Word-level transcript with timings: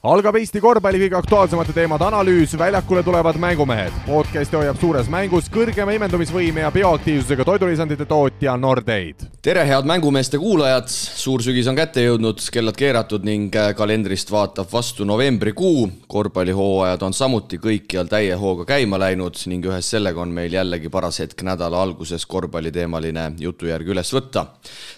algab 0.00 0.38
Eesti 0.40 0.62
korvpalli 0.64 0.96
kõige 1.02 1.16
aktuaalsemate 1.18 1.74
teemade 1.76 2.06
analüüs, 2.06 2.54
väljakule 2.56 3.02
tulevad 3.04 3.36
mängumehed. 3.36 3.92
podcasti 4.06 4.56
hoiab 4.56 4.78
suures 4.80 5.08
mängus 5.12 5.50
kõrgema 5.52 5.92
imendumisvõime 5.92 6.62
ja 6.64 6.70
bioaktiivsusega 6.72 7.44
toidulisandite 7.44 8.06
tootja 8.08 8.56
Nordeid. 8.56 9.26
tere, 9.42 9.66
head 9.68 9.84
mängumeeste 9.84 10.38
kuulajad, 10.38 10.88
suur 10.88 11.42
sügis 11.44 11.68
on 11.68 11.76
kätte 11.76 12.00
jõudnud, 12.00 12.40
kellad 12.52 12.76
keeratud 12.80 13.26
ning 13.28 13.52
äh, 13.54 13.74
kalendrist 13.76 14.30
vaatab 14.32 14.72
vastu 14.72 15.04
novembrikuu. 15.04 15.90
korvpallihooajad 16.08 17.02
on 17.02 17.12
samuti 17.12 17.58
kõikjal 17.58 18.08
täie 18.08 18.34
hooga 18.34 18.64
käima 18.64 18.98
läinud 18.98 19.36
ning 19.52 19.68
ühes 19.68 19.90
sellega 19.90 20.20
on 20.20 20.32
meil 20.32 20.52
jällegi 20.52 20.88
paras 20.88 21.20
hetk 21.20 21.42
nädala 21.42 21.82
alguses 21.82 22.24
korvpalliteemaline 22.26 23.32
jutujärg 23.38 23.88
üles 23.88 24.14
võtta. 24.16 24.46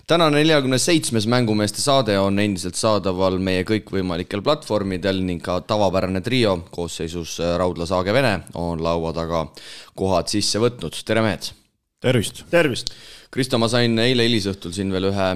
tänane 0.07 0.39
neljakümne 0.39 0.79
seitsmes 0.79 1.27
mängumeeste 1.27 1.82
saade 1.82 2.19
on 2.19 2.39
endiselt 2.39 2.79
saadaval 2.79 3.39
meie 3.39 3.64
kõikvõimalikel 3.64 4.43
platvormidel 4.43 4.91
platvormidel 4.93 5.22
ning 5.24 5.40
ka 5.43 5.61
tavapärane 5.61 6.20
trio 6.22 6.68
koosseisus 6.70 7.40
äh, 7.40 7.57
Raudla 7.58 7.86
Saage 7.86 8.12
Vene 8.12 8.43
on 8.54 8.82
laua 8.82 9.12
taga 9.12 9.46
kohad 9.94 10.29
sisse 10.29 10.58
võtnud, 10.58 10.93
tere 11.04 11.22
mehed! 11.22 11.53
tervist! 12.00 12.44
tervist! 12.50 12.93
Kristo, 13.32 13.58
ma 13.58 13.68
sain 13.68 13.96
eile 13.98 14.26
hilisõhtul 14.26 14.72
siin 14.72 14.93
veel 14.93 15.08
ühe, 15.08 15.29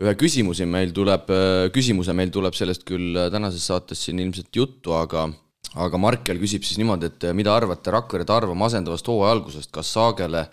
ühe 0.00 0.14
küsimusi, 0.16 0.64
meil 0.64 0.92
tuleb, 0.92 1.28
äh, 1.28 1.70
küsimuse, 1.72 2.14
meil 2.14 2.30
tuleb 2.32 2.54
sellest 2.54 2.84
küll 2.88 3.16
äh, 3.16 3.30
tänases 3.30 3.66
saates 3.66 4.04
siin 4.06 4.18
ilmselt 4.18 4.54
juttu, 4.54 4.94
aga 4.96 5.28
aga 5.72 5.96
Markel 5.96 6.40
küsib 6.40 6.64
siis 6.66 6.76
niimoodi, 6.80 7.08
et 7.08 7.28
mida 7.32 7.52
arvate 7.54 7.92
Rakvere 7.92 8.26
Tarva 8.28 8.54
masendavast 8.58 9.06
hooaja 9.08 9.32
algusest, 9.32 9.70
kas 9.72 9.92
Saagele 9.94 10.46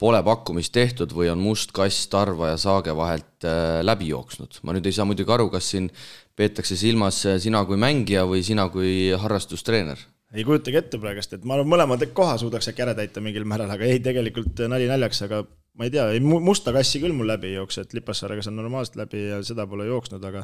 pole 0.00 0.20
pakkumist 0.24 0.72
tehtud 0.72 1.12
või 1.12 1.28
on 1.28 1.42
must 1.42 1.72
kass 1.74 2.06
Tarva 2.08 2.54
ja 2.54 2.60
Saage 2.60 2.94
vahelt 2.96 3.44
läbi 3.84 4.08
jooksnud? 4.08 4.62
ma 4.64 4.72
nüüd 4.72 4.88
ei 4.88 4.96
saa 4.96 5.04
muidugi 5.08 5.34
aru, 5.36 5.50
kas 5.52 5.68
siin 5.74 5.90
peetakse 6.36 6.76
silmas 6.78 7.20
sina 7.42 7.62
kui 7.68 7.78
mängija 7.80 8.24
või 8.28 8.42
sina 8.46 8.68
kui 8.72 9.12
harrastustreener? 9.18 10.00
ei 10.34 10.42
kujutagi 10.42 10.80
ette 10.80 10.98
praegust, 10.98 11.36
et 11.36 11.44
ma 11.46 11.54
arvan, 11.54 11.70
mõlemad 11.70 12.02
koha 12.16 12.34
suudaks 12.40 12.66
äkki 12.72 12.82
ära 12.82 12.94
täita 12.98 13.22
mingil 13.22 13.46
määral, 13.46 13.70
aga 13.70 13.86
ei, 13.86 14.00
tegelikult 14.02 14.64
nali 14.70 14.88
naljaks, 14.90 15.22
aga 15.28 15.44
ma 15.78 15.86
ei 15.86 15.92
tea, 15.94 16.08
ei 16.14 16.22
musta 16.22 16.74
kassi 16.74 17.00
küll 17.02 17.14
mul 17.14 17.28
läbi 17.30 17.52
ei 17.52 17.58
jookse, 17.60 17.84
et 17.84 17.94
Lipassaarega 17.94 18.42
saan 18.42 18.58
normaalselt 18.58 18.98
läbi 18.98 19.28
ja 19.28 19.38
seda 19.46 19.68
pole 19.70 19.86
jooksnud, 19.86 20.24
aga 20.26 20.42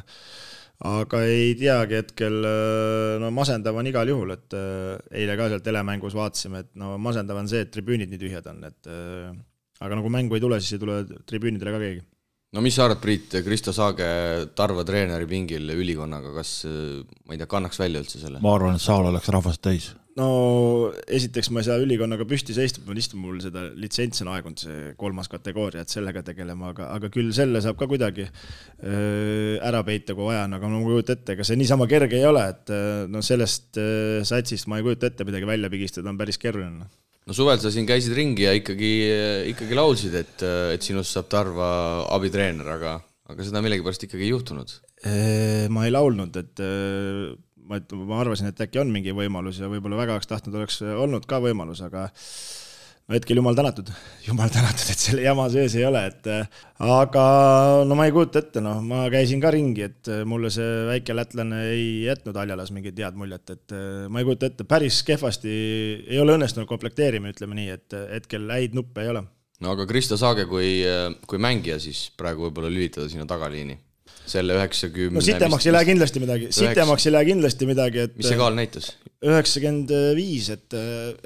aga 0.90 1.24
ei 1.28 1.56
teagi 1.60 1.98
hetkel, 1.98 2.38
no 3.20 3.32
masendav 3.34 3.76
on 3.76 3.90
igal 3.90 4.08
juhul, 4.08 4.30
et 4.36 4.56
äh, 4.56 4.94
eile 5.20 5.36
ka 5.36 5.50
seal 5.52 5.64
telemängus 5.64 6.14
vaatasime, 6.16 6.62
et 6.64 6.70
no 6.80 6.94
masendav 7.02 7.42
on 7.42 7.50
see, 7.50 7.66
et 7.66 7.74
tribüünid 7.74 8.14
nii 8.14 8.22
tühjad 8.22 8.46
on, 8.52 8.62
et 8.70 8.88
äh, 8.88 9.34
aga 9.82 9.98
no 9.98 10.06
kui 10.06 10.14
mängu 10.14 10.38
ei 10.38 10.46
tule, 10.46 10.62
siis 10.62 10.78
ei 10.78 10.84
tule 10.86 11.02
tribüünidele 11.26 11.74
ka 11.74 11.82
keegi 11.82 12.06
no 12.54 12.64
mis 12.64 12.74
sa 12.76 12.88
arvad, 12.88 13.00
Priit, 13.02 13.38
Kristo 13.46 13.74
Saage 13.74 14.10
Tarva 14.58 14.84
treeneri 14.86 15.28
pingil 15.30 15.70
ülikonnaga, 15.76 16.34
kas 16.40 16.60
ma 16.66 17.34
ei 17.34 17.40
tea, 17.40 17.48
kannaks 17.50 17.80
välja 17.80 18.02
üldse 18.02 18.22
selle? 18.22 18.42
ma 18.42 18.54
arvan, 18.56 18.78
et 18.78 18.84
saal 18.84 19.06
oleks 19.10 19.30
rahvast 19.30 19.62
täis. 19.62 19.90
no 20.18 20.28
esiteks 21.06 21.52
ma 21.54 21.62
ei 21.62 21.68
saa 21.68 21.78
ülikonnaga 21.82 22.26
püsti 22.28 22.56
seista, 22.56 22.82
ma 22.86 22.96
lihtsalt, 22.96 23.20
mul 23.22 23.38
seda 23.44 23.68
litsents 23.78 24.24
on 24.24 24.32
aegunud, 24.34 24.62
see 24.64 24.94
kolmas 25.00 25.30
kategooria, 25.30 25.84
et 25.86 25.94
sellega 25.94 26.24
tegelema, 26.26 26.72
aga, 26.74 26.90
aga 26.96 27.12
küll 27.14 27.30
selle 27.36 27.62
saab 27.62 27.78
ka 27.78 27.88
kuidagi 27.90 28.26
äh, 28.26 29.60
ära 29.62 29.84
peita, 29.86 30.16
kui 30.18 30.26
vaja 30.26 30.48
on, 30.48 30.58
aga 30.58 30.72
ma 30.72 30.82
ei 30.82 30.88
kujuta 30.88 31.14
ette, 31.18 31.36
ega 31.38 31.46
see 31.46 31.60
niisama 31.60 31.86
kerge 31.90 32.18
ei 32.18 32.26
ole, 32.26 32.48
et 32.56 32.74
äh, 32.74 33.04
no 33.10 33.22
sellest 33.22 33.78
äh, 33.78 34.24
satsist 34.26 34.66
ma 34.70 34.80
ei 34.80 34.88
kujuta 34.88 35.12
ette 35.12 35.28
midagi 35.28 35.48
välja 35.54 35.70
pigistada, 35.70 36.10
on 36.10 36.18
päris 36.18 36.40
keeruline 36.42 36.90
no 37.28 37.36
suvel 37.36 37.60
sa 37.62 37.72
siin 37.72 37.88
käisid 37.88 38.14
ringi 38.16 38.46
ja 38.46 38.54
ikkagi, 38.56 38.92
ikkagi 39.52 39.78
laulsid, 39.78 40.16
et, 40.20 40.46
et 40.76 40.86
sinust 40.86 41.16
saab 41.16 41.28
Tarva 41.32 41.70
abitreener, 42.16 42.68
aga, 42.78 42.96
aga 43.30 43.46
seda 43.46 43.62
millegipärast 43.64 44.08
ikkagi 44.08 44.26
ei 44.26 44.32
juhtunud. 44.34 44.74
ma 45.72 45.86
ei 45.86 45.94
laulnud, 45.94 46.36
et 46.40 46.64
ma, 47.70 47.78
ma 48.08 48.18
arvasin, 48.20 48.50
et 48.50 48.64
äkki 48.66 48.80
on 48.82 48.90
mingi 48.92 49.14
võimalus 49.16 49.60
ja 49.62 49.70
võib-olla 49.70 50.00
väga 50.02 50.18
oleks 50.18 50.30
tahtnud, 50.30 50.58
oleks 50.58 50.80
olnud 50.82 51.28
ka 51.30 51.40
võimalus, 51.44 51.82
aga 51.86 52.08
hetkel 53.10 53.40
jumal 53.40 53.56
tänatud, 53.58 53.90
jumal 54.28 54.52
tänatud, 54.52 54.86
et 54.92 55.02
selle 55.02 55.24
jama 55.24 55.48
sees 55.52 55.74
ei 55.78 55.84
ole, 55.88 56.02
et 56.10 56.28
aga 56.84 57.24
no 57.88 57.98
ma 57.98 58.06
ei 58.08 58.14
kujuta 58.14 58.42
ette, 58.44 58.62
noh, 58.64 58.78
ma 58.84 59.04
käisin 59.12 59.42
ka 59.42 59.52
ringi, 59.54 59.88
et 59.88 60.12
mulle 60.28 60.52
see 60.54 60.86
väike 60.90 61.16
lätlane 61.16 61.60
ei 61.72 61.84
jätnud 62.06 62.38
Aljalas 62.40 62.72
mingit 62.76 62.98
head 63.02 63.18
muljet, 63.18 63.54
et 63.56 63.76
ma 64.08 64.22
ei 64.22 64.28
kujuta 64.28 64.50
ette, 64.52 64.68
päris 64.68 65.02
kehvasti 65.06 65.52
ei 66.06 66.22
ole 66.22 66.38
õnnestunud 66.38 66.70
komplekteerima, 66.70 67.34
ütleme 67.34 67.58
nii, 67.58 67.76
et 67.76 68.00
hetkel 68.14 68.48
häid 68.52 68.78
nuppe 68.78 69.04
ei 69.04 69.12
ole. 69.12 69.26
no 69.60 69.74
aga 69.74 69.86
Kristo 69.90 70.18
Saage 70.20 70.46
kui, 70.50 70.80
kui 71.26 71.42
mängija 71.42 71.80
siis 71.82 72.08
praegu 72.16 72.48
võib-olla 72.48 72.72
lülitada 72.72 73.10
sinna 73.10 73.26
tagaliini 73.28 73.78
selle 74.30 74.56
üheksakümne. 74.58 75.18
no 75.18 75.24
sitemaks 75.24 75.66
ei 75.66 75.74
lähe 75.74 75.88
kindlasti 75.92 76.22
midagi, 76.22 76.50
sitemaks 76.54 77.06
ei 77.06 77.14
lähe 77.14 77.30
kindlasti 77.32 77.68
midagi, 77.68 78.04
et. 78.06 78.18
mis 78.18 78.28
see 78.30 78.38
kaal 78.40 78.56
näitas? 78.56 78.92
üheksakümmend 79.20 79.90
viis, 80.16 80.46
et, 80.54 80.74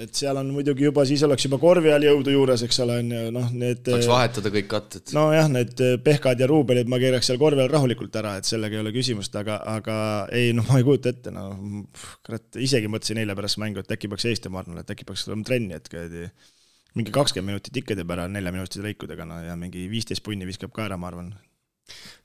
et 0.03 0.17
seal 0.19 0.39
on 0.41 0.49
muidugi 0.51 0.89
juba, 0.89 1.05
siis 1.07 1.23
oleks 1.27 1.47
juba 1.47 1.61
korvi 1.63 1.93
all 1.95 2.03
jõudu 2.03 2.33
juures, 2.35 2.65
eks 2.67 2.81
ole, 2.83 2.97
on 3.05 3.13
ju, 3.15 3.21
noh, 3.37 3.53
need. 3.55 3.87
saaks 3.87 4.09
vahetada 4.11 4.51
kõik 4.57 4.67
katted. 4.73 5.13
nojah, 5.15 5.51
need 5.53 5.85
Pehkad 6.03 6.43
ja 6.43 6.49
Ruubelid 6.51 6.91
ma 6.91 6.99
keeraks 7.03 7.31
seal 7.31 7.39
korvi 7.39 7.63
all 7.63 7.71
rahulikult 7.71 8.19
ära, 8.19 8.35
et 8.41 8.51
sellega 8.51 8.81
ei 8.81 8.83
ole 8.83 8.95
küsimust, 8.97 9.39
aga, 9.39 9.61
aga 9.77 9.97
ei, 10.35 10.51
noh, 10.57 10.67
ma 10.71 10.81
ei 10.81 10.89
kujuta 10.89 11.15
ette, 11.15 11.35
no 11.35 11.47
kurat, 12.27 12.49
isegi 12.59 12.91
mõtlesin 12.91 13.23
eile 13.23 13.39
pärast 13.39 13.63
mängu, 13.63 13.85
et 13.85 13.95
äkki 13.95 14.11
peaks 14.11 14.27
Eesti 14.33 14.51
Marnale, 14.51 14.83
et 14.83 14.91
äkki 14.97 15.07
peaks 15.07 15.29
olema 15.31 15.47
trenni, 15.47 15.79
et 15.79 15.87
kuradi 15.93 16.27
mingi 16.99 17.15
kakskümmend 17.15 17.55
minutit 17.55 17.79
ikka 17.79 17.97
teeb 17.99 18.11
ära 18.15 18.27
neljaminutiste 18.31 18.83
lõikudega, 18.83 19.27
no 19.27 19.41
ja 19.43 19.55
mingi 19.59 19.87
viisteist 19.91 20.23
punni 20.27 20.47
viskab 20.47 20.75
ka 20.75 20.89
ära, 20.89 20.99
ma 20.99 21.11
arvan 21.11 21.33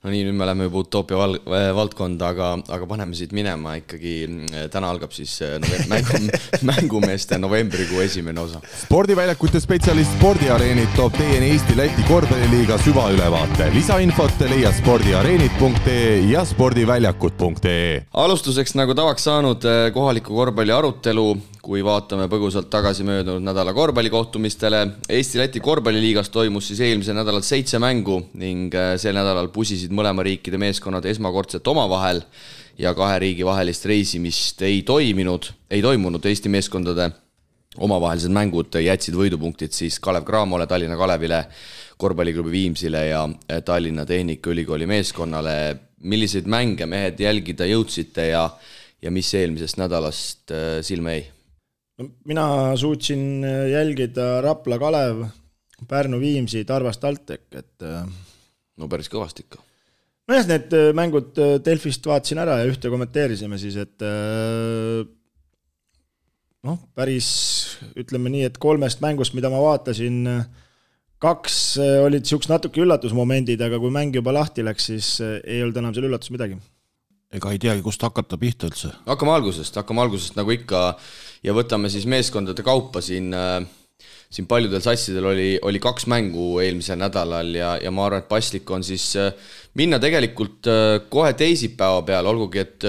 no 0.00 0.08
nii, 0.12 0.22
nüüd 0.24 0.36
me 0.36 0.46
läheme 0.48 0.66
juba 0.68 0.80
utoopia 0.80 1.18
val-, 1.20 1.38
äh, 1.52 1.66
valdkonda, 1.76 2.30
aga, 2.32 2.48
aga 2.72 2.86
paneme 2.88 3.16
siit 3.16 3.34
minema 3.36 3.74
ikkagi, 3.80 4.14
äh, 4.48 4.64
täna 4.72 4.88
algab 4.92 5.12
siis 5.12 5.34
äh, 5.44 5.58
mängu, 5.90 6.20
mängumeeste 6.70 7.38
novembrikuu 7.40 8.00
esimene 8.04 8.40
osa. 8.40 8.62
spordiväljakute 8.84 9.60
spetsialist 9.60 10.16
Spordiareenid 10.16 10.96
toob 10.96 11.14
teieni 11.18 11.52
Eesti-Läti 11.54 12.06
korvpalliliiga 12.08 12.80
süvaülevaate. 12.84 13.70
lisainfot 13.76 14.40
leia 14.48 14.72
spordiareenid.ee 14.80 16.18
ja 16.30 16.44
spordiväljakud.ee. 16.48 18.06
alustuseks, 18.24 18.74
nagu 18.80 18.96
tavaks 18.96 19.28
saanud, 19.28 19.68
kohaliku 19.94 20.40
korvpalli 20.40 20.72
arutelu 20.72 21.28
kui 21.60 21.82
vaatame 21.84 22.24
põgusalt 22.32 22.70
tagasi 22.72 23.04
möödunud 23.04 23.44
nädala 23.44 23.74
korvpallikohtumistele, 23.76 24.80
Eesti-Läti 25.12 25.60
korvpalliliigas 25.60 26.30
toimus 26.32 26.70
siis 26.70 26.80
eelmisel 26.86 27.18
nädalal 27.18 27.44
seitse 27.44 27.78
mängu 27.82 28.16
ning 28.40 28.72
äh, 28.74 28.94
sel 29.00 29.16
nädalal 29.18 29.50
pusisid 29.52 29.92
mõlema 29.92 30.24
riikide 30.24 30.60
meeskonnad 30.60 31.04
esmakordselt 31.10 31.66
omavahel 31.68 32.22
ja 32.80 32.94
kahe 32.96 33.18
riigi 33.20 33.44
vahelist 33.44 33.84
reisimist 33.90 34.62
ei 34.64 34.80
toiminud, 34.88 35.50
ei 35.70 35.82
toimunud 35.84 36.24
Eesti 36.30 36.48
meeskondade 36.52 37.10
omavahelised 37.78 38.32
mängud 38.34 38.80
jätsid 38.80 39.14
võidupunktid 39.14 39.76
siis 39.76 40.00
Kalev 40.02 40.24
Cramole, 40.26 40.66
Tallinna 40.66 40.96
Kalevile, 40.98 41.44
korvpalliklubi 42.00 42.54
Viimsile 42.54 43.04
ja 43.10 43.26
äh, 43.28 43.60
Tallinna 43.64 44.06
Tehnikaülikooli 44.06 44.88
meeskonnale. 44.88 45.76
milliseid 46.00 46.46
mänge 46.48 46.86
mehed 46.86 47.20
jälgida 47.20 47.66
jõudsite 47.68 48.30
ja, 48.30 48.46
ja 49.02 49.10
mis 49.10 49.34
eelmisest 49.34 49.76
nädalast 49.76 50.50
äh, 50.50 50.80
silma 50.80 51.12
jäi? 51.18 51.39
Mina 52.24 52.76
suutsin 52.76 53.44
äh, 53.44 53.68
jälgida 53.70 54.40
Rapla 54.42 54.78
Kalev, 54.78 55.24
Pärnu 55.88 56.20
Viimsi, 56.20 56.64
Tarvas 56.64 56.98
TalTech, 56.98 57.48
et 57.56 57.84
äh, 57.84 58.04
no 58.76 58.88
päris 58.88 59.10
kõvasti 59.12 59.46
ikka. 59.46 59.62
nojah, 60.30 60.48
need 60.48 60.76
äh, 60.76 60.90
mängud 60.96 61.38
Delfist 61.64 62.06
vaatasin 62.06 62.42
ära 62.42 62.60
ja 62.60 62.70
ühte 62.70 62.92
kommenteerisime 62.92 63.58
siis, 63.60 63.76
et 63.80 64.04
noh, 66.64 66.80
päris 66.94 67.30
ütleme 67.96 68.32
nii, 68.32 68.48
et 68.48 68.58
kolmest 68.60 69.00
mängust, 69.04 69.36
mida 69.36 69.50
ma 69.52 69.62
vaatasin, 69.64 70.24
kaks 71.20 71.56
olid 71.80 72.24
niisugused 72.24 72.52
natuke 72.52 72.80
üllatusmomendid, 72.84 73.60
aga 73.64 73.80
kui 73.80 73.92
mäng 73.92 74.14
juba 74.16 74.32
lahti 74.36 74.64
läks, 74.64 74.92
siis 74.92 75.16
ei 75.20 75.62
olnud 75.64 75.80
enam 75.80 75.96
seal 75.96 76.08
üllatus 76.08 76.32
midagi 76.32 76.60
ega 77.30 77.52
ei 77.54 77.60
teagi, 77.62 77.82
kust 77.84 78.02
hakata 78.02 78.38
pihta 78.40 78.70
üldse. 78.70 78.92
hakkame 79.06 79.34
algusest, 79.36 79.76
hakkame 79.78 80.02
algusest 80.02 80.38
nagu 80.38 80.50
ikka 80.54 80.96
ja 81.46 81.54
võtame 81.56 81.90
siis 81.92 82.06
meeskondade 82.10 82.64
kaupa 82.66 83.02
siin 83.04 83.30
äh, 83.36 83.60
siin 84.30 84.46
paljudel 84.50 84.82
sassidel 84.82 85.26
oli, 85.32 85.48
oli 85.66 85.80
kaks 85.82 86.06
mängu 86.10 86.60
eelmisel 86.62 86.98
nädalal 87.00 87.50
ja, 87.54 87.74
ja 87.82 87.90
ma 87.94 88.06
arvan, 88.06 88.22
et 88.22 88.30
paslik 88.30 88.70
on 88.70 88.86
siis 88.86 89.12
äh, 89.18 89.32
minna 89.78 89.98
tegelikult 90.02 90.70
äh, 90.70 91.00
kohe 91.10 91.34
teisipäeva 91.38 92.04
peale, 92.06 92.30
olgugi 92.30 92.64
et 92.64 92.88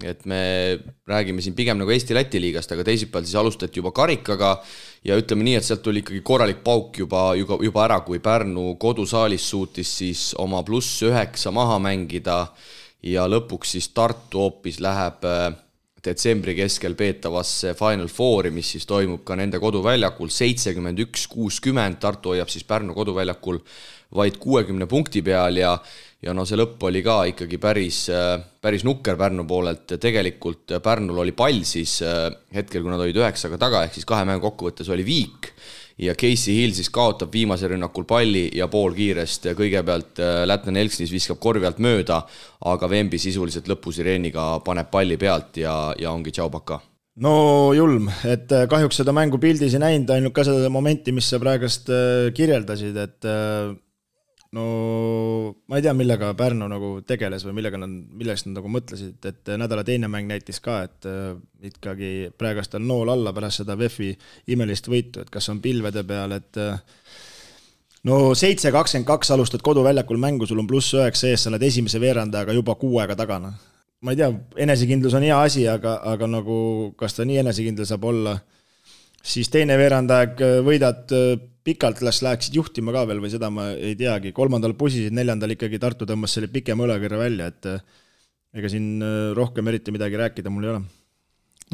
et 0.00 0.22
me 0.24 0.78
räägime 1.08 1.42
siin 1.44 1.52
pigem 1.52 1.76
nagu 1.76 1.92
Eesti-Läti 1.92 2.40
liigast, 2.40 2.70
aga 2.72 2.86
teisipäeval 2.88 3.26
siis 3.26 3.36
alustati 3.36 3.82
juba 3.82 3.90
karikaga 3.92 4.54
ja 5.04 5.18
ütleme 5.20 5.44
nii, 5.44 5.58
et 5.58 5.66
sealt 5.66 5.82
tuli 5.84 6.00
ikkagi 6.00 6.22
korralik 6.24 6.62
pauk 6.64 6.96
juba, 7.02 7.34
juba, 7.36 7.58
juba 7.60 7.84
ära, 7.84 7.98
kui 8.06 8.16
Pärnu 8.24 8.78
kodusaalis 8.80 9.50
suutis 9.52 9.92
siis 10.00 10.22
oma 10.40 10.62
pluss 10.64 11.02
üheksa 11.04 11.52
maha 11.52 11.76
mängida 11.84 12.46
ja 13.02 13.26
lõpuks 13.28 13.76
siis 13.76 13.90
Tartu 13.96 14.44
hoopis 14.44 14.80
läheb 14.82 15.24
äh, 15.28 15.48
detsembri 16.04 16.54
keskel 16.56 16.96
peetavasse 16.96 17.74
Final 17.78 18.08
Fouri, 18.08 18.52
mis 18.54 18.74
siis 18.74 18.86
toimub 18.88 19.24
ka 19.26 19.36
nende 19.36 19.60
koduväljakul, 19.60 20.30
seitsekümmend 20.32 21.02
üks, 21.06 21.26
kuuskümmend, 21.32 22.00
Tartu 22.00 22.34
hoiab 22.34 22.52
siis 22.52 22.64
Pärnu 22.68 22.96
koduväljakul 22.96 23.60
vaid 24.16 24.40
kuuekümne 24.42 24.88
punkti 24.90 25.22
peal 25.22 25.60
ja 25.60 25.74
ja 26.20 26.34
no 26.36 26.44
see 26.44 26.58
lõpp 26.58 26.82
oli 26.84 27.00
ka 27.00 27.22
ikkagi 27.30 27.56
päris, 27.56 28.02
päris 28.60 28.82
nukker 28.84 29.16
Pärnu 29.16 29.46
poolelt. 29.48 29.86
Ja 29.94 29.96
tegelikult 30.00 30.74
Pärnul 30.84 31.22
oli 31.22 31.32
pall 31.32 31.62
siis 31.64 31.94
hetkel, 32.52 32.82
kui 32.82 32.92
nad 32.92 33.00
olid 33.00 33.16
üheksaga 33.16 33.56
taga, 33.60 33.86
ehk 33.86 33.96
siis 33.96 34.08
kahe 34.08 34.26
mängu 34.28 34.44
kokkuvõttes 34.50 34.90
oli 34.92 35.06
viik 35.06 35.48
ja 36.00 36.14
Casey 36.18 36.56
Hill 36.56 36.76
siis 36.76 36.90
kaotab 36.92 37.32
viimasel 37.34 37.74
rünnakul 37.74 38.06
palli 38.08 38.46
ja 38.56 38.68
poolkiirest 38.72 39.50
kõigepealt 39.58 40.22
lätlane 40.48 40.84
Elksnis 40.84 41.12
viskab 41.12 41.40
korvi 41.42 41.68
alt 41.68 41.80
mööda, 41.82 42.22
aga 42.70 42.88
Vembi 42.90 43.20
sisuliselt 43.20 43.68
lõpusireeniga 43.70 44.52
paneb 44.64 44.90
palli 44.92 45.18
pealt 45.20 45.60
ja, 45.60 45.74
ja 45.98 46.14
ongi 46.14 46.32
tšau-paka 46.32 46.80
no 47.20 47.34
julm, 47.76 48.08
et 48.24 48.48
kahjuks 48.48 49.02
seda 49.02 49.12
mängu 49.12 49.38
pildis 49.42 49.76
ei 49.76 49.82
näinud, 49.82 50.10
ainult 50.14 50.34
ka 50.36 50.46
seda 50.48 50.72
momenti, 50.72 51.12
mis 51.12 51.28
sa 51.28 51.40
praegust 51.42 51.90
kirjeldasid, 52.36 52.96
et 52.96 53.30
no 54.56 54.64
ma 55.70 55.78
ei 55.78 55.84
tea, 55.84 55.92
millega 55.94 56.32
Pärnu 56.38 56.66
nagu 56.70 56.90
tegeles 57.06 57.44
või 57.46 57.56
millega 57.60 57.78
nad, 57.78 57.90
milleks 57.90 58.46
nad 58.46 58.58
nagu 58.58 58.70
mõtlesid, 58.72 59.18
et 59.30 59.50
nädala 59.60 59.84
teine 59.86 60.10
mäng 60.10 60.30
näitas 60.30 60.58
ka, 60.64 60.80
et 60.88 61.06
äh, 61.08 61.36
ikkagi 61.70 62.30
praegust 62.38 62.74
on 62.78 62.86
nool 62.88 63.12
alla 63.14 63.34
pärast 63.36 63.62
seda 63.62 63.78
VEF-i 63.78 64.10
imelist 64.50 64.90
võitu, 64.90 65.22
et 65.22 65.30
kas 65.30 65.48
on 65.52 65.60
pilvede 65.62 66.02
peal, 66.06 66.34
et 66.34 66.58
äh, 66.58 66.80
no 68.10 68.20
seitse 68.38 68.72
kakskümmend 68.74 69.06
kaks 69.08 69.30
alustad 69.36 69.62
koduväljakul 69.66 70.18
mängu, 70.18 70.48
sul 70.50 70.62
on 70.62 70.70
pluss 70.70 70.96
üheksa 70.98 71.30
ees, 71.30 71.44
sa 71.44 71.52
oled 71.52 71.66
esimese 71.70 72.02
veerandajaga 72.02 72.56
juba 72.58 72.74
kuu 72.80 72.98
aega 72.98 73.18
tagana. 73.22 73.54
ma 74.00 74.14
ei 74.14 74.18
tea, 74.18 74.32
enesekindlus 74.64 75.14
on 75.14 75.28
hea 75.28 75.38
asi, 75.44 75.66
aga, 75.68 75.98
aga 76.08 76.26
nagu 76.26 76.56
kas 76.98 77.14
ta 77.14 77.26
nii 77.28 77.42
enesekindel 77.44 77.86
saab 77.86 78.06
olla, 78.08 78.32
siis 79.22 79.50
teine 79.52 79.76
veerandaeg 79.78 80.40
võidad 80.64 81.12
pikalt 81.64 82.00
las 82.04 82.20
läheksid 82.24 82.56
juhtima 82.56 82.92
ka 82.94 83.04
veel 83.08 83.20
või 83.22 83.32
seda 83.32 83.50
ma 83.52 83.70
ei 83.74 83.96
teagi, 83.98 84.32
kolmandal 84.36 84.74
pusisid, 84.78 85.14
neljandal 85.16 85.54
ikkagi 85.54 85.80
Tartu 85.82 86.08
tõmbas 86.08 86.36
selle 86.36 86.48
pikema 86.52 86.86
õlakõrre 86.86 87.20
välja, 87.20 87.50
et 87.52 87.68
eh, 87.68 87.82
ega 88.60 88.70
siin 88.72 88.96
eh, 89.04 89.18
rohkem 89.36 89.68
eriti 89.68 89.94
midagi 89.94 90.20
rääkida 90.20 90.52
mul 90.52 90.66
ei 90.66 90.72
ole. 90.74 90.80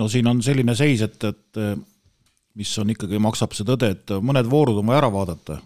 no 0.00 0.08
siin 0.12 0.26
on 0.30 0.42
selline 0.42 0.74
seis, 0.78 1.04
et, 1.06 1.16
et 1.24 1.62
eh, 1.62 1.72
mis 2.58 2.74
on 2.82 2.92
ikkagi, 2.96 3.22
maksab 3.22 3.54
see 3.54 3.68
tõde, 3.68 3.92
et 3.94 4.16
mõned 4.22 4.50
voorud 4.50 4.80
on 4.80 4.90
vaja 4.90 5.04
ära 5.04 5.12
vaadata. 5.12 5.60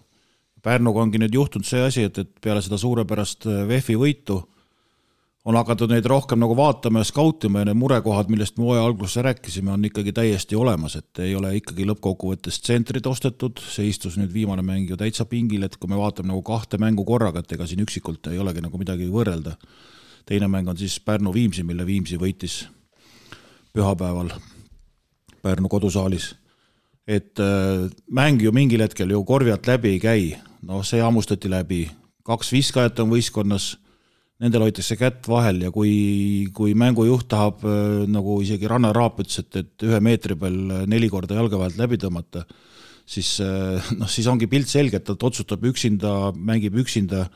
Pärnuga 0.61 1.01
ongi 1.01 1.17
nüüd 1.17 1.33
juhtunud 1.33 1.65
see 1.65 1.81
asi, 1.81 2.03
et, 2.05 2.17
et 2.21 2.33
peale 2.43 2.61
seda 2.61 2.77
suurepärast 2.77 3.47
VEF-i 3.69 3.95
võitu 3.97 4.43
on 5.45 5.57
hakatud 5.57 5.89
neid 5.89 6.05
rohkem 6.05 6.39
nagu 6.41 6.55
vaatama 6.57 7.01
ja 7.01 7.07
skautima 7.09 7.63
ja 7.63 7.69
need 7.71 7.79
murekohad, 7.79 8.29
millest 8.29 8.59
me 8.59 8.67
hooaja 8.67 8.83
alguses 8.85 9.23
rääkisime, 9.25 9.71
on 9.73 9.85
ikkagi 9.89 10.13
täiesti 10.13 10.55
olemas, 10.55 10.95
et 10.99 11.21
ei 11.23 11.33
ole 11.35 11.55
ikkagi 11.57 11.87
lõppkokkuvõttes 11.89 12.61
tsentrit 12.61 13.07
ostetud, 13.09 13.61
see 13.73 13.89
istus 13.89 14.19
nüüd 14.21 14.33
viimane 14.33 14.61
mäng 14.65 14.89
ju 14.89 14.99
täitsa 14.99 15.25
pingil, 15.25 15.65
et 15.65 15.79
kui 15.81 15.89
me 15.89 15.97
vaatame 15.97 16.29
nagu 16.29 16.43
kahte 16.45 16.77
mängu 16.81 17.05
korraga, 17.07 17.41
et 17.41 17.57
ega 17.57 17.65
siin 17.69 17.81
üksikult 17.81 18.29
ei 18.29 18.37
olegi 18.41 18.61
nagu 18.61 18.77
midagi 18.77 19.09
võrrelda. 19.09 19.57
teine 20.25 20.47
mäng 20.47 20.69
on 20.69 20.77
siis 20.77 20.99
Pärnu-Viimsi, 20.99 21.63
mille 21.63 21.85
Viimsi 21.85 22.17
võitis 22.17 22.67
pühapäeval 23.73 24.29
Pärnu 25.41 25.67
kodusaalis. 25.69 26.35
et 27.07 27.39
äh, 27.39 27.89
mäng 28.11 28.41
ju 28.41 28.51
mingil 28.51 28.81
hetkel 28.81 29.09
ju 29.09 29.23
korvi 29.23 29.51
alt 29.51 29.67
läbi 29.67 29.89
ei 29.89 29.99
käi, 29.99 30.37
noh, 30.61 30.85
see 30.85 31.01
hammustati 31.01 31.49
läbi, 31.49 31.89
kaks 32.23 32.51
viskajat 32.51 32.99
on 32.99 33.09
võistkonnas 33.09 33.80
nendel 34.41 34.65
hoitakse 34.65 34.97
kätt 34.97 35.29
vahel 35.29 35.61
ja 35.67 35.71
kui, 35.73 35.93
kui 36.55 36.73
mängujuht 36.77 37.27
tahab, 37.29 37.61
äh, 37.67 38.01
nagu 38.09 38.39
isegi 38.41 38.69
Rannar 38.69 38.97
Raap 38.97 39.21
ütles, 39.21 39.43
et, 39.43 39.61
et 39.61 39.85
ühe 39.85 40.01
meetri 40.03 40.37
peal 40.39 40.57
neli 40.89 41.09
korda 41.13 41.37
jalge 41.37 41.59
vahelt 41.59 41.77
läbi 41.79 41.99
tõmmata, 42.01 42.43
siis 43.05 43.35
äh, 43.45 43.91
noh, 43.99 44.09
siis 44.09 44.29
ongi 44.31 44.49
pilt 44.51 44.71
selge, 44.71 44.97
et 44.97 45.07
ta 45.07 45.17
otsustab 45.17 45.65
üksinda, 45.69 46.31
mängib 46.33 46.79
üksinda, 46.81 47.27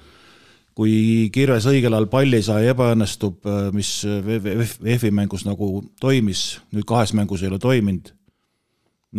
kui 0.75 1.30
Kirves 1.31 1.69
õigel 1.72 1.94
ajal 1.94 2.10
palli 2.12 2.42
ei 2.42 2.48
saa 2.48 2.60
ja 2.63 2.74
ebaõnnestub, 2.74 3.38
äh, 3.46 3.69
mis 3.75 4.00
VEF-i 4.06 5.13
mängus 5.13 5.46
nagu 5.48 5.78
toimis, 6.01 6.56
nüüd 6.74 6.90
kahes 6.90 7.13
mängus 7.18 7.46
ei 7.46 7.51
ole 7.54 7.62
toiminud, 7.62 8.10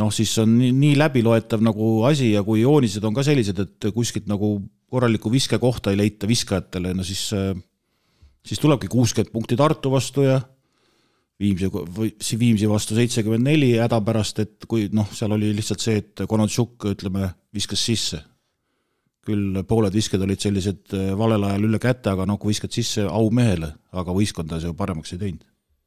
noh, 0.03 0.11
siis 0.13 0.35
on 0.43 0.59
nii, 0.59 0.75
nii 0.75 0.99
läbiloetav 0.99 1.63
nagu 1.65 2.01
asi 2.11 2.33
ja 2.35 2.43
kui 2.45 2.65
joonised 2.65 3.07
on 3.07 3.15
ka 3.15 3.23
sellised, 3.25 3.63
et 3.63 3.89
kuskilt 3.95 4.27
nagu 4.27 4.59
korralikku 4.91 5.31
viskekohta 5.31 5.95
ei 5.95 6.03
leita 6.03 6.27
viskajatele, 6.29 6.93
no 6.99 7.07
siis 7.07 7.31
siis 8.47 8.61
tulebki 8.63 8.91
kuuskümmend 8.93 9.33
punkti 9.33 9.59
Tartu 9.59 9.91
vastu 9.93 10.27
ja 10.27 10.41
Viimsi 11.41 11.69
või 11.69 12.15
Viimsi 12.41 12.69
vastu 12.69 12.97
seitsekümmend 12.97 13.45
neli 13.45 13.75
häda 13.77 13.99
pärast, 14.01 14.39
et 14.41 14.65
kui 14.69 14.87
noh, 14.97 15.11
seal 15.13 15.35
oli 15.37 15.51
lihtsalt 15.57 15.83
see, 15.85 15.99
et 16.01 16.23
Konontšuk, 16.29 16.89
ütleme, 16.95 17.29
viskas 17.53 17.83
sisse. 17.85 18.23
küll 19.27 19.59
pooled 19.67 19.91
visked 19.91 20.23
olid 20.23 20.39
sellised 20.39 20.93
äh, 20.95 21.09
valel 21.19 21.43
ajal 21.43 21.65
üle 21.67 21.81
käte, 21.83 22.13
aga 22.13 22.25
noh, 22.31 22.39
kui 22.39 22.53
viskad 22.53 22.71
sisse 22.71 23.03
aumehele, 23.11 23.73
aga 23.91 24.15
võistkonda 24.15 24.61
see 24.63 24.71
ju 24.71 24.77
paremaks 24.79 25.13
ei 25.13 25.19
teinud 25.19 25.43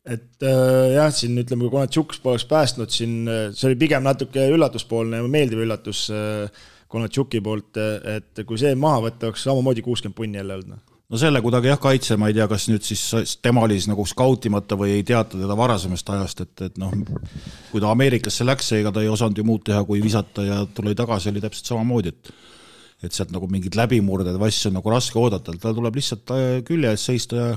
et 0.09 0.43
äh, 0.43 0.95
jah, 0.95 1.07
siin 1.13 1.37
ütleme, 1.39 1.65
kui 1.65 1.73
Konatšuk 1.73 2.17
poleks 2.23 2.45
päästnud 2.49 2.91
siin, 2.91 3.21
äh, 3.31 3.45
see 3.55 3.69
oli 3.69 3.79
pigem 3.79 4.03
natuke 4.03 4.43
üllatuspoolne 4.51 5.21
ja 5.21 5.31
meeldiv 5.31 5.63
üllatus 5.65 6.07
äh, 6.11 6.67
Konatšuki 6.89 7.41
poolt, 7.45 7.79
äh, 7.79 8.19
et 8.19 8.43
kui 8.47 8.59
see 8.59 8.75
maha 8.79 9.05
võtta, 9.07 9.29
oleks 9.29 9.47
samamoodi 9.47 9.85
kuuskümmend 9.85 10.17
punni 10.17 10.41
jälle 10.41 10.59
olnud, 10.59 10.75
noh 10.75 10.88
no 11.09 11.17
selle 11.17 11.41
kuidagi 11.41 11.71
jah, 11.71 11.79
kaitse, 11.81 12.17
ma 12.21 12.29
ei 12.29 12.37
tea, 12.37 12.47
kas 12.51 12.67
nüüd 12.69 12.85
siis 12.85 13.37
tema 13.43 13.63
oli 13.65 13.79
siis 13.79 13.89
nagu 13.89 14.05
skautimata 14.07 14.77
või 14.79 14.97
ei 14.99 15.05
teata 15.07 15.39
teda 15.39 15.57
varasemast 15.57 16.11
ajast, 16.15 16.43
et, 16.45 16.65
et 16.69 16.77
noh, 16.81 16.93
kui 17.71 17.81
ta 17.81 17.93
Ameerikasse 17.93 18.45
läks, 18.45 18.73
ega 18.77 18.93
ta 18.93 19.03
ei 19.03 19.09
osanud 19.11 19.39
ju 19.39 19.47
muud 19.47 19.65
teha, 19.65 19.81
kui 19.87 20.03
visata 20.03 20.45
ja 20.45 20.61
tuli 20.75 20.95
tagasi, 20.97 21.31
oli 21.33 21.43
täpselt 21.45 21.73
samamoodi, 21.73 22.15
et 22.15 22.37
et 22.99 23.15
sealt 23.15 23.29
nagu 23.31 23.47
mingid 23.47 23.77
läbimurded 23.79 24.35
või 24.35 24.49
asju 24.51 24.67
on 24.67 24.73
nagu 24.75 24.91
raske 24.91 25.15
oodata, 25.15 25.53
tal 25.55 25.75
tuleb 25.77 25.95
lihtsalt 25.95 26.33
äh, 26.35 26.47
külje 26.67 26.89
ees 26.91 27.05
seista 27.07 27.37
ja 27.37 27.51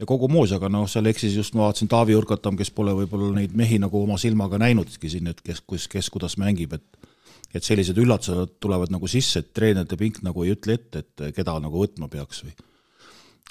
ja 0.00 0.06
kogu 0.08 0.28
moos, 0.32 0.52
aga 0.56 0.70
noh, 0.72 0.88
seal 0.90 1.06
eksis 1.10 1.36
just 1.36 1.54
ma 1.54 1.68
vaatasin 1.68 1.90
Taavi 1.90 2.16
Urkatam, 2.18 2.56
kes 2.58 2.72
pole 2.74 2.94
võib-olla 2.96 3.30
neid 3.36 3.54
mehi 3.56 3.78
nagu 3.78 4.00
oma 4.02 4.16
silmaga 4.18 4.58
näinudki 4.58 5.10
siin, 5.12 5.28
et 5.30 5.42
kes, 5.44 5.62
kes, 5.68 5.86
kes 5.92 6.10
kuidas 6.10 6.34
mängib, 6.40 6.74
et 6.74 7.12
et 7.54 7.64
sellised 7.66 7.98
üllatused 8.02 8.56
tulevad 8.62 8.90
nagu 8.90 9.08
sisse, 9.10 9.40
et 9.40 9.52
treenerite 9.54 9.98
pink 10.00 10.22
nagu 10.26 10.44
ei 10.44 10.54
ütle 10.56 10.78
ette, 10.78 11.04
et 11.04 11.34
keda 11.36 11.58
nagu 11.62 11.82
võtma 11.84 12.10
peaks 12.10 12.44
või. 12.44 12.54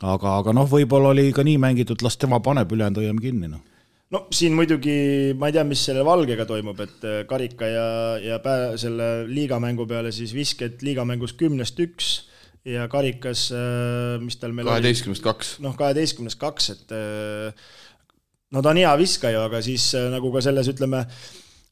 aga, 0.02 0.38
aga 0.40 0.56
noh, 0.56 0.68
võib-olla 0.70 1.14
oli 1.14 1.32
ka 1.36 1.46
nii 1.48 1.60
mängitud, 1.62 2.04
las 2.04 2.20
tema 2.20 2.42
paneb, 2.44 2.72
ülejäänud 2.72 3.00
hoiame 3.04 3.24
kinni, 3.24 3.52
noh 3.52 3.64
no 4.14 4.24
siin 4.34 4.54
muidugi, 4.58 5.34
ma 5.40 5.50
ei 5.50 5.56
tea, 5.56 5.64
mis 5.68 5.84
selle 5.88 6.04
Valgega 6.06 6.46
toimub, 6.50 6.80
et 6.86 7.08
äh, 7.08 7.22
karika 7.30 7.70
ja, 7.70 7.88
ja 8.22 8.40
pää-, 8.44 8.76
selle 8.82 9.10
liigamängu 9.30 9.88
peale 9.90 10.14
siis 10.16 10.34
visked 10.36 10.84
liigamängus 10.86 11.36
kümnest 11.40 11.80
üks 11.84 12.14
ja 12.68 12.88
karikas, 12.92 13.48
äh, 13.56 14.18
mis 14.24 14.38
tal 14.42 14.54
meil 14.56 14.70
kaheteistkümnest 14.70 15.26
kaks. 15.26 15.56
noh, 15.64 15.78
kaheteistkümnest 15.80 16.40
kaks, 16.42 16.70
et 16.76 16.94
äh, 16.96 17.72
no 18.54 18.62
ta 18.62 18.74
on 18.74 18.82
hea 18.84 18.92
viskaja, 19.02 19.48
aga 19.50 19.64
siis 19.66 19.92
nagu 20.14 20.32
ka 20.36 20.44
selles, 20.46 20.70
ütleme, 20.72 21.06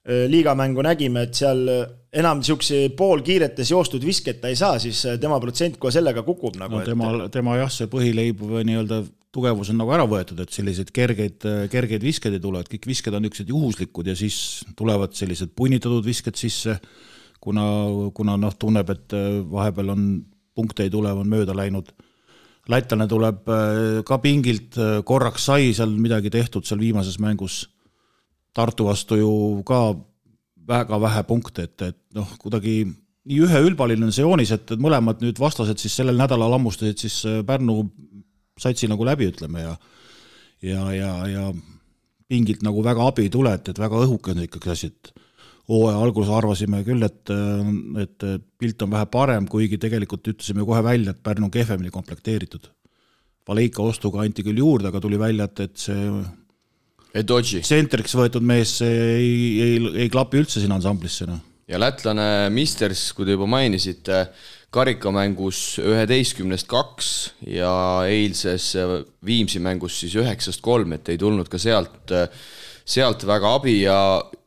liigamängu 0.05 0.81
nägime, 0.81 1.27
et 1.27 1.37
seal 1.37 1.61
äh, 1.69 1.81
enam 2.21 2.41
niisuguse 2.41 2.87
poolkiiretes 2.97 3.69
joostud 3.71 4.03
visket 4.05 4.39
ta 4.41 4.49
ei 4.49 4.57
saa, 4.57 4.79
siis 4.81 5.03
äh, 5.05 5.17
tema 5.21 5.37
protsent 5.39 5.77
kohe 5.81 5.93
sellega 5.93 6.23
kukub 6.25 6.57
nagu. 6.57 6.79
no 6.79 6.85
tema 6.85 7.11
et..., 7.19 7.33
tema 7.35 7.57
jah, 7.59 7.69
see 7.69 7.89
põhileib 7.91 8.41
nii-öelda 8.41 9.03
tugevus 9.31 9.69
on 9.71 9.77
nagu 9.79 9.93
ära 9.95 10.07
võetud, 10.09 10.41
et 10.43 10.51
selliseid 10.51 10.89
kergeid, 10.91 11.45
kergeid 11.71 12.03
viskeid 12.03 12.33
ei 12.35 12.43
tule, 12.43 12.59
et 12.59 12.71
kõik 12.71 12.89
visked 12.89 13.15
on 13.15 13.23
niisugused 13.23 13.53
juhuslikud 13.53 14.09
ja 14.09 14.15
siis 14.17 14.65
tulevad 14.75 15.13
sellised 15.15 15.53
punnitatud 15.55 16.03
visked 16.03 16.35
sisse, 16.35 16.75
kuna, 17.39 17.63
kuna 18.17 18.35
noh, 18.41 18.57
tunneb, 18.59 18.89
et 18.91 19.15
vahepeal 19.53 19.93
on 19.93 20.07
punkte 20.57 20.83
ei 20.83 20.91
tule, 20.91 21.13
on 21.15 21.29
mööda 21.31 21.55
läinud. 21.55 21.93
lätlane 22.67 23.07
tuleb 23.07 23.47
ka 24.05 24.17
pingilt, 24.19 24.75
korraks 25.07 25.47
sai 25.47 25.71
seal 25.73 25.95
midagi 25.95 26.29
tehtud 26.29 26.67
seal 26.67 26.83
viimases 26.83 27.15
mängus 27.23 27.69
Tartu 28.53 28.87
vastu 28.89 29.17
ju 29.19 29.31
ka 29.67 29.93
väga 30.67 30.99
vähe 31.01 31.23
punkte, 31.27 31.65
et, 31.69 31.81
et 31.81 31.97
noh, 32.17 32.27
kuidagi 32.41 32.83
nii 32.85 33.39
üheülbaline 33.45 34.07
on 34.07 34.13
see 34.13 34.25
joonis, 34.25 34.51
et, 34.55 34.65
et 34.73 34.81
mõlemad 34.81 35.21
nüüd 35.23 35.39
vastased 35.39 35.79
siis 35.81 35.95
sellel 35.99 36.17
nädalal 36.19 36.57
hammustasid 36.57 37.01
siis 37.01 37.21
äh, 37.29 37.41
Pärnu 37.47 37.83
satsi 38.59 38.89
nagu 38.91 39.05
läbi, 39.07 39.29
ütleme, 39.31 39.63
ja 39.65 39.75
ja, 40.61 40.85
ja, 40.93 41.11
ja 41.27 41.47
pingilt 42.29 42.63
nagu 42.65 42.83
väga 42.85 43.07
abi 43.09 43.25
ei 43.27 43.33
tule, 43.33 43.53
et, 43.57 43.71
et 43.71 43.79
väga 43.81 44.03
õhuke 44.05 44.35
on 44.35 44.43
ikkagi 44.45 44.71
asi, 44.73 44.91
et 44.91 45.11
hooaja 45.71 46.01
alguses 46.03 46.31
arvasime 46.35 46.83
küll, 46.87 47.03
et, 47.05 47.31
et 48.01 48.27
pilt 48.59 48.85
on 48.85 48.91
vähe 48.93 49.07
parem, 49.11 49.47
kuigi 49.49 49.79
tegelikult 49.81 50.27
ütlesime 50.33 50.65
kohe 50.67 50.83
välja, 50.85 51.13
et 51.13 51.23
Pärnu 51.23 51.47
on 51.47 51.53
kehvemini 51.53 51.91
komplekteeritud. 51.93 52.69
Valeika 53.47 53.83
ostuga 53.83 54.21
anti 54.21 54.45
küll 54.45 54.61
juurde, 54.61 54.91
aga 54.91 55.01
tuli 55.01 55.17
välja, 55.19 55.47
et, 55.49 55.63
et 55.65 55.81
see 55.81 56.09
Edoji. 57.11 57.59
tsentriks 57.65 58.15
võetud 58.15 58.45
mees 58.45 58.77
ei, 58.85 59.35
ei, 59.59 59.77
ei 60.05 60.09
klapi 60.11 60.39
üldse 60.39 60.61
sinna 60.63 60.77
ansamblisse, 60.79 61.27
noh. 61.27 61.41
ja 61.67 61.79
lätlane 61.81 62.47
Misters, 62.55 63.09
kui 63.17 63.27
te 63.27 63.35
juba 63.35 63.49
mainisite, 63.51 64.25
karikamängus 64.71 65.81
üheteistkümnest 65.83 66.69
kaks 66.71 67.11
ja 67.51 67.73
eilses 68.07 68.71
Viimsi 69.27 69.59
mängus 69.59 69.99
siis 69.99 70.15
üheksast 70.15 70.63
kolm, 70.63 70.95
et 70.95 71.11
ei 71.11 71.19
tulnud 71.19 71.51
ka 71.51 71.59
sealt 71.59 72.13
sealt 72.91 73.23
väga 73.27 73.51
abi 73.59 73.75
ja, 73.83 73.97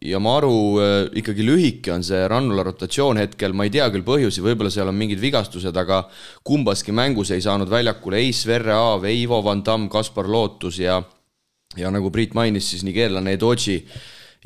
ja 0.03 0.19
Maru 0.21 0.81
ikkagi 1.17 1.45
lühike 1.47 1.93
on 1.95 2.03
see 2.05 2.25
Rannula 2.29 2.65
rotatsioon 2.67 3.21
hetkel, 3.21 3.55
ma 3.57 3.69
ei 3.69 3.73
tea 3.73 3.87
küll 3.93 4.05
põhjusi, 4.07 4.43
võib-olla 4.45 4.73
seal 4.73 4.91
on 4.91 4.99
mingid 4.99 5.21
vigastused, 5.23 5.77
aga 5.77 6.03
kumbaski 6.45 6.93
mängus 6.97 7.31
ei 7.35 7.45
saanud 7.45 7.71
väljakule 7.71 8.21
ei 8.25 8.33
Sverre 8.35 8.75
Aav, 8.75 9.07
ei 9.09 9.23
Ivo 9.23 9.41
Van 9.45 9.63
Damm, 9.65 9.89
Kaspar 9.93 10.29
Lootus 10.29 10.81
ja 10.83 10.99
ja 11.77 11.91
nagu 11.95 12.11
Priit 12.15 12.35
mainis, 12.35 12.71
siis 12.71 12.85
nigeerlane 12.87 13.37
Edoji 13.39 13.81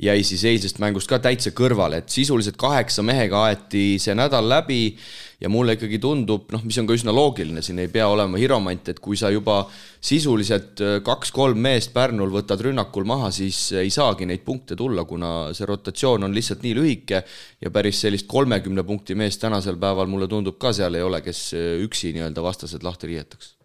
jäi 0.02 0.22
siis 0.22 0.44
eilsest 0.46 0.78
mängust 0.78 1.10
ka 1.10 1.18
täitsa 1.18 1.50
kõrvale, 1.56 2.02
et 2.02 2.12
sisuliselt 2.12 2.58
kaheksa 2.60 3.02
mehega 3.02 3.40
aeti 3.48 3.98
see 3.98 4.14
nädal 4.14 4.46
läbi 4.46 4.94
ja 5.42 5.50
mulle 5.50 5.74
ikkagi 5.74 5.98
tundub, 6.02 6.46
noh, 6.54 6.62
mis 6.66 6.78
on 6.78 6.86
ka 6.86 6.94
üsna 6.94 7.14
loogiline, 7.14 7.62
siin 7.66 7.80
ei 7.82 7.90
pea 7.90 8.06
olema 8.10 8.38
hiromant, 8.38 8.92
et 8.92 9.02
kui 9.02 9.18
sa 9.18 9.30
juba 9.34 9.60
sisuliselt 9.98 10.82
äh, 10.84 10.96
kaks-kolm 11.06 11.58
meest 11.66 11.92
Pärnul 11.94 12.30
võtad 12.34 12.62
rünnakul 12.62 13.06
maha, 13.10 13.32
siis 13.34 13.72
ei 13.78 13.90
saagi 13.94 14.26
neid 14.30 14.46
punkte 14.46 14.78
tulla, 14.78 15.02
kuna 15.08 15.50
see 15.54 15.66
rotatsioon 15.66 16.30
on 16.30 16.34
lihtsalt 16.34 16.62
nii 16.66 16.78
lühike 16.78 17.22
ja 17.58 17.74
päris 17.74 18.02
sellist 18.06 18.30
kolmekümne 18.30 18.86
punkti 18.86 19.18
meest 19.18 19.42
tänasel 19.42 19.78
päeval 19.82 20.10
mulle 20.10 20.30
tundub 20.30 20.62
ka 20.62 20.74
seal 20.74 20.94
ei 20.94 21.06
ole, 21.06 21.22
kes 21.26 21.48
äh, 21.58 21.70
üksi 21.86 22.14
nii-öelda 22.14 22.44
vastased 22.44 22.86
lahti 22.86 23.10
riietaks 23.10 23.57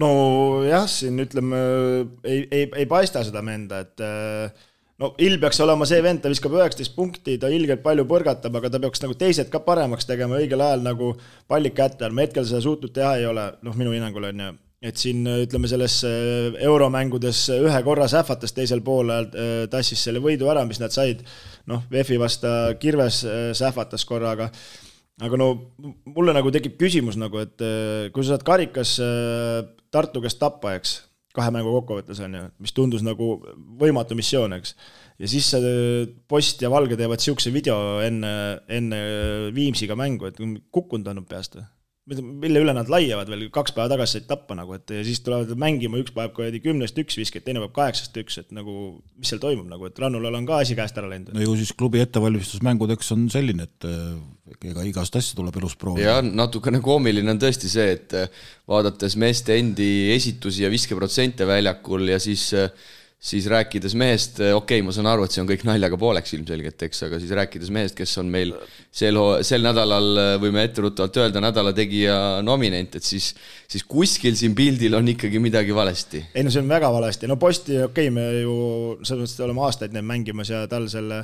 nojah, 0.00 0.86
siin 0.90 1.18
ütleme, 1.22 1.58
ei, 2.26 2.44
ei, 2.50 2.68
ei 2.82 2.86
paista 2.90 3.22
seda 3.26 3.42
menda, 3.46 3.82
et 3.84 4.02
äh, 4.02 4.64
no 5.02 5.12
Ill 5.22 5.38
peaks 5.42 5.60
olema 5.64 5.86
see 5.88 6.02
vend, 6.04 6.22
ta 6.22 6.32
viskab 6.32 6.56
üheksateist 6.58 6.94
punkti, 6.96 7.36
ta 7.40 7.50
ilgelt 7.52 7.82
palju 7.84 8.06
põrgatab, 8.10 8.58
aga 8.58 8.72
ta 8.72 8.82
peaks 8.82 9.02
nagu 9.04 9.16
teised 9.18 9.50
ka 9.52 9.62
paremaks 9.66 10.08
tegema 10.08 10.38
õigel 10.40 10.62
ajal 10.64 10.84
nagu 10.86 11.14
pallid 11.50 11.76
kätte 11.76 12.10
me 12.10 12.26
hetkel 12.26 12.46
seda 12.48 12.62
suutnud 12.64 12.94
teha 12.94 13.16
ei 13.20 13.26
ole, 13.30 13.48
noh, 13.66 13.76
minu 13.78 13.94
hinnangul 13.94 14.30
on 14.30 14.46
ju. 14.46 14.52
et 14.84 15.00
siin 15.00 15.24
ütleme, 15.24 15.68
selles 15.70 16.02
äh, 16.04 16.56
euromängudes 16.66 17.46
ühe 17.56 17.82
korra 17.86 18.08
sähvatas 18.10 18.52
teisel 18.52 18.82
poolel, 18.84 19.30
äh, 19.32 19.52
tassis 19.72 20.02
selle 20.04 20.20
võidu 20.20 20.50
ära, 20.52 20.66
mis 20.68 20.82
nad 20.82 20.92
said, 20.92 21.22
noh, 21.70 21.86
VEF-i 21.90 22.18
vasta 22.20 22.74
Kirves 22.80 23.22
äh, 23.24 23.46
sähvatas 23.56 24.04
korraga 24.04 24.50
aga 25.22 25.38
no 25.38 25.48
mulle 26.10 26.34
nagu 26.34 26.50
tekib 26.54 26.78
küsimus 26.80 27.18
nagu, 27.20 27.38
et 27.44 27.64
kui 28.14 28.24
sa 28.24 28.34
saad 28.34 28.46
karikas 28.46 28.96
Tartu 29.94 30.18
käest 30.24 30.40
tappa, 30.40 30.72
eks 30.74 30.96
kahe 31.34 31.50
mängu 31.54 31.72
kokkuvõttes 31.74 32.20
on 32.24 32.36
ju, 32.38 32.42
mis 32.62 32.74
tundus 32.74 33.02
nagu 33.06 33.36
võimatu 33.80 34.16
missioon, 34.18 34.54
eks. 34.58 34.74
ja 35.18 35.30
siis 35.30 35.48
see 35.50 35.72
Post 36.30 36.62
ja 36.62 36.70
Valge 36.72 36.98
teevad 36.98 37.22
niisuguse 37.22 37.52
video 37.54 37.78
enne, 38.04 38.34
enne 38.70 39.00
Viimsiga 39.54 39.98
mängu, 39.98 40.30
et 40.30 40.38
kukkunud 40.74 41.10
on 41.10 41.24
peast 41.30 41.58
või? 41.58 41.66
Mille 42.04 42.60
üle 42.60 42.72
nad 42.76 42.90
laiavad 42.92 43.30
veel, 43.32 43.46
kaks 43.52 43.72
päeva 43.72 43.88
tagasi 43.94 44.18
said 44.18 44.26
tappa 44.28 44.56
nagu, 44.58 44.74
et 44.76 44.90
ja 44.92 45.00
siis 45.06 45.22
tulevad 45.24 45.54
mängima, 45.60 45.96
üks 46.02 46.12
paneb 46.12 46.34
kuradi 46.36 46.60
kümnest 46.64 46.98
üks 47.00 47.16
viskeid, 47.16 47.46
teine 47.46 47.62
paneb 47.62 47.72
kaheksast 47.76 48.18
üks, 48.20 48.36
et 48.42 48.50
nagu 48.52 48.74
mis 49.16 49.32
seal 49.32 49.40
toimub 49.40 49.70
nagu, 49.70 49.88
et 49.88 50.00
Rannulal 50.02 50.36
on 50.36 50.48
ka 50.48 50.60
asi 50.60 50.76
käest 50.76 50.98
ära 51.00 51.08
läinud. 51.08 51.32
no 51.32 51.46
ju 51.46 51.54
siis 51.60 51.72
klubi 51.72 52.02
ettevalmistusmängudeks 52.04 53.14
on 53.16 53.24
selline, 53.32 53.68
et 53.70 53.88
eh, 53.88 54.66
ega 54.72 54.84
igast 54.84 55.16
asja 55.16 55.38
tuleb 55.38 55.56
elus 55.62 55.78
proovida. 55.80 56.18
ja 56.18 56.18
natukene 56.24 56.82
koomiline 56.84 57.32
on 57.32 57.40
tõesti 57.40 57.72
see, 57.72 57.88
et 57.96 58.18
eh, 58.20 58.44
vaadates 58.68 59.16
meeste 59.20 59.56
endi 59.56 59.88
esitusi 60.12 60.66
ja 60.66 60.72
viskeprotsente 60.72 61.48
väljakul 61.48 62.12
ja 62.12 62.20
siis 62.20 62.50
äh, 62.58 62.68
siis 63.24 63.46
rääkides 63.48 63.94
mehest, 63.96 64.36
okei 64.36 64.52
okay,, 64.52 64.82
ma 64.84 64.92
saan 64.92 65.08
aru, 65.08 65.24
et 65.24 65.32
see 65.32 65.40
on 65.40 65.48
kõik 65.48 65.62
naljaga 65.64 65.96
pooleks 66.00 66.34
ilmselgelt, 66.36 66.82
eks, 66.84 66.98
aga 67.06 67.20
siis 67.22 67.30
rääkides 67.32 67.70
mehest, 67.72 67.96
kes 67.96 68.12
on 68.20 68.28
meil 68.32 68.52
sel, 68.92 69.16
sel 69.46 69.64
nädalal, 69.64 70.20
võime 70.42 70.66
etteruttavalt 70.68 71.16
öelda, 71.22 71.40
nädala 71.40 71.72
tegija 71.76 72.16
nominent, 72.44 72.98
et 72.98 73.06
siis, 73.06 73.30
siis 73.70 73.86
kuskil 73.88 74.36
siin 74.36 74.56
pildil 74.56 74.98
on 74.98 75.08
ikkagi 75.14 75.40
midagi 75.40 75.72
valesti. 75.76 76.20
ei 76.34 76.44
no 76.44 76.52
see 76.52 76.60
on 76.60 76.68
väga 76.68 76.90
valesti, 76.92 77.30
no 77.30 77.38
posti, 77.40 77.78
okei 77.86 78.10
okay,, 78.10 78.12
me 78.12 78.26
ju 78.42 78.58
selles 79.00 79.24
mõttes 79.24 79.46
oleme 79.48 79.64
aastaid 79.70 79.96
neid 79.96 80.08
mängimas 80.10 80.52
ja 80.52 80.60
tal 80.68 80.90
selle 80.92 81.22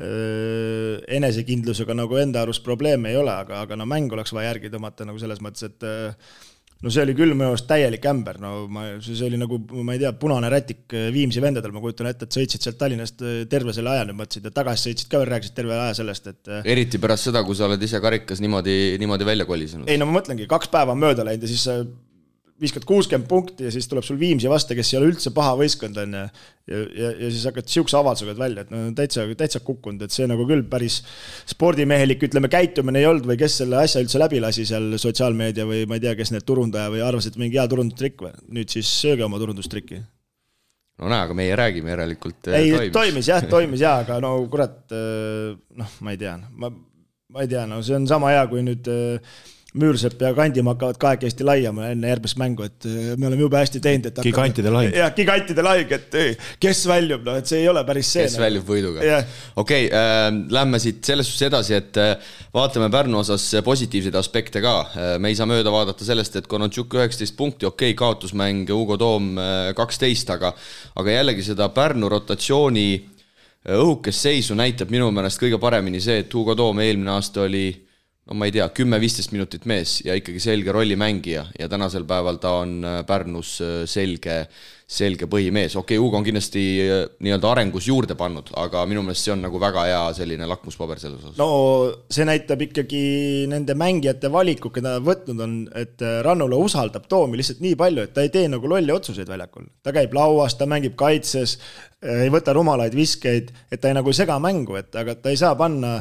öö, 0.00 0.98
enesekindlusega 1.20 1.94
nagu 1.94 2.18
enda 2.18 2.42
arust 2.42 2.66
probleeme 2.66 3.14
ei 3.14 3.22
ole, 3.22 3.38
aga, 3.46 3.62
aga 3.68 3.78
no 3.78 3.86
mäng 3.86 4.10
oleks 4.18 4.34
vaja 4.34 4.50
järgi 4.50 4.74
tõmmata 4.74 5.06
nagu 5.06 5.22
selles 5.22 5.38
mõttes, 5.46 5.70
et 5.70 5.86
öö, 5.86 6.10
no 6.84 6.92
see 6.92 7.02
oli 7.06 7.14
küll 7.16 7.32
minu 7.32 7.48
arust 7.50 7.66
täielik 7.68 8.04
ämber, 8.10 8.38
no 8.42 8.52
ma, 8.72 8.84
see 9.04 9.16
oli 9.26 9.38
nagu, 9.40 9.58
ma 9.86 9.96
ei 9.96 10.02
tea, 10.02 10.12
punane 10.20 10.50
rätik 10.52 10.92
äh, 10.92 11.08
Viimsi 11.14 11.42
vendadel, 11.42 11.72
ma 11.74 11.82
kujutan 11.84 12.10
ette, 12.10 12.28
et 12.28 12.36
sõitsid 12.36 12.66
sealt 12.66 12.78
Tallinnast 12.80 13.24
äh, 13.24 13.38
terve 13.50 13.74
selle 13.76 13.94
aja, 13.94 14.04
nüüd 14.08 14.18
mõtlesid, 14.20 14.48
et 14.50 14.56
tagasi 14.56 14.90
sõitsid 14.90 15.10
ka 15.12 15.22
veel, 15.22 15.30
rääkisid 15.32 15.56
terve 15.56 15.76
aja 15.76 15.94
sellest, 16.00 16.32
et 16.32 16.52
äh, 16.52 16.66
eriti 16.76 17.00
pärast 17.02 17.30
seda, 17.30 17.44
kui 17.46 17.56
sa 17.56 17.68
oled 17.70 17.82
ise 17.82 18.00
karikas 18.04 18.44
niimoodi, 18.44 18.76
niimoodi 19.00 19.28
välja 19.28 19.48
kolisenud. 19.48 19.88
ei 19.88 20.00
no 20.00 20.08
ma 20.10 20.18
mõtlengi, 20.18 20.48
kaks 20.50 20.72
päeva 20.72 20.92
on 20.96 21.00
mööda 21.00 21.24
läinud 21.26 21.48
ja 21.48 21.52
siis 21.54 21.64
viskad 22.60 22.84
kuuskümmend 22.88 23.28
punkti 23.28 23.66
ja 23.66 23.70
siis 23.72 23.88
tuleb 23.88 24.04
sul 24.06 24.18
Viimsi 24.20 24.48
vastu, 24.48 24.74
kes 24.76 24.92
ei 24.92 24.98
ole 25.00 25.10
üldse 25.10 25.32
paha 25.36 25.52
võistkond, 25.58 25.98
on 26.00 26.16
ju. 26.16 26.22
ja, 26.72 26.80
ja, 27.02 27.10
ja 27.24 27.30
siis 27.32 27.44
hakkad 27.48 27.68
sihukese 27.68 27.98
avaldusega 27.98 28.34
välja, 28.38 28.64
et 28.64 28.72
no 28.72 28.80
täitsa, 28.96 29.26
täitsa 29.36 29.60
kukkunud, 29.64 30.06
et 30.06 30.14
see 30.14 30.28
nagu 30.30 30.46
küll 30.48 30.64
päris 30.70 31.02
spordimehelik, 31.52 32.24
ütleme, 32.28 32.50
käitumine 32.52 33.02
ei 33.02 33.08
olnud 33.10 33.28
või 33.28 33.38
kes 33.40 33.58
selle 33.60 33.82
asja 33.82 34.00
üldse 34.04 34.20
läbi 34.22 34.40
lasi 34.42 34.64
seal 34.68 34.96
sotsiaalmeedia 35.00 35.68
või 35.68 35.84
ma 35.90 35.98
ei 35.98 36.04
tea, 36.06 36.14
kes 36.18 36.32
need 36.32 36.46
turundaja 36.48 36.92
või 36.94 37.02
arvas, 37.04 37.28
et 37.28 37.36
mingi 37.40 37.60
hea 37.60 37.66
turundustrikk 37.70 38.24
või. 38.28 38.32
nüüd 38.58 38.72
siis 38.72 38.92
sööge 39.02 39.26
oma 39.26 39.40
turundustrikki. 39.42 40.00
no 41.02 41.12
näe, 41.12 41.26
aga 41.28 41.36
meie 41.36 41.58
räägime 41.60 41.92
järelikult. 41.92 42.52
ei, 42.56 42.88
toimis 42.94 43.28
jah, 43.32 43.44
toimis 43.56 43.84
jaa, 43.84 43.98
aga 44.06 44.16
no 44.24 44.38
kurat, 44.52 44.80
noh, 44.92 45.98
ma 46.00 46.16
ei 46.16 46.24
tea, 46.24 46.38
ma, 46.56 46.72
ma 46.72 47.44
ei 47.44 47.52
tea, 47.52 47.68
no 47.68 47.82
see 47.84 48.00
on 48.00 48.08
sama 48.08 48.32
hea, 48.32 48.48
kui 48.48 48.64
nüüd 48.64 48.88
äh, 48.88 49.36
Müürsepp 49.76 50.20
ja 50.22 50.32
Kandimaa 50.36 50.74
hakkavad 50.74 50.98
kahekesti 51.00 51.44
laiama 51.46 51.90
enne 51.92 52.10
järgmist 52.10 52.38
mängu, 52.40 52.66
et 52.66 52.86
äh, 52.88 53.12
me 53.20 53.28
oleme 53.28 53.44
jube 53.44 53.58
hästi 53.58 53.80
teinud, 53.84 54.08
et 54.10 54.20
gigantide 54.24 54.72
lahing. 54.72 54.94
jah, 54.96 55.12
gigantide 55.16 55.64
lahing, 55.64 55.92
et 55.96 56.16
kes 56.62 56.82
väljub, 56.88 57.24
noh, 57.26 57.38
et 57.40 57.50
see 57.50 57.60
ei 57.62 57.68
ole 57.70 57.82
päris 57.88 58.10
see. 58.12 58.26
kes 58.26 58.36
nagu. 58.36 58.44
väljub 58.46 58.70
võiduga 58.70 59.02
okei 59.02 59.24
okay, 59.62 59.88
äh,, 59.90 60.28
lähme 60.56 60.80
siit 60.82 61.02
selles 61.06 61.30
suhtes 61.30 61.48
edasi, 61.50 61.76
et 61.78 62.00
äh, 62.00 62.14
vaatame 62.54 62.90
Pärnu 62.92 63.20
osas 63.20 63.44
positiivseid 63.64 64.16
aspekte 64.18 64.62
ka 64.64 64.76
äh,. 64.88 65.10
me 65.22 65.32
ei 65.32 65.38
saa 65.38 65.48
mööda 65.50 65.72
vaadata 65.74 66.06
sellest, 66.06 66.40
et 66.40 66.48
Konontšuk 66.50 66.96
üheksateist 66.98 67.36
punkti, 67.38 67.68
okei 67.68 67.92
okay,, 67.92 67.98
kaotusmäng, 68.00 68.64
Hugo 68.72 68.98
Toom 69.00 69.34
äh, 69.38 69.70
kaksteist, 69.76 70.32
aga 70.34 70.54
aga 70.96 71.20
jällegi 71.20 71.44
seda 71.46 71.68
Pärnu 71.74 72.10
rotatsiooni 72.12 72.88
äh, 72.96 73.76
õhukest 73.76 74.28
seisu 74.28 74.56
näitab 74.58 74.92
minu 74.94 75.10
meelest 75.14 75.40
kõige 75.42 75.58
paremini 75.62 76.00
see, 76.02 76.22
et 76.24 76.34
Hugo 76.34 76.54
Toom 76.58 76.80
eelmine 76.84 77.16
aasta 77.16 77.44
oli 77.46 77.68
no 78.26 78.34
ma 78.34 78.48
ei 78.48 78.54
tea, 78.54 78.66
kümme-viisteist 78.74 79.32
minutit 79.34 79.66
mees 79.70 80.00
ja 80.06 80.16
ikkagi 80.18 80.40
selge 80.42 80.74
rollimängija 80.74 81.46
ja 81.58 81.68
tänasel 81.70 82.06
päeval 82.08 82.40
ta 82.42 82.56
on 82.62 82.78
äh, 82.84 83.00
Pärnus 83.06 83.60
äh, 83.62 83.84
selge 84.86 85.26
põhimees, 85.26 85.74
okei 85.74 85.96
okay,, 85.96 85.98
Hugo 85.98 86.14
on 86.20 86.24
kindlasti 86.26 86.60
äh, 86.78 87.00
nii-öelda 87.26 87.48
arengus 87.50 87.88
juurde 87.88 88.14
pannud, 88.18 88.52
aga 88.62 88.84
minu 88.86 89.00
meelest 89.02 89.26
see 89.26 89.32
on 89.34 89.40
nagu 89.42 89.58
väga 89.58 89.82
hea 89.88 90.02
selline 90.14 90.46
lakmuspaber 90.46 91.00
selles 91.02 91.24
osas. 91.24 91.40
no 91.40 91.48
see 92.06 92.22
näitab 92.28 92.62
ikkagi 92.68 93.00
nende 93.50 93.74
mängijate 93.74 94.30
valikut, 94.30 94.76
keda 94.76 94.94
nad 94.94 95.08
võtnud 95.08 95.42
on, 95.42 95.56
et 95.74 96.04
äh, 96.06 96.20
Rannula 96.22 96.60
usaldab 96.62 97.10
Toomi 97.10 97.40
lihtsalt 97.40 97.64
nii 97.66 97.74
palju, 97.82 98.06
et 98.06 98.14
ta 98.14 98.22
ei 98.22 98.30
tee 98.30 98.46
nagu 98.52 98.70
lolli 98.70 98.94
otsuseid 98.94 99.26
väljakul. 99.34 99.66
ta 99.82 99.90
käib 99.96 100.14
lauas, 100.14 100.54
ta 100.54 100.70
mängib 100.70 100.94
kaitses, 101.02 101.58
äh, 102.06 102.22
ei 102.28 102.30
võta 102.30 102.54
rumalaid 102.54 102.94
viskeid, 102.94 103.50
et 103.66 103.82
ta 103.82 103.90
ei 103.90 103.98
nagu 103.98 104.14
sega 104.14 104.38
mängu, 104.38 104.78
et 104.78 104.94
aga 104.94 105.18
ta 105.18 105.34
ei 105.34 105.42
saa 105.42 105.58
panna 105.58 105.96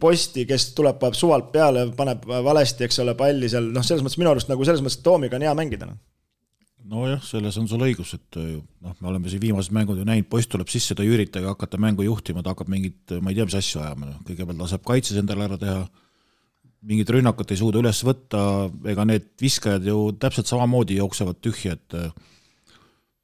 posti, 0.00 0.48
kes 0.48 0.70
tuleb, 0.72 0.96
paneb 1.04 1.20
suvalt 1.20 1.52
peale, 1.52 1.84
paneb 2.00 2.24
valesti, 2.24 2.88
eks 2.88 3.04
ole, 3.04 3.12
palli 3.18 3.52
seal, 3.52 3.68
noh, 3.76 3.84
selles 3.84 4.00
mõttes 4.06 4.16
minu 4.24 4.32
arust 4.32 4.48
nagu 4.48 4.64
selles 4.64 4.80
mõttes 4.80 5.02
Toomiga 5.04 5.36
on 5.36 5.44
hea 5.44 5.58
mängida 5.58 5.92
noh 5.92 6.00
nojah, 6.90 7.20
selles 7.24 7.56
on 7.60 7.68
sul 7.70 7.82
õigus, 7.86 8.14
et 8.16 8.38
eh, 8.40 8.56
noh, 8.84 8.96
me 9.00 9.10
oleme 9.10 9.30
siin 9.30 9.42
viimased 9.42 9.74
mängud 9.74 9.98
ju 10.00 10.06
näinud, 10.06 10.28
poiss 10.30 10.50
tuleb 10.50 10.70
sisse, 10.72 10.96
ta 10.96 11.04
ei 11.04 11.12
üritagi 11.14 11.48
hakata 11.48 11.80
mängu 11.82 12.06
juhtima, 12.06 12.44
ta 12.44 12.54
hakkab 12.54 12.70
mingit, 12.72 13.16
ma 13.20 13.32
ei 13.32 13.38
tea, 13.38 13.48
mis 13.48 13.58
asju 13.58 13.82
ajama, 13.82 14.10
noh, 14.12 14.20
kõigepealt 14.26 14.62
laseb 14.62 14.86
kaitses 14.86 15.18
endale 15.20 15.48
ära 15.48 15.58
teha, 15.60 15.82
mingit 16.86 17.10
rünnakut 17.10 17.50
ei 17.50 17.60
suuda 17.60 17.82
üles 17.82 18.02
võtta, 18.06 18.40
ega 18.92 19.06
need 19.08 19.32
viskajad 19.42 19.86
ju 19.88 19.98
täpselt 20.22 20.50
samamoodi 20.50 21.00
jooksevad 21.00 21.42
tühja, 21.42 21.76
et 21.76 22.00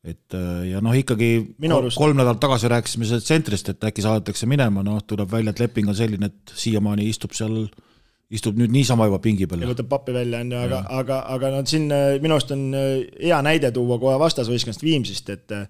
et 0.03 0.35
ja 0.67 0.81
noh, 0.83 0.97
ikkagi 0.99 1.55
Minu 1.63 1.77
arust... 1.79 1.95
kolm 1.95 2.19
nädalat 2.19 2.41
tagasi 2.43 2.67
rääkisime 2.73 3.07
sellest 3.07 3.29
tsentrist, 3.29 3.69
et 3.71 3.85
äkki 3.87 4.03
saadetakse 4.03 4.49
minema, 4.51 4.83
noh, 4.83 4.99
tuleb 5.07 5.31
välja, 5.31 5.55
et 5.55 5.63
leping 5.63 5.93
on 5.93 5.95
selline, 5.95 6.27
et 6.27 6.55
siiamaani 6.59 7.07
istub 7.07 7.37
seal 7.39 7.61
äh, 7.69 7.92
istub 8.33 8.57
nüüd 8.59 8.73
niisama 8.73 9.07
juba 9.09 9.21
pingi 9.23 9.47
peal. 9.49 9.65
ja 9.65 9.71
võtab 9.71 9.91
pappi 9.91 10.15
välja, 10.15 10.41
on 10.45 10.55
ju, 10.55 10.61
aga, 10.61 10.83
aga, 11.01 11.19
aga 11.35 11.51
no 11.55 11.65
siin 11.69 11.89
äh, 11.93 12.17
minu 12.23 12.39
arust 12.39 12.55
on 12.55 12.69
äh, 12.77 12.87
hea 13.21 13.41
näide 13.45 13.73
tuua 13.75 13.99
kohe 14.03 14.17
vastasvõistkonnast 14.23 14.85
Viimsist, 14.85 15.29
et 15.35 15.55
äh, 15.57 15.67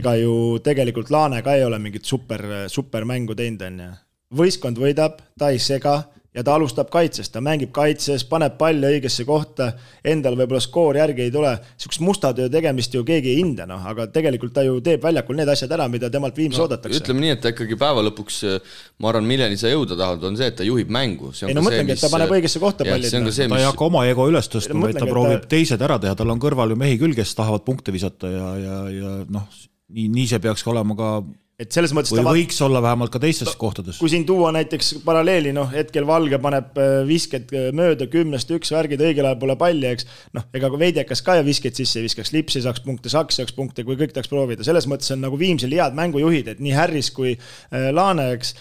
ega 0.00 0.16
ju 0.18 0.58
tegelikult 0.66 1.12
Laane 1.14 1.42
ka 1.46 1.54
ei 1.54 1.64
ole 1.66 1.78
mingit 1.82 2.08
super, 2.08 2.42
supermängu 2.72 3.36
teinud, 3.38 3.62
on 3.68 3.80
ju. 3.84 3.90
võistkond 4.42 4.80
võidab, 4.82 5.22
ta 5.38 5.52
ei 5.54 5.62
sega 5.62 6.00
ja 6.36 6.44
ta 6.44 6.54
alustab 6.56 6.90
kaitsest, 6.92 7.32
ta 7.32 7.40
mängib 7.44 7.70
kaitses, 7.74 8.24
paneb 8.28 8.58
palli 8.60 8.88
õigesse 8.96 9.24
kohta, 9.28 9.70
endal 10.04 10.36
võib-olla 10.36 10.60
skoor 10.60 10.98
järgi 11.00 11.24
ei 11.24 11.32
tule, 11.32 11.54
niisugust 11.56 12.02
musta 12.04 12.32
töö 12.36 12.50
tegemist 12.52 12.94
ju 12.94 13.04
keegi 13.08 13.32
ei 13.32 13.38
hinda, 13.40 13.64
noh, 13.68 13.80
aga 13.92 14.08
tegelikult 14.12 14.52
ta 14.56 14.64
ju 14.66 14.76
teeb 14.84 15.04
väljakul 15.04 15.38
need 15.38 15.50
asjad 15.52 15.72
ära, 15.78 15.88
mida 15.92 16.10
temalt 16.12 16.36
Viimsi 16.36 16.60
no, 16.60 16.66
oodatakse. 16.66 17.00
ütleme 17.00 17.24
nii, 17.24 17.32
et 17.38 17.42
ta 17.44 17.52
ikkagi 17.54 17.78
päeva 17.80 18.04
lõpuks, 18.10 18.42
ma 19.00 19.12
arvan, 19.12 19.28
milleni 19.30 19.56
sa 19.60 19.72
jõuda 19.72 19.96
tahad, 19.96 20.26
on 20.28 20.36
see, 20.36 20.50
et 20.52 20.58
ta 20.60 20.66
juhib 20.66 20.92
mängu. 20.92 21.32
ei 21.46 21.56
no 21.56 21.64
mõtlengi, 21.64 21.96
et 21.96 22.04
ta 22.04 22.12
paneb 22.12 22.36
õigesse 22.36 22.60
kohta 22.62 22.84
palli. 22.88 23.10
ta 23.10 23.22
mis... 23.24 23.40
ei 23.46 23.68
hakka 23.70 23.88
oma 23.88 24.04
ego 24.10 24.28
üles 24.28 24.52
tõstma, 24.52 24.90
vaid 24.90 25.00
ta 25.00 25.08
proovib 25.08 25.46
ta... 25.46 25.52
teised 25.56 25.88
ära 25.88 25.96
teha, 26.02 26.12
tal 26.18 26.36
on 26.36 26.42
kõrval 26.42 26.76
ju 26.76 26.80
mehi 26.84 27.00
küll, 27.00 27.16
kes 27.16 27.32
tahavad 27.38 27.64
punkte 27.64 27.96
visata 27.96 28.28
ja, 28.28 28.52
ja, 28.60 28.78
ja 28.92 29.16
noh, 29.32 29.48
nii, 29.88 30.10
nii 30.12 30.28
see 30.34 30.44
peaks 30.44 30.66
ka 30.66 30.74
olema 30.74 30.98
ka 30.98 31.10
et 31.56 31.72
selles 31.72 31.92
mõttes 31.96 32.12
või 32.12 32.24
võiks 32.26 32.58
olla 32.64 32.82
vähemalt 32.84 33.08
ka 33.14 33.20
teistes 33.20 33.54
kohtades. 33.56 33.96
kui 34.00 34.10
siin 34.12 34.26
tuua 34.28 34.50
näiteks 34.52 34.90
paralleeli, 35.06 35.54
noh, 35.56 35.70
hetkel 35.72 36.04
Valge 36.08 36.36
paneb 36.42 36.76
äh, 36.80 36.96
visked 37.08 37.52
äh, 37.56 37.70
mööda 37.76 38.08
kümnest 38.12 38.50
üks 38.52 38.74
värgid, 38.74 39.00
õigel 39.00 39.24
ajal 39.24 39.38
pole 39.40 39.56
palli, 39.60 39.88
eks. 39.88 40.04
noh, 40.36 40.44
ega 40.56 40.68
kui 40.72 40.82
Veidekas 40.84 41.24
ka 41.24 41.38
ju 41.38 41.46
viskeid 41.46 41.78
sisse 41.78 42.02
ei 42.02 42.04
viskaks, 42.04 42.34
Lipsi 42.36 42.60
saaks 42.64 42.84
punkte, 42.84 43.12
Saks 43.12 43.40
saaks 43.40 43.56
punkte, 43.56 43.86
kui 43.88 43.96
kõik 43.96 44.12
tahaks 44.12 44.28
proovida, 44.32 44.66
selles 44.68 44.88
mõttes 44.90 45.14
on 45.16 45.24
nagu 45.24 45.38
Viimsil 45.40 45.72
head 45.78 45.96
mängujuhid, 45.96 46.52
et 46.52 46.60
nii 46.60 46.76
Harris 46.76 47.08
kui 47.16 47.32
äh, 47.38 47.88
Laane, 47.88 48.28
eks. 48.36 48.52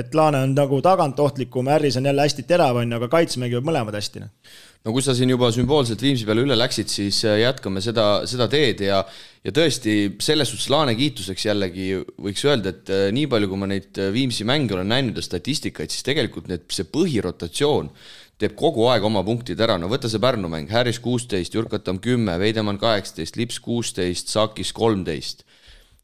et 0.00 0.18
Laane 0.18 0.42
on 0.48 0.56
nagu 0.58 0.82
tagant 0.82 1.22
ohtlikum, 1.22 1.70
Harris 1.70 2.00
on 2.02 2.10
jälle 2.10 2.26
hästi 2.26 2.48
terav, 2.50 2.82
on 2.82 2.90
ju, 2.90 2.98
aga 2.98 3.12
kaitse 3.14 3.38
mängivad 3.42 3.70
mõlemad 3.70 4.00
hästi, 4.00 4.26
noh 4.26 4.58
no 4.84 4.94
kui 4.94 5.04
sa 5.04 5.12
siin 5.16 5.32
juba 5.32 5.50
sümboolselt 5.52 6.00
Viimsi 6.00 6.24
peale 6.28 6.44
üle 6.46 6.56
läksid, 6.56 6.88
siis 6.88 7.20
jätkame 7.24 7.82
seda, 7.84 8.22
seda 8.28 8.48
teed 8.52 8.80
ja 8.86 9.02
ja 9.44 9.52
tõesti, 9.56 9.96
selles 10.20 10.50
suhtes 10.52 10.68
Laane 10.72 10.94
kiituseks 10.98 11.46
jällegi 11.48 11.90
võiks 12.20 12.42
öelda, 12.44 12.74
et 12.74 12.90
äh, 12.92 13.06
nii 13.14 13.28
palju, 13.30 13.48
kui 13.48 13.60
ma 13.60 13.68
neid 13.70 14.00
äh, 14.00 14.10
Viimsi 14.12 14.44
mänge 14.48 14.76
olen 14.76 14.90
näinud 14.92 15.16
ja 15.16 15.24
statistikaid, 15.24 15.92
siis 15.92 16.04
tegelikult 16.06 16.50
need, 16.50 16.66
see 16.72 16.88
põhirotatsioon 16.88 17.88
teeb 18.40 18.56
kogu 18.56 18.86
aeg 18.88 19.04
oma 19.04 19.22
punktid 19.24 19.60
ära, 19.60 19.76
no 19.80 19.88
võta 19.92 20.08
see 20.08 20.20
Pärnu 20.20 20.48
mäng, 20.52 20.68
Harris 20.72 21.00
kuusteist, 21.00 21.56
Jürkatam 21.56 22.00
kümme, 22.00 22.38
Veidemann 22.40 22.80
kaheksateist, 22.80 23.36
Lips 23.40 23.60
kuusteist, 23.64 24.32
Sakis 24.32 24.72
kolmteist 24.76 25.44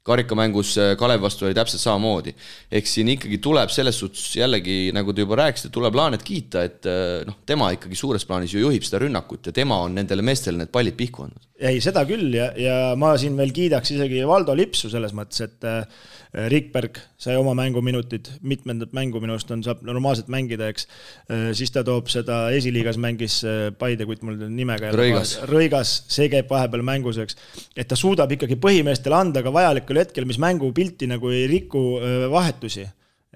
karikamängus 0.07 0.77
Kalev 0.99 1.25
vastu 1.25 1.49
oli 1.49 1.57
täpselt 1.57 1.83
samamoodi. 1.83 2.35
ehk 2.71 2.87
siin 2.87 3.11
ikkagi 3.17 3.41
tuleb 3.43 3.73
selles 3.75 3.99
suhtes 3.99 4.37
jällegi, 4.37 4.93
nagu 4.95 5.13
te 5.13 5.27
juba 5.27 5.41
rääkisite, 5.43 5.73
tuleb 5.75 5.99
Laanet 5.99 6.23
kiita, 6.27 6.63
et 6.67 6.89
noh, 7.27 7.41
tema 7.47 7.73
ikkagi 7.75 7.99
suures 7.99 8.25
plaanis 8.25 8.55
ju 8.55 8.63
juhib 8.63 8.87
seda 8.87 9.03
rünnakut 9.05 9.51
ja 9.51 9.57
tema 9.57 9.83
on 9.85 9.99
nendele 9.99 10.23
meestele 10.23 10.63
need 10.63 10.73
pallid 10.75 10.97
pihku 10.99 11.27
andnud 11.27 11.47
ei, 11.57 11.81
seda 11.85 12.05
küll 12.09 12.35
ja, 12.37 12.51
ja 12.61 12.77
ma 12.99 13.15
siin 13.21 13.37
veel 13.39 13.53
kiidaks 13.57 13.95
isegi 13.95 14.23
Valdo 14.29 14.55
Lipsu 14.57 14.91
selles 14.93 15.15
mõttes, 15.17 15.41
et 15.47 15.67
äh, 15.69 16.05
Rikberg 16.33 16.99
sai 17.21 17.37
oma 17.39 17.55
mänguminutid, 17.57 18.29
mitmendat 18.47 18.93
mängu 18.97 19.21
minu 19.23 19.37
arust 19.37 19.51
on, 19.55 19.63
saab 19.67 19.83
normaalselt 19.87 20.29
mängida, 20.33 20.69
eks. 20.73 20.89
Äh, 21.31 21.47
siis 21.57 21.73
ta 21.75 21.85
toob 21.87 22.11
seda 22.13 22.47
esiliigas 22.57 22.99
mängis 23.01 23.39
äh, 23.47 23.71
Paide, 23.79 24.09
kuid 24.09 24.25
mul 24.27 24.41
nime 24.51 24.79
ka 24.81 24.93
Rõigas. 24.97 25.37
Rõigas, 25.51 25.97
see 26.13 26.31
käib 26.33 26.51
vahepeal 26.51 26.85
mängus, 26.87 27.21
eks. 27.23 27.39
et 27.77 27.89
ta 27.89 27.99
suudab 27.99 28.33
ikkagi 28.37 28.59
põhimeestele 28.61 29.19
anda 29.19 29.45
ka 29.45 29.55
vajalikul 29.55 30.03
hetkel, 30.03 30.29
mis 30.29 30.41
mängupilti 30.43 31.09
nagu 31.11 31.33
ei 31.35 31.47
riku 31.51 31.87
vahetusi 32.33 32.87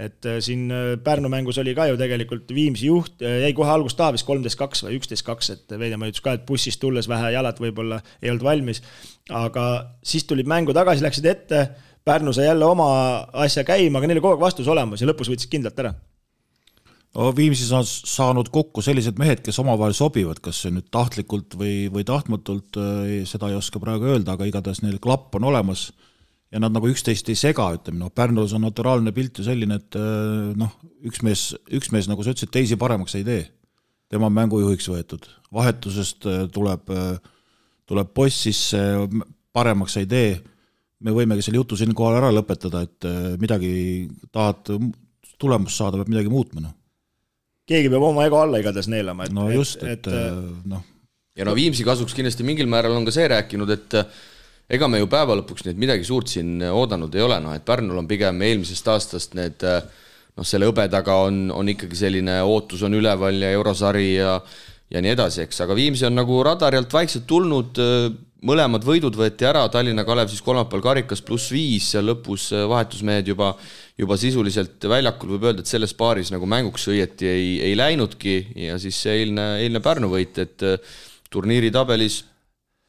et 0.01 0.27
äh, 0.27 0.39
siin 0.41 0.71
äh, 0.73 0.97
Pärnu 1.05 1.29
mängus 1.29 1.59
oli 1.61 1.75
ka 1.77 1.87
ju 1.91 1.99
tegelikult 2.01 2.53
Viimsi 2.55 2.89
juht, 2.89 3.21
äh, 3.23 3.41
jäi 3.45 3.53
kohe 3.57 3.71
algust 3.71 3.99
taha 3.99 4.15
vist 4.17 4.27
kolmteist 4.29 4.59
kaks 4.59 4.85
või 4.87 4.97
üksteist 5.01 5.27
kaks, 5.27 5.53
et 5.55 5.77
Veidemaa 5.77 6.11
ütles 6.11 6.25
ka, 6.25 6.37
et 6.39 6.47
bussist 6.49 6.81
tulles 6.81 7.09
vähe 7.11 7.35
jalad 7.35 7.61
võib-olla 7.61 8.01
ei 8.23 8.33
olnud 8.33 8.47
valmis. 8.47 8.83
aga 9.31 9.65
siis 10.03 10.25
tulid 10.27 10.49
mängu 10.51 10.75
tagasi, 10.75 11.05
läksid 11.05 11.27
ette, 11.31 11.61
Pärnu 12.05 12.33
sai 12.33 12.47
jälle 12.47 12.65
oma 12.65 12.87
asja 13.45 13.65
käima, 13.67 13.99
aga 13.99 14.09
neil 14.09 14.19
oli 14.19 14.25
kogu 14.25 14.39
aeg 14.39 14.47
vastus 14.47 14.69
olemas 14.73 15.03
ja 15.03 15.09
lõpus 15.11 15.29
võtsid 15.33 15.53
kindlalt 15.53 15.83
ära 15.83 15.95
no 17.15 17.33
Viimsis 17.37 17.73
on 17.75 17.85
saanud 17.87 18.49
kokku 18.55 18.83
sellised 18.87 19.19
mehed, 19.19 19.43
kes 19.45 19.59
omavahel 19.61 19.97
sobivad, 19.99 20.39
kas 20.43 20.63
nüüd 20.71 20.87
tahtlikult 20.95 21.57
või, 21.59 21.89
või 21.93 22.07
tahtmatult, 22.07 22.79
seda 23.27 23.51
ei 23.51 23.59
oska 23.59 23.83
praegu 23.83 24.07
öelda, 24.13 24.37
aga 24.37 24.47
igatahes 24.47 24.85
neil 24.85 25.01
klapp 25.03 25.35
on 25.37 25.49
olemas 25.51 25.89
ja 26.51 26.61
nad 26.63 26.75
nagu 26.75 26.91
üksteist 26.91 27.29
ei 27.31 27.39
sega, 27.39 27.69
ütleme 27.77 28.01
noh, 28.03 28.13
Pärnus 28.15 28.55
on 28.57 28.65
naturaalne 28.67 29.13
pilt 29.15 29.39
ju 29.39 29.47
selline, 29.47 29.79
et 29.81 29.99
äh, 29.99 30.51
noh, 30.59 30.75
üks 31.07 31.23
mees, 31.27 31.51
üks 31.71 31.93
mees, 31.95 32.09
nagu 32.11 32.25
sa 32.27 32.35
ütlesid, 32.35 32.53
teisi 32.55 32.79
paremaks 32.81 33.17
ei 33.19 33.27
tee. 33.27 33.43
tema 34.11 34.27
on 34.27 34.35
mängujuhiks 34.35 34.89
võetud, 34.91 35.29
vahetusest 35.55 36.27
äh, 36.27 36.41
tuleb, 36.51 36.91
äh, 36.91 37.21
tuleb 37.87 38.11
boss 38.15 38.47
sisse, 38.49 38.81
paremaks 39.55 39.97
ei 40.01 40.09
tee. 40.11 40.33
Me 41.05 41.15
võimegi 41.17 41.45
selle 41.45 41.61
jutu 41.61 41.79
siinkohal 41.81 42.19
ära 42.19 42.33
lõpetada, 42.35 42.83
et 42.87 43.09
midagi 43.41 43.71
tahad 44.33 44.69
tulemust 45.41 45.81
saada, 45.81 46.01
peab 46.01 46.11
midagi 46.13 46.33
muutma, 46.33 46.65
noh. 46.67 46.75
keegi 47.69 47.93
peab 47.93 48.05
oma 48.11 48.27
ego 48.29 48.41
alla 48.43 48.61
igatahes 48.61 48.91
neelama, 48.93 49.29
et 49.29 49.37
no 49.37 49.49
just, 49.53 49.83
et, 49.83 50.05
et 50.07 50.69
noh. 50.69 50.85
ja 51.39 51.47
no 51.49 51.57
Viimsi 51.57 51.87
kasuks 51.87 52.17
kindlasti 52.17 52.45
mingil 52.47 52.69
määral 52.71 52.99
on 52.99 53.09
ka 53.09 53.15
see 53.15 53.29
rääkinud, 53.33 53.73
et 53.73 53.99
ega 54.77 54.91
me 54.91 55.01
ju 55.01 55.09
päeva 55.11 55.39
lõpuks 55.41 55.65
nüüd 55.67 55.81
midagi 55.81 56.07
suurt 56.07 56.31
siin 56.31 56.61
oodanud 56.69 57.17
ei 57.17 57.25
ole, 57.25 57.41
noh 57.43 57.57
et 57.57 57.65
Pärnul 57.67 58.03
on 58.03 58.11
pigem 58.11 58.43
eelmisest 58.47 58.93
aastast 58.93 59.39
need 59.39 59.65
noh, 59.65 60.47
selle 60.47 60.69
hõbe 60.69 60.87
taga 60.93 61.17
on, 61.27 61.47
on 61.55 61.73
ikkagi 61.73 61.99
selline 61.99 62.41
ootus 62.47 62.85
on 62.87 62.99
üleval 63.01 63.41
ja 63.41 63.55
eurosari 63.57 64.13
ja 64.19 64.37
ja 64.91 64.99
nii 65.03 65.13
edasi, 65.15 65.45
eks, 65.45 65.61
aga 65.65 65.77
Viimsi 65.79 66.07
on 66.09 66.17
nagu 66.19 66.41
radari 66.47 66.79
alt 66.81 66.93
vaikselt 66.93 67.27
tulnud, 67.31 67.79
mõlemad 68.47 68.85
võidud 68.87 69.17
võeti 69.19 69.47
ära, 69.49 69.63
Tallinna 69.73 70.05
Kalev 70.09 70.31
siis 70.33 70.43
kolmapäeval 70.45 70.85
karikas 70.85 71.23
pluss 71.25 71.51
viis, 71.53 71.91
seal 71.93 72.07
lõpus 72.09 72.49
vahetusmehed 72.71 73.29
juba, 73.33 73.53
juba 74.01 74.19
sisuliselt 74.21 74.89
väljakul, 74.91 75.35
võib 75.35 75.49
öelda, 75.51 75.65
et 75.65 75.71
selles 75.71 75.95
paaris 75.97 76.33
nagu 76.33 76.49
mänguks 76.49 76.89
õieti 76.93 77.29
ei, 77.29 77.51
ei 77.69 77.79
läinudki 77.79 78.37
ja 78.67 78.79
siis 78.81 79.01
see 79.05 79.23
eilne, 79.23 79.47
eilne 79.65 79.83
Pärnu 79.85 80.13
võit, 80.13 80.41
et 80.41 80.67
turniiri 81.31 81.73
tabelis 81.75 82.23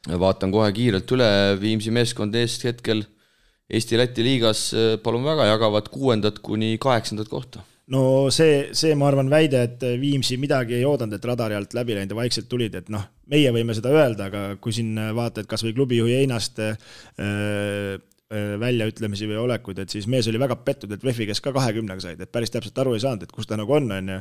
vaatan 0.08 0.52
kohe 0.54 0.70
kiirelt 0.74 1.10
üle, 1.14 1.28
Viimsi 1.60 1.92
meeskond 1.94 2.34
eest 2.38 2.64
hetkel 2.66 3.04
Eesti-Läti 3.72 4.24
liigas, 4.24 4.70
palun 5.04 5.24
väga, 5.24 5.46
jagavad 5.52 5.86
kuuendat 5.92 6.42
kuni 6.44 6.74
kaheksandat 6.82 7.30
kohta 7.30 7.62
no 7.92 8.04
see, 8.34 8.70
see, 8.76 8.94
ma 8.98 9.08
arvan, 9.10 9.30
väide, 9.32 9.64
et 9.68 9.84
Viimsi 10.00 10.38
midagi 10.40 10.78
ei 10.78 10.86
oodanud, 10.88 11.16
et 11.16 11.28
radari 11.28 11.58
alt 11.58 11.76
läbi 11.76 11.96
läinud 11.96 12.14
ja 12.14 12.18
vaikselt 12.18 12.48
tulid, 12.50 12.76
et 12.78 12.88
noh, 12.92 13.04
meie 13.32 13.52
võime 13.54 13.76
seda 13.76 13.92
öelda, 13.94 14.30
aga 14.30 14.44
kui 14.62 14.74
siin 14.76 14.96
vaatad 15.16 15.48
kas 15.50 15.64
või 15.66 15.76
klubijuhi 15.76 16.18
Einast 16.22 16.60
äh, 16.64 16.74
äh, 17.20 17.94
väljaütlemisi 18.62 19.28
või 19.28 19.40
olekuid, 19.42 19.82
et 19.84 19.92
siis 19.92 20.08
mees 20.08 20.28
oli 20.30 20.40
väga 20.40 20.56
pettud, 20.64 20.92
et 20.92 21.04
VEF-i 21.04 21.28
kes 21.28 21.42
ka 21.44 21.52
kahekümnega 21.52 22.00
said, 22.00 22.20
et 22.20 22.32
päris 22.32 22.54
täpselt 22.54 22.78
aru 22.80 22.96
ei 22.96 23.04
saanud, 23.04 23.26
et 23.26 23.32
kus 23.34 23.50
ta 23.50 23.60
nagu 23.60 23.76
on, 23.76 23.90
on 23.92 24.14
ju. 24.16 24.20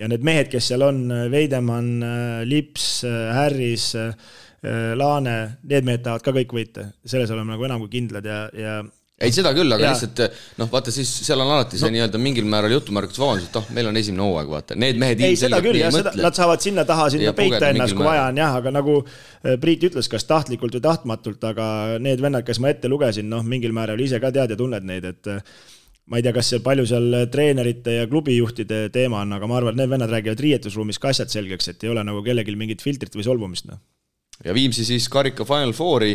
ja 0.00 0.08
need 0.08 0.24
mehed, 0.24 0.48
kes 0.52 0.72
seal 0.72 0.86
on, 0.86 1.02
Veidemann, 1.32 2.06
Lips, 2.48 2.92
Harris 3.36 3.92
äh,, 4.00 4.14
Äh, 4.60 4.92
Laane, 4.92 5.56
need 5.64 5.86
mehed 5.88 6.02
tahavad 6.04 6.24
ka 6.24 6.32
kõik 6.36 6.50
võita, 6.52 6.82
selles 7.08 7.30
oleme 7.32 7.54
nagu 7.54 7.64
enam 7.64 7.80
kui 7.80 7.94
kindlad 7.94 8.26
ja, 8.28 8.40
ja 8.52 8.74
ei, 9.20 9.32
seda 9.34 9.52
küll, 9.56 9.70
aga 9.74 9.84
ja. 9.84 9.92
lihtsalt 9.92 10.20
noh, 10.60 10.68
vaata 10.72 10.92
siis 10.94 11.10
seal 11.26 11.40
on 11.42 11.50
alati 11.52 11.78
see 11.78 11.90
no. 11.90 11.96
nii-öelda 11.96 12.20
mingil 12.22 12.46
määral 12.48 12.72
jutumärkides 12.72 13.20
vabandust, 13.20 13.50
et 13.50 13.58
noh, 13.58 13.66
meil 13.76 13.90
on 13.90 14.00
esimene 14.00 14.24
hooaeg, 14.24 14.52
vaata, 14.54 14.78
need 14.80 15.00
mehed 15.00 15.20
ei, 15.26 15.36
seda 15.40 15.60
küll, 15.64 15.80
jah, 15.80 15.92
seda, 15.94 16.14
nad 16.20 16.38
saavad 16.38 16.64
sinna 16.64 16.86
taha 16.88 17.10
sinna 17.14 17.34
peita 17.36 17.68
ennast, 17.68 17.96
kui 17.98 18.06
vaja 18.06 18.28
on 18.30 18.40
jah, 18.40 18.56
aga 18.60 18.72
nagu 18.78 18.96
äh, 19.02 19.58
Priit 19.60 19.84
ütles, 19.90 20.08
kas 20.12 20.24
tahtlikult 20.28 20.78
või 20.78 20.86
tahtmatult, 20.86 21.44
aga 21.50 21.66
need 22.02 22.24
vennad, 22.24 22.46
kes 22.48 22.62
ma 22.64 22.72
ette 22.72 22.88
lugesin, 22.90 23.28
noh, 23.30 23.44
mingil 23.46 23.76
määral 23.76 24.00
ise 24.00 24.22
ka 24.22 24.32
tead 24.34 24.56
ja 24.56 24.58
tunned 24.58 24.88
neid, 24.88 25.06
et 25.12 25.30
äh, 25.30 25.44
ma 26.10 26.18
ei 26.18 26.26
tea, 26.26 26.34
kas 26.34 26.54
seal 26.54 26.64
palju 26.64 26.88
seal 26.88 27.20
treenerite 27.30 28.00
ja 28.00 28.08
klubijuhtide 28.10 28.86
teema 28.94 29.20
on, 29.26 29.36
aga 29.36 29.50
ma 29.50 29.60
arvan, 29.60 29.76
et 29.76 29.82
need 29.84 29.92
vennad 29.92 30.16
räägivad 30.16 30.42
riietusruumis 30.48 30.98
ka 31.02 31.12
asjad 31.12 31.32
selgeks, 31.32 31.74
et 31.74 31.84
ei 31.84 31.92
ole 31.92 32.04
nagu 32.08 32.24
kellelgi 32.24 32.56
mingit 32.58 32.82
filtrit 32.82 33.14
või 33.14 33.28
solvumist, 33.28 33.68
noh 33.68 33.82
ja 34.44 34.54
Viimsi 34.56 34.86
siis 34.88 35.08
karika 35.12 35.44
Final 35.44 35.74
Fouri 35.76 36.14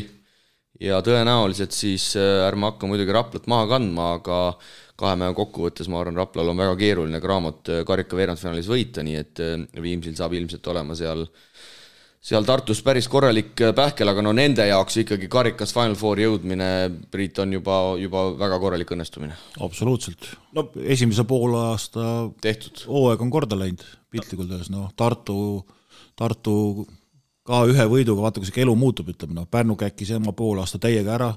ja 0.81 0.99
tõenäoliselt 1.05 1.75
siis 1.75 2.11
äh, 2.19 2.45
ärme 2.47 2.71
hakka 2.71 2.89
muidugi 2.89 3.15
Raplat 3.15 3.47
maha 3.51 3.69
kandma, 3.75 4.09
aga 4.19 4.39
kahe 4.99 5.15
mängu 5.19 5.37
kokkuvõttes 5.41 5.89
ma 5.91 6.01
arvan, 6.01 6.19
Raplal 6.19 6.51
on 6.51 6.59
väga 6.59 6.75
keeruline 6.79 7.21
Graamot 7.23 7.71
äh, 7.71 7.83
karika 7.87 8.17
veerandfinaalis 8.19 8.69
võita, 8.71 9.05
nii 9.05 9.21
et 9.21 9.43
äh, 9.43 9.55
Viimsil 9.83 10.15
saab 10.17 10.35
ilmselt 10.37 10.67
olema 10.73 10.97
seal 10.97 11.25
seal 12.25 12.45
Tartus 12.47 12.79
päris 12.81 13.05
korralik 13.11 13.53
pähkel, 13.77 14.09
aga 14.09 14.23
no 14.25 14.31
nende 14.33 14.65
jaoks 14.65 14.97
ikkagi 15.03 15.27
karikas 15.29 15.75
Final 15.75 15.93
Fouri 15.99 16.25
jõudmine, 16.25 16.69
Priit, 17.13 17.37
on 17.43 17.53
juba, 17.53 17.75
juba 18.01 18.23
väga 18.39 18.57
korralik 18.63 18.95
õnnestumine. 18.95 19.37
absoluutselt. 19.61 20.31
no 20.57 20.71
esimese 20.81 21.27
poolaasta 21.29 22.31
tehtud. 22.41 22.87
hooaeg 22.89 23.21
on 23.21 23.33
korda 23.33 23.59
läinud, 23.59 23.85
piltlikult 24.09 24.49
öeldes, 24.49 24.73
noh, 24.73 24.89
Tartu, 24.97 25.37
Tartu 26.17 26.55
ka 27.45 27.63
ühe 27.69 27.89
võiduga, 27.89 28.25
vaata 28.25 28.41
kui 28.41 28.49
see 28.49 28.63
elu 28.63 28.75
muutub, 28.79 29.11
ütleme 29.13 29.37
noh, 29.37 29.49
Pärnu 29.51 29.77
käkkis 29.79 30.15
ema 30.17 30.33
pool 30.33 30.61
aasta 30.63 30.81
täiega 30.81 31.13
ära. 31.17 31.33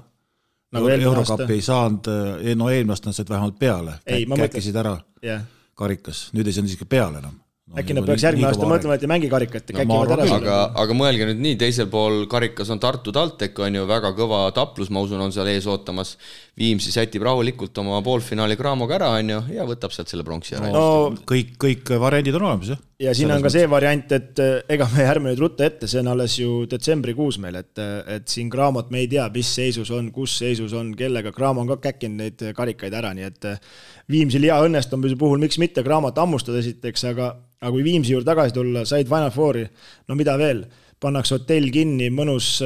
Nagu 0.73 0.89
Eurokapi 0.93 1.55
ei 1.55 1.61
saanud, 1.65 2.09
no 2.55 2.69
eelmine 2.69 2.93
aasta 2.93 3.09
nad 3.09 3.17
said 3.17 3.29
vähemalt 3.29 3.57
peale, 3.59 3.99
käkkisid 4.05 4.75
ära. 4.77 4.99
yeah. 5.25 5.45
karikas, 5.73 6.29
nüüd 6.33 6.47
ei 6.47 6.53
saanud 6.53 6.69
isegi 6.69 6.85
peale 6.89 7.21
enam 7.23 7.37
no,. 7.69 7.77
äkki 7.81 7.95
nad 7.95 8.07
peaks 8.07 8.25
järgmine 8.25 8.49
aasta 8.49 8.69
mõtlema, 8.69 8.97
et 8.97 9.05
ei 9.05 9.11
mängi 9.11 9.29
karikat 9.31 9.71
ja 9.71 9.77
no, 9.77 9.79
käkivad 9.81 10.13
ära. 10.15 10.27
aga, 10.39 10.57
aga 10.83 10.97
mõelge 10.97 11.29
nüüd 11.29 11.41
nii, 11.45 11.59
teisel 11.61 11.89
pool 11.91 12.25
karikas 12.31 12.73
on 12.73 12.81
Tartu 12.83 13.13
TalTech 13.15 13.63
on 13.65 13.79
ju, 13.79 13.85
väga 13.89 14.13
kõva 14.17 14.43
taplus, 14.55 14.91
ma 14.93 15.03
usun, 15.05 15.21
on 15.23 15.33
seal 15.35 15.49
ees 15.51 15.69
ootamas. 15.69 16.15
Viimsi 16.59 16.91
sätib 16.91 17.23
rahulikult 17.23 17.77
oma 17.79 18.01
poolfinaali 18.03 18.57
Craamoga 18.59 18.97
ära, 18.99 19.13
on 19.21 19.33
ju, 19.35 19.41
ja 19.55 19.67
võtab 19.69 19.95
sealt 19.95 20.11
selle 20.11 20.27
pronksi 20.27 20.57
ära 20.59 20.73
no,. 20.73 20.85
kõik, 21.29 21.55
kõik 21.61 21.95
variandid 22.01 22.35
on 22.39 22.49
olemas, 22.49 22.73
jah 22.73 22.85
ja 22.99 23.13
siin 23.15 23.31
on 23.31 23.43
ka 23.43 23.51
see 23.51 23.67
variant, 23.71 24.11
et 24.15 24.41
eh, 24.43 24.57
ega 24.75 24.87
me 24.91 25.05
ärme 25.07 25.31
nüüd 25.31 25.39
rutta 25.39 25.67
ette, 25.69 25.87
see 25.87 26.01
on 26.01 26.11
alles 26.11 26.35
ju 26.39 26.65
detsembrikuus 26.69 27.37
meil, 27.39 27.61
et, 27.61 27.71
eh, 27.79 28.15
et 28.17 28.27
siin 28.31 28.49
Graamot 28.51 28.91
me 28.91 29.03
ei 29.03 29.07
tea, 29.11 29.27
mis 29.33 29.51
seisus 29.55 29.91
on, 29.95 30.09
kus 30.15 30.35
seisus 30.41 30.75
on, 30.75 30.91
kellega, 30.99 31.31
Graamo 31.35 31.63
on 31.63 31.71
ka 31.71 31.79
käkkinud 31.87 32.19
neid 32.19 32.43
karikaid 32.57 32.97
ära, 32.99 33.13
nii 33.15 33.29
et 33.29 33.49
eh, 33.53 33.61
Viimsil 34.09 34.47
hea 34.47 34.57
õnnestumise 34.65 35.17
puhul, 35.19 35.37
miks 35.41 35.59
mitte 35.61 35.83
Graamot 35.85 36.17
hammustada 36.17 36.57
esiteks, 36.63 37.03
aga, 37.11 37.29
aga 37.61 37.71
kui 37.75 37.85
Viimsi 37.85 38.15
juurde 38.15 38.25
tagasi 38.31 38.55
tulla, 38.55 38.85
said 38.89 39.09
Final 39.09 39.33
Fouri, 39.35 39.65
no 40.09 40.17
mida 40.17 40.33
veel? 40.39 40.63
Pannakse 40.99 41.37
hotell 41.37 41.69
kinni, 41.71 42.09
mõnus 42.11 42.57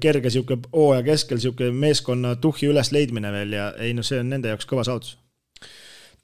kerge 0.00 0.30
sihuke 0.32 0.56
hooaja 0.70 1.02
keskel 1.04 1.42
sihuke 1.42 1.68
meeskonna 1.74 2.36
tuhhi 2.40 2.70
ülesleidmine 2.70 3.32
veel 3.34 3.52
ja 3.58 3.66
ei 3.82 3.92
noh, 3.96 4.06
see 4.06 4.22
on 4.22 4.30
nende 4.32 4.48
jaoks 4.48 4.68
kõva 4.70 4.86
saavutus. 4.86 5.18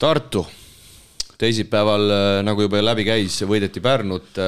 Tartu, 0.01 0.47
teisipäeval 1.43 2.07
nagu 2.47 2.65
juba 2.65 2.81
läbi 2.81 3.05
käis, 3.05 3.37
võideti 3.45 3.83
Pärnut, 3.85 4.41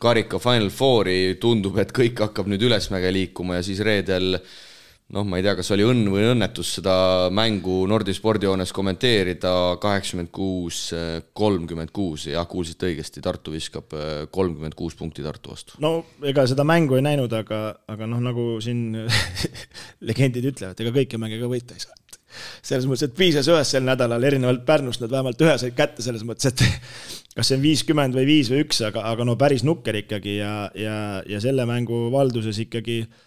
karika 0.00 0.40
Final 0.40 0.70
Fouri, 0.72 1.34
tundub, 1.42 1.76
et 1.82 1.92
kõik 1.92 2.24
hakkab 2.24 2.48
nüüd 2.48 2.64
ülesmäge 2.70 3.12
liikuma 3.12 3.58
ja 3.58 3.66
siis 3.66 3.82
reedel 3.84 4.38
äh, 4.38 4.48
noh, 5.14 5.24
ma 5.24 5.38
ei 5.38 5.44
tea, 5.44 5.54
kas 5.56 5.70
oli 5.72 5.84
õnn 5.88 6.08
või 6.12 6.26
õnnetus 6.34 6.74
seda 6.78 6.94
mängu 7.34 7.80
Nordi 7.88 8.12
spordihoones 8.16 8.74
kommenteerida, 8.76 9.52
kaheksakümmend 9.80 10.30
kuus, 10.34 10.80
kolmkümmend 11.38 11.92
kuus, 11.96 12.26
jah, 12.28 12.44
kuulsite 12.50 12.90
õigesti, 12.90 13.22
Tartu 13.24 13.54
viskab 13.54 13.94
äh, 13.96 14.26
kolmkümmend 14.32 14.76
kuus 14.78 14.98
punkti 14.98 15.24
Tartu 15.24 15.54
vastu. 15.54 15.78
no 15.84 16.02
ega 16.28 16.44
seda 16.50 16.66
mängu 16.68 16.98
ei 16.98 17.06
näinud, 17.06 17.32
aga, 17.40 17.62
aga 17.88 18.08
noh, 18.10 18.20
nagu 18.24 18.50
siin 18.64 19.06
legendid 20.08 20.50
ütlevad, 20.52 20.80
ega 20.84 20.92
kõiki 21.00 21.20
mänge 21.20 21.40
ka 21.40 21.48
võita 21.50 21.78
ei 21.78 21.86
saa. 21.86 21.96
selles 22.60 22.84
mõttes, 22.84 23.08
et 23.08 23.16
piisas 23.16 23.48
ühest 23.48 23.72
sel 23.72 23.86
nädalal, 23.88 24.26
erinevalt 24.28 24.66
Pärnust 24.68 25.00
nad 25.00 25.14
vähemalt 25.14 25.40
ühe 25.40 25.54
said 25.56 25.72
kätte, 25.76 26.04
selles 26.04 26.26
mõttes, 26.28 26.52
et 26.52 26.60
kas 27.38 27.48
see 27.48 27.56
on 27.56 27.64
viiskümmend 27.64 28.18
või 28.18 28.26
viis 28.28 28.52
või 28.52 28.60
üks, 28.66 28.82
aga, 28.84 29.06
aga 29.08 29.24
no 29.24 29.38
päris 29.40 29.64
nukker 29.64 30.02
ikkagi 30.02 30.36
ja, 30.42 30.52
ja, 30.76 30.98
ja 31.24 31.40
selle 31.40 31.64
mängu 31.70 32.10
valduses 32.12 32.60
ikkagi 32.66 32.98
äh, 33.06 33.24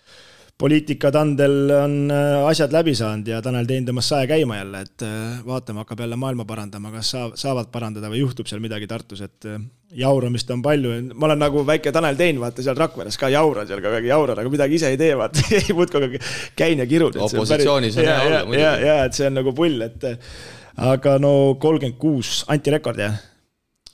poliitikatandel 0.62 1.56
on 1.74 1.94
äh, 2.14 2.48
asjad 2.50 2.74
läbi 2.74 2.94
saanud 2.98 3.30
ja 3.32 3.40
Tanel 3.42 3.68
Tein 3.70 3.86
tõmbas 3.88 4.12
sae 4.12 4.28
käima 4.30 4.60
jälle, 4.60 4.84
et 4.86 5.06
äh, 5.06 5.40
vaatame, 5.46 5.82
hakkab 5.82 6.04
jälle 6.04 6.18
maailma 6.22 6.46
parandama, 6.50 6.92
kas 6.94 7.14
saab, 7.16 7.34
saavad 7.40 7.72
parandada 7.74 8.12
või 8.12 8.22
juhtub 8.22 8.50
seal 8.50 8.62
midagi 8.64 8.90
Tartus, 8.90 9.24
et 9.26 9.48
äh, 9.50 9.58
jauramist 9.98 10.52
on 10.54 10.62
palju, 10.66 10.94
ma 11.16 11.30
olen 11.30 11.42
nagu 11.42 11.66
väike 11.68 11.94
Tanel 11.96 12.20
Tein, 12.20 12.40
vaata 12.42 12.66
seal 12.66 12.78
Rakveres 12.78 13.18
ka 13.22 13.32
jauran 13.34 13.70
seal 13.70 13.82
kogu 13.82 13.98
aeg, 13.98 14.10
jauran, 14.12 14.44
aga 14.44 14.54
midagi 14.54 14.78
ise 14.78 14.94
ei 14.94 15.02
tee, 15.02 15.16
vaata 15.18 15.48
muudkui 15.78 16.22
käin 16.58 16.84
ja 16.84 16.88
kirun. 16.90 17.18
opositsioonis 17.26 17.98
on 17.98 18.10
hea 18.12 18.22
olla 18.28 18.46
muidugi. 18.46 18.64
ja, 18.64 18.78
ja, 18.86 19.00
et 19.10 19.18
see 19.18 19.32
on 19.32 19.38
nagu 19.42 19.56
pull, 19.58 19.82
et 19.88 20.08
aga 20.92 21.18
no 21.22 21.34
kolmkümmend 21.62 21.98
kuus, 22.02 22.42
antirekord 22.54 23.02
jah 23.02 23.18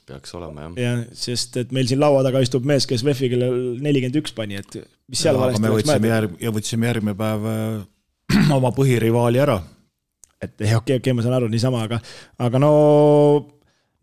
peaks 0.07 0.35
olema 0.35 0.67
jah. 0.67 0.75
jah, 0.79 1.01
sest 1.15 1.57
et 1.63 1.73
meil 1.75 1.87
siin 1.87 1.99
laua 1.99 2.21
taga 2.27 2.39
istub 2.43 2.67
mees, 2.67 2.87
kes 2.87 3.03
VEF-i 3.03 3.31
kellel 3.31 3.57
nelikümmend 3.83 4.19
üks 4.21 4.35
pani, 4.35 4.59
et 4.59 4.79
mis 5.07 5.23
seal 5.23 5.39
valesti 5.39 5.63
me 5.63 5.73
võtsime 5.73 6.11
järg- 6.11 6.39
ja 6.43 6.53
võtsime 6.55 6.89
järgmine 6.91 7.17
päev 7.17 7.49
äh, 7.51 8.47
oma 8.57 8.73
põhirivaali 8.75 9.43
ära. 9.43 9.59
et 10.41 10.53
okei 10.53 10.73
okay,, 10.73 10.79
okei 10.81 10.97
okay,, 11.01 11.17
ma 11.17 11.25
saan 11.25 11.37
aru 11.39 11.51
niisama, 11.51 11.85
aga, 11.87 12.01
aga 12.47 12.61
no 12.61 12.73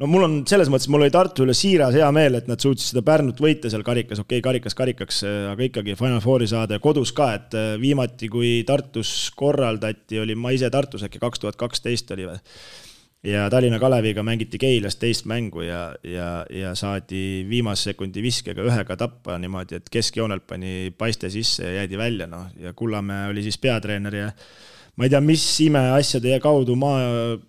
no 0.01 0.09
mul 0.11 0.27
on 0.27 0.39
selles 0.51 0.71
mõttes, 0.73 0.89
mul 0.91 1.05
oli 1.05 1.13
Tartu 1.15 1.45
üle 1.45 1.55
siiras 1.57 1.95
hea 1.95 2.09
meel, 2.15 2.39
et 2.39 2.49
nad 2.51 2.61
suutsid 2.63 2.91
seda 2.91 3.05
Pärnut 3.07 3.39
võita 3.41 3.71
seal 3.71 3.85
karikas, 3.87 4.23
okei 4.25 4.41
okay,, 4.41 4.47
karikas 4.49 4.79
karikaks, 4.79 5.21
aga 5.53 5.69
ikkagi 5.69 5.95
Final 5.99 6.23
Fouri 6.25 6.49
saada 6.51 6.79
ja 6.79 6.83
kodus 6.83 7.15
ka, 7.17 7.31
et 7.39 7.59
äh, 7.59 7.75
viimati, 7.81 8.31
kui 8.33 8.57
Tartus 8.67 9.31
korraldati, 9.37 10.19
olin 10.23 10.41
ma 10.41 10.55
ise 10.57 10.73
Tartus 10.73 11.07
äkki 11.07 11.23
kaks 11.23 11.45
tuhat 11.45 11.61
kaksteist 11.61 12.11
oli 12.17 12.27
või 12.33 12.41
ja 13.25 13.47
Tallinna 13.51 13.79
Kaleviga 13.79 14.23
mängiti 14.23 14.59
Keilas 14.61 14.97
teist 15.01 15.25
mängu 15.29 15.65
ja, 15.65 15.95
ja, 16.05 16.29
ja 16.51 16.75
saadi 16.77 17.45
viimase 17.49 17.91
sekundi 17.91 18.23
viskega 18.23 18.65
ühega 18.65 18.97
tappa 19.01 19.39
niimoodi, 19.41 19.81
et 19.81 19.91
keskjoonelt 19.93 20.47
pani 20.47 20.93
paiste 20.99 21.31
sisse 21.33 21.65
ja 21.65 21.81
jäädi 21.81 21.99
välja, 21.99 22.29
noh, 22.31 22.51
ja 22.61 22.75
Kullamäe 22.77 23.31
oli 23.33 23.45
siis 23.47 23.59
peatreener 23.59 24.19
ja 24.19 24.29
ma 24.97 25.07
ei 25.07 25.15
tea, 25.15 25.23
mis 25.25 25.45
imeasjade 25.65 26.37
kaudu 26.45 26.77
ma 26.79 26.95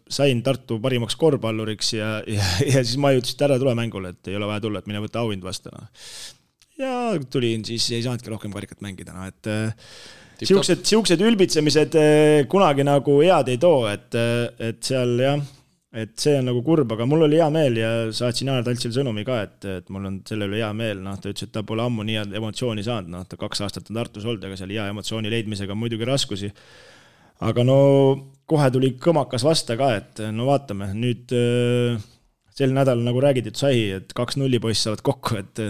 sain 0.10 0.42
Tartu 0.46 0.80
parimaks 0.84 1.18
korvpalluriks 1.20 1.94
ja, 1.98 2.12
ja, 2.28 2.52
ja 2.66 2.84
siis 2.84 2.96
ma 3.02 3.12
ütlesin, 3.16 3.38
et 3.38 3.48
ära 3.50 3.60
tule 3.62 3.76
mängule, 3.78 4.16
et 4.16 4.32
ei 4.32 4.40
ole 4.40 4.50
vaja 4.50 4.64
tulla, 4.64 4.82
et 4.82 4.92
mine 4.92 5.04
võta 5.04 5.26
auhind 5.26 5.44
vastu, 5.44 5.74
noh. 5.76 5.92
ja 6.80 6.94
tulin, 7.32 7.68
siis 7.68 7.90
ei 7.92 8.06
saanudki 8.06 8.32
rohkem 8.32 8.56
karikat 8.56 8.80
mängida, 8.86 9.18
noh, 9.18 9.28
et 9.28 9.52
siuksed, 10.40 10.88
siuksed 10.88 11.22
ülbitsemised 11.24 12.00
eh, 12.00 12.40
kunagi 12.52 12.88
nagu 12.88 13.20
head 13.22 13.52
ei 13.52 13.60
too, 13.60 13.86
et, 13.92 14.10
eh, 14.16 14.72
et 14.72 14.82
seal 14.84 15.20
jah 15.20 15.46
et 15.96 16.12
see 16.20 16.34
on 16.36 16.50
nagu 16.50 16.60
kurb, 16.66 16.92
aga 16.92 17.06
mul 17.08 17.26
oli 17.28 17.38
hea 17.40 17.48
meel 17.54 17.78
ja 17.80 17.92
saatsin 18.16 18.50
Jaan 18.52 18.66
Taltsile 18.66 18.96
sõnumi 18.98 19.24
ka, 19.28 19.38
et, 19.46 19.68
et 19.78 19.92
mul 19.94 20.10
on 20.10 20.18
selle 20.28 20.50
üle 20.50 20.60
hea 20.60 20.72
meel, 20.76 21.00
noh, 21.04 21.16
ta 21.22 21.32
ütles, 21.32 21.48
et 21.48 21.54
ta 21.56 21.64
pole 21.68 21.86
ammu 21.86 22.04
nii 22.08 22.20
head 22.20 22.36
emotsiooni 22.42 22.84
saanud, 22.86 23.14
noh, 23.14 23.24
ta 23.30 23.40
kaks 23.40 23.64
aastat 23.64 23.92
on 23.92 24.02
Tartus 24.02 24.28
olnud, 24.28 24.44
aga 24.44 24.60
seal 24.60 24.74
hea 24.76 24.90
emotsiooni 24.92 25.32
leidmisega 25.32 25.76
on 25.76 25.82
muidugi 25.86 26.08
raskusi. 26.10 26.52
aga 27.48 27.64
no 27.68 27.78
kohe 28.48 28.68
tuli 28.72 28.94
kõmakas 29.02 29.48
vasta 29.48 29.80
ka, 29.80 29.94
et 30.02 30.22
no 30.36 30.50
vaatame, 30.52 30.92
nüüd 31.00 31.32
äh, 31.36 32.04
sel 32.56 32.76
nädalal 32.76 33.04
nagu 33.08 33.24
räägitud 33.24 33.56
sai, 33.60 33.90
et 33.98 34.14
kaks 34.16 34.40
nulli 34.40 34.60
poiss 34.64 34.84
saavad 34.88 35.04
kokku, 35.04 35.40
et 35.40 35.64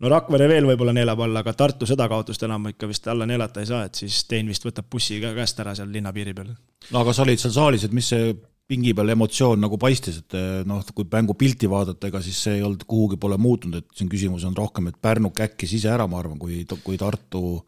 no 0.00 0.10
Rakvere 0.12 0.48
veel 0.48 0.66
võib-olla 0.68 0.92
neelab 0.96 1.20
alla, 1.24 1.44
aga 1.44 1.54
Tartu 1.56 1.88
seda 1.88 2.08
kaotust 2.08 2.42
enam 2.48 2.68
ikka 2.72 2.88
vist 2.88 3.06
alla 3.08 3.28
neelata 3.28 3.60
ei 3.60 3.70
saa, 3.70 3.86
et 3.88 3.96
siis 3.96 4.24
Tein 4.28 4.48
vist 4.48 4.64
võtab 4.64 4.88
bussi 4.92 5.20
ka 5.22 5.32
käest 5.36 5.60
ära 5.64 5.76
seal 5.76 5.92
linnapiiri 5.92 6.36
peal. 6.36 6.52
no 6.92 7.00
aga 7.00 7.12
sa 7.16 7.24
olid 7.24 7.40
seal 7.40 7.54
saalis, 7.56 7.84
et 7.84 7.96
mis 7.96 8.12
see 8.12 8.34
pingi 8.66 8.92
peal 8.98 9.12
emotsioon 9.14 9.62
nagu 9.62 9.78
paistis, 9.78 10.20
et 10.22 10.36
eh, 10.38 10.64
noh, 10.66 10.82
kui 10.94 11.06
mängupilti 11.10 11.68
vaadata, 11.70 12.10
ega 12.10 12.20
siis 12.24 12.38
see 12.46 12.58
ei 12.58 12.64
olnud 12.66 12.82
kuhugi 12.88 13.18
pole 13.22 13.38
muutunud, 13.38 13.78
et 13.78 13.98
siin 13.98 14.10
küsimus 14.10 14.46
on 14.48 14.56
rohkem, 14.58 14.90
et 14.90 14.98
Pärnu 15.02 15.30
käkkis 15.36 15.76
ise 15.78 15.92
ära, 15.92 16.08
ma 16.10 16.18
arvan, 16.20 16.38
kui, 16.40 16.64
kui 16.84 16.98
Tartu, 17.00 17.60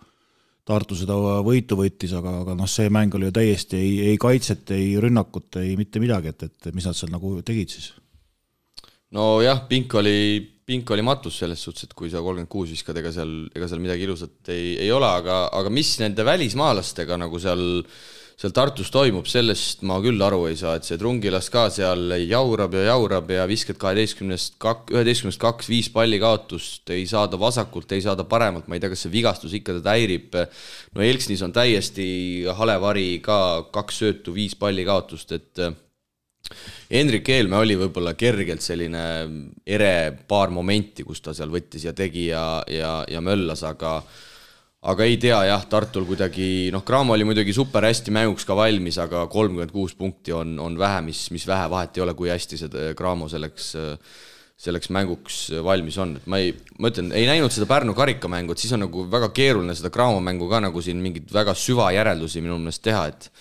Tartu 0.69 0.99
seda 0.99 1.15
võitu 1.47 1.79
võttis, 1.79 2.13
aga, 2.19 2.41
aga 2.43 2.59
noh, 2.59 2.69
see 2.69 2.91
mäng 2.93 3.15
oli 3.15 3.31
ju 3.31 3.37
täiesti 3.39 3.79
ei, 3.79 3.95
ei 4.11 4.19
kaitset, 4.21 4.75
ei 4.75 4.91
rünnakut, 5.01 5.63
ei 5.63 5.79
mitte 5.79 6.03
midagi, 6.03 6.35
et, 6.35 6.49
et 6.51 6.71
mis 6.75 6.89
nad 6.89 6.99
seal 6.99 7.15
nagu 7.15 7.39
tegid 7.47 7.79
siis? 7.79 7.93
nojah, 9.15 9.63
pink 9.71 9.95
oli, 9.97 10.43
pink 10.69 10.91
oli 10.93 11.07
matus 11.07 11.39
selles 11.41 11.63
suhtes, 11.65 11.87
et 11.87 11.95
kui 11.97 12.11
sa 12.13 12.21
kolmkümmend 12.21 12.51
kuus 12.53 12.75
viskad, 12.75 12.99
ega 13.01 13.15
seal, 13.15 13.47
ega 13.57 13.71
seal 13.71 13.81
midagi 13.81 14.05
ilusat 14.05 14.51
ei, 14.53 14.75
ei 14.83 14.91
ole, 14.93 15.09
aga, 15.23 15.45
aga 15.57 15.71
mis 15.73 15.95
nende 16.03 16.27
välismaalastega 16.27 17.17
nagu 17.23 17.41
seal 17.41 17.63
äh, 17.79 18.18
seal 18.39 18.53
Tartus 18.55 18.93
toimub, 18.95 19.27
sellest 19.27 19.81
ma 19.89 19.97
küll 20.03 20.23
aru 20.23 20.45
ei 20.47 20.55
saa, 20.59 20.77
et 20.79 20.87
see 20.87 20.99
Trungilas 21.01 21.49
ka 21.51 21.65
seal 21.75 22.15
jaurab 22.23 22.77
ja 22.77 22.85
jaurab 22.93 23.33
ja 23.35 23.47
viskad 23.51 23.81
kaheteistkümnest 23.83 24.61
kak-, 24.63 24.93
üheteistkümnest 24.95 25.41
kaks, 25.43 25.67
viis 25.71 25.89
palli 25.91 26.21
kaotust, 26.23 26.85
ei 26.95 27.03
saada 27.11 27.41
vasakult, 27.41 27.91
ei 27.97 28.05
saada 28.05 28.29
paremalt, 28.31 28.69
ma 28.71 28.79
ei 28.79 28.85
tea, 28.85 28.93
kas 28.93 29.03
see 29.07 29.15
vigastus 29.17 29.57
ikka 29.59 29.81
teda 29.81 29.97
häirib. 29.97 30.39
no 30.95 31.03
Elksnis 31.03 31.43
on 31.43 31.55
täiesti 31.57 32.07
hale 32.61 32.79
vari 32.79 33.09
ka, 33.25 33.41
kaks 33.75 34.01
söötu, 34.05 34.37
viis 34.39 34.55
palli 34.59 34.87
kaotust, 34.87 35.35
et 35.35 35.67
Hendrik 36.95 37.29
Eelmäe 37.35 37.67
oli 37.67 37.75
võib-olla 37.77 38.15
kergelt 38.17 38.63
selline 38.63 39.03
ere 39.67 39.93
paar 40.31 40.55
momenti, 40.55 41.03
kus 41.05 41.21
ta 41.27 41.35
seal 41.35 41.51
võttis 41.51 41.91
ja 41.91 41.93
tegi 41.93 42.31
ja, 42.31 42.63
ja, 42.71 43.03
ja 43.11 43.21
möllas, 43.21 43.67
aga 43.67 43.99
aga 44.87 45.05
ei 45.05 45.17
tea 45.19 45.39
jah, 45.49 45.65
Tartul 45.67 46.07
kuidagi 46.07 46.71
noh, 46.71 46.85
Cramo 46.87 47.17
oli 47.17 47.27
muidugi 47.27 47.53
super 47.55 47.83
hästi 47.89 48.15
mänguks 48.15 48.47
ka 48.47 48.55
valmis, 48.59 48.99
aga 49.03 49.25
kolmkümmend 49.31 49.75
kuus 49.75 49.97
punkti 49.99 50.35
on, 50.35 50.55
on 50.63 50.79
vähe, 50.79 51.01
mis, 51.09 51.25
mis 51.35 51.47
vähe, 51.49 51.67
vahet 51.71 51.99
ei 51.99 52.05
ole, 52.05 52.15
kui 52.19 52.31
hästi 52.31 52.61
see 52.61 52.91
Cramo 52.99 53.27
selleks, 53.31 53.73
selleks 54.59 54.93
mänguks 54.95 55.41
valmis 55.67 55.99
on, 55.99 56.15
et 56.21 56.29
ma 56.31 56.39
ei, 56.43 56.55
ma 56.79 56.93
ütlen, 56.93 57.11
ei 57.11 57.27
näinud 57.27 57.55
seda 57.55 57.67
Pärnu 57.71 57.95
karikamängu, 57.99 58.55
et 58.55 58.63
siis 58.63 58.75
on 58.77 58.85
nagu 58.87 59.07
väga 59.11 59.33
keeruline 59.35 59.75
seda 59.79 59.91
Cramo 59.95 60.23
mängu 60.23 60.51
ka 60.51 60.63
nagu 60.63 60.83
siin 60.85 61.03
mingeid 61.03 61.35
väga 61.35 61.57
süvajäreldusi 61.59 62.45
minu 62.45 62.61
meelest 62.63 62.87
teha, 62.87 63.09
et 63.11 63.33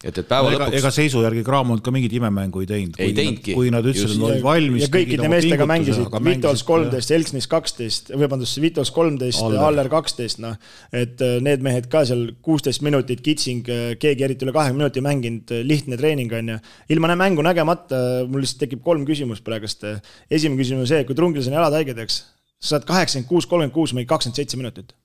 et, 0.00 0.16
et 0.16 0.26
päeva 0.26 0.48
no, 0.48 0.56
lõpuks. 0.56 0.76
ega 0.78 0.90
seisu 0.94 1.20
järgi 1.24 1.42
Graamond 1.44 1.82
ka 1.84 1.92
mingit 1.92 2.14
imemängu 2.16 2.62
ei 2.62 2.68
teinud. 2.68 2.96
ei 3.02 3.12
teinudki. 3.16 3.54
kui 3.56 3.72
nad 3.72 3.84
ütlesid, 3.84 4.14
et 4.14 4.20
nad 4.20 4.26
olid 4.30 4.44
valmis. 4.44 4.84
ja 4.86 4.88
kõikide 4.94 5.28
meestega 5.32 5.66
mängisid, 5.68 6.16
Vitols 6.24 6.64
kolmteist, 6.68 7.12
Elksnis 7.16 7.48
kaksteist, 7.50 8.12
vabandust, 8.22 8.60
Vitols 8.64 8.92
kolmteist, 8.96 9.44
Aller 9.66 9.90
kaksteist, 9.92 10.40
noh. 10.42 10.56
et 10.96 11.20
äh, 11.24 11.36
need 11.44 11.64
mehed 11.66 11.90
ka 11.92 12.04
seal 12.08 12.30
kuusteist 12.44 12.84
minutit, 12.86 13.20
Kitsing, 13.24 13.68
äh, 13.68 13.92
keegi 14.00 14.28
eriti 14.28 14.48
üle 14.48 14.56
kahekümne 14.56 14.86
minuti 14.86 15.04
mänginud, 15.04 15.52
äh, 15.52 15.64
lihtne 15.66 16.00
treening 16.00 16.32
on 16.36 16.54
ju. 16.54 16.58
ilma 16.96 17.12
mängu 17.20 17.44
nägemata, 17.44 18.00
mul 18.30 18.44
lihtsalt 18.44 18.64
tekib 18.64 18.84
kolm 18.86 19.04
küsimust 19.08 19.44
praegust. 19.44 19.84
esimene 20.30 20.60
küsimus 20.62 20.88
on 20.88 20.92
see, 20.94 21.04
kui 21.04 21.18
Trungilas 21.18 21.50
on 21.50 21.58
jalad 21.60 21.76
haiged, 21.76 22.00
eks, 22.00 22.22
sa 22.60 22.76
saad 22.76 22.88
kaheksakümmend 22.88 23.28
kuus, 23.28 23.48
kolmkümmend 23.50 23.76
kuus, 23.76 23.92
mingi 23.96 24.08
kakskümmend 24.08 24.40
seitse 24.40 24.60
minutit 24.60 24.96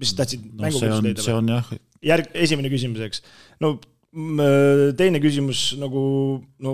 mis 0.00 0.12
sa 0.12 0.22
tahtsid 0.22 0.44
no, 0.44 0.64
mänguküsimust 0.64 1.06
leida? 1.06 1.24
see 1.24 1.36
on 1.36 1.48
jah. 1.50 1.72
Järg, 2.04 2.30
esimene 2.34 2.72
küsimus, 2.72 3.02
eks. 3.06 3.24
no 3.62 3.76
teine 4.10 5.20
küsimus 5.22 5.76
nagu, 5.78 6.02
no. 6.64 6.72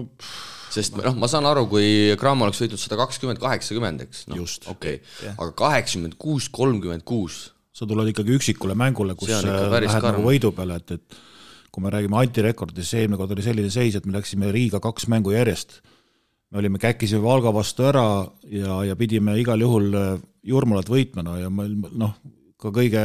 sest 0.73 0.97
noh, 0.97 1.17
ma 1.21 1.29
saan 1.29 1.45
aru, 1.49 1.67
kui 1.69 2.15
Cramo 2.21 2.47
oleks 2.47 2.63
võitnud 2.63 2.81
sada 2.81 2.97
kakskümmend, 3.03 3.41
kaheksakümmend, 3.43 4.07
eks, 4.07 4.25
noh, 4.33 4.41
okei 4.73 5.03
okay., 5.03 5.35
aga 5.35 5.51
kaheksakümmend 5.59 6.17
kuus, 6.21 6.49
kolmkümmend 6.53 7.05
kuus. 7.07 7.51
sa 7.77 7.85
tuled 7.85 8.09
ikkagi 8.09 8.33
üksikule 8.33 8.73
mängule, 8.73 9.13
kus 9.21 9.35
äh, 9.37 9.45
lähed 9.45 9.91
karm. 10.01 10.17
nagu 10.17 10.25
võidu 10.25 10.49
peale, 10.57 10.79
et, 10.81 10.97
et 10.97 11.19
kui 11.69 11.85
me 11.85 11.91
räägime 11.93 12.17
antirekordist, 12.17 12.89
siis 12.89 13.03
eelmine 13.03 13.19
kord 13.21 13.35
oli 13.35 13.45
selline 13.45 13.69
seis, 13.69 13.99
et 13.99 14.07
me 14.09 14.17
läksime 14.17 14.49
Riiga 14.49 14.81
kaks 14.81 15.11
mängu 15.13 15.35
järjest. 15.35 15.83
me 16.51 16.63
olime, 16.63 16.81
käkkisime 16.81 17.21
Valga 17.21 17.53
vastu 17.53 17.85
ära 17.85 18.07
ja, 18.49 18.79
ja 18.87 18.97
pidime 18.97 19.37
igal 19.37 19.61
juhul 19.61 19.93
äh, 19.93 20.15
Jurmalat 20.47 20.89
võitma, 20.89 21.27
no 21.27 21.37
ja 21.37 21.53
meil 21.53 21.77
noh, 21.93 22.17
ka 22.57 22.73
kõige 22.73 23.05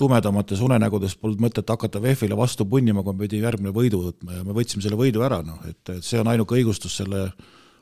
tumedamates 0.00 0.62
unenägudes 0.64 1.16
polnud 1.20 1.42
mõtet 1.44 1.68
hakata 1.68 2.00
VEF-ile 2.02 2.36
vastu 2.38 2.66
punnima, 2.68 3.04
kui 3.04 3.16
me 3.16 3.26
pidime 3.26 3.48
järgmine 3.48 3.72
võidu 3.76 4.02
võtma 4.06 4.38
ja 4.38 4.44
me 4.46 4.56
võtsime 4.56 4.84
selle 4.84 4.98
võidu 4.98 5.24
ära, 5.26 5.42
noh, 5.46 5.60
et, 5.68 5.80
et 5.92 6.06
see 6.06 6.20
on 6.20 6.30
ainuke 6.32 6.56
õigustus 6.56 6.96
selle 7.02 7.26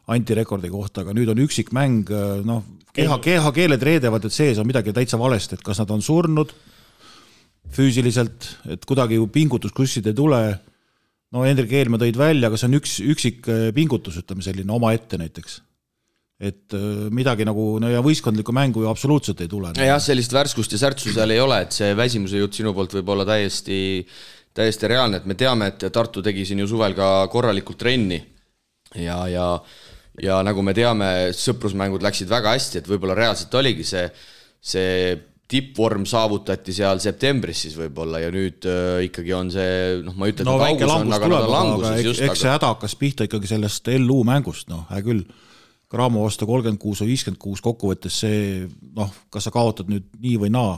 antirekordi 0.08 0.70
kohta, 0.72 1.04
aga 1.04 1.14
nüüd 1.16 1.28
on 1.30 1.42
üksikmäng, 1.44 2.10
noh, 2.48 2.64
keha, 2.96 3.18
kehakeeled 3.24 3.84
reedavad, 3.84 4.24
et 4.24 4.34
sees 4.34 4.58
on 4.58 4.66
midagi 4.68 4.94
täitsa 4.96 5.20
valesti, 5.20 5.58
et 5.58 5.64
kas 5.66 5.82
nad 5.82 5.92
on 5.94 6.02
surnud 6.04 6.54
füüsiliselt, 7.76 8.48
et 8.72 8.84
kuidagi 8.88 9.18
ju 9.18 9.28
pingutuskussid 9.32 10.08
ei 10.08 10.16
tule. 10.16 10.42
no 11.36 11.44
Hendrik 11.44 11.74
Eelmaa 11.76 12.00
tõid 12.00 12.16
välja, 12.16 12.48
aga 12.48 12.56
see 12.56 12.70
on 12.70 12.78
üks, 12.80 12.98
üksik 13.04 13.48
pingutus, 13.76 14.16
ütleme 14.22 14.44
selline 14.44 14.72
omaette 14.72 15.20
näiteks 15.20 15.60
et 16.38 16.74
äh, 16.76 17.08
midagi 17.10 17.46
nagu 17.48 17.64
no 17.82 17.90
ja 17.90 18.00
võistkondlikku 18.04 18.54
mängu 18.54 18.84
ju 18.84 18.90
absoluutselt 18.90 19.40
ei 19.42 19.50
tule. 19.50 19.72
jah, 19.74 19.98
sellist 20.02 20.34
värskust 20.34 20.74
ja 20.74 20.78
särtsu 20.84 21.10
seal 21.14 21.34
ei 21.34 21.42
ole, 21.42 21.64
et 21.66 21.74
see 21.74 21.90
väsimuse 21.98 22.38
jutt 22.38 22.60
sinu 22.60 22.74
poolt 22.76 22.94
võib 22.94 23.10
olla 23.14 23.26
täiesti, 23.26 24.06
täiesti 24.54 24.90
reaalne, 24.90 25.18
et 25.18 25.26
me 25.26 25.34
teame, 25.38 25.72
et 25.72 25.88
Tartu 25.92 26.22
tegi 26.22 26.46
siin 26.46 26.62
ju 26.62 26.70
suvel 26.70 26.94
ka 26.98 27.26
korralikult 27.32 27.80
trenni 27.82 28.20
ja, 28.94 29.24
ja 29.30 29.48
ja 30.22 30.38
nagu 30.46 30.62
me 30.66 30.74
teame, 30.74 31.08
sõprusmängud 31.36 32.02
läksid 32.02 32.30
väga 32.30 32.54
hästi, 32.56 32.80
et 32.80 32.88
võib-olla 32.90 33.14
reaalselt 33.18 33.54
oligi 33.58 33.84
see, 33.86 34.06
see 34.58 34.94
tippvorm 35.48 36.04
saavutati 36.08 36.74
seal 36.76 37.00
septembris 37.00 37.64
siis 37.64 37.76
võib-olla 37.78 38.20
ja 38.20 38.30
nüüd 38.34 38.66
äh, 38.68 39.02
ikkagi 39.08 39.34
on 39.34 39.50
see, 39.54 39.98
noh, 40.04 40.16
ma 40.18 40.28
ei 40.28 40.34
ütle, 40.34 40.44
et 40.44 40.50
no, 40.50 40.58
langus 40.60 40.92
on, 40.92 41.12
aga 41.16 41.30
nad 41.32 41.46
on 41.46 41.52
languses 41.54 42.02
just. 42.04 42.22
eks 42.22 42.34
aga... 42.34 42.40
see 42.42 42.54
häda 42.54 42.72
hakkas 42.74 42.96
pihta 43.00 43.28
ikkagi 43.28 43.50
sellest 43.50 43.90
LU 43.96 44.22
mängust, 44.28 44.68
noh, 44.70 44.84
hea 44.92 45.02
küll 45.06 45.24
Cramo 45.88 46.26
vastu 46.26 46.44
kolmkümmend 46.48 46.80
kuus 46.82 47.00
või 47.00 47.14
viiskümmend 47.14 47.40
kuus, 47.40 47.62
kokkuvõttes 47.64 48.18
see 48.24 48.66
noh, 48.96 49.12
kas 49.32 49.48
sa 49.48 49.52
kaotad 49.54 49.88
nüüd 49.88 50.10
nii 50.20 50.36
või 50.44 50.52
naa, 50.52 50.76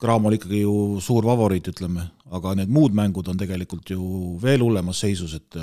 Cramo 0.00 0.30
oli 0.30 0.38
ikkagi 0.40 0.62
ju 0.62 0.74
suur 1.04 1.26
favoriit, 1.28 1.66
ütleme, 1.72 2.06
aga 2.32 2.54
need 2.56 2.70
muud 2.72 2.94
mängud 2.96 3.26
on 3.28 3.40
tegelikult 3.40 3.90
ju 3.92 4.36
veel 4.40 4.62
hullemas 4.64 5.02
seisus, 5.04 5.34
et 5.36 5.58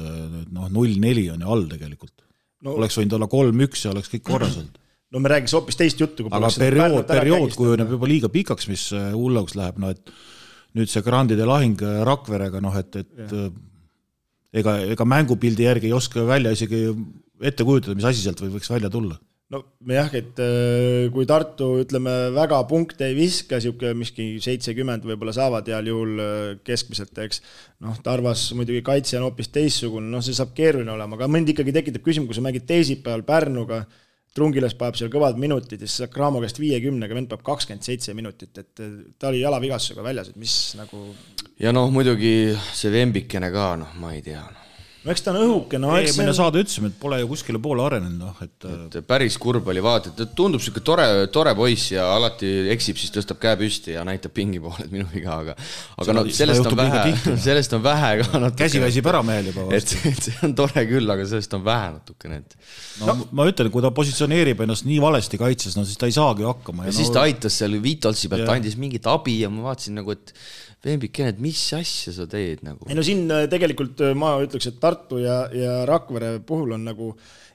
noh, 0.54 0.68
null-neli 0.74 1.30
on 1.34 1.42
ju 1.42 1.54
all 1.54 1.70
tegelikult 1.70 2.14
no,. 2.66 2.76
oleks 2.76 3.00
võinud 3.00 3.18
olla 3.18 3.30
kolm-üks 3.32 3.86
ja 3.88 3.94
oleks 3.94 4.12
kõik 4.14 4.28
korras 4.30 4.60
olnud 4.62 4.78
no 5.14 5.22
me 5.24 5.32
räägiks 5.32 5.56
hoopis 5.56 5.80
teist 5.80 6.02
juttu. 6.02 6.28
aga 6.32 6.50
periood, 6.60 7.06
periood 7.08 7.56
kujuneb 7.58 7.94
juba 7.96 8.10
liiga 8.10 8.32
pikaks, 8.32 8.68
mis 8.72 8.90
äh, 8.96 9.12
hulluks 9.16 9.56
läheb, 9.60 9.80
no 9.82 9.92
et 9.94 10.12
nüüd 10.78 10.92
see 10.92 11.04
Grandide 11.06 11.48
lahing 11.48 11.80
äh, 11.84 12.02
Rakverega, 12.08 12.62
noh 12.64 12.76
et, 12.80 13.00
et 13.00 13.24
ja. 13.24 13.48
Äh, 13.48 14.60
ega, 14.62 14.78
ega 14.96 15.08
mängupildi 15.08 15.68
järgi 15.68 15.92
ei 15.92 15.96
oska 15.96 16.26
välja 16.28 16.54
isegi 16.56 16.88
ette 17.42 17.66
kujutada, 17.68 17.98
mis 17.98 18.08
asi 18.10 18.24
sealt 18.24 18.42
võiks 18.44 18.72
välja 18.72 18.92
tulla? 18.94 19.20
no 19.54 19.62
jah, 19.94 20.10
et 20.18 20.40
äh, 20.44 21.08
kui 21.14 21.28
Tartu 21.28 21.70
ütleme, 21.84 22.14
väga 22.36 22.60
punkte 22.68 23.08
ei 23.08 23.16
viska, 23.16 23.60
niisugune 23.60 23.94
miski 24.02 24.26
seitsekümmend 24.44 25.08
võib-olla 25.08 25.34
saavad 25.36 25.70
heal 25.72 25.88
juhul 25.88 26.20
äh, 26.24 26.50
keskmiselt, 26.68 27.16
eks. 27.24 27.40
noh, 27.86 27.96
Tarvas 28.04 28.50
muidugi 28.58 28.84
kaitse 28.86 29.20
on 29.20 29.30
hoopis 29.30 29.52
teistsugune, 29.56 30.12
noh, 30.12 30.26
see 30.26 30.36
saab 30.36 30.52
keeruline 30.58 30.92
olema, 30.92 31.16
aga 31.16 31.32
mind 31.32 31.54
ikkagi 31.56 31.76
tekitab 31.80 32.04
küsimus, 32.04 32.34
kui 32.34 32.40
sa 32.40 32.44
mängid 32.44 32.68
teisipäeval 32.68 33.24
Pärnuga, 33.28 33.86
Trungilas 34.38 34.76
paneb 34.78 35.00
seal 35.00 35.10
kõvad 35.10 35.40
minutid 35.42 35.82
ja 35.82 35.88
siis 35.88 36.04
saad 36.04 36.12
Cramo 36.14 36.44
käest 36.44 36.60
viiekümnega, 36.62 37.16
vend 37.16 37.32
peab 37.32 37.42
kakskümmend 37.48 37.88
seitse 37.88 38.14
minutit, 38.14 38.52
et 38.60 38.86
ta 39.18 39.32
oli 39.32 39.42
jalavigastusega 39.42 40.06
väljas, 40.06 40.30
et 40.34 40.38
mis 40.38 40.60
nagu 40.78 41.08
ja 41.64 41.72
noh, 41.74 41.88
muidugi 41.94 42.52
see 42.76 42.92
Vembikene 42.94 43.50
ka, 43.56 43.72
noh, 43.80 43.96
ma 44.04 44.14
ei 44.14 44.22
tea 44.28 44.44
no 44.44 44.67
no 45.08 45.14
eks 45.16 45.24
ta 45.24 45.32
on 45.32 45.40
õhuke, 45.40 45.80
no 45.80 45.94
eks 45.96 46.12
eelmine 46.12 46.34
on... 46.34 46.38
saade 46.38 46.62
ütlesime, 46.62 46.90
et 46.92 46.98
pole 47.00 47.20
ju 47.22 47.30
kuskile 47.30 47.62
poole 47.64 47.84
arenenud, 47.86 48.20
noh 48.20 48.42
et 48.44 48.68
et 48.68 48.98
päris 49.08 49.38
kurb 49.42 49.70
oli 49.72 49.84
vaadata, 49.84 50.26
et 50.26 50.34
tundub 50.36 50.60
niisugune 50.60 50.86
tore, 50.90 51.06
tore 51.34 51.54
poiss 51.58 51.94
ja 51.94 52.10
alati 52.18 52.50
eksib, 52.74 53.00
siis 53.00 53.14
tõstab 53.16 53.40
käe 53.42 53.56
püsti 53.60 53.96
ja 53.96 54.04
näitab 54.08 54.36
pingi 54.36 54.60
poole, 54.64 54.84
et 54.84 54.92
minu 54.96 55.08
viga, 55.14 55.40
aga 55.46 55.56
aga 56.04 56.18
no 56.18 56.26
sellest 56.36 56.68
on 56.68 56.78
vähe, 56.82 57.16
sellest 57.48 57.78
on 57.78 57.86
vähe 57.86 58.12
ka 58.22 58.44
natuke. 58.44 58.60
käsi 58.66 58.84
väsib 58.84 59.10
ära 59.14 59.24
mehel 59.26 59.52
juba 59.54 59.70
et, 59.80 59.96
et 60.12 60.30
see 60.30 60.38
on 60.48 60.58
tore 60.60 60.86
küll, 60.92 61.16
aga 61.16 61.30
sellest 61.32 61.58
on 61.58 61.66
vähe 61.68 61.90
natukene, 61.96 62.44
et 62.44 62.58
no, 63.00 63.14
no 63.14 63.18
ma 63.40 63.48
ütlen, 63.48 63.72
kui 63.74 63.86
ta 63.86 63.94
positsioneerib 63.96 64.68
ennast 64.68 64.88
nii 64.90 65.00
valesti 65.04 65.40
kaitses, 65.40 65.80
no 65.80 65.88
siis 65.88 66.00
ta 66.00 66.12
ei 66.12 66.16
saagi 66.18 66.48
hakkama. 66.48 66.86
ja, 66.86 66.92
ja 66.92 66.96
no... 66.96 67.00
siis 67.00 67.14
ta 67.16 67.24
aitas 67.24 67.62
seal 67.62 67.80
Vitolsi 67.84 68.28
pealt, 68.32 68.50
andis 68.52 68.76
mingit 68.80 69.08
abi 69.08 69.40
ja 69.46 69.52
ma 69.54 69.70
vaatasin 69.72 70.02
nagu, 70.02 70.16
et 70.18 70.36
Vembikene, 70.88 71.34
et 71.34 71.42
mis 71.44 71.60
asja 71.76 72.14
sa 72.16 72.28
teed 72.30 72.64
nagu? 72.66 72.88
ei 72.88 72.96
no 72.98 73.04
siin 73.06 73.26
äh, 73.34 73.46
tegelikult 73.52 74.00
äh, 74.06 74.14
ma 74.18 74.36
ütleks, 74.44 74.70
et 74.70 74.80
Tartu 74.82 75.20
ja, 75.22 75.42
ja 75.54 75.82
Rakvere 75.90 76.38
puhul 76.48 76.76
on 76.78 76.86
nagu, 76.88 77.10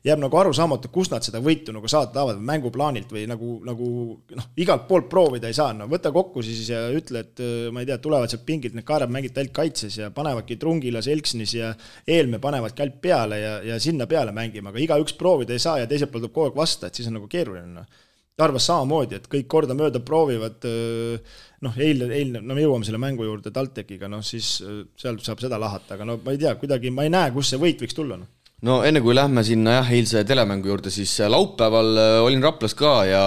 jääb 0.06 0.20
nagu 0.20 0.38
arusaamatu, 0.40 0.90
kust 0.92 1.14
nad 1.14 1.24
seda 1.24 1.40
võitu 1.44 1.74
nagu 1.74 1.88
saada 1.90 2.12
tahavad, 2.14 2.42
mänguplaanilt 2.52 3.14
või 3.14 3.24
nagu, 3.30 3.54
nagu 3.66 3.88
noh, 4.36 4.50
igalt 4.60 4.84
poolt 4.90 5.08
proovida 5.12 5.48
ei 5.48 5.56
saa, 5.56 5.72
no 5.76 5.88
võta 5.90 6.12
kokku 6.14 6.44
siis 6.44 6.68
ja 6.72 6.84
ütle, 6.92 7.24
et 7.24 7.42
äh, 7.42 7.66
ma 7.72 7.84
ei 7.84 7.88
tea, 7.88 7.98
tulevad 8.02 8.32
sealt 8.32 8.46
pingilt, 8.48 8.76
need 8.76 8.86
Kaarep 8.88 9.12
mängid 9.14 9.40
ainult 9.40 9.56
kaitses 9.56 9.98
ja 10.02 10.12
panevadki 10.14 10.58
Trungilas, 10.60 11.08
Elksnis 11.12 11.56
ja 11.56 11.72
Eelme 12.06 12.42
panevad 12.42 12.76
kält 12.78 13.00
peale 13.02 13.40
ja, 13.40 13.58
ja 13.72 13.80
sinna 13.82 14.08
peale 14.10 14.34
mängima, 14.36 14.74
aga 14.74 14.82
igaüks 14.84 15.16
proovida 15.18 15.56
ei 15.56 15.62
saa 15.62 15.80
ja 15.82 15.90
teiselt 15.90 16.12
poolt 16.12 16.26
tuleb 16.26 16.36
kogu 16.36 16.50
aeg 16.50 16.64
vasta, 16.64 16.88
et 16.88 17.00
siis 17.00 17.08
on 17.08 17.20
nagu 17.20 17.30
keeruline, 17.32 17.68
noh 17.80 18.08
Tarvas 18.38 18.64
samamoodi, 18.64 19.18
et 19.18 19.26
kõik 19.28 19.48
kordamööda 19.52 20.00
proovivad 20.00 20.64
noh, 20.64 21.74
eile, 21.76 22.08
eilne, 22.16 22.40
no 22.40 22.56
me 22.56 22.62
jõuame 22.64 22.86
selle 22.88 23.00
mängu 23.02 23.26
juurde 23.26 23.52
TalTechiga, 23.52 24.08
noh 24.08 24.22
siis 24.24 24.54
seal 24.98 25.18
saab 25.20 25.42
seda 25.44 25.58
lahata, 25.60 25.98
aga 25.98 26.06
no 26.08 26.16
ma 26.24 26.32
ei 26.32 26.40
tea, 26.40 26.54
kuidagi 26.60 26.90
ma 26.90 27.04
ei 27.04 27.12
näe, 27.12 27.34
kust 27.34 27.52
see 27.52 27.60
võit 27.60 27.84
võiks 27.84 27.98
tulla, 27.98 28.16
noh 28.16 28.30
no 28.66 28.80
enne 28.86 29.02
kui 29.02 29.14
lähme 29.14 29.44
sinna 29.46 29.80
jah, 29.80 29.92
eilse 29.98 30.24
telemängu 30.26 30.70
juurde, 30.70 30.90
siis 30.94 31.12
laupäeval 31.28 31.98
olin 32.24 32.42
Raplas 32.44 32.76
ka 32.78 32.94
ja 33.08 33.22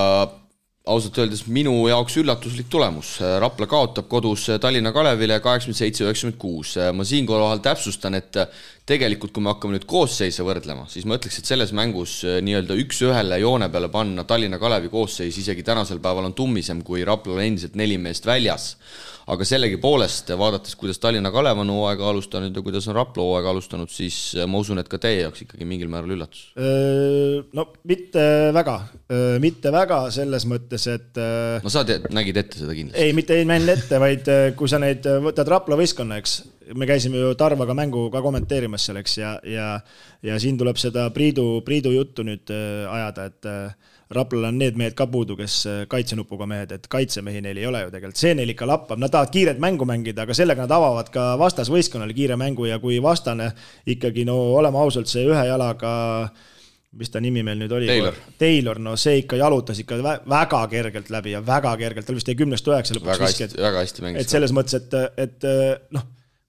ausalt 0.86 1.18
öeldes 1.18 1.46
minu 1.50 1.74
jaoks 1.90 2.16
üllatuslik 2.22 2.70
tulemus, 2.72 3.18
Rapla 3.42 3.68
kaotab 3.70 4.08
kodus 4.10 4.48
Tallinna 4.62 4.94
Kalevile 4.96 5.40
kaheksakümmend 5.44 5.80
seitse, 5.80 6.06
üheksakümmend 6.06 6.40
kuus. 6.42 6.76
ma 6.94 7.04
siinkohal 7.04 7.62
täpsustan, 7.66 8.16
et 8.22 8.38
tegelikult 8.86 9.34
kui 9.34 9.42
me 9.42 9.50
hakkame 9.54 9.78
nüüd 9.78 9.88
koosseise 9.90 10.46
võrdlema, 10.46 10.86
siis 10.92 11.08
ma 11.10 11.18
ütleks, 11.18 11.40
et 11.42 11.50
selles 11.50 11.74
mängus 11.74 12.20
nii-öelda 12.46 12.78
üks-ühele 12.84 13.40
joone 13.42 13.70
peale 13.74 13.90
panna 13.94 14.28
Tallinna 14.30 14.60
Kalevi 14.62 14.92
koosseis 14.94 15.40
isegi 15.42 15.66
tänasel 15.66 16.02
päeval 16.04 16.30
on 16.30 16.38
tummisem, 16.38 16.84
kui 16.86 17.06
Raplal 17.08 17.42
endiselt 17.48 17.78
neli 17.80 17.98
meest 18.02 18.30
väljas 18.30 18.76
aga 19.32 19.46
sellegipoolest, 19.48 20.30
vaadates, 20.38 20.76
kuidas 20.78 21.00
Tallinna 21.02 21.32
Kalev 21.34 21.58
on 21.64 21.72
hooaega 21.74 22.10
alustanud 22.12 22.56
ja 22.56 22.62
kuidas 22.66 22.86
on 22.90 22.98
Rapla 22.98 23.26
hooaega 23.26 23.50
alustanud, 23.56 23.90
siis 23.90 24.18
äh, 24.38 24.46
ma 24.50 24.62
usun, 24.62 24.80
et 24.82 24.90
ka 24.92 25.00
teie 25.02 25.24
jaoks 25.24 25.42
ikkagi 25.48 25.66
mingil 25.66 25.90
määral 25.92 26.14
üllatus. 26.14 26.44
No 27.58 27.68
mitte 27.90 28.26
väga, 28.54 28.76
mitte 29.42 29.72
väga 29.74 30.00
selles 30.14 30.46
mõttes, 30.50 30.86
et 30.92 31.18
no 31.64 31.74
sa 31.74 31.86
tead, 31.88 32.10
nägid 32.14 32.38
ette 32.42 32.62
seda 32.62 32.76
kindlasti? 32.78 33.02
ei, 33.02 33.16
mitte 33.18 33.40
ei 33.40 33.48
näinud 33.50 33.74
ette, 33.74 34.00
vaid 34.02 34.30
kui 34.60 34.70
sa 34.70 34.82
neid, 34.82 35.08
võtad 35.26 35.50
Rapla 35.50 35.80
võistkonna, 35.80 36.20
eks, 36.22 36.38
me 36.74 36.88
käisime 36.90 37.22
ju 37.22 37.34
Tarvaga 37.38 37.74
mängu 37.78 38.08
ka 38.14 38.22
kommenteerimas 38.26 38.86
seal, 38.88 39.02
eks, 39.04 39.18
ja, 39.18 39.36
ja 39.44 39.80
ja 40.26 40.40
siin 40.42 40.58
tuleb 40.58 40.80
seda 40.82 41.10
Priidu, 41.14 41.62
Priidu 41.66 41.92
juttu 41.94 42.24
nüüd 42.26 42.50
ajada, 42.90 43.30
et 43.30 43.52
Raplal 44.10 44.44
on 44.52 44.58
need 44.62 44.78
mehed 44.78 44.94
ka 44.98 45.08
puudu, 45.10 45.34
kes 45.40 45.54
äh, 45.66 45.78
kaitsenupuga 45.90 46.46
mehed, 46.50 46.74
et 46.76 46.88
kaitsemehi 46.92 47.42
neil 47.42 47.58
ei 47.58 47.66
ole 47.66 47.82
ju 47.88 47.94
tegelikult, 47.94 48.22
see 48.22 48.36
neil 48.38 48.52
ikka 48.54 48.68
lappab, 48.70 49.02
nad 49.02 49.14
tahavad 49.14 49.32
kiiret 49.34 49.62
mängu 49.62 49.88
mängida, 49.90 50.28
aga 50.28 50.36
sellega 50.38 50.66
nad 50.68 50.74
avavad 50.78 51.10
ka 51.14 51.32
vastasvõistkonnale 51.42 52.14
kiire 52.14 52.38
mängu 52.38 52.68
ja 52.70 52.78
kui 52.84 53.00
vastane 53.02 53.50
ikkagi 53.90 54.28
no 54.30 54.38
oleme 54.60 54.78
ausalt, 54.82 55.10
see 55.10 55.26
ühe 55.26 55.48
jalaga 55.50 55.96
mis 56.96 57.10
ta 57.12 57.20
nimi 57.20 57.42
meil 57.44 57.58
nüüd 57.60 57.74
oli? 57.76 57.90
Taylor. 57.90 58.20
Taylor, 58.40 58.80
no 58.80 58.94
see 59.00 59.24
ikka 59.24 59.40
jalutas 59.42 59.82
ikka 59.82 59.98
väga 60.30 60.62
kergelt 60.72 61.10
läbi 61.12 61.34
ja 61.34 61.42
väga 61.46 61.74
kergelt, 61.82 62.06
tal 62.08 62.20
vist 62.20 62.30
jäi 62.30 62.38
kümnest 62.40 62.70
üheksa 62.70 63.00
lõpuks 63.00 63.26
visked. 63.26 63.58
väga 63.58 63.82
hästi 63.82 64.06
mängis. 64.06 64.22
et 64.22 64.38
selles 64.38 64.54
mõttes, 64.56 64.78
et, 64.86 65.18
et 65.26 65.50
noh, 65.98 66.06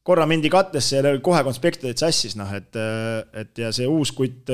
korra 0.06 0.26
mindi 0.30 0.50
kattesse 0.52 1.02
ja 1.02 1.18
kohe 1.18 1.42
konspekt 1.42 1.84
olid 1.84 1.98
sassis, 1.98 2.38
noh 2.38 2.50
et, 2.54 2.78
et 3.34 3.58
ja 3.58 3.72
see 3.74 3.88
uus 3.90 4.14
kutt 4.14 4.52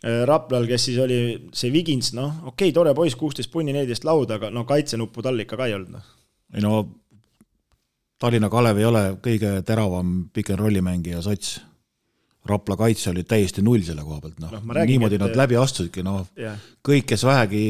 Äh, 0.00 0.22
Raplal, 0.24 0.64
kes 0.64 0.86
siis 0.88 0.98
oli 1.02 1.16
see 1.52 1.68
Vigins, 1.74 2.14
noh, 2.16 2.38
okei 2.48 2.70
okay,, 2.70 2.72
tore 2.72 2.94
poiss, 2.96 3.18
kuusteist 3.20 3.50
punni, 3.52 3.74
neliteist 3.76 4.06
lauda, 4.08 4.38
aga 4.40 4.48
no 4.48 4.62
kaitsenuppu 4.64 5.20
tal 5.20 5.42
ikka 5.44 5.58
ka 5.60 5.66
ei 5.68 5.74
olnud, 5.76 5.98
noh. 5.98 6.06
ei 6.56 6.64
no 6.64 6.78
Tallinna 8.20 8.48
Kalev 8.52 8.80
ei 8.80 8.86
ole 8.88 9.02
kõige 9.20 9.50
teravam 9.68 10.14
pick 10.32 10.52
and 10.52 10.60
rolli 10.60 10.80
mängija 10.84 11.20
sats. 11.24 11.58
Rapla 12.48 12.78
kaitse 12.80 13.10
oli 13.10 13.26
täiesti 13.28 13.60
null 13.60 13.84
selle 13.84 14.00
koha 14.00 14.22
pealt, 14.24 14.38
noh 14.40 14.54
no, 14.56 14.84
niimoodi 14.88 15.18
et... 15.18 15.20
nad 15.20 15.36
läbi 15.36 15.58
astusidki, 15.60 16.00
noh 16.04 16.22
yeah. 16.40 16.56
kõik, 16.80 17.04
kes 17.12 17.26
vähegi 17.28 17.64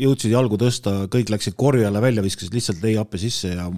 jõudsid 0.00 0.32
jalgu 0.32 0.56
tõsta, 0.60 0.94
kõik 1.12 1.28
läksid 1.34 1.58
korje 1.60 1.84
alla 1.84 2.00
välja, 2.00 2.24
viskasid 2.24 2.56
lihtsalt 2.56 2.80
lay-up'e 2.80 3.20
sisse 3.20 3.52
ja 3.52 3.68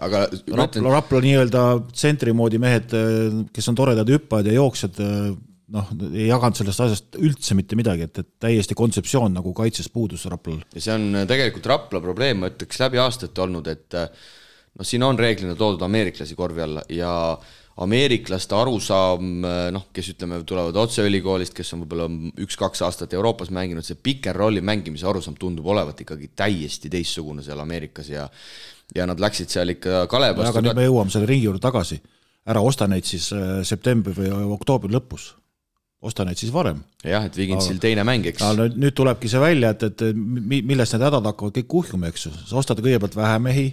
aga 0.00 0.24
Rapla 0.56 0.94
Rapla 0.96 1.22
nii-öelda 1.24 1.62
tsentri 1.92 2.34
moodi 2.36 2.60
mehed, 2.62 2.96
kes 3.52 3.70
on 3.70 3.78
toredad 3.78 4.10
hüppajad 4.10 4.50
ja 4.50 4.56
jooksjad, 4.56 5.00
noh, 5.76 5.94
ei 6.10 6.26
jaganud 6.30 6.58
sellest 6.58 6.84
asjast 6.86 7.20
üldse 7.20 7.56
mitte 7.58 7.78
midagi, 7.78 8.08
et, 8.08 8.22
et 8.22 8.30
täiesti 8.42 8.76
kontseptsioon 8.78 9.36
nagu 9.36 9.54
kaitses 9.56 9.90
puudus 9.92 10.26
Raplal. 10.30 10.62
ja 10.74 10.82
see 10.82 10.96
on 10.96 11.22
äh, 11.22 11.28
tegelikult 11.30 11.68
Rapla 11.70 12.02
probleem, 12.04 12.42
ma 12.42 12.52
ütleks 12.52 12.82
läbi 12.82 13.00
aastate 13.02 13.44
olnud, 13.44 13.70
et 13.70 13.98
noh, 14.00 14.86
siin 14.86 15.04
on 15.06 15.18
reeglina 15.18 15.56
toodud 15.58 15.82
ameeriklasi 15.86 16.38
korvi 16.38 16.64
alla 16.66 16.84
ja 16.94 17.12
ameeriklaste 17.80 18.56
arusaam, 18.58 19.44
noh, 19.72 19.86
kes 19.94 20.10
ütleme, 20.12 20.42
tulevad 20.48 20.76
otse 20.82 21.04
ülikoolist, 21.06 21.54
kes 21.56 21.70
on 21.74 21.84
võib-olla 21.84 22.08
üks-kaks 22.44 22.82
aastat 22.84 23.14
Euroopas 23.16 23.52
mänginud, 23.54 23.86
see 23.86 23.96
pick 23.96 24.28
and 24.28 24.36
rolli 24.36 24.60
mängimise 24.64 25.08
arusaam 25.08 25.38
tundub 25.40 25.70
olevat 25.72 26.02
ikkagi 26.04 26.28
täiesti 26.36 26.90
teistsugune 26.92 27.44
seal 27.46 27.62
Ameerikas 27.62 28.10
ja 28.12 28.26
ja 28.94 29.06
nad 29.06 29.20
läksid 29.20 29.52
seal 29.52 29.76
ikka 29.76 30.06
Kalevast 30.10 30.52
aga 30.52 30.64
nüüd 30.64 30.78
me 30.78 30.86
jõuame 30.88 31.12
selle 31.12 31.28
ringi 31.30 31.48
juurde 31.48 31.62
tagasi. 31.62 32.00
ära 32.46 32.60
osta 32.60 32.88
neid 32.88 33.04
siis 33.04 33.30
septembri 33.68 34.14
või 34.16 34.30
oktoobri 34.56 34.92
lõpus 34.92 35.34
osta 36.00 36.24
neid 36.24 36.40
siis 36.40 36.52
varem. 36.52 36.80
jah, 37.04 37.26
et 37.28 37.36
Vigintsil 37.36 37.78
teine 37.80 38.04
mäng, 38.08 38.26
eks. 38.30 38.42
no 38.56 38.66
nüüd 38.68 38.96
tulebki 38.96 39.28
see 39.28 39.42
välja, 39.42 39.74
et, 39.74 39.84
et 39.90 40.04
millest 40.16 40.96
need 40.96 41.04
hädad 41.04 41.28
hakkavad 41.28 41.56
kõik 41.58 41.68
kuhjuma, 41.74 42.10
eks 42.10 42.26
ju, 42.26 42.32
sa 42.48 42.58
ostad 42.60 42.80
kõigepealt 42.80 43.16
vähe 43.18 43.36
mehi, 43.44 43.66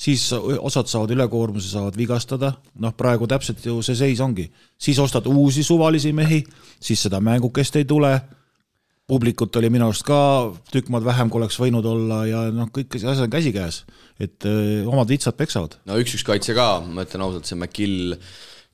siis 0.00 0.26
osad 0.34 0.90
saavad 0.90 1.14
ülekoormuse, 1.14 1.70
saavad 1.70 1.96
vigastada, 1.98 2.54
noh, 2.82 2.94
praegu 2.96 3.28
täpselt 3.30 3.62
ju 3.66 3.78
see 3.86 3.98
seis 3.98 4.22
ongi. 4.24 4.48
siis 4.78 4.98
ostad 4.98 5.26
uusi 5.30 5.62
suvalisi 5.66 6.12
mehi, 6.16 6.42
siis 6.80 7.06
seda 7.06 7.20
mängukest 7.22 7.78
ei 7.78 7.84
tule, 7.84 8.16
publikut 9.10 9.56
oli 9.56 9.70
minu 9.70 9.88
arust 9.90 10.06
ka 10.06 10.50
tükk 10.72 10.90
maad 10.90 11.06
vähem, 11.06 11.30
kui 11.30 11.42
oleks 11.42 11.58
võinud 11.58 11.86
olla 11.86 12.24
ja 12.26 12.44
noh, 12.54 12.70
kõik 12.74 12.98
asjad 12.98 13.26
on 13.28 13.30
käsikäes, 13.30 13.84
et 14.20 14.46
omad 14.84 15.10
vitsad 15.10 15.36
peksavad. 15.38 15.78
no 15.88 15.98
üks-üks 16.00 16.26
kaitse 16.26 16.56
ka, 16.56 16.70
ma 16.84 17.06
ütlen 17.06 17.24
ausalt, 17.26 17.48
see 17.48 17.58
McGill 17.58 18.18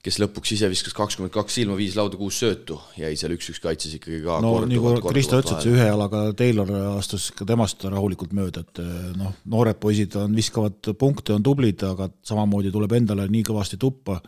kes 0.07 0.21
lõpuks 0.23 0.53
ise 0.55 0.69
viskas 0.71 0.95
kakskümmend 0.95 1.33
kaks 1.35 1.57
silma, 1.59 1.77
viis 1.79 1.97
lauda, 1.99 2.19
kuus 2.19 2.39
söötu, 2.39 2.79
jäi 2.99 3.17
seal 3.19 3.35
üks-üks 3.35 3.59
kaitses 3.63 3.97
ikkagi 3.99 4.21
ka 4.23 4.39
no 4.45 4.53
nagu 4.69 4.93
Kristo 5.09 5.41
ütles, 5.43 5.57
et 5.57 5.67
see 5.67 5.75
ühe 5.75 5.89
jalaga 5.89 6.23
Taylor 6.39 6.71
astus 6.93 7.29
ka 7.35 7.47
temast 7.49 7.83
rahulikult 7.89 8.35
mööda, 8.37 8.63
et 8.63 8.83
noh, 9.19 9.35
noored 9.51 9.81
poisid 9.83 10.15
on, 10.21 10.37
viskavad 10.39 10.93
punkte, 11.01 11.35
on 11.35 11.47
tublid, 11.47 11.83
aga 11.89 12.09
samamoodi 12.27 12.71
tuleb 12.75 12.95
endale 13.01 13.27
nii 13.33 13.49
kõvasti 13.49 13.81
tuppa, 13.83 14.21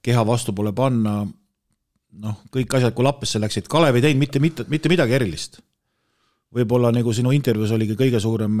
keha 0.00 0.24
vastu 0.24 0.56
pole 0.56 0.72
panna, 0.76 1.18
noh, 2.24 2.40
kõik 2.54 2.78
asjad, 2.78 2.96
kui 2.96 3.04
lappesse 3.04 3.42
läksid, 3.42 3.68
Kalev 3.70 4.00
ei 4.00 4.06
teinud 4.06 4.24
mitte, 4.24 4.40
mitte, 4.40 4.68
mitte 4.72 4.92
midagi 4.92 5.18
erilist. 5.20 5.60
võib-olla 6.50 6.90
nagu 6.94 7.12
sinu 7.14 7.30
intervjuus 7.36 7.76
oligi 7.76 7.94
kõige 7.98 8.18
suurem 8.22 8.56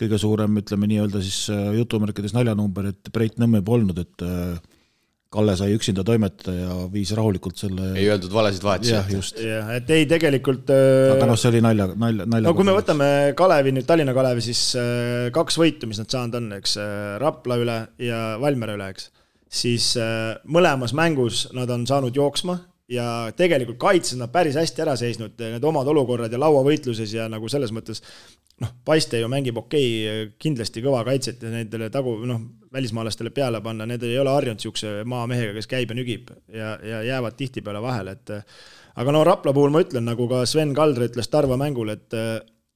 kõige 0.00 0.18
suurem, 0.20 0.60
ütleme 0.62 0.88
nii-öelda 0.90 1.22
siis 1.24 1.44
eh, 1.52 1.72
jutumärkides 1.80 2.34
naljanumber, 2.36 2.92
et 2.92 3.10
Breit 3.14 3.40
Nõmme 3.40 3.62
polnud, 3.66 3.98
et 4.02 4.24
äh, 4.26 4.56
Kalle 5.32 5.54
sai 5.56 5.72
üksinda 5.72 6.02
toimetada 6.04 6.52
ja 6.52 6.74
viis 6.92 7.08
rahulikult 7.16 7.56
selle. 7.56 7.94
ei 7.96 8.10
öeldud 8.12 8.34
valesid 8.34 8.64
vahetusi. 8.66 8.92
jah, 8.92 9.06
just. 9.08 9.38
jah, 9.40 9.70
et 9.78 9.88
ei, 9.94 10.04
tegelikult. 10.08 10.68
Äh, 10.74 11.14
aga 11.14 11.28
noh, 11.30 11.38
see 11.40 11.48
oli 11.54 11.62
nalja, 11.64 11.86
nalja, 11.96 12.26
nalja. 12.28 12.44
no 12.50 12.52
kui 12.58 12.68
me 12.68 12.74
võtame 12.76 13.08
Kalevi 13.38 13.72
nüüd, 13.72 13.86
Tallinna 13.88 14.12
Kalevi, 14.16 14.44
siis 14.44 14.60
äh, 14.76 15.30
kaks 15.32 15.56
võitu, 15.60 15.88
mis 15.88 16.02
nad 16.02 16.12
saanud 16.12 16.36
on, 16.36 16.50
eks, 16.58 16.76
äh, 16.82 17.14
Rapla 17.22 17.56
üle 17.62 17.78
ja 18.04 18.20
Valmiera 18.42 18.76
üle, 18.76 18.90
eks. 18.92 19.08
siis 19.62 19.88
mõlemas 20.44 20.92
mängus 20.96 21.46
nad 21.56 21.72
on 21.72 21.88
saanud 21.88 22.16
jooksma 22.16 22.58
ja 22.92 23.06
tegelikult 23.36 23.80
kaitses 23.80 24.18
nad 24.20 24.32
päris 24.32 24.56
hästi 24.58 24.84
ära 24.84 24.94
seisnud, 24.98 25.36
need 25.40 25.64
omad 25.64 25.88
olukorrad 25.92 26.32
ja 26.32 26.40
lauavõitluses 26.42 27.14
ja 27.16 27.28
nagu 27.32 27.48
selles 27.52 27.72
mõttes 27.74 28.02
noh, 28.62 28.72
Paiste 28.84 29.20
ju 29.20 29.30
mängib 29.32 29.58
okei 29.58 29.88
okay,, 30.02 30.28
kindlasti 30.42 30.84
kõva 30.84 31.02
kaitset 31.06 31.42
ja 31.42 31.52
nendele 31.52 31.88
tagu, 31.92 32.14
noh, 32.28 32.42
välismaalastele 32.72 33.32
peale 33.34 33.62
panna, 33.64 33.86
need 33.88 34.04
ei 34.06 34.18
ole 34.20 34.32
harjunud 34.34 34.60
niisuguse 34.60 34.94
maamehega, 35.08 35.56
kes 35.56 35.70
käib 35.70 35.92
ja 35.92 35.98
nügib 35.98 36.30
ja, 36.52 36.76
ja 36.84 37.02
jäävad 37.08 37.36
tihtipeale 37.38 37.82
vahele, 37.82 38.16
et 38.18 38.34
aga 39.02 39.14
no 39.14 39.24
Rapla 39.26 39.54
puhul 39.56 39.72
ma 39.74 39.82
ütlen, 39.84 40.06
nagu 40.08 40.28
ka 40.30 40.44
Sven 40.48 40.74
Kaldre 40.76 41.08
ütles 41.10 41.30
Tarva 41.32 41.58
mängul, 41.60 41.94
et 41.96 42.20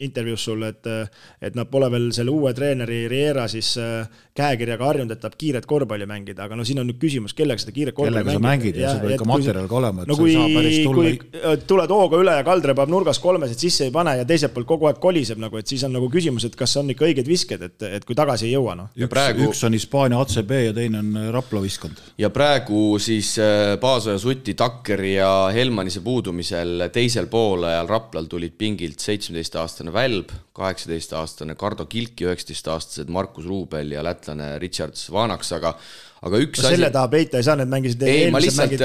intervjuus 0.01 0.45
sulle, 0.45 0.69
et, 0.69 0.89
et 1.41 1.55
nad 1.57 1.69
pole 1.73 1.89
veel 1.93 2.11
selle 2.13 2.33
uue 2.35 2.53
treeneri 2.57 3.07
Riera 3.09 3.47
siis 3.49 3.71
äh, 3.81 4.05
käekirjaga 4.37 4.85
harjunud, 4.91 5.15
et 5.15 5.21
tahab 5.23 5.37
kiiret 5.41 5.67
korvpalli 5.69 6.05
mängida, 6.09 6.45
aga 6.45 6.59
no 6.59 6.65
siin 6.69 6.83
on 6.83 6.89
nüüd 6.91 6.99
küsimus, 7.01 7.33
kellega 7.37 7.63
seda 7.63 7.73
kiiret 7.73 7.97
korvpalli 7.97 8.21
kellega 8.21 8.43
mängida. 8.45 8.77
kellega 8.77 8.91
sa 8.93 9.01
mängid 9.07 9.07
ja 9.07 9.07
sul 9.07 9.07
peab 9.07 9.15
ikka 9.17 9.29
materjal 9.31 9.69
ka 9.71 9.79
olema, 9.79 10.05
et 10.05 10.11
no, 10.11 10.19
kui, 10.21 10.35
sa 10.35 10.43
ei 10.43 10.53
saa 10.53 10.61
päris 10.61 10.77
tulla. 10.85 11.05
kui 11.47 11.63
tuled 11.73 11.95
hooga 11.97 12.21
üle 12.21 12.35
ja 12.37 12.45
Kaldre 12.47 12.75
paneb 12.77 12.93
nurgas 12.93 13.21
kolmesed 13.23 13.65
sisse 13.65 13.89
ei 13.89 13.95
pane 13.95 14.19
ja 14.21 14.27
teiselt 14.29 14.53
poolt 14.53 14.69
kogu 14.69 14.91
aeg 14.91 15.01
koliseb 15.01 15.41
nagu, 15.41 15.57
et 15.57 15.73
siis 15.73 15.87
on 15.89 15.97
nagu 15.97 16.11
küsimus, 16.13 16.45
et 16.45 16.59
kas 16.61 16.77
on 16.83 16.93
ikka 16.93 17.09
õiged 17.09 17.31
visked, 17.31 17.65
et, 17.65 17.89
et 17.89 18.05
kui 18.05 18.19
tagasi 18.19 18.51
ei 18.51 18.53
jõua, 18.53 18.77
noh. 18.77 18.93
üks, 18.93 19.11
praegu... 19.13 19.49
üks 19.49 19.65
on 19.65 19.79
Hispaania 19.79 20.21
ACB 20.21 20.55
ja 20.61 20.77
teine 20.77 21.01
on 21.01 21.33
Rapla 21.33 21.65
viskond. 21.65 22.05
ja 22.21 22.29
praegu 22.35 23.01
siis 23.01 23.33
äh, 23.41 23.79
Paasoja, 23.81 24.21
Suti, 24.21 24.53
Takkeri 24.59 25.17
ja 25.17 25.33
Helmanise 25.57 26.05
puudumisel 26.05 26.91
teisel 26.93 27.33
poolajal 27.33 27.89
Raplal 27.89 28.29
tulid 28.29 28.61
pingilt 28.61 29.01
seitsmeteistaastane 29.01 29.86
Välb, 29.95 30.33
kaheksateistaastane 30.57 31.57
Kardo 31.59 31.87
Kilk 31.91 32.21
ja 32.23 32.31
üheksateistaastased 32.31 33.11
Markus 33.13 33.47
Ruubel 33.49 33.93
ja 33.95 34.05
lätlane 34.05 34.57
Richard 34.63 34.99
Vanaks, 35.13 35.53
aga 35.57 35.75
aga 36.27 36.39
üks 36.41 36.59
no, 36.59 36.65
asi 36.65 36.79
selle 36.79 36.89
taha 36.95 37.11
peita 37.13 37.39
ei 37.39 37.45
saa, 37.47 37.59
need 37.61 37.71
mängisid 37.71 38.03
ei, 38.09 38.31
ma 38.33 38.41
lihtsalt, 38.41 38.83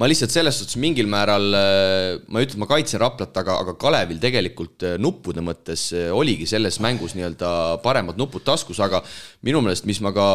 ma 0.00 0.08
lihtsalt 0.10 0.34
selles 0.34 0.58
suhtes 0.60 0.76
mingil 0.80 1.08
määral, 1.10 1.46
ma 1.54 2.42
ei 2.42 2.46
ütle, 2.46 2.58
et 2.58 2.60
ma 2.60 2.68
kaitsen 2.70 3.00
Raplat, 3.02 3.32
aga, 3.40 3.56
aga 3.64 3.74
Kalevil 3.80 4.20
tegelikult 4.22 4.84
äh, 4.86 4.98
nuppude 5.00 5.42
mõttes 5.44 5.88
äh, 5.96 6.10
oligi 6.14 6.46
selles 6.50 6.78
mängus 6.84 7.16
nii-öelda 7.18 7.54
paremad 7.84 8.20
nupud 8.20 8.44
taskus, 8.46 8.82
aga 8.84 9.02
minu 9.46 9.64
meelest, 9.64 9.88
mis 9.88 10.02
ma 10.04 10.12
ka 10.14 10.28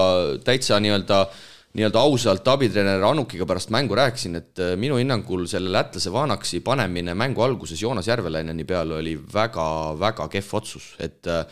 täitsa 0.48 0.82
nii-öelda 0.84 1.22
äh, 1.28 1.48
nii-öelda 1.78 2.02
ausalt 2.02 2.48
abitreener 2.50 3.04
Anukiga 3.06 3.46
pärast 3.50 3.70
mängu 3.74 3.98
rääkisin, 3.98 4.40
et 4.40 4.62
äh, 4.62 4.74
minu 4.80 4.98
hinnangul 4.98 5.46
selle 5.50 5.72
lätlase 5.74 6.12
Vanaksi 6.14 6.64
panemine 6.66 7.14
mängu 7.18 7.44
alguses 7.46 7.82
Joonas 7.82 8.10
Järvelaineni 8.10 8.66
peale 8.66 8.98
oli 8.98 9.14
väga-väga 9.34 10.28
kehv 10.34 10.56
otsus, 10.62 10.96
et 11.00 11.30
äh, 11.30 11.46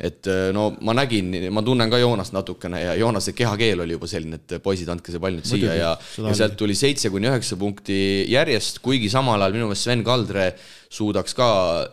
et 0.00 0.28
äh, 0.30 0.48
no 0.56 0.70
ma 0.86 0.94
nägin, 0.96 1.28
ma 1.52 1.62
tunnen 1.64 1.90
ka 1.92 2.00
Joonast 2.00 2.32
natukene 2.32 2.80
ja 2.82 2.96
Joonase 2.98 3.34
kehakeel 3.36 3.84
oli 3.84 3.96
juba 3.96 4.08
selline, 4.10 4.40
et 4.40 4.56
poisid, 4.64 4.88
andke 4.92 5.12
see 5.12 5.22
pall 5.22 5.36
nüüd 5.36 5.48
siia 5.48 5.76
ja, 5.76 5.94
ja 6.24 6.34
sealt 6.36 6.56
tuli 6.60 6.76
seitse 6.78 7.12
kuni 7.12 7.28
üheksa 7.28 7.58
punkti 7.60 8.00
järjest, 8.32 8.80
kuigi 8.84 9.10
samal 9.12 9.40
ajal 9.40 9.58
minu 9.58 9.68
meelest 9.68 9.88
Sven 9.88 10.04
Kaldre 10.06 10.50
suudaks 10.90 11.36
ka 11.38 11.48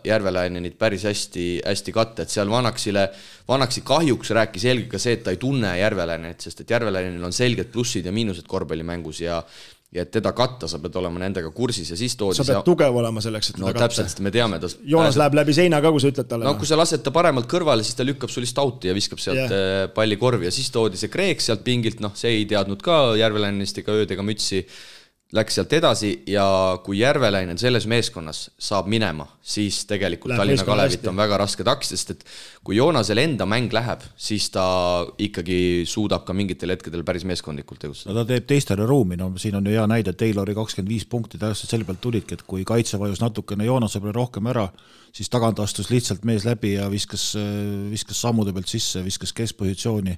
Järvelainenit 0.08 0.78
päris 0.80 1.04
hästi, 1.06 1.46
hästi 1.62 1.94
katta, 1.94 2.24
et 2.24 2.32
seal 2.32 2.50
Vanaksile, 2.50 3.04
Vanaksi 3.48 3.84
kahjuks 3.86 4.32
rääkis 4.34 4.66
eelkõige 4.66 5.00
see, 5.02 5.18
et 5.18 5.26
ta 5.26 5.34
ei 5.34 5.40
tunne 5.40 5.76
Järvelainenit, 5.78 6.42
sest 6.42 6.64
et 6.64 6.76
Järvelainenil 6.76 7.28
on 7.28 7.36
selged 7.36 7.70
plussid 7.74 8.08
ja 8.08 8.14
miinused 8.14 8.48
korvpallimängus 8.50 9.22
ja 9.22 9.42
ja 9.88 10.04
et 10.04 10.10
teda 10.12 10.34
katta, 10.36 10.68
sa 10.68 10.80
pead 10.82 10.96
olema 11.00 11.22
nendega 11.22 11.48
kursis 11.56 11.88
ja 11.94 11.96
siis 11.96 12.12
toodi 12.20 12.36
sa 12.36 12.44
pead 12.44 12.58
see... 12.58 12.64
tugev 12.66 12.96
olema 13.00 13.22
selleks, 13.24 13.48
et 13.50 13.56
teda 13.56 13.64
no, 13.64 13.70
katta. 13.72 13.86
täpselt, 13.86 14.10
sest 14.12 14.20
me 14.24 14.32
teame, 14.34 14.58
ta 14.60 14.68
Joonas 14.84 15.16
läheb 15.16 15.38
läbi 15.38 15.54
seina 15.56 15.80
ka, 15.80 15.92
kui 15.94 16.04
sa 16.04 16.10
ütled 16.12 16.28
talle. 16.28 16.44
no 16.44 16.52
kui 16.60 16.68
sa 16.68 16.76
lased 16.76 17.00
ta 17.06 17.12
paremalt 17.14 17.48
kõrvale, 17.48 17.86
siis 17.86 17.96
ta 17.96 18.04
lükkab 18.04 18.32
sul 18.32 18.44
lihtsalt 18.44 18.60
out'i 18.66 18.90
ja 18.90 18.96
viskab 18.96 19.22
sealt 19.22 19.40
yeah. 19.40 19.88
palli 19.96 20.20
korvi 20.20 20.50
ja 20.50 20.52
siis 20.52 20.68
toodi 20.74 21.00
see 21.00 21.08
Kreek 21.12 21.40
sealt 21.40 21.64
pingilt, 21.64 22.02
noh, 22.04 22.12
see 22.18 22.36
ei 22.36 22.44
teadnud 22.50 22.84
ka 22.84 22.98
Järveläinist 23.16 23.80
ega 23.80 23.96
ööd 23.96 24.12
ega 24.12 24.26
mütsi 24.26 24.60
läks 25.36 25.58
sealt 25.58 25.72
edasi 25.76 26.10
ja 26.30 26.44
kui 26.84 27.02
Järvelainen 27.02 27.58
selles 27.60 27.84
meeskonnas 27.90 28.46
saab 28.64 28.86
minema, 28.88 29.26
siis 29.44 29.82
tegelikult 29.88 30.32
läheb 30.32 30.40
Tallinna 30.40 30.64
Kalevit 30.64 31.04
on 31.10 31.18
väga 31.20 31.36
raske 31.42 31.66
takistada, 31.66 31.98
sest 31.98 32.12
et 32.14 32.24
kui 32.64 32.78
Joonasel 32.78 33.20
enda 33.20 33.44
mäng 33.48 33.72
läheb, 33.76 34.06
siis 34.16 34.46
ta 34.54 34.64
ikkagi 35.20 35.84
suudab 35.88 36.24
ka 36.24 36.36
mingitel 36.36 36.72
hetkedel 36.72 37.04
päris 37.04 37.26
meeskondlikult 37.28 37.82
tegutseda. 37.84 38.14
no 38.14 38.22
ta 38.22 38.24
teeb 38.30 38.48
teistele 38.48 38.88
ruumi, 38.88 39.20
no 39.20 39.28
siin 39.36 39.60
on 39.60 39.68
ju 39.68 39.76
hea 39.76 39.84
näide, 39.90 40.16
Taylori 40.16 40.56
kakskümmend 40.56 40.94
viis 40.94 41.04
punkti 41.04 41.40
täpselt 41.40 41.76
selle 41.76 41.88
pealt 41.88 42.00
tulidki, 42.00 42.38
et 42.38 42.46
kui 42.48 42.64
kaitse 42.68 43.00
vajus 43.00 43.20
natukene 43.20 43.68
Joonase 43.68 44.00
peale 44.00 44.16
rohkem 44.16 44.48
ära, 44.48 44.64
siis 45.12 45.28
tagant 45.28 45.60
astus 45.60 45.92
lihtsalt 45.92 46.24
mees 46.24 46.48
läbi 46.48 46.78
ja 46.78 46.88
viskas, 46.88 47.34
viskas 47.92 48.24
sammude 48.24 48.56
pealt 48.56 48.72
sisse, 48.72 49.04
viskas 49.04 49.36
keskpositsiooni 49.36 50.16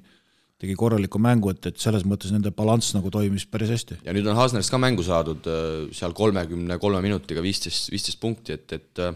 tegi 0.61 0.75
korraliku 0.77 1.19
mängu, 1.21 1.51
et, 1.55 1.71
et 1.71 1.81
selles 1.81 2.05
mõttes 2.07 2.33
nende 2.33 2.53
balanss 2.53 2.93
nagu 2.93 3.09
toimis 3.13 3.47
päris 3.49 3.73
hästi. 3.73 4.01
ja 4.05 4.13
nüüd 4.13 4.27
on 4.29 4.37
Hasnerist 4.37 4.73
ka 4.73 4.79
mängu 4.81 5.05
saadud 5.05 5.49
äh, 5.49 5.89
seal 5.97 6.13
kolmekümne 6.17 6.77
kolme 6.81 7.01
minutiga 7.05 7.43
viisteist, 7.43 7.89
viisteist 7.93 8.21
punkti, 8.21 8.57
et, 8.59 8.77
et 8.77 9.03
äh, 9.03 9.15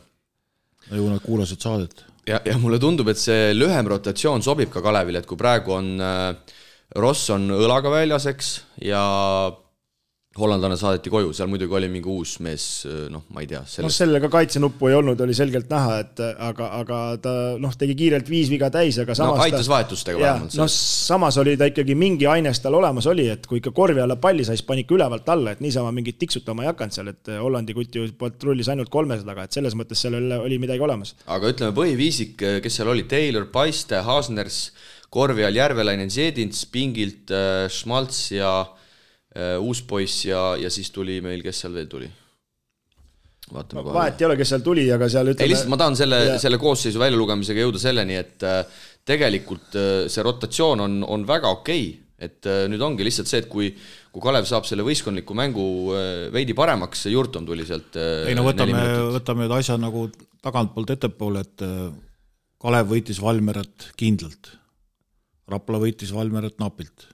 no 0.89 1.01
ju 1.01 1.09
nad 1.11 1.23
kuulasid 1.23 1.61
saadet. 1.61 2.05
ja, 2.25 2.41
ja 2.45 2.57
mulle 2.61 2.81
tundub, 2.81 3.11
et 3.13 3.21
see 3.21 3.53
lühem 3.53 3.91
rotatsioon 3.93 4.45
sobib 4.45 4.73
ka 4.73 4.83
Kalevile, 4.85 5.21
et 5.21 5.29
kui 5.29 5.37
praegu 5.39 5.77
on 5.77 5.93
äh, 6.01 6.55
Ross 6.95 7.29
on 7.33 7.49
õlaga 7.51 7.91
väljas, 7.91 8.27
eks, 8.29 8.51
ja 8.85 9.03
hollandlane 10.35 10.75
saadeti 10.75 11.11
koju, 11.11 11.29
seal 11.35 11.47
muidugi 11.47 11.77
oli 11.77 11.87
mingi 11.91 12.09
uus 12.11 12.33
mees, 12.43 12.65
noh, 13.11 13.23
ma 13.31 13.43
ei 13.43 13.47
tea 13.47 13.61
sellest.... 13.63 13.85
noh, 13.85 13.93
sellel 13.93 14.19
ka 14.25 14.29
kaitsenuppu 14.33 14.89
ei 14.89 14.97
olnud, 14.97 15.21
oli 15.23 15.35
selgelt 15.37 15.69
näha, 15.71 15.99
et 16.03 16.19
aga, 16.23 16.67
aga 16.81 16.99
ta 17.23 17.35
noh, 17.61 17.75
tegi 17.79 17.95
kiirelt 18.01 18.27
viis 18.29 18.51
viga 18.51 18.67
täis, 18.73 18.99
aga 18.99 19.15
samas 19.15 19.39
no, 19.39 19.45
aitas 19.45 19.69
ta, 19.69 19.73
vahetustega 19.77 20.19
vähemalt. 20.19 20.57
noh, 20.59 20.71
samas 20.73 21.39
oli 21.39 21.55
ta 21.59 21.69
ikkagi 21.71 21.95
mingi 21.99 22.27
aines 22.27 22.59
tal 22.63 22.75
olemas 22.81 23.07
oli, 23.11 23.29
et 23.31 23.47
kui 23.47 23.61
ikka 23.61 23.71
korvi 23.75 24.03
alla 24.03 24.19
palli 24.19 24.43
sai, 24.47 24.59
siis 24.59 24.67
pani 24.67 24.83
ikka 24.83 24.97
ülevalt 24.99 25.31
alla, 25.31 25.55
et 25.55 25.63
niisama 25.63 25.95
mingit 25.95 26.19
tiksutama 26.19 26.67
ei 26.67 26.71
hakanud 26.73 26.99
seal, 26.99 27.13
et 27.15 27.33
Hollandi 27.39 27.77
kutt 27.77 27.95
ju 27.95 28.11
patrullis 28.19 28.71
ainult 28.73 28.91
kolmese 28.91 29.23
taga, 29.27 29.47
et 29.47 29.55
selles 29.55 29.77
mõttes 29.79 30.03
seal 30.03 30.19
oli 30.19 30.59
midagi 30.59 30.83
olemas. 30.83 31.15
aga 31.31 31.55
ütleme, 31.55 31.71
põhiviisik, 31.79 32.35
kes 32.63 32.81
seal 32.81 32.91
oli, 32.91 33.07
Taylor, 33.07 33.47
Paiste, 33.55 34.03
Haasners, 34.03 34.65
korvi 35.15 35.47
all 35.47 35.55
Järvelainen, 35.55 36.11
Zedins, 36.11 36.65
pingilt 36.67 37.31
Schmaltz 37.71 38.33
ja 38.35 38.65
Äh, 38.65 38.74
uus 39.59 39.81
poiss 39.83 40.25
ja, 40.29 40.53
ja 40.59 40.69
siis 40.71 40.91
tuli 40.95 41.19
meil, 41.23 41.41
kes 41.43 41.65
seal 41.65 41.73
veel 41.75 41.89
tuli? 41.91 42.07
vaatame 43.53 43.83
kohe. 43.83 43.93
vahet 43.93 44.21
ei 44.21 44.27
ole, 44.29 44.37
kes 44.39 44.53
seal 44.53 44.63
tuli, 44.65 44.85
aga 44.93 45.09
seal 45.11 45.29
ütleme. 45.33 45.45
ei, 45.45 45.51
lihtsalt 45.53 45.71
ma 45.73 45.79
tahan 45.81 45.97
selle, 45.99 46.21
selle 46.41 46.59
koosseisu 46.61 47.01
väljalugemisega 47.01 47.65
jõuda 47.65 47.81
selleni, 47.81 48.17
et 48.17 48.45
äh, 48.47 48.81
tegelikult 49.05 49.77
äh, 49.77 49.91
see 50.11 50.25
rotatsioon 50.25 50.81
on, 50.85 50.97
on 51.15 51.27
väga 51.27 51.51
okei 51.59 51.85
okay., 51.91 52.01
et 52.25 52.47
nüüd 52.71 52.79
ongi 52.79 53.03
lihtsalt 53.03 53.27
see, 53.27 53.41
et 53.43 53.47
kui, 53.51 53.67
kui 54.15 54.23
Kalev 54.23 54.45
saab 54.47 54.63
selle 54.63 54.85
võistkondliku 54.87 55.35
mängu 55.35 55.65
veidi 56.31 56.53
paremaks, 56.55 57.01
see 57.03 57.11
Jurtom 57.11 57.43
tuli 57.45 57.65
sealt. 57.67 57.99
ei 57.99 58.31
no 58.37 58.45
võtame, 58.47 58.85
võtame 59.17 59.43
nüüd 59.43 59.55
asja 59.57 59.75
nagu 59.75 60.05
tagantpoolt 60.39 60.93
ettepoole, 60.95 61.43
et 61.43 61.65
Kalev 62.63 62.87
võitis 62.93 63.19
Valmerat 63.19 63.89
kindlalt. 63.99 64.53
Rapla 65.51 65.83
võitis 65.83 66.15
Valmerat 66.15 66.55
napilt 66.63 67.09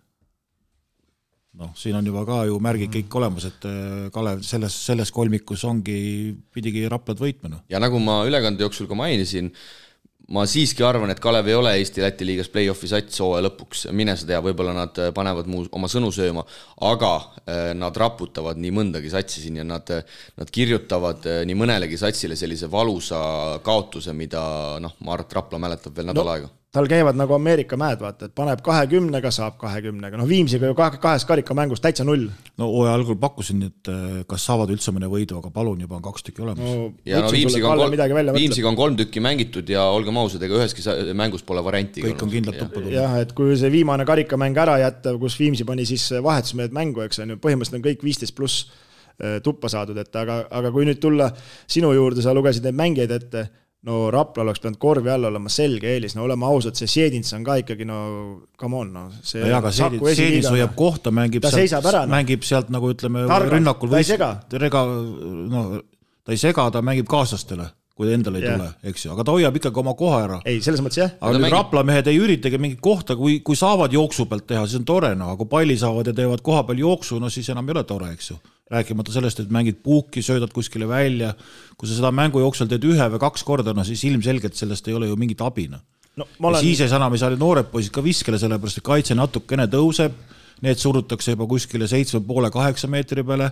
noh, 1.60 1.76
siin 1.78 1.98
on 2.00 2.08
juba 2.08 2.24
ka 2.28 2.42
ju 2.48 2.58
märgid 2.64 2.94
kõik 2.96 3.20
olemas, 3.20 3.50
et 3.50 3.68
äh, 3.68 4.08
Kalev 4.14 4.44
selles, 4.48 4.76
selles 4.88 5.12
kolmikus 5.14 5.66
ongi, 5.68 6.34
pidigi 6.54 6.88
Raplat 6.92 7.22
võitma, 7.22 7.52
noh. 7.52 7.64
ja 7.72 7.82
nagu 7.82 8.00
ma 8.04 8.22
ülekande 8.28 8.64
jooksul 8.64 8.88
ka 8.90 8.98
mainisin, 8.98 9.52
ma 10.32 10.46
siiski 10.48 10.86
arvan, 10.88 11.12
et 11.12 11.20
Kalev 11.24 11.50
ei 11.52 11.58
ole 11.58 11.74
Eesti-Läti 11.82 12.28
liigas 12.28 12.48
play-off'i 12.54 12.88
sats 12.88 13.20
hooaja 13.20 13.44
lõpuks, 13.50 13.84
mine 13.98 14.16
sa 14.16 14.30
tea, 14.30 14.40
võib-olla 14.46 14.78
nad 14.78 15.02
äh, 15.04 15.12
panevad 15.16 15.52
muu, 15.52 15.68
oma 15.76 15.92
sõnu 15.92 16.14
sööma, 16.16 16.46
aga 16.88 17.12
äh, 17.20 17.60
nad 17.78 18.00
raputavad 18.00 18.62
nii 18.62 18.74
mõndagi 18.80 19.12
satsi 19.12 19.44
siin 19.44 19.60
ja 19.60 19.68
nad, 19.68 19.92
nad 20.40 20.56
kirjutavad 20.56 21.28
nii 21.50 21.60
mõnelegi 21.60 22.00
satsile 22.00 22.40
sellise 22.40 22.72
valusa 22.72 23.22
kaotuse, 23.66 24.16
mida 24.16 24.80
noh, 24.80 24.96
ma 25.04 25.18
arvan, 25.18 25.28
et 25.28 25.40
Rapla 25.42 25.64
mäletab 25.68 26.00
veel 26.00 26.12
nädal 26.14 26.28
no, 26.28 26.40
aega 26.40 26.56
tal 26.72 26.88
käivad 26.88 27.18
nagu 27.20 27.36
Ameerika 27.36 27.76
mäed, 27.80 28.00
vaata, 28.00 28.30
et 28.30 28.36
paneb 28.36 28.62
kahekümnega, 28.64 29.32
saab 29.36 29.58
kahekümnega, 29.60 30.16
noh 30.20 30.28
Viimsiga 30.28 30.70
ju 30.70 30.76
kahe, 30.78 31.00
kahes 31.04 31.26
karikamängus 31.28 31.82
täitsa 31.84 32.06
null. 32.08 32.30
no 32.62 32.70
hooaja 32.72 32.94
algul 32.96 33.18
pakkusin, 33.20 33.66
et 33.68 33.92
äh, 33.92 34.22
kas 34.30 34.46
saavad 34.48 34.72
üldse 34.72 34.94
mõne 34.96 35.10
võidu, 35.12 35.42
aga 35.42 35.52
palun, 35.52 35.82
juba 35.84 35.98
on 36.00 36.06
kaks 36.06 36.28
tükki 36.30 36.46
olemas 36.46 36.64
no,. 36.64 36.88
ja 37.08 37.20
no 37.26 37.32
Viimsiga 37.36 37.74
on, 37.74 37.84
kolm, 37.84 38.38
Viimsiga 38.38 38.72
on 38.72 38.80
kolm 38.80 38.98
tükki 39.02 39.24
mängitud 39.24 39.72
ja 39.72 39.84
olgem 39.92 40.22
ausad, 40.24 40.44
ega 40.48 40.62
üheski 40.62 40.86
mängus 41.18 41.44
pole 41.44 41.64
varianti. 41.66 42.06
kõik 42.08 42.24
on 42.24 42.32
kindlalt 42.38 42.62
tuppa 42.64 42.80
tulnud. 42.80 42.96
jah, 42.96 43.20
et 43.26 43.36
kui 43.36 43.58
see 43.60 43.74
viimane 43.74 44.08
karikamäng 44.08 44.64
ära 44.64 44.80
jätta, 44.86 45.18
kus 45.20 45.36
Viimsi 45.42 45.68
pani 45.68 45.88
siis 45.90 46.08
vahetusmehed 46.24 46.72
mängu, 46.76 47.04
eks 47.04 47.20
on 47.20 47.36
ju, 47.36 47.42
põhimõtteliselt 47.44 47.82
on 47.82 47.88
kõik 47.90 48.08
viisteist 48.08 48.38
pluss 48.38 48.70
äh, 49.20 49.42
tuppa 49.44 49.68
saadud, 49.74 50.00
et 50.00 50.16
aga, 50.24 50.46
aga 50.48 50.72
kui 50.72 50.88
nüüd 50.88 51.04
tulla 51.04 51.34
sinu 51.68 51.92
juurde, 51.98 52.24
sa 52.24 52.32
lugesid 52.38 52.64
neid 52.64 52.80
mängijaid 52.80 53.20
ette 53.20 53.50
no 53.88 54.12
Rapla 54.14 54.44
oleks 54.46 54.62
pidanud 54.62 54.78
korvi 54.82 55.10
all 55.10 55.26
olema 55.32 55.50
selge 55.50 55.90
eelis, 55.96 56.14
no 56.18 56.26
oleme 56.28 56.46
ausad, 56.46 56.78
see 56.78 56.90
Sjedins 56.90 57.34
on 57.38 57.46
ka 57.46 57.58
ikkagi 57.64 57.88
no 57.90 57.98
come 58.60 58.78
on, 58.78 58.94
no 58.94 59.08
see 59.26 59.42
no 59.42 59.50
jaa, 59.50 59.62
aga 59.62 59.74
Sjedins, 59.74 60.50
hoiab 60.54 60.76
kohta, 60.78 61.14
mängib 61.16 61.46
ta 61.46 61.54
sealt, 61.56 61.90
no. 61.90 62.06
mängib 62.14 62.46
sealt 62.48 62.70
nagu 62.74 62.94
ütleme 62.94 63.26
Targalt, 63.26 63.58
rünnakul 63.58 63.98
sega. 64.06 64.34
rega, 64.62 64.86
no 64.86 65.68
ta 66.22 66.36
ei 66.36 66.42
sega, 66.42 66.68
ta 66.74 66.84
mängib 66.86 67.10
kaaslastele, 67.10 67.72
kui 67.98 68.14
endale 68.14 68.42
ei 68.42 68.46
yeah. 68.46 68.62
tule, 68.62 68.92
eks 68.94 69.08
ju, 69.08 69.16
aga 69.16 69.26
ta 69.26 69.38
hoiab 69.38 69.58
ikkagi 69.58 69.82
oma 69.82 69.98
koha 69.98 70.24
ära. 70.28 70.40
ei, 70.46 70.62
selles 70.62 70.86
mõttes 70.86 71.02
jah. 71.02 71.18
aga 71.18 71.34
nüüd 71.34 71.48
mängib... 71.48 71.58
Rapla 71.58 71.86
mehed 71.90 72.14
ei 72.14 72.22
üritagi 72.22 72.62
mingit 72.62 72.86
kohta, 72.86 73.18
kui, 73.18 73.40
kui 73.46 73.58
saavad 73.58 73.98
jooksu 73.98 74.30
pealt 74.30 74.46
teha, 74.54 74.68
siis 74.70 74.84
on 74.84 74.90
tore, 74.94 75.16
no 75.18 75.34
aga 75.34 75.42
kui 75.42 75.54
palli 75.58 75.80
saavad 75.82 76.14
ja 76.14 76.18
teevad 76.22 76.46
koha 76.46 76.68
peal 76.70 76.86
jooksu, 76.86 77.18
no 77.22 77.34
siis 77.34 77.50
enam 77.50 77.66
ei 77.66 77.80
ole 77.80 77.88
tore, 77.90 78.14
eks 78.14 78.36
ju 78.36 78.42
rääkimata 78.72 79.14
sellest, 79.14 79.42
et 79.44 79.52
mängid 79.54 79.82
puuki, 79.84 80.24
söödad 80.26 80.54
kuskile 80.56 80.88
välja, 80.88 81.34
kui 81.78 81.90
sa 81.90 81.98
seda 81.98 82.12
mängu 82.16 82.42
jooksul 82.44 82.70
teed 82.72 82.86
ühe 82.88 83.08
või 83.14 83.22
kaks 83.22 83.44
korda, 83.48 83.76
no 83.76 83.86
siis 83.88 84.04
ilmselgelt 84.08 84.58
sellest 84.58 84.88
ei 84.88 84.98
ole 84.98 85.12
ju 85.12 85.18
mingit 85.20 85.44
abi, 85.46 85.68
noh. 85.72 85.84
no, 86.16 86.28
olen... 86.40 86.60
ja 86.60 86.64
siis 86.64 86.84
ei 86.86 86.92
saa 86.92 87.02
enam, 87.02 87.16
ei 87.18 87.24
saa 87.24 87.36
noored 87.36 87.72
poisid 87.74 87.94
ka 87.96 88.04
viskele, 88.06 88.40
sellepärast 88.42 88.82
et 88.82 88.88
kaitse 88.88 89.18
natukene 89.18 89.68
tõuseb, 89.72 90.16
need 90.66 90.80
surutakse 90.80 91.36
juba 91.36 91.50
kuskile 91.52 91.90
seitsme 91.90 92.24
poole, 92.26 92.52
kaheksa 92.54 92.90
meetri 92.92 93.26
peale, 93.28 93.52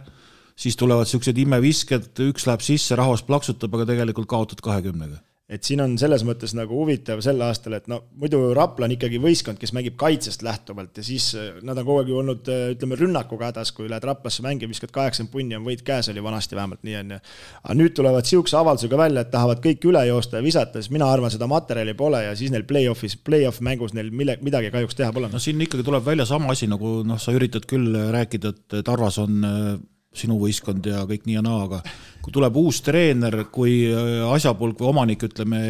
siis 0.59 0.77
tulevad 0.79 1.07
niisugused 1.07 1.39
imevisked, 1.43 2.11
üks 2.29 2.47
läheb 2.47 2.63
sisse, 2.63 2.95
rahvas 2.99 3.25
plaksutab, 3.27 3.75
aga 3.75 3.91
tegelikult 3.93 4.29
kaotad 4.29 4.63
kahekümnega 4.63 5.19
et 5.49 5.65
siin 5.65 5.81
on 5.81 5.95
selles 5.97 6.21
mõttes 6.27 6.51
nagu 6.53 6.77
huvitav 6.77 7.23
sel 7.25 7.39
aastal, 7.41 7.73
et 7.79 7.87
no 7.89 8.03
muidu 8.21 8.51
Rapla 8.53 8.85
on 8.85 8.93
ikkagi 8.93 9.17
võistkond, 9.21 9.57
kes 9.57 9.73
mängib 9.73 9.95
kaitsest 9.99 10.43
lähtuvalt 10.45 11.01
ja 11.01 11.05
siis 11.05 11.31
äh, 11.33 11.57
nad 11.65 11.79
on 11.81 11.87
kogu 11.87 12.03
aeg 12.03 12.11
ju 12.11 12.19
olnud, 12.21 12.51
äh, 12.53 12.67
ütleme, 12.75 12.99
rünnakuga 12.99 13.49
hädas, 13.49 13.73
kui 13.73 13.89
lähed 13.89 14.05
Raplasse 14.05 14.45
mängima, 14.45 14.69
viskad 14.69 14.93
kaheksakümmend 14.93 15.33
punni, 15.33 15.57
on 15.57 15.65
võit 15.65 15.81
käes, 15.85 16.11
oli 16.13 16.23
vanasti 16.23 16.57
vähemalt 16.59 16.85
nii, 16.85 16.95
on 17.01 17.15
ju. 17.15 17.19
aga 17.63 17.77
nüüd 17.81 17.97
tulevad 17.97 18.29
sihukese 18.29 18.59
avaldusega 18.61 19.01
välja, 19.01 19.25
et 19.25 19.33
tahavad 19.33 19.63
kõik 19.65 19.89
üle 19.89 20.05
joosta 20.11 20.37
ja 20.37 20.45
visata, 20.45 20.83
siis 20.83 20.93
mina 20.93 21.09
arvan, 21.09 21.33
seda 21.33 21.49
materjali 21.49 21.97
pole 21.97 22.21
ja 22.27 22.37
siis 22.37 22.53
neil 22.53 22.67
play-off'is, 22.69 23.17
play-off 23.25 23.65
mängus 23.65 23.97
neil 23.97 24.13
mille, 24.13 24.37
midagi 24.45 24.69
kahjuks 24.75 25.01
teha 25.01 25.09
pole. 25.15 25.33
no 25.33 25.41
siin 25.41 25.65
ikkagi 25.65 25.87
tuleb 25.87 26.05
välja 26.05 26.29
sama 26.29 26.53
asi, 26.53 26.69
nagu 26.69 26.99
noh, 27.09 27.17
sa 27.17 27.33
üritad 27.33 27.65
küll 27.69 27.97
rääkida, 28.13 28.53
et 28.53 28.83
Tarvas 28.85 29.17
on 29.21 29.41
äh, 29.49 29.71
sinu 30.15 30.39
võistkond 30.41 30.85
ja 30.89 31.03
kõik 31.09 31.27
nii 31.27 31.37
ja 31.37 31.43
naa, 31.45 31.65
aga 31.67 31.79
kui 32.23 32.33
tuleb 32.33 32.57
uus 32.59 32.81
treener, 32.85 33.43
kui 33.53 33.83
äh, 33.89 34.25
asjapulk 34.33 34.81
või 34.81 34.91
omanik, 34.91 35.23
ütleme, 35.29 35.61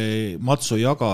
matsu 0.42 0.78
ei 0.78 0.84
jaga, 0.86 1.12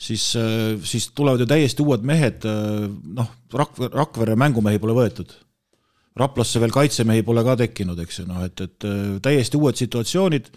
siis, 0.00 0.30
äh, 0.40 0.74
siis 0.88 1.10
tulevad 1.12 1.44
ju 1.44 1.48
täiesti 1.50 1.84
uued 1.84 2.04
mehed, 2.08 2.46
äh, 2.48 2.88
noh, 3.18 3.32
Rak-, 3.52 3.82
Rakvere 3.92 4.36
mängumehi 4.40 4.80
pole 4.82 4.96
võetud. 4.96 5.34
Raplasse 6.18 6.60
veel 6.60 6.72
kaitsemehi 6.74 7.24
pole 7.24 7.44
ka 7.44 7.56
tekkinud, 7.60 8.00
eks 8.04 8.22
ju, 8.22 8.28
noh, 8.28 8.42
et, 8.44 8.60
et 8.60 8.88
täiesti 9.24 9.60
uued 9.60 9.78
situatsioonid 9.80 10.50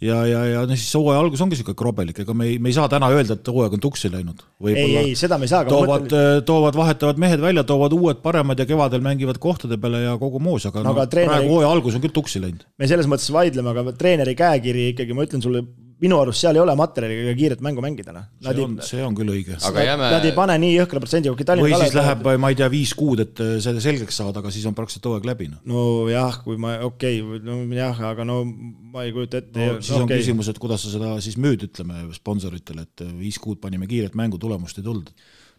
ja, 0.00 0.18
ja, 0.28 0.42
ja 0.50 0.64
noh, 0.68 0.76
siis 0.78 0.92
hooaja 0.98 1.20
algus 1.22 1.42
ongi 1.44 1.56
niisugune 1.56 1.78
krobelik, 1.78 2.20
ega 2.24 2.34
me 2.36 2.50
ei, 2.50 2.58
me 2.62 2.70
ei 2.72 2.76
saa 2.76 2.88
täna 2.92 3.08
öelda, 3.14 3.38
et 3.38 3.50
hooaeg 3.52 3.76
on 3.78 3.82
tuksi 3.82 4.10
läinud. 4.12 4.42
ei, 4.68 4.84
ei, 5.00 5.14
seda 5.18 5.38
me 5.40 5.48
ei 5.48 5.52
saa. 5.52 5.64
toovad 5.68 6.06
mõtlen..., 6.06 6.44
toovad, 6.48 6.76
vahetavad 6.78 7.22
mehed 7.22 7.42
välja, 7.42 7.64
toovad 7.68 7.96
uued 7.96 8.20
paremad 8.24 8.60
ja 8.60 8.68
kevadel 8.68 9.04
mängivad 9.04 9.40
kohtade 9.42 9.80
peale 9.80 10.04
ja 10.04 10.16
kogu 10.20 10.42
muus, 10.42 10.68
aga 10.68 10.84
no, 10.84 10.92
no, 10.96 11.08
treeneri... 11.10 11.32
praegu 11.32 11.56
hooaja 11.56 11.72
algus 11.76 11.98
on 11.98 12.04
küll 12.04 12.16
tuksi 12.16 12.42
läinud. 12.44 12.66
me 12.78 12.90
selles 12.90 13.08
mõttes 13.10 13.32
vaidleme, 13.32 13.72
aga 13.72 13.96
treeneri 13.96 14.36
käekiri 14.38 14.90
ikkagi, 14.92 15.16
ma 15.16 15.28
ütlen 15.28 15.44
sulle 15.44 15.64
minu 16.02 16.18
arust 16.20 16.42
seal 16.44 16.56
ei 16.58 16.60
ole 16.60 16.74
materjali 16.76 17.16
ega 17.22 17.34
kiiret 17.38 17.62
mängu 17.64 17.82
mängida, 17.84 18.12
noh. 18.12 18.26
see 18.44 18.64
on, 18.64 18.74
see 18.84 19.04
on 19.04 19.14
küll 19.16 19.32
õige. 19.32 19.56
aga 19.68 19.84
jääme. 19.86 20.10
Nad 20.12 20.26
ei 20.28 20.34
pane 20.36 20.56
nii 20.60 20.74
jõhkra 20.74 21.00
protsendiga, 21.02 21.36
kui 21.38 21.46
Tallinna 21.48 21.70
või 21.70 21.86
siis 21.86 21.96
läheb, 21.96 22.28
ma 22.42 22.50
ei 22.52 22.58
tea, 22.58 22.68
viis 22.72 22.92
kuud, 22.98 23.22
et 23.24 23.40
äh, 23.44 23.54
see 23.64 23.84
selgeks 23.84 24.20
saada, 24.20 24.42
aga 24.42 24.52
siis 24.52 24.66
on 24.68 24.76
praktiliselt 24.76 25.08
hooaeg 25.08 25.30
läbi, 25.30 25.48
noh. 25.54 25.62
nojah, 25.72 26.36
kui 26.44 26.60
ma, 26.60 26.76
okei 26.84 27.22
okay,, 27.24 27.40
nojah, 27.46 28.04
aga 28.10 28.28
no 28.28 28.42
ma 28.44 29.06
ei 29.06 29.16
kujuta 29.16 29.40
ette 29.40 29.56
no,. 29.56 29.80
siis 29.80 29.96
okay. 29.96 30.04
on 30.04 30.12
küsimus, 30.12 30.52
et 30.52 30.60
kuidas 30.60 30.84
sa 30.84 30.92
seda 30.92 31.16
siis 31.24 31.40
müüd, 31.40 31.64
ütleme, 31.70 32.04
sponsoritele, 32.18 32.84
et 32.84 33.06
äh, 33.06 33.16
viis 33.16 33.40
kuud 33.40 33.62
panime 33.64 33.88
kiiret 33.88 34.18
mängu, 34.18 34.40
tulemust 34.42 34.82
ei 34.82 34.84
tulnud 34.84 35.14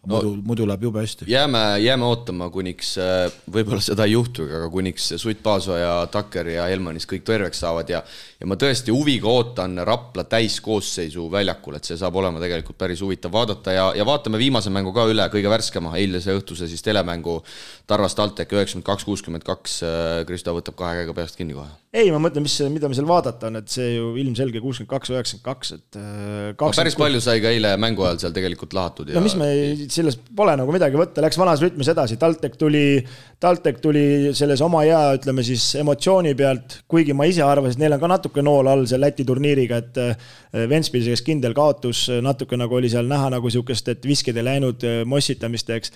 no, 0.06 0.18
muidu, 0.18 0.32
muidu 0.46 0.66
läheb 0.68 0.86
jube 0.88 1.02
hästi. 1.02 1.26
jääme, 1.30 1.62
jääme 1.82 2.06
ootama, 2.06 2.48
kuniks, 2.54 2.94
äh, 3.02 3.26
võib-olla 3.50 3.82
seda 3.84 4.06
ei 4.06 4.14
juhtu, 4.14 4.46
aga 4.46 4.68
kuniks 4.72 5.10
Sutt 5.16 5.42
Paasoja, 5.42 5.92
Takker 6.12 6.52
ja 6.54 6.68
Helmanis 6.70 7.08
kõik 7.10 7.26
terveks 7.26 7.62
saavad 7.64 7.90
ja 7.90 8.02
ja 8.38 8.46
ma 8.46 8.54
tõesti 8.58 8.94
huviga 8.94 9.26
ootan 9.30 9.80
Rapla 9.86 10.22
täiskoosseisu 10.30 11.24
väljakul, 11.32 11.74
et 11.74 11.88
see 11.88 11.98
saab 11.98 12.14
olema 12.20 12.38
tegelikult 12.38 12.78
päris 12.78 13.00
huvitav 13.02 13.32
vaadata 13.34 13.74
ja, 13.74 13.86
ja 13.98 14.06
vaatame 14.06 14.38
viimase 14.38 14.70
mängu 14.70 14.92
ka 14.94 15.08
üle, 15.10 15.24
kõige 15.32 15.50
värskema, 15.50 15.96
eilse 15.98 16.36
õhtuse 16.38 16.68
siis 16.70 16.84
telemängu 16.86 17.40
Tarvas 17.88 18.14
TalTech 18.14 18.54
üheksakümmend 18.54 18.86
kaks, 18.86 19.06
kuuskümmend 19.08 19.46
kaks, 19.46 19.80
äh, 19.82 20.20
Kristo 20.28 20.54
võtab 20.54 20.76
kahe 20.78 21.00
käega 21.00 21.16
peast 21.16 21.38
kinni 21.38 21.56
kohe. 21.56 21.66
ei, 21.90 22.12
ma 22.14 22.20
mõtlen, 22.22 22.46
mis, 22.46 22.54
mida 22.70 22.90
me 22.90 22.94
seal 22.94 23.08
vaadata 23.10 23.50
on, 23.50 23.58
et 23.58 23.74
see 23.74 23.96
ju 23.96 24.12
ilmselge 24.22 24.62
kuuskümmend 24.62 24.92
kaks, 24.92 25.12
üheksakümmend 25.16 25.46
kaks, 25.48 25.74
et 25.74 25.98
äh, 25.98 26.54
no 26.54 26.70
päris 26.78 26.98
palju 27.00 27.24
sai 27.24 27.42
ka 27.42 27.50
eile 27.50 27.74
mängu 27.80 28.06
ajal 28.06 28.22
seal 28.22 28.38
tegelikult 28.38 28.76
lahatud 28.78 29.10
ja 29.10 29.18
no 29.18 29.24
mis 29.26 29.34
me, 29.40 29.50
selles 29.90 30.20
pole 30.38 30.54
nagu 30.60 30.74
midagi 30.74 31.00
võtta, 31.00 31.24
läks 31.26 31.40
vanas 31.40 31.64
rütmis 31.64 31.90
edasi, 31.90 32.20
TalTech 32.22 32.54
tuli, 32.60 33.02
TalTech 33.42 33.82
tuli 33.82 34.06
selles 34.38 34.62
oma 34.62 34.84
hea, 34.86 35.02
ütleme 35.18 35.42
siis 35.42 35.72
emotsiooni 35.82 36.36
pealt, 36.38 36.84
kuigi 36.86 37.16
ma 37.18 37.26
ise 37.26 37.42
arvasin, 37.42 37.80
et 37.80 37.86
neil 37.86 37.98
on 37.98 38.04
ka 38.04 38.14
natuke 38.14 38.27
nool 38.44 38.68
all 38.70 38.86
seal 38.88 39.00
Läti 39.02 39.24
turniiriga, 39.28 39.80
et 39.82 39.98
äh, 40.02 40.28
Ventspilsi 40.68 41.14
käes 41.14 41.24
kindel 41.26 41.56
kaotus, 41.56 42.06
natuke 42.22 42.56
nagu 42.60 42.78
oli 42.78 42.90
seal 42.92 43.08
näha 43.10 43.32
nagu 43.36 43.50
sihukest, 43.50 43.88
et 43.94 44.06
visked 44.06 44.36
ei 44.36 44.46
läinud 44.46 44.86
mossitamist, 45.08 45.70
eks. 45.70 45.92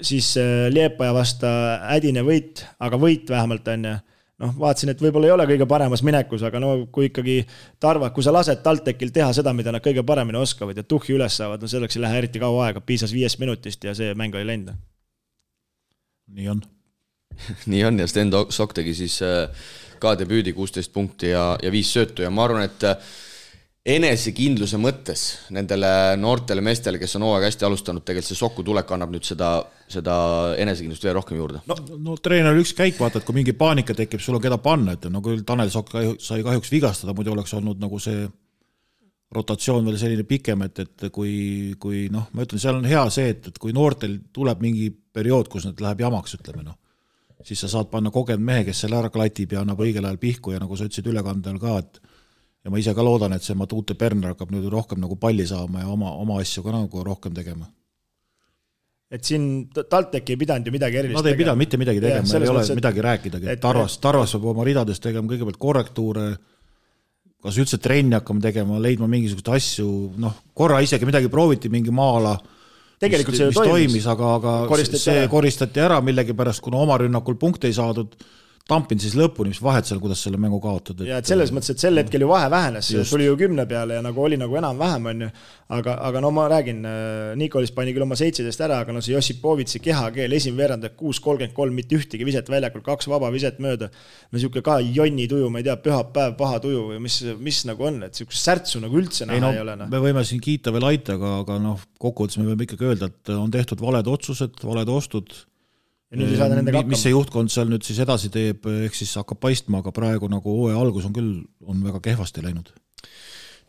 siis 0.00 0.34
Liepaja 0.70 1.14
vastu 1.14 1.50
hädine 1.88 2.22
võit, 2.26 2.64
aga 2.80 3.00
võit 3.00 3.30
vähemalt 3.30 3.68
on 3.74 3.90
ju 3.90 3.96
noh, 4.42 4.54
vaatasin, 4.58 4.92
et 4.92 5.02
võib-olla 5.02 5.28
ei 5.28 5.34
ole 5.34 5.46
kõige 5.50 5.66
paremas 5.70 6.02
minekus, 6.06 6.44
aga 6.46 6.60
no 6.62 6.72
kui 6.94 7.08
ikkagi 7.10 7.40
Tarva, 7.82 8.10
kui 8.14 8.24
sa 8.26 8.34
lased 8.34 8.62
TalTechil 8.64 9.12
teha 9.14 9.30
seda, 9.36 9.54
mida 9.56 9.74
nad 9.74 9.84
kõige 9.84 10.04
paremini 10.06 10.40
oskavad 10.40 10.78
ja 10.78 10.86
tuhhi 10.86 11.16
üles 11.16 11.38
saavad, 11.40 11.62
no 11.62 11.70
selleks 11.70 11.98
ei 11.98 12.04
lähe 12.04 12.22
eriti 12.22 12.42
kaua 12.42 12.68
aega, 12.68 12.82
piisas 12.84 13.14
viiest 13.14 13.40
minutist 13.42 13.84
ja 13.88 13.96
see 13.98 14.14
mäng 14.18 14.36
oli 14.38 14.46
läinud. 14.48 14.78
nii 16.38 16.48
on 16.52 16.62
nii 17.72 17.84
on 17.88 18.02
ja 18.02 18.08
Sten 18.10 18.32
Sokk 18.54 18.76
tegi 18.76 18.94
siis 18.94 19.20
äh, 19.22 19.48
ka 20.02 20.14
debüüdi 20.18 20.54
kuusteist 20.56 20.92
punkti 20.94 21.32
ja, 21.32 21.50
ja 21.62 21.72
viis 21.72 21.90
söötu 21.94 22.24
ja 22.24 22.30
ma 22.30 22.46
arvan, 22.48 22.66
et 22.68 22.86
äh, 22.88 23.10
enesekindluse 23.88 24.78
mõttes 24.80 25.22
nendele 25.54 25.90
noortele 26.20 26.62
meestele, 26.64 26.98
kes 27.00 27.16
on 27.16 27.24
hooaega 27.28 27.48
hästi 27.48 27.66
alustanud, 27.68 28.04
tegelikult 28.04 28.28
see 28.28 28.38
Soku 28.38 28.64
tulek 28.66 28.90
annab 28.92 29.14
nüüd 29.14 29.24
seda, 29.24 29.52
seda 29.88 30.16
enesekindlust 30.60 31.06
veel 31.06 31.16
rohkem 31.16 31.38
juurde. 31.40 31.62
no, 31.70 31.78
no 32.04 32.16
treeneril 32.20 32.64
üks 32.64 32.74
käik, 32.76 32.98
vaata, 33.00 33.22
et 33.22 33.28
kui 33.28 33.38
mingi 33.38 33.54
paanika 33.56 33.96
tekib, 33.96 34.20
sul 34.24 34.36
on 34.36 34.44
keda 34.44 34.58
panna, 34.62 34.96
et 34.98 35.08
no 35.12 35.22
küll 35.24 35.44
Tanel 35.46 35.72
Sokk 35.72 35.94
sai 36.20 36.44
kahjuks 36.44 36.72
vigastada, 36.74 37.16
muidu 37.16 37.32
oleks 37.32 37.54
olnud 37.56 37.80
nagu 37.80 38.00
see 38.02 38.26
rotatsioon 39.34 39.84
veel 39.88 39.98
selline 40.00 40.24
pikem, 40.28 40.64
et, 40.64 40.84
et 40.84 41.08
kui, 41.12 41.74
kui 41.80 42.06
noh, 42.12 42.28
ma 42.32 42.44
ütlen, 42.44 42.60
seal 42.60 42.78
on 42.80 42.88
hea 42.88 43.04
see, 43.12 43.32
et, 43.34 43.50
et 43.50 43.58
kui 43.60 43.74
noortel 43.76 44.18
tuleb 44.34 44.60
mingi 44.64 44.88
periood, 44.92 45.50
kus 45.52 45.68
nad 45.68 45.80
läheb 45.84 46.04
jamaks, 46.06 46.36
ütleme 46.40 46.64
noh, 46.64 46.76
siis 47.46 47.60
sa 47.62 47.70
saad 47.70 47.90
panna 47.92 48.10
kogenud 48.14 48.44
mehe, 48.44 48.64
kes 48.68 48.84
selle 48.84 48.98
ära 48.98 49.10
klatib 49.14 49.54
ja 49.54 49.62
annab 49.62 49.80
õigel 49.84 50.06
ajal 50.06 50.20
pihku 50.20 50.54
ja 50.54 50.60
nagu 50.62 50.76
sa 50.76 50.88
ütlesid 50.88 51.06
ülekandel 51.10 51.58
ka, 51.62 51.78
et 51.82 52.00
ja 52.64 52.72
ma 52.72 52.80
ise 52.80 52.94
ka 52.94 53.04
loodan, 53.04 53.34
et 53.36 53.44
see 53.46 53.56
Matute 53.58 53.94
Berner 53.98 54.34
hakkab 54.34 54.52
nüüd 54.54 54.66
rohkem 54.72 55.00
nagu 55.02 55.16
palli 55.20 55.46
saama 55.46 55.84
ja 55.84 55.90
oma, 55.92 56.12
oma 56.18 56.40
asju 56.42 56.64
ka 56.66 56.74
nagu 56.74 57.04
rohkem 57.06 57.34
tegema. 57.36 57.68
et 59.08 59.24
siin 59.24 59.70
TalTech 59.72 60.34
ei 60.34 60.36
pidanud 60.36 60.66
ju 60.66 60.72
midagi 60.74 60.98
erilist 61.00 61.16
tegema. 61.16 61.24
Nad 61.24 61.32
ei 61.32 61.38
pidanud 61.38 61.58
mitte 61.62 61.78
midagi 61.80 62.00
tegema, 62.02 62.28
ei 62.28 62.50
ole 62.52 62.64
et... 62.66 62.74
midagi 62.76 63.04
rääkidagi, 63.06 63.48
et 63.54 63.60
Tarvas, 63.62 63.96
Tarvas 64.02 64.34
peab 64.36 64.50
oma 64.52 64.66
ridades 64.68 65.00
tegema 65.00 65.30
kõigepealt 65.30 65.60
korrektuure, 65.62 66.26
kas 67.40 67.56
üldse 67.62 67.78
trenni 67.80 68.18
hakkama 68.18 68.42
tegema, 68.44 68.82
leidma 68.82 69.08
mingisuguseid 69.08 69.54
asju, 69.54 69.88
noh, 70.20 70.42
korra 70.52 70.82
isegi 70.84 71.08
midagi 71.08 71.30
prooviti, 71.32 71.70
mingi 71.72 71.94
maa-ala 71.94 72.34
tegelikult 73.02 73.34
mis, 73.34 73.40
see 73.40 73.46
ju 73.46 73.52
mis 73.52 73.60
toimis, 73.60 73.92
toimis, 73.92 74.08
aga, 74.14 74.32
aga 74.38 74.56
Koristati 74.70 75.02
see 75.02 75.20
ära. 75.22 75.30
koristati 75.32 75.84
ära 75.84 76.00
millegipärast, 76.04 76.62
kuna 76.64 76.82
oma 76.82 76.98
rünnakul 77.00 77.38
punkte 77.40 77.70
ei 77.70 77.76
saadud. 77.76 78.14
Tampin 78.68 79.00
siis 79.00 79.14
lõpuni, 79.16 79.54
mis 79.54 79.62
vahet 79.64 79.88
seal, 79.88 79.96
kuidas 80.02 80.20
selle 80.20 80.36
mängu 80.40 80.58
kaotad. 80.60 80.98
ja 81.08 81.22
et 81.22 81.28
selles 81.28 81.48
mõttes, 81.56 81.72
et 81.72 81.80
sel 81.80 81.96
hetkel 81.96 82.20
ju 82.20 82.28
vahe 82.28 82.50
vähenes, 82.52 82.90
tuli 83.08 83.24
ju 83.24 83.36
kümne 83.40 83.64
peale 83.68 83.96
ja 83.96 84.02
nagu 84.04 84.20
oli 84.20 84.36
nagu 84.36 84.58
enam-vähem, 84.60 85.08
on 85.08 85.24
ju. 85.24 85.28
aga, 85.78 85.94
aga 86.04 86.20
no 86.20 86.30
ma 86.36 86.44
räägin, 86.52 86.84
Nikolis 87.40 87.72
pani 87.72 87.94
küll 87.96 88.04
oma 88.04 88.18
seitseteist 88.20 88.60
ära, 88.66 88.82
aga 88.84 88.92
no 88.92 89.00
see 89.04 89.14
Jossipovitši 89.14 89.80
kehakeel, 89.86 90.36
esimene 90.36 90.60
veerand 90.60 90.88
kuus 91.00 91.20
kolmkümmend 91.24 91.56
kolm, 91.56 91.80
mitte 91.80 91.96
ühtegi 91.96 92.28
viset 92.28 92.52
väljakul, 92.52 92.84
kaks 92.84 93.08
vaba 93.08 93.32
viset 93.32 93.56
mööda. 93.64 93.88
no 94.28 94.42
sihuke 94.42 94.60
ka 94.64 94.78
jonni 94.84 95.24
tuju, 95.32 95.48
ma 95.48 95.62
ei 95.62 95.68
tea, 95.70 95.80
pühapäev, 95.88 96.36
paha 96.36 96.60
tuju 96.68 96.86
või 96.92 97.02
mis, 97.08 97.20
mis 97.40 97.64
nagu 97.68 97.88
on, 97.88 98.02
et 98.04 98.20
sihukest 98.20 98.52
särtsu 98.52 98.84
nagu 98.84 99.00
üldse 99.00 99.24
näha 99.24 99.40
ei, 99.40 99.46
no, 99.48 99.54
ei 99.56 99.64
ole 99.64 99.80
no.. 99.80 99.88
me 99.88 100.04
võime 100.10 100.28
siin 100.28 100.44
kiita 100.44 100.76
veel 100.76 100.90
Aitaga, 100.92 101.38
aga 101.40 101.56
noh, 101.62 101.80
kokkuvõttes 101.96 102.36
me 102.42 102.50
võime 102.50 102.68
ikkagi 102.68 102.92
öelda, 102.92 103.08
et 103.08 103.32
on 103.32 103.48
tehtud 103.54 103.80
valed 103.80 104.12
otsused, 104.12 104.60
valed 104.60 104.92
ostud 104.92 105.32
ja 106.08 106.16
nüüd 106.18 106.32
ei 106.32 106.38
saada 106.40 106.56
nendega 106.56 106.80
hakkama. 106.80 106.94
mis 106.94 107.02
see 107.04 107.12
juhtkond 107.12 107.52
seal 107.52 107.68
nüüd 107.72 107.84
siis 107.84 108.00
edasi 108.04 108.30
teeb, 108.32 108.64
ehk 108.86 108.96
siis 108.96 109.12
hakkab 109.20 109.40
paistma, 109.42 109.82
aga 109.82 109.92
praegu 109.94 110.30
nagu 110.32 110.54
hooaja 110.60 110.78
algus 110.80 111.08
on 111.08 111.14
küll, 111.16 111.32
on 111.68 111.82
väga 111.84 112.00
kehvasti 112.08 112.44
läinud. 112.44 112.70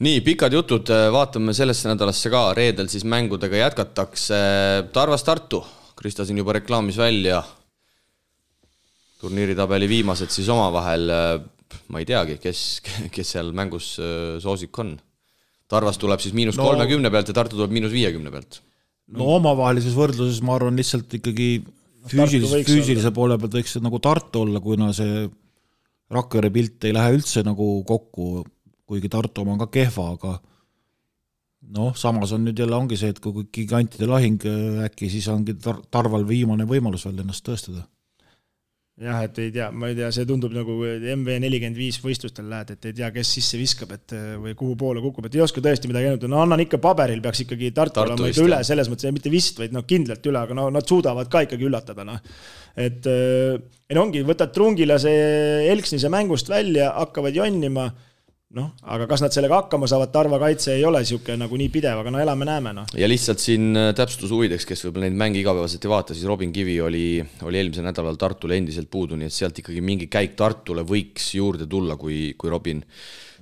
nii, 0.06 0.22
pikad 0.24 0.56
jutud, 0.56 0.88
vaatame 1.16 1.54
sellesse 1.58 1.90
nädalasse 1.92 2.32
ka, 2.32 2.46
reedel 2.56 2.88
siis 2.92 3.04
mängudega 3.04 3.60
jätkatakse 3.66 4.40
Tarvas 4.96 5.26
Tartu, 5.28 5.64
Krista 6.00 6.24
siin 6.26 6.40
juba 6.40 6.56
reklaamis 6.56 6.98
välja. 6.98 7.44
turniiritabeli 9.20 9.90
viimased 9.92 10.32
siis 10.32 10.48
omavahel, 10.48 11.12
ma 11.92 12.00
ei 12.00 12.08
teagi, 12.08 12.38
kes, 12.40 12.80
kes 13.16 13.36
seal 13.36 13.52
mängus 13.52 13.98
soosik 14.40 14.80
on. 14.80 14.96
Tarvas 15.70 16.00
tuleb 16.02 16.24
siis 16.24 16.34
miinus 16.34 16.58
No- 16.58 16.66
kolmekümne 16.66 17.12
pealt 17.14 17.28
ja 17.28 17.36
Tartu 17.36 17.60
tuleb 17.60 17.76
miinus 17.76 17.92
viiekümne 17.92 18.32
pealt. 18.32 18.62
no 19.12 19.28
omavahelises 19.36 19.94
võrdluses 19.98 20.40
ma 20.46 20.56
arvan 20.56 20.80
lihtsalt 20.80 21.14
ikkagi 21.20 21.66
füüsilise, 22.08 22.54
võiks 22.54 22.72
füüsilise 22.72 23.12
poole 23.16 23.38
pealt 23.39 23.58
võiks 23.60 23.76
see 23.76 23.84
nagu 23.84 24.00
Tartu 24.04 24.45
olla, 24.45 24.62
kuna 24.64 24.93
see 24.95 25.28
Rakvere 26.10 26.50
pilt 26.50 26.88
ei 26.89 26.93
lähe 26.95 27.18
üldse 27.18 27.43
nagu 27.45 27.66
kokku, 27.86 28.43
kuigi 28.89 29.12
Tartu 29.12 29.43
oma 29.43 29.54
on 29.54 29.62
ka 29.62 29.68
kehva, 29.74 30.08
aga 30.16 30.38
noh, 31.76 31.93
samas 31.97 32.34
on 32.34 32.47
nüüd 32.47 32.60
jälle 32.60 32.78
ongi 32.78 32.97
see, 32.97 33.12
et 33.14 33.20
kui 33.22 33.45
gigantide 33.54 34.08
lahing 34.10 34.41
äh, 34.50 34.86
äkki, 34.88 35.10
siis 35.12 35.28
ongi 35.32 35.58
Tar-, 35.62 35.82
Tarval 35.91 36.26
viimane 36.28 36.66
võimalus 36.70 37.06
veel 37.06 37.22
ennast 37.24 37.45
tõestada. 37.45 37.86
Jah, 39.00 39.22
et 39.24 39.38
ei 39.39 39.52
tea, 39.56 39.70
ma 39.72 39.89
ei 39.89 39.95
tea, 39.97 40.10
see 40.14 40.28
tundub 40.28 40.54
nagu 40.56 40.76
MV 40.84 41.38
nelikümmend 41.43 41.78
viis 41.80 42.00
võistlustel 42.04 42.50
lähed, 42.52 42.74
et 42.76 42.88
ei 42.89 42.95
tea, 42.97 43.10
kes 43.16 43.32
sisse 43.38 43.60
viskab, 43.60 43.93
et 43.95 44.16
või 44.43 44.56
kuhu 44.60 44.76
poole 44.80 45.04
kukub, 45.04 45.30
et 45.30 45.38
ei 45.38 45.43
oska 45.45 45.64
tõesti 45.64 45.91
midagi 45.91 46.10
ennustada, 46.10 46.32
no 46.34 46.41
annan 46.43 46.64
ikka 46.66 46.82
paberil, 46.84 47.22
peaks 47.24 47.45
ikkagi 47.45 47.72
Tartu 47.72 48.02
Tartu 48.02 48.18
olema 48.18 48.34
ikka 48.34 48.47
üle, 48.47 48.60
selles 48.68 48.91
mõttes 48.91 49.16
mitte 49.16 49.32
vist, 49.34 49.62
vaid 49.62 49.76
noh, 49.76 49.86
kindlalt 49.88 50.28
üle, 50.32 50.43
aga 50.43 50.58
no 50.58 50.68
nad 50.74 50.89
suudavad 50.89 51.32
ka 51.32 51.45
ikkagi 51.47 51.68
üllatada, 51.70 52.06
noh. 52.08 52.20
et 52.76 53.08
äh, 53.10 53.56
ei 53.89 53.97
no 53.97 54.04
ongi, 54.06 54.26
võtad 54.28 54.52
trungilase 54.56 55.14
Elksnise 55.72 56.12
mängust 56.12 56.52
välja, 56.52 56.91
hakkavad 57.00 57.39
jonnima, 57.39 57.88
noh, 58.58 58.72
aga 58.89 59.06
kas 59.10 59.22
nad 59.22 59.34
sellega 59.34 59.60
hakkama 59.62 59.88
saavad, 59.89 60.12
Tarva 60.14 60.39
kaitse 60.41 60.74
ei 60.74 60.86
ole 60.88 61.04
niisugune 61.04 61.38
nagu 61.43 61.58
nii 61.60 61.70
pidev, 61.74 62.02
aga 62.02 62.14
no 62.14 62.22
elame-näeme, 62.24 62.74
noh. 62.80 62.89
ja 62.97 63.10
lihtsalt 63.10 63.41
siin 63.43 63.70
äh, 63.78 63.91
täpsustuse 63.97 64.34
huvideks, 64.34 64.66
kes 64.70 64.86
võib-olla 64.88 65.06
neid 65.06 65.20
mänge 65.22 65.41
igapäevaselt 65.43 65.86
ei 65.86 65.93
vaata, 65.93 66.18
siis 66.18 66.26
Robin 66.30 66.54
Kivi 66.56 66.80
oli, 66.82 67.06
oli 67.45 67.62
eelmisel 67.62 67.86
nädalal 67.86 68.18
Tartule 68.20 68.58
endiselt 68.58 68.89
puudu, 68.89 69.20
nii 69.20 69.30
et 69.30 69.36
sealt 69.36 69.62
ikkagi 69.62 69.84
mingi 69.86 70.10
käik 70.10 70.34
Tartule 70.39 70.86
võiks 70.88 71.30
juurde 71.38 71.70
tulla, 71.70 71.97
kui, 72.02 72.34
kui 72.39 72.50
Robin 72.50 72.82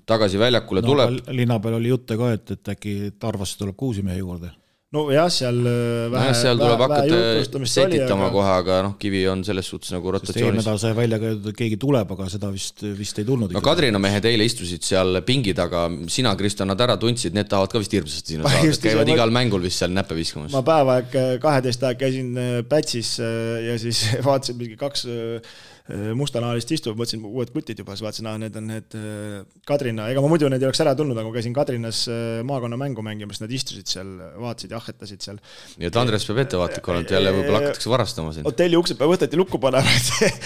tagasi 0.07 0.39
väljakule 0.39 0.83
no, 0.83 0.91
tuleb. 0.91 1.19
linna 1.35 1.59
peal 1.63 1.79
oli 1.79 1.91
jutte 1.93 2.19
ka, 2.19 2.31
et, 2.35 2.55
et 2.57 2.73
äkki 2.75 2.97
Tarvasse 3.19 3.59
tuleb 3.61 3.79
ka 3.79 3.87
uusi 3.87 4.03
mehi 4.03 4.19
juurde. 4.19 4.51
Nojah, 4.95 5.27
seal 5.31 5.57
äh, 5.67 6.05
vähe, 6.13 6.31
seal 6.37 6.59
tuleb 6.61 6.79
hakata 6.79 7.65
setitama 7.67 8.29
aga 8.29 8.31
kohe, 8.31 8.51
aga 8.61 8.77
noh, 8.85 8.93
Kivi 9.01 9.25
on 9.27 9.43
selles 9.43 9.67
suhtes 9.67 9.91
nagu 9.91 10.13
sest 10.15 10.31
eelmine 10.31 10.61
rotatsioonis. 10.61 10.61
nädal 10.61 10.79
sai 10.79 10.93
välja 10.95 11.19
käidud, 11.19 11.49
et 11.51 11.59
keegi 11.59 11.79
tuleb, 11.81 12.13
aga 12.15 12.27
seda 12.31 12.51
vist, 12.53 12.85
vist 12.95 13.19
ei 13.19 13.27
tulnud 13.27 13.51
no. 13.51 13.63
Kadrina 13.65 13.99
mehed 13.99 14.29
eile 14.31 14.47
istusid 14.47 14.87
seal 14.87 15.19
pingi 15.27 15.51
taga, 15.57 15.85
sina, 16.11 16.31
Kristjan, 16.39 16.71
nad 16.71 16.83
ära 16.87 16.95
tundsid, 17.01 17.35
need 17.35 17.51
tahavad 17.51 17.75
ka 17.75 17.83
vist 17.83 17.97
hirmsasti 17.97 18.37
sinna 18.37 18.47
Ma 18.47 18.53
saada, 18.55 18.79
käivad 18.87 19.11
igal 19.17 19.35
mängul 19.35 19.67
vist 19.67 19.83
seal 19.83 19.91
näppe 19.91 20.15
viskamas. 20.15 20.55
ma 20.55 20.63
päev 20.67 20.93
aeg, 20.95 21.17
kaheteist 21.43 21.83
aeg 21.89 21.99
käisin 22.05 22.31
äh, 22.39 22.59
Pätsis 22.71 23.17
äh, 23.19 23.67
ja 23.67 23.79
siis 23.81 24.05
vaatasin 24.27 24.61
mingi 24.61 24.79
kaks 24.79 25.03
äh, 25.11 25.57
mustanahalist 25.87 26.71
istuvad, 26.75 26.97
mõtlesin 26.99 27.23
uued 27.23 27.51
kutid 27.55 27.79
juba, 27.79 27.95
siis 27.95 28.03
vaatasin, 28.03 28.27
aa 28.27 28.39
need 28.41 28.55
on 28.59 28.65
need 28.67 28.95
äh, 28.99 29.59
Kadrina, 29.67 30.09
ega 30.11 30.23
ma 30.23 30.31
muidu 30.31 30.49
need 30.51 30.63
ei 30.63 30.67
oleks 30.67 30.81
ära 30.83 30.93
tulnud, 30.99 31.15
aga 31.15 31.29
ma 31.29 31.35
käisin 31.35 31.55
Kadrinas 31.55 32.01
äh, 32.11 32.39
maakonnamängu 32.47 33.05
mängimas, 33.05 33.39
nad 33.43 33.53
istusid 33.55 33.87
seal, 33.91 34.09
vaatasid, 34.41 34.75
jahetasid 34.75 35.23
seal. 35.23 35.39
nii 35.79 35.87
et 35.87 35.99
Andres 36.01 36.27
peab 36.27 36.41
ettevaatlik 36.43 36.91
olema, 36.91 37.07
et 37.07 37.13
jälle 37.15 37.33
võib-olla 37.37 37.61
hakatakse 37.63 37.93
varastama 37.93 38.35
siin. 38.35 38.47
hotelli 38.49 38.79
uksed 38.79 38.99
peavad 38.99 39.15
võteti 39.15 39.39
lukku 39.39 39.61
panema, 39.63 39.95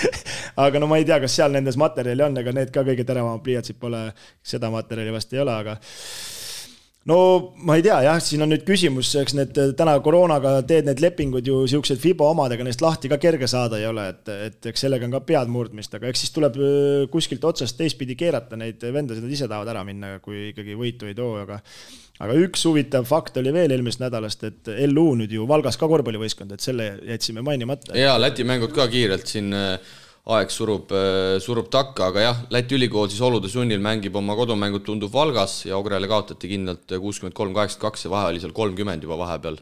aga 0.68 0.84
no 0.84 0.92
ma 0.92 1.02
ei 1.02 1.08
tea, 1.10 1.18
kas 1.24 1.40
seal 1.42 1.58
nendes 1.58 1.80
materjali 1.82 2.28
on, 2.28 2.38
ega 2.44 2.54
need 2.60 2.74
ka 2.76 2.86
kõige 2.86 3.08
teravamad 3.08 3.42
pliiatsid 3.46 3.82
pole, 3.82 4.06
seda 4.46 4.70
materjali 4.74 5.18
vast 5.18 5.34
ei 5.34 5.42
ole, 5.42 5.58
aga 5.64 5.80
no 7.10 7.18
ma 7.66 7.78
ei 7.80 7.86
tea 7.86 7.98
jah, 8.06 8.20
siin 8.22 8.44
on 8.46 8.52
nüüd 8.54 8.66
küsimus, 8.68 9.10
eks 9.22 9.34
need 9.38 9.58
äh, 9.58 9.72
täna 9.78 9.96
koroonaga 10.06 10.60
teed 10.70 10.86
need 10.90 11.02
lepingud 11.02 11.48
ju 11.48 11.64
siuksed 11.70 11.98
Fibo 12.02 12.28
omadega 12.30 12.66
neist 12.68 12.84
lahti 12.84 13.10
ka 13.10 13.18
kerge 13.22 13.50
saada 13.50 13.80
ei 13.82 13.88
ole, 13.90 14.06
et, 14.14 14.30
et 14.52 14.70
eks 14.72 14.86
sellega 14.86 15.08
on 15.08 15.16
ka 15.16 15.24
pead 15.32 15.50
murdmist, 15.52 15.96
aga 15.98 16.12
eks 16.12 16.26
siis 16.26 16.36
tuleb 16.36 16.60
öö, 16.62 17.08
kuskilt 17.14 17.46
otsast 17.48 17.80
teistpidi 17.80 18.18
keerata 18.20 18.60
neid 18.60 18.84
vendasid, 18.84 19.26
nad 19.26 19.34
ise 19.34 19.50
tahavad 19.50 19.74
ära 19.74 19.84
minna, 19.88 20.20
kui 20.22 20.52
ikkagi 20.52 20.78
võitu 20.78 21.10
ei 21.10 21.18
too, 21.18 21.34
aga 21.42 21.62
aga 22.22 22.36
üks 22.38 22.68
huvitav 22.70 23.08
fakt 23.10 23.40
oli 23.42 23.54
veel 23.56 23.74
eelmisest 23.74 24.04
nädalast, 24.04 24.46
et 24.46 24.70
LU 24.92 25.08
nüüd 25.24 25.34
ju 25.34 25.48
Valgas 25.50 25.80
ka 25.82 25.90
korvpallivõistkond, 25.90 26.54
et 26.54 26.62
selle 26.62 26.92
jätsime 27.08 27.42
mainimata. 27.46 27.98
ja 27.98 28.14
Läti 28.22 28.46
mängud 28.46 28.76
ka 28.78 28.86
kiirelt 28.92 29.26
siin 29.32 29.50
äh, 29.58 29.98
aeg 30.30 30.52
surub, 30.54 30.92
surub 31.42 31.72
takka, 31.74 32.12
aga 32.12 32.26
jah, 32.28 32.44
Läti 32.54 32.78
ülikool 32.78 33.10
siis 33.10 33.24
olude 33.26 33.50
sunnil 33.50 33.82
mängib 33.82 34.16
oma 34.20 34.36
kodumängud 34.38 34.86
tundub 34.86 35.14
Valgas 35.14 35.64
ja 35.66 35.80
Ogrele 35.80 36.10
kaotati 36.12 36.52
kindlalt 36.52 36.94
kuuskümmend 36.94 37.34
kolm, 37.38 37.56
kaheksakümmend 37.58 37.90
kaks 37.90 38.06
ja 38.06 38.14
vahe 38.14 38.30
oli 38.30 38.44
seal 38.44 38.54
kolmkümmend 38.54 39.08
juba 39.08 39.18
vahepeal. 39.24 39.58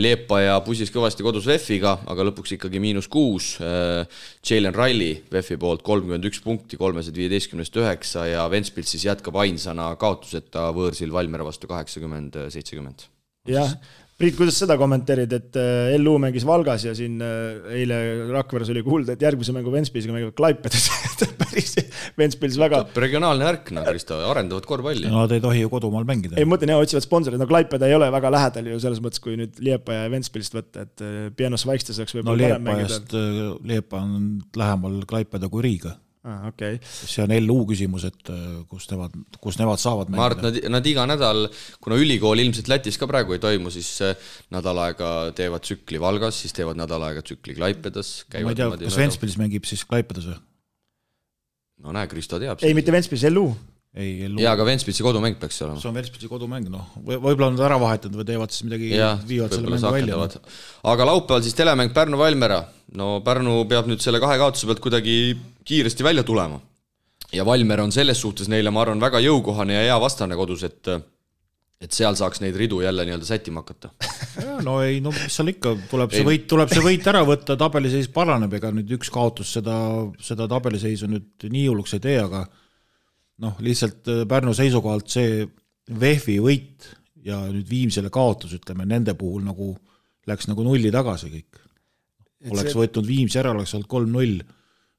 Liepa 0.00 0.38
ja 0.40 0.54
pusis 0.64 0.88
kõvasti 0.88 1.20
kodus 1.20 1.44
VEF-iga, 1.44 1.98
aga 2.08 2.24
lõpuks 2.24 2.54
ikkagi 2.56 2.80
miinus 2.80 3.10
kuus. 3.12 3.50
Jalen 3.60 4.72
Riley 4.72 5.18
VEF-i 5.28 5.58
poolt 5.60 5.84
kolmkümmend 5.84 6.24
üks 6.30 6.40
punkti, 6.40 6.78
kolmesed 6.80 7.12
viieteistkümnest 7.20 7.76
üheksa 7.76 8.24
ja 8.30 8.46
Ventspils 8.48 8.94
siis 8.94 9.04
jätkab 9.04 9.36
ainsana 9.44 9.90
kaotuseta 10.00 10.70
võõrsil 10.72 11.12
Valmiera 11.12 11.44
vastu 11.44 11.68
kaheksakümmend, 11.68 12.40
seitsekümmend. 12.56 13.04
jah, 13.52 13.76
Priit, 14.16 14.32
kuidas 14.32 14.56
seda 14.56 14.78
kommenteerid, 14.80 15.32
et 15.36 15.56
äh, 15.60 15.94
LU 16.00 16.14
mängis 16.22 16.46
Valgas 16.48 16.86
ja 16.86 16.94
siin 16.96 17.18
äh, 17.20 17.66
eile 17.76 17.98
Rakveres 18.30 18.70
oli 18.72 18.80
kuulda, 18.86 19.12
et 19.12 19.20
järgmise 19.20 19.52
mängu 19.52 19.68
Ventspilsiga 19.74 20.14
mängivad 20.14 20.32
Klaipedas 20.38 20.86
päris 21.42 21.74
Ventspils 22.16 22.56
väga, 22.56 22.80
regionaalne 22.96 23.44
värk, 23.44 23.74
noh, 23.76 23.84
Kristo, 23.84 24.22
arendavad 24.30 24.64
korvpalli. 24.68 25.10
Nad 25.12 25.36
ei 25.36 25.44
tohi 25.44 25.66
ju 25.66 25.72
kodumaal 25.74 26.08
mängida 26.08 26.40
ei. 26.40 26.48
ma 26.48 26.54
mõtlen 26.54 26.72
jah, 26.72 26.80
otsivad 26.80 27.04
sponsoreid, 27.04 27.42
no 27.42 27.50
Klaipeda 27.50 27.90
ei 27.90 27.98
ole 27.98 28.08
väga 28.14 28.32
lähedal 28.32 28.72
ju 28.72 28.80
selles 28.86 29.04
mõttes, 29.04 29.20
kui 29.20 29.36
nüüd 29.36 29.60
Liepa 29.60 29.98
ja 30.00 30.08
Ventspilist 30.14 30.56
võtta, 30.56 30.88
et 30.88 31.04
äh, 31.04 31.28
Pianos 31.36 31.68
Vaikstes 31.68 32.00
oleks 32.00 32.16
no 32.16 32.22
võib-olla 32.22 32.54
parem 32.54 32.66
mängida. 32.70 33.22
Liepa 33.68 34.00
on 34.00 34.26
lähemal 34.56 35.02
Klaipeda 35.12 35.52
kui 35.52 35.68
Riiga. 35.68 35.92
aa, 36.26 36.50
okei. 36.50 36.80
see 36.82 37.22
on 37.24 37.34
LU 37.36 37.58
küsimus, 37.70 38.06
et 38.08 38.32
äh, 38.32 38.40
kus 38.70 38.88
nemad, 38.90 39.14
kus 39.42 39.58
nemad 39.60 39.82
saavad 39.82 40.10
ma 40.12 40.26
arvan, 40.26 40.42
mängida 40.42 40.64
et 40.66 40.66
nad, 40.66 40.78
nad 40.78 40.90
iga 40.90 41.06
nädal, 41.08 41.46
kuna 41.82 42.00
ülikool 42.02 42.42
ilmselt 42.42 42.70
Lätis 42.72 42.98
ka 43.00 43.08
praegu 43.10 43.36
ei 43.36 43.42
toimu, 43.42 43.72
siis 43.74 43.92
äh, 44.06 44.28
nädal 44.54 44.82
aega 44.86 45.12
teevad 45.36 45.64
tsükli 45.66 46.02
Valgas, 46.02 46.42
siis 46.42 46.56
teevad 46.56 46.78
nädal 46.80 47.04
aega 47.08 47.24
tsükli 47.26 47.56
Klaipedas. 47.58 48.18
ma 48.34 48.52
ei 48.52 48.58
tea, 48.58 48.70
kas 48.82 49.00
Ventspilis 49.00 49.38
mängib 49.40 49.68
siis 49.68 49.86
Klaipedas 49.86 50.28
või? 50.32 50.42
no 51.84 51.92
näe, 51.94 52.08
Kristo 52.10 52.40
teab. 52.42 52.62
ei, 52.64 52.74
mitte 52.76 52.94
Ventspilis, 52.94 53.26
LU. 53.30 53.50
ei, 53.96 54.28
LU. 54.28 54.40
jaa, 54.42 54.52
aga 54.52 54.66
Ventspilsi 54.68 55.04
kodumäng 55.06 55.38
peaks 55.40 55.58
olema. 55.64 55.80
see 55.80 55.90
on 55.90 55.96
Ventspilsi 55.96 56.28
kodumäng, 56.30 56.68
noh, 56.72 56.92
võib-olla 57.00 57.50
nad 57.54 57.64
ära 57.68 57.80
vahetanud 57.80 58.20
või 58.20 58.28
teevad 58.28 58.54
siis 58.54 58.66
midagi, 58.68 58.92
viivad 59.28 59.56
selle 59.56 59.72
mängu 59.72 59.92
välja. 59.96 60.20
aga 60.92 61.08
laupäeval 61.10 61.44
siis 61.46 61.56
telemäng 61.56 61.94
Pärnu-Valmiera. 61.96 62.62
no 63.00 63.16
Pärnu 63.26 63.58
peab 63.70 63.90
nüüd 63.90 64.04
selle 64.04 64.20
kahe 64.22 64.38
kaotuse 64.42 64.68
pealt 64.68 64.84
kuidagi 64.84 65.18
kiiresti 65.66 66.04
välja 66.06 66.26
tulema. 66.26 66.60
ja 67.32 67.46
Valmiera 67.46 67.84
on 67.84 67.92
selles 67.92 68.20
suhtes 68.20 68.52
neile, 68.52 68.70
ma 68.70 68.84
arvan, 68.84 69.00
väga 69.00 69.22
jõukohane 69.24 69.78
ja 69.78 69.86
hea 69.88 70.00
vastane 70.00 70.36
kodus, 70.38 70.66
et 70.68 70.96
et 71.76 71.92
seal 71.92 72.16
saaks 72.16 72.40
neid 72.40 72.56
ridu 72.56 72.78
jälle 72.80 73.04
nii-öelda 73.04 73.26
sättima 73.28 73.60
hakata. 73.60 73.90
no 74.66 74.78
ei, 74.84 75.00
no 75.04 75.12
mis 75.12 75.34
seal 75.36 75.52
ikka, 75.52 75.74
tuleb 75.90 76.12
see 76.14 76.24
võit, 76.24 76.46
tuleb 76.48 76.72
see 76.72 76.84
võit 76.84 77.08
ära 77.12 77.20
võtta, 77.28 77.56
tabeliseis 77.60 78.08
paraneb, 78.12 78.54
ega 78.56 78.70
nüüd 78.72 78.94
üks 78.96 79.12
kaotus 79.12 79.52
seda, 79.58 79.76
seda 80.24 80.48
tabeliseisu 80.48 81.08
nüüd 81.10 81.48
nii 81.52 81.66
hulluks 81.68 81.96
ei 81.98 82.04
tee, 82.08 82.16
aga 82.22 82.46
noh, 83.42 83.56
lihtsalt 83.64 84.08
äh, 84.12 84.24
Pärnu 84.28 84.54
seisukohalt 84.56 85.10
see 85.12 85.44
VEF-i 85.86 86.38
võit 86.42 86.88
ja 87.26 87.42
nüüd 87.50 87.68
Viimsile 87.70 88.10
kaotus, 88.12 88.54
ütleme 88.58 88.86
nende 88.88 89.14
puhul 89.18 89.44
nagu 89.46 89.72
läks 90.26 90.48
nagu 90.50 90.64
nulli 90.66 90.90
tagasi 90.94 91.30
kõik. 91.32 91.62
oleks 92.50 92.72
see- 92.72 92.80
võtnud 92.80 93.06
Viimsi 93.06 93.38
ära, 93.40 93.52
oleks 93.54 93.74
olnud 93.74 93.90
kolm-null, 93.90 94.40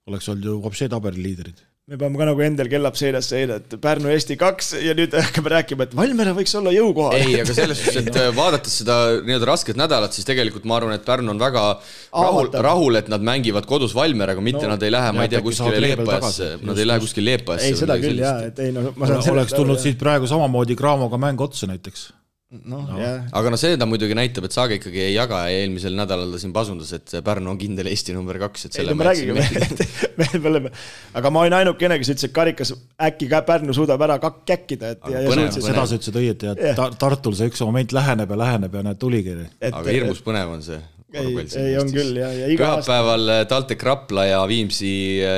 oleks 0.08 0.30
olnud 0.32 0.46
ju 0.50 0.60
vapsee 0.64 0.90
tabeliliidrid. 0.92 1.64
Me 1.88 1.96
peame 1.96 2.20
ka 2.20 2.26
nagu 2.28 2.42
endal 2.44 2.68
kellab 2.68 2.98
seinas 3.00 3.30
seina, 3.32 3.62
et 3.62 3.76
Pärnu 3.80 4.10
Eesti 4.12 4.36
kaks 4.40 4.74
ja 4.84 4.92
nüüd 4.98 5.14
hakkame 5.16 5.54
rääkima, 5.54 5.86
et 5.88 5.94
Valmiera 5.96 6.34
võiks 6.36 6.52
olla 6.60 6.74
jõukohal. 6.76 7.16
ei, 7.16 7.38
aga 7.40 7.56
selles 7.56 7.80
suhtes, 7.80 8.10
et 8.10 8.20
äh, 8.20 8.28
vaadates 8.36 8.76
seda 8.82 8.98
nii-öelda 9.24 9.48
rasket 9.48 9.80
nädalat, 9.80 10.12
siis 10.18 10.28
tegelikult 10.28 10.68
ma 10.68 10.82
arvan, 10.82 10.98
et 10.98 11.08
Pärnu 11.08 11.32
on 11.32 11.40
väga 11.40 11.64
rahul, 12.12 12.52
rahul, 12.68 13.00
et 13.00 13.08
nad 13.14 13.24
mängivad 13.24 13.70
kodus 13.72 13.96
Valmieraga, 13.96 14.44
mitte 14.44 14.66
no, 14.66 14.74
nad 14.74 14.84
ei 14.84 14.92
lähe, 14.92 15.16
ma 15.16 15.30
ei 15.30 15.32
tea, 15.32 15.44
kuskile 15.46 15.80
Leepajasse, 15.86 16.52
nad 16.68 16.84
ei 16.84 16.92
lähe 16.92 17.06
kuskile 17.08 17.32
Leepajasse. 17.32 17.72
ei, 17.72 17.80
seda 17.80 18.00
küll 18.04 18.20
jaa, 18.20 18.36
et 18.52 18.60
ei 18.68 18.76
no 18.76 18.90
ma 19.00 19.08
saan 19.14 19.38
oleks 19.38 19.56
tulnud 19.56 19.80
siit 19.80 19.96
praegu 20.04 20.28
samamoodi 20.28 20.76
Craamoga 20.76 21.16
mäng 21.24 21.40
otsa 21.48 21.72
näiteks 21.72 22.10
noh 22.48 22.84
no. 22.88 22.96
no., 22.96 23.08
aga 23.36 23.52
no 23.52 23.58
seda 23.60 23.86
muidugi 23.90 24.16
näitab, 24.16 24.46
et 24.48 24.56
Saage 24.56 24.78
ikkagi 24.80 25.02
ei 25.04 25.16
jaga 25.18 25.42
ja 25.50 25.64
eelmisel 25.66 25.98
nädalal 25.98 26.32
ta 26.32 26.40
siin 26.40 26.54
pasundas, 26.56 26.94
et 26.96 27.18
Pärnu 27.26 27.52
on 27.52 27.60
kindel 27.60 27.90
Eesti 27.92 28.16
number 28.16 28.40
kaks, 28.40 28.70
et 28.70 28.78
selle 28.78 28.94
ei, 28.94 28.96
no, 28.96 29.02
me 29.02 29.08
räägime, 29.10 29.44
me, 30.20 30.30
me 30.32 30.52
oleme, 30.54 30.72
aga 31.20 31.32
ma 31.34 31.44
olin 31.44 31.58
ainukene, 31.60 32.00
kes 32.00 32.14
ütles, 32.14 32.30
et 32.30 32.36
karikas 32.38 32.72
äkki 33.10 33.28
ka 33.34 33.44
Pärnu 33.50 33.76
suudab 33.76 34.06
ära 34.08 34.16
käkkida, 34.24 34.94
et 34.96 35.04
aga 35.04 35.26
ja, 35.26 35.26
põnev, 35.28 35.50
ja 35.52 35.66
seda 35.68 35.84
sa 35.84 36.00
ütlesid 36.00 36.22
õieti, 36.24 36.54
et 36.54 36.64
yeah. 36.70 36.96
Tartul 36.96 37.36
see 37.36 37.52
üks 37.52 37.66
moment 37.68 37.96
läheneb 38.00 38.32
ja 38.32 38.40
läheneb 38.46 38.80
ja 38.80 38.88
näed, 38.88 39.02
tuligi. 39.02 39.36
aga 39.60 39.84
hirmus 39.92 40.24
põnev 40.24 40.56
on 40.56 40.64
see. 40.64 40.80
ei, 41.20 41.36
ei 41.60 41.78
on 41.82 41.92
küll 41.92 42.24
ja, 42.24 42.32
ja 42.32 42.52
iga 42.54 42.78
pühapäeval 42.78 43.28
aasta... 43.28 43.52
TalTech 43.52 43.92
Rapla 43.92 44.28
ja 44.32 44.44
Viimsi 44.48 44.94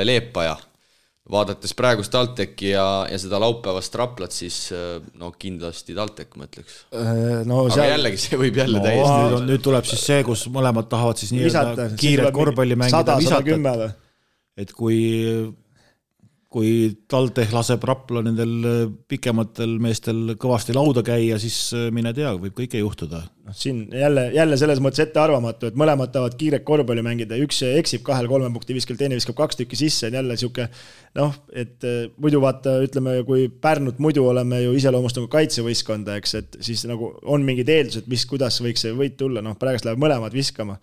Leepaja 0.06 0.60
vaadates 1.30 1.74
praegust 1.78 2.12
TalTechi 2.14 2.72
ja, 2.72 2.86
ja 3.10 3.18
seda 3.20 3.40
laupäevast 3.42 3.94
Raplat, 3.98 4.34
siis 4.34 4.58
äh, 4.74 4.98
no 5.20 5.32
kindlasti 5.38 5.96
TalTech, 5.96 6.36
ma 6.40 6.48
ütleks 6.48 6.82
äh, 6.90 7.40
no,. 7.48 7.64
aga 7.64 7.76
seal... 7.76 7.90
jällegi, 7.94 8.20
see 8.24 8.40
võib 8.40 8.60
jälle 8.62 8.80
no, 8.80 8.84
täiesti 8.86 9.16
nüüd, 9.34 9.48
nüüd 9.52 9.64
tuleb 9.64 9.88
siis 9.90 10.04
see, 10.10 10.20
kus 10.26 10.46
mõlemad 10.52 10.90
tahavad 10.92 11.20
siis 11.22 11.34
nii-öelda 11.36 11.90
kiiret 12.00 12.34
korvpalli 12.36 12.78
mängida, 12.80 13.18
visata. 13.20 13.90
et 14.60 14.74
kui 14.76 15.00
kui 16.50 16.70
TalTech 17.06 17.52
laseb 17.54 17.84
Rapla 17.86 18.24
nendel 18.26 18.54
pikematel 19.10 19.76
meestel 19.82 20.32
kõvasti 20.40 20.74
lauda 20.74 21.04
käia, 21.06 21.36
siis 21.38 21.58
äh, 21.78 21.86
mine 21.94 22.10
tea, 22.16 22.32
võib 22.42 22.56
kõike 22.56 22.80
juhtuda. 22.80 23.20
noh, 23.46 23.54
siin 23.54 23.84
jälle, 23.94 24.24
jälle 24.34 24.58
selles 24.58 24.82
mõttes 24.82 25.04
ettearvamatu, 25.04 25.70
et 25.70 25.78
mõlemad 25.78 26.10
tahavad 26.10 26.34
kiiret 26.40 26.66
korvpalli 26.66 27.06
mängida, 27.06 27.38
üks 27.38 27.62
eksib 27.68 28.02
kahel-kolme 28.06 28.50
punkti 28.50 28.74
viskel, 28.74 28.98
teine 28.98 29.18
viskab 29.18 29.38
kaks 29.38 29.62
tükki 29.62 29.78
sisse, 29.78 30.10
on 30.10 30.18
jälle 30.18 30.38
sihuke 30.42 30.66
noh, 31.20 31.38
et 31.54 31.86
äh, 31.86 32.02
muidu 32.18 32.42
vaata, 32.42 32.80
ütleme, 32.82 33.20
kui 33.28 33.46
Pärnut 33.62 34.02
muidu 34.02 34.26
oleme 34.26 34.64
ju 34.64 34.74
iseloomustanud 34.80 35.30
kaitsevõistkonda, 35.30 36.18
eks, 36.18 36.34
et 36.42 36.62
siis 36.66 36.82
nagu 36.90 37.14
on 37.30 37.46
mingid 37.46 37.70
eeldused, 37.70 38.10
mis, 38.10 38.26
kuidas 38.26 38.58
võiks 38.64 38.82
see 38.88 38.96
võit 38.96 39.14
tulla, 39.20 39.38
noh, 39.44 39.54
praegust 39.60 39.86
lähevad 39.86 40.02
mõlemad 40.02 40.34
viskama 40.34 40.80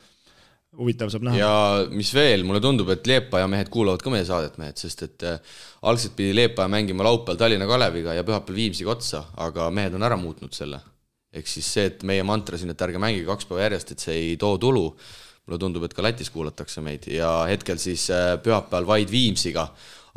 huvitav 0.78 1.12
saab 1.14 1.26
näha. 1.28 1.40
ja 1.40 1.52
mis 1.92 2.12
veel, 2.16 2.44
mulle 2.48 2.62
tundub, 2.64 2.90
et 2.94 3.08
Leepaja 3.10 3.48
mehed 3.52 3.72
kuulavad 3.74 4.04
ka 4.04 4.14
meie 4.14 4.26
saadet, 4.28 4.58
mehed, 4.62 4.78
sest 4.82 5.04
et 5.08 5.26
äh, 5.28 5.56
algselt 5.90 6.16
pidi 6.18 6.36
Leepaja 6.38 6.70
mängima 6.72 7.06
laupäeval 7.08 7.40
Tallinna 7.42 7.68
Kaleviga 7.70 8.16
ja 8.18 8.26
pühapäeval 8.28 8.62
Viimsiga 8.62 8.94
otsa, 8.94 9.24
aga 9.44 9.70
mehed 9.74 9.98
on 9.98 10.06
ära 10.08 10.20
muutnud 10.20 10.54
selle. 10.58 10.82
ehk 11.38 11.50
siis 11.50 11.68
see, 11.70 11.90
et 11.92 12.04
meie 12.08 12.24
mantra 12.26 12.58
siin, 12.58 12.72
et 12.72 12.82
ärge 12.82 12.98
mängige 13.02 13.28
kaks 13.28 13.46
päeva 13.46 13.66
järjest, 13.66 13.92
et 13.94 14.02
see 14.02 14.16
ei 14.16 14.38
too 14.42 14.58
tulu, 14.58 14.88
mulle 15.46 15.60
tundub, 15.62 15.84
et 15.86 15.94
ka 15.94 16.06
Lätis 16.06 16.32
kuulatakse 16.34 16.82
meid 16.82 17.06
ja 17.12 17.30
hetkel 17.50 17.78
siis 17.82 18.08
äh, 18.14 18.36
pühapäeval 18.44 18.88
vaid 18.88 19.12
Viimsiga 19.12 19.68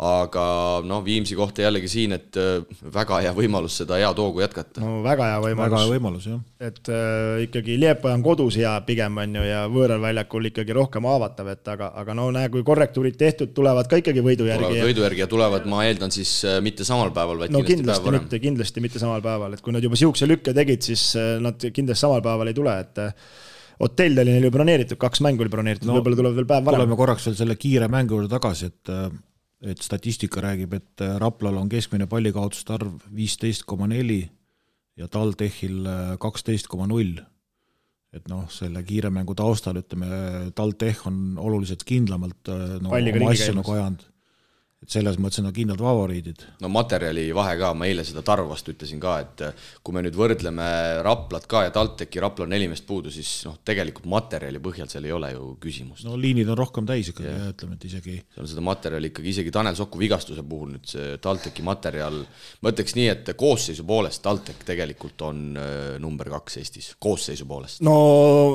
aga 0.00 0.42
noh, 0.88 1.02
Viimsi 1.04 1.36
kohta 1.36 1.60
jällegi 1.60 1.88
siin, 1.92 2.14
et 2.16 2.36
äh, 2.40 2.62
väga 2.94 3.18
hea 3.20 3.32
võimalus 3.36 3.74
seda 3.82 3.98
head 4.00 4.20
hoogu 4.20 4.40
jätkata. 4.40 4.80
no 4.80 5.02
väga 5.04 5.26
hea 5.28 5.40
võimalus. 5.44 5.64
väga 5.66 5.80
hea 5.82 5.90
võimalus, 5.90 6.28
jah. 6.30 6.38
et 6.70 6.90
äh, 6.94 7.42
ikkagi 7.44 7.76
Liepaja 7.82 8.16
on 8.16 8.24
kodus 8.24 8.56
hea 8.60 8.72
pigem, 8.86 9.18
on 9.20 9.36
ju, 9.36 9.44
ja 9.44 9.66
võõral 9.72 10.00
väljakul 10.06 10.48
ikkagi 10.48 10.76
rohkem 10.76 11.08
haavatav, 11.10 11.52
et 11.52 11.72
aga, 11.74 11.90
aga 12.00 12.16
no 12.16 12.30
näe, 12.32 12.48
kui 12.54 12.64
korrektuurid 12.66 13.20
tehtud, 13.20 13.52
tulevad 13.56 13.92
ka 13.92 14.00
ikkagi 14.00 14.24
võidu 14.24 14.48
järgi. 14.48 14.70
tulevad 14.70 14.88
võidu 14.88 15.06
järgi 15.06 15.24
ja 15.26 15.30
tulevad, 15.36 15.68
ma 15.68 15.84
eeldan 15.84 16.16
siis 16.16 16.34
äh, 16.48 16.58
mitte 16.64 16.88
samal 16.88 17.12
päeval, 17.12 17.44
vaid 17.44 17.52
no 17.52 17.60
kindlasti, 17.60 18.00
kindlasti 18.00 18.16
mitte, 18.16 18.44
kindlasti 18.48 18.88
mitte 18.88 19.04
samal 19.04 19.24
päeval, 19.24 19.56
et 19.56 19.64
kui 19.64 19.76
nad 19.76 19.84
juba 19.84 20.00
sihukese 20.00 20.32
lükke 20.32 20.56
tegid, 20.56 20.90
siis 20.92 21.10
äh, 21.20 21.36
nad 21.44 21.60
kindlasti 21.60 22.08
samal 22.08 22.24
päeval 22.24 22.48
ei 22.48 22.56
tule, 22.56 22.80
et 22.88 23.04
hotell 23.80 24.24
oli 24.24 24.32
neil 24.32 24.48
ju 24.48 24.52
broneeritud, 24.54 25.00
kaks 25.00 25.20
mängu 25.24 25.44
oli 25.44 25.52
broneeritud 25.52 25.88
no,, 25.88 26.00
võib-olla 26.00 26.24
tuleb 26.24 26.40
veel 26.40 26.48
päev 26.48 26.64
varem. 26.64 26.80
tuleme 26.80 26.96
korraks 26.96 27.28
veel 27.28 27.36
selle 27.36 27.56
kiire 27.60 27.88
mängu 27.92 28.16
juurde 28.16 28.32
tagasi, 28.32 28.72
et 28.72 28.92
et 29.60 29.82
statistika 29.84 30.42
räägib, 30.44 30.74
et 30.78 31.04
äh, 31.04 31.16
Raplal 31.20 31.58
on 31.60 31.68
keskmine 31.68 32.06
pallikaotuste 32.10 32.76
arv 32.78 33.02
viisteist 33.14 33.66
koma 33.68 33.88
neli 33.90 34.22
ja 34.96 35.08
TalTechil 35.08 35.84
äh, 35.86 36.14
kaksteist 36.20 36.70
koma 36.70 36.88
null. 36.90 37.18
et 38.10 38.24
noh, 38.26 38.48
selle 38.50 38.80
kiire 38.82 39.06
mängu 39.14 39.36
taustal 39.38 39.76
ütleme, 39.78 40.06
TalTech 40.58 41.04
on 41.06 41.36
oluliselt 41.38 41.84
kindlamalt 41.86 42.48
äh, 42.50 42.80
no, 42.82 42.90
oma 42.90 43.30
asju 43.30 43.54
nagu 43.54 43.76
ajanud 43.76 44.09
et 44.80 44.94
selles 44.94 45.18
mõttes 45.20 45.42
on 45.42 45.44
nad 45.44 45.56
kindlad 45.56 45.80
favoriidid. 45.84 46.42
no 46.64 46.70
materjali 46.72 47.26
vahe 47.36 47.56
ka, 47.60 47.74
ma 47.76 47.84
eile 47.90 48.04
seda 48.06 48.22
Tarvast 48.24 48.68
ütlesin 48.72 49.00
ka, 49.02 49.16
et 49.20 49.42
kui 49.84 49.92
me 49.92 50.00
nüüd 50.06 50.16
võrdleme 50.16 50.68
Raplat 51.04 51.44
ka 51.50 51.66
ja 51.66 51.72
TalTechi, 51.74 52.22
Raplal 52.24 52.46
on 52.48 52.54
neli 52.54 52.68
meest 52.70 52.86
puudu, 52.88 53.12
siis 53.12 53.28
noh, 53.44 53.58
tegelikult 53.66 54.08
materjali 54.08 54.62
põhjal 54.64 54.88
seal 54.88 55.04
ei 55.04 55.12
ole 55.12 55.34
ju 55.34 55.50
küsimust. 55.60 56.06
no 56.08 56.16
liinid 56.16 56.48
on 56.48 56.56
rohkem 56.56 56.88
täis 56.88 57.10
ikkagi 57.12 57.28
yeah., 57.28 57.50
ütleme, 57.52 57.76
et 57.76 57.84
isegi. 57.90 58.14
seal 58.32 58.46
on 58.46 58.52
seda 58.54 58.64
materjali 58.64 59.10
ikkagi, 59.12 59.34
isegi 59.34 59.52
Tanel 59.52 59.76
Soku 59.76 60.00
vigastuse 60.00 60.46
puhul 60.48 60.72
nüüd 60.78 60.88
see 60.88 61.10
TalTechi 61.20 61.66
materjal, 61.66 62.16
ma 62.64 62.72
ütleks 62.72 62.96
nii, 62.96 63.10
et 63.12 63.30
koosseisu 63.36 63.84
poolest 63.84 64.24
TalTech 64.24 64.64
tegelikult 64.70 65.26
on 65.28 65.44
äh, 65.60 65.76
number 66.00 66.32
kaks 66.38 66.56
Eestis, 66.62 66.94
koosseisu 66.96 67.44
poolest. 67.50 67.84
no 67.84 67.98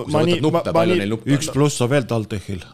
ma 0.09 0.25
nii, 0.25 0.41
ma, 0.49 0.65
ma 0.73 0.87
nii. 0.89 1.21
üks 1.37 1.53
pluss 1.53 1.85
on 1.85 1.93
veel 1.93 2.09
TalTechil 2.09 2.65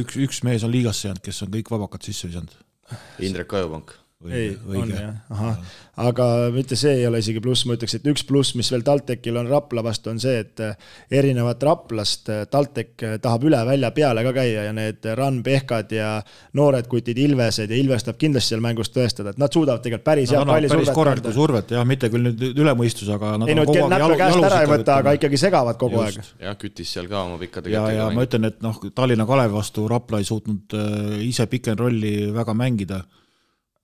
üks, 0.00 0.16
üks 0.16 0.42
mees 0.48 0.64
on 0.64 0.72
liigasse 0.72 1.10
jäänud, 1.10 1.22
kes 1.28 1.44
on 1.44 1.52
kõik 1.52 1.68
vabakad 1.76 2.08
sisse 2.08 2.30
visanud 2.30 2.56
Indrek 3.18 3.52
Ajupank 3.52 3.99
ei, 4.28 4.50
on 4.76 4.90
jah, 4.92 5.14
ahah, 5.32 5.76
aga 6.04 6.24
mitte 6.52 6.76
see 6.76 6.92
ei 6.98 7.06
ole 7.08 7.22
isegi 7.22 7.40
pluss, 7.40 7.64
ma 7.64 7.72
ütleks, 7.76 7.94
et 7.96 8.08
üks 8.10 8.24
pluss, 8.28 8.52
mis 8.58 8.68
veel 8.72 8.82
TalTechil 8.84 9.38
on 9.40 9.48
Rapla 9.48 9.80
vastu, 9.84 10.10
on 10.12 10.18
see, 10.20 10.42
et 10.42 10.60
eh, 10.64 10.74
erinevat 11.20 11.62
Raplast 11.64 12.28
eh, 12.28 12.42
TalTech 12.52 13.04
eh, 13.06 13.14
tahab 13.24 13.46
üle 13.48 13.60
välja 13.64 13.90
peale 13.96 14.24
ka 14.26 14.34
käia 14.36 14.66
ja 14.66 14.74
need 14.76 15.08
Ran 15.16 15.38
Pehkad 15.46 15.94
ja 15.96 16.10
noored 16.58 16.90
kutid 16.92 17.16
Ilvesed 17.22 17.72
ja 17.72 17.78
Ilves 17.80 18.04
tahab 18.04 18.18
kindlasti 18.20 18.52
seal 18.52 18.64
mängus 18.64 18.92
tõestada, 18.92 19.32
et 19.32 19.40
nad 19.40 19.56
suudavad 19.56 19.80
tegelikult 19.86 20.08
päris 20.10 20.34
head 20.34 20.50
palli 20.50 20.68
survet. 20.68 20.94
korralikku 20.98 21.32
survet 21.36 21.72
jah, 21.76 21.86
mitte 21.88 22.10
küll 22.12 22.28
nüüd 22.28 22.60
üle 22.60 22.74
mõistuse, 22.76 23.14
aga 23.16 23.38
nad 23.40 23.48
ei 23.48 23.56
no 23.56 23.64
näppe 23.64 24.18
käest 24.20 24.48
ära 24.50 24.58
ei 24.66 24.70
võta, 24.74 24.98
aga 25.00 25.14
ikkagi 25.16 25.40
segavad 25.40 25.80
kogu 25.80 25.96
Just. 26.02 26.20
aeg. 26.20 26.34
jah, 26.50 26.58
küttis 26.60 26.92
seal 26.92 27.08
ka 27.08 27.24
oma 27.24 27.40
pikkade 27.40 27.72
ja, 27.72 27.86
ja 27.94 28.10
ma 28.12 28.28
ütlen, 28.28 28.50
et 28.52 28.60
noh, 28.64 28.76
Tallinna 28.92 29.24
Kalevi 29.28 29.56
vastu 29.56 29.86
Rapla 29.88 30.20
ei 30.20 30.28
suutnud 30.28 30.76
äh, 30.76 31.24
ise 31.24 31.48
pick 31.48 31.72
and 31.72 31.80
rolli 31.80 32.28
väga 32.36 32.52
mängida 32.56 33.00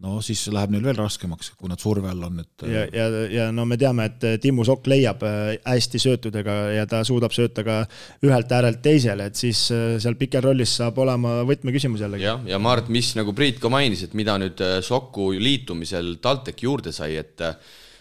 no 0.04 0.18
siis 0.24 0.42
läheb 0.52 0.72
neil 0.74 0.84
veel 0.84 0.98
raskemaks, 0.98 1.52
kui 1.56 1.70
nad 1.70 1.80
surve 1.80 2.10
all 2.10 2.26
on, 2.28 2.40
et. 2.42 2.64
ja, 2.68 2.82
ja, 2.92 3.06
ja 3.32 3.46
no 3.54 3.64
me 3.68 3.78
teame, 3.80 4.08
et 4.10 4.26
Timmu 4.42 4.66
Sokk 4.68 4.90
leiab 4.92 5.24
äh, 5.24 5.54
hästi 5.64 6.00
söötudega 6.02 6.56
ja 6.74 6.84
ta 6.90 7.00
suudab 7.06 7.32
sööta 7.36 7.64
ka 7.66 7.78
ühelt 8.26 8.52
äärelt 8.52 8.82
teisele, 8.84 9.30
et 9.30 9.40
siis 9.40 9.66
äh, 9.74 9.96
seal 10.02 10.18
pikel 10.20 10.44
rollis 10.44 10.76
saab 10.82 11.00
olema 11.00 11.38
võtmeküsimus 11.48 12.04
jällegi. 12.04 12.28
jah, 12.28 12.44
ja 12.48 12.60
ma 12.60 12.74
arvan, 12.74 12.84
et 12.86 12.94
mis 12.98 13.14
nagu 13.16 13.32
Priit 13.36 13.62
ka 13.62 13.72
mainis, 13.72 14.04
et 14.04 14.14
mida 14.18 14.36
nüüd 14.40 14.60
Soku 14.84 15.30
liitumisel 15.32 16.16
TalTech 16.20 16.68
juurde 16.68 16.92
sai, 16.92 17.16
et 17.20 17.48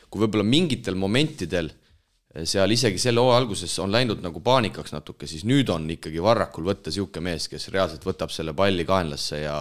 kui 0.09 0.23
võib-olla 0.23 0.45
mingitel 0.47 0.99
momentidel 0.99 1.71
seal 2.43 2.71
isegi 2.71 2.99
selle 2.99 3.21
hooaja 3.23 3.37
alguses 3.39 3.73
on 3.79 3.91
läinud 3.93 4.19
nagu 4.23 4.41
paanikaks 4.43 4.91
natuke, 4.91 5.27
siis 5.29 5.45
nüüd 5.47 5.69
on 5.71 5.85
ikkagi 5.93 6.21
Varrakul 6.23 6.65
võtta 6.67 6.91
niisugune 6.91 7.29
mees, 7.29 7.47
kes 7.51 7.69
reaalselt 7.71 8.03
võtab 8.05 8.33
selle 8.33 8.53
palli 8.57 8.83
kaenlasse 8.87 9.39
ja 9.39 9.55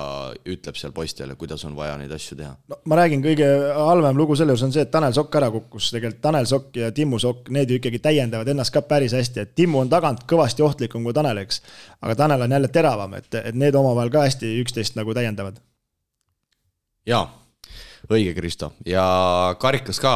ütleb 0.51 0.79
seal 0.79 0.95
poistele, 0.97 1.37
kuidas 1.39 1.63
on 1.69 1.77
vaja 1.79 1.95
neid 2.01 2.13
asju 2.15 2.39
teha. 2.41 2.57
no 2.71 2.81
ma 2.91 2.99
räägin, 2.99 3.23
kõige 3.25 3.51
halvem 3.77 4.19
lugu 4.19 4.39
selle 4.39 4.57
juures 4.57 4.67
on 4.67 4.75
see, 4.75 4.87
et 4.87 4.91
Tanel 4.95 5.15
Sokk 5.15 5.39
ära 5.39 5.53
kukkus, 5.55 5.93
tegelikult 5.95 6.25
Tanel 6.25 6.51
Sokk 6.51 6.81
ja 6.81 6.91
Timmu 6.97 7.23
Sokk, 7.23 7.53
need 7.55 7.71
ju 7.71 7.79
ikkagi 7.79 8.03
täiendavad 8.03 8.51
ennast 8.51 8.75
ka 8.75 8.83
päris 8.89 9.15
hästi, 9.15 9.47
et 9.47 9.55
Timmu 9.55 9.85
on 9.85 9.93
tagant 9.93 10.27
kõvasti 10.31 10.67
ohtlikum 10.67 11.07
kui 11.07 11.15
Tanel, 11.15 11.45
eks. 11.45 11.63
aga 12.03 12.19
Tanel 12.25 12.49
on 12.49 12.59
jälle 12.59 12.73
teravam, 12.75 13.15
et, 13.21 13.31
et 13.39 13.55
need 13.55 13.79
omavahel 13.79 14.11
ka 14.11 14.27
hästi 14.27 14.57
üksteist 14.65 14.99
nagu 14.99 15.15
täiendavad. 15.15 15.63
jaa 17.07 17.27
õige, 18.11 18.35
Kristo, 18.37 18.73
ja 18.87 19.05
karikas 19.61 20.01
ka 20.03 20.15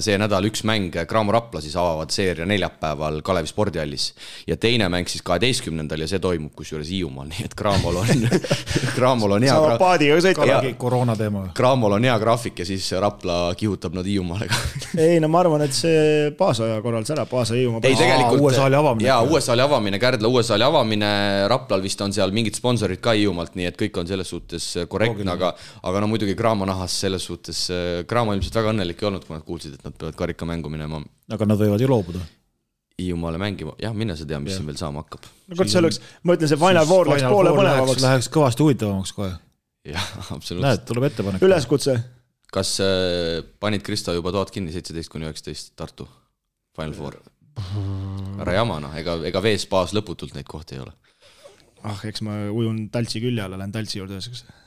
see 0.00 0.18
nädal 0.18 0.48
üks 0.48 0.64
mäng, 0.66 0.94
Graamo 1.08 1.34
Rapla 1.34 1.60
siis 1.64 1.76
avavad 1.78 2.10
seeria 2.14 2.46
neljapäeval 2.48 3.20
Kalevi 3.26 3.50
spordihallis. 3.50 4.12
ja 4.46 4.56
teine 4.56 4.88
mäng 4.92 5.08
siis 5.08 5.22
kaheteistkümnendal 5.26 6.00
ja 6.00 6.08
see 6.08 6.18
toimub 6.22 6.54
kusjuures 6.56 6.90
Hiiumaal, 6.90 7.28
nii 7.32 7.46
et 7.48 7.54
Graamol 7.58 8.00
on 8.02 8.28
Graamol 8.96 9.36
on 9.38 9.46
hea. 9.46 9.54
saab 9.54 9.78
paadiga 9.80 10.18
sõita. 10.22 10.74
koroona 10.78 11.16
teema. 11.16 11.48
Graamol 11.56 11.98
on 11.98 12.08
hea 12.08 12.18
graafik 12.18 12.58
ja 12.62 12.68
siis 12.68 12.90
Rapla 13.00 13.54
kihutab 13.58 13.94
nad 13.96 14.06
Hiiumaale 14.06 14.48
ka 14.50 14.60
ei 15.06 15.20
no 15.20 15.28
ma 15.32 15.40
arvan, 15.42 15.64
et 15.66 15.74
see 15.76 16.30
baasaja 16.38 16.80
korraldas 16.84 17.12
ära, 17.14 17.26
baasa 17.30 17.56
Hiiumaa. 17.56 17.82
ei 17.84 17.96
tegelikult. 17.98 18.40
uue 18.40 18.54
saali 18.54 18.78
avamine. 18.78 19.08
jaa, 19.08 19.20
uue 19.26 19.40
saali 19.44 19.64
avamine, 19.64 20.00
Kärdla 20.02 20.28
uue 20.28 20.42
saali 20.46 20.66
avamine, 20.66 21.10
Raplal 21.50 21.82
vist 21.84 22.00
on 22.04 22.14
seal 22.16 22.32
mingid 22.36 22.56
sponsorid 22.58 23.00
ka 23.04 23.16
Hiiumaalt, 23.16 23.56
nii 23.58 23.70
et 23.70 23.78
kõik 23.80 24.00
on 24.00 24.08
selles 24.08 24.30
suhtes 24.32 24.68
korrektne, 24.90 25.28
aga, 25.32 25.52
aga 25.86 26.02
no 26.02 26.10
muidugi 26.10 26.36
Graamo 26.38 26.68
nahas 26.68 26.96
selles 27.04 27.26
suhtes 27.28 27.66
äh, 27.70 28.02
Cramo 28.08 28.34
ilmselt 28.36 28.60
väga 28.60 28.72
õnnelik 28.74 29.02
ei 29.02 29.10
olnud, 29.10 29.26
kui 29.26 29.36
nad 29.36 29.46
kuulsid, 29.46 29.75
et 29.76 29.86
nad 29.86 29.94
peavad 29.94 30.18
karikamängu 30.18 30.72
minema. 30.72 31.02
aga 31.32 31.48
nad 31.48 31.60
võivad 31.62 31.84
ju 31.84 31.92
loobuda. 31.92 32.24
Hiiumaale 32.96 33.36
mängima, 33.36 33.74
jah, 33.80 33.92
mine 33.92 34.16
sa 34.16 34.24
tea, 34.24 34.38
mis 34.40 34.54
ja. 34.54 34.60
siin 34.60 34.68
veel 34.70 34.78
saama 34.80 35.02
hakkab. 35.04 35.26
no 35.28 35.56
kurat, 35.58 35.72
see 35.72 35.82
oleks, 35.82 36.00
ma 36.24 36.36
ütlen, 36.38 36.48
see 36.48 36.60
Final 36.60 36.88
Four 36.88 37.10
läks 37.12 37.26
poole 37.28 37.52
põnevamaks. 37.52 38.00
Läheks 38.04 38.30
kõvasti 38.32 38.64
huvitavamaks 38.64 39.12
kohe 39.16 39.34
jah, 39.92 40.06
absoluutselt. 40.36 40.66
näed, 40.66 40.84
tuleb 40.88 41.08
ettepanek. 41.10 41.46
üleskutse. 41.46 41.96
kas 42.52 42.76
äh, 42.84 43.42
panid 43.60 43.84
Kristo 43.86 44.14
juba 44.16 44.32
toad 44.34 44.52
kinni 44.54 44.74
seitseteist 44.74 45.12
kuni 45.12 45.28
üheksateist 45.28 45.74
Tartu 45.78 46.08
Final 46.76 46.94
Four? 46.96 47.18
ära 48.42 48.58
jama 48.58 48.78
noh, 48.84 48.94
ega, 48.98 49.16
ega 49.28 49.42
veespaas 49.44 49.94
lõputult 49.96 50.36
neid 50.36 50.48
kohti 50.48 50.76
ei 50.76 50.84
ole. 50.84 50.92
ah, 51.86 52.02
eks 52.08 52.24
ma 52.26 52.46
ujun 52.52 52.86
taltsi 52.92 53.22
külje 53.24 53.44
alla, 53.44 53.60
lähen 53.60 53.74
taltsi 53.74 54.00
juurde 54.00 54.18
ühesõnaga 54.18 54.64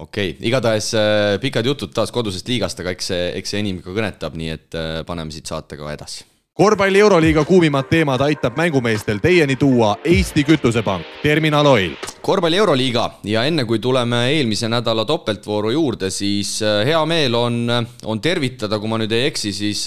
okei 0.00 0.30
okay., 0.30 0.48
igatahes 0.48 0.94
äh, 0.94 1.36
pikad 1.42 1.66
jutud 1.66 1.92
taas 1.94 2.12
kodusest 2.14 2.48
liigast, 2.48 2.80
aga 2.80 2.94
eks 2.94 3.12
see, 3.12 3.30
eks 3.40 3.54
see 3.54 3.62
enim 3.62 3.80
ka 3.84 3.94
kõnetab, 3.94 4.36
nii 4.38 4.52
et 4.56 4.76
äh, 4.78 4.90
paneme 5.06 5.32
siit 5.34 5.50
saatega 5.50 5.92
edasi 5.94 6.26
korvpalli 6.60 7.00
Euroliiga 7.00 7.44
kuumimad 7.48 7.86
teemad 7.88 8.20
aitab 8.20 8.58
mängumeestel 8.58 9.20
teieni 9.22 9.54
tuua 9.56 9.94
Eesti 10.04 10.42
Kütusepank, 10.44 11.06
Terminal 11.22 11.66
Oil. 11.66 11.94
korvpalli 12.20 12.58
Euroliiga 12.60 13.06
ja 13.24 13.44
enne 13.48 13.64
kui 13.64 13.78
tuleme 13.78 14.26
eelmise 14.34 14.68
nädala 14.68 15.06
topeltvooru 15.08 15.70
juurde, 15.76 16.10
siis 16.10 16.58
äh, 16.62 16.82
hea 16.88 17.00
meel 17.08 17.36
on, 17.38 17.62
on 18.04 18.20
tervitada, 18.20 18.78
kui 18.78 18.92
ma 18.92 19.00
nüüd 19.00 19.12
ei 19.16 19.28
eksi, 19.30 19.52
siis 19.56 19.86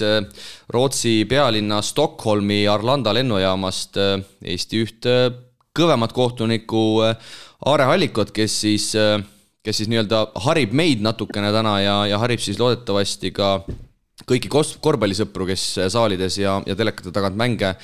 Rootsi 0.74 1.24
pealinna 1.30 1.82
Stockholmi 1.82 2.64
Arlanda 2.68 3.14
lennujaamast 3.14 4.00
Eesti 4.42 4.82
üht 4.82 5.10
kõvemat 5.74 6.12
kohtunikku 6.14 6.84
Aare 7.64 7.86
Hallikut, 7.88 8.30
kes 8.34 8.60
siis, 8.60 8.90
kes 9.64 9.80
siis 9.80 9.90
nii-öelda 9.90 10.26
harib 10.44 10.74
meid 10.76 11.02
natukene 11.04 11.50
täna 11.54 11.78
ja, 11.80 11.96
ja 12.10 12.20
harib 12.20 12.42
siis 12.42 12.60
loodetavasti 12.60 13.32
ka 13.34 13.56
kõiki 14.28 14.50
korvpallisõpru, 14.52 15.46
kes 15.48 15.64
saalides 15.92 16.36
ja, 16.38 16.58
ja 16.68 16.76
telekate 16.78 17.12
tagant 17.12 17.36
mänge, 17.36 17.74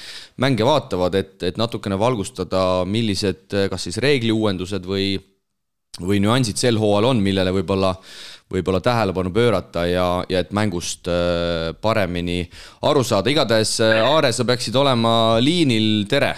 mänge 0.40 0.66
vaatavad, 0.66 1.16
et, 1.18 1.34
et 1.50 1.58
natukene 1.60 1.98
valgustada, 2.00 2.84
millised 2.88 3.56
kas 3.72 3.88
siis 3.88 3.98
reegliuuendused 4.00 4.86
või, 4.86 5.14
või 6.00 6.20
nüansid 6.22 6.60
sel 6.60 6.78
hooajal 6.80 7.10
on, 7.10 7.24
millele 7.24 7.52
võib-olla, 7.56 7.94
võib-olla 8.52 8.80
tähelepanu 8.84 9.32
pöörata 9.34 9.84
ja, 9.90 10.06
ja 10.30 10.44
et 10.44 10.54
mängust 10.56 11.10
äh, 11.10 11.72
paremini 11.80 12.44
aru 12.86 13.04
saada. 13.04 13.32
igatahes, 13.32 13.78
äh, 13.84 13.98
Aare, 14.04 14.32
sa 14.36 14.46
peaksid 14.48 14.76
olema 14.76 15.12
liinil, 15.42 16.06
tere 16.08 16.34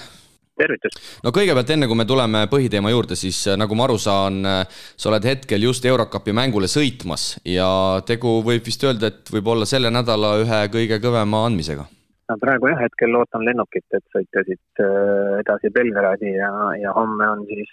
tervitus! 0.58 0.98
no 1.24 1.32
kõigepealt, 1.34 1.72
enne 1.74 1.88
kui 1.90 1.98
me 1.98 2.06
tuleme 2.08 2.44
põhiteema 2.52 2.92
juurde, 2.92 3.18
siis 3.18 3.44
äh, 3.50 3.58
nagu 3.60 3.78
ma 3.78 3.86
aru 3.88 3.98
saan, 4.02 4.42
äh, 4.48 4.84
sa 4.96 5.10
oled 5.12 5.26
hetkel 5.28 5.68
just 5.68 5.86
Eurocupi 5.88 6.34
mängule 6.36 6.70
sõitmas 6.70 7.36
ja 7.48 7.68
tegu 8.08 8.40
võib 8.46 8.66
vist 8.66 8.84
öelda, 8.86 9.12
et 9.12 9.32
võib 9.32 9.52
olla 9.54 9.68
selle 9.68 9.92
nädala 9.92 10.36
ühe 10.42 10.62
kõige 10.72 11.00
kõvema 11.02 11.44
andmisega 11.48 11.86
no 12.30 12.36
praegu 12.40 12.70
jah, 12.70 12.80
hetkel 12.80 13.16
ootan 13.18 13.44
lennukit, 13.44 13.86
et 13.96 14.04
sõita 14.14 14.44
siit 14.48 14.82
äh, 14.84 15.38
edasi 15.42 15.72
Belgradi 15.74 16.34
ja, 16.36 16.52
ja 16.80 16.92
homme 16.96 17.30
on 17.36 17.46
siis 17.48 17.72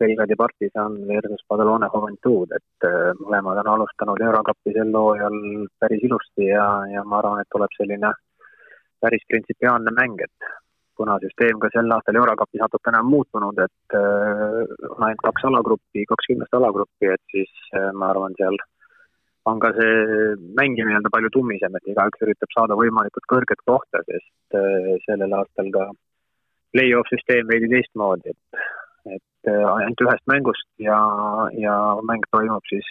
Belgradi 0.00 0.36
partisan 0.40 1.00
versus 1.08 1.42
Padalone 1.48 1.90
Juventud, 1.92 2.52
et 2.56 2.90
mõlemad 3.20 3.64
on 3.64 3.72
alustanud 3.76 4.22
Eurocupi 4.28 4.76
sel 4.76 4.92
hooajal 4.94 5.40
päris 5.82 6.06
ilusti 6.06 6.52
ja, 6.52 6.68
ja 6.92 7.04
ma 7.04 7.20
arvan, 7.20 7.42
et 7.42 7.52
tuleb 7.52 7.72
selline 7.78 8.12
päris 9.04 9.24
printsipiaalne 9.28 9.92
mäng, 9.92 10.22
et 10.24 10.52
kuna 10.98 11.16
süsteem 11.22 11.58
ka 11.62 11.70
sel 11.72 11.90
aastal 11.96 12.18
Eurokapis 12.20 12.62
natukene 12.62 13.00
on 13.02 13.10
muutunud, 13.10 13.58
et 13.66 13.96
äh, 13.98 14.60
on 14.90 15.06
ainult 15.08 15.24
kaks 15.26 15.48
alagruppi, 15.50 16.06
kakskümnest 16.12 16.56
alagruppi, 16.58 17.10
et 17.14 17.22
siis 17.34 17.52
äh, 17.74 17.90
ma 17.98 18.12
arvan, 18.12 18.36
seal 18.38 18.58
on 19.50 19.60
ka 19.60 19.72
see 19.76 19.96
mäng 20.58 20.78
nii-öelda 20.78 21.12
palju 21.12 21.32
tummisem, 21.34 21.74
et 21.76 21.90
igaüks 21.92 22.24
üritab 22.26 22.54
saada 22.56 22.78
võimalikult 22.80 23.28
kõrget 23.32 23.64
kohta, 23.68 24.04
sest 24.08 24.58
äh, 24.60 24.94
sellel 25.08 25.36
aastal 25.40 25.72
ka 25.74 25.88
play-off 26.74 27.10
süsteem 27.12 27.50
veidi 27.50 27.70
teistmoodi, 27.74 28.32
et, 28.34 28.62
et 29.18 29.52
ainult 29.52 30.06
ühest 30.06 30.24
mängust 30.30 30.70
ja, 30.82 30.96
ja 31.60 31.74
mäng 32.08 32.24
toimub 32.34 32.64
siis 32.70 32.88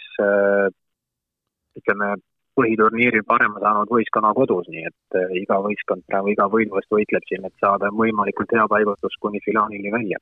ütleme, 1.76 2.14
põhiturniiri 2.58 3.24
parema 3.26 3.60
saanud 3.62 3.90
võistkonna 3.90 4.32
kodus, 4.36 4.68
nii 4.70 4.86
et 4.90 5.18
äh, 5.18 5.34
iga 5.42 5.58
võistkond 5.64 6.06
praegu 6.10 6.32
iga 6.34 6.46
võidu 6.50 6.76
vastu 6.78 6.98
võitleb 6.98 7.26
siin, 7.28 7.46
et 7.48 7.56
saada 7.62 7.90
võimalikult 7.94 8.54
hea 8.54 8.66
paigutus 8.70 9.18
kuni 9.20 9.42
finaalini 9.44 9.92
välja. 9.94 10.20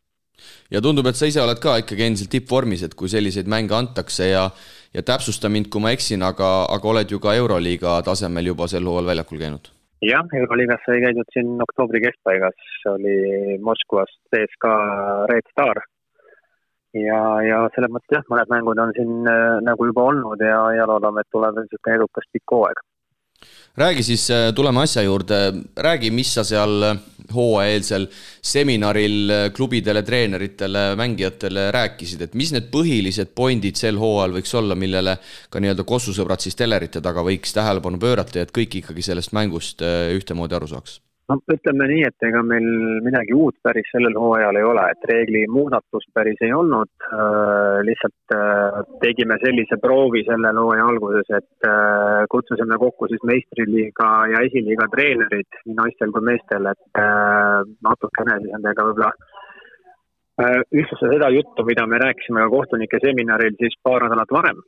ja 0.72 0.80
tundub, 0.80 1.06
et 1.06 1.18
sa 1.18 1.28
ise 1.28 1.42
oled 1.42 1.60
ka 1.62 1.76
ikkagi 1.82 2.06
endiselt 2.08 2.32
tippvormis, 2.32 2.82
et 2.82 2.96
kui 2.98 3.08
selliseid 3.12 3.50
mänge 3.50 3.76
antakse 3.76 4.30
ja 4.32 4.48
ja 4.92 5.02
täpsusta 5.02 5.48
mind, 5.48 5.70
kui 5.72 5.80
ma 5.80 5.92
eksin, 5.96 6.22
aga, 6.22 6.50
aga 6.72 6.88
oled 6.88 7.12
ju 7.12 7.20
ka 7.20 7.36
Euroliiga 7.40 8.00
tasemel 8.04 8.52
juba 8.52 8.68
sel 8.68 8.88
hooajal 8.88 9.12
väljakul 9.12 9.40
käinud? 9.44 9.70
jah, 10.02 10.26
Euroliigas 10.40 10.82
sai 10.86 11.00
käidud 11.04 11.28
siin 11.32 11.54
oktoobri 11.62 12.02
keskpaigas, 12.02 12.68
oli 12.90 13.16
Moskvas 13.62 14.10
CSKA 14.32 14.76
Red 15.30 15.46
Star 15.52 15.84
ja, 16.98 17.20
ja 17.46 17.60
selles 17.74 17.92
mõttes 17.92 18.18
jah, 18.18 18.24
mõned 18.30 18.50
mängud 18.52 18.80
on 18.82 18.94
siin 18.96 19.28
äh, 19.28 19.58
nagu 19.64 19.88
juba 19.88 20.08
olnud 20.12 20.42
ja, 20.44 20.64
ja 20.76 20.88
loodame, 20.88 21.24
et 21.24 21.32
tuleb 21.32 21.60
niisugune 21.60 22.00
edukas 22.00 22.28
pikk 22.32 22.54
hooaeg. 22.54 22.82
räägi 23.76 24.02
siis, 24.02 24.30
äh, 24.30 24.52
tuleme 24.54 24.82
asja 24.82 25.02
juurde, 25.02 25.38
räägi, 25.76 26.10
mis 26.10 26.34
sa 26.34 26.44
seal 26.44 26.88
äh, 26.90 26.98
hooajaeelsel 27.34 28.06
seminaril 28.52 29.32
klubidele, 29.56 30.02
treeneritele, 30.02 30.82
mängijatele 31.00 31.70
rääkisid, 31.72 32.26
et 32.26 32.34
mis 32.34 32.52
need 32.52 32.68
põhilised 32.74 33.32
pointid 33.34 33.80
sel 33.80 34.00
hooajal 34.00 34.36
võiks 34.36 34.52
olla, 34.58 34.76
millele 34.76 35.16
ka 35.50 35.62
nii-öelda 35.62 35.86
kossusõbrad 35.88 36.44
siis 36.44 36.58
telerite 36.58 37.00
taga 37.00 37.24
võiks 37.24 37.56
tähelepanu 37.56 38.02
pöörata 38.02 38.42
ja 38.42 38.48
et 38.48 38.52
kõik 38.52 38.82
ikkagi 38.82 39.06
sellest 39.06 39.32
mängust 39.32 39.80
ühtemoodi 40.18 40.58
aru 40.58 40.68
saaks 40.74 41.00
no 41.30 41.36
ütleme 41.54 41.86
nii, 41.90 42.02
et 42.08 42.26
ega 42.26 42.42
meil 42.46 42.66
midagi 43.04 43.34
uut 43.36 43.56
päris 43.64 43.88
sellel 43.94 44.16
hooajal 44.18 44.58
ei 44.58 44.66
ole, 44.66 44.86
et 44.94 45.06
reegli 45.10 45.42
muudatust 45.56 46.10
päris 46.14 46.40
ei 46.42 46.52
olnud 46.56 46.90
äh,. 47.08 47.78
lihtsalt 47.86 48.36
äh, 48.36 48.80
tegime 49.04 49.38
sellise 49.44 49.78
proovi 49.82 50.24
sellel 50.28 50.58
hooaja 50.62 50.88
alguses, 50.92 51.30
et 51.38 51.68
äh, 51.68 52.24
kutsusime 52.32 52.78
kokku 52.84 53.10
siis 53.12 53.22
meistriliiga 53.28 54.10
ja 54.34 54.42
esiliiga 54.48 54.88
treenerid 54.96 55.62
nii 55.66 55.78
naistel 55.78 56.12
kui 56.14 56.26
meestel, 56.32 56.68
et 56.72 57.02
natukene 57.86 58.40
siis 58.42 58.52
nendega 58.56 58.88
võib-olla 58.88 59.12
ühtlustada 60.42 61.12
seda 61.12 61.28
juttu, 61.30 61.64
mida 61.68 61.84
me 61.86 61.98
rääkisime 62.00 62.40
ka 62.42 62.50
kohtunike 62.50 62.98
seminaril 63.02 63.58
siis 63.60 63.76
paar 63.84 64.06
nädalat 64.06 64.32
varem 64.34 64.62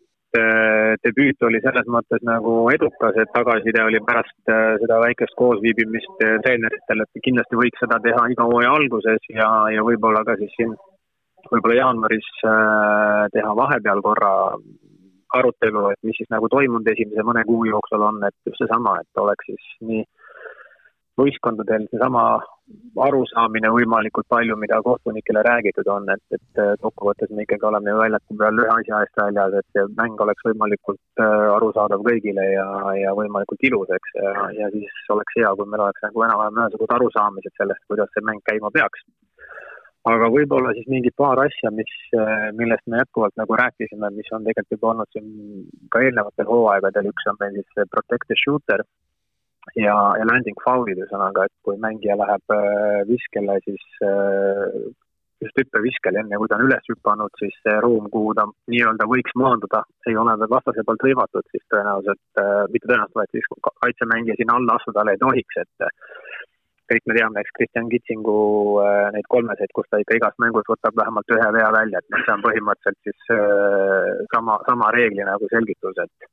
debüüt 1.04 1.42
oli 1.46 1.60
selles 1.64 1.86
mõttes 1.90 2.22
nagu 2.26 2.54
edukas, 2.72 3.18
et 3.22 3.30
tagasiside 3.34 3.84
oli 3.84 4.00
pärast 4.06 4.52
äh, 4.52 4.74
seda 4.82 4.98
väikest 5.04 5.36
koosviibimist 5.38 6.24
äh, 6.26 6.38
treeneritel, 6.46 7.04
et 7.04 7.24
kindlasti 7.26 7.60
võiks 7.60 7.82
seda 7.82 8.00
teha 8.04 8.26
iga 8.32 8.48
hooaja 8.50 8.72
alguses 8.78 9.30
ja, 9.30 9.50
ja 9.74 9.84
võib-olla 9.86 10.24
ka 10.26 10.38
siis 10.40 10.52
siin 10.58 10.74
võib-olla 11.50 11.76
jaanuaris 11.76 12.28
teha 13.34 13.50
vahepeal 13.58 14.00
korra 14.02 14.32
arutelu, 15.38 15.82
et 15.92 16.00
mis 16.06 16.16
siis 16.16 16.30
nagu 16.32 16.48
toimunud 16.48 16.88
esimese 16.88 17.24
mõne 17.26 17.42
kuu 17.48 17.66
jooksul 17.68 18.04
on, 18.06 18.22
et 18.24 18.36
just 18.48 18.62
seesama, 18.62 18.96
et 19.02 19.20
oleks 19.20 19.50
siis 19.50 19.66
nii 19.88 20.04
võistkondadel 21.20 21.86
seesama 21.90 22.24
arusaamine 23.04 23.68
võimalikult 23.74 24.26
palju, 24.30 24.56
mida 24.58 24.80
kohtunikele 24.82 25.42
räägitud 25.46 25.88
on, 25.92 26.08
et, 26.14 26.22
et 26.36 26.62
kokkuvõttes 26.82 27.30
me 27.30 27.44
ikkagi 27.44 27.66
oleme 27.68 27.92
ju 27.92 27.98
väljaku 28.00 28.36
peal 28.40 28.62
ühe 28.62 28.70
asja 28.74 29.02
eest 29.04 29.20
väljas, 29.20 29.58
et 29.60 29.76
see 29.76 29.84
mäng 29.98 30.22
oleks 30.24 30.46
võimalikult 30.48 31.22
äh, 31.24 31.44
arusaadav 31.56 32.06
kõigile 32.06 32.46
ja, 32.54 32.66
ja 32.98 33.12
võimalikult 33.18 33.68
ilus, 33.68 33.92
eks, 33.98 34.16
ja, 34.22 34.48
ja 34.60 34.70
siis 34.74 35.12
oleks 35.14 35.38
hea, 35.38 35.52
kui 35.58 35.68
meil 35.68 35.84
oleks 35.86 36.06
nagu 36.06 36.26
enam-vähem 36.26 36.62
ühesugused 36.62 36.96
arusaamised 36.98 37.56
sellest, 37.60 37.86
kuidas 37.90 38.10
see 38.14 38.26
mäng 38.30 38.42
käima 38.50 38.72
peaks. 38.74 39.06
aga 40.08 40.26
võib-olla 40.28 40.74
siis 40.76 40.88
mingi 40.92 41.12
paar 41.16 41.40
asja, 41.44 41.70
mis, 41.72 41.92
äh, 42.16 42.50
millest 42.56 42.86
me 42.88 43.04
jätkuvalt 43.04 43.36
nagu 43.40 43.60
rääkisime, 43.60 44.10
mis 44.16 44.32
on 44.32 44.44
tegelikult 44.48 44.78
juba 44.78 44.92
olnud 44.94 45.14
siin 45.14 45.30
ka 45.92 46.02
eelnevatel 46.04 46.48
hooaegadel, 46.48 47.12
üks 47.12 47.30
on 47.30 47.40
meil 47.40 47.60
siis 47.60 47.90
protect 47.92 48.28
the 48.32 48.40
shooter 48.40 48.84
ja, 49.72 49.94
ja 50.18 50.26
landing 50.28 50.58
foul'id, 50.64 51.00
ühesõnaga, 51.00 51.46
et 51.46 51.54
kui 51.66 51.78
mängija 51.80 52.16
läheb 52.20 52.54
äh, 52.54 53.00
viskele, 53.08 53.56
siis 53.64 53.84
äh, 54.04 54.76
just 55.44 55.60
hüppeviskele, 55.60 56.22
enne 56.22 56.40
kui 56.40 56.50
ta 56.50 56.58
on 56.58 56.66
üles 56.68 56.90
hüpanud, 56.90 57.32
siis 57.40 57.54
see 57.64 57.76
ruum, 57.84 58.08
kuhu 58.12 58.34
ta 58.38 58.46
nii-öelda 58.72 59.08
võiks 59.10 59.36
maanduda, 59.40 59.82
ei 60.08 60.18
ole 60.20 60.36
veel 60.40 60.52
vastase 60.52 60.84
poolt 60.86 61.06
hõivatud, 61.08 61.46
siis 61.52 61.64
tõenäoliselt, 61.72 62.24
äh, 62.40 62.64
mitte 62.74 62.90
tõenäoliselt, 62.90 63.20
vaid 63.22 63.36
siis 63.36 63.48
kaitsemängija 63.70 64.38
sinna 64.40 64.60
alla 64.60 64.78
astuda 64.78 65.08
ei 65.10 65.22
tohiks, 65.24 65.62
et 65.64 65.90
kõik 66.92 67.06
me 67.08 67.16
teame, 67.16 67.40
eks 67.40 67.52
Kristjan 67.56 67.86
Kitsingu 67.88 68.38
neid 69.14 69.24
kolmeseid, 69.32 69.70
kus 69.72 69.86
ta 69.88 70.02
ikka 70.02 70.18
igas 70.18 70.34
mängus 70.42 70.66
võtab 70.68 70.98
vähemalt 71.00 71.32
ühe 71.32 71.46
vea 71.56 71.70
välja, 71.72 72.02
et 72.02 72.18
see 72.18 72.34
on 72.34 72.42
põhimõtteliselt 72.44 73.08
siis 73.08 74.28
sama, 74.34 74.58
sama 74.68 74.90
reegli 74.92 75.24
nagu 75.24 75.48
selgitus, 75.48 75.96
et 76.04 76.28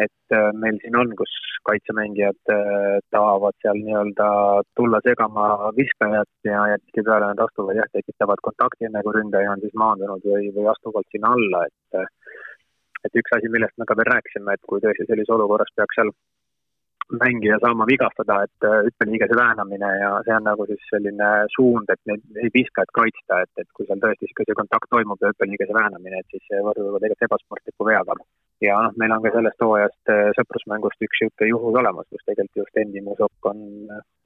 et 0.00 0.34
äh, 0.36 0.50
meil 0.56 0.78
siin 0.80 0.96
on, 0.96 1.10
kus 1.16 1.32
kaitsemängijad 1.68 2.52
äh, 2.54 2.98
tahavad 3.14 3.56
seal 3.62 3.80
nii-öelda 3.84 4.28
tulla 4.78 5.00
segama 5.04 5.46
viskajat 5.76 6.32
ja, 6.48 6.62
ja 6.72 6.78
tihtipeale 6.80 7.32
nad 7.32 7.42
astuvad 7.44 7.80
jah, 7.80 7.90
tekitavad 7.92 8.40
kontakti, 8.48 8.88
enne 8.88 9.04
kui 9.04 9.16
ründaja 9.18 9.52
on 9.52 9.64
siis 9.64 9.76
maandunud 9.84 10.24
või, 10.32 10.48
või 10.56 10.68
astuvad 10.72 11.08
sinna 11.12 11.34
alla, 11.36 11.66
et 11.68 12.06
et 13.02 13.18
üks 13.18 13.34
asi, 13.34 13.50
millest 13.50 13.74
me 13.78 13.86
ka 13.88 13.96
veel 13.98 14.12
rääkisime, 14.14 14.54
et 14.54 14.68
kui 14.70 14.80
tõesti 14.80 15.08
sellises 15.08 15.34
olukorras 15.34 15.72
peaks 15.76 15.98
seal 15.98 16.12
mängija 17.20 17.58
saama 17.60 17.84
vigastada, 17.92 18.42
et 18.46 18.66
äh, 18.68 18.78
hüppeliigese 18.86 19.36
väänamine 19.36 19.90
ja 20.02 20.10
see 20.26 20.36
on 20.36 20.46
nagu 20.48 20.66
siis 20.70 20.84
selline 20.92 21.28
suund, 21.56 21.90
et 21.94 22.00
neid 22.08 22.42
ei 22.44 22.52
viska, 22.54 22.84
et 22.84 22.94
kaitsta, 23.00 23.42
et, 23.44 23.52
et 23.64 23.68
kui 23.76 23.86
seal 23.88 24.00
tõesti 24.04 24.28
niisugune 24.28 24.60
kontakt 24.62 24.88
toimub 24.94 25.20
ja 25.20 25.32
hüppeliigese 25.32 25.76
väänamine, 25.76 26.22
et 26.22 26.34
siis 26.34 26.44
see 26.48 26.62
võrdub 26.64 26.96
tegelikult 26.96 27.28
ebasportliku 27.28 27.88
veaga. 27.90 28.16
Ja 28.62 28.78
noh, 28.86 28.96
meil 29.00 29.14
on 29.14 29.22
ka 29.24 29.34
sellest 29.34 29.64
hooajast 29.66 30.12
äh, 30.14 30.30
sõprusmängust 30.38 31.06
üks 31.06 31.22
niisugune 31.24 31.50
juhus 31.52 31.78
olemas, 31.82 32.08
kus 32.10 32.24
tegelikult 32.28 32.64
just 32.64 32.82
Endi 32.82 33.04
Musok 33.04 33.50
on 33.52 33.62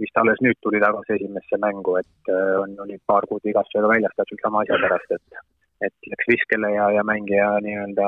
vist 0.03 0.23
alles 0.23 0.41
nüüd 0.45 0.59
tuli 0.63 0.81
tagasi 0.83 1.17
esimesse 1.19 1.61
mängu, 1.63 1.99
et 2.01 2.33
on, 2.63 2.79
oli 2.87 2.99
paar 3.07 3.27
kuud 3.31 3.45
vigastusega 3.49 3.93
väljas 3.93 4.17
täpselt 4.17 4.45
sama 4.45 4.65
asja 4.65 4.81
pärast, 4.85 5.19
et 5.19 5.45
et 5.85 6.09
läks 6.11 6.29
viskele 6.31 6.71
ja, 6.73 6.87
ja 6.97 7.03
mängija 7.05 7.51
nii-öelda 7.65 8.07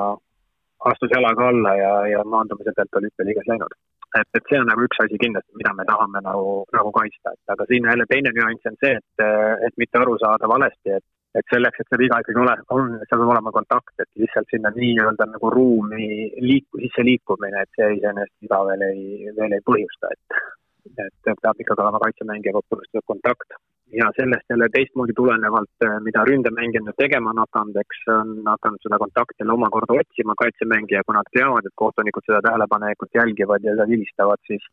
astus 0.91 1.13
jalaga 1.15 1.49
alla 1.53 1.75
ja, 1.77 1.93
ja 2.15 2.25
maandumise 2.25 2.73
pealt 2.77 2.99
oli 3.01 3.11
hüppeliiges 3.11 3.49
läinud. 3.51 3.75
et, 4.19 4.29
et 4.39 4.47
see 4.49 4.61
on 4.61 4.69
nagu 4.71 4.85
üks 4.87 5.01
asi 5.05 5.19
kindlasti, 5.21 5.53
mida 5.61 5.75
me 5.77 5.85
tahame 5.89 6.23
nagu, 6.25 6.53
nagu 6.73 6.93
kaitsta, 6.97 7.35
et 7.35 7.55
aga 7.55 7.67
siin 7.69 7.89
jälle 7.91 8.07
teine 8.09 8.33
nüanss 8.37 8.71
on 8.71 8.79
see, 8.85 8.95
et, 8.97 9.25
et 9.67 9.75
mitte 9.83 10.01
aru 10.01 10.17
saada 10.23 10.49
valesti, 10.49 10.97
et 10.97 11.05
et 11.37 11.53
selleks, 11.53 11.81
et 11.81 11.91
see 11.91 12.01
viga 12.01 12.21
ikkagi 12.23 12.41
ole, 12.41 12.55
on, 12.75 12.95
seal 13.05 13.21
peab 13.21 13.33
olema 13.35 13.53
kontakt, 13.55 13.95
et 14.01 14.09
lihtsalt 14.23 14.49
sinna 14.53 14.73
nii-öelda 14.77 15.29
nagu 15.29 15.51
ruumi 15.53 16.31
liiku, 16.41 16.81
sisse 16.85 17.05
liikumine, 17.05 17.65
et 17.65 17.81
see 17.81 17.91
iseenesest 17.99 18.47
viga 18.47 18.63
veel 18.71 18.87
ei, 18.89 19.35
veel 19.37 19.59
ei 19.59 19.67
põhjusta, 19.67 20.15
et 20.15 20.41
et 20.89 21.41
peab 21.43 21.59
ikkagi 21.61 21.83
olema 21.85 21.99
kaitsemängijaga 22.01 22.63
põhjustatud 22.73 23.05
kontakt. 23.11 23.59
Ja 23.93 24.07
sellest 24.17 24.49
jälle 24.53 24.69
teistmoodi 24.73 25.13
tulenevalt, 25.17 25.85
äh, 25.85 25.99
mida 26.05 26.23
ründemängija 26.25 26.81
nüüd 26.85 26.97
tegema 26.97 27.33
on 27.35 27.43
hakanud, 27.45 27.77
eks 27.83 28.01
on 28.15 28.31
hakanud 28.49 28.81
seda 28.85 28.99
kontakti 29.03 29.43
jälle 29.43 29.53
omakorda 29.53 29.99
otsima 30.01 30.37
kaitsemängija, 30.43 31.05
kui 31.05 31.17
nad 31.17 31.29
teavad, 31.37 31.69
et 31.69 31.77
kohtunikud 31.83 32.25
seda 32.25 32.41
tähelepanelikult 32.49 33.21
jälgivad 33.21 33.65
ja 33.69 33.77
seda 33.77 33.89
vilistavad, 33.93 34.41
siis 34.49 34.65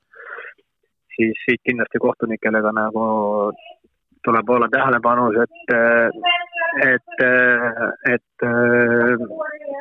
siis 1.16 1.44
siit 1.46 1.62
kindlasti 1.68 2.02
kohtunikele 2.08 2.62
ka 2.66 2.72
nagu 2.76 3.06
tuleb 4.26 4.50
olla 4.56 4.68
tähelepanus, 4.74 5.38
et, 5.44 5.56
et, 6.90 7.24
et 8.14 8.46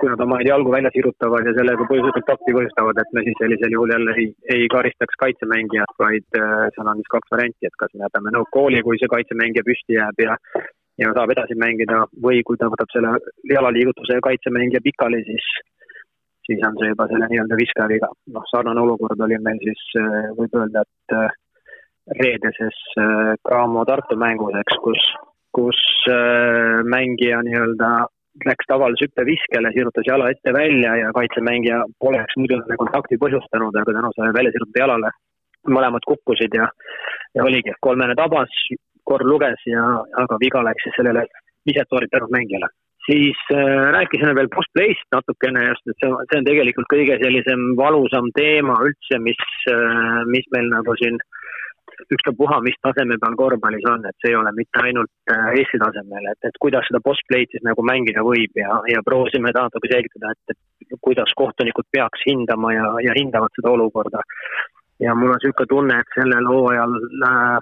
kui 0.00 0.10
nad 0.12 0.22
oma 0.26 0.38
jalgu 0.46 0.74
välja 0.76 0.92
sirutavad 0.94 1.48
ja 1.48 1.56
sellega 1.56 1.88
kontakti 1.88 2.56
põhjustavad, 2.56 3.00
et 3.02 3.16
me 3.16 3.24
siis 3.26 3.40
sellisel 3.40 3.76
juhul 3.76 3.94
jälle 3.96 4.14
ei, 4.20 4.28
ei 4.56 4.68
karistaks 4.76 5.20
kaitsemängijat, 5.24 5.98
vaid 6.04 6.28
seal 6.76 6.92
on 6.92 7.02
siis 7.02 7.12
kaks 7.16 7.34
varianti, 7.34 7.68
et 7.70 7.78
kas 7.82 7.92
me 7.94 8.06
jätame 8.06 8.34
no 8.36 8.44
kooli, 8.56 8.82
kui 8.86 9.00
see 9.00 9.12
kaitsemängija 9.16 9.66
püsti 9.66 10.00
jääb 10.00 10.26
ja 10.28 10.38
ja 11.02 11.10
saab 11.14 11.32
edasi 11.34 11.56
mängida 11.58 12.04
või 12.22 12.42
kui 12.46 12.58
ta 12.58 12.68
võtab 12.70 12.92
selle 12.94 13.16
jalaliigutuse 13.50 14.20
kaitsemängija 14.22 14.82
pikali, 14.84 15.24
siis 15.26 15.48
siis 16.46 16.60
on 16.68 16.76
see 16.80 16.90
juba 16.92 17.06
selle 17.10 17.28
nii-öelda 17.30 17.58
viskajaviga. 17.60 18.10
noh, 18.36 18.44
sarnane 18.50 18.80
olukord 18.84 19.20
oli 19.26 19.38
meil 19.46 19.58
siis, 19.64 19.82
võib 20.38 20.58
öelda, 20.60 20.84
et 20.84 21.16
reedeses 22.06 22.76
Cramo 23.42 23.80
äh, 23.82 23.86
Tartu 23.86 24.16
mängus, 24.16 24.56
eks, 24.60 24.76
kus, 24.84 25.04
kus 25.56 25.80
äh, 26.12 26.82
mängija 26.84 27.40
nii-öelda 27.46 27.90
läks 28.44 28.66
tavalise 28.68 29.06
hüppeviskele, 29.06 29.70
sirutas 29.72 30.06
jala 30.08 30.28
ette-välja 30.32 30.96
ja 30.98 31.12
kaitsemängija 31.14 31.84
poleks 32.02 32.36
muidu 32.36 32.58
kontakti 32.80 33.18
põhjustanud, 33.22 33.76
aga 33.78 33.94
tänu 33.94 34.10
sellele 34.14 34.36
välja 34.38 34.54
sirutatud 34.54 34.80
jalale 34.82 35.12
mõlemad 35.70 36.04
kukkusid 36.04 36.56
ja, 36.58 36.66
ja 37.38 37.44
oligi, 37.46 37.72
kolmene 37.80 38.16
tabas, 38.18 38.52
kord 39.08 39.24
luges 39.24 39.62
ja, 39.70 39.84
aga 40.24 40.40
viga 40.42 40.64
läks 40.66 40.84
siis 40.84 40.98
sellele 40.98 41.24
viset 41.64 41.88
sooritanud 41.88 42.34
mängijale. 42.34 42.68
siis 43.04 43.38
äh, 43.52 43.92
rääkisime 43.96 44.34
veel 44.34 44.48
post-play'st 44.52 45.08
natukene 45.12 45.64
just, 45.68 45.86
et 45.88 45.96
see, 46.02 46.10
see 46.30 46.38
on 46.40 46.46
tegelikult 46.48 46.88
kõige 46.92 47.18
sellisem 47.22 47.64
valusam 47.76 48.30
teema 48.36 48.76
üldse, 48.84 49.18
mis 49.20 49.42
äh,, 49.72 50.22
mis 50.28 50.46
meil 50.56 50.70
nagu 50.72 50.96
siin 51.00 51.20
äh, 51.20 51.43
ükstapuha, 52.14 52.60
mis 52.66 52.76
taseme 52.82 53.18
peal 53.22 53.36
korvpallis 53.38 53.86
on, 53.90 54.04
et 54.08 54.16
see 54.22 54.32
ei 54.32 54.38
ole 54.38 54.52
mitte 54.56 54.82
ainult 54.82 55.32
äh, 55.32 55.50
Eesti 55.60 55.80
tasemel, 55.82 56.28
et, 56.32 56.48
et 56.50 56.60
kuidas 56.64 56.86
seda 56.88 57.00
post-play'd 57.04 57.52
siis 57.54 57.64
nagu 57.66 57.84
mängida 57.86 58.24
võib 58.26 58.60
ja, 58.60 58.80
ja 58.90 59.02
proovisime 59.06 59.54
natuke 59.54 59.90
selgitada, 59.92 60.34
et, 60.34 60.56
et 60.84 60.98
kuidas 61.04 61.32
kohtunikud 61.38 61.88
peaks 61.94 62.26
hindama 62.28 62.74
ja, 62.74 62.90
ja 63.08 63.16
hindavad 63.18 63.54
seda 63.58 63.74
olukorda. 63.76 64.22
ja 65.02 65.14
mul 65.14 65.34
on 65.34 65.40
niisugune 65.42 65.70
tunne, 65.70 65.98
et 66.00 66.18
sellel 66.18 66.50
hooajal 66.50 67.00
äh, 67.30 67.58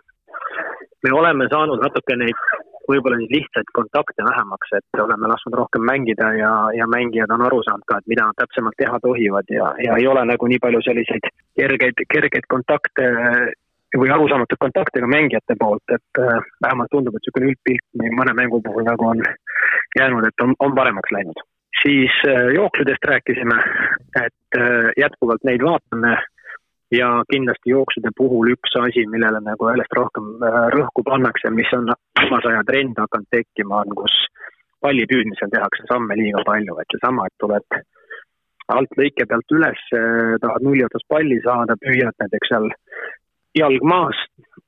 me 1.02 1.16
oleme 1.20 1.48
saanud 1.52 1.80
natuke 1.82 2.16
neid 2.18 2.46
võib-olla 2.90 3.18
siis 3.20 3.32
lihtsaid 3.36 3.70
kontakte 3.78 4.24
vähemaks, 4.26 4.72
et 4.78 5.00
oleme 5.04 5.30
lasknud 5.30 5.56
rohkem 5.60 5.84
mängida 5.86 6.32
ja, 6.38 6.52
ja 6.76 6.88
mängijad 6.90 7.30
on 7.34 7.44
aru 7.46 7.62
saanud 7.66 7.86
ka, 7.86 8.00
et 8.00 8.10
mida 8.10 8.26
nad 8.28 8.38
täpsemalt 8.40 8.78
teha 8.78 8.98
tohivad 9.06 9.52
ja, 9.54 9.72
ja 9.86 9.98
ei 10.00 10.06
ole 10.10 10.24
nagu 10.28 10.48
nii 10.50 10.60
palju 10.62 10.82
selliseid 10.86 11.28
kergeid, 11.58 12.02
kergeid 12.14 12.48
kontakte 12.54 13.08
või 13.98 14.10
arusaamatuid 14.10 14.60
kontakte 14.60 15.00
ka 15.00 15.08
mängijate 15.10 15.56
poolt, 15.60 15.84
et 15.92 16.20
äh, 16.20 16.40
vähemalt 16.64 16.90
tundub, 16.92 17.16
et 17.16 17.24
niisugune 17.24 17.50
üldpilt 17.52 17.86
nii 18.00 18.12
mõne 18.18 18.34
mängu 18.38 18.60
puhul 18.64 18.86
nagu 18.88 19.08
on 19.12 19.22
jäänud, 19.98 20.26
et 20.28 20.44
on, 20.44 20.54
on 20.58 20.74
paremaks 20.74 21.12
läinud. 21.12 21.42
siis 21.82 22.14
äh, 22.28 22.52
jooksudest 22.54 23.04
rääkisime, 23.04 23.58
et 24.24 24.58
äh, 24.58 24.90
jätkuvalt 24.96 25.44
neid 25.44 25.62
vaatame 25.62 26.16
ja 26.92 27.08
kindlasti 27.32 27.72
jooksude 27.72 28.10
puhul 28.16 28.52
üks 28.54 28.76
asi, 28.80 29.06
millele 29.14 29.40
nagu 29.44 29.68
järjest 29.70 29.96
rohkem 29.96 30.26
rõhku 30.76 31.04
pannakse, 31.04 31.50
mis 31.50 31.72
on 31.76 31.88
viimase 32.20 32.52
aja 32.52 32.64
trend 32.68 33.00
hakanud 33.00 33.28
tekkima, 33.30 33.80
on, 33.84 33.96
kus 34.02 34.16
palli 34.80 35.06
püüdmisel 35.08 35.52
tehakse 35.52 35.88
samme 35.88 36.16
liiga 36.20 36.44
palju, 36.44 36.76
et 36.80 36.94
seesama, 36.94 37.26
et 37.26 37.36
tuled 37.40 37.82
alt 38.72 38.94
lõike 39.00 39.26
pealt 39.28 39.56
üles, 39.56 39.80
tahad 40.44 40.64
nulli 40.64 40.84
otsas 40.84 41.04
palli 41.08 41.40
saada, 41.44 41.76
püüad 41.80 42.14
näiteks 42.20 42.52
seal 42.52 42.68
jalg 43.58 43.84
maas, 43.84 44.18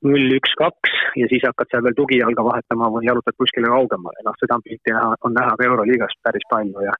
null, 0.05 0.33
üks, 0.37 0.53
kaks 0.59 0.93
ja 1.19 1.27
siis 1.31 1.45
hakkad 1.47 1.71
seal 1.71 1.83
veel 1.85 1.97
tugijalga 1.97 2.45
vahetama 2.45 2.91
või 2.93 3.07
jalutad 3.07 3.37
kuskile 3.41 3.71
kaugemale, 3.71 4.21
noh, 4.27 4.35
seda 4.41 4.59
pilti 4.63 4.93
näha, 4.93 5.15
on 5.25 5.33
näha 5.37 5.55
ka 5.57 5.67
Euroliigas 5.69 6.19
päris 6.23 6.45
palju 6.51 6.85
ja 6.85 6.93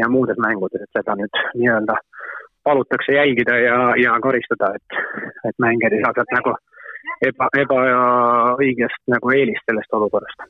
ja 0.00 0.08
muudes 0.08 0.38
mängudes, 0.40 0.80
et 0.80 0.96
seda 0.96 1.12
nüüd 1.20 1.40
nii-öelda 1.60 1.98
palutakse 2.64 3.12
jälgida 3.12 3.58
ja, 3.60 3.78
ja 4.00 4.14
karistada, 4.24 4.72
et, 4.78 5.00
et 5.48 5.58
mängijad 5.60 5.92
ei 5.92 6.04
saa 6.04 6.14
sealt 6.16 6.32
nagu 6.36 6.54
eba, 7.28 7.48
ebaõigest 7.64 9.02
nagu 9.12 9.34
eelist 9.36 9.68
sellest 9.68 9.98
olukorrast. 9.98 10.46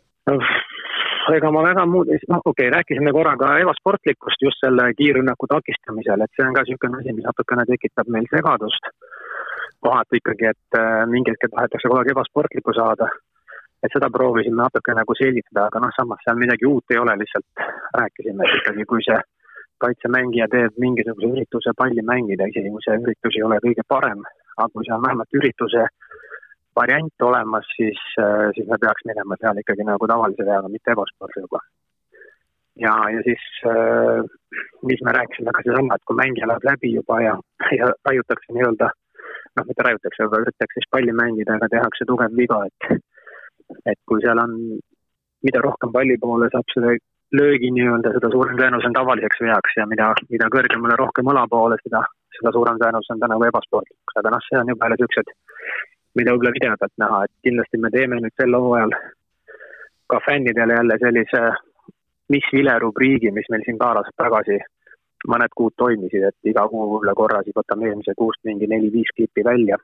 Ega 1.32 1.50
ma 1.54 1.62
väga 1.66 1.86
muud, 1.86 2.10
noh 2.30 2.42
okei 2.44 2.68
okay,, 2.68 2.70
rääkisime 2.76 3.12
korra 3.14 3.34
ka 3.40 3.56
ebasportlikust 3.64 4.42
just 4.46 4.62
selle 4.62 4.88
kiirrünnaku 4.98 5.48
takistamisel, 5.50 6.22
et 6.22 6.38
see 6.38 6.46
on 6.46 6.54
ka 6.54 6.64
niisugune 6.66 7.00
asi, 7.00 7.16
mis 7.16 7.26
natukene 7.26 7.66
tekitab 7.70 8.10
meil 8.14 8.30
segadust 8.30 8.90
kohati 9.80 10.20
ikkagi, 10.20 10.48
et 10.54 10.78
äh, 10.78 11.04
mingi 11.10 11.34
hetk 11.34 11.50
tahetakse 11.50 11.88
kogu 11.88 12.00
aeg 12.00 12.14
ebasportlikku 12.14 12.74
saada. 12.78 13.10
et 13.82 13.90
seda 13.90 14.06
proovisime 14.14 14.54
natuke 14.54 14.94
nagu 14.94 15.14
selgitada, 15.18 15.64
aga 15.66 15.80
noh, 15.82 15.90
samas 15.96 16.20
seal 16.22 16.36
midagi 16.38 16.68
uut 16.68 16.92
ei 16.94 17.00
ole, 17.02 17.16
lihtsalt 17.18 17.64
rääkisime, 17.98 18.44
et 18.46 18.60
ikkagi 18.60 18.84
kui 18.92 19.02
see 19.02 19.16
kaitsemängija 19.82 20.46
teeb 20.52 20.78
mingisuguse 20.84 21.30
ürituse 21.32 21.72
palli 21.80 22.04
mängida, 22.12 22.46
isegi 22.52 22.70
kui 22.70 22.84
see 22.84 23.00
üritus 23.02 23.38
ei 23.38 23.42
ole 23.48 23.58
kõige 23.64 23.84
parem, 23.94 24.22
aga 24.54 24.68
kui 24.70 24.86
see 24.86 24.94
on 24.94 25.02
vähemalt 25.06 25.38
ürituse 25.40 25.82
variant 26.78 27.26
olemas, 27.28 27.66
siis, 27.76 28.00
äh, 28.22 28.48
siis 28.54 28.68
me 28.70 28.78
peaks 28.80 29.04
minema 29.10 29.36
seal 29.40 29.60
ikkagi 29.62 29.86
nagu 29.88 30.08
tavalise 30.08 30.46
veaga, 30.48 30.70
mitte 30.72 30.94
ebasportliga. 30.94 31.60
ja, 32.84 32.94
ja 33.14 33.20
siis, 33.26 33.44
äh, 33.68 34.22
mis 34.88 35.02
me 35.04 35.12
rääkisime, 35.18 35.52
ka 35.52 35.66
seesama, 35.66 35.98
et 35.98 36.06
kui 36.08 36.16
mängija 36.22 36.48
läheb 36.48 36.70
läbi 36.70 36.94
juba 36.94 37.20
ja, 37.20 37.34
ja 37.78 37.90
raiutakse 38.08 38.54
nii-öelda 38.56 38.88
noh, 39.58 39.66
mitte 39.68 39.86
raiutakse, 39.86 40.26
aga 40.26 40.42
üritatakse 40.44 40.80
siis 40.80 40.90
palli 40.94 41.14
mängida, 41.16 41.56
aga 41.58 41.68
tehakse 41.74 42.08
tugev 42.08 42.36
viga, 42.38 42.62
et 42.68 43.02
et 43.88 43.98
kui 44.08 44.20
seal 44.24 44.38
on, 44.42 44.58
mida 45.46 45.62
rohkem 45.64 45.92
palli 45.94 46.18
poole 46.20 46.48
saab 46.52 46.68
seda 46.74 46.92
löögi 47.38 47.70
nii-öelda, 47.72 48.12
seda 48.16 48.28
suurem 48.32 48.58
tõenäosus 48.58 48.90
on 48.90 48.96
tavaliseks 48.98 49.40
veaks 49.46 49.78
ja 49.78 49.86
mida, 49.88 50.10
mida 50.34 50.50
kõrgemale 50.52 50.98
rohkem 51.00 51.30
õla 51.32 51.46
poole, 51.48 51.78
seda, 51.86 52.02
seda 52.36 52.52
suurem 52.52 52.80
tõenäosus 52.82 53.14
on 53.14 53.22
ta 53.22 53.30
nagu 53.32 53.46
ebasportlikuks, 53.48 54.18
aga 54.20 54.34
noh, 54.34 54.44
see 54.48 54.60
on 54.60 54.72
juba 54.74 54.88
jälle 54.88 55.00
niisugused, 55.00 55.32
mida 56.20 56.34
võib-olla 56.34 56.54
video 56.58 56.76
pealt 56.82 56.96
näha, 57.04 57.22
et 57.24 57.34
kindlasti 57.48 57.80
me 57.80 57.92
teeme 57.96 58.20
nüüd 58.20 58.36
sel 58.36 58.58
hooajal 58.58 58.96
ka 60.12 60.20
fännidele 60.26 60.76
jälle 60.76 60.98
sellise 61.00 61.42
mis 62.32 62.46
vilerubriigi, 62.52 63.32
mis 63.32 63.48
meil 63.52 63.64
siin 63.66 63.80
paar 63.80 64.00
aastat 64.00 64.18
tagasi 64.24 64.58
mõned 65.28 65.54
kuud 65.56 65.74
toimisid, 65.78 66.24
et 66.28 66.50
iga 66.52 66.64
kuu 66.68 66.84
võib-olla 66.84 67.14
korra 67.18 67.42
siis 67.46 67.56
võtame 67.56 67.88
eelmise 67.88 68.14
kuust 68.18 68.40
mingi 68.48 68.68
neli-viis 68.70 69.10
klippi 69.16 69.44
välja 69.46 69.78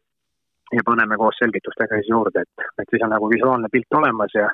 ja 0.73 0.85
paneme 0.85 1.17
koos 1.17 1.39
selgitustega 1.41 2.01
siis 2.01 2.11
juurde, 2.13 2.45
et, 2.45 2.71
et 2.83 2.91
siis 2.91 3.05
on 3.05 3.15
nagu 3.15 3.31
visuaalne 3.33 3.71
pilt 3.73 4.01
olemas 4.01 4.35
ja 4.35 4.49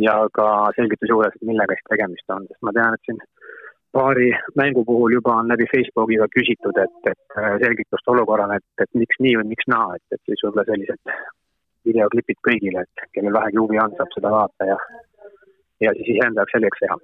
ja 0.00 0.14
ka 0.32 0.46
selgitus 0.76 1.10
juures, 1.12 1.34
et 1.36 1.48
millega 1.48 1.76
siis 1.76 1.90
tegemist 1.92 2.32
on, 2.32 2.46
sest 2.48 2.62
ma 2.64 2.72
tean, 2.72 2.96
et 2.96 3.08
siin 3.08 3.18
paari 3.92 4.30
mängu 4.56 4.84
puhul 4.88 5.12
juba 5.18 5.34
on 5.42 5.50
läbi 5.52 5.66
Facebooki 5.72 6.16
ka 6.22 6.28
küsitud, 6.36 6.78
et, 6.84 6.96
et 7.12 7.36
äh, 7.36 7.58
selgitust 7.64 8.08
olukorrale, 8.14 8.56
et, 8.56 8.84
et 8.86 9.00
miks 9.02 9.20
nii 9.20 9.36
või 9.42 9.50
miks 9.52 9.68
naa, 9.68 9.98
et, 9.98 10.16
et 10.16 10.22
siis 10.30 10.44
võib-olla 10.46 10.64
sellised 10.70 11.14
videoklipid 11.88 12.40
kõigile, 12.48 12.86
et 12.86 13.06
kellel 13.16 13.36
vähegi 13.36 13.60
huvi 13.60 13.80
on, 13.82 13.96
saab 13.98 14.16
seda 14.16 14.32
vaadata 14.36 14.72
ja 14.72 14.80
ja 15.80 15.92
siis 15.96 16.10
iseenda 16.12 16.42
jaoks 16.42 16.56
selgeks 16.56 16.82
teha 16.82 16.96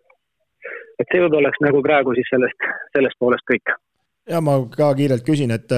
et 1.01 1.11
see 1.11 1.21
võib-olla 1.23 1.47
oleks 1.47 1.61
nagu 1.65 1.83
praegu 1.85 2.15
siis 2.17 2.31
sellest, 2.33 2.71
sellest 2.97 3.19
poolest 3.21 3.47
kõik. 3.51 3.75
ja 4.31 4.41
ma 4.43 4.57
ka 4.73 4.89
kiirelt 4.99 5.27
küsin, 5.27 5.53
et, 5.55 5.73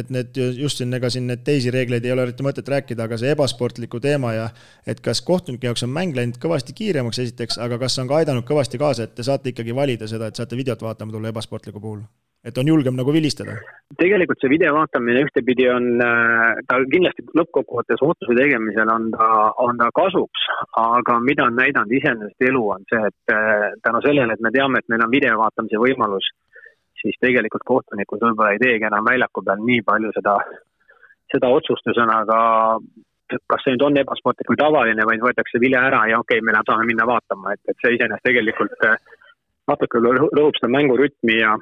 et 0.00 0.10
need 0.12 0.40
just 0.58 0.80
siin, 0.80 0.92
ega 0.98 1.10
siin 1.10 1.28
need 1.30 1.44
teisi 1.46 1.72
reegleid 1.74 2.04
ei 2.04 2.12
ole 2.12 2.26
eriti 2.28 2.46
mõtet 2.46 2.68
rääkida, 2.68 3.06
aga 3.06 3.20
see 3.20 3.32
ebasportliku 3.36 4.00
teema 4.04 4.34
ja 4.36 4.50
et 4.86 5.00
kas 5.04 5.22
kohtunike 5.24 5.70
jaoks 5.70 5.86
on 5.86 5.94
mäng 5.94 6.16
läinud 6.16 6.40
kõvasti 6.42 6.76
kiiremaks 6.76 7.22
esiteks, 7.24 7.60
aga 7.64 7.80
kas 7.86 7.98
on 8.02 8.10
ka 8.10 8.20
aidanud 8.20 8.46
kõvasti 8.48 8.80
kaasa, 8.82 9.08
et 9.08 9.16
te 9.16 9.26
saate 9.26 9.54
ikkagi 9.54 9.76
valida 9.76 10.10
seda, 10.10 10.28
et 10.28 10.36
saate 10.36 10.58
videot 10.60 10.84
vaatama 10.84 11.16
tulla 11.16 11.32
ebasportliku 11.32 11.80
puhul? 11.80 12.04
Et 12.44 12.58
on 12.60 12.68
julgem 12.68 12.96
nagu 12.98 13.12
vilistada? 13.12 13.56
tegelikult 14.00 14.40
see 14.42 14.50
video 14.52 14.74
vaatamine 14.74 15.22
ühtepidi 15.24 15.68
on, 15.70 15.90
äh, 16.02 16.60
ta 16.68 16.80
kindlasti 16.92 17.26
lõppkokkuvõttes 17.40 18.02
otsuse 18.04 18.36
tegemisel 18.38 18.90
on 18.90 19.10
ta, 19.14 19.28
on 19.64 19.78
ta 19.80 19.90
kasuks, 19.94 20.48
aga 20.80 21.20
mida 21.24 21.46
on 21.48 21.56
näidanud 21.60 21.92
iseenesest 22.00 22.48
elu, 22.48 22.64
on 22.76 22.88
see, 22.90 23.02
et 23.12 23.34
äh, 23.36 23.68
tänu 23.86 24.02
sellele, 24.06 24.34
et 24.34 24.42
me 24.44 24.52
teame, 24.54 24.80
et 24.80 24.90
meil 24.92 25.06
on 25.06 25.14
video 25.14 25.38
vaatamise 25.40 25.80
võimalus 25.80 26.32
siis 27.04 27.20
tegelikult 27.20 27.64
kohtunikud 27.68 28.22
võib-olla 28.24 28.54
ei 28.54 28.62
teegi 28.62 28.88
enam 28.88 29.04
väljaku 29.08 29.44
peal 29.46 29.60
nii 29.68 29.82
palju 29.88 30.12
seda, 30.16 30.38
seda 31.32 31.50
otsustusõnaga, 31.58 32.38
kas 33.50 33.64
see 33.64 33.74
nüüd 33.74 33.84
on 33.88 34.00
ebasportlik 34.00 34.50
või 34.52 34.60
tavaline, 34.62 35.06
vaid 35.10 35.24
võetakse 35.24 35.60
vilja 35.60 35.84
ära 35.90 36.04
ja 36.10 36.20
okei 36.22 36.40
okay,, 36.40 36.46
me 36.48 36.64
saame 36.64 36.88
minna 36.88 37.06
vaatama, 37.08 37.54
et, 37.54 37.62
et 37.68 37.84
see 37.84 37.96
iseenesest 37.98 38.24
tegelikult 38.28 38.88
äh, 38.88 38.96
natuke 39.70 40.00
rõhub 40.00 40.56
seda 40.58 40.72
mängurütmi 40.72 41.38
ja 41.40 41.56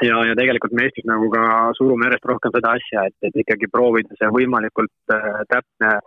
ja, 0.00 0.16
ja 0.28 0.34
tegelikult 0.38 0.72
me 0.72 0.86
Eestis 0.88 1.06
nagu 1.08 1.28
ka 1.32 1.44
surume 1.78 2.08
järjest 2.08 2.28
rohkem 2.30 2.54
seda 2.56 2.74
asja, 2.78 3.06
et, 3.10 3.16
et 3.28 3.38
ikkagi 3.44 3.68
proovida 3.72 4.16
see 4.18 4.30
võimalikult 4.32 5.14
äh, 5.14 5.42
täpne 5.52 5.98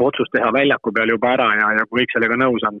otsus 0.00 0.30
teha 0.32 0.50
väljaku 0.54 0.92
peal 0.94 1.12
juba 1.12 1.34
ära 1.36 1.50
ja, 1.60 1.72
ja 1.78 1.86
kui 1.86 2.02
kõik 2.02 2.14
sellega 2.16 2.38
nõus 2.40 2.64
on 2.70 2.80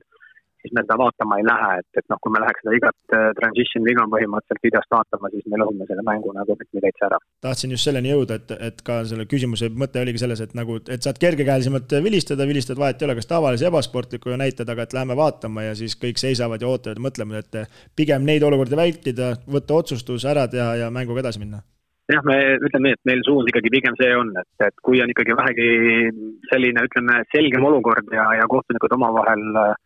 siis 0.64 0.72
me 0.76 0.82
seda 0.84 0.96
vaatama 1.00 1.38
ei 1.38 1.44
lähe, 1.46 1.72
et, 1.82 1.88
et 2.00 2.06
noh, 2.12 2.18
kui 2.24 2.32
me 2.32 2.40
läheks 2.42 2.62
seda 2.64 2.76
igat 2.78 3.16
äh, 3.16 3.26
transition 3.38 3.84
viga 3.84 4.06
põhimõtteliselt 4.14 4.64
videost 4.64 4.94
vaatama, 4.96 5.30
siis 5.34 5.44
me 5.52 5.60
lõhume 5.60 5.88
selle 5.90 6.04
mängu 6.06 6.32
nagu 6.36 6.56
rütmi 6.56 6.82
täitsa 6.84 7.10
ära. 7.10 7.20
tahtsin 7.44 7.74
just 7.74 7.88
selleni 7.88 8.14
jõuda, 8.14 8.38
et, 8.40 8.54
et 8.70 8.80
ka 8.86 9.02
selle 9.10 9.28
küsimuse 9.30 9.68
mõte 9.82 10.00
oligi 10.00 10.24
selles, 10.24 10.40
et 10.44 10.56
nagu, 10.56 10.78
et 10.88 11.04
saad 11.04 11.20
kergekäelisemalt 11.20 11.96
vilistada, 12.06 12.48
vilistad, 12.48 12.80
vahet 12.80 13.02
ei 13.02 13.08
ole, 13.08 13.18
kas 13.20 13.30
tavalise, 13.30 13.68
ebasportliku 13.68 14.32
ja 14.32 14.40
näitad, 14.40 14.72
aga 14.72 14.88
et 14.88 14.96
lähme 14.96 15.18
vaatama 15.20 15.68
ja 15.68 15.76
siis 15.78 15.98
kõik 16.00 16.22
seisavad 16.22 16.64
ja 16.64 16.72
ootavad 16.72 17.00
ja 17.00 17.06
mõtlevad, 17.08 17.44
et 17.44 17.78
pigem 17.96 18.24
neid 18.24 18.42
olukordi 18.48 18.80
vältida, 18.80 19.34
võtta 19.44 19.80
otsustus 19.84 20.24
ära 20.28 20.48
teha 20.48 20.74
ja 20.84 20.90
mänguga 20.94 21.26
edasi 21.26 21.44
minna 21.44 21.60
jah, 22.12 22.20
me 22.28 22.36
ütleme 22.60 22.88
nii, 22.88 22.96
et 22.98 23.08
meil 23.08 23.22
suund 23.24 23.48
ikkagi 23.48 23.72
pigem 23.72 23.96
see 24.00 24.10
on, 24.16 24.32
et, 24.40 24.66
et 24.66 24.76
kui 24.84 25.00
on 25.00 25.12
ikkagi 25.12 25.36
vähegi 25.38 25.68
selline, 26.50 26.84
ütleme, 26.88 27.20
selgem 27.32 27.64
olukord 27.64 28.10
ja, 28.12 28.26
ja 28.40 28.48
kohtunikud 28.50 28.92
omavahel 28.96 29.44
äh, 29.62 29.83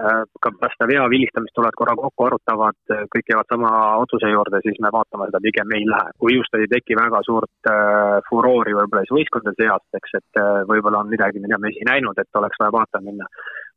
Äh, 0.00 0.22
ka 0.40 0.48
pärast 0.56 0.78
seda 0.78 0.86
vea 0.88 1.02
vilistamist 1.12 1.52
tulevad 1.56 1.76
korra 1.76 1.94
kokku, 1.98 2.24
arutavad, 2.24 2.76
äh, 2.94 3.02
kõik 3.12 3.26
jäävad 3.32 3.48
sama 3.52 3.70
otsuse 4.00 4.30
juurde, 4.32 4.60
siis 4.64 4.78
me 4.80 4.88
vaatame 4.94 5.26
seda 5.28 5.40
pigem 5.44 5.74
ei 5.76 5.84
lähe. 5.92 6.14
kui 6.22 6.36
just 6.36 6.54
ei 6.56 6.68
teki 6.72 6.96
väga 6.96 7.20
suurt 7.26 7.68
äh, 7.68 8.16
furoori 8.28 8.72
võib-olla 8.78 9.02
siis 9.04 9.16
võistkondade 9.18 9.60
seas, 9.60 9.84
eks, 9.98 10.14
et 10.20 10.40
võib-olla 10.70 11.02
on 11.02 11.12
midagi, 11.12 11.42
mida 11.44 11.58
me 11.60 11.72
ei 11.74 11.84
näinud, 11.90 12.16
et 12.22 12.40
oleks 12.40 12.62
vaja 12.62 12.72
vaatama 12.78 13.10
minna. 13.10 13.26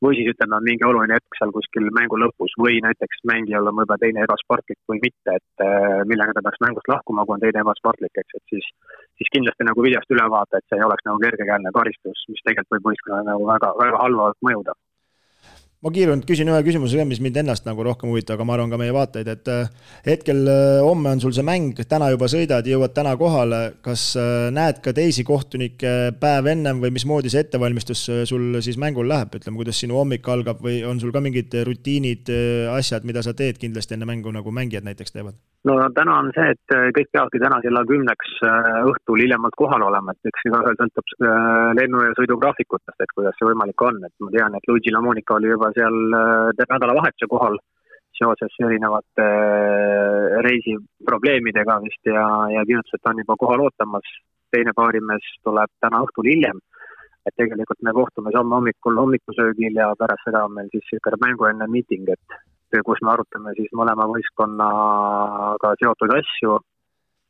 või 0.04 0.16
siis 0.20 0.30
ütleme, 0.32 0.56
on 0.60 0.68
mingi 0.70 0.88
oluline 0.88 1.18
hetk 1.18 1.40
seal 1.40 1.52
kuskil 1.58 1.92
mängu 2.00 2.20
lõpus 2.24 2.56
või 2.64 2.80
näiteks 2.88 3.24
mängijal 3.32 3.68
on 3.68 3.78
võib-olla 3.82 4.00
teine 4.00 4.24
ebasportlik 4.24 4.80
või 4.92 5.04
mitte, 5.04 5.36
et 5.40 5.66
millega 6.12 6.36
ta 6.36 6.46
peaks 6.48 6.64
mängust 6.64 6.92
lahkuma, 6.94 7.28
kui 7.28 7.36
on 7.36 7.44
teine 7.44 7.64
ebasportlik, 7.66 8.16
eks, 8.24 8.40
et 8.40 8.56
siis 8.56 8.72
siis 9.20 9.32
kindlasti 9.36 9.68
nagu 9.68 9.86
videost 9.86 10.12
üle 10.16 10.26
vaata, 10.36 10.60
et 10.60 10.68
see 10.68 10.80
ei 10.80 10.88
oleks 10.88 11.08
nagu 11.08 11.20
kergekäeline 11.24 11.76
karistus, 11.76 12.26
mis 12.32 12.44
tegelikult 12.48 12.76
võib 12.78 12.92
võistkonnale 12.92 13.32
nagu 13.32 13.48
väga, 13.52 13.76
väga 13.84 14.04
halvavalt 14.08 14.44
mõjuda 14.50 14.76
ma 15.84 15.92
kiirelt 15.92 16.24
küsin 16.28 16.48
ühe 16.48 16.60
küsimuse 16.64 16.96
ka, 16.96 17.04
mis 17.08 17.20
mind 17.24 17.42
ennast 17.42 17.66
nagu 17.68 17.84
rohkem 17.84 18.08
huvitab, 18.12 18.38
aga 18.38 18.46
ma 18.48 18.56
arvan 18.56 18.72
ka 18.72 18.80
meie 18.80 18.94
vaatajaid, 18.96 19.30
et 19.34 19.50
äh, 19.52 19.90
hetkel 20.06 20.40
äh, 20.48 20.80
homme 20.84 21.12
on 21.12 21.20
sul 21.20 21.34
see 21.36 21.44
mäng, 21.44 21.82
täna 21.90 22.08
juba 22.14 22.30
sõidad, 22.32 22.68
jõuad 22.70 22.94
täna 22.96 23.12
kohale, 23.20 23.60
kas 23.84 24.06
äh, 24.20 24.48
näed 24.56 24.80
ka 24.86 24.94
teisi 24.96 25.26
kohtunikke 25.28 26.14
päev 26.22 26.48
ennem 26.54 26.80
või 26.84 26.94
mismoodi 26.96 27.32
see 27.34 27.44
ettevalmistus 27.44 28.06
sul 28.30 28.62
siis 28.64 28.80
mängul 28.80 29.12
läheb, 29.12 29.36
ütleme, 29.36 29.60
kuidas 29.60 29.82
sinu 29.84 30.00
hommik 30.00 30.28
algab 30.32 30.64
või 30.64 30.80
on 30.88 31.04
sul 31.04 31.12
ka 31.12 31.20
mingid 31.24 31.52
rutiinid, 31.68 32.32
asjad, 32.72 33.04
mida 33.08 33.24
sa 33.26 33.36
teed 33.36 33.60
kindlasti 33.60 33.98
enne 33.98 34.08
mängu, 34.08 34.32
nagu 34.32 34.56
mängijad 34.56 34.88
näiteks 34.88 35.18
teevad? 35.18 35.36
no 35.68 35.78
täna 35.96 36.16
on 36.20 36.32
see, 36.36 36.50
et 36.52 36.74
kõik 36.96 37.12
peavadki 37.16 37.40
täna 37.40 37.60
kella 37.64 37.84
kümneks 37.88 38.34
õhtul 38.90 39.22
hiljemalt 39.24 39.56
kohal 39.60 39.84
olema, 39.88 40.12
et 40.12 40.32
eks 40.32 40.48
igaühel 40.50 40.76
sõltub 40.80 41.14
lennu- 41.80 42.04
ja 42.04 42.16
sõidugraafikutest, 42.20 43.00
et 43.00 43.14
kuidas 43.16 43.36
see 43.40 43.48
võimalik 43.48 43.86
on, 43.88 44.02
et 44.04 44.16
ma 44.20 44.32
tean, 44.36 44.58
et 44.60 44.68
Luigi 44.68 44.92
Lamonica 44.92 45.38
oli 45.38 45.52
juba 45.54 45.73
seal 45.78 46.18
äh, 46.18 46.66
nädalavahetuse 46.74 47.30
kohal 47.30 47.58
seoses 48.18 48.60
erinevate 48.66 49.26
äh, 49.26 50.38
reisiprobleemidega 50.48 51.80
vist 51.86 52.12
ja, 52.12 52.28
ja 52.56 52.66
kirjutas, 52.68 52.96
et 52.96 53.04
ta 53.04 53.14
on 53.14 53.24
juba 53.24 53.40
kohal 53.40 53.66
ootamas. 53.68 54.08
teine 54.54 54.70
paarimees 54.78 55.26
tuleb 55.42 55.72
täna 55.82 56.04
õhtul 56.06 56.30
hiljem. 56.30 56.60
et 57.26 57.34
tegelikult 57.40 57.80
me 57.82 57.94
kohtume 57.96 58.32
homme 58.36 58.56
hommikul 58.56 58.98
hommikusöögil 59.00 59.78
ja 59.80 59.94
pärast 60.00 60.26
seda 60.28 60.44
on 60.46 60.54
meil 60.58 60.68
siis 60.72 60.84
niisugune 60.92 61.22
mänguenne 61.26 61.68
miiting, 61.72 62.10
et 62.10 62.84
kus 62.88 63.00
me 63.02 63.14
arutame 63.14 63.54
siis 63.56 63.72
mõlema 63.80 64.10
võistkonnaga 64.12 65.72
seotud 65.80 66.14
asju 66.18 66.58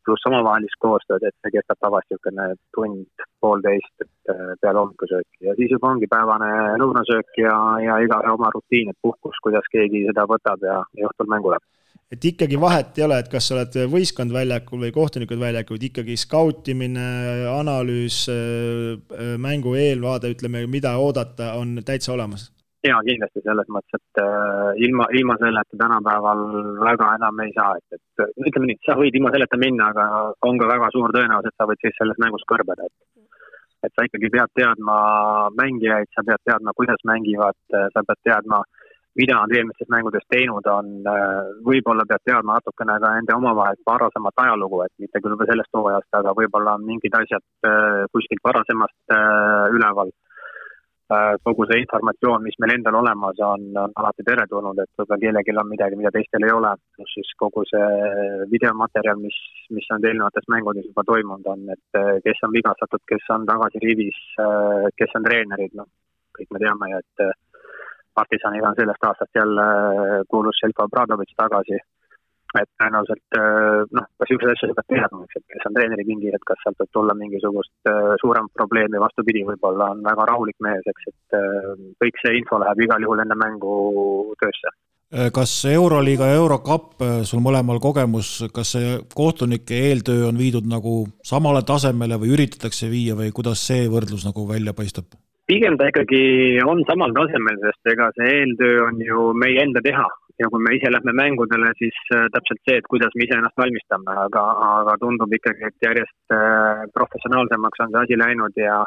pluss 0.06 0.28
omavahelist 0.30 0.80
koostööd, 0.84 1.26
et 1.28 1.36
see 1.42 1.56
kestab 1.58 1.80
tavaliselt 1.84 2.20
niisugune 2.24 2.48
tund, 2.76 3.28
poolteist 3.44 4.06
äh, 4.06 4.54
peale 4.62 4.82
hommikusööki 4.82 5.48
ja 5.48 5.56
siis 5.60 5.72
juba 5.76 5.92
ongi 5.92 6.10
päevane 6.12 6.50
lõunasöök 6.82 7.40
ja, 7.44 7.56
ja 7.84 8.00
igaühe 8.06 8.34
oma 8.34 8.52
rutiin, 8.56 8.92
et 8.94 9.00
puhkus, 9.02 9.40
kuidas 9.44 9.68
keegi 9.74 10.06
seda 10.10 10.28
võtab 10.30 10.64
ja, 10.66 10.82
ja 11.00 11.12
õhtul 11.12 11.32
mängu 11.32 11.54
läheb. 11.54 11.66
Et 12.14 12.26
ikkagi 12.30 12.60
vahet 12.62 13.00
ei 13.00 13.08
ole, 13.08 13.18
et 13.24 13.30
kas 13.32 13.48
sa 13.50 13.56
oled 13.56 13.78
võistkond 13.90 14.34
väljakul 14.36 14.84
või 14.84 14.92
kohtunikud 14.94 15.40
väljakul, 15.42 15.82
ikkagi 15.82 16.18
skautimine, 16.22 17.08
analüüs, 17.56 18.26
äh, 18.30 19.38
mängu 19.42 19.74
eelvaade, 19.80 20.36
ütleme, 20.36 20.68
mida 20.70 20.98
oodata, 21.02 21.56
on 21.58 21.80
täitsa 21.86 22.14
olemas 22.14 22.52
jaa, 22.90 23.00
kindlasti 23.08 23.44
selles 23.46 23.70
mõttes, 23.72 24.00
et 24.00 24.22
äh, 24.24 24.70
ilma, 24.86 25.08
ilma 25.20 25.38
selleta 25.42 25.80
tänapäeval 25.80 26.44
väga 26.84 27.10
enam 27.18 27.42
ei 27.46 27.54
saa, 27.56 27.74
et, 27.80 28.00
et 28.00 28.48
ütleme 28.48 28.72
nii, 28.72 28.80
sa 28.86 28.98
võid 29.00 29.16
ilma 29.20 29.32
selleta 29.34 29.60
minna, 29.62 29.90
aga 29.94 30.08
on 30.50 30.62
ka 30.62 30.70
väga 30.74 30.90
suur 30.96 31.14
tõenäosus, 31.16 31.52
et 31.52 31.60
sa 31.62 31.70
võid 31.70 31.84
siis 31.84 31.96
selles 32.00 32.20
mängus 32.24 32.48
kõrbeda, 32.50 32.90
et 32.90 33.24
et 33.84 33.92
sa 33.92 34.06
ikkagi 34.08 34.30
pead 34.32 34.52
teadma 34.56 34.96
mängijaid, 35.60 36.08
sa 36.16 36.24
pead 36.24 36.40
teadma, 36.48 36.72
kuidas 36.78 37.02
mängivad, 37.04 37.58
sa 37.68 38.04
pead 38.08 38.22
teadma, 38.24 38.62
mida 39.20 39.36
nad 39.36 39.52
eelmistes 39.54 39.90
mängudes 39.92 40.24
teinud 40.32 40.68
on, 40.72 40.94
võib-olla 41.68 42.06
pead 42.10 42.24
teadma 42.30 42.58
natukene 42.58 42.96
ka 43.04 43.12
nende 43.18 43.36
omavahelist 43.36 43.84
varasemat 43.90 44.44
ajalugu, 44.46 44.82
et 44.86 44.94
mitte 45.04 45.22
küll 45.22 45.36
sellest 45.50 45.76
hooajast, 45.78 46.10
aga 46.20 46.34
võib-olla 46.40 46.78
on 46.80 46.88
mingid 46.88 47.18
asjad 47.20 47.44
äh, 47.68 48.06
kuskilt 48.16 48.44
varasemast 48.48 49.16
äh, 49.18 49.76
üleval. 49.76 50.14
Äh, 50.16 50.23
kogu 51.44 51.66
see 51.68 51.82
informatsioon, 51.84 52.44
mis 52.44 52.56
meil 52.64 52.74
endal 52.78 52.96
olemas 53.02 53.40
on, 53.44 53.66
on 53.78 53.92
alati 54.02 54.24
teretulnud, 54.26 54.80
et 54.80 54.90
võib-olla 54.98 55.20
kellelgi 55.20 55.56
on 55.60 55.70
midagi, 55.70 56.00
mida 56.00 56.12
teistel 56.16 56.48
ei 56.48 56.54
ole, 56.56 56.72
pluss 56.96 57.18
siis 57.18 57.32
kogu 57.38 57.66
see 57.70 57.90
videomaterjal, 58.52 59.20
mis, 59.22 59.38
mis 59.76 59.90
on 59.94 60.06
eelnevates 60.08 60.48
mängudes 60.54 60.88
juba 60.88 61.06
toimunud 61.10 61.50
on, 61.54 61.66
et 61.76 62.00
äh, 62.00 62.14
kes 62.26 62.44
on 62.48 62.56
vigastatud, 62.56 63.04
kes 63.10 63.30
on 63.36 63.48
tagasi 63.50 63.84
rivis, 63.84 64.20
äh, 64.42 64.88
kes 64.98 65.18
on 65.20 65.28
treenerid, 65.28 65.76
noh, 65.80 65.90
kõik 66.38 66.56
me 66.56 66.64
teame 66.64 66.94
ju, 66.94 67.02
et 67.04 67.28
Partisaniga 68.14 68.70
on 68.70 68.76
sellest 68.78 69.06
aastast 69.08 69.38
jälle 69.40 69.64
kuulus 70.30 70.60
Selko 70.62 70.86
Obradovic 70.86 71.32
tagasi 71.34 71.80
et 72.62 72.70
tõenäoliselt 72.82 73.38
äh, 73.40 73.82
noh, 73.98 74.06
ka 74.20 74.28
niisuguseid 74.28 74.54
asju 74.54 74.70
sa 74.70 74.78
pead 74.80 74.90
teadma, 74.94 75.26
eks, 75.26 75.40
et 75.40 75.56
kes 75.56 75.68
on 75.70 75.78
treeneri 75.78 76.06
pingil, 76.08 76.38
et 76.38 76.48
kas 76.50 76.62
sealt 76.64 76.80
võib 76.84 76.92
tulla 76.98 77.18
mingisugust 77.18 77.92
äh, 77.92 78.14
suuremat 78.22 78.54
probleemi, 78.60 79.02
vastupidi, 79.02 79.46
võib-olla 79.48 79.92
on 79.96 80.04
väga 80.06 80.28
rahulik 80.30 80.58
mees, 80.66 80.86
eks, 80.94 81.10
et 81.12 81.38
äh, 81.40 81.70
kõik 82.04 82.22
see 82.22 82.38
info 82.40 82.62
läheb 82.62 82.86
igal 82.86 83.08
juhul 83.08 83.24
enne 83.26 83.40
mängu 83.40 83.76
töösse. 84.42 84.76
Kas 85.30 85.52
Euroliiga 85.70 86.26
ja 86.26 86.40
Eurocup, 86.40 87.04
sul 87.30 87.42
mõlemal 87.46 87.78
kogemus, 87.78 88.48
kas 88.50 88.72
see 88.74 88.96
kohtunike 89.14 89.78
eeltöö 89.92 90.24
on 90.32 90.40
viidud 90.42 90.66
nagu 90.66 91.04
samale 91.22 91.62
tasemele 91.70 92.18
või 92.18 92.34
üritatakse 92.34 92.90
viia 92.90 93.14
või 93.20 93.30
kuidas 93.30 93.62
see 93.62 93.86
võrdlus 93.94 94.26
nagu 94.26 94.48
välja 94.50 94.74
paistab? 94.74 95.14
pigem 95.50 95.78
ta 95.78 95.90
ikkagi 95.92 96.24
on 96.66 96.84
samal 96.88 97.14
tasemel, 97.16 97.58
sest 97.66 97.94
ega 97.94 98.10
see 98.18 98.30
eeltöö 98.40 98.84
on 98.88 99.02
ju 99.04 99.26
meie 99.38 99.64
enda 99.66 99.84
teha, 99.86 100.06
ja 100.42 100.50
kui 100.50 100.64
me 100.66 100.74
ise 100.78 100.90
lähme 100.92 101.14
mängudele, 101.20 101.72
siis 101.78 101.98
äh, 102.16 102.26
täpselt 102.34 102.62
see, 102.66 102.80
et 102.82 102.90
kuidas 102.90 103.14
me 103.16 103.28
ise 103.28 103.38
ennast 103.38 103.60
valmistame, 103.60 104.18
aga, 104.26 104.44
aga 104.82 104.98
tundub 105.02 105.34
ikkagi, 105.38 105.70
et 105.70 105.88
järjest 105.88 106.36
äh, 106.36 106.84
professionaalsemaks 106.98 107.86
on 107.86 107.94
see 107.94 108.04
asi 108.04 108.20
läinud 108.24 108.62
ja 108.66 108.82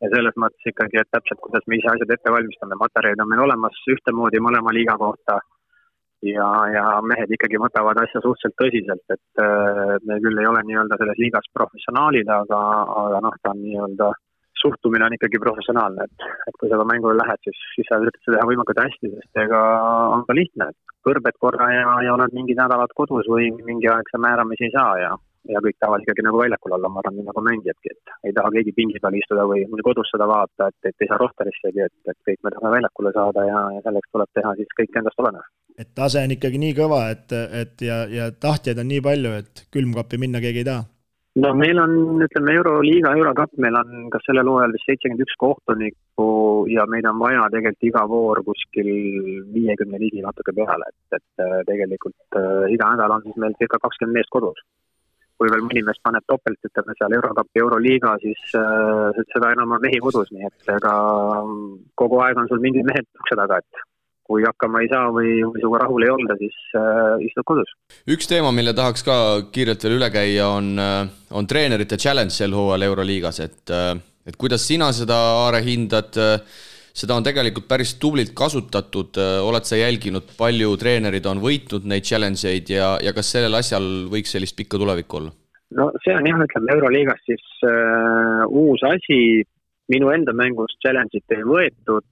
ja 0.00 0.08
selles 0.14 0.36
mõttes 0.40 0.70
ikkagi, 0.70 0.96
et 0.96 1.10
täpselt, 1.12 1.40
kuidas 1.44 1.66
me 1.68 1.76
ise 1.76 1.90
asjad 1.92 2.12
ette 2.14 2.32
valmistame, 2.32 2.78
materjalid 2.80 3.20
on 3.20 3.28
meil 3.28 3.42
olemas 3.44 3.82
ühtemoodi 3.94 4.40
mõlema 4.40 4.72
liiga 4.72 4.96
kohta. 5.00 5.40
Ja, 6.24 6.46
ja 6.68 6.84
mehed 7.04 7.30
ikkagi 7.32 7.56
võtavad 7.60 7.96
asja 8.02 8.20
suhteliselt 8.20 8.56
tõsiselt, 8.60 9.04
et 9.14 9.40
äh, 9.40 9.94
me 10.04 10.18
küll 10.20 10.40
ei 10.40 10.48
ole 10.48 10.60
nii-öelda 10.68 10.98
selles 11.00 11.20
liigas 11.20 11.46
professionaalid, 11.56 12.28
aga, 12.28 12.58
aga 13.04 13.20
noh, 13.24 13.38
ta 13.40 13.54
on 13.54 13.62
nii-öelda 13.64 14.10
suhtumine 14.62 15.06
on 15.06 15.16
ikkagi 15.16 15.40
professionaalne, 15.42 16.06
et, 16.06 16.28
et 16.48 16.60
kui 16.60 16.70
sa 16.70 16.78
ka 16.80 16.86
mängule 16.88 17.16
lähed, 17.18 17.42
siis, 17.46 17.64
siis 17.76 17.88
sa 17.90 18.00
üritad 18.02 18.22
seda 18.24 18.38
teha 18.38 18.50
võimalikult 18.50 18.82
hästi, 18.84 19.12
sest 19.16 19.42
ega 19.44 19.62
on 20.16 20.26
ka 20.28 20.36
lihtne, 20.36 20.70
et 20.70 20.94
kõrbed 21.06 21.40
korra 21.40 21.70
ja, 21.72 21.96
ja 22.06 22.14
oled 22.14 22.36
mingid 22.36 22.60
nädalad 22.60 22.92
kodus 22.96 23.28
või 23.30 23.50
mingi 23.64 23.90
aeg 23.90 24.12
sa 24.12 24.20
määramisi 24.20 24.68
ei 24.68 24.74
saa 24.74 24.92
ja, 25.00 25.14
ja 25.48 25.62
kõik 25.64 25.78
tahavad 25.80 26.04
ikkagi 26.04 26.24
nagu 26.26 26.42
väljakul 26.42 26.76
olla, 26.76 26.90
ma 26.92 27.00
arvan, 27.02 27.16
nii 27.16 27.28
nagu 27.30 27.44
mängijadki, 27.46 27.94
et 27.94 28.14
ei 28.28 28.36
taha 28.36 28.52
keegi 28.56 28.76
pingi 28.76 29.00
peal 29.02 29.16
istuda 29.16 29.46
või, 29.48 29.64
kodus 29.86 30.12
seda 30.12 30.28
vaadata, 30.30 30.68
et, 30.68 30.92
et 30.92 31.04
ei 31.04 31.10
saa 31.10 31.20
rohterissegi, 31.22 31.86
et, 31.86 31.96
et 32.12 32.18
kõik 32.28 32.44
me 32.44 32.54
tahame 32.54 32.76
väljakule 32.76 33.14
saada 33.16 33.48
ja, 33.48 33.64
ja 33.76 33.82
selleks 33.88 34.12
tuleb 34.12 34.32
teha 34.38 34.54
siis 34.60 34.78
kõik 34.80 35.02
endast 35.02 35.24
olenev. 35.24 35.50
et 35.80 35.92
tase 35.96 36.24
on 36.26 36.36
ikkagi 36.36 36.60
nii 36.60 36.76
kõva, 36.76 37.02
et, 37.16 37.36
et 37.64 37.86
ja, 37.88 38.02
ja 38.12 38.30
tahtjaid 38.46 38.82
on 38.82 38.90
nii 38.92 39.04
palju, 39.04 39.36
et 39.40 39.68
külmkappi 39.72 40.20
minna 40.20 40.42
keegi 40.44 40.64
ei 40.64 40.68
taha 40.72 40.88
no 41.42 41.52
meil 41.54 41.78
on, 41.78 41.92
ütleme, 42.24 42.54
Euroliiga, 42.58 43.12
Eurocup, 43.18 43.52
meil 43.64 43.76
on 43.80 44.08
kas 44.12 44.24
sellel 44.26 44.48
hooajal 44.50 44.74
vist 44.74 44.88
seitsekümmend 44.88 45.24
üks 45.24 45.36
kohtunikku 45.44 46.28
ja 46.72 46.86
meid 46.90 47.08
on 47.10 47.20
vaja 47.22 47.46
tegelikult 47.54 47.88
iga 47.90 48.04
voor 48.10 48.42
kuskil 48.46 48.90
viiekümne 49.54 50.00
ligi 50.02 50.24
natuke 50.24 50.54
peale, 50.56 50.90
et, 50.90 51.18
et 51.20 51.44
äh, 51.44 51.56
tegelikult 51.70 52.40
äh, 52.40 52.66
iga 52.74 52.92
nädal 52.94 53.16
on 53.16 53.26
siis 53.26 53.40
meil 53.44 53.56
circa 53.62 53.80
kakskümmend 53.86 54.20
meest 54.20 54.32
kodus. 54.36 54.62
kui 55.40 55.48
veel 55.48 55.62
mõni 55.64 55.80
mees 55.80 55.96
paneb 56.04 56.24
topelt, 56.28 56.58
ütleme 56.68 56.92
seal 56.98 57.14
Eurocupi, 57.16 57.62
Euroliiga, 57.62 58.10
siis 58.20 58.56
äh, 58.60 59.22
seda 59.32 59.54
enam 59.54 59.72
on 59.72 59.80
mehi 59.80 60.00
kodus, 60.04 60.28
nii 60.34 60.44
et 60.50 60.74
ega 60.74 60.96
kogu 62.02 62.20
aeg 62.26 62.42
on 62.42 62.50
sul 62.50 62.60
mingid 62.60 62.84
mehed 62.90 63.08
ukse 63.22 63.38
taga, 63.40 63.62
et 63.62 63.86
kui 64.30 64.46
hakkama 64.46 64.84
ei 64.84 64.90
saa 64.92 65.10
või, 65.10 65.34
või 65.42 65.58
sinuga 65.58 65.82
rahul 65.82 66.06
ei 66.06 66.12
olda, 66.14 66.36
siis 66.38 66.56
äh, 66.78 67.26
istud 67.26 67.46
kodus. 67.50 67.74
üks 68.14 68.30
teema, 68.30 68.52
mille 68.54 68.74
tahaks 68.76 69.02
ka 69.06 69.16
kiirelt 69.50 69.86
veel 69.86 69.96
üle 69.98 70.10
käia, 70.14 70.46
on, 70.54 70.72
äh, 70.78 71.04
on 71.34 71.50
treenerite 71.50 71.98
challenge 71.98 72.36
sel 72.36 72.54
hooajal 72.54 72.86
Euroliigas, 72.90 73.40
et 73.46 73.74
äh, 73.74 73.94
et 74.28 74.36
kuidas 74.38 74.62
sina 74.68 74.90
seda, 74.94 75.16
Aare, 75.40 75.62
hindad, 75.64 76.14
seda 76.94 77.16
on 77.16 77.24
tegelikult 77.26 77.66
päris 77.66 77.94
tublilt 77.98 78.34
kasutatud, 78.36 79.16
oled 79.48 79.66
sa 79.66 79.78
jälginud, 79.80 80.34
palju 80.38 80.76
treenerid 80.78 81.26
on 81.26 81.40
võitnud 81.42 81.88
neid 81.88 82.06
challenge 82.06 82.44
eid 82.46 82.70
ja, 82.70 82.92
ja 83.02 83.14
kas 83.16 83.32
sellel 83.32 83.56
asjal 83.58 83.86
võiks 84.12 84.36
sellist 84.36 84.58
pikka 84.60 84.78
tulevikku 84.78 85.22
olla? 85.22 85.32
no 85.78 85.88
see 86.04 86.14
on 86.14 86.28
jah, 86.28 86.44
ütleme 86.44 86.74
Euroliigas 86.76 87.24
siis 87.26 87.46
äh, 87.66 88.44
uus 88.46 88.84
asi, 88.86 89.42
minu 89.90 90.12
enda 90.14 90.34
mängus 90.36 90.76
challenge'it 90.84 91.36
ei 91.36 91.46
võetud 91.46 92.06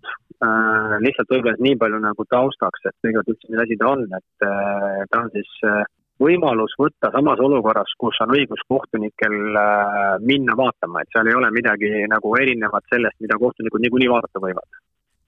äh,, 0.45 0.97
lihtsalt 1.05 1.31
võib-olla 1.35 1.61
nii 1.67 1.79
palju 1.81 2.01
nagu 2.03 2.27
taustaks, 2.31 2.85
et 2.89 2.97
kõigepealt 3.05 3.33
üldse, 3.35 3.53
mis 3.53 3.63
asi 3.65 3.79
ta 3.81 3.93
on, 3.95 4.05
et 4.19 4.47
äh, 4.49 5.07
ta 5.11 5.23
on 5.25 5.33
siis 5.35 5.55
äh, 5.69 5.85
võimalus 6.23 6.75
võtta 6.79 7.11
samas 7.15 7.41
olukorras, 7.43 7.95
kus 7.99 8.19
on 8.25 8.35
õigus 8.35 8.63
kohtunikel 8.69 9.39
äh, 9.63 10.19
minna 10.25 10.57
vaatama, 10.59 11.03
et 11.03 11.15
seal 11.15 11.31
ei 11.31 11.39
ole 11.39 11.51
midagi 11.55 11.91
nagu 12.11 12.35
erinevat 12.41 12.87
sellest, 12.91 13.19
mida 13.23 13.39
kohtunikud 13.39 13.85
niikuinii 13.85 14.11
vaadata 14.13 14.43
võivad. 14.43 14.83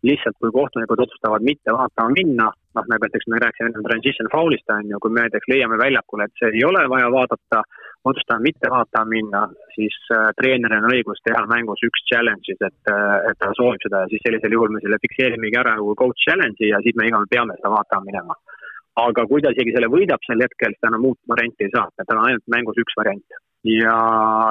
Lihtsalt 0.06 0.38
kui 0.40 0.52
kohtunikud 0.54 1.02
otsustavad 1.04 1.44
mitte 1.44 1.74
vaatama 1.76 2.14
minna, 2.16 2.46
noh, 2.48 2.86
näiteks 2.88 3.28
me 3.28 3.40
rääkisime 3.42 3.68
enne 3.68 3.84
transition 3.84 4.30
foul'ist, 4.32 4.70
on 4.72 4.88
ju, 4.88 5.00
kui 5.02 5.12
me 5.12 5.26
näiteks 5.26 5.50
leiame 5.52 5.76
väljakul, 5.78 6.24
et 6.24 6.32
see 6.40 6.54
ei 6.56 6.64
ole 6.64 6.86
vaja 6.88 7.10
vaadata, 7.12 7.62
otsustame 8.08 8.46
mitte 8.48 8.70
vaatama 8.72 9.12
minna, 9.12 9.42
siis 9.74 9.96
äh, 10.14 10.30
treeneril 10.38 10.84
on 10.84 10.94
õigus 10.94 11.20
teha 11.26 11.42
mängus 11.50 11.82
üks 11.88 12.06
challenge'is, 12.10 12.60
et, 12.68 12.80
äh, 12.92 13.16
et 13.30 13.40
ta 13.42 13.52
soovib 13.58 13.82
seda 13.84 14.04
ja 14.04 14.12
siis 14.12 14.24
sellisel 14.26 14.56
juhul 14.56 14.72
me 14.72 14.80
selle 14.84 15.00
fikseerimegi 15.02 15.60
ära 15.60 15.76
kui 15.80 15.98
coach 16.00 16.24
challenge'i 16.24 16.72
ja 16.72 16.80
siis 16.86 16.96
me 16.96 17.10
igal 17.10 17.28
peame 17.34 17.58
seda 17.58 17.74
vaatama 17.76 18.08
minema. 18.08 18.38
aga 19.00 19.22
kui 19.28 19.40
ta 19.40 19.52
isegi 19.54 19.72
selle 19.74 19.88
võidab 19.88 20.24
sel 20.26 20.42
hetkel, 20.44 20.72
siis 20.72 20.82
ta 20.82 20.90
enam 20.90 21.06
muud 21.06 21.18
varianti 21.30 21.64
ei 21.64 21.72
saa, 21.76 21.86
tal 21.96 22.18
on 22.18 22.26
ainult 22.26 22.48
mängus 22.52 22.80
üks 22.82 22.96
variant 22.98 23.40
ja, 23.64 23.96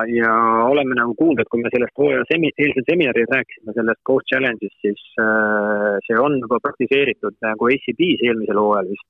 ja 0.08 0.34
oleme 0.70 0.96
nagu 0.98 1.16
kuulnud, 1.18 1.42
et 1.42 1.50
kui 1.52 1.62
me 1.64 1.72
sellest 1.74 1.96
hooaja 1.98 2.26
semi-, 2.30 2.54
eilsel 2.58 2.86
seminaril 2.88 3.30
rääkisime 3.34 3.74
sellest 3.78 4.02
Coach 4.08 4.30
Challenge'ist, 4.32 4.78
siis 4.86 5.02
äh, 5.22 5.98
see 6.06 6.18
on 6.22 6.38
juba 6.44 6.62
praktiseeritud 6.66 7.38
nagu 7.46 7.72
ACB-s 7.74 8.26
eelmisel 8.28 8.62
hooajal 8.62 8.92
vist. 8.94 9.08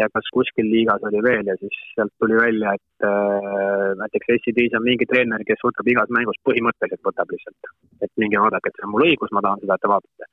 Ja 0.00 0.08
kas 0.14 0.28
kuskil 0.36 0.68
liigas 0.72 1.04
oli 1.08 1.20
veel 1.26 1.50
ja 1.50 1.56
siis 1.60 1.76
sealt 1.94 2.12
tuli 2.22 2.38
välja, 2.38 2.74
et 2.78 3.06
äh, 3.08 3.86
näiteks 4.00 4.32
ACB-s 4.34 4.76
on 4.78 4.86
mingi 4.86 5.08
treener, 5.10 5.44
kes 5.48 5.64
võtab 5.66 5.90
igas 5.92 6.12
mängus 6.16 6.40
põhimõtteliselt 6.48 7.08
võtab 7.10 7.34
lihtsalt. 7.34 7.72
et 8.06 8.12
minge 8.22 8.42
vaadake, 8.44 8.72
et 8.72 8.78
see 8.78 8.88
on 8.88 8.94
mul 8.94 9.06
õigus, 9.08 9.32
ma 9.36 9.44
tahan 9.46 9.64
seda, 9.64 9.76
et 9.76 9.84
te 9.84 9.92
vaatate. 9.94 10.30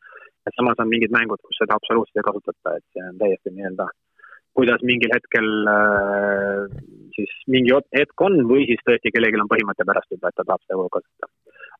et 0.47 0.59
samas 0.59 0.83
on 0.83 0.91
mingid 0.91 1.15
mängud, 1.15 1.41
kus 1.43 1.59
seda 1.61 1.75
absoluutselt 1.75 2.21
ei 2.21 2.27
kasutata, 2.29 2.77
et 2.77 2.85
see 2.93 3.07
on 3.11 3.23
täiesti 3.23 3.55
nii-öelda 3.55 3.89
kuidas 4.57 4.81
mingil 4.89 5.11
hetkel 5.13 5.49
äh, 5.69 6.61
siis 7.15 7.33
mingi 7.53 7.75
hetk 7.97 8.25
on 8.27 8.39
või 8.51 8.65
siis 8.69 8.81
tõesti 8.87 9.13
kellelgi 9.13 9.43
on 9.43 9.51
põhimõtte 9.51 9.85
pärast 9.85 10.15
juba, 10.15 10.31
et 10.31 10.37
ta 10.39 10.45
tahab 10.47 10.63
seda 10.65 10.87
kasutada. 10.95 11.33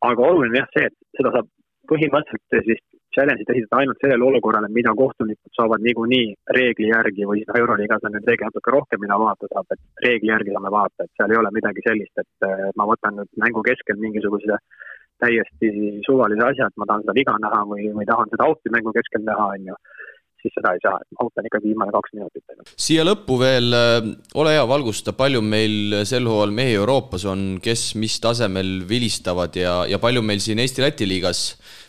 aga 0.09 0.27
oluline 0.31 0.61
jah 0.61 0.69
see, 0.75 0.91
et 0.91 0.97
seda 1.17 1.33
saab 1.35 1.49
põhimõtteliselt 1.91 2.67
siis 2.69 2.81
challenge'it 3.17 3.49
esitada 3.53 3.81
ainult 3.81 4.01
sellele 4.03 4.27
olukorrale, 4.29 4.69
mida 4.73 4.93
kohtunikud 5.01 5.53
saavad 5.57 5.81
niikuinii 5.85 6.27
reegli 6.57 6.91
järgi 6.91 7.25
või 7.29 7.41
noh, 7.47 7.59
Euroliigas 7.61 8.05
on 8.05 8.13
nüüd 8.15 8.27
reegel 8.29 8.51
natuke 8.51 8.73
rohkem, 8.75 9.01
mida 9.03 9.17
vaadata 9.21 9.49
saab, 9.53 9.73
et 9.73 10.05
reegli 10.05 10.31
järgi 10.31 10.53
saame 10.53 10.73
vaadata, 10.75 11.07
et 11.07 11.17
seal 11.17 11.33
ei 11.33 11.41
ole 11.41 11.53
midagi 11.55 11.85
sellist, 11.87 12.13
et 12.23 12.47
äh, 12.49 12.67
ma 12.77 12.89
võtan 12.91 13.17
nüüd 13.19 13.31
mängu 13.43 13.63
keskel 13.69 13.97
mingisuguse 14.03 14.59
täiesti 15.23 15.71
suvalise 16.05 16.45
asja, 16.45 16.67
et 16.69 16.77
ma 16.77 16.85
tahan 16.89 17.05
seda 17.05 17.17
viga 17.17 17.37
näha 17.41 17.63
või, 17.71 17.89
või 17.97 18.05
tahan 18.09 18.29
seda 18.33 18.49
out'i 18.51 18.73
mängu 18.73 18.93
keskel 18.99 19.25
näha, 19.25 19.49
on 19.55 19.71
ju 19.71 19.79
siis 20.47 20.57
seda 20.57 20.73
ei 20.75 20.83
saa, 20.83 20.97
et 21.03 21.23
out 21.23 21.39
on 21.39 21.49
ikkagi 21.49 21.71
viimane 21.71 21.93
kaks 21.95 22.15
minutit. 22.15 22.43
siia 22.87 23.05
lõppu 23.05 23.39
veel, 23.41 23.73
äh, 23.75 24.11
ole 24.39 24.55
hea, 24.55 24.67
valgusta, 24.67 25.13
palju 25.17 25.43
meil 25.43 26.03
sel 26.07 26.27
hooajal 26.29 26.55
mehi 26.55 26.77
Euroopas 26.79 27.27
on, 27.29 27.47
kes 27.63 27.89
mis 27.99 28.19
tasemel 28.23 28.79
vilistavad 28.89 29.55
ja, 29.59 29.81
ja 29.89 29.99
palju 29.99 30.23
meil 30.25 30.43
siin 30.43 30.63
Eesti-Läti 30.63 31.07
liigas 31.09 31.43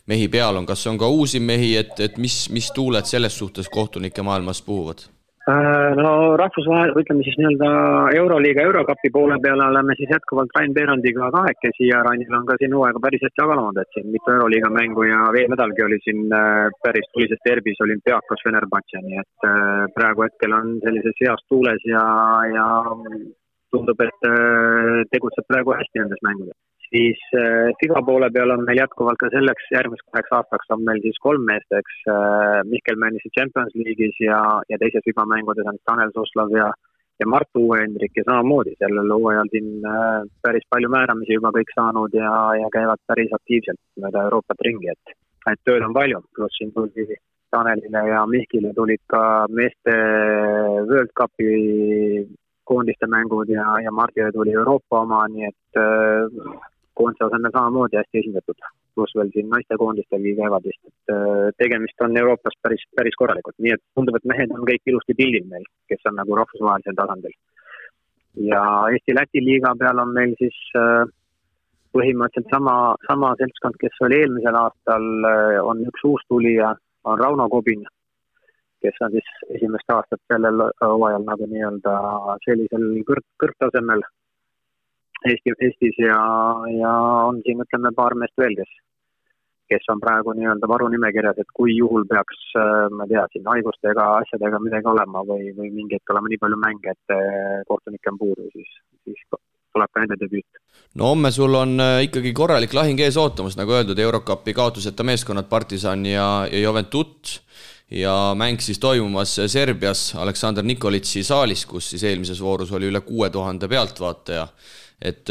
mehi 0.08 0.28
peal 0.32 0.56
on, 0.56 0.66
kas 0.66 0.86
on 0.90 0.98
ka 0.98 1.08
uusi 1.12 1.40
mehi, 1.40 1.74
et, 1.80 1.94
et 2.00 2.18
mis, 2.18 2.46
mis 2.54 2.72
tuuled 2.74 3.06
selles 3.08 3.38
suhtes 3.38 3.70
kohtunike 3.72 4.24
maailmas 4.26 4.62
puhuvad? 4.64 5.06
Äh, 5.48 5.92
no 5.96 6.36
rahvusvahel, 6.36 6.90
ütleme 7.00 7.24
siis 7.24 7.38
nii-öelda 7.40 7.68
Euroliiga, 8.18 8.66
Eurokapi 8.68 9.08
poole 9.14 9.38
peal 9.40 9.62
oleme 9.64 9.94
siis 9.96 10.10
jätkuvalt 10.12 10.52
Rain 10.58 10.74
Peerandiga 10.76 11.30
kahekesi 11.32 11.88
ja 11.88 12.02
Rainil 12.04 12.36
on 12.36 12.44
ka 12.50 12.58
siin 12.60 12.76
hooaega 12.76 13.00
päris 13.06 13.24
hästi 13.24 13.40
jaganud, 13.40 13.80
et 13.80 13.96
siin 13.96 14.10
mitu 14.12 14.34
Euroliiga 14.34 14.68
mängu 14.76 15.06
ja 15.08 15.22
veemedalgi 15.38 15.86
oli 15.86 16.00
siin 16.04 16.36
äh, 16.36 16.68
päris 16.84 17.08
tulises 17.14 17.40
derbis 17.48 17.80
olümpiaakos 17.86 18.44
Fenerbahce, 18.44 19.00
nii 19.08 19.24
et 19.24 19.48
äh, 19.48 19.88
praegu 19.96 20.26
hetkel 20.26 20.58
on 20.60 20.76
sellises 20.84 21.24
heas 21.24 21.44
tuules 21.48 21.90
ja, 21.94 22.04
ja 22.52 22.68
tundub, 23.72 24.04
et 24.04 24.32
tegutseb 25.16 25.48
praegu 25.48 25.80
hästi 25.80 26.04
nendes 26.04 26.26
mängudes 26.28 26.58
siis 26.92 27.20
äh, 27.36 27.70
FIBA 27.80 28.02
poole 28.06 28.30
peal 28.34 28.52
on 28.54 28.64
meil 28.66 28.80
jätkuvalt 28.80 29.20
ka 29.20 29.30
selleks 29.34 29.70
järgmiseks 29.74 30.10
kaheks 30.12 30.34
aastaks 30.38 30.74
on 30.76 30.84
meil 30.88 31.00
siis 31.04 31.18
kolm 31.26 31.44
meest, 31.50 31.70
eks 31.80 32.02
äh,. 32.14 32.60
Mihkel 32.72 32.98
mängis 33.02 33.26
Champions 33.36 33.74
League'is 33.78 34.16
ja, 34.24 34.40
ja 34.70 34.78
teises 34.80 35.04
FIBA 35.04 35.26
mängudes 35.34 35.68
on 35.70 35.78
Tanel 35.84 36.12
Suslov 36.16 36.52
ja, 36.56 36.68
ja 37.20 37.26
Mart 37.26 37.60
Uue-Hendrik 37.62 38.16
ja 38.16 38.24
samamoodi 38.28 38.74
sellel 38.82 39.14
hooajal 39.14 39.52
siin 39.54 39.70
äh, 39.92 40.20
päris 40.42 40.66
palju 40.72 40.90
määramisi 40.96 41.38
juba 41.38 41.52
kõik 41.56 41.72
saanud 41.76 42.14
ja, 42.22 42.34
ja 42.62 42.68
käivad 42.74 43.02
päris 43.10 43.32
aktiivselt 43.40 43.80
mööda 44.02 44.26
Euroopat 44.28 44.68
ringi, 44.68 44.92
et, 44.94 45.16
et 45.52 45.64
tööd 45.68 45.86
on 45.86 45.96
palju, 45.96 46.22
pluss 46.36 46.60
siin 46.60 46.72
tuli 46.76 47.20
Tanelile 47.50 48.02
ja 48.08 48.24
Mihkile 48.28 48.74
tulid 48.76 49.00
ka 49.08 49.22
meeste 49.48 49.94
World 50.88 51.14
Cupi 51.16 52.26
koondiste 52.68 53.08
mängud 53.08 53.48
ja, 53.48 53.64
ja 53.84 53.92
Mardile 53.92 54.32
tuli 54.32 54.52
Euroopa 54.52 55.00
oma, 55.06 55.22
nii 55.32 55.48
et 55.48 55.80
äh, 55.80 56.66
koondise 56.98 57.26
asemel 57.26 57.54
samamoodi 57.54 57.98
hästi 58.00 58.22
esindatud. 58.22 58.68
pluss 58.94 59.14
veel 59.14 59.28
siin 59.34 59.46
naistekoondistelgi 59.52 60.32
käivad 60.40 60.64
vist, 60.66 60.80
et 60.90 61.12
äh, 61.14 61.50
tegemist 61.62 62.02
on 62.06 62.16
Euroopas 62.22 62.56
päris, 62.62 62.82
päris 62.98 63.18
korralikult, 63.20 63.54
nii 63.62 63.76
et 63.76 63.82
tundub, 63.94 64.16
et 64.18 64.26
mehed 64.32 64.54
on 64.56 64.64
kõik 64.70 64.90
ilusti 64.90 65.14
pildil 65.20 65.46
meil, 65.52 65.68
kes 65.90 66.08
on 66.10 66.18
nagu 66.18 66.38
rahvusvahelisel 66.40 66.98
tasandil. 66.98 67.36
ja 68.48 68.62
Eesti-Läti 68.94 69.42
liiga 69.44 69.74
peal 69.78 70.02
on 70.02 70.10
meil 70.16 70.34
siis 70.42 70.58
äh, 70.82 71.04
põhimõtteliselt 71.94 72.50
sama, 72.54 72.74
sama 73.06 73.32
seltskond, 73.38 73.78
kes 73.82 74.02
oli 74.06 74.20
eelmisel 74.22 74.58
aastal, 74.64 75.06
äh, 75.30 75.60
on 75.70 75.86
üks 75.86 76.04
uus 76.10 76.26
tulija, 76.28 76.74
on 77.04 77.22
Rauno 77.22 77.48
Kobin, 77.54 77.86
kes 78.82 78.98
on 79.06 79.14
siis 79.14 79.30
esimest 79.56 79.94
aastat 79.94 80.20
sellel 80.32 80.66
hooajal 80.82 81.24
nagu 81.26 81.46
nii-öelda 81.50 81.94
sellisel 82.46 82.90
kõrg, 83.08 83.26
kõrgtasemel 83.42 84.02
Eesti, 85.26 85.54
Eestis 85.58 85.96
ja, 85.98 86.18
ja 86.78 86.92
on 87.26 87.40
siin, 87.46 87.58
ütleme, 87.64 87.90
paar 87.96 88.14
meest 88.18 88.38
veel, 88.38 88.54
kes, 88.60 88.70
kes 89.72 89.90
on 89.92 90.00
praegu 90.02 90.34
nii-öelda 90.36 90.70
varunimekirjas, 90.70 91.40
et 91.42 91.50
kui 91.56 91.74
juhul 91.76 92.06
peaks, 92.10 92.44
äh, 92.60 92.86
ma 92.94 93.06
ei 93.08 93.14
tea, 93.14 93.26
siin 93.32 93.50
haigustega, 93.50 94.06
asjadega 94.22 94.62
midagi 94.62 94.90
olema 94.92 95.24
või, 95.26 95.50
või 95.58 95.72
mingi 95.74 95.98
hetk 95.98 96.14
olema 96.14 96.30
nii 96.30 96.40
palju 96.44 96.60
mänge, 96.62 96.94
et 96.94 97.16
äh, 97.16 97.58
kohtunikke 97.70 98.14
on 98.14 98.20
puudu, 98.22 98.46
siis, 98.54 98.78
siis 99.02 99.26
tuleb 99.74 99.92
ka 99.92 100.04
nende 100.04 100.20
debüüt. 100.22 100.62
no 100.98 101.10
homme 101.12 101.34
sul 101.34 101.58
on 101.58 101.74
äh, 101.82 102.04
ikkagi 102.06 102.32
korralik 102.36 102.78
lahing 102.78 103.02
ees 103.02 103.18
ootamas, 103.18 103.58
nagu 103.58 103.74
öeldud, 103.74 103.98
Eurocupi 103.98 104.54
kaotuseta 104.54 105.06
meeskonnad 105.06 105.50
Partisan 105.50 106.06
ja, 106.06 106.46
ja 106.46 106.62
Juventut 106.62 107.40
ja 107.90 108.34
mäng 108.38 108.60
siis 108.60 108.78
toimumas 108.78 109.34
Serbias 109.46 110.12
Aleksandr 110.14 110.62
Nikolitši 110.62 111.22
saalis, 111.24 111.64
kus 111.66 111.90
siis 111.90 112.04
eelmises 112.04 112.40
voorus 112.42 112.72
oli 112.72 112.90
üle 112.90 113.00
kuue 113.00 113.30
tuhande 113.32 113.68
pealtvaataja 113.68 114.46
et 115.00 115.30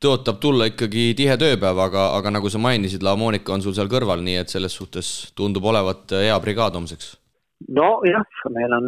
tõotab 0.00 0.40
tulla 0.40 0.68
ikkagi 0.70 1.10
tihe 1.16 1.36
tööpäev, 1.40 1.78
aga, 1.84 2.10
aga 2.16 2.32
nagu 2.32 2.50
sa 2.52 2.60
mainisid, 2.62 3.04
La 3.04 3.16
Monica 3.20 3.52
on 3.52 3.64
sul 3.64 3.76
seal 3.76 3.90
kõrval, 3.92 4.22
nii 4.24 4.38
et 4.40 4.52
selles 4.52 4.76
suhtes 4.76 5.32
tundub 5.36 5.66
olevat 5.68 6.16
hea 6.16 6.36
brigaad 6.40 6.78
homseks. 6.78 7.16
nojah, 7.76 8.24
meil 8.54 8.72
on, 8.72 8.86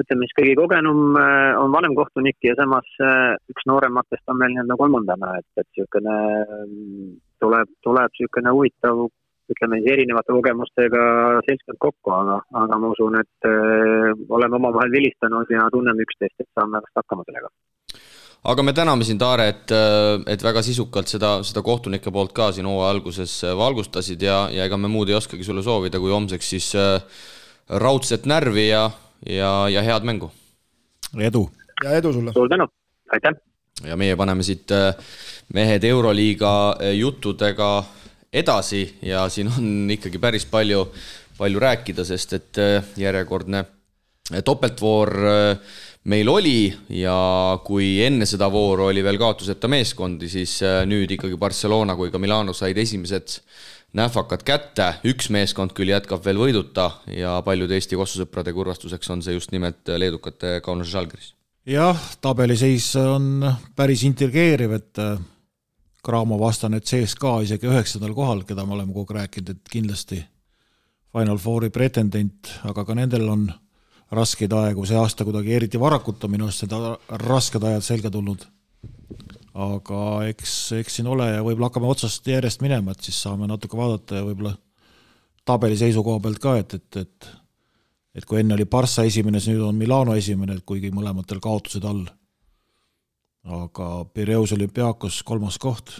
ütleme 0.00 0.24
siis 0.24 0.36
kõige 0.38 0.54
kogenum 0.62 1.18
on 1.60 1.74
vanem 1.74 1.92
kohtunik 1.98 2.38
ja 2.48 2.54
samas 2.56 2.88
üks 3.52 3.66
noorematest 3.68 4.32
on 4.32 4.40
meil 4.40 4.54
nii-öelda 4.54 4.78
kolmandana, 4.80 5.34
et, 5.42 5.48
et 5.60 5.68
niisugune 5.68 6.16
tuleb, 7.44 7.74
tuleb 7.84 8.14
niisugune 8.16 8.54
huvitav, 8.56 9.02
ütleme 9.52 9.82
siis 9.82 9.92
erinevate 9.92 10.32
kogemustega 10.32 11.02
seltskond 11.44 11.82
kokku, 11.84 12.14
aga, 12.16 12.40
aga 12.62 12.80
ma 12.80 12.94
usun, 12.94 13.20
et 13.20 13.50
öö, 13.50 14.14
oleme 14.38 14.56
omavahel 14.56 14.96
vilistanud 14.96 15.52
ja 15.52 15.68
tunneme 15.74 16.06
üksteist, 16.06 16.38
et 16.40 16.48
saame 16.56 16.80
vast 16.80 17.02
hakkama 17.02 17.28
sellega 17.28 17.52
aga 18.42 18.62
me 18.62 18.72
täname 18.72 19.04
sind, 19.04 19.22
Aare, 19.22 19.48
et, 19.52 19.74
et 20.32 20.42
väga 20.44 20.62
sisukalt 20.64 21.10
seda, 21.12 21.32
seda 21.46 21.62
kohtunike 21.64 22.12
poolt 22.14 22.32
ka 22.36 22.50
siin 22.56 22.68
hooaja 22.68 22.94
alguses 22.94 23.34
valgustasid 23.56 24.22
ja, 24.24 24.42
ja 24.52 24.64
ega 24.68 24.78
me 24.80 24.88
muud 24.88 25.12
ei 25.12 25.18
oskagi 25.18 25.44
sulle 25.44 25.64
soovida, 25.66 26.00
kui 26.00 26.12
homseks 26.12 26.50
siis 26.54 26.70
äh, 26.78 27.02
raudset 27.82 28.26
närvi 28.30 28.70
ja, 28.70 28.86
ja, 29.28 29.52
ja 29.68 29.84
head 29.84 30.08
mängu. 30.08 30.30
edu! 31.20 31.48
ja 31.84 31.96
edu 31.98 32.12
sulle! 32.16 32.32
suur 32.32 32.48
tänu, 32.48 32.68
aitäh! 33.12 33.36
ja 33.84 33.96
meie 34.00 34.16
paneme 34.16 34.44
siit 34.46 34.72
äh, 34.72 34.94
mehed 35.52 35.84
Euroliiga 35.84 36.54
äh, 36.72 36.94
juttudega 36.96 37.72
edasi 38.32 38.86
ja 39.02 39.26
siin 39.28 39.52
on 39.52 39.90
ikkagi 39.90 40.18
päris 40.22 40.46
palju, 40.48 40.86
palju 41.36 41.60
rääkida, 41.60 42.04
sest 42.06 42.32
et 42.38 42.58
järjekordne 42.96 43.64
topeltvoor 44.46 45.10
meil 46.08 46.28
oli 46.32 46.70
ja 46.96 47.14
kui 47.64 47.98
enne 48.04 48.26
seda 48.28 48.48
vooru 48.52 48.88
oli 48.88 49.02
veel 49.04 49.18
kaotuseta 49.20 49.68
meeskondi, 49.68 50.30
siis 50.32 50.60
äh, 50.64 50.82
nüüd 50.88 51.10
ikkagi 51.16 51.36
Barcelona 51.40 51.96
kui 51.98 52.12
ka 52.12 52.20
Milano 52.22 52.54
said 52.56 52.78
esimesed 52.80 53.40
nähvakad 53.96 54.44
kätte, 54.46 54.86
üks 55.10 55.28
meeskond 55.34 55.74
küll 55.76 55.90
jätkab 55.90 56.22
veel 56.24 56.38
võiduta 56.40 56.86
ja 57.10 57.40
paljude 57.44 57.76
Eesti 57.76 57.98
kossusõprade 57.98 58.54
kurvastuseks 58.54 59.10
on 59.10 59.24
see 59.26 59.34
just 59.34 59.52
nimelt 59.52 59.90
leedukate 59.90 60.60
Kaunase 60.64 60.94
Žalgiris. 60.94 61.34
jah, 61.66 61.98
tabeliseis 62.22 62.94
on 62.96 63.44
päris 63.76 64.06
intrigeeriv, 64.06 64.78
et 64.78 65.02
äh, 65.02 65.18
Cramo 66.00 66.38
vastane 66.40 66.80
CSKA 66.80 67.42
isegi 67.44 67.68
üheksandal 67.68 68.14
kohal, 68.16 68.46
keda 68.48 68.64
me 68.64 68.78
oleme 68.78 68.94
kogu 68.94 69.12
aeg 69.12 69.26
rääkinud, 69.26 69.50
et 69.52 69.68
kindlasti 69.68 70.22
Final 71.12 71.36
Fouri 71.42 71.68
pretendent, 71.74 72.48
aga 72.64 72.86
ka 72.86 72.94
nendel 72.96 73.28
on 73.28 73.50
raskeid 74.10 74.52
aegu, 74.52 74.86
see 74.86 74.98
aasta 74.98 75.26
kuidagi 75.26 75.54
eriti 75.54 75.80
varakult 75.80 76.24
on 76.24 76.32
minu 76.34 76.48
arust 76.48 76.64
seda 76.64 76.96
rasked 77.22 77.62
ajad 77.62 77.86
selga 77.86 78.10
tulnud. 78.10 78.46
aga 79.60 80.00
eks, 80.30 80.54
eks 80.78 80.98
siin 80.98 81.08
ole 81.10 81.26
ja 81.26 81.42
võib-olla 81.42 81.68
hakkame 81.68 81.90
otsast 81.90 82.26
järjest 82.26 82.62
minema, 82.62 82.94
et 82.94 83.06
siis 83.06 83.18
saame 83.22 83.48
natuke 83.50 83.76
vaadata 83.76 84.20
ja 84.20 84.26
võib-olla 84.26 84.54
tabeli 85.44 85.76
seisukoha 85.76 86.20
pealt 86.22 86.38
ka, 86.42 86.56
et, 86.62 86.74
et, 86.74 86.96
et 87.04 87.30
et 88.14 88.26
kui 88.26 88.40
enne 88.40 88.56
oli 88.56 88.66
Barca 88.66 89.04
esimene, 89.06 89.38
siis 89.38 89.54
nüüd 89.54 89.66
on 89.68 89.76
Milano 89.78 90.16
esimene, 90.18 90.56
kuigi 90.66 90.90
mõlematel 90.94 91.38
kaotused 91.42 91.84
all. 91.86 92.06
aga 93.44 94.04
Pireus 94.12 94.52
olümpiaakos 94.52 95.22
kolmas 95.24 95.58
koht 95.58 95.94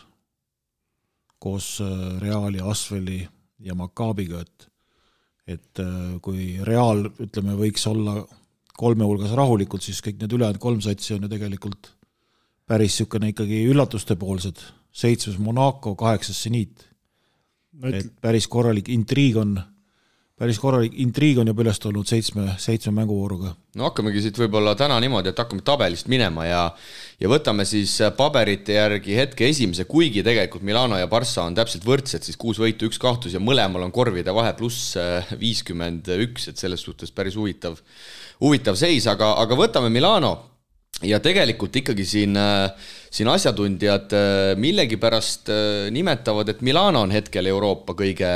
koos 1.41 1.81
äh, 1.81 2.21
Reali, 2.21 2.61
Asveli 2.61 3.29
ja 3.59 3.75
Maccabiga, 3.75 4.43
et 4.45 4.70
et 5.47 5.81
äh, 5.83 6.19
kui 6.23 6.59
Real, 6.67 7.07
ütleme, 7.23 7.57
võiks 7.59 7.87
olla 7.91 8.21
kolme 8.81 9.05
hulgas 9.05 9.33
rahulikult, 9.37 9.85
siis 9.85 10.01
kõik 10.05 10.21
need 10.21 10.37
ülejäänud 10.37 10.61
kolm 10.63 10.81
satsi 10.85 11.15
on 11.15 11.27
ju 11.27 11.33
tegelikult 11.33 11.95
päris 12.71 12.95
niisugune 12.95 13.33
ikkagi 13.33 13.65
üllatustepoolsed, 13.73 14.63
seitsmes 14.95 15.41
Monaco, 15.43 15.97
kaheksas 15.99 16.39
seniit 16.47 16.85
no,. 17.73 17.91
et 17.91 18.13
päris 18.23 18.47
korralik 18.51 18.89
intriig 18.93 19.39
on 19.41 19.57
päris 20.41 20.57
korralik 20.57 20.95
intriig 21.03 21.39
on 21.43 21.51
juba 21.51 21.67
üles 21.67 21.79
tulnud 21.83 22.09
seitsme, 22.09 22.55
seitsme 22.61 22.95
mänguvooruga. 22.97 23.53
no 23.77 23.89
hakkamegi 23.91 24.23
siit 24.25 24.39
võib-olla 24.41 24.73
täna 24.79 24.97
niimoodi, 25.03 25.33
et 25.33 25.41
hakkame 25.41 25.65
tabelist 25.67 26.09
minema 26.09 26.47
ja 26.49 26.63
ja 27.21 27.29
võtame 27.29 27.67
siis 27.69 27.99
paberite 28.17 28.79
järgi 28.79 29.19
hetke 29.19 29.51
esimese, 29.51 29.85
kuigi 29.91 30.25
tegelikult 30.25 30.65
Milano 30.65 30.97
ja 30.97 31.09
Barca 31.13 31.45
on 31.45 31.57
täpselt 31.59 31.85
võrdsed, 31.85 32.25
siis 32.25 32.41
kuus 32.41 32.61
võitu, 32.63 32.89
üks 32.89 33.01
kaotus 33.01 33.35
ja 33.37 33.43
mõlemal 33.43 33.85
on 33.85 33.93
korvide 33.93 34.33
vahe 34.33 34.55
pluss 34.57 34.95
äh, 34.97 35.29
viiskümmend 35.41 36.09
üks, 36.25 36.49
et 36.49 36.63
selles 36.63 36.81
suhtes 36.87 37.13
päris 37.13 37.37
huvitav, 37.37 37.77
huvitav 38.41 38.81
seis, 38.81 39.11
aga, 39.13 39.35
aga 39.45 39.61
võtame 39.61 39.93
Milano 39.93 40.33
ja 41.05 41.21
tegelikult 41.21 41.77
ikkagi 41.83 42.09
siin, 42.09 42.41
äh, 42.41 42.73
siin 43.13 43.29
asjatundjad 43.29 44.17
äh, 44.17 44.57
millegipärast 44.57 45.53
nimetavad, 45.93 46.49
et 46.49 46.65
Milano 46.65 47.05
on 47.05 47.13
hetkel 47.13 47.53
Euroopa 47.53 47.93
kõige, 48.01 48.33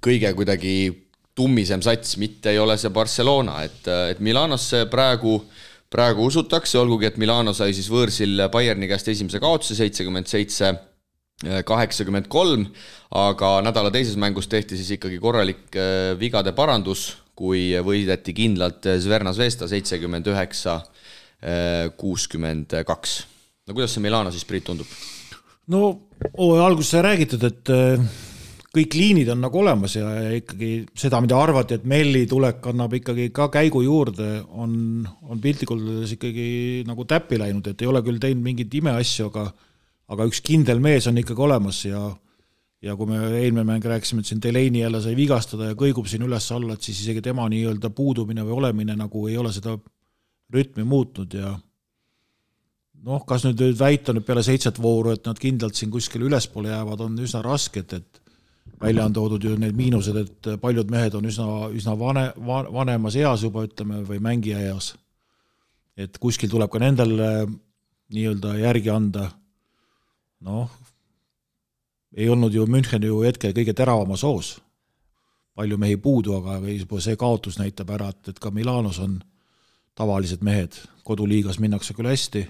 kõige 0.00 0.32
kuidagi 0.40 0.74
tummisem 1.40 1.80
sats, 1.84 2.18
mitte 2.20 2.52
ei 2.52 2.60
ole 2.60 2.76
see 2.80 2.92
Barcelona, 2.92 3.62
et, 3.64 3.88
et 4.12 4.20
Milanosse 4.24 4.84
praegu, 4.92 5.38
praegu 5.90 6.28
usutakse, 6.28 6.78
olgugi 6.80 7.08
et 7.08 7.18
Milano 7.20 7.54
sai 7.56 7.72
siis 7.76 7.88
võõrsil 7.90 8.46
Bayerni 8.52 8.90
käest 8.90 9.08
esimese 9.12 9.40
kaotuse, 9.42 9.78
seitsekümmend 9.78 10.28
seitse, 10.30 10.74
kaheksakümmend 11.40 12.28
kolm, 12.28 12.66
aga 13.16 13.54
nädala 13.64 13.92
teises 13.94 14.18
mängus 14.20 14.50
tehti 14.52 14.76
siis 14.76 14.92
ikkagi 14.98 15.16
korralik 15.22 15.72
äh, 15.72 16.12
vigade 16.20 16.52
parandus, 16.56 17.14
kui 17.32 17.70
võideti 17.80 18.34
kindlalt 18.36 18.84
Zverna 19.00 19.32
Zvezda 19.32 19.64
seitsekümmend 19.70 20.28
üheksa, 20.28 20.82
äh, 21.40 21.86
kuuskümmend 21.96 22.76
kaks. 22.86 23.22
no 23.64 23.76
kuidas 23.76 23.96
see 23.96 24.04
Milano 24.04 24.32
siis, 24.34 24.44
Priit, 24.44 24.68
tundub? 24.68 24.98
no 25.72 25.94
hooaja 26.36 26.66
alguses 26.68 26.92
sai 26.92 27.06
räägitud, 27.08 27.48
et 27.48 27.72
kõik 28.74 28.94
liinid 28.94 29.30
on 29.32 29.40
nagu 29.42 29.58
olemas 29.60 29.96
ja, 29.96 30.08
ja 30.14 30.34
ikkagi 30.38 30.70
seda, 30.98 31.18
mida 31.22 31.38
arvati, 31.40 31.80
et 31.80 31.86
Melli 31.90 32.22
tulek 32.30 32.66
annab 32.70 32.94
ikkagi 33.00 33.30
ka 33.34 33.48
käigu 33.52 33.82
juurde, 33.82 34.28
on, 34.50 35.02
on 35.26 35.42
piltlikult 35.42 35.82
öeldes 35.82 36.14
ikkagi 36.14 36.46
nagu 36.86 37.06
täppi 37.08 37.40
läinud, 37.40 37.66
et 37.66 37.82
ei 37.82 37.90
ole 37.90 38.02
küll 38.06 38.22
teinud 38.22 38.44
mingeid 38.46 38.78
imeasju, 38.80 39.30
aga 39.32 39.48
aga 40.10 40.26
üks 40.26 40.40
kindel 40.42 40.80
mees 40.82 41.06
on 41.06 41.18
ikkagi 41.22 41.46
olemas 41.46 41.84
ja 41.86 42.08
ja 42.80 42.94
kui 42.96 43.10
me 43.10 43.18
eelmine 43.42 43.64
mäng 43.68 43.84
rääkisime, 43.84 44.22
et 44.22 44.30
siin 44.30 44.40
Delaney 44.40 44.80
jälle 44.80 45.02
sai 45.04 45.12
vigastada 45.16 45.68
ja 45.68 45.76
kõigub 45.78 46.06
siin 46.08 46.22
üles-alla, 46.24 46.74
et 46.74 46.86
siis 46.86 47.02
isegi 47.02 47.20
tema 47.22 47.44
nii-öelda 47.52 47.90
puudumine 47.92 48.44
või 48.46 48.56
olemine 48.56 48.96
nagu 48.96 49.26
ei 49.28 49.36
ole 49.36 49.52
seda 49.52 49.74
rütmi 50.54 50.86
muutnud 50.88 51.36
ja 51.36 51.52
noh, 53.04 53.26
kas 53.28 53.44
nüüd 53.44 53.60
väita 53.78 54.14
nüüd 54.16 54.24
peale 54.24 54.42
seitset 54.46 54.80
vooru, 54.80 55.12
et 55.12 55.28
nad 55.28 55.38
kindlalt 55.40 55.76
siin 55.76 55.92
kuskile 55.92 56.24
ülespoole 56.30 56.72
jäävad, 56.72 57.04
on 57.04 57.20
üsna 57.20 57.42
raske, 57.44 57.84
et, 57.84 58.00
et 58.00 58.19
välja 58.80 59.04
on 59.04 59.12
toodud 59.12 59.44
ju 59.44 59.56
need 59.60 59.76
miinused, 59.76 60.16
et 60.16 60.48
paljud 60.60 60.90
mehed 60.90 61.14
on 61.14 61.26
üsna, 61.28 61.68
üsna 61.76 61.96
vane, 61.98 62.30
vanemas 62.72 63.16
eas 63.16 63.44
juba, 63.44 63.64
ütleme, 63.68 64.02
või 64.08 64.20
mängija 64.22 64.60
eas. 64.70 64.94
et 65.96 66.16
kuskil 66.18 66.48
tuleb 66.48 66.70
ka 66.70 66.78
nendel 66.80 67.18
äh, 67.20 67.42
nii-öelda 68.14 68.54
järgi 68.58 68.90
anda. 68.90 69.30
noh, 70.40 70.70
ei 72.16 72.28
olnud 72.28 72.54
ju 72.54 72.66
München 72.66 73.02
ju 73.04 73.22
hetkel 73.22 73.52
kõige 73.52 73.74
teravamas 73.74 74.22
hoos. 74.22 74.60
palju 75.54 75.76
mehi 75.78 75.96
puudu, 75.96 76.34
aga 76.34 76.58
juba 76.68 77.00
see 77.00 77.16
kaotus 77.16 77.58
näitab 77.58 77.90
ära, 77.90 78.08
et, 78.08 78.28
et 78.28 78.38
ka 78.38 78.50
Milanos 78.50 78.98
on 78.98 79.20
tavalised 79.94 80.42
mehed, 80.42 80.72
koduliigas 81.04 81.58
minnakse 81.58 81.94
küll 81.94 82.08
hästi, 82.08 82.46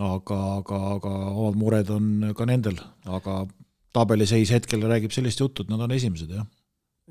aga, 0.00 0.38
aga, 0.56 0.78
aga 0.96 1.12
omad 1.30 1.58
mured 1.60 1.90
on 1.90 2.32
ka 2.34 2.46
nendel, 2.48 2.80
aga 3.06 3.44
tabeliseis 3.94 4.52
hetkel 4.54 4.84
räägib 4.88 5.14
sellist 5.14 5.40
juttu, 5.42 5.64
et 5.64 5.72
nad 5.72 5.82
on 5.84 5.94
esimesed, 5.94 6.32
jah. 6.34 6.46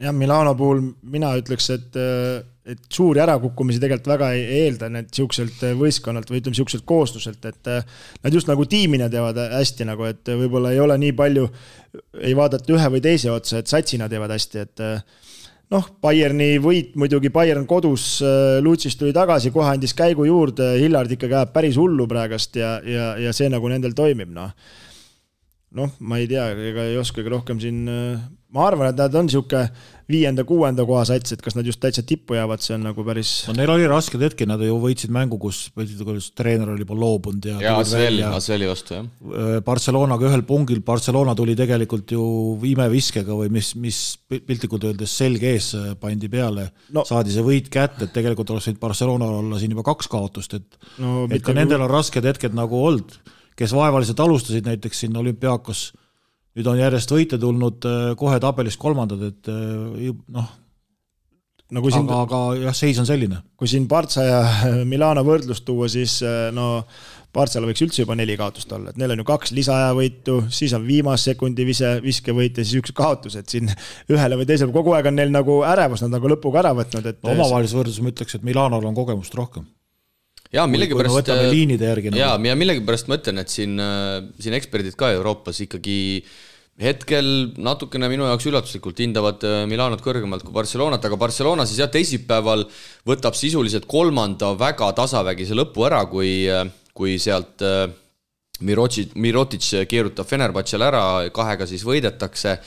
jah, 0.01 0.15
Milano 0.15 0.55
puhul 0.59 0.81
mina 1.13 1.31
ütleks, 1.39 1.69
et, 1.75 1.97
et 2.67 2.83
suuri 2.93 3.21
ärakukkumisi 3.23 3.81
tegelikult 3.81 4.11
väga 4.13 4.31
ei 4.37 4.45
eelda 4.63 4.89
need 4.91 5.11
niisuguselt 5.11 5.65
võistkonnalt 5.79 6.31
või 6.31 6.41
ütleme, 6.41 6.57
niisuguselt 6.57 6.87
koosluselt, 6.89 7.49
et 7.49 7.71
nad 8.23 8.35
just 8.35 8.51
nagu 8.51 8.65
tiimina 8.69 9.09
teevad 9.13 9.39
hästi 9.55 9.89
nagu, 9.89 10.07
et 10.09 10.33
võib-olla 10.43 10.73
ei 10.73 10.81
ole 10.83 10.99
nii 11.05 11.17
palju, 11.19 11.49
ei 12.21 12.35
vaadata 12.37 12.73
ühe 12.75 12.95
või 12.95 13.03
teise 13.05 13.31
otsa, 13.33 13.61
et 13.61 13.71
satsina 13.71 14.09
teevad 14.11 14.33
hästi, 14.35 14.65
et 14.67 14.87
noh, 15.73 15.89
Bayerni 16.03 16.55
võit 16.61 16.97
muidugi, 16.99 17.31
Bayern 17.33 17.67
kodus, 17.69 18.17
Lutsist 18.65 18.99
tuli 18.99 19.13
tagasi, 19.15 19.53
kohe 19.55 19.71
andis 19.71 19.95
käigu 19.97 20.27
juurde, 20.27 20.73
Hillard 20.81 21.13
ikkagi 21.15 21.37
ajab 21.39 21.53
päris 21.55 21.77
hullu 21.79 22.09
praegast 22.09 22.57
ja, 22.59 22.75
ja, 22.85 23.13
ja 23.21 23.33
see 23.35 23.47
nagu 23.53 23.71
nendel 23.71 23.95
toimib, 23.97 24.33
noh 24.33 24.51
noh, 25.77 25.91
ma 26.05 26.21
ei 26.21 26.29
tea, 26.29 26.47
ega 26.71 26.87
ei 26.89 26.97
oskagi 27.01 27.31
rohkem 27.33 27.59
siin, 27.61 27.83
ma 28.53 28.67
arvan, 28.67 28.91
et 28.91 28.99
nad 28.99 29.15
on 29.17 29.27
niisugune 29.27 29.67
viienda-kuuenda 30.11 30.83
koha 30.85 31.03
sats, 31.07 31.33
et 31.33 31.41
kas 31.41 31.55
nad 31.55 31.65
just 31.67 31.79
täitsa 31.81 32.03
tippu 32.05 32.35
jäävad, 32.35 32.61
see 32.61 32.75
on 32.75 32.83
nagu 32.85 33.05
päris. 33.07 33.31
no 33.47 33.55
neil 33.55 33.71
oli 33.71 33.87
rasked 33.89 34.21
hetked, 34.21 34.49
nad 34.49 34.61
ju 34.61 34.75
võitsid 34.81 35.13
mängu, 35.15 35.39
kus, 35.41 35.65
kus 35.73 36.29
treener 36.37 36.73
oli 36.73 36.83
juba 36.83 36.97
loobunud 36.99 37.47
ja. 37.47 37.55
ja 37.63 37.75
Asveli, 37.79 38.21
Asveli 38.27 38.67
vastu 38.69 38.97
jah. 38.97 39.07
Äh, 39.31 39.55
Barcelonaga 39.65 40.27
ühel 40.29 40.43
pungil, 40.47 40.83
Barcelona 40.85 41.35
tuli 41.39 41.55
tegelikult 41.57 42.13
ju 42.13 42.25
imeviskega 42.73 43.37
või 43.39 43.49
mis, 43.55 43.73
mis 43.79 44.01
piltlikult 44.33 44.89
öeldes 44.91 45.15
selge 45.23 45.53
ees 45.55 45.71
äh, 45.79 45.93
pandi 45.99 46.29
peale 46.31 46.69
no., 46.93 47.05
saadi 47.07 47.33
see 47.33 47.45
võit 47.47 47.71
kätte, 47.73 48.09
et 48.09 48.15
tegelikult 48.15 48.51
oleks 48.53 48.69
võinud 48.69 48.83
Barcelonal 48.83 49.39
olla 49.39 49.61
siin 49.61 49.73
juba 49.73 49.87
kaks 49.87 50.11
kaotust, 50.11 50.59
et 50.59 50.99
no,, 51.01 51.23
et 51.31 51.41
ka 51.45 51.55
nendel 51.55 51.87
on 51.87 51.91
rasked 51.95 52.27
hetked 52.27 52.59
nagu 52.59 52.83
olnud 52.91 53.17
kes 53.59 53.75
vaevaliselt 53.75 54.19
alustasid 54.23 54.67
näiteks 54.67 55.03
siin 55.03 55.17
olümpiaakos, 55.17 55.85
nüüd 56.57 56.69
on 56.69 56.81
järjest 56.81 57.13
võite 57.13 57.39
tulnud 57.41 57.85
kohe 58.19 58.39
tabelis 58.41 58.77
kolmandad, 58.77 59.23
et 59.29 59.49
noh, 59.49 60.51
no 61.73 61.83
siin, 61.89 62.05
aga, 62.05 62.21
aga 62.27 62.41
jah, 62.67 62.77
seis 62.77 62.99
on 63.01 63.09
selline. 63.09 63.41
kui 63.57 63.69
siin 63.71 63.87
Partsa 63.89 64.25
ja 64.27 64.39
Milano 64.91 65.25
võrdlust 65.25 65.65
tuua, 65.65 65.89
siis 65.89 66.19
no 66.53 66.83
Partsal 67.33 67.65
võiks 67.65 67.81
üldse 67.81 68.03
juba 68.03 68.13
neli 68.13 68.35
kaotust 68.37 68.69
olla, 68.75 68.91
et 68.91 68.97
neil 69.01 69.15
on 69.15 69.23
ju 69.23 69.25
kaks 69.25 69.55
lisaajavõitu, 69.57 70.35
siis 70.53 70.73
on 70.77 70.83
viimase 70.85 71.31
sekundi 71.31 71.65
vise, 71.65 71.95
viskevõit 72.03 72.59
ja 72.59 72.65
siis 72.65 72.83
üks 72.83 72.93
kaotus, 72.93 73.39
et 73.39 73.49
siin 73.49 73.71
ühele 74.13 74.37
või 74.37 74.45
teisele, 74.49 74.73
kogu 74.75 74.93
aeg 74.93 75.09
on 75.09 75.17
neil 75.17 75.33
nagu 75.33 75.61
ärevus, 75.65 76.05
nad 76.05 76.13
nagu 76.13 76.29
lõpuga 76.29 76.61
ära 76.61 76.75
võtnud, 76.77 77.07
et 77.09 77.23
no,. 77.23 77.33
omavahelises 77.33 77.77
võrdluses 77.79 78.05
ma 78.05 78.13
ütleks, 78.13 78.37
et 78.37 78.45
Milanol 78.45 78.85
on 78.85 78.97
kogemust 78.97 79.33
rohkem. 79.39 79.65
Jaa, 80.53 80.65
millegipärast. 80.69 81.19
võtame 81.19 81.51
liinide 81.51 81.91
järgi 81.91 82.13
nagu.. 82.13 82.21
jaa, 82.21 82.39
ja 82.49 82.57
millegipärast 82.59 83.11
ma 83.11 83.19
ütlen, 83.19 83.43
et 83.43 83.53
siin, 83.53 83.77
äh, 83.81 84.17
siin 84.39 84.57
eksperdid 84.57 84.97
ka 84.99 85.13
Euroopas 85.17 85.63
ikkagi 85.65 85.99
hetkel 86.81 87.27
natukene 87.61 88.07
minu 88.09 88.25
jaoks 88.25 88.47
üllatuslikult 88.49 89.01
hindavad 89.03 89.43
äh, 89.45 89.63
Milanot 89.69 90.01
kõrgemalt 90.05 90.45
kui 90.45 90.55
Barcelonat, 90.55 91.03
aga 91.05 91.19
Barcelona 91.21 91.67
siis 91.69 91.81
jah, 91.83 91.91
teisipäeval 91.93 92.65
võtab 93.09 93.37
sisuliselt 93.37 93.85
kolmanda 93.89 94.55
väga 94.57 94.89
tasavägise 94.97 95.57
lõpu 95.57 95.85
ära, 95.89 96.01
kui 96.09 96.43
äh, 96.49 96.65
kui 96.93 97.17
sealt 97.21 97.61
äh, 97.65 97.89
Mirotic, 98.63 99.13
Mirotic 99.17 99.65
keerutab 99.89 100.29
Fenerbahce'l 100.29 100.85
ära, 100.85 101.03
kahega 101.33 101.65
siis 101.67 101.83
võidetakse, 101.85 102.59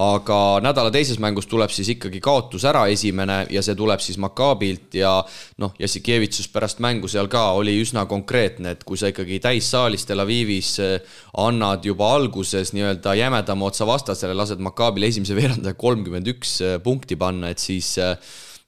aga 0.00 0.36
nädala 0.64 0.88
teises 0.92 1.18
mängus 1.20 1.46
tuleb 1.50 1.72
siis 1.72 1.90
ikkagi 1.92 2.20
kaotus 2.24 2.64
ära, 2.68 2.86
esimene, 2.88 3.42
ja 3.52 3.60
see 3.64 3.76
tuleb 3.76 4.00
siis 4.00 4.16
Makaabilt 4.22 4.96
ja 4.96 5.18
noh, 5.60 5.74
Jassikevitsus 5.78 6.48
pärast 6.52 6.80
mängu 6.80 7.10
seal 7.12 7.28
ka 7.32 7.50
oli 7.58 7.74
üsna 7.82 8.06
konkreetne, 8.08 8.72
et 8.72 8.86
kui 8.88 8.96
sa 8.96 9.10
ikkagi 9.12 9.40
täissaalis 9.44 10.08
Tel 10.08 10.24
Avivis 10.24 10.78
äh, 10.80 11.18
annad 11.44 11.84
juba 11.84 12.14
alguses 12.16 12.72
nii-öelda 12.72 13.16
jämedama 13.20 13.68
otsa 13.68 13.88
vastasele, 13.88 14.36
lased 14.38 14.62
Makaabil 14.64 15.10
esimese 15.10 15.36
veerandaja 15.36 15.76
kolmkümmend 15.76 16.32
üks 16.32 16.56
äh, 16.64 16.78
punkti 16.82 17.20
panna, 17.20 17.52
et 17.52 17.60
siis 17.60 17.98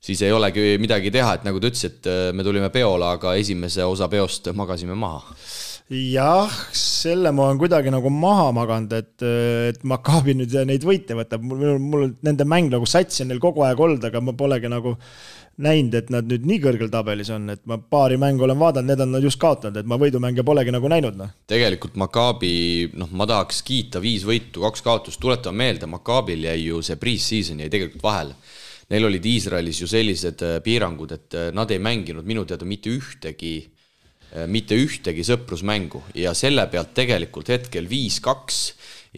siis 0.05 0.21
ei 0.21 0.35
olegi 0.37 0.75
midagi 0.77 1.09
teha, 1.09 1.39
et 1.39 1.47
nagu 1.47 1.57
ta 1.57 1.71
ütles, 1.71 1.87
et 1.89 2.09
me 2.37 2.45
tulime 2.45 2.69
peole, 2.69 3.07
aga 3.17 3.33
esimese 3.41 3.87
osa 3.89 4.05
peost 4.13 4.51
magasime 4.53 4.93
maha. 4.93 5.33
Jah, 5.93 6.51
selle 6.73 7.31
ma 7.35 7.49
olen 7.49 7.59
kuidagi 7.61 7.93
nagu 7.93 8.09
maha 8.09 8.49
maganud, 8.57 8.93
et, 8.97 9.25
et 9.69 9.83
Maccabi 9.85 10.33
nüüd 10.39 10.55
neid 10.65 10.85
võite 10.87 11.17
võtab, 11.19 11.45
mul, 11.45 11.77
mul 11.79 12.07
nende 12.25 12.47
mäng 12.49 12.73
nagu 12.73 12.89
satsi 12.89 13.25
on 13.25 13.33
neil 13.33 13.43
kogu 13.43 13.67
aeg 13.67 13.81
olnud, 13.81 14.05
aga 14.09 14.23
ma 14.25 14.33
polegi 14.37 14.71
nagu 14.73 14.95
näinud, 15.61 15.95
et 15.95 16.09
nad 16.11 16.27
nüüd 16.27 16.47
nii 16.49 16.59
kõrgel 16.65 16.91
tabelis 16.91 17.29
on, 17.35 17.47
et 17.53 17.61
ma 17.69 17.77
paari 17.79 18.17
mängu 18.19 18.47
olen 18.47 18.59
vaadanud, 18.59 18.91
need 18.91 19.05
on 19.05 19.13
nad 19.15 19.27
just 19.27 19.39
kaotanud, 19.43 19.77
et 19.79 19.91
ma 19.91 19.99
võidumänge 20.01 20.43
polegi 20.47 20.73
nagu 20.75 20.89
näinud, 20.91 21.21
noh. 21.21 21.37
tegelikult 21.51 22.01
Maccabi, 22.01 22.55
noh, 22.97 23.13
ma 23.13 23.29
tahaks 23.31 23.61
kiita 23.67 24.03
viis 24.03 24.25
võitu, 24.27 24.65
kaks 24.65 24.83
kaotust, 24.87 25.21
tuletame 25.23 25.63
meelde, 25.67 25.91
Maccabil 25.91 26.49
jäi 26.49 26.71
ju 26.71 26.81
see 26.83 26.97
pre-season 27.01 27.61
jäi 27.63 27.71
tegelikult 27.71 28.03
vahele. 28.05 28.39
Neil 28.91 29.07
olid 29.09 29.25
Iisraelis 29.25 29.79
ju 29.81 29.87
sellised 29.89 30.43
äh, 30.45 30.59
piirangud, 30.65 31.13
et 31.15 31.37
äh, 31.39 31.47
nad 31.57 31.71
ei 31.73 31.81
mänginud 31.81 32.27
minu 32.29 32.43
teada 32.49 32.67
mitte 32.69 32.93
ühtegi, 32.93 33.57
mitte 34.51 34.75
ühtegi 34.79 35.23
sõprusmängu. 35.27 36.01
Ja 36.19 36.35
selle 36.35 36.67
pealt 36.73 36.95
tegelikult 36.97 37.53
hetkel 37.55 37.89
viis-kaks 37.91 38.61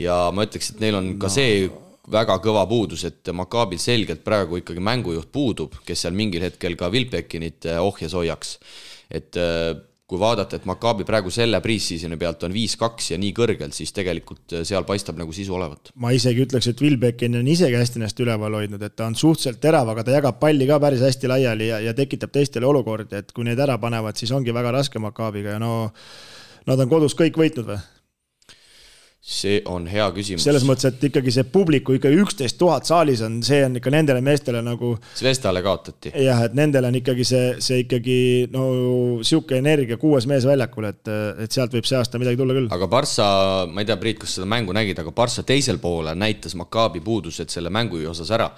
ja 0.02 0.26
ma 0.34 0.44
ütleks, 0.44 0.74
et 0.74 0.82
neil 0.84 0.98
on 0.98 1.14
ka 1.20 1.30
see 1.32 1.66
väga 2.12 2.36
kõva 2.44 2.66
puudus, 2.70 3.02
et 3.08 3.32
Makaabil 3.34 3.80
selgelt 3.82 4.22
praegu 4.26 4.60
ikkagi 4.60 4.82
mängujuht 4.84 5.32
puudub, 5.32 5.74
kes 5.86 6.04
seal 6.04 6.14
mingil 6.14 6.44
hetkel 6.46 6.76
ka 6.78 6.90
Vilbekinit 6.92 7.66
ohjes 7.80 8.14
hoiaks. 8.14 8.58
et 9.10 9.38
kui 10.06 10.20
vaadata, 10.22 10.60
et 10.60 10.66
Maccabi 10.68 11.04
praegu 11.06 11.32
selle 11.34 11.58
pre-season'i 11.62 12.18
pealt 12.20 12.44
on 12.46 12.52
viis-kaks 12.54 13.10
ja 13.10 13.18
nii 13.18 13.32
kõrgel, 13.34 13.72
siis 13.74 13.90
tegelikult 13.94 14.54
äh, 14.54 14.62
seal 14.68 14.86
paistab 14.86 15.18
nagu 15.18 15.34
sisu 15.34 15.56
olevat. 15.58 15.90
ma 16.02 16.12
isegi 16.14 16.44
ütleks, 16.46 16.70
et 16.70 16.82
Wilbekin 16.82 17.34
on 17.40 17.50
isegi 17.50 17.74
hästi 17.74 17.98
ennast 18.00 18.22
üleval 18.22 18.54
hoidnud, 18.60 18.82
et 18.86 18.94
ta 18.94 19.08
on 19.10 19.18
suhteliselt 19.18 19.58
terav, 19.62 19.90
aga 19.90 20.06
ta 20.06 20.14
jagab 20.14 20.38
palli 20.42 20.68
ka 20.70 20.78
päris 20.82 21.02
hästi 21.02 21.32
laiali 21.32 21.72
ja, 21.72 21.82
ja 21.88 21.94
tekitab 21.98 22.30
teistele 22.34 22.70
olukordi, 22.70 23.18
et 23.18 23.34
kui 23.34 23.48
need 23.48 23.58
ära 23.58 23.80
panevad, 23.82 24.18
siis 24.18 24.30
ongi 24.36 24.54
väga 24.54 24.76
raske 24.78 25.02
Maccabiga 25.02 25.56
ja 25.56 25.62
no 25.62 25.74
nad 26.70 26.82
on 26.82 26.90
kodus 26.90 27.18
kõik 27.18 27.42
võitnud 27.42 27.74
või? 27.74 27.82
See 29.26 29.58
on 29.66 29.88
hea 29.90 30.04
küsimus. 30.14 30.44
selles 30.46 30.62
mõttes, 30.66 30.86
et 30.86 31.04
ikkagi 31.08 31.32
see 31.34 31.44
publiku 31.50 31.96
ikka 31.96 32.12
üksteist 32.14 32.58
tuhat 32.60 32.86
saalis 32.86 33.24
on, 33.26 33.40
see 33.46 33.58
on 33.66 33.74
ikka 33.80 33.90
nendele 33.90 34.22
meestele 34.22 34.60
nagu. 34.62 34.92
Zvestale 35.18 35.64
kaotati. 35.66 36.12
jah, 36.22 36.44
et 36.46 36.54
nendel 36.54 36.86
on 36.86 37.00
ikkagi 37.00 37.26
see, 37.26 37.48
see 37.64 37.82
ikkagi 37.82 38.18
no 38.54 38.68
sihuke 39.26 39.58
energia, 39.58 39.98
kuues 39.98 40.28
mees 40.30 40.46
väljakul, 40.46 40.86
et, 40.92 41.12
et 41.42 41.58
sealt 41.58 41.74
võib 41.74 41.90
see 41.90 41.98
aasta 41.98 42.22
midagi 42.22 42.38
tulla 42.38 42.54
küll. 42.54 42.70
aga 42.70 42.90
Barca, 42.90 43.28
ma 43.66 43.82
ei 43.82 43.90
tea, 43.90 43.98
Priit, 43.98 44.22
kas 44.22 44.38
seda 44.38 44.46
mängu 44.46 44.76
nägid, 44.76 45.02
aga 45.02 45.10
Barca 45.16 45.42
teisel 45.46 45.82
poolel 45.82 46.18
näitas 46.22 46.54
Maccabi 46.54 47.02
puudused 47.02 47.50
selle 47.50 47.72
mängu 47.74 47.98
osas 48.06 48.30
ära 48.30 48.52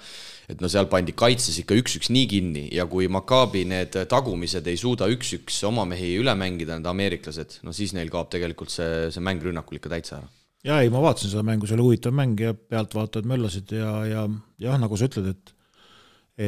et 0.49 0.61
no 0.61 0.69
seal 0.69 0.87
pandi 0.89 1.13
kaitses 1.17 1.59
ikka 1.61 1.77
üks-üks 1.77 2.09
nii 2.13 2.25
kinni 2.29 2.63
ja 2.73 2.85
kui 2.89 3.09
Maccabi 3.09 3.65
need 3.69 3.97
tagumised 4.09 4.69
ei 4.69 4.77
suuda 4.77 5.09
üks-üks 5.09 5.63
oma 5.69 5.85
mehi 5.89 6.15
üle 6.21 6.33
mängida, 6.37 6.77
need 6.77 6.89
ameeriklased, 6.89 7.63
no 7.65 7.73
siis 7.73 7.97
neil 7.97 8.13
kaob 8.13 8.29
tegelikult 8.33 8.73
see, 8.73 9.07
see 9.13 9.25
mäng 9.25 9.41
rünnakul 9.45 9.81
ikka 9.81 9.97
täitsa 9.97 10.21
ära 10.21 10.38
jaa, 10.65 10.81
ei, 10.81 10.91
ma 10.91 11.01
vaatasin 11.03 11.31
seda 11.31 11.43
mängu, 11.47 11.67
see 11.67 11.77
oli 11.77 11.87
huvitav 11.87 12.15
mäng 12.15 12.39
ja 12.41 12.53
pealtvaatajad 12.53 13.27
möllasid 13.29 13.73
ja, 13.75 13.93
ja 14.09 14.25
jah, 14.61 14.79
nagu 14.81 14.97
sa 14.99 15.09
ütled, 15.09 15.31
et 15.33 15.55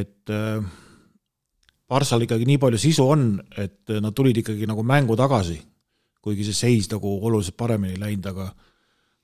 et 0.01 0.31
äh, 0.31 0.63
Barssal 1.91 2.23
ikkagi 2.23 2.45
nii 2.47 2.59
palju 2.61 2.79
sisu 2.79 3.05
on, 3.11 3.25
et 3.59 3.91
nad 3.99 4.15
tulid 4.15 4.37
ikkagi 4.39 4.67
nagu 4.69 4.83
mängu 4.87 5.17
tagasi, 5.19 5.57
kuigi 6.23 6.45
see 6.47 6.55
seis 6.55 6.87
nagu 6.91 7.17
oluliselt 7.19 7.57
paremini 7.59 7.99
läinud, 7.99 8.29
aga 8.31 8.51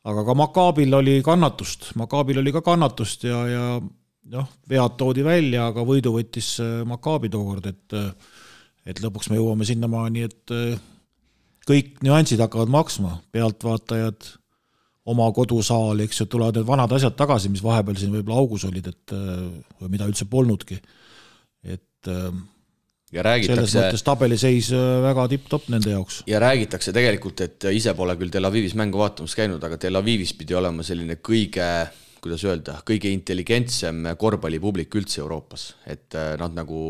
aga 0.07 0.23
ka 0.27 0.35
Makaabil 0.39 0.97
oli 0.99 1.21
kannatust, 1.23 1.93
Makaabil 1.99 2.41
oli 2.43 2.51
ka 2.55 2.63
kannatust 2.65 3.23
ja, 3.27 3.39
ja 3.47 3.63
noh, 4.33 4.51
vead 4.69 4.97
toodi 4.99 5.23
välja, 5.23 5.69
aga 5.71 5.83
võidu 5.87 6.15
võttis 6.15 6.57
äh, 6.63 6.81
Makaabi 6.87 7.31
tookord, 7.33 7.71
et 7.71 8.01
et 8.87 8.99
lõpuks 9.03 9.27
me 9.27 9.39
jõuame 9.39 9.67
sinnamaani, 9.67 10.27
et 10.27 10.55
äh, 10.55 10.79
kõik 11.67 11.99
nüansid 12.07 12.39
hakkavad 12.39 12.71
maksma, 12.71 13.17
pealtvaatajad 13.35 14.29
oma 15.07 15.29
kodusaali, 15.35 16.07
eks 16.07 16.21
ju, 16.21 16.27
tulevad 16.31 16.59
need 16.59 16.67
vanad 16.67 16.91
asjad 16.97 17.15
tagasi, 17.17 17.51
mis 17.53 17.63
vahepeal 17.63 17.97
siin 17.99 18.11
võib-olla 18.11 18.43
augus 18.43 18.67
olid, 18.67 18.89
et 18.91 19.15
või 19.81 19.93
mida 19.93 20.07
üldse 20.09 20.27
polnudki. 20.29 20.79
et 21.63 22.11
ja 23.11 23.23
räägitakse. 23.23 23.55
selles 23.55 23.75
mõttes 23.77 24.03
tabeliseis 24.03 24.71
väga 25.03 25.27
tipp-topp 25.31 25.69
nende 25.71 25.93
jaoks. 25.93 26.21
ja 26.27 26.41
räägitakse 26.43 26.93
tegelikult, 26.95 27.41
et 27.45 27.69
ise 27.71 27.93
pole 27.95 28.17
küll 28.19 28.33
Tel 28.33 28.47
Avivis 28.49 28.75
mängu 28.75 28.99
vaatamas 28.99 29.35
käinud, 29.37 29.63
aga 29.63 29.79
Tel 29.81 29.95
Avivis 29.95 30.33
pidi 30.37 30.57
olema 30.57 30.83
selline 30.83 31.19
kõige, 31.23 31.67
kuidas 32.23 32.43
öelda, 32.47 32.81
kõige 32.87 33.11
intelligentsem 33.13 34.11
korvpallipublik 34.19 34.99
üldse 34.99 35.21
Euroopas, 35.23 35.69
et 35.87 36.17
nad 36.39 36.57
nagu 36.57 36.81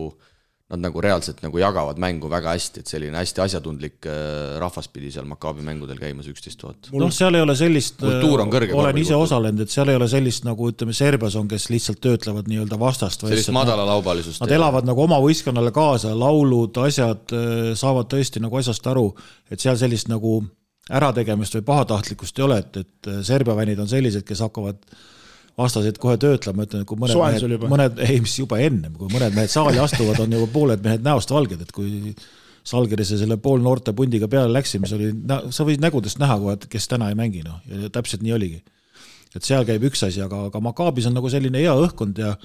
nad 0.67 0.81
nagu 0.83 0.99
reaalselt 0.99 1.39
nagu 1.45 1.59
jagavad 1.61 1.99
mängu 2.01 2.27
väga 2.27 2.51
hästi, 2.51 2.81
et 2.83 2.91
selline 2.91 3.15
hästi 3.15 3.39
asjatundlik 3.39 4.03
äh, 4.11 4.57
rahvas 4.59 4.89
pidi 4.91 5.13
seal 5.15 5.27
Maccabi 5.29 5.63
mängudel 5.63 5.99
käimas, 6.01 6.27
üksteist 6.27 6.59
tuhat. 6.59 6.89
noh, 6.91 7.13
seal 7.15 7.39
ei 7.39 7.43
ole 7.45 7.55
sellist, 7.55 8.03
kõrge. 8.51 8.75
olen 8.75 8.99
ise 8.99 9.15
osalenud, 9.15 9.63
et 9.63 9.71
seal 9.71 9.93
ei 9.93 9.99
ole 9.99 10.09
sellist 10.11 10.43
nagu 10.47 10.67
ütleme, 10.67 10.95
Serbias 10.97 11.37
on, 11.39 11.47
kes 11.47 11.69
lihtsalt 11.71 12.01
töötlevad 12.03 12.51
nii-öelda 12.51 12.79
vastast. 12.81 13.23
sellist 13.23 13.53
madalalaubalisust. 13.55 14.43
Nad 14.43 14.51
elavad 14.59 14.89
nagu 14.89 15.05
oma 15.07 15.21
võistkonnale 15.23 15.71
kaasa, 15.75 16.11
laulud, 16.19 16.83
asjad, 16.83 17.23
äh, 17.31 17.71
saavad 17.79 18.11
tõesti 18.11 18.43
nagu 18.43 18.59
asjast 18.59 18.91
aru, 18.91 19.13
et 19.47 19.63
seal 19.63 19.79
sellist 19.79 20.11
nagu 20.11 20.41
ärategemist 20.91 21.55
või 21.61 21.67
pahatahtlikkust 21.71 22.39
ei 22.39 22.47
ole, 22.49 22.59
et, 22.65 22.83
et 22.83 23.13
äh, 23.13 23.23
Serbia 23.23 23.55
fännid 23.55 23.79
on 23.79 23.87
sellised, 23.87 24.27
kes 24.27 24.43
hakkavad 24.43 24.83
vastaseid 25.57 25.97
kohe 26.01 26.17
töötlema, 26.21 26.67
ütlen, 26.67 26.83
et 26.83 26.89
kui 26.89 26.99
mõned 27.01 27.17
Soensul 27.17 27.53
mehed, 27.55 27.71
mõned, 27.71 28.01
ei, 28.05 28.19
mis 28.21 28.35
juba 28.37 28.59
ennem, 28.61 28.93
kui 28.97 29.09
mõned 29.13 29.33
mehed 29.35 29.51
saali 29.51 29.81
astuvad, 29.81 30.19
on 30.21 30.35
juba 30.37 30.49
pooled 30.53 30.83
mehed 30.85 31.05
näost 31.05 31.33
valged, 31.33 31.63
et 31.63 31.73
kui 31.73 32.13
Salgerise 32.67 33.17
selle 33.17 33.37
poolnoorte 33.41 33.93
pundiga 33.95 34.27
peale 34.29 34.51
läksime, 34.51 34.89
siis 34.89 34.97
oli, 34.97 35.11
sa 35.55 35.65
võid 35.67 35.81
nägudest 35.81 36.19
näha 36.21 36.35
kohe, 36.41 36.57
et 36.59 36.67
kes 36.69 36.89
täna 36.91 37.09
ei 37.09 37.17
mängi, 37.17 37.41
noh, 37.47 37.61
ja 37.71 37.89
täpselt 37.93 38.25
nii 38.25 38.35
oligi. 38.35 38.63
et 39.35 39.45
seal 39.45 39.65
käib 39.67 39.83
üks 39.89 40.01
asi, 40.05 40.21
aga, 40.23 40.47
aga 40.49 40.59
Makaabis 40.63 41.07
on 41.09 41.17
nagu 41.17 41.29
selline 41.29 41.59
hea 41.61 41.73
õhkkond 41.73 42.21
ja 42.21 42.35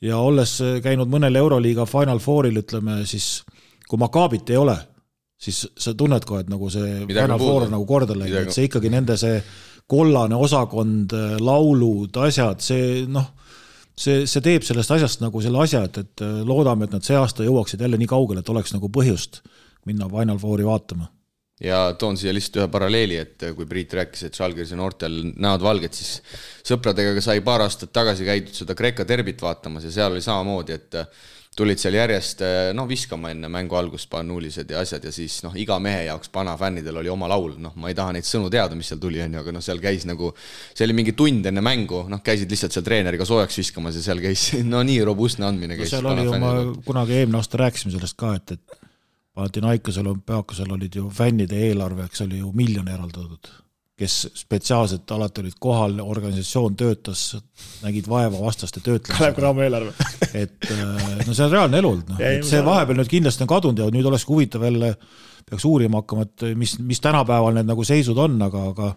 ja 0.00 0.16
olles 0.16 0.56
käinud 0.82 1.10
mõnel 1.12 1.36
Euroliiga 1.36 1.84
Final 1.86 2.18
Fouril, 2.24 2.56
ütleme 2.56 3.02
siis, 3.06 3.42
kui 3.88 4.00
Makaabit 4.00 4.50
ei 4.50 4.56
ole, 4.56 4.76
siis 5.40 5.66
sa 5.76 5.92
tunned 5.94 6.24
kohe, 6.28 6.40
et 6.44 6.52
nagu 6.52 6.70
see 6.72 7.02
Midagi 7.04 7.26
Final 7.26 7.42
Four 7.42 7.66
on 7.66 7.74
nagu 7.76 7.86
korda 7.88 8.16
läinud, 8.16 8.46
et 8.48 8.56
see 8.56 8.68
ikkagi 8.68 8.92
nende 8.92 9.16
see 9.20 9.42
kollane 9.90 10.38
osakond, 10.38 11.14
laulud, 11.42 12.16
asjad, 12.26 12.62
see 12.62 13.04
noh, 13.10 13.32
see, 14.00 14.26
see 14.30 14.44
teeb 14.44 14.66
sellest 14.66 14.94
asjast 14.96 15.24
nagu 15.24 15.42
selle 15.44 15.62
asja, 15.64 15.84
et, 15.88 16.02
et 16.04 16.26
loodame, 16.46 16.86
et 16.86 16.94
nad 16.94 17.06
see 17.06 17.18
aasta 17.18 17.46
jõuaksid 17.46 17.82
jälle 17.84 17.98
nii 18.00 18.10
kaugele, 18.10 18.44
et 18.44 18.52
oleks 18.52 18.74
nagu 18.76 18.90
põhjust 18.92 19.42
minna 19.88 20.08
Final 20.12 20.38
Fouri 20.40 20.66
vaatama. 20.66 21.10
ja 21.60 21.80
toon 21.98 22.16
siia 22.16 22.32
lihtsalt 22.32 22.62
ühe 22.62 22.68
paralleeli, 22.72 23.18
et 23.20 23.44
kui 23.56 23.66
Priit 23.68 23.92
rääkis, 23.98 24.22
et 24.28 24.38
Žalgirise 24.38 24.78
noortel 24.78 25.18
näod 25.36 25.64
valged, 25.64 25.96
siis 25.96 26.22
sõpradega 26.66 27.20
sai 27.24 27.42
paar 27.44 27.66
aastat 27.66 27.92
tagasi 27.92 28.24
käidud 28.28 28.56
seda 28.56 28.76
Kreeka 28.78 29.04
derbit 29.08 29.42
vaatamas 29.42 29.84
ja 29.84 29.92
seal 29.92 30.16
oli 30.16 30.24
samamoodi, 30.24 30.78
et 30.78 31.00
tulid 31.60 31.80
seal 31.80 31.96
järjest 31.98 32.42
noh, 32.76 32.88
viskama 32.88 33.30
enne 33.34 33.50
mängu 33.52 33.76
algust 33.78 34.08
panuulised 34.12 34.72
ja 34.72 34.80
asjad 34.84 35.04
ja 35.06 35.12
siis 35.14 35.40
noh, 35.44 35.54
iga 35.60 35.78
mehe 35.82 36.06
jaoks 36.08 36.32
panafännidel 36.32 37.00
oli 37.02 37.12
oma 37.12 37.28
laul, 37.30 37.54
noh, 37.60 37.76
ma 37.80 37.92
ei 37.92 37.96
taha 37.98 38.16
neid 38.16 38.28
sõnu 38.28 38.50
teada, 38.52 38.78
mis 38.78 38.90
seal 38.90 39.00
tuli, 39.02 39.20
on 39.24 39.36
ju, 39.36 39.44
aga 39.44 39.54
noh, 39.56 39.64
seal 39.64 39.82
käis 39.82 40.06
nagu, 40.08 40.32
see 40.74 40.86
oli 40.88 40.96
mingi 40.96 41.16
tund 41.18 41.46
enne 41.50 41.64
mängu, 41.64 42.04
noh, 42.10 42.22
käisid 42.24 42.50
lihtsalt 42.52 42.76
seal 42.76 42.86
treeneriga 42.86 43.26
soojaks 43.28 43.60
viskamas 43.62 43.98
ja 43.98 44.04
seal 44.04 44.22
käis 44.24 44.50
no 44.72 44.82
nii 44.86 45.00
robustne 45.06 45.48
andmine 45.48 45.78
käis 45.78 45.92
no,. 45.92 45.98
seal 45.98 46.12
oli 46.14 46.28
ju, 46.28 46.38
ma 46.42 46.54
kunagi 46.86 47.20
eelmine 47.20 47.40
aasta 47.40 47.64
rääkisime 47.64 47.96
sellest 47.96 48.18
ka, 48.20 48.36
et, 48.40 48.56
et 48.58 48.86
Panathinaikosel, 49.40 50.08
olümpiaakosel 50.10 50.72
olid 50.74 50.96
ju 50.98 51.08
fännide 51.14 51.58
eelarveks 51.68 52.24
oli 52.26 52.40
ju 52.40 52.50
miljon 52.52 52.88
eraldatud 52.90 53.52
kes 54.00 54.16
spetsiaalselt 54.34 55.10
alati 55.12 55.42
olid 55.42 55.56
kohal, 55.60 55.98
organisatsioon 56.00 56.76
töötas, 56.80 57.24
nägid 57.84 58.08
vaeva 58.08 58.40
vastaste 58.40 58.80
töötlemisega. 58.80 59.18
Kalev 59.18 59.36
Cramo 59.36 59.64
eelarve 59.64 59.92
et 60.42 60.70
äh, 60.72 61.24
no 61.26 61.34
see 61.34 61.44
on 61.44 61.52
reaalne 61.52 61.80
elu 61.82 61.90
olnud, 61.94 62.12
noh, 62.14 62.22
et 62.24 62.46
see 62.48 62.62
vahepeal 62.64 63.00
nüüd 63.02 63.12
kindlasti 63.12 63.44
on 63.44 63.50
kadunud 63.52 63.82
ja 63.84 63.90
nüüd 63.92 64.08
oleks 64.08 64.24
huvitav 64.30 64.64
jälle, 64.64 64.94
peaks 65.50 65.66
uurima 65.68 66.00
hakkama, 66.00 66.28
et 66.28 66.46
mis, 66.56 66.78
mis 66.80 67.02
tänapäeval 67.04 67.58
need 67.58 67.68
nagu 67.68 67.84
seisud 67.84 68.18
on, 68.24 68.40
aga, 68.48 68.68
aga 68.72 68.94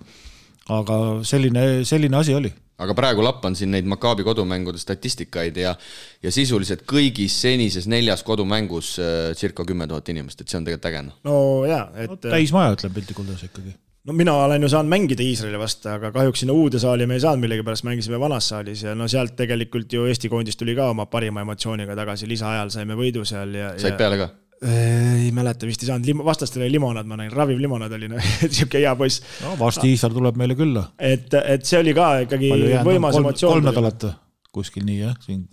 aga 0.71 0.97
selline, 1.27 1.84
selline 1.84 2.15
asi 2.15 2.35
oli 2.38 2.53
aga 2.84 2.95
praegu 2.95 3.23
lappan 3.23 3.55
siin 3.57 3.73
neid 3.75 3.88
Maccabi 3.89 4.23
kodumängude 4.23 4.80
statistikaid 4.80 5.57
ja 5.59 5.75
ja 6.23 6.31
sisuliselt 6.31 6.88
kõigis 6.89 7.35
senises 7.43 7.88
neljas 7.91 8.23
kodumängus 8.23 8.95
äh, 9.03 9.31
circa 9.38 9.65
kümme 9.67 9.88
tuhat 9.91 10.09
inimest, 10.15 10.41
et 10.41 10.47
see 10.47 10.59
on 10.61 10.67
tegelikult 10.67 10.91
äge, 10.91 11.07
noh. 11.09 11.19
no 11.27 11.38
jaa, 11.69 11.88
et 11.99 12.15
no, 12.15 12.19
täismaja, 12.23 12.77
ütleme 12.77 13.01
piltlikult 13.01 13.27
öeldes 13.27 13.51
ikkagi 13.51 13.75
no 14.07 14.13
mina 14.13 14.34
olen 14.34 14.63
ju 14.65 14.69
saanud 14.71 14.91
mängida 14.91 15.23
Iisraeli 15.23 15.59
vastu, 15.59 15.89
aga 15.91 16.11
kahjuks 16.15 16.43
sinna 16.43 16.55
uude 16.57 16.80
saali 16.81 17.07
me 17.07 17.17
ei 17.17 17.23
saanud 17.23 17.43
millegipärast, 17.45 17.85
mängisime 17.88 18.19
vanas 18.19 18.49
saalis 18.51 18.84
ja 18.84 18.95
no 18.99 19.07
sealt 19.11 19.35
tegelikult 19.39 19.93
ju 19.93 20.07
Eesti 20.11 20.31
koondis 20.31 20.59
tuli 20.59 20.75
ka 20.75 20.89
oma 20.91 21.05
parima 21.11 21.43
emotsiooniga 21.45 21.95
tagasi, 21.99 22.27
lisaajal 22.31 22.73
saime 22.73 22.97
võidu 22.99 23.23
seal 23.27 23.55
ja. 23.59 23.73
said 23.80 23.95
ja... 23.95 23.99
peale 24.01 24.19
ka? 24.19 24.30
ei 24.63 25.31
mäleta, 25.35 25.67
vist 25.67 25.81
ei 25.84 25.89
saanud, 25.89 26.07
lim-, 26.07 26.23
vastastel 26.23 26.63
oli 26.63 26.71
limonaad, 26.77 27.07
ma 27.07 27.17
nägin, 27.19 27.34
raviv 27.35 27.59
limonaad 27.59 27.95
oli, 27.97 28.07
noh, 28.11 28.27
sihuke 28.53 28.80
hea 28.84 28.93
poiss. 28.99 29.23
no 29.43 29.55
varsti 29.59 29.89
Iisrael 29.91 30.15
tuleb 30.15 30.39
meile 30.39 30.55
külla. 30.59 30.85
et, 30.99 31.31
et 31.39 31.65
see 31.67 31.80
oli 31.84 31.95
ka 31.95 32.13
ikkagi 32.27 32.51
võimas 32.88 33.19
emotsioon. 33.19 33.59
kolm 33.59 33.71
nädalat 33.71 34.07
kuskil 34.53 34.85
nii 34.88 34.99
jah, 34.99 35.17
siin. 35.23 35.45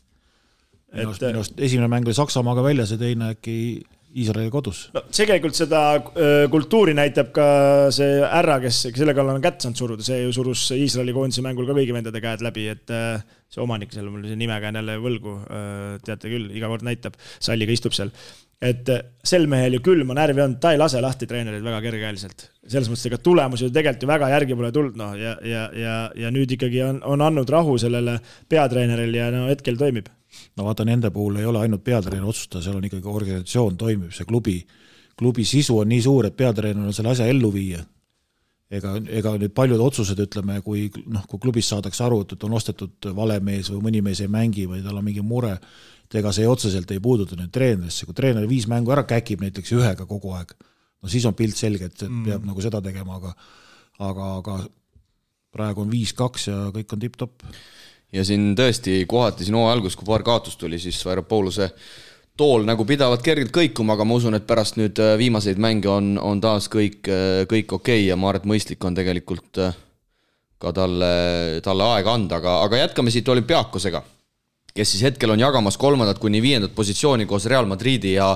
minu 0.93 1.09
arust, 1.09 1.27
minu 1.27 1.43
arust 1.43 1.65
esimene 1.67 1.91
mäng 1.91 2.11
oli 2.11 2.19
Saksamaaga 2.19 2.67
väljas 2.67 2.95
ja 2.95 3.01
teine 3.01 3.33
äkki 3.37 3.57
Iisraeli 4.11 4.51
kodus. 4.51 4.89
no 4.95 5.05
tegelikult 5.15 5.55
seda 5.55 5.81
kultuuri 6.51 6.97
näitab 6.99 7.31
ka 7.35 7.47
see 7.95 8.19
härra, 8.25 8.59
kes 8.65 8.83
selle 8.89 9.15
kallal 9.15 9.39
on 9.39 9.45
kätt 9.45 9.63
saanud 9.63 9.79
suruda, 9.79 10.07
see 10.07 10.25
ju 10.25 10.35
surus 10.35 10.65
Iisraeli 10.75 11.15
koondise 11.15 11.45
mängul 11.47 11.69
ka 11.69 11.77
kõigi 11.79 11.95
vendade 11.95 12.23
käed 12.23 12.43
läbi, 12.43 12.67
et 12.73 12.91
see 12.91 13.63
omanik, 13.63 13.95
seal 13.95 14.11
mul 14.11 14.27
see 14.27 14.39
nime 14.41 14.59
käin 14.63 14.79
jälle 14.81 14.99
võlgu, 15.03 15.37
teate 16.07 16.31
küll, 16.33 16.51
iga 16.59 16.71
kord 16.73 16.87
näitab, 16.87 17.19
salliga 17.39 17.75
istub 17.77 17.95
seal. 17.95 18.11
et 18.61 18.91
sel 19.25 19.47
mehel 19.49 19.79
ju 19.79 19.81
külma 19.81 20.13
närvi 20.19 20.43
on, 20.45 20.59
ta 20.61 20.75
ei 20.75 20.81
lase 20.81 21.01
lahti 21.01 21.31
treenereid 21.31 21.63
väga 21.65 21.81
kergekäeliselt. 21.87 22.51
selles 22.67 22.91
mõttes, 22.91 23.07
ega 23.07 23.19
tulemusi 23.23 23.69
ju 23.69 23.75
tegelikult 23.75 24.03
ju 24.03 24.11
väga 24.11 24.35
järgi 24.35 24.59
pole 24.59 24.73
tulnud, 24.75 24.99
noh, 24.99 25.15
ja, 25.15 25.37
ja, 25.47 25.69
ja, 25.71 25.99
ja 26.27 26.35
nüüd 26.35 26.59
ikkagi 26.59 26.83
on, 26.83 27.05
on 27.07 27.23
andnud 27.31 27.49
rahu 27.49 27.79
sellele 27.79 28.19
peatreenerile 28.49 29.23
ja 29.23 29.31
no 29.35 29.47
hetkel 29.49 29.79
toimib 29.79 30.11
no 30.61 30.67
vaata, 30.69 30.85
nende 30.85 31.11
puhul 31.15 31.41
ei 31.41 31.49
ole 31.49 31.65
ainult 31.65 31.85
peatreener 31.85 32.29
otsustaja, 32.29 32.67
seal 32.67 32.77
on 32.79 32.87
ikkagi 32.89 33.09
organisatsioon 33.09 33.79
toimib, 33.81 34.13
see 34.15 34.29
klubi, 34.29 34.59
klubi 35.19 35.47
sisu 35.49 35.81
on 35.81 35.89
nii 35.91 36.03
suur, 36.05 36.29
et 36.29 36.37
peatreener 36.37 36.91
on 36.91 36.97
selle 36.97 37.15
asja 37.15 37.29
ellu 37.31 37.53
viia. 37.55 37.81
ega, 38.71 38.93
ega 39.19 39.33
nüüd 39.35 39.51
paljud 39.51 39.81
otsused, 39.83 40.21
ütleme, 40.23 40.61
kui 40.63 40.85
noh, 41.11 41.25
kui 41.27 41.41
klubis 41.43 41.67
saadakse 41.73 42.05
aru, 42.07 42.21
et 42.23 42.45
on 42.47 42.53
ostetud 42.55 43.09
vale 43.17 43.41
mees 43.43 43.71
või 43.73 43.81
mõni 43.89 44.03
mees 44.07 44.21
ei 44.23 44.29
mängi 44.31 44.69
või 44.71 44.85
tal 44.85 45.01
on 45.01 45.07
mingi 45.09 45.25
mure, 45.27 45.57
et 46.05 46.19
ega 46.21 46.31
see 46.33 46.47
otseselt 46.47 46.91
ei 46.95 47.01
puuduta 47.03 47.39
nüüd 47.39 47.51
treenerisse, 47.51 48.07
kui 48.07 48.15
treener 48.15 48.47
viis 48.47 48.69
mängu 48.71 48.93
ära 48.95 49.03
käkib 49.11 49.43
näiteks 49.43 49.75
ühega 49.75 50.07
kogu 50.07 50.37
aeg, 50.39 50.55
no 51.03 51.11
siis 51.11 51.27
on 51.27 51.35
pilt 51.35 51.59
selge, 51.59 51.91
et 51.91 52.07
mm. 52.07 52.23
peab 52.29 52.47
nagu 52.47 52.63
seda 52.63 52.83
tegema, 52.85 53.19
aga 53.19 53.35
aga, 54.07 54.31
aga 54.39 54.57
praegu 55.51 55.83
on 55.83 55.91
viis-kaks 55.91 56.47
ja 56.49 56.63
kõik 56.75 56.95
on 56.95 57.03
tipp-topp 57.03 57.43
ja 58.13 58.25
siin 58.27 58.53
tõesti 58.59 59.05
kohati 59.09 59.47
siin 59.47 59.59
hooaja 59.59 59.77
alguses, 59.77 59.97
kui 59.99 60.09
paar 60.09 60.25
kaotust 60.27 60.59
tuli, 60.61 60.79
siis 60.83 60.99
Varopouluse 61.07 61.71
tool 62.41 62.65
nagu 62.67 62.87
pidavat 62.89 63.23
kergelt 63.23 63.53
kõikuma, 63.55 63.95
aga 63.95 64.07
ma 64.09 64.17
usun, 64.17 64.37
et 64.39 64.47
pärast 64.49 64.79
nüüd 64.81 64.99
äh, 65.03 65.17
viimaseid 65.21 65.61
mänge 65.61 65.91
on, 65.93 66.15
on 66.19 66.41
taas 66.43 66.71
kõik, 66.73 67.03
äh, 67.11 67.43
kõik 67.51 67.75
okei 67.77 68.01
okay 68.03 68.09
ja 68.09 68.17
ma 68.17 68.31
arvan, 68.31 68.45
et 68.45 68.51
mõistlik 68.55 68.87
on 68.87 68.97
tegelikult 68.97 69.61
äh, 69.61 69.77
ka 70.61 70.73
talle, 70.77 71.13
talle 71.65 71.91
aega 71.97 72.15
anda, 72.17 72.41
aga, 72.41 72.61
aga 72.67 72.83
jätkame 72.83 73.13
siit 73.13 73.29
olümpiaakosega, 73.29 74.03
kes 74.75 74.95
siis 74.95 75.05
hetkel 75.09 75.35
on 75.35 75.41
jagamas 75.41 75.79
kolmandat 75.81 76.21
kuni 76.23 76.43
viiendat 76.43 76.75
positsiooni 76.77 77.27
koos 77.29 77.47
Real 77.51 77.69
Madridi 77.69 78.15
ja 78.17 78.33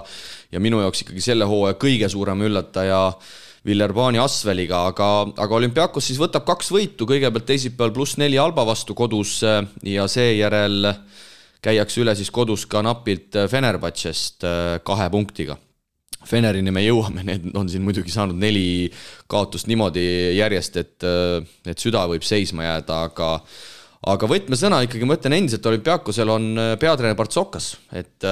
ja 0.52 0.60
minu 0.62 0.78
jaoks 0.82 1.02
ikkagi 1.02 1.22
selle 1.22 1.46
hooaja 1.50 1.74
kõige 1.80 2.08
suurem 2.12 2.42
üllataja 2.46 3.00
äh, 3.08 3.32
Villerbaani 3.64 4.20
Asveliga, 4.20 4.82
aga, 4.90 5.08
aga 5.40 5.56
olümpiaakos 5.56 6.10
siis 6.10 6.18
võtab 6.20 6.44
kaks 6.44 6.68
võitu, 6.74 7.06
kõigepealt 7.08 7.46
teisipäeval 7.48 7.94
pluss 7.96 8.18
neli 8.20 8.36
Alba 8.40 8.66
vastu 8.68 8.96
kodus 8.96 9.38
äh, 9.46 9.62
ja 9.88 10.04
seejärel 10.10 10.90
käiakse 11.64 12.02
üle 12.02 12.12
siis 12.18 12.28
kodus 12.34 12.66
ka 12.68 12.82
napilt 12.84 13.38
äh, 13.40 13.48
Fenerbahcest 13.48 14.44
äh, 14.44 14.66
kahe 14.84 15.06
punktiga. 15.12 15.56
Fenerini 16.24 16.72
me 16.72 16.82
jõuame, 16.84 17.24
need 17.24 17.50
on 17.56 17.68
siin 17.68 17.84
muidugi 17.84 18.12
saanud 18.12 18.36
neli 18.40 18.90
kaotust 19.28 19.68
niimoodi 19.68 20.04
järjest, 20.38 20.78
et, 20.80 21.04
et 21.68 21.80
süda 21.80 22.06
võib 22.08 22.24
seisma 22.24 22.64
jääda, 22.64 23.02
aga 23.10 23.26
aga 24.08 24.28
võtmesõna 24.28 24.78
ikkagi, 24.86 25.04
ma 25.08 25.18
ütlen 25.18 25.36
endiselt, 25.36 25.68
olümpiaakosel 25.68 26.32
on 26.32 26.48
peatreener 26.80 27.16
Partsokas, 27.18 27.74
et 27.92 28.24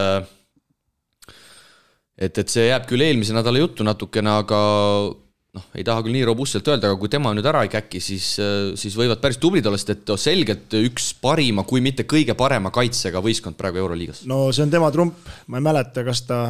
et, 2.23 2.39
et 2.39 2.53
see 2.53 2.69
jääb 2.69 2.87
küll 2.91 3.05
eelmise 3.05 3.35
nädala 3.37 3.63
juttu 3.63 3.87
natukene, 3.87 4.37
aga 4.43 4.61
noh, 5.59 5.67
ei 5.77 5.85
taha 5.87 6.05
küll 6.05 6.17
nii 6.17 6.25
robustselt 6.29 6.69
öelda, 6.71 6.91
aga 6.91 7.01
kui 7.01 7.11
tema 7.13 7.35
nüüd 7.37 7.49
ära 7.49 7.65
ei 7.67 7.73
käki, 7.73 8.01
siis, 8.05 8.35
siis 8.81 8.97
võivad 8.99 9.21
päris 9.23 9.41
tublid 9.43 9.67
olla, 9.69 9.81
sest 9.81 9.95
et 9.97 10.15
selgelt 10.21 10.77
üks 10.81 11.13
parima, 11.23 11.67
kui 11.69 11.85
mitte 11.85 12.07
kõige 12.09 12.37
parema 12.39 12.73
kaitsega 12.75 13.23
võistkond 13.25 13.59
praegu 13.59 13.83
Euroliigas. 13.83 14.25
no 14.31 14.47
see 14.53 14.67
on 14.67 14.73
tema 14.73 14.91
trump, 14.95 15.21
ma 15.53 15.61
ei 15.61 15.67
mäleta, 15.69 16.07
kas 16.07 16.25
ta, 16.29 16.41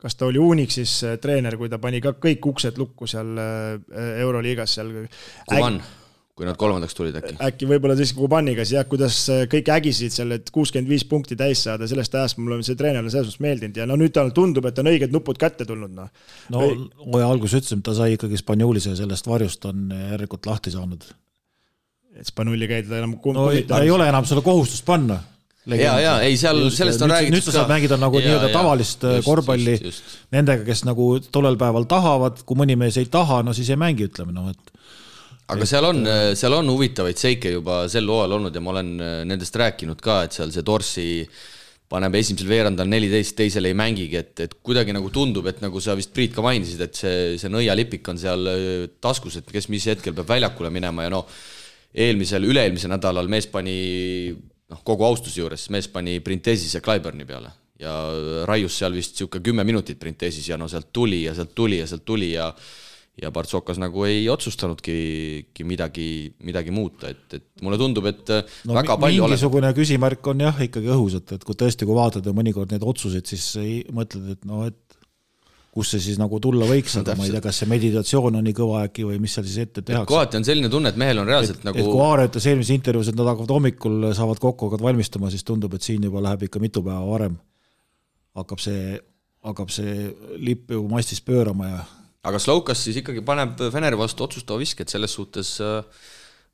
kas 0.00 0.18
ta 0.20 0.28
oli 0.28 0.42
Unixis 0.42 1.00
treener, 1.22 1.58
kui 1.58 1.72
ta 1.72 1.80
pani 1.82 2.02
ka 2.04 2.14
kõik 2.20 2.46
uksed 2.54 2.78
lukku 2.80 3.10
seal 3.10 3.34
äh, 3.40 4.16
Euroliigas 4.22 4.78
seal. 4.78 4.96
Kuman 5.50 5.82
Äg 5.82 5.92
kui 6.34 6.46
nad 6.48 6.56
kolmandaks 6.58 6.96
tulid 6.98 7.14
äkki. 7.14 7.36
äkki 7.46 7.66
võib-olla 7.70 7.94
tõesti 7.98 8.16
Kubaniga, 8.18 8.64
siis 8.66 8.74
jah, 8.74 8.86
kuidas 8.90 9.20
äh, 9.30 9.44
kõik 9.50 9.68
ägisid 9.76 10.14
seal, 10.14 10.34
et 10.34 10.48
kuuskümmend 10.54 10.90
viis 10.90 11.04
punkti 11.06 11.36
täis 11.38 11.62
saada, 11.62 11.86
sellest 11.90 12.16
ajast 12.18 12.40
mulle 12.40 12.58
see 12.66 12.78
treener 12.78 13.04
on 13.04 13.12
selles 13.12 13.28
mõttes 13.30 13.44
meeldinud 13.44 13.78
ja 13.78 13.86
no 13.86 13.98
nüüd 14.00 14.14
tal 14.16 14.32
tundub, 14.34 14.66
et 14.66 14.80
on 14.82 14.90
õiged 14.90 15.14
nupud 15.14 15.38
kätte 15.38 15.66
tulnud, 15.68 15.92
noh. 15.94 16.08
no 16.50 16.64
hooaja 17.04 17.28
alguses 17.30 17.62
ütlesime, 17.62 17.84
ta 17.86 17.94
sai 17.94 18.16
ikkagi 18.16 18.40
Spanjolise 18.40 18.96
sellest 18.98 19.30
varjust 19.30 19.68
on 19.70 19.86
järelikult 19.94 20.50
lahti 20.50 20.74
saanud. 20.74 21.06
et 22.18 22.26
Spanulli 22.26 22.66
käida 22.70 22.98
enam 22.98 23.14
no 23.38 23.46
ta 23.68 23.84
ei 23.86 23.94
ole 23.94 24.10
enam 24.10 24.26
seda 24.26 24.42
kohustust 24.42 24.82
panna 24.90 25.20
ja, 25.70 25.94
ja 26.02 26.18
ei, 26.26 26.34
seal 26.40 26.64
just, 26.66 26.82
sellest 26.82 27.06
on 27.06 27.14
räägitud 27.14 27.38
nüüd 27.38 27.46
sa 27.46 27.60
saad 27.60 27.70
mängida 27.70 28.00
nagu 28.00 28.18
nii-öelda 28.18 28.50
tavalist 28.52 29.06
äh, 29.06 29.20
just, 29.20 29.30
korvpalli 29.30 29.78
just, 29.78 29.86
just. 29.86 30.20
nendega, 30.34 30.66
kes 30.66 30.82
nagu 30.88 31.12
tollel 31.30 31.54
päeval 31.62 31.86
tahavad, 31.86 32.42
kui 32.42 32.58
mõni 32.58 32.74
mees 32.80 32.98
ei 32.98 33.06
taha, 33.06 33.44
no 33.46 33.54
siis 33.54 33.70
ei 33.70 33.78
mängi, 33.78 34.10
ütleme 34.10 34.34
noh, 34.34 34.50
et 34.50 34.74
aga 35.52 35.66
seal 35.68 35.88
on, 35.90 36.06
seal 36.38 36.56
on 36.56 36.70
huvitavaid 36.72 37.18
seike 37.20 37.52
juba 37.52 37.82
sel 37.92 38.08
hooajal 38.08 38.38
olnud 38.38 38.54
ja 38.54 38.62
ma 38.64 38.72
olen 38.72 38.94
äh, 38.96 39.18
nendest 39.28 39.56
rääkinud 39.60 40.00
ka, 40.04 40.22
et 40.24 40.36
seal 40.36 40.52
see 40.54 40.64
Dorsi 40.64 41.08
paneb 41.90 42.14
esimesel 42.16 42.48
veerandal 42.48 42.88
neliteist, 42.88 43.36
teisel 43.36 43.68
ei 43.68 43.76
mängigi, 43.76 44.16
et, 44.18 44.32
et 44.46 44.54
kuidagi 44.64 44.94
nagu 44.96 45.10
tundub, 45.12 45.46
et 45.50 45.60
nagu 45.62 45.82
sa 45.84 45.94
vist, 45.98 46.14
Priit, 46.16 46.32
ka 46.34 46.42
mainisid, 46.44 46.80
et 46.86 46.96
see, 46.96 47.18
see 47.40 47.52
nõialipik 47.52 48.08
on 48.10 48.20
seal 48.20 48.48
äh, 48.50 48.70
taskus, 49.04 49.36
et 49.40 49.52
kes 49.52 49.68
mis 49.72 49.88
hetkel 49.92 50.16
peab 50.16 50.32
väljakule 50.32 50.72
minema 50.74 51.04
ja 51.04 51.12
noh, 51.12 51.28
eelmisel, 51.94 52.48
üle-eelmisel 52.48 52.90
nädalal 52.94 53.28
mees 53.30 53.46
pani, 53.52 53.76
noh, 54.72 54.80
kogu 54.86 55.06
austuse 55.06 55.42
juures, 55.42 55.68
mees 55.70 55.90
pani 55.92 56.18
Printesise 56.24 56.80
Clyburni 56.82 57.28
peale. 57.28 57.52
Ja 57.84 57.92
raius 58.46 58.78
seal 58.78 58.94
vist 58.94 59.16
niisugune 59.16 59.42
kümme 59.44 59.64
minutit 59.66 59.98
Printesis 60.00 60.46
ja 60.46 60.56
no 60.56 60.68
sealt 60.70 60.92
tuli 60.94 61.24
ja 61.24 61.32
sealt 61.34 61.56
tuli 61.58 61.80
ja 61.80 61.88
sealt 61.90 62.04
tuli 62.06 62.28
ja 62.32 62.46
ja 62.46 62.83
Partsokas 63.34 63.78
nagu 63.78 64.02
ei 64.08 64.24
otsustanudki 64.28 64.94
midagi, 65.64 66.06
midagi 66.42 66.72
muuta, 66.74 67.12
et, 67.14 67.38
et 67.38 67.46
mulle 67.62 67.78
tundub, 67.78 68.08
et 68.10 68.32
no, 68.66 68.74
väga 68.74 68.96
palju 68.98 69.28
mingisugune 69.28 69.70
ole... 69.70 69.76
küsimärk 69.76 70.32
on 70.32 70.42
jah 70.42 70.58
ikkagi 70.66 70.90
õhus, 70.96 71.20
et, 71.20 71.36
et 71.36 71.46
kui 71.46 71.54
tõesti, 71.58 71.86
kui 71.86 71.94
vaatad 71.94 72.26
mõnikord 72.34 72.74
neid 72.74 72.82
otsuseid, 72.82 73.28
siis 73.30 73.46
ei, 73.62 73.76
mõtled, 73.94 74.34
et 74.34 74.42
noh, 74.48 74.66
et 74.66 74.98
kus 75.74 75.90
see 75.94 76.02
siis 76.02 76.18
nagu 76.20 76.38
tulla 76.42 76.66
võiks, 76.68 76.92
aga 77.00 77.16
ma 77.18 77.26
ei 77.26 77.32
tea, 77.34 77.42
kas 77.42 77.58
see 77.62 77.70
meditatsioon 77.70 78.38
on 78.38 78.44
nii 78.46 78.54
kõva 78.54 78.84
äkki 78.86 79.06
või 79.08 79.18
mis 79.22 79.34
seal 79.34 79.46
siis 79.48 79.64
ette 79.64 79.82
tehakse. 79.82 80.10
kohati 80.10 80.38
on 80.38 80.46
selline 80.46 80.70
tunne, 80.70 80.92
et 80.94 81.00
mehel 81.00 81.18
on 81.22 81.30
reaalselt 81.30 81.58
et, 81.58 81.66
nagu 81.66 81.80
et 81.80 81.88
kui 81.88 82.04
Aare 82.04 82.28
ütles 82.28 82.46
eelmises 82.50 82.76
intervjuus, 82.76 83.10
et 83.10 83.18
nad 83.18 83.30
hakkavad 83.32 83.54
hommikul, 83.56 83.96
saavad 84.14 84.42
kokku, 84.42 84.68
hakkavad 84.68 84.86
valmistuma, 84.86 85.32
siis 85.34 85.42
tundub, 85.46 85.74
et 85.74 85.86
siin 85.86 86.06
juba 86.06 86.22
läheb 86.22 86.46
ikka 86.46 86.62
mitu 86.62 86.82
päeva 86.86 87.02
varem. 87.08 87.34
hakkab 88.38 88.62
see, 88.62 88.94
hakkab 89.46 89.74
see 89.74 90.08
lipp 90.42 90.70
ju 90.74 90.86
mastis 90.90 91.22
pöörama 91.26 91.70
ja 91.72 91.82
aga 92.24 92.40
Slovkas 92.40 92.84
siis 92.86 92.98
ikkagi 93.00 93.22
paneb 93.24 93.60
Veneri 93.72 93.98
vastu 94.00 94.26
otsustava 94.26 94.60
viske, 94.62 94.84
et 94.84 94.92
selles 94.92 95.12
suhtes 95.16 95.56
äh, 95.64 95.82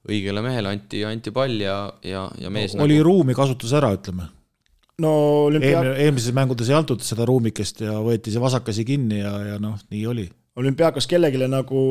õigele 0.09 0.43
mehele 0.45 0.75
anti, 0.75 1.05
anti 1.07 1.33
pall 1.35 1.61
ja, 1.61 1.85
ja, 2.07 2.27
ja 2.41 2.53
mees 2.53 2.75
no, 2.75 2.83
nagu... 2.83 2.89
oli 2.89 3.01
ruumi 3.05 3.37
kasutus 3.37 3.75
ära, 3.77 3.93
ütleme. 3.97 4.27
no 5.05 5.15
olümpia... 5.47 5.77
Eelmine, 5.77 5.97
eelmises 6.07 6.37
mängudes 6.37 6.73
ei 6.73 6.79
antud 6.79 7.05
seda 7.05 7.29
ruumikest 7.29 7.85
ja 7.87 7.99
võeti 8.05 8.33
see 8.33 8.43
vasakasi 8.43 8.87
kinni 8.89 9.23
ja, 9.23 9.35
ja 9.53 9.63
noh, 9.63 9.79
nii 9.93 10.05
oli. 10.11 10.27
olümpiaakos 10.61 11.07
kellelegi 11.11 11.47
nagu 11.49 11.85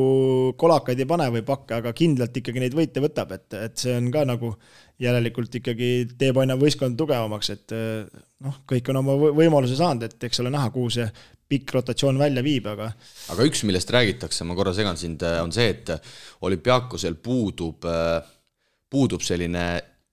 kolakaid 0.60 1.00
ei 1.00 1.08
pane 1.08 1.30
või 1.38 1.46
pakke, 1.46 1.80
aga 1.80 1.94
kindlalt 1.96 2.36
ikkagi 2.42 2.66
neid 2.66 2.76
võite 2.76 3.02
võtab, 3.04 3.34
et, 3.38 3.48
et 3.56 3.80
see 3.80 3.96
on 3.96 4.10
ka 4.14 4.26
nagu 4.28 4.54
järelikult 5.00 5.54
ikkagi 5.62 5.90
teeb 6.20 6.42
aina 6.42 6.58
võistkond 6.60 6.98
tugevamaks, 6.98 7.54
et 7.54 7.72
noh, 8.44 8.62
kõik 8.68 8.90
on 8.92 9.00
oma 9.00 9.14
võimaluse 9.32 9.78
saanud, 9.78 10.10
et 10.10 10.28
eks 10.28 10.42
ole 10.42 10.52
näha, 10.52 10.68
kuhu 10.74 10.90
see 10.98 11.06
pikk 11.50 11.74
rotatsioon 11.74 12.18
välja 12.20 12.44
viib, 12.46 12.68
aga. 12.70 12.90
aga 13.34 13.46
üks, 13.48 13.64
millest 13.68 13.90
räägitakse, 13.90 14.46
ma 14.46 14.56
korra 14.58 14.74
segan 14.76 14.98
sind, 15.00 15.24
on 15.42 15.52
see, 15.54 15.70
et 15.74 15.94
olümpiaakosel 16.46 17.18
puudub, 17.22 17.88
puudub 18.90 19.24
selline, 19.26 19.64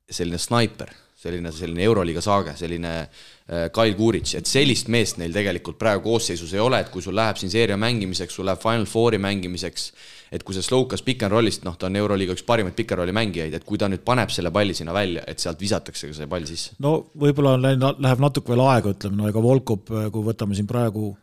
selline 0.10 0.42
snaiper 0.42 0.96
selline, 1.18 1.52
selline 1.52 1.84
Euroliiga 1.88 2.22
saage, 2.22 2.54
selline 2.60 2.92
äh, 3.02 3.68
Kail 3.74 3.96
Kurits, 3.98 4.36
et 4.38 4.50
sellist 4.50 4.90
meest 4.94 5.18
neil 5.18 5.34
tegelikult 5.34 5.80
praegu 5.80 6.12
koosseisus 6.12 6.54
ei 6.54 6.62
ole, 6.62 6.84
et 6.84 6.92
kui 6.94 7.02
sul 7.02 7.18
läheb 7.18 7.40
siin 7.42 7.52
seeria 7.54 7.78
mängimiseks, 7.82 8.38
sul 8.38 8.46
läheb 8.48 8.62
Final 8.62 8.86
Fouri 8.90 9.20
mängimiseks, 9.22 9.90
et 10.38 10.46
kui 10.46 10.56
see 10.56 10.66
Slovkas 10.66 11.02
pick 11.06 11.26
and 11.26 11.34
roll'ist, 11.34 11.66
noh, 11.66 11.78
ta 11.80 11.90
on 11.90 11.98
Euroliiga 11.98 12.36
üks 12.38 12.46
parimaid 12.46 12.78
pick 12.78 12.94
and 12.94 13.02
rolli 13.02 13.16
mängijaid, 13.18 13.56
et 13.58 13.66
kui 13.66 13.82
ta 13.82 13.90
nüüd 13.90 14.06
paneb 14.06 14.34
selle 14.34 14.54
palli 14.54 14.78
sinna 14.78 14.94
välja, 14.96 15.26
et 15.28 15.42
sealt 15.42 15.62
visatakse 15.64 16.12
ka 16.12 16.18
see 16.20 16.30
pall 16.30 16.46
sisse. 16.50 16.78
no 16.84 17.00
võib-olla 17.18 17.58
läinud, 17.66 18.04
läheb 18.04 18.22
natuke 18.22 18.54
veel 18.54 18.66
aega, 18.68 18.94
ütleme, 18.94 19.18
no 19.24 19.32
ega 19.32 19.42
Volkov, 19.42 19.88
kui 20.14 20.28
võtame 20.30 20.58
siin 20.58 20.70
praegu 20.70 21.16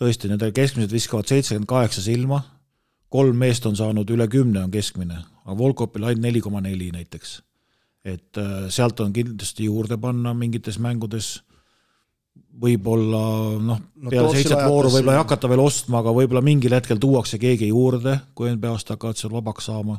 tõesti, 0.00 0.30
nende 0.30 0.48
keskmised 0.56 0.92
viskavad 0.92 1.28
seitsekümmend 1.28 1.68
kaheksa 1.68 2.02
silma, 2.04 2.40
kolm 3.12 3.36
meest 3.42 3.66
on 3.68 3.76
saanud 3.76 4.08
üle 4.14 4.26
kümne 4.30 4.64
on 4.64 4.72
keskmine, 4.72 5.20
aga 5.44 5.58
Volkovil 5.58 6.08
ainult 6.08 6.24
neli 6.24 6.42
koma 6.44 6.62
neli 6.64 6.90
näiteks. 6.94 7.40
et 8.04 8.38
äh, 8.40 8.70
sealt 8.72 9.00
on 9.00 9.12
kindlasti 9.12 9.66
juurde 9.68 9.98
panna 10.00 10.32
mingites 10.34 10.78
mängudes, 10.80 11.42
võib-olla 12.60 13.20
noh 13.60 13.80
no,, 13.80 14.08
peale 14.08 14.30
seitset 14.32 14.62
vooru 14.64 14.88
võib-olla 14.88 15.18
ei 15.18 15.20
hakata 15.20 15.50
veel 15.50 15.60
ostma, 15.60 16.00
aga 16.00 16.14
võib-olla 16.16 16.40
mingil 16.44 16.72
hetkel 16.72 16.98
tuuakse 17.00 17.38
keegi 17.38 17.68
juurde, 17.68 18.16
kui 18.34 18.48
NBA-st 18.54 18.94
hakkavad 18.94 19.20
seal 19.20 19.34
vabaks 19.34 19.68
saama. 19.68 19.98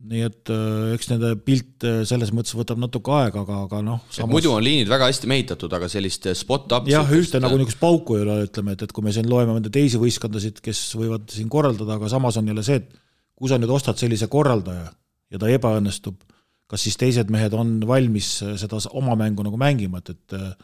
Nii 0.00 0.22
et 0.24 0.50
äh, 0.52 0.94
eks 0.94 1.10
nende 1.10 1.34
pilt 1.44 1.84
äh, 1.84 2.00
selles 2.08 2.30
mõttes 2.32 2.54
võtab 2.56 2.80
natuke 2.80 3.12
aega, 3.18 3.42
aga, 3.44 3.58
aga 3.66 3.82
noh 3.84 4.00
samas.... 4.08 4.30
muidu 4.32 4.54
on 4.54 4.64
liinid 4.64 4.88
väga 4.88 5.10
hästi 5.10 5.28
mehitatud, 5.30 5.76
aga 5.76 5.90
sellist 5.92 6.30
spot-up'i 6.40 6.94
jah, 6.94 7.12
ühte 7.16 7.42
nagu 7.42 7.58
niisugust 7.60 7.82
pauku 7.82 8.16
ei 8.16 8.24
ole, 8.24 8.38
ütleme, 8.48 8.76
et, 8.76 8.86
et 8.86 8.96
kui 8.96 9.04
me 9.04 9.12
siin 9.14 9.28
loeme 9.28 9.52
mõnda 9.56 9.72
teisi 9.72 10.00
võistkondasid, 10.00 10.62
kes 10.64 10.82
võivad 10.96 11.28
siin 11.34 11.52
korraldada, 11.52 11.98
aga 12.00 12.08
samas 12.12 12.40
on 12.40 12.48
jälle 12.48 12.64
see, 12.64 12.80
et 12.80 12.88
kui 13.36 13.52
sa 13.52 13.60
nüüd 13.60 13.72
ostad 13.76 14.00
sellise 14.00 14.30
korraldaja 14.32 14.88
ja 15.30 15.40
ta 15.40 15.52
ebaõnnestub 15.52 16.16
kas 16.70 16.86
siis 16.86 16.96
teised 17.00 17.32
mehed 17.34 17.54
on 17.58 17.80
valmis 17.88 18.36
äh, 18.46 18.54
seda 18.60 18.78
oma 18.96 19.16
mängu 19.18 19.44
nagu 19.46 19.58
mängima, 19.60 20.00
et, 20.00 20.14
et 20.14 20.38
äh, 20.38 20.54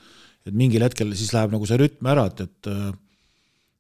et 0.47 0.55
mingil 0.55 0.85
hetkel 0.87 1.11
siis 1.19 1.33
läheb 1.35 1.55
nagu 1.55 1.67
see 1.67 1.79
rütm 1.81 2.07
ära, 2.11 2.29
et, 2.31 2.45
et 2.47 2.71
äh, 2.71 2.91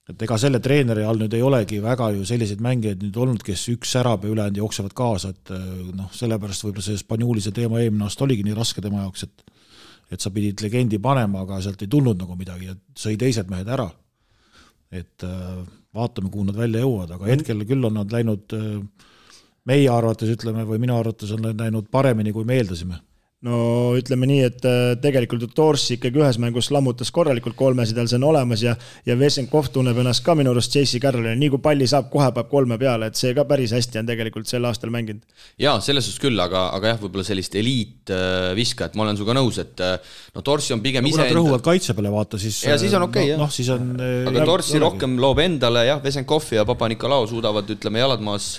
et 0.07 0.23
ega 0.23 0.39
selle 0.39 0.61
treeneri 0.62 1.03
all 1.03 1.19
nüüd 1.19 1.35
ei 1.35 1.43
olegi 1.43 1.81
väga 1.83 2.12
ju 2.15 2.24
selliseid 2.28 2.62
mängijaid 2.62 3.03
nüüd 3.03 3.16
olnud, 3.24 3.43
kes 3.47 3.65
üks 3.73 3.97
särab 3.97 4.24
ja 4.24 4.31
ülejäänud 4.31 4.61
jooksevad 4.62 4.95
kaasa, 4.97 5.33
et 5.35 5.53
noh, 5.97 6.12
sellepärast 6.15 6.66
võib-olla 6.66 6.87
see 6.87 7.01
Spanjuulise 7.01 7.53
teema 7.55 7.83
eelmine 7.83 8.07
aasta 8.07 8.24
oligi 8.27 8.47
nii 8.47 8.55
raske 8.57 8.85
tema 8.85 9.03
jaoks, 9.05 9.27
et 9.27 9.53
et 10.15 10.23
sa 10.23 10.31
pidid 10.31 10.61
legendi 10.62 11.01
panema, 11.03 11.41
aga 11.43 11.57
sealt 11.59 11.81
ei 11.83 11.91
tulnud 11.91 12.20
nagu 12.20 12.37
midagi 12.39 12.69
ja 12.69 12.77
sõi 12.95 13.16
teised 13.19 13.51
mehed 13.51 13.66
ära. 13.66 13.89
et 14.95 15.24
vaatame, 15.97 16.31
kuhu 16.31 16.47
nad 16.47 16.59
välja 16.59 16.85
jõuavad, 16.85 17.16
aga 17.16 17.31
hetkel 17.31 17.65
küll 17.69 17.89
on 17.89 17.97
nad 17.99 18.12
läinud 18.12 18.55
äh, 18.55 19.07
meie 19.66 19.89
arvates 19.91 20.31
ütleme 20.37 20.66
või 20.69 20.81
minu 20.83 20.97
arvates 20.99 21.33
on 21.35 21.51
läinud 21.51 21.91
paremini, 21.93 22.35
kui 22.37 22.47
me 22.47 22.61
eeldasime 22.61 23.01
no 23.44 23.56
ütleme 23.98 24.24
nii, 24.30 24.44
et 24.48 24.64
äh, 24.64 24.94
tegelikult 25.00 25.50
Torsi 25.56 25.98
ikkagi 25.98 26.22
ühes 26.22 26.38
mängus 26.40 26.70
lammutas 26.72 27.10
korralikult 27.12 27.56
kolmesidel, 27.58 28.08
see 28.08 28.16
on 28.16 28.24
olemas 28.30 28.62
ja 28.64 28.72
ja 29.04 29.16
Vesenkov 29.20 29.68
tunneb 29.74 29.98
ennast 30.00 30.24
ka 30.24 30.32
minu 30.38 30.54
arust 30.54 30.72
J.C. 30.72 31.00
Carrollina, 31.02 31.36
nii 31.36 31.50
kui 31.52 31.60
palli 31.62 31.88
saab, 31.90 32.08
kohe 32.12 32.30
paneb 32.32 32.48
kolme 32.48 32.78
peale, 32.80 33.10
et 33.10 33.20
see 33.20 33.34
ka 33.36 33.44
päris 33.48 33.74
hästi 33.76 34.00
on 34.00 34.08
tegelikult 34.08 34.48
sel 34.48 34.64
aastal 34.64 34.94
mänginud. 34.94 35.20
jaa, 35.60 35.76
selles 35.84 36.08
suhtes 36.08 36.22
küll, 36.22 36.40
aga, 36.40 36.70
aga 36.78 36.94
jah, 36.94 37.02
võib-olla 37.04 37.28
sellist 37.28 37.58
eliitviskajat, 37.60 38.96
ma 38.96 39.04
olen 39.04 39.20
sinuga 39.20 39.36
nõus, 39.36 39.60
et 39.60 39.84
äh, 39.84 40.16
no 40.32 40.46
Torsi 40.46 40.72
on 40.72 40.80
pigem 40.84 41.04
no, 41.04 41.12
ise 41.12 41.26
enda... 41.26 41.36
rõhuvad 41.36 41.64
kaitse 41.68 41.96
peale, 41.98 42.14
vaata 42.16 42.40
siis 42.40 42.64
ja 42.64 42.80
siis 42.80 42.96
on 42.96 43.04
okei 43.10 43.34
okay, 43.34 43.36
no,, 43.36 43.36
jah. 43.36 43.44
noh, 43.44 43.52
siis 43.52 43.72
on 43.74 44.32
aga 44.32 44.48
Torsi 44.48 44.80
rohkem 44.80 45.20
loob 45.20 45.44
endale, 45.44 45.84
jah, 45.90 46.00
Vesenkov 46.00 46.48
ja 46.56 46.64
Papa-Nikolau 46.68 47.28
suudavad, 47.28 47.68
ütleme, 47.76 48.00
jalad 48.00 48.24
maas 48.24 48.54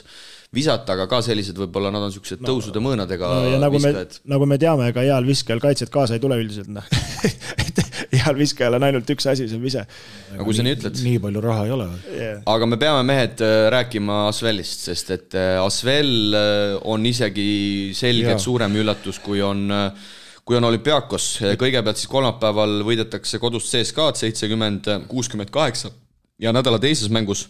visata, 0.56 0.95
aga 0.95 1.07
ka 1.11 1.19
sellised 1.26 1.57
võib-olla 1.60 1.90
nad 1.91 2.06
on 2.06 2.11
niisugused 2.11 2.40
no, 2.40 2.48
tõusude 2.48 2.80
mõõnadega 2.84 3.30
no, 3.32 3.48
ja 3.52 3.57
nagu 3.60 3.76
viskajad. 3.76 4.19
me, 4.22 4.32
nagu 4.32 4.48
me 4.48 4.57
teame, 4.61 4.91
ega 4.94 5.03
heal 5.03 5.28
viskajal 5.28 5.60
kaitset 5.64 5.91
kaasa 5.91 6.15
ei 6.15 6.24
tule 6.24 6.38
üldiselt, 6.40 6.69
noh 6.72 6.88
heal 8.15 8.38
viskajal 8.40 8.78
on 8.78 8.86
ainult 8.88 9.11
üks 9.11 9.28
asi, 9.28 9.49
see 9.49 9.57
on 9.60 9.65
vise. 9.65 9.84
aga 10.34 10.45
kui 10.48 10.56
sa 10.56 10.64
nii 10.64 10.78
ütled. 10.78 11.02
nii 11.03 11.19
palju 11.26 11.44
raha 11.44 11.65
ei 11.68 11.74
ole 11.76 11.90
yeah.. 12.14 12.40
aga 12.53 12.69
me 12.69 12.80
peame, 12.80 13.03
mehed, 13.10 13.44
äh, 13.44 13.57
rääkima 13.76 14.22
Asvelist, 14.30 14.88
sest 14.88 15.11
et 15.18 15.36
äh, 15.36 15.57
Asvel 15.60 16.38
äh, 16.40 16.78
on 16.88 17.03
isegi 17.10 17.49
selgelt 17.98 18.44
suurem 18.44 18.80
üllatus, 18.80 19.19
kui 19.24 19.44
on 19.44 19.68
kui 20.48 20.56
on 20.56 20.64
olümpiaakos, 20.64 21.24
kõigepealt 21.60 21.99
siis 21.99 22.07
kolmapäeval 22.07 22.80
võidetakse 22.88 23.36
kodust 23.44 23.68
CSKA-d 23.68 24.15
seitsekümmend, 24.22 24.88
kuuskümmend 25.11 25.52
kaheksa 25.52 25.91
ja 26.40 26.53
nädala 26.56 26.80
teises 26.80 27.11
mängus 27.11 27.49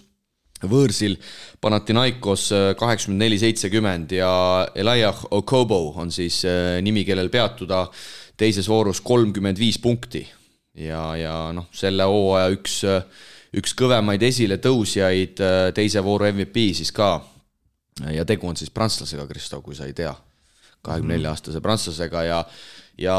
võõrsil 0.66 1.18
Panathinaikos 1.62 2.48
äh, 2.56 2.68
kaheksakümmend 2.80 3.22
neli, 3.22 3.38
seitsekümmend 3.42 4.14
ja 4.18 4.32
Elijah 4.76 5.20
Okobo 5.32 5.94
on 6.02 6.12
siis 6.12 6.42
äh, 6.46 6.78
nimi, 6.82 7.06
kellel 7.06 7.30
peatuda 7.30 7.86
teises 8.38 8.70
voorus 8.70 9.02
kolmkümmend 9.02 9.60
viis 9.60 9.78
punkti. 9.80 10.28
ja, 10.78 11.16
ja 11.18 11.34
noh, 11.54 11.70
selle 11.74 12.06
hooaja 12.10 12.54
üks, 12.54 12.80
äh, 12.86 13.04
üks 13.58 13.76
kõvemaid 13.78 14.24
esiletõusjaid, 14.24 15.42
teise 15.74 16.04
vooru 16.04 16.28
MVP 16.32 16.72
siis 16.78 16.92
ka. 16.92 17.22
ja 18.14 18.26
tegu 18.26 18.48
on 18.48 18.58
siis 18.58 18.70
prantslasega, 18.70 19.28
Kristo, 19.28 19.62
kui 19.62 19.76
sa 19.76 19.86
ei 19.86 19.94
tea. 19.94 20.16
kahekümne 20.82 21.18
nelja 21.18 21.34
aastase 21.34 21.62
prantslasega 21.62 22.24
ja, 22.24 22.44
ja 22.98 23.16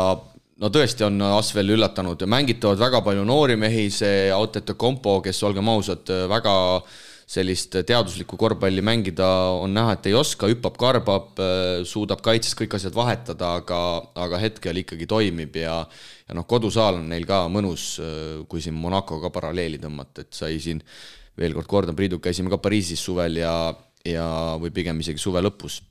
no 0.58 0.70
tõesti 0.70 1.04
on 1.04 1.22
Asvel 1.22 1.70
üllatanud, 1.74 2.22
mängitavad 2.26 2.78
väga 2.78 3.00
palju 3.02 3.24
noori 3.24 3.56
mehi, 3.56 3.90
see 3.90 4.30
Autete 4.32 4.74
Compo, 4.74 5.20
kes 5.20 5.42
olgem 5.42 5.68
ausad, 5.68 6.08
väga 6.30 6.54
äh, 6.76 6.98
sellist 7.28 7.74
teaduslikku 7.84 8.38
korvpalli 8.40 8.80
mängida 8.84 9.26
on 9.60 9.74
näha, 9.76 9.98
et 9.98 10.06
ei 10.08 10.14
oska, 10.16 10.48
hüppab, 10.48 10.78
karbab, 10.80 11.42
suudab 11.88 12.22
kaitses 12.24 12.56
kõik 12.56 12.78
asjad 12.78 12.96
vahetada, 12.96 13.50
aga, 13.60 13.80
aga 14.16 14.40
hetkel 14.40 14.80
ikkagi 14.80 15.08
toimib 15.10 15.58
ja 15.60 15.82
ja 16.28 16.36
noh, 16.36 16.44
kodusaal 16.48 17.02
on 17.02 17.06
neil 17.08 17.26
ka 17.28 17.42
mõnus, 17.52 17.98
kui 18.48 18.64
siin 18.64 18.76
Monacoga 18.76 19.30
paralleeli 19.32 19.80
tõmmata, 19.80 20.24
et 20.24 20.32
sai 20.36 20.56
siin 20.60 20.80
veel 21.38 21.54
kord 21.56 21.68
kordan, 21.70 21.96
Priiduga 21.96 22.28
käisime 22.28 22.52
ka 22.52 22.58
Pariisis 22.60 23.04
suvel 23.04 23.40
ja, 23.40 23.52
ja 24.04 24.26
või 24.60 24.72
pigem 24.74 25.00
isegi 25.04 25.20
suve 25.22 25.44
lõpus 25.44 25.82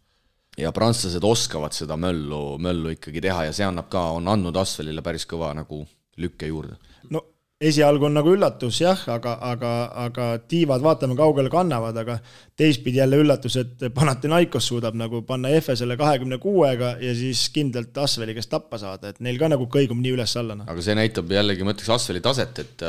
ja 0.57 0.73
prantslased 0.73 1.23
oskavad 1.23 1.75
seda 1.77 1.97
möllu, 1.99 2.57
möllu 2.61 2.93
ikkagi 2.95 3.21
teha 3.23 3.47
ja 3.47 3.55
see 3.55 3.65
annab 3.67 3.89
ka, 3.93 4.09
on 4.17 4.27
andnud 4.31 4.57
Asvelile 4.57 5.03
päris 5.05 5.27
kõva 5.29 5.53
nagu 5.57 5.83
lükke 6.17 6.49
juurde. 6.49 6.77
no 7.13 7.21
esialgu 7.57 8.05
on 8.05 8.13
nagu 8.19 8.33
üllatus 8.35 8.81
jah, 8.83 8.99
aga, 9.09 9.33
aga, 9.49 9.71
aga 10.05 10.25
tiivad 10.49 10.83
vaatame, 10.85 11.15
kaugele 11.17 11.49
kannavad, 11.49 11.97
aga 12.03 12.17
teistpidi 12.57 13.01
jälle 13.01 13.17
üllatus, 13.23 13.57
et 13.61 13.87
Panathinaikos 13.95 14.67
suudab 14.69 14.97
nagu 14.97 15.23
panna 15.25 15.49
Efesele 15.57 15.97
kahekümne 15.97 16.37
kuuega 16.41 16.95
ja 17.01 17.15
siis 17.17 17.47
kindlalt 17.53 17.97
Asveli 17.97 18.37
käest 18.37 18.53
tappa 18.53 18.77
saada, 18.81 19.09
et 19.09 19.23
neil 19.25 19.41
ka 19.41 19.49
nagu 19.49 19.65
kõigub 19.73 19.97
nii 19.97 20.13
üles-alla 20.19 20.59
no.. 20.59 20.67
aga 20.69 20.85
see 20.85 20.97
näitab 20.97 21.33
jällegi, 21.33 21.65
ma 21.65 21.73
ütleks, 21.73 21.93
Asveli 21.97 22.21
taset, 22.25 22.61
et 22.65 22.87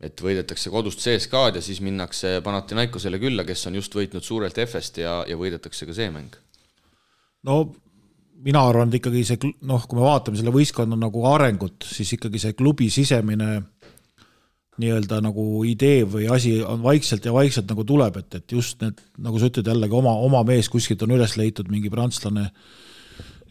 et 0.00 0.20
võidetakse 0.24 0.70
kodust 0.72 1.02
CSKA-d 1.04 1.58
ja 1.60 1.64
siis 1.64 1.82
minnakse 1.84 2.38
Panathinaikosele 2.44 3.18
külla, 3.20 3.44
kes 3.48 3.66
on 3.68 3.76
just 3.76 3.96
võitnud 3.96 4.24
suurelt 4.24 4.56
Efest 4.60 5.00
ja, 5.00 5.18
ja 5.28 5.36
võidetakse 5.36 5.88
ka 5.88 5.96
see 5.96 6.08
mäng. 6.12 6.36
no 7.48 7.62
mina 8.44 8.62
arvan, 8.68 8.90
et 8.90 9.00
ikkagi 9.00 9.22
see 9.26 9.52
noh, 9.68 9.84
kui 9.88 9.98
me 9.98 10.06
vaatame 10.06 10.38
selle 10.38 10.52
võistkonna 10.54 10.98
nagu 10.98 11.24
arengut, 11.28 11.84
siis 11.86 12.14
ikkagi 12.16 12.40
see 12.42 12.56
klubi 12.58 12.88
sisemine 12.92 13.50
nii-öelda 14.80 15.18
nagu 15.24 15.44
idee 15.68 16.04
või 16.08 16.28
asi 16.32 16.54
on 16.64 16.80
vaikselt 16.84 17.26
ja 17.26 17.34
vaikselt 17.34 17.68
nagu 17.70 17.84
tuleb, 17.86 18.16
et, 18.22 18.38
et 18.40 18.54
just 18.56 18.80
need, 18.84 19.00
nagu 19.20 19.40
sa 19.40 19.50
ütled 19.50 19.68
jällegi 19.68 19.96
oma, 19.96 20.14
oma 20.24 20.44
mees 20.48 20.70
kuskilt 20.72 21.02
on 21.04 21.16
üles 21.18 21.36
leitud, 21.36 21.68
mingi 21.72 21.92
prantslane, 21.92 22.46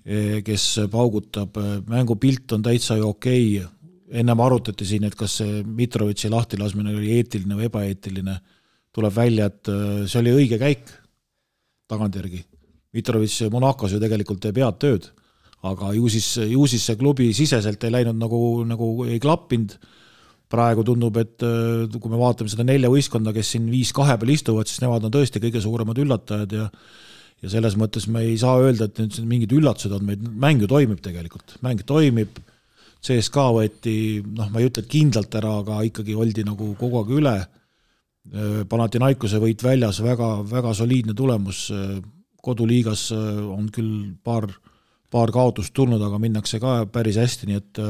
e, 0.01 0.39
kes 0.45 0.65
paugutab, 0.91 1.59
mängupilt 1.89 2.57
on 2.57 2.65
täitsa 2.65 2.97
ju 2.99 3.11
okei 3.13 3.59
okay., 3.59 3.75
ennem 4.19 4.39
arutati 4.41 4.87
siin, 4.89 5.03
et 5.05 5.13
kas 5.13 5.35
see 5.37 5.59
Mitrovitši 5.61 6.31
lahtilaskmine 6.33 6.95
oli 6.97 7.11
eetiline 7.19 7.53
või 7.59 7.67
ebaeetiline, 7.67 8.39
tuleb 8.95 9.13
välja, 9.13 9.51
et 9.51 9.69
e, 9.69 10.07
see 10.09 10.23
oli 10.23 10.33
õige 10.39 10.57
käik 10.61 10.89
tagantjärgi 11.89 12.41
Mitrovic 12.95 13.35
Monacos 13.53 13.93
ju 13.93 14.01
tegelikult 14.01 14.41
teeb 14.43 14.57
head 14.61 14.79
tööd, 14.81 15.07
aga 15.69 15.93
ju 15.93 16.09
siis, 16.09 16.31
ju 16.49 16.65
siis 16.69 16.85
see 16.87 16.97
klubi 16.99 17.29
siseselt 17.35 17.83
ei 17.83 17.93
läinud 17.99 18.17
nagu, 18.17 18.41
nagu 18.67 18.91
ei 19.07 19.19
klappinud. 19.21 19.77
praegu 20.49 20.81
tundub, 20.81 21.13
et 21.21 21.43
äh, 21.45 21.85
kui 22.01 22.09
me 22.09 22.17
vaatame 22.17 22.49
seda 22.49 22.63
nelja 22.65 22.89
võistkonda, 22.89 23.29
kes 23.29 23.51
siin 23.53 23.67
viis-kahe 23.69 24.15
peal 24.17 24.31
istuvad, 24.33 24.65
siis 24.65 24.81
nemad 24.81 25.03
on 25.05 25.11
tõesti 25.13 25.37
kõige 25.37 25.61
suuremad 25.61 25.97
üllatajad 26.01 26.55
ja 26.57 26.63
ja 27.43 27.51
selles 27.51 27.77
mõttes 27.79 28.07
me 28.11 28.23
ei 28.27 28.37
saa 28.39 28.57
öelda, 28.59 28.89
et 28.89 28.99
nüüd 28.99 29.19
mingid 29.29 29.53
üllatused 29.55 29.93
on, 29.95 30.05
meid 30.07 30.23
mäng 30.23 30.63
ju 30.63 30.67
toimib 30.67 30.99
tegelikult, 31.03 31.55
mäng 31.65 31.85
toimib, 31.87 32.39
CSKA 32.99 33.45
võeti, 33.55 33.95
noh, 34.25 34.49
ma 34.51 34.59
ei 34.59 34.67
ütle, 34.67 34.83
et 34.83 34.91
kindlalt 34.91 35.35
ära, 35.39 35.53
aga 35.61 35.79
ikkagi 35.87 36.17
oldi 36.19 36.43
nagu 36.47 36.73
kogu 36.79 36.99
aeg 36.99 37.13
üle. 37.15 37.35
Panathinaikose 38.69 39.39
võit 39.41 39.63
väljas, 39.63 40.01
väga, 40.03 40.33
väga 40.49 40.73
soliidne 40.75 41.15
tulemus. 41.17 41.69
Koduliigas 42.45 43.09
on 43.13 43.67
küll 43.73 44.13
paar, 44.23 44.47
paar 45.11 45.31
kaotust 45.35 45.73
tulnud, 45.75 46.01
aga 46.01 46.19
minnakse 46.21 46.59
ka 46.61 46.85
päris 46.91 47.19
hästi, 47.19 47.49
nii 47.49 47.59
et 47.59 47.81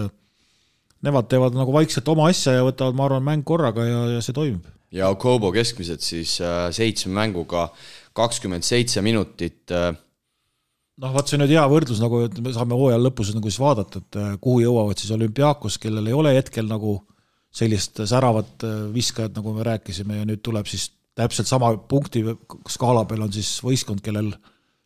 nemad 1.06 1.30
teevad 1.32 1.56
nagu 1.56 1.74
vaikselt 1.74 2.08
oma 2.12 2.28
asja 2.32 2.58
ja 2.58 2.66
võtavad, 2.68 2.98
ma 2.98 3.08
arvan, 3.08 3.26
mäng 3.26 3.48
korraga 3.48 3.86
ja, 3.88 4.04
ja 4.16 4.26
see 4.26 4.36
toimib. 4.36 4.68
ja 4.92 5.10
Kobo 5.16 5.52
keskmiselt 5.54 6.04
siis 6.04 6.40
äh, 6.42 6.70
seitsme 6.76 7.14
mänguga 7.14 7.70
kakskümmend 8.18 8.66
seitse 8.66 9.02
minutit 9.06 9.72
äh, 9.72 9.94
noh, 11.00 11.14
vot 11.14 11.30
see 11.30 11.38
on 11.38 11.46
nüüd 11.46 11.56
hea 11.56 11.66
võrdlus 11.72 12.02
nagu, 12.04 12.26
me 12.44 12.54
saame 12.56 12.78
hooaja 12.78 13.00
lõpus 13.02 13.32
nagu 13.36 13.52
siis 13.52 13.62
vaadata, 13.62 14.04
et 14.04 14.20
äh, 14.20 14.34
kuhu 14.42 14.64
jõuavad 14.66 15.00
siis 15.00 15.14
olümpiaakos, 15.16 15.80
kellel 15.82 16.10
ei 16.10 16.18
ole 16.18 16.36
hetkel 16.36 16.68
nagu 16.70 17.00
sellist 17.50 18.04
säravat 18.10 18.68
äh, 18.68 18.82
viskajat, 18.94 19.38
nagu 19.40 19.56
me 19.56 19.68
rääkisime 19.68 20.20
ja 20.20 20.28
nüüd 20.28 20.44
tuleb 20.46 20.68
siis 20.70 20.90
täpselt 21.18 21.50
sama 21.50 21.74
punkti 21.90 22.24
skaala 22.70 23.06
peal 23.10 23.26
on 23.26 23.34
siis 23.34 23.58
võistkond, 23.66 24.04
kellel 24.06 24.34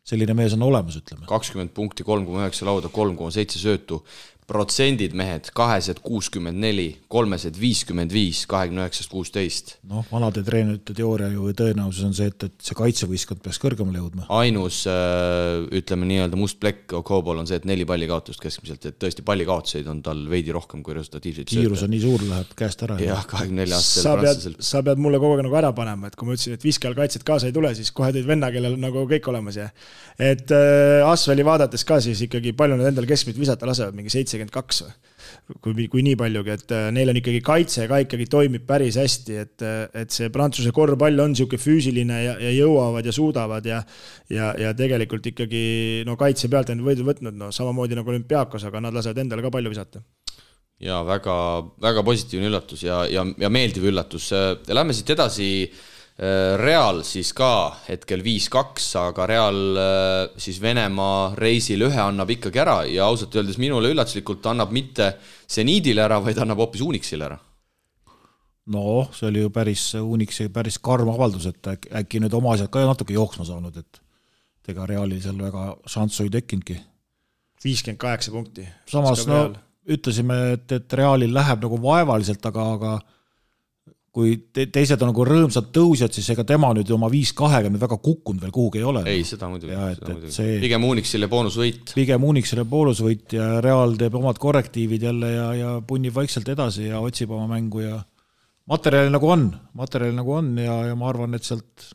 selline 0.04 0.36
mees 0.36 0.56
on 0.58 0.66
olemas, 0.68 0.98
ütleme. 1.00 1.26
kakskümmend 1.30 1.74
punkti, 1.76 2.04
kolm 2.04 2.26
koma 2.28 2.44
üheksa 2.44 2.68
lauda, 2.68 2.91
kolm 2.91 3.16
koma 3.20 3.32
seitse 3.32 3.62
söötu 3.62 4.02
protsendid, 4.49 5.15
mehed, 5.18 5.49
kahesed 5.56 6.02
kuuskümmend 6.03 6.60
neli, 6.60 6.88
kolmesed 7.11 7.57
viiskümmend 7.60 8.14
viis, 8.14 8.44
kahekümne 8.49 8.84
üheksast 8.84 9.11
kuusteist. 9.11 9.76
noh, 9.90 10.06
vanade 10.11 10.44
treenerite 10.45 10.95
teooria 10.98 11.30
ju 11.34 11.49
tõenäosus 11.57 12.07
on 12.07 12.15
see, 12.18 12.30
et, 12.32 12.48
et 12.49 12.68
see 12.68 12.78
kaitsevõistkond 12.78 13.44
peaks 13.44 13.61
kõrgemale 13.64 14.02
jõudma. 14.02 14.28
ainus 14.40 14.84
äh, 14.90 15.64
ütleme 15.80 16.10
nii-öelda 16.10 16.40
must 16.40 16.60
plekk 16.64 16.95
Okobol 16.99 17.41
on 17.41 17.49
see, 17.49 17.60
et 17.61 17.68
neli 17.70 17.88
pallikaotust 17.90 18.41
keskmiselt, 18.44 18.86
et 18.90 18.99
tõesti 19.02 19.26
pallikaotuseid 19.26 19.88
on 19.91 20.03
tal 20.06 20.26
veidi 20.30 20.53
rohkem 20.56 20.84
kui 20.86 20.98
resultatiivseid 20.98 21.49
kiirus 21.53 21.86
on 21.88 21.94
nii 21.94 22.03
suur, 22.03 22.26
läheb 22.30 22.53
käest 22.60 22.84
ära. 22.86 22.99
jah, 23.02 23.24
kahekümne 23.30 23.64
nelja 23.64 23.80
aastasel 23.80 24.22
pead, 24.24 24.64
sa 24.65 24.84
pead 24.86 25.02
mulle 25.02 25.22
kogu 25.24 25.38
aeg 25.38 25.48
nagu 25.48 25.60
ära 25.60 25.72
panema, 25.76 26.10
et 26.10 26.20
kui 26.20 26.28
ma 26.28 26.38
ütlesin, 26.38 26.57
et 26.57 26.65
viskajal 26.65 26.98
kaitset 26.98 27.26
kaasa 27.28 27.49
ei 27.49 27.56
tule, 27.56 27.74
siis 27.78 27.91
kohe 27.95 28.11
tõid 28.15 28.28
venna, 28.28 28.52
kellel 28.53 28.78
on 28.78 28.86
nagu 28.88 29.06
kõik 29.10 29.32
olemas 29.32 29.60
ja 29.60 29.70
et 30.20 30.52
äh, 30.53 31.02
Asveli 31.07 31.45
vaadates 31.45 31.86
ka 31.88 31.99
siis 32.03 32.22
ikkagi 32.28 32.53
palju 32.57 32.78
nad 32.80 32.91
endal 32.91 33.07
keskmiselt 33.10 33.40
visata 33.41 33.68
lasevad, 33.70 33.95
mingi 33.98 34.14
seitse 34.14 34.33
seitsekümmend 34.34 34.54
kaks 34.54 34.84
või? 34.86 34.94
kui, 35.64 35.86
kui 35.92 36.04
nii 36.06 36.18
paljugi, 36.20 36.54
et 36.54 36.74
äh, 36.76 36.88
neil 36.96 37.12
on 37.12 37.20
ikkagi 37.20 37.40
kaitse 37.46 37.86
ka 37.90 38.00
ikkagi 38.04 38.28
toimib 38.32 38.66
päris 38.68 38.98
hästi, 39.00 39.38
et, 39.40 39.64
äh, 39.66 39.86
et 40.04 40.14
see 40.14 40.32
Prantsuse 40.34 40.74
korvpall 40.76 41.24
on 41.24 41.32
niisugune 41.34 41.62
füüsiline 41.62 42.20
ja, 42.26 42.34
ja 42.42 42.52
jõuavad 42.56 43.08
ja 43.08 43.14
suudavad 43.16 43.70
ja 43.70 43.82
ja, 44.32 44.52
ja 44.60 44.74
tegelikult 44.78 45.32
ikkagi 45.34 46.04
no 46.08 46.18
kaitse 46.20 46.50
pealt 46.52 46.74
on 46.74 46.84
võidu 46.86 47.08
võtnud, 47.08 47.38
no 47.40 47.52
samamoodi 47.56 47.98
nagu 48.00 48.14
olümpiaakos, 48.14 48.68
aga 48.70 48.84
nad 48.84 48.96
lasevad 48.96 49.24
endale 49.24 49.46
ka 49.46 49.54
palju 49.54 49.74
visata 49.74 50.04
ja 50.84 51.00
väga, 51.08 51.36
väga 51.82 52.04
positiivne 52.04 52.52
üllatus 52.52 52.84
ja, 52.84 53.04
ja, 53.08 53.24
ja 53.40 53.50
meeldiv 53.54 53.86
üllatus. 53.88 54.32
Lähme 54.68 54.96
siit 54.96 55.14
edasi 55.16 55.48
Äh, 55.72 55.93
Real 56.14 56.99
siis 57.02 57.31
ka 57.34 57.73
hetkel 57.88 58.22
viis-kaks, 58.22 58.91
aga 59.02 59.26
Real 59.26 59.80
äh, 59.81 60.35
siis 60.38 60.60
Venemaa 60.61 61.31
reisil 61.40 61.88
ühe 61.88 61.98
annab 61.98 62.30
ikkagi 62.30 62.61
ära 62.61 62.76
ja 62.85 63.07
ausalt 63.10 63.34
öeldes 63.34 63.57
minule 63.57 63.90
üllatuslikult 63.90 64.45
annab 64.52 64.69
mitte 64.76 65.15
seniidile 65.49 66.03
ära, 66.06 66.19
vaid 66.22 66.38
annab 66.38 66.61
hoopis 66.61 66.85
Unixile 66.85 67.26
ära. 67.31 67.40
noh, 68.69 69.10
see 69.10 69.31
oli 69.31 69.41
ju 69.41 69.49
päris, 69.49 69.88
Unixi 69.98 70.48
päris 70.53 70.77
karm 70.77 71.10
avaldus, 71.15 71.49
et 71.49 71.73
äkki, 71.73 71.90
äkki 72.03 72.22
nüüd 72.22 72.38
oma 72.38 72.53
asjad 72.53 72.69
ka 72.69 72.85
natuke 72.85 73.18
jooksma 73.18 73.49
saanud, 73.49 73.81
et 73.81 74.69
ega 74.69 74.85
Realil 74.88 75.19
seal 75.23 75.41
väga 75.41 75.65
šanssu 75.90 76.27
ei 76.27 76.34
tekkinudki. 76.38 76.77
viiskümmend 77.65 77.99
kaheksa 77.99 78.31
punkti. 78.31 78.68
samas 78.88 79.26
no 79.26 79.48
ütlesime, 79.90 80.38
et, 80.53 80.72
et 80.72 80.94
Realil 80.94 81.34
läheb 81.34 81.65
nagu 81.65 81.81
vaevaliselt, 81.81 82.45
aga, 82.45 82.69
aga 82.77 82.94
kui 84.14 84.35
te, 84.53 84.68
teised 84.69 85.02
on 85.02 85.10
nagu 85.10 85.26
rõõmsad 85.26 85.72
tõusjad, 85.73 86.14
siis 86.14 86.27
ega 86.35 86.45
tema 86.45 86.69
nüüd 86.77 86.90
oma 86.94 87.10
viis-kahega 87.10 87.72
nüüd 87.72 87.81
väga 87.81 87.98
kukkunud 87.98 88.44
veel 88.44 88.53
kuhugi 88.53 88.81
ei 88.84 88.85
ole. 88.91 89.02
ei, 89.10 89.23
seda 89.26 89.49
muidugi. 89.49 89.73
See... 90.34 90.60
pigem 90.61 90.85
Unixile 90.85 91.30
boonusvõit. 91.31 91.95
pigem 91.98 92.27
Unixile 92.30 92.68
boonusvõit 92.69 93.34
ja 93.40 93.48
Real 93.65 93.98
teeb 93.98 94.19
omad 94.22 94.38
korrektiivid 94.41 95.07
jälle 95.10 95.34
ja, 95.34 95.48
ja 95.57 95.73
punnib 95.88 96.14
vaikselt 96.14 96.53
edasi 96.53 96.91
ja 96.91 97.02
otsib 97.02 97.34
oma 97.34 97.49
mängu 97.56 97.81
ja 97.81 97.98
materjali 98.69 99.10
nagu 99.14 99.34
on, 99.34 99.49
materjali 99.81 100.15
nagu 100.15 100.38
on 100.38 100.53
ja, 100.61 100.77
ja 100.91 100.95
ma 100.99 101.10
arvan, 101.10 101.34
et 101.34 101.49
sealt 101.49 101.90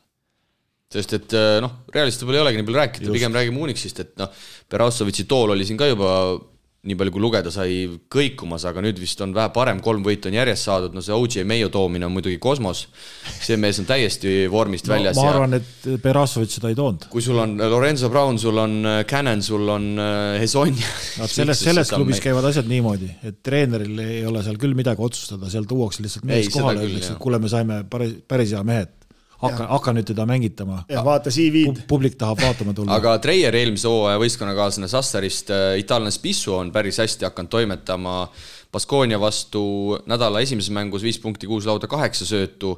sest 0.90 1.14
et 1.20 1.34
noh, 1.62 1.82
Realist 1.94 2.22
võib-olla 2.24 2.40
ei 2.40 2.46
olegi 2.46 2.58
nii 2.58 2.66
palju 2.66 2.80
rääkida, 2.80 3.14
pigem 3.14 3.34
räägime 3.36 3.62
Unixist, 3.62 4.02
et 4.02 4.14
noh, 4.18 4.32
Berassovitši 4.72 5.28
tool 5.28 5.52
oli 5.54 5.66
siin 5.68 5.78
ka 5.78 5.86
juba 5.86 6.14
nii 6.88 6.96
palju 6.98 7.14
kui 7.14 7.22
lugeda 7.22 7.52
sai, 7.52 7.74
kõikumas, 8.12 8.64
aga 8.68 8.82
nüüd 8.84 8.98
vist 9.00 9.20
on 9.24 9.34
vähe 9.36 9.50
parem, 9.54 9.82
kolm 9.84 10.04
võitu 10.06 10.30
on 10.30 10.36
järjest 10.38 10.68
saadud, 10.68 10.96
no 10.96 11.04
see 11.04 11.14
OJ 11.14 11.44
Mayo 11.48 11.70
toomine 11.72 12.08
on 12.08 12.14
muidugi 12.14 12.38
kosmos. 12.42 12.86
see 13.38 13.58
mees 13.60 13.78
on 13.82 13.88
täiesti 13.88 14.34
vormist 14.50 14.88
no, 14.88 14.94
väljas. 14.96 15.18
ma 15.18 15.28
arvan 15.32 15.58
ja..., 15.58 15.62
et 15.62 16.02
Berassovitš 16.02 16.58
seda 16.58 16.72
ei 16.72 16.78
toonud. 16.78 17.08
kui 17.12 17.24
sul 17.24 17.38
on 17.42 17.56
Lorenzo 17.58 18.10
Brown, 18.12 18.38
sul 18.40 18.58
on 18.58 18.78
äh, 18.86 19.00
Cannon, 19.08 19.42
sul 19.44 19.68
on 19.74 19.88
äh, 20.02 20.40
Hezonja. 20.42 20.92
no 21.20 21.28
selles, 21.30 21.64
selles 21.64 21.92
klubis 21.94 22.22
käivad 22.24 22.48
asjad 22.50 22.68
niimoodi, 22.70 23.10
et 23.28 23.42
treeneril 23.44 24.04
ei 24.04 24.22
ole 24.28 24.42
seal 24.46 24.60
küll 24.60 24.76
midagi 24.78 25.04
otsustada, 25.04 25.50
seal 25.52 25.68
tuuakse 25.68 26.04
lihtsalt 26.04 26.28
mees 26.28 26.50
kohale, 26.54 26.86
öeldakse, 26.86 27.14
et 27.16 27.22
kuule, 27.22 27.40
me 27.42 27.52
saime 27.52 27.82
päris, 27.90 28.16
päris 28.28 28.54
hea 28.56 28.64
mehe, 28.66 28.86
hakka, 29.42 29.66
hakka 29.70 29.94
nüüd 29.96 30.08
teda 30.10 30.26
mängitama. 30.28 30.82
ja 30.88 31.02
vaata 31.04 31.30
CV-d. 31.30 31.86
publik 31.90 32.18
tahab 32.20 32.42
vaatama 32.42 32.74
tulla. 32.74 32.98
aga 32.98 33.16
Treier, 33.22 33.54
eelmise 33.54 33.88
hooaja 33.88 34.20
võistkonnakaaslane 34.22 34.90
Sassarist, 34.90 35.52
äh, 35.54 35.72
itaallane 35.82 36.14
Spissu 36.14 36.54
on 36.58 36.72
päris 36.74 36.98
hästi 37.02 37.28
hakanud 37.28 37.52
toimetama 37.52 38.16
Baskonia 38.72 39.20
vastu 39.20 39.62
nädala 40.06 40.42
esimeses 40.44 40.70
mängus 40.76 41.02
viis 41.02 41.16
punkti, 41.22 41.48
kuus 41.48 41.66
lauda, 41.66 41.88
kaheksa 41.88 42.26
söötu 42.28 42.74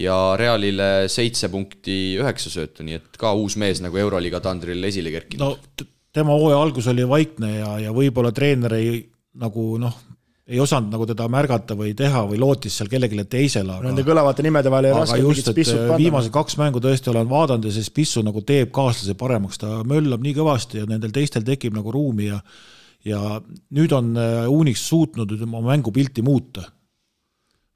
ja 0.00 0.16
Realile 0.40 1.08
seitse 1.12 1.50
punkti, 1.52 2.16
üheksa 2.20 2.52
söötu, 2.52 2.86
nii 2.86 3.00
et 3.00 3.18
ka 3.20 3.34
uus 3.36 3.58
mees 3.60 3.82
nagu 3.84 3.98
Euroliiga 4.00 4.40
tandril 4.44 4.84
esile 4.88 5.12
kerkinud. 5.12 5.44
no 5.44 5.90
tema 6.14 6.36
hooaja 6.38 6.62
algus 6.62 6.88
oli 6.88 7.04
vaikne 7.08 7.56
ja, 7.58 7.74
ja 7.88 7.92
võib-olla 7.92 8.32
treener 8.32 8.78
ei 8.78 8.96
nagu 9.34 9.74
noh, 9.82 9.96
ei 10.44 10.60
osanud 10.60 10.92
nagu 10.92 11.06
teda 11.08 11.24
märgata 11.32 11.76
või 11.78 11.94
teha 11.96 12.20
või 12.28 12.36
lootis 12.42 12.76
seal 12.76 12.90
kellelegi 12.92 13.24
teisele, 13.32 13.78
aga 13.78 13.88
Nende 13.88 14.04
kõlavate 14.04 14.44
nimede 14.44 14.72
vahel 14.72 14.90
ei 14.90 14.94
raske 14.96 15.18
just, 15.22 15.48
et 15.48 15.60
viimased 15.96 16.32
kaks 16.34 16.58
mängu 16.60 16.82
tõesti 16.84 17.08
olen 17.12 17.30
vaadanud 17.30 17.70
ja 17.70 17.72
see 17.72 17.86
Spissu 17.86 18.20
nagu 18.26 18.44
teeb 18.44 18.72
kaaslase 18.74 19.16
paremaks, 19.16 19.62
ta 19.62 19.80
möllab 19.88 20.24
nii 20.24 20.36
kõvasti 20.36 20.82
ja 20.82 20.88
nendel 20.90 21.14
teistel 21.16 21.46
tekib 21.48 21.76
nagu 21.76 21.92
ruumi 21.94 22.28
ja 22.28 22.42
ja 23.04 23.20
nüüd 23.76 23.92
on 23.92 24.14
äh, 24.16 24.46
Unix 24.48 24.86
suutnud 24.88 25.34
oma 25.44 25.60
mängupilti 25.66 26.24
muuta. 26.24 26.64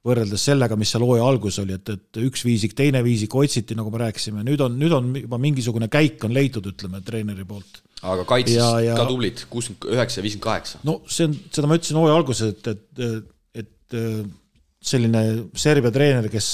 võrreldes 0.09 0.41
sellega, 0.47 0.77
mis 0.79 0.89
seal 0.89 1.03
hooaja 1.05 1.25
alguses 1.27 1.59
oli, 1.61 1.75
et, 1.75 1.91
et 1.91 2.19
üks 2.23 2.41
viisik, 2.47 2.73
teine 2.73 3.03
viisik 3.05 3.35
otsiti, 3.35 3.75
nagu 3.77 3.91
me 3.93 3.99
rääkisime, 4.01 4.45
nüüd 4.47 4.63
on, 4.65 4.79
nüüd 4.81 4.95
on 4.95 5.11
juba 5.19 5.41
mingisugune 5.43 5.89
käik 5.93 6.23
on 6.25 6.33
leitud, 6.33 6.65
ütleme, 6.71 7.03
treeneri 7.05 7.45
poolt 7.45 7.83
aga 8.03 8.25
kaitses 8.29 8.59
ja, 8.59 8.69
ja... 8.85 8.97
ka 8.99 9.07
tublid, 9.09 9.43
kuuskümmend 9.51 9.89
üheksa 9.97 10.23
viiskümmend 10.23 10.45
kaheksa. 10.45 10.83
no 10.87 11.01
see 11.11 11.29
on, 11.29 11.37
seda 11.55 11.71
ma 11.71 11.79
ütlesin 11.79 11.99
hooaja 11.99 12.19
alguses, 12.21 12.53
et, 12.55 12.69
et, 12.71 13.65
et 13.65 13.99
selline 14.89 15.23
Serbia 15.59 15.93
treener, 15.95 16.29
kes 16.31 16.51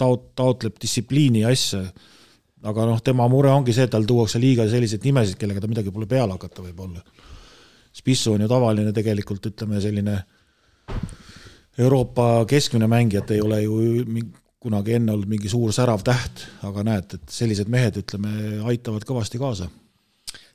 taot-, 0.00 0.30
taotleb 0.38 0.78
distsipliini 0.80 1.44
asja, 1.48 1.82
aga 2.66 2.86
noh, 2.88 3.02
tema 3.04 3.28
mure 3.30 3.52
ongi 3.52 3.74
see, 3.76 3.86
et 3.86 3.92
tal 3.92 4.06
tuuakse 4.08 4.40
liiga 4.42 4.64
selliseid 4.70 5.04
nimesid, 5.04 5.36
kellega 5.40 5.62
ta 5.62 5.70
midagi 5.70 5.92
pole 5.92 6.08
peale 6.10 6.34
hakata 6.34 6.64
võib-olla. 6.64 7.04
Spissu 7.96 8.34
on 8.34 8.44
ju 8.44 8.48
tavaline 8.50 8.92
tegelikult 8.96 9.46
ütleme 9.52 9.80
selline 9.80 10.16
Euroopa 11.80 12.46
keskmine 12.48 12.88
mängija, 12.88 13.22
et 13.22 13.36
ei 13.36 13.44
ole 13.44 13.60
ju 13.64 13.78
kunagi 14.66 14.96
enne 14.96 15.12
olnud 15.12 15.28
mingi 15.30 15.50
suur 15.52 15.72
särav 15.76 16.00
täht, 16.04 16.46
aga 16.66 16.84
näed, 16.86 17.18
et 17.18 17.32
sellised 17.32 17.68
mehed, 17.72 18.00
ütleme, 18.00 18.32
aitavad 18.72 19.04
kõvasti 19.06 19.40
kaasa 19.40 19.68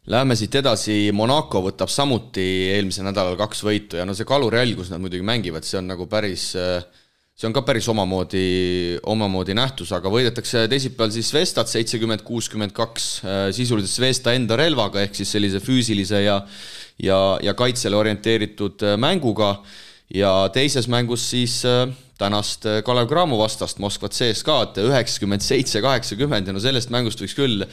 Läheme 0.09 0.33
siit 0.33 0.55
edasi, 0.57 1.11
Monaco 1.13 1.59
võtab 1.61 1.91
samuti 1.93 2.41
eelmisel 2.73 3.05
nädalal 3.05 3.35
kaks 3.37 3.59
võitu 3.61 3.99
ja 3.99 4.05
no 4.07 4.15
see 4.17 4.25
kalurjälg, 4.25 4.73
kus 4.79 4.89
nad 4.89 4.97
muidugi 5.03 5.21
mängivad, 5.21 5.61
see 5.67 5.77
on 5.77 5.91
nagu 5.91 6.07
päris, 6.09 6.47
see 6.57 7.45
on 7.45 7.53
ka 7.53 7.61
päris 7.67 7.85
omamoodi, 7.93 8.97
omamoodi 9.13 9.53
nähtus, 9.59 9.91
aga 9.93 10.09
võidetakse 10.09 10.63
teisipäeval 10.71 11.13
siis 11.13 11.29
Vestat 11.35 11.69
seitsekümmend, 11.69 12.25
kuuskümmend 12.25 12.73
kaks, 12.73 13.07
sisuliselt 13.53 13.93
Svesta 13.93 14.33
enda 14.33 14.57
relvaga, 14.57 15.05
ehk 15.05 15.21
siis 15.21 15.35
sellise 15.37 15.61
füüsilise 15.61 16.23
ja 16.25 16.41
ja, 16.97 17.21
ja 17.45 17.53
kaitsele 17.53 18.01
orienteeritud 18.01 18.81
mänguga. 18.97 19.59
Ja 20.11 20.49
teises 20.51 20.89
mängus 20.91 21.29
siis 21.29 21.61
tänast 22.19 22.65
Kalev 22.85 23.07
Cramo 23.07 23.37
vastast, 23.39 23.77
Moskva 23.79 24.09
CSKA-d 24.09 24.81
üheksakümmend 24.89 25.45
seitse, 25.45 25.79
kaheksakümmend 25.81 26.49
ja 26.49 26.57
no 26.57 26.61
sellest 26.61 26.89
mängust 26.91 27.21
võiks 27.21 27.37
küll 27.37 27.69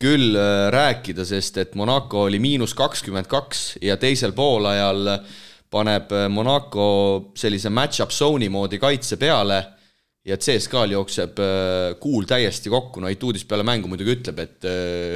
küll 0.00 0.36
äh, 0.38 0.68
rääkida, 0.72 1.26
sest 1.28 1.58
et 1.60 1.76
Monaco 1.78 2.24
oli 2.26 2.40
miinus 2.40 2.72
kakskümmend 2.78 3.28
kaks 3.30 3.74
ja 3.84 3.98
teisel 4.00 4.32
poolajal 4.36 5.12
paneb 5.70 6.14
äh, 6.16 6.28
Monaco 6.32 6.86
sellise 7.36 7.72
match-up 7.72 8.14
zone'i 8.14 8.48
moodi 8.52 8.80
kaitse 8.80 9.20
peale 9.20 9.60
ja 10.24 10.36
CSKA-l 10.40 10.96
jookseb 10.96 11.38
äh, 11.44 11.98
kuul 12.00 12.24
täiesti 12.28 12.72
kokku, 12.72 13.04
no 13.04 13.12
Ituudis 13.12 13.44
peale 13.48 13.66
mängu 13.66 13.92
muidugi 13.92 14.16
ütleb, 14.16 14.40
et 14.44 14.68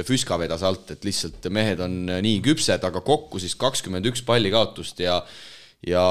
Füska 0.05 0.37
vedas 0.41 0.63
alt, 0.65 0.93
et 0.93 1.05
lihtsalt 1.05 1.49
mehed 1.53 1.81
on 1.81 1.99
nii 2.13 2.39
küpsed, 2.45 2.85
aga 2.85 3.01
kokku 3.05 3.41
siis 3.41 3.57
kakskümmend 3.57 4.05
üks 4.11 4.25
palli 4.25 4.53
kaotust 4.53 5.01
ja 5.01 5.19
ja 5.85 6.05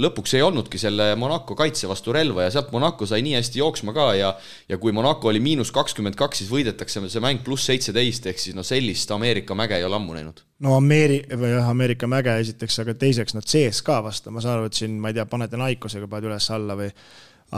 lõpuks 0.00 0.34
ei 0.36 0.42
olnudki 0.42 0.78
selle 0.80 1.12
Monaco 1.18 1.54
kaitse 1.58 1.88
vastu 1.90 2.12
relva 2.14 2.46
ja 2.46 2.52
sealt 2.54 2.72
Monaco 2.74 3.06
sai 3.06 3.22
nii 3.26 3.36
hästi 3.38 3.60
jooksma 3.62 3.94
ka 3.96 4.06
ja 4.18 4.32
ja 4.68 4.78
kui 4.82 4.92
Monaco 4.92 5.30
oli 5.30 5.40
miinus 5.42 5.70
kakskümmend 5.74 6.18
kaks, 6.18 6.42
siis 6.42 6.50
võidetakse 6.50 7.02
see 7.06 7.22
mäng 7.22 7.44
pluss 7.46 7.68
seitseteist, 7.70 8.26
ehk 8.26 8.42
siis 8.42 8.56
no 8.56 8.64
sellist 8.66 9.10
Ameerika 9.14 9.54
mäge 9.58 9.78
ei 9.78 9.86
ole 9.86 9.98
ammu 9.98 10.16
näinud. 10.16 10.42
no 10.66 10.76
Ameeri-, 10.78 11.22
või 11.30 11.54
jah, 11.54 11.70
Ameerika 11.70 12.10
mäge 12.10 12.36
esiteks, 12.42 12.80
aga 12.82 12.94
teiseks, 12.98 13.36
no 13.36 13.44
CSKA 13.46 14.00
vastu, 14.06 14.34
ma 14.34 14.42
saan 14.42 14.58
aru, 14.58 14.70
et 14.70 14.82
siin, 14.82 14.98
ma 15.00 15.12
ei 15.12 15.18
tea, 15.18 15.26
panete 15.30 15.60
Naikosega 15.60 16.10
paned 16.10 16.30
üles-alla 16.30 16.78
või 16.78 16.90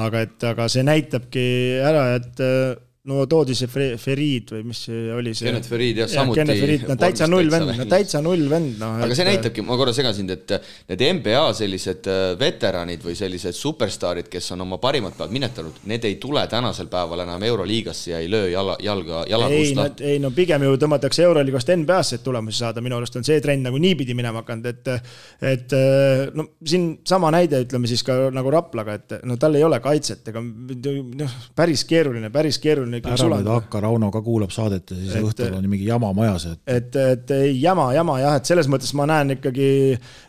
aga 0.02 0.24
et, 0.26 0.38
aga 0.52 0.68
see 0.72 0.84
näitabki 0.86 1.46
ära, 1.84 2.06
et 2.20 2.44
no 3.10 3.24
toodi 3.26 3.54
see 3.58 3.66
Ferid 3.98 4.52
või 4.54 4.60
mis 4.68 4.84
see 4.86 5.08
oli 5.10 5.32
see. 5.34 5.48
Kennet 5.48 5.66
Ferid 5.66 5.96
jah, 6.04 6.08
samuti. 6.10 6.38
Kennet 6.38 6.60
Ferid, 6.60 6.82
no 6.86 6.94
täitsa 7.00 7.26
null 7.26 7.48
vend, 7.50 7.70
no 7.80 7.86
täitsa 7.90 8.20
null 8.22 8.44
vend, 8.50 8.76
noh. 8.78 9.00
aga 9.02 9.08
et... 9.10 9.18
see 9.18 9.26
näitabki, 9.26 9.64
ma 9.66 9.78
korra 9.80 9.94
segan 9.96 10.14
sind, 10.14 10.30
et 10.30 10.54
need 10.92 11.02
NBA 11.18 11.40
sellised 11.58 12.06
äh, 12.06 12.20
veteranid 12.38 13.02
või 13.02 13.16
sellised 13.18 13.58
superstaarid, 13.58 14.28
kes 14.30 14.52
on 14.54 14.62
oma 14.62 14.78
parimad 14.82 15.16
päevad 15.16 15.34
minetanud, 15.34 15.80
need 15.90 16.06
ei 16.06 16.14
tule 16.22 16.44
tänasel 16.50 16.86
päeval 16.92 17.24
enam 17.24 17.42
Euroliigasse 17.48 18.12
ja 18.12 18.20
ei 18.22 18.30
löö 18.30 18.52
jala, 18.52 18.76
jalga, 18.82 19.24
jalakuust 19.32 19.80
lahti. 19.80 20.06
ei 20.12 20.22
no 20.22 20.30
pigem 20.36 20.62
ju 20.68 20.78
tõmmatakse 20.84 21.26
Euroliigast 21.26 21.74
NBA-sse, 21.74 22.20
et 22.20 22.26
tulemusi 22.28 22.62
saada, 22.62 22.86
minu 22.86 23.00
arust 23.00 23.18
on 23.18 23.26
see 23.26 23.42
trend 23.42 23.66
nagu 23.66 23.82
niipidi 23.82 24.14
minema 24.14 24.44
hakanud, 24.44 24.70
et 24.70 24.92
et 25.56 25.74
äh, 25.74 26.30
no 26.38 26.46
siin 26.62 26.86
sama 27.08 27.34
näide, 27.34 27.64
ütleme 27.66 27.90
siis 27.90 28.06
ka 28.06 28.30
nagu 28.30 28.54
Raplaga, 28.54 28.94
et 28.94 29.18
no 29.26 29.40
tal 29.42 29.58
ei 29.58 29.66
ole 29.66 29.82
kaitset, 29.82 30.22
ega 30.30 30.38
noh, 30.38 31.36
päris 31.58 31.82
keeruline, 31.90 32.30
päris 32.30 32.62
keeruline 32.62 32.91
on 32.92 32.98
ikkagi 33.00 33.28
nüüd 33.32 33.48
hakka, 33.50 33.80
Rauno 33.82 34.10
ka 34.12 34.22
kuulab 34.24 34.52
saadet 34.54 34.92
ja 34.92 34.98
siis 34.98 35.14
et, 35.18 35.26
õhtul 35.26 35.56
on 35.56 35.68
mingi 35.70 35.88
jama 35.88 36.12
majas, 36.16 36.46
et. 36.52 36.60
et, 36.70 36.98
et 37.14 37.32
ei 37.36 37.54
jama, 37.62 37.88
jama 37.96 38.18
jah, 38.20 38.36
et 38.38 38.48
selles 38.48 38.68
mõttes 38.70 38.92
ma 38.98 39.06
näen 39.08 39.36
ikkagi 39.36 39.68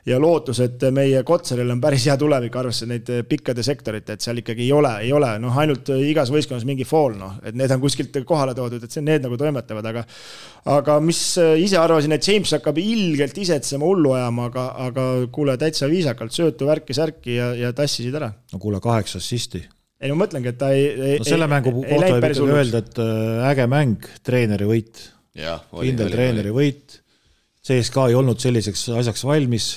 ja 0.10 0.20
lootus, 0.22 0.62
et 0.64 0.88
meie 0.96 1.24
Kotsaril 1.28 1.74
on 1.74 1.82
päris 1.84 2.08
hea 2.10 2.16
tulevik, 2.20 2.56
arvestades 2.60 2.92
neid 2.94 3.28
pikkade 3.30 3.66
sektorit, 3.66 4.10
et 4.14 4.24
seal 4.24 4.40
ikkagi 4.42 4.66
ei 4.68 4.72
ole, 4.76 4.94
ei 5.04 5.12
ole 5.16 5.34
noh, 5.44 5.60
ainult 5.60 5.92
igas 6.00 6.32
võistkonnas 6.34 6.66
mingi 6.70 6.88
fool, 6.88 7.18
noh, 7.20 7.38
et 7.44 7.58
need 7.58 7.72
on 7.76 7.84
kuskilt 7.84 8.18
kohale 8.28 8.56
toodud, 8.58 8.84
et 8.84 8.94
see, 8.94 9.04
need 9.06 9.26
nagu 9.26 9.40
toimetavad, 9.40 9.92
aga 9.94 10.06
aga 10.74 10.98
mis 11.04 11.22
ise 11.60 11.78
arvasin, 11.80 12.16
et 12.16 12.28
James 12.28 12.56
hakkab 12.56 12.80
ilgelt 12.80 13.38
isetsema, 13.44 13.86
hullu 13.88 14.16
ajama, 14.16 14.50
aga, 14.52 14.68
aga 14.88 15.08
kuule, 15.34 15.58
täitsa 15.60 15.90
viisakalt 15.92 16.36
söötu 16.36 16.70
värki-särki 16.70 17.38
ja, 17.38 17.54
ja 17.60 17.74
tassisid 17.76 18.16
ära. 18.20 18.32
no 18.54 18.62
kuule, 18.64 18.80
kaheksa 18.84 19.20
assisti 19.20 19.66
ei 20.04 20.12
no 20.12 20.18
ma 20.18 20.26
mõtlengi, 20.26 20.52
et 20.52 20.60
ta 20.60 20.74
ei, 20.76 20.90
ei. 20.92 21.22
no 21.22 21.28
selle 21.28 21.48
mängu 21.52 21.72
kohta 21.78 22.12
võib 22.18 22.28
ikkagi 22.28 22.58
öelda, 22.58 22.84
et 22.84 23.02
äh, 23.04 23.48
äge 23.54 23.70
mäng, 23.72 24.12
treeneri 24.28 24.68
võit. 24.68 25.08
kindel 25.34 26.14
treeneri 26.14 26.52
oli. 26.52 26.60
võit. 26.60 27.00
CSKA 27.64 28.10
ei 28.12 28.18
olnud 28.20 28.44
selliseks 28.44 28.90
asjaks 29.00 29.24
valmis. 29.24 29.72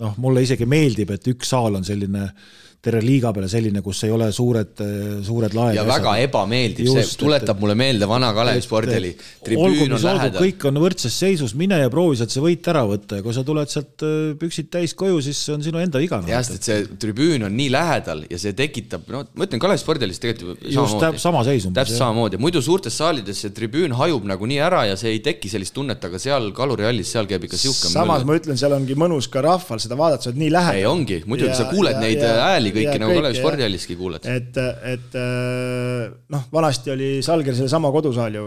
noh, 0.00 0.14
mulle 0.22 0.46
isegi 0.46 0.64
meeldib, 0.70 1.10
et 1.12 1.26
üks 1.28 1.50
saal 1.52 1.74
on 1.76 1.84
selline 1.84 2.22
äh, 2.30 2.60
terve 2.80 3.02
liiga 3.04 3.28
peale 3.36 3.48
selline, 3.52 3.82
kus 3.84 3.98
ei 4.06 4.12
ole 4.14 4.30
suured, 4.32 4.80
suured 5.24 5.52
laed. 5.56 5.74
ja 5.76 5.82
väga 5.84 6.14
asjad. 6.14 6.30
ebameeldiv, 6.30 6.88
see 6.94 7.18
tuletab 7.20 7.58
et, 7.58 7.60
mulle 7.60 7.74
meelde 7.76 8.08
vana 8.08 8.30
Kalevi 8.36 8.62
spordihalli. 8.64 9.10
tribüün 9.44 9.92
on 9.96 10.00
lähedal. 10.00 10.40
kõik 10.40 10.64
on 10.70 10.80
võrdses 10.80 11.18
seisus, 11.22 11.52
mine 11.60 11.76
ja 11.82 11.90
proovi 11.92 12.16
sealt 12.16 12.32
see 12.32 12.44
võit 12.44 12.70
ära 12.72 12.86
võtta 12.88 13.18
ja 13.18 13.26
kui 13.26 13.36
sa 13.36 13.44
tuled 13.44 13.68
sealt 13.68 14.04
äh, 14.06 14.14
püksid 14.40 14.70
täis 14.72 14.94
koju, 14.96 15.20
siis 15.26 15.42
see 15.44 15.56
on 15.58 15.64
sinu 15.66 15.82
enda 15.82 16.00
viga. 16.00 16.22
jah, 16.30 16.40
sest 16.46 16.56
et 16.56 16.68
see 16.70 17.00
tribüün 17.04 17.44
on 17.50 17.56
nii 17.58 17.68
lähedal 17.74 18.24
ja 18.30 18.40
see 18.40 18.56
tekitab, 18.56 19.04
no 19.12 19.26
ma 19.28 19.44
ütlen, 19.44 19.60
Kalevi 19.60 19.84
spordihallis 19.84 20.22
tegelikult 20.24 20.64
ju 20.64 20.72
just 20.78 20.96
samamoodi. 20.96 21.22
sama 21.26 21.44
seis 21.50 21.68
umbes. 21.68 21.82
täpselt 21.82 22.00
samamoodi, 22.00 22.40
muidu 22.40 22.64
suurtes 22.64 22.96
saalides 22.96 23.44
see 23.44 23.52
tribüün 23.60 23.92
hajub 24.00 24.24
nagunii 24.32 24.62
ära 24.70 24.86
ja 24.88 24.96
see 25.00 25.12
ei 25.18 25.20
teki 25.28 25.52
sellist 25.52 25.76
tunnet, 25.76 26.00
aga 26.08 26.22
seal 26.22 26.48
kalurihallis, 26.56 27.12
seal 27.12 27.28
käib 27.28 27.44
ikka 27.44 27.60
sihuke. 27.60 27.92
samas 27.92 28.24
ma 28.24 28.40
ütlen, 28.40 28.56
seal 28.56 28.72
ongi 28.78 28.96
mõnus 28.96 29.28
ka 29.28 29.44
rahval 29.44 29.84
seda 29.84 30.00
vaadata, 30.00 30.24
sa 30.24 30.32
oled 30.32 30.42
nii 30.46 30.52
lähedal. 30.56 30.80
ei 30.80 30.88
ongi, 30.88 31.22
muidugi 31.28 31.52
sa 31.60 31.68
kuuled 31.68 31.98
ja, 31.98 32.02
neid 32.08 32.24
ja, 32.24 32.34
hääli 32.48 32.69
kõiki 32.74 32.96
nagu 33.02 33.16
Kalevi 33.18 33.38
spordihalliski 33.38 33.96
kuuled. 33.98 34.26
et, 34.30 34.58
et 34.92 35.16
äh, 35.18 36.10
noh, 36.34 36.44
vanasti 36.52 36.92
oli 36.94 37.10
Salger 37.24 37.56
sellesama 37.56 37.92
kodusaal 37.94 38.36
ju, 38.38 38.44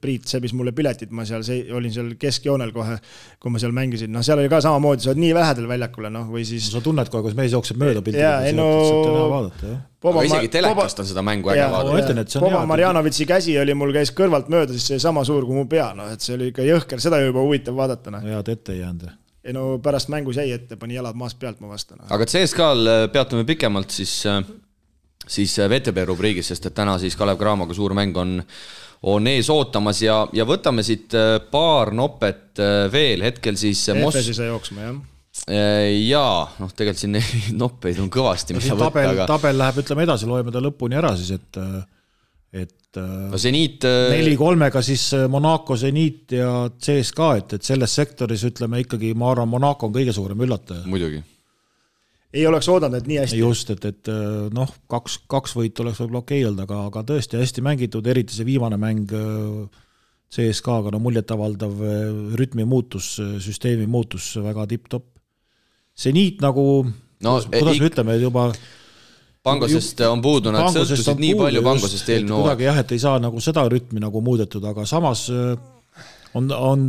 Priit 0.00 0.28
sebis 0.30 0.54
mulle 0.56 0.72
piletid, 0.76 1.12
ma 1.16 1.26
seal 1.28 1.44
see, 1.46 1.64
olin 1.74 1.92
seal 1.94 2.14
keskjoonel 2.20 2.72
kohe, 2.74 2.96
kui 3.42 3.52
ma 3.52 3.62
seal 3.62 3.74
mängisin, 3.76 4.12
noh, 4.14 4.24
seal 4.26 4.40
oli 4.42 4.52
ka 4.52 4.62
samamoodi, 4.64 5.06
sa 5.06 5.12
oled 5.12 5.22
nii 5.24 5.34
lähedal 5.36 5.68
väljakule, 5.70 6.12
noh, 6.12 6.30
või 6.32 6.46
siis 6.48 6.70
no,. 6.70 6.78
sa 6.78 6.86
tunned 6.86 7.12
kohe, 7.12 7.26
kuidas 7.26 7.38
mees 7.38 7.56
jookseb 7.56 7.82
mööda 7.82 8.04
piltidega, 8.06 8.54
no... 8.56 8.70
sealt 8.86 9.12
näha 9.12 9.28
vaadata, 9.34 9.74
jah. 9.74 9.84
Boba 10.06 10.22
aga 10.22 10.28
isegi 10.28 10.50
telekast 10.52 11.00
on 11.02 11.06
seda 11.08 11.22
mängu 11.24 11.50
äge 11.50 11.66
vaadata. 11.72 12.40
Boba 12.44 12.60
Marjanovitši 12.68 13.26
käsi 13.26 13.56
oli 13.58 13.74
mul, 13.74 13.94
käis 13.96 14.12
kõrvalt 14.14 14.50
mööda, 14.52 14.76
siis 14.76 14.92
see 14.92 15.02
sama 15.02 15.24
suur 15.26 15.48
kui 15.48 15.56
mu 15.56 15.66
pea, 15.70 15.88
noh, 15.98 16.12
et 16.14 16.22
see 16.22 16.36
oli 16.36 16.52
ikka 16.52 16.66
jõhker, 16.68 17.02
seda 17.02 17.22
juba 17.24 17.42
huvitav 17.42 17.78
vaadata, 17.78 18.14
noh. 18.14 18.26
head 18.36 18.52
ette 18.52 18.76
ei 18.76 18.84
jäänud 18.84 19.08
ei 19.46 19.54
no 19.54 19.76
pärast 19.82 20.10
mängus 20.12 20.40
jäi 20.40 20.50
ette, 20.54 20.78
pani 20.80 20.96
jalad 20.96 21.16
maast 21.18 21.38
pealt 21.40 21.60
mu 21.62 21.70
vastu 21.70 21.96
no.. 21.96 22.06
aga 22.12 22.26
CSKA-l 22.28 22.92
äh, 22.92 23.02
peatume 23.12 23.46
pikemalt 23.48 23.94
siis, 23.94 24.18
äh, 24.30 24.40
siis 25.26 25.56
äh, 25.62 25.70
VTB 25.70 26.06
rubriigis, 26.10 26.50
sest 26.52 26.70
et 26.70 26.76
täna 26.76 26.96
siis 27.02 27.16
Kalev 27.18 27.38
Cramoga 27.40 27.76
suur 27.76 27.94
mäng 27.96 28.16
on, 28.18 28.38
on 29.06 29.30
ees 29.30 29.50
ootamas 29.52 30.02
ja, 30.02 30.22
ja 30.34 30.46
võtame 30.48 30.84
siit 30.86 31.14
paar 31.50 31.92
nopet 31.94 32.62
veel, 32.92 33.22
hetkel 33.26 33.58
siis 33.60 33.84
Mos-. 33.94 34.18
EFS-i 34.18 34.40
sai 34.40 34.50
jooksma, 34.50 34.88
jah? 34.88 35.04
Jaa, 35.46 36.46
noh, 36.58 36.70
tegelikult 36.72 37.02
siin 37.02 37.18
noppeid 37.62 38.00
on 38.02 38.08
kõvasti, 38.10 38.56
mida 38.56 38.78
võtta, 38.78 39.04
aga 39.12 39.26
tabel 39.28 39.60
läheb, 39.60 39.82
ütleme 39.84 40.06
edasi, 40.08 40.28
loeme 40.30 40.54
ta 40.54 40.62
lõpuni 40.64 40.96
ära 40.96 41.12
siis, 41.18 41.36
et 41.36 41.60
et 42.62 42.86
et 43.00 43.32
no 43.32 43.40
seniit 43.40 43.86
äh, 43.86 44.10
neli 44.14 44.34
kolmega 44.38 44.82
siis 44.84 45.04
äh, 45.16 45.26
Monaco, 45.30 45.76
seniit 45.78 46.36
ja 46.36 46.50
CSKA, 46.72 47.30
et, 47.40 47.56
et 47.58 47.66
selles 47.66 47.96
sektoris 47.98 48.44
ütleme 48.48 48.82
ikkagi, 48.84 49.12
ma 49.18 49.30
arvan, 49.32 49.50
Monaco 49.52 49.88
on 49.88 49.94
kõige 49.94 50.14
suurem 50.16 50.44
üllataja. 50.46 50.84
muidugi. 50.90 51.22
ei 52.36 52.46
oleks 52.48 52.68
oodanud, 52.72 53.00
et 53.00 53.10
nii 53.10 53.20
hästi. 53.22 53.40
just, 53.40 53.72
et, 53.74 53.88
et 53.88 54.12
äh, 54.12 54.46
noh, 54.54 54.72
kaks, 54.92 55.20
kaks 55.30 55.56
võitu 55.58 55.84
oleks 55.84 56.02
võib-olla 56.02 56.22
okei 56.24 56.42
okay 56.42 56.50
olnud, 56.50 56.62
aga, 56.66 56.84
aga 56.90 57.04
tõesti 57.12 57.40
hästi 57.40 57.66
mängitud, 57.66 58.12
eriti 58.12 58.36
see 58.36 58.48
viimane 58.48 58.78
mäng 58.80 59.12
CSKA-ga, 60.36 60.90
no 60.90 61.00
muljetavaldav 61.00 61.84
rütmi 62.36 62.64
muutus, 62.66 63.14
süsteemi 63.42 63.86
muutus 63.86 64.32
väga 64.42 64.66
tipp-topp. 64.72 65.12
seniit 65.96 66.42
nagu 66.44 66.66
no, 66.82 67.36
kuidas 67.46 67.78
me 67.80 67.92
ütleme, 67.92 68.18
juba 68.20 68.50
pangosest 69.46 70.02
on 70.08 70.24
puudu, 70.24 70.52
nad 70.54 70.68
sõltusid 70.74 71.22
nii 71.22 71.38
palju 71.38 71.64
pangosest 71.66 72.12
eelmine 72.12 72.34
hooaeg. 72.34 72.50
kuidagi 72.50 72.68
jah, 72.68 72.82
et 72.82 72.94
ei 72.96 73.02
saa 73.06 73.22
nagu 73.22 73.42
seda 73.44 73.64
rütmi 73.70 74.02
nagu 74.02 74.22
muudetud, 74.24 74.66
aga 74.66 74.86
samas 74.88 75.26
äh, 75.32 75.54
on, 76.36 76.50
on 76.50 76.86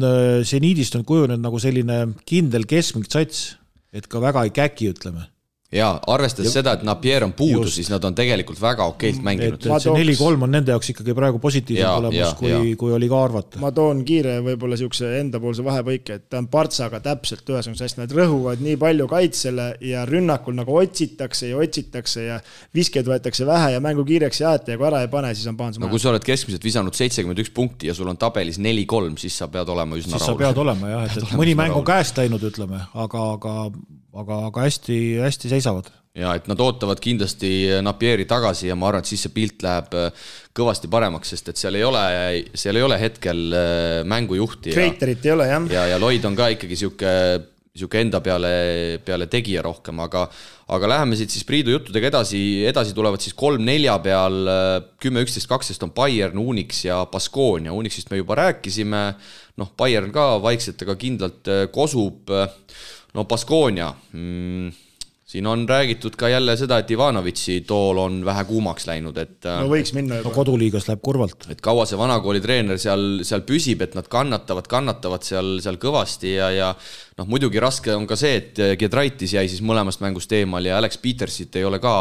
seniidist 0.48 0.98
äh, 0.98 1.02
on 1.02 1.08
kujunenud 1.08 1.46
nagu 1.46 1.62
selline 1.62 2.04
kindel 2.28 2.68
keskmik 2.70 3.10
sats, 3.14 3.50
et 3.94 4.10
ka 4.10 4.22
väga 4.24 4.48
ei 4.48 4.56
käki, 4.56 4.92
ütleme 4.96 5.30
jaa, 5.72 5.98
arvestades 6.08 6.48
ja, 6.48 6.62
seda, 6.62 6.74
et 6.78 6.84
Napier 6.88 7.26
on 7.26 7.34
puudu, 7.36 7.68
siis 7.72 7.90
nad 7.92 8.04
on 8.08 8.16
tegelikult 8.16 8.60
väga 8.62 8.86
okeilt 8.88 9.20
mänginud. 9.24 9.60
et 9.60 9.84
see 9.84 9.96
neli-kolm 9.98 10.46
on 10.48 10.54
nende 10.56 10.72
jaoks 10.72 10.94
ikkagi 10.94 11.16
praegu 11.18 11.42
positiivsem 11.44 11.98
tulemus, 11.98 12.36
kui, 12.40 12.76
kui 12.80 12.94
oli 12.96 13.10
ka 13.12 13.20
arvata. 13.26 13.60
ma 13.60 13.74
toon 13.76 14.06
kiire 14.08 14.38
võib-olla 14.46 14.78
niisuguse 14.78 15.12
endapoolse 15.20 15.66
vahepõike, 15.68 16.20
et 16.22 16.30
ta 16.32 16.40
on 16.40 16.48
Partsaga 16.52 17.02
täpselt 17.04 17.52
ühesuguse 17.52 17.84
hästi, 17.84 18.00
nad 18.00 18.16
rõhuvad 18.16 18.64
nii 18.64 18.78
palju 18.80 19.10
kaitsele 19.12 19.68
ja 19.90 20.06
rünnakul 20.08 20.56
nagu 20.56 20.80
otsitakse 20.80 21.52
ja 21.52 21.60
otsitakse 21.60 22.24
ja 22.30 22.40
viskeid 22.76 23.12
võetakse 23.12 23.48
vähe 23.50 23.76
ja 23.76 23.84
mängu 23.84 24.08
kiireks 24.08 24.42
ei 24.46 24.50
aeta 24.54 24.72
ja 24.72 24.80
kui 24.80 24.88
ära 24.88 25.04
ei 25.04 25.12
pane, 25.12 25.34
siis 25.36 25.52
on 25.52 25.60
pahandus 25.60 25.84
no 25.84 25.92
kui 25.92 26.00
sa 26.00 26.14
oled 26.14 26.24
keskmiselt 26.24 26.64
visanud 26.64 26.96
seitsekümmend 26.96 27.44
üks 27.44 27.52
punkti 27.52 27.92
ja 27.92 27.98
sul 27.98 28.08
on 28.08 28.16
tabelis 28.16 28.62
neli-kolm, 28.64 29.20
siis 29.20 29.36
sa 29.36 29.52
pead 29.52 29.68
olema 29.76 30.00
üsna 30.00 30.16
rahul. 30.16 30.24
siis 30.24 30.32
sa 30.32 30.40
pead 30.46 30.64
olema 30.64 30.96
jah, 30.96 31.06
et, 31.12 31.20
et 31.28 31.36
mõni 31.36 31.60
mäng 31.60 31.76
on 31.76 31.84
käest 31.88 32.24
läinud, 32.24 32.48
ütleme, 32.56 32.86
aga, 32.96 33.30
aga 33.36 33.60
aga, 34.18 34.38
aga 34.50 34.66
hästi-hästi 34.66 35.52
seisavad. 35.58 35.90
ja 36.18 36.32
et 36.34 36.48
nad 36.50 36.62
ootavad 36.64 36.98
kindlasti 37.02 37.52
Napieri 37.86 38.26
tagasi 38.26 38.72
ja 38.72 38.76
ma 38.80 38.88
arvan, 38.90 39.04
et 39.06 39.10
siis 39.12 39.28
see 39.28 39.34
pilt 39.36 39.62
läheb 39.66 39.94
äh, 39.98 40.24
kõvasti 40.58 40.90
paremaks, 40.90 41.34
sest 41.34 41.52
et 41.52 41.60
seal 41.62 41.78
ei 41.78 41.86
ole, 41.86 42.02
seal 42.58 42.80
ei 42.80 42.86
ole 42.86 42.98
hetkel 43.02 43.44
äh, 43.54 44.00
mängujuhti. 44.10 44.74
Kreiterit 44.74 45.28
ei 45.28 45.36
ole 45.36 45.52
jah. 45.52 45.70
ja, 45.76 45.86
ja 45.94 46.02
Lloyd 46.02 46.26
on 46.26 46.38
ka 46.38 46.50
ikkagi 46.56 46.80
sihuke, 46.80 47.14
sihuke 47.78 48.02
enda 48.02 48.24
peale, 48.26 48.52
peale 49.06 49.30
tegija 49.30 49.62
rohkem, 49.66 50.02
aga 50.08 50.26
aga 50.74 50.90
läheme 50.92 51.16
siit 51.16 51.32
siis 51.32 51.46
Priidu 51.48 51.72
juttudega 51.72 52.10
edasi, 52.10 52.42
edasi 52.68 52.98
tulevad 52.98 53.22
siis 53.24 53.38
kolm-nelja 53.38 54.00
peal, 54.04 54.42
äh, 54.50 54.74
kümme, 55.04 55.22
üksteist, 55.28 55.50
kaksteist 55.52 55.86
on 55.86 55.94
Bayern, 55.96 56.42
Unix 56.42 56.82
ja 56.88 57.04
Baskonia, 57.12 57.78
Unixist 57.78 58.10
me 58.10 58.24
juba 58.24 58.42
rääkisime, 58.42 59.04
noh, 59.62 59.74
Bayern 59.78 60.10
ka 60.16 60.34
vaikselt, 60.42 60.82
aga 60.84 60.98
kindlalt 60.98 61.54
kosub 61.74 62.34
no 63.18 63.26
Baskonia 63.26 63.92
mm, 64.12 64.74
siin 65.28 65.48
on 65.48 65.66
räägitud 65.70 66.16
ka 66.16 66.30
jälle 66.32 66.56
seda, 66.58 66.78
et 66.80 66.92
Ivanovitši 66.92 67.60
tool 67.68 68.00
on 68.00 68.22
vähe 68.26 68.46
kuumaks 68.48 68.88
läinud, 68.88 69.18
et. 69.20 69.44
no 69.44 69.68
võiks 69.68 69.92
minna 69.96 70.22
juba 70.22 70.32
no,. 70.32 70.36
koduliigas 70.38 70.88
läheb 70.88 71.04
kurvalt. 71.04 71.50
et 71.52 71.62
kaua 71.64 71.84
see 71.90 72.00
vanakooli 72.00 72.42
treener 72.44 72.80
seal, 72.80 73.26
seal 73.28 73.44
püsib, 73.48 73.84
et 73.84 73.98
nad 73.98 74.08
kannatavad, 74.12 74.70
kannatavad 74.72 75.28
seal, 75.28 75.58
seal 75.64 75.80
kõvasti 75.82 76.38
ja, 76.38 76.50
ja 76.56 76.72
noh, 77.20 77.28
muidugi 77.28 77.60
raske 77.64 77.92
on 77.96 78.08
ka 78.08 78.16
see, 78.20 78.40
et 78.40 78.64
Gedraitis 78.80 79.36
jäi 79.36 79.48
siis 79.52 79.64
mõlemast 79.66 80.04
mängust 80.06 80.32
eemal 80.32 80.66
ja 80.66 80.80
Alex 80.80 81.02
Petersit 81.04 81.60
ei 81.60 81.68
ole 81.68 81.84
ka 81.84 81.98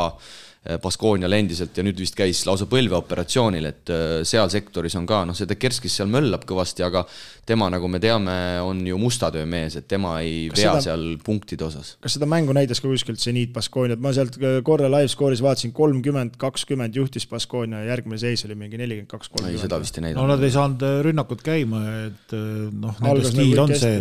Baskooniale 0.82 1.38
endiselt 1.38 1.76
ja 1.78 1.84
nüüd 1.86 2.00
vist 2.00 2.16
käis 2.18 2.40
lausa 2.48 2.66
põlveoperatsioonil, 2.70 3.68
et 3.68 3.92
seal 4.26 4.50
sektoris 4.52 4.96
on 4.98 5.06
ka, 5.08 5.22
noh, 5.28 5.36
see 5.36 5.48
Dekerskis 5.48 5.94
seal 6.00 6.10
möllab 6.10 6.46
kõvasti, 6.48 6.82
aga 6.86 7.04
tema, 7.46 7.68
nagu 7.72 7.88
me 7.90 8.00
teame, 8.02 8.34
on 8.66 8.80
ju 8.86 8.98
musta 8.98 9.30
töö 9.34 9.46
mees, 9.48 9.76
et 9.78 9.86
tema 9.90 10.16
ei 10.24 10.48
kas 10.50 10.58
vea 10.58 10.74
seda, 10.74 10.84
seal 10.88 11.06
punktide 11.22 11.68
osas. 11.68 11.94
kas 12.02 12.18
seda 12.18 12.28
mängu 12.30 12.56
näitas 12.56 12.82
ka 12.82 12.90
kuskilt 12.90 13.22
seniit 13.22 13.54
Baskooniat, 13.54 14.02
ma 14.02 14.12
sealt 14.16 14.40
korra 14.66 14.90
live 14.90 15.12
score'is 15.12 15.44
vaatasin, 15.44 15.74
kolmkümmend, 15.76 16.36
kakskümmend 16.42 16.98
juhtis 16.98 17.28
Baskoonia 17.30 17.84
ja 17.84 17.94
järgmine 17.94 18.18
seis 18.20 18.44
oli 18.48 18.58
mingi 18.58 18.80
nelikümmend 18.80 19.12
kaks, 19.12 19.30
kolmkümmend. 19.30 19.62
seda 19.62 19.80
vist 19.82 19.98
ei 20.00 20.08
näidanud. 20.08 20.26
no 20.26 20.34
nad 20.34 20.46
ei 20.46 20.54
saanud 20.54 20.86
rünnakut 21.06 21.46
käima, 21.46 21.82
et 22.08 22.38
noh, 22.74 23.02
nende 23.06 23.30
stiil 23.30 23.62
on 23.62 23.74
see 23.76 24.00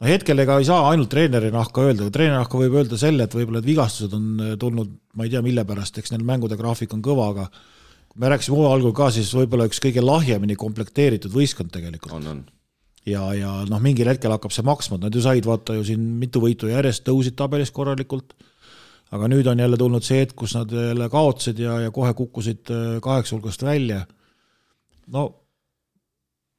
no 0.00 0.08
hetkel 0.08 0.42
ega 0.42 0.58
ei 0.60 0.66
saa 0.68 0.90
ainult 0.90 1.10
treeneri 1.12 1.52
nahka 1.54 1.86
öelda, 1.86 2.08
treeneri 2.12 2.40
nahka 2.40 2.60
võib 2.60 2.76
öelda 2.80 2.98
selle, 3.00 3.26
et 3.26 3.36
võib-olla 3.36 3.62
need 3.62 3.70
vigastused 3.70 4.16
on 4.16 4.26
äh, 4.42 4.56
tulnud, 4.60 4.90
ma 5.16 5.26
ei 5.26 5.32
tea, 5.32 5.42
mille 5.44 5.64
pärast, 5.68 6.00
eks 6.00 6.12
neil 6.12 6.26
mängude 6.26 6.58
graafik 6.60 6.92
on 6.96 7.04
kõva, 7.04 7.30
aga 7.32 7.46
me 8.16 8.32
rääkisime 8.32 8.58
hooaja 8.58 8.76
algul 8.78 8.94
ka, 8.96 9.08
siis 9.14 9.32
võib-olla 9.36 9.68
üks 9.70 9.80
kõige 9.82 10.04
lahjemini 10.04 10.56
komplekteeritud 10.60 11.32
võistkond 11.32 11.72
tegelikult. 11.72 12.18
on, 12.18 12.28
on. 12.32 12.42
ja, 13.08 13.22
ja 13.36 13.54
noh, 13.70 13.80
mingil 13.82 14.10
hetkel 14.12 14.34
hakkab 14.34 14.54
see 14.54 14.66
maksma, 14.66 15.00
et 15.00 15.08
nad 15.08 15.16
ju 15.16 15.24
said 15.24 15.48
vaata 15.48 15.78
ju 15.78 15.86
siin 15.88 16.04
mitu 16.20 16.44
võitu 16.44 16.70
järjest, 16.72 17.06
tõusid 17.08 17.38
tabelis 17.38 17.72
korralikult, 17.72 18.36
aga 19.16 19.30
nüüd 19.32 19.48
on 19.48 19.64
jälle 19.64 19.80
tulnud 19.80 20.04
see 20.04 20.20
hetk, 20.24 20.36
kus 20.36 20.56
nad 20.58 20.72
jälle 20.72 21.08
kaotasid 21.12 21.60
ja, 21.62 21.80
ja 21.86 21.94
kohe 21.94 22.12
kukkusid 22.18 22.72
äh, 22.74 22.86
kaheksa 23.04 23.36
hulgast 23.36 23.64
välja. 23.64 24.04
no 25.12 25.30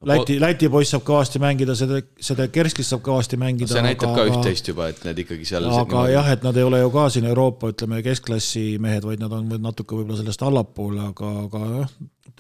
Läti, 0.06 0.36
Läti 0.38 0.68
poiss 0.70 0.92
saab 0.94 1.02
kõvasti 1.08 1.40
mängida, 1.42 1.74
seda, 1.74 1.98
seda 2.22 2.46
Kerskis 2.54 2.92
saab 2.92 3.02
kõvasti 3.08 3.40
mängida. 3.42 3.72
see 3.72 3.82
näitab 3.82 4.12
aga, 4.12 4.28
ka 4.28 4.30
üht-teist 4.30 4.68
juba, 4.70 4.92
et 4.94 5.00
need 5.08 5.24
ikkagi 5.24 5.48
seal. 5.50 5.66
aga 5.66 5.88
niimoodi... 5.90 6.14
jah, 6.14 6.30
et 6.36 6.46
nad 6.46 6.60
ei 6.62 6.68
ole 6.68 6.84
ju 6.84 6.92
ka 6.94 7.08
siin 7.16 7.26
Euroopa, 7.26 7.72
ütleme, 7.74 8.04
keskklassi 8.06 8.68
mehed, 8.84 9.08
vaid 9.10 9.24
nad 9.24 9.34
on 9.34 9.50
natuke 9.58 9.98
võib-olla 9.98 10.20
sellest 10.20 10.46
allapoole, 10.46 11.02
aga, 11.02 11.32
aga 11.48 11.64
jah, 11.72 11.90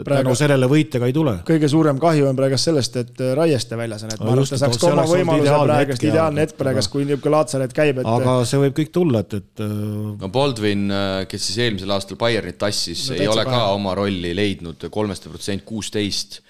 tänu 0.05 0.35
sellele 0.37 0.69
võite 0.69 1.01
ka 1.01 1.09
ei 1.09 1.17
tule. 1.17 1.33
kõige 1.49 1.73
suurem 1.73 1.97
kahju 1.97 2.29
on 2.29 2.37
praegu 2.37 2.61
sellest, 2.61 3.01
et 3.01 3.25
Raieste 3.41 3.81
väljas 3.81 4.05
on, 4.05 4.13
et 4.13 4.21
no, 4.21 4.29
ma 4.29 4.37
arvan, 4.37 4.45
et 4.45 4.53
ta 4.53 4.61
saaks 4.61 4.83
ka 4.83 4.93
oma 4.93 5.09
võimaluse 5.09 5.59
praegu, 5.65 5.99
ideaalne 6.11 6.45
hetk 6.45 6.61
praegu, 6.61 6.87
kui 6.93 7.09
niisugune 7.09 7.37
Laatsaret 7.39 7.73
käib, 7.81 8.03
et. 8.03 8.15
aga 8.19 8.39
see 8.45 8.61
võib 8.67 8.77
kõik 8.83 8.93
tulla, 8.93 9.25
et, 9.25 9.39
et. 9.41 9.65
no 9.65 10.29
Baldwin, 10.29 10.91
kes 11.33 11.49
siis 11.49 11.65
eelmisel 11.65 11.97
aastal 11.97 12.21
Bayernit 12.21 12.61
tassis 12.61 13.09
no,, 13.09 13.17
ei 13.17 13.33
ole 13.33 13.49
ka 13.49 13.69
oma 13.73 13.97
rolli 13.97 14.37
leidnud, 14.37 14.91
kolmest 14.93 15.25
protsent 15.25 15.65
kuusteist 15.65 16.43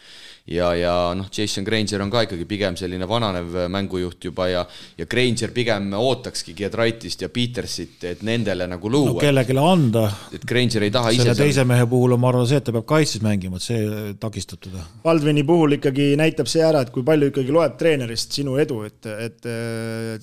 ja, 0.48 0.72
ja 0.76 0.94
noh, 1.18 1.28
Jason 1.34 1.66
Granger 1.68 2.02
on 2.04 2.12
ka 2.12 2.24
ikkagi 2.28 2.46
pigem 2.48 2.78
selline 2.80 3.08
vananev 3.10 3.56
mängujuht 3.72 4.30
juba 4.30 4.48
ja 4.48 4.64
ja 4.98 5.06
Granger 5.10 5.52
pigem 5.56 5.90
ootakski 5.98 6.56
Giedraitist 6.58 7.22
ja 7.26 7.30
Petersit, 7.34 8.04
et 8.08 8.24
nendele 8.24 8.68
nagu 8.70 8.92
luua 8.92 9.16
no,. 9.16 9.20
kellelegi 9.20 9.58
anda. 9.60 10.06
et 10.34 10.46
Granger 10.48 10.88
ei 10.88 10.94
taha 10.94 11.12
ise 11.12 11.26
selle 11.26 11.36
teise 11.36 11.60
seal... 11.60 11.70
mehe 11.70 11.88
puhul 11.90 12.16
on, 12.16 12.24
ma 12.24 12.32
arvan, 12.32 12.48
see, 12.48 12.62
et 12.62 12.68
ta 12.68 12.76
peab 12.76 12.88
kaitses 12.88 13.24
mängima, 13.26 13.60
et 13.60 13.68
see 13.68 14.14
takistab 14.22 14.64
teda. 14.64 14.86
Baldwini 15.04 15.44
puhul 15.48 15.78
ikkagi 15.80 16.10
näitab 16.20 16.50
see 16.52 16.64
ära, 16.64 16.86
et 16.86 16.94
kui 16.96 17.06
palju 17.08 17.32
ikkagi 17.34 17.54
loeb 17.54 17.78
treenerist 17.80 18.40
sinu 18.40 18.58
edu, 18.62 18.82
et, 18.88 19.12
et 19.28 19.52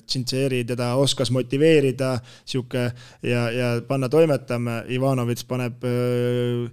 Tšintseeri 0.05 0.63
teda 0.67 0.93
oskas 1.01 1.31
motiveerida, 1.35 2.15
sihuke 2.47 2.89
ja, 3.21 3.47
ja 3.53 3.71
panna 3.87 4.09
toimetama, 4.11 4.81
Ivanovitš 4.95 5.45
paneb 5.49 5.85
öö, 5.85 6.67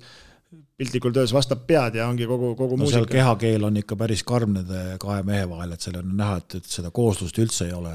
piltlikult 0.77 1.16
öeldes 1.16 1.35
vastab 1.35 1.66
pead 1.66 1.99
ja 2.01 2.09
ongi 2.09 2.27
kogu, 2.27 2.55
kogu 2.57 2.77
no, 2.77 2.85
muusika. 2.85 3.07
kehakeel 3.12 3.69
on 3.69 3.77
ikka 3.82 3.99
päris 4.01 4.24
karm 4.27 4.57
nende 4.59 4.97
kahe 5.03 5.23
mehe 5.27 5.44
vahel, 5.51 5.74
et 5.74 5.85
seal 5.85 6.01
on 6.01 6.16
näha, 6.16 6.39
et, 6.43 6.59
et 6.61 6.73
seda 6.78 6.90
kooslust 6.94 7.39
üldse 7.43 7.69
ei 7.69 7.77
ole 7.77 7.94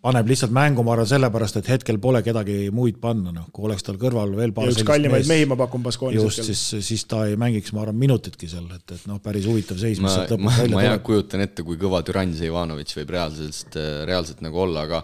paneb 0.00 0.30
lihtsalt 0.30 0.52
mängu, 0.56 0.80
ma 0.84 0.94
arvan, 0.94 1.08
sellepärast, 1.10 1.58
et 1.60 1.66
hetkel 1.74 1.98
pole 2.00 2.22
kedagi 2.24 2.70
muid 2.72 2.96
panna, 3.02 3.34
noh, 3.36 3.50
kui 3.52 3.66
oleks 3.68 3.84
tal 3.84 3.98
kõrval 4.00 4.32
veel 4.38 4.54
paar 4.56 4.70
üks 4.72 4.84
kallimaid 4.86 5.28
mehi, 5.28 5.44
ma 5.50 5.58
pakun 5.60 5.84
Baskoonis 5.84 6.22
just, 6.22 6.40
siis, 6.46 6.62
siis 6.86 7.04
ta 7.10 7.26
ei 7.28 7.36
mängiks, 7.40 7.74
ma 7.76 7.84
arvan, 7.84 7.98
minutitki 8.00 8.48
seal, 8.48 8.64
et, 8.72 8.86
et 8.96 9.04
noh, 9.10 9.20
päris 9.20 9.48
huvitav 9.50 9.76
seis, 9.80 10.00
mis 10.00 10.14
sealt 10.16 10.32
lõpuks 10.32 10.56
välja 10.62 10.72
tuleb. 10.72 10.88
ma 10.88 11.04
kujutan 11.10 11.44
ette, 11.44 11.66
kui 11.66 11.76
kõva 11.80 12.00
türann 12.06 12.32
see 12.36 12.48
Ivanovitš 12.48 12.96
võib 13.02 13.14
reaalselt, 13.16 13.80
reaalselt 14.08 14.40
nagu 14.46 14.64
olla, 14.64 14.86
aga 14.88 15.02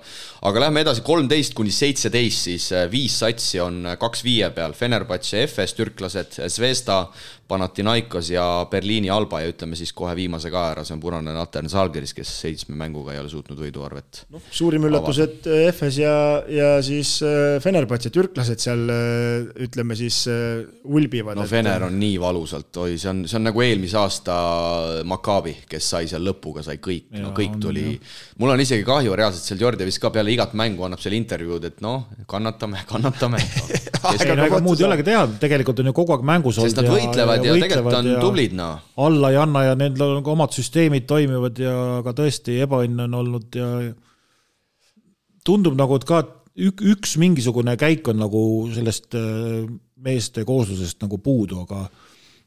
aga 0.49 0.65
lähme 0.65 0.87
edasi, 0.87 1.05
kolmteist 1.05 1.57
kuni 1.59 1.75
seitseteist, 1.77 2.49
siis 2.49 2.71
äh, 2.73 2.89
viis 2.93 3.21
satsi 3.21 3.61
on 3.61 3.93
kaks 4.01 4.25
viie 4.25 4.49
peal, 4.57 4.73
Fenerbahce, 4.77 5.45
FS, 5.45 5.77
türklased, 5.77 6.41
Zvezda, 6.57 7.03
Panathinaikos 7.49 8.31
ja 8.31 8.67
Berliini 8.71 9.11
Alba 9.11 9.41
ja 9.41 9.51
ütleme 9.53 9.77
siis 9.79 9.93
kohe 9.95 10.17
viimase 10.19 10.51
ka 10.51 10.65
ära, 10.73 10.83
see 10.85 10.97
on 10.97 11.03
punane 11.03 11.35
Natern 11.35 11.71
Zalgiris, 11.71 12.15
kes 12.17 12.33
seitsme 12.43 12.75
mänguga 12.79 13.15
ei 13.15 13.21
ole 13.23 13.31
suutnud 13.31 13.61
võiduarvet 13.61 14.25
no,. 14.35 14.41
suurim 14.51 14.86
üllatus, 14.89 15.19
et 15.25 15.47
äh, 15.51 15.67
FS 15.71 15.99
ja, 16.01 16.15
ja 16.51 16.69
siis 16.85 17.17
äh, 17.25 17.57
Fenerbahce, 17.63 18.11
türklased 18.15 18.63
seal 18.63 18.85
äh, 18.93 19.65
ütleme 19.67 19.97
siis 19.99 20.23
ulbivad. 20.85 21.39
no. 21.39 21.47
Fener 21.51 21.87
on 21.87 21.99
nii 22.01 22.17
valusalt, 22.23 22.71
oi, 22.83 22.97
see 23.01 23.11
on, 23.13 23.25
see 23.29 23.39
on 23.39 23.47
nagu 23.49 23.65
eelmise 23.65 23.99
aasta 24.01 24.37
Maccabi, 25.09 25.57
kes 25.71 25.91
sai 25.95 26.11
seal 26.11 26.25
lõpuga, 26.27 26.65
sai 26.67 26.81
kõik, 26.83 27.09
no 27.23 27.33
kõik 27.37 27.59
tuli. 27.63 27.97
mul 28.41 28.55
on 28.55 28.63
isegi 28.63 28.87
kahju 28.87 29.17
reaalselt 29.19 29.47
seal 29.47 29.61
Georgievis 29.61 30.01
ka 30.03 30.13
peale 30.15 30.35
igat 30.35 30.57
mängu 30.59 30.87
annab 30.87 31.03
seal 31.03 31.17
intervjuud, 31.19 31.69
et 31.71 31.85
noh, 31.85 32.07
kannatame, 32.31 32.83
kannatame 32.89 33.43
no.. 34.07 34.47
ega 34.47 34.63
muud 34.65 34.81
ei 34.81 34.89
olegi 34.89 35.07
teha, 35.11 35.27
tegelikult 35.43 35.83
on 35.83 35.93
ju 35.93 35.97
kogu 35.97 36.17
aeg 36.17 36.27
mängus 36.27 36.61
olnud. 36.61 36.73
sest 36.73 36.83
nad 36.83 36.91
võitlevad 36.93 37.45
ja, 37.45 37.53
ja 37.53 37.67
tegelikult 37.67 38.01
on 38.01 38.11
ja 38.15 38.25
tublid, 38.25 38.57
noh. 38.57 38.83
alla 39.07 39.33
ei 39.35 39.41
anna 39.43 39.69
ja 39.71 39.79
nendel 39.79 40.19
on 40.19 40.27
ka 40.27 40.35
omad 40.35 40.57
süsteemid 40.57 41.07
toimivad 41.09 41.61
ja 41.61 41.77
ka 42.07 42.17
tõesti 42.17 42.61
ebaõnne 42.65 43.09
on 43.09 43.21
olnud 43.23 43.59
ja 43.59 43.71
tundub 45.47 45.77
nagu, 45.79 45.99
et 45.99 46.07
ka 46.09 46.23
ük, 46.57 46.83
üks 46.95 47.17
mingisugune 47.23 47.77
käik 47.81 48.09
on 48.13 48.21
nagu 48.25 48.43
sellest 48.75 49.17
äh, 49.19 49.65
meeste 50.07 50.45
kooslusest 50.49 51.01
nagu 51.05 51.21
puudu, 51.23 51.63
aga 51.67 51.87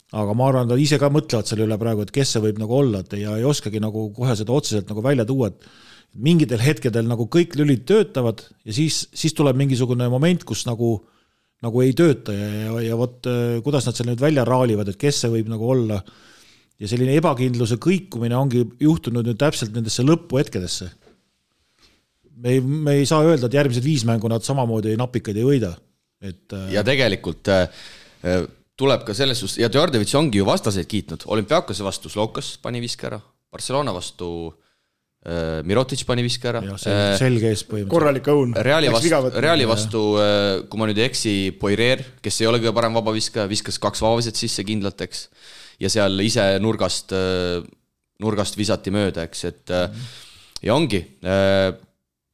aga 0.10 0.34
ma 0.34 0.48
arvan, 0.50 0.66
nad 0.72 0.82
ise 0.82 0.98
ka 0.98 1.12
mõtlevad 1.14 1.46
selle 1.46 1.68
üle 1.68 1.78
praegu, 1.78 2.02
et 2.02 2.12
kes 2.14 2.32
see 2.34 2.42
võib 2.42 2.58
nagu 2.58 2.74
olla, 2.80 3.04
et 3.04 3.14
ja 3.22 3.36
ei 3.38 3.46
oskagi 3.46 3.82
nagu 3.82 4.08
kohe 4.16 4.34
seda 4.38 4.56
otseselt 4.56 4.90
nagu 4.90 5.04
välja 5.06 5.26
tuua, 5.30 5.52
et 5.52 5.68
mingitel 6.18 6.62
hetkedel 6.64 7.06
nagu 7.06 7.28
kõik 7.30 7.54
lülid 7.60 7.84
töötavad 7.86 8.42
ja 8.66 8.74
siis, 8.74 9.04
siis 9.14 9.36
tuleb 9.38 9.60
mingisugune 9.60 10.08
moment, 10.10 10.46
kus 10.50 10.66
nagu 10.66 10.96
nagu 11.66 11.84
ei 11.84 11.94
tööta 11.98 12.34
ja, 12.34 12.48
ja, 12.64 12.82
ja 12.88 12.98
vot 13.00 13.28
äh, 13.28 13.60
kuidas 13.66 13.88
nad 13.88 13.98
seal 13.98 14.10
nüüd 14.10 14.22
välja 14.24 14.46
raalivad, 14.48 14.90
et 14.90 15.00
kes 15.00 15.24
see 15.24 15.32
võib 15.34 15.52
nagu 15.52 15.68
olla. 15.68 16.00
ja 16.80 16.88
selline 16.88 17.18
ebakindluse 17.20 17.76
kõikumine 17.84 18.38
ongi 18.40 18.64
juhtunud 18.80 19.28
nüüd 19.28 19.40
täpselt 19.40 19.74
nendesse 19.76 20.06
lõpuhetkedesse. 20.08 20.88
Me 22.40 22.56
ei, 22.56 22.62
me 22.62 23.00
ei 23.02 23.10
saa 23.10 23.24
öelda, 23.28 23.50
et 23.50 23.58
järgmised 23.60 23.86
viis 23.86 24.06
mängu 24.08 24.32
nad 24.32 24.46
samamoodi 24.46 24.96
napikaid 25.00 25.38
ei 25.40 25.48
võida, 25.48 25.74
et. 26.24 26.46
Äh, 26.56 26.72
ja 26.78 26.86
tegelikult 26.88 27.52
äh, 27.54 27.68
tuleb 28.80 29.06
ka 29.08 29.16
selles 29.18 29.42
suhtes 29.42 29.60
ja 29.62 29.72
Djordjevic 29.72 30.14
ongi 30.20 30.42
ju 30.42 30.48
vastaseid 30.48 30.90
kiitnud, 30.90 31.28
olümpiaakose 31.28 31.86
vastu 31.86 32.12
Slokas 32.12 32.56
pani 32.64 32.82
viske 32.84 33.10
ära, 33.12 33.22
Barcelona 33.52 33.94
vastu 33.96 34.30
Äh, 35.20 35.60
Mirotic 35.68 36.06
pani 36.08 36.24
viske 36.24 36.48
ära. 36.48 36.62
selge, 37.20 37.50
ees 37.52 37.66
põhimõtteliselt. 37.68 37.92
korralik 37.92 38.28
õun. 38.32 38.54
Reali 38.56 38.88
vastu, 38.88 39.32
Reali 39.36 39.66
vastu, 39.68 40.04
äh, 40.16 40.62
kui 40.72 40.80
ma 40.80 40.88
nüüd 40.88 41.02
ei 41.02 41.10
eksi, 41.10 41.34
Poirier, 41.60 42.06
kes 42.24 42.40
ei 42.40 42.48
ole 42.48 42.62
kõige 42.62 42.72
parem 42.78 42.96
vabaviskaja, 42.96 43.50
viskas 43.52 43.82
kaks 43.84 44.00
vabaviset 44.00 44.40
sisse 44.40 44.64
kindlalt, 44.64 45.02
eks. 45.04 45.28
ja 45.80 45.92
seal 45.92 46.16
ise 46.24 46.46
nurgast, 46.64 47.12
äh, 47.12 47.60
nurgast 48.24 48.56
visati 48.56 48.96
mööda, 48.96 49.28
eks, 49.28 49.44
et 49.44 49.70
ja 50.64 50.76
ongi. 50.76 51.04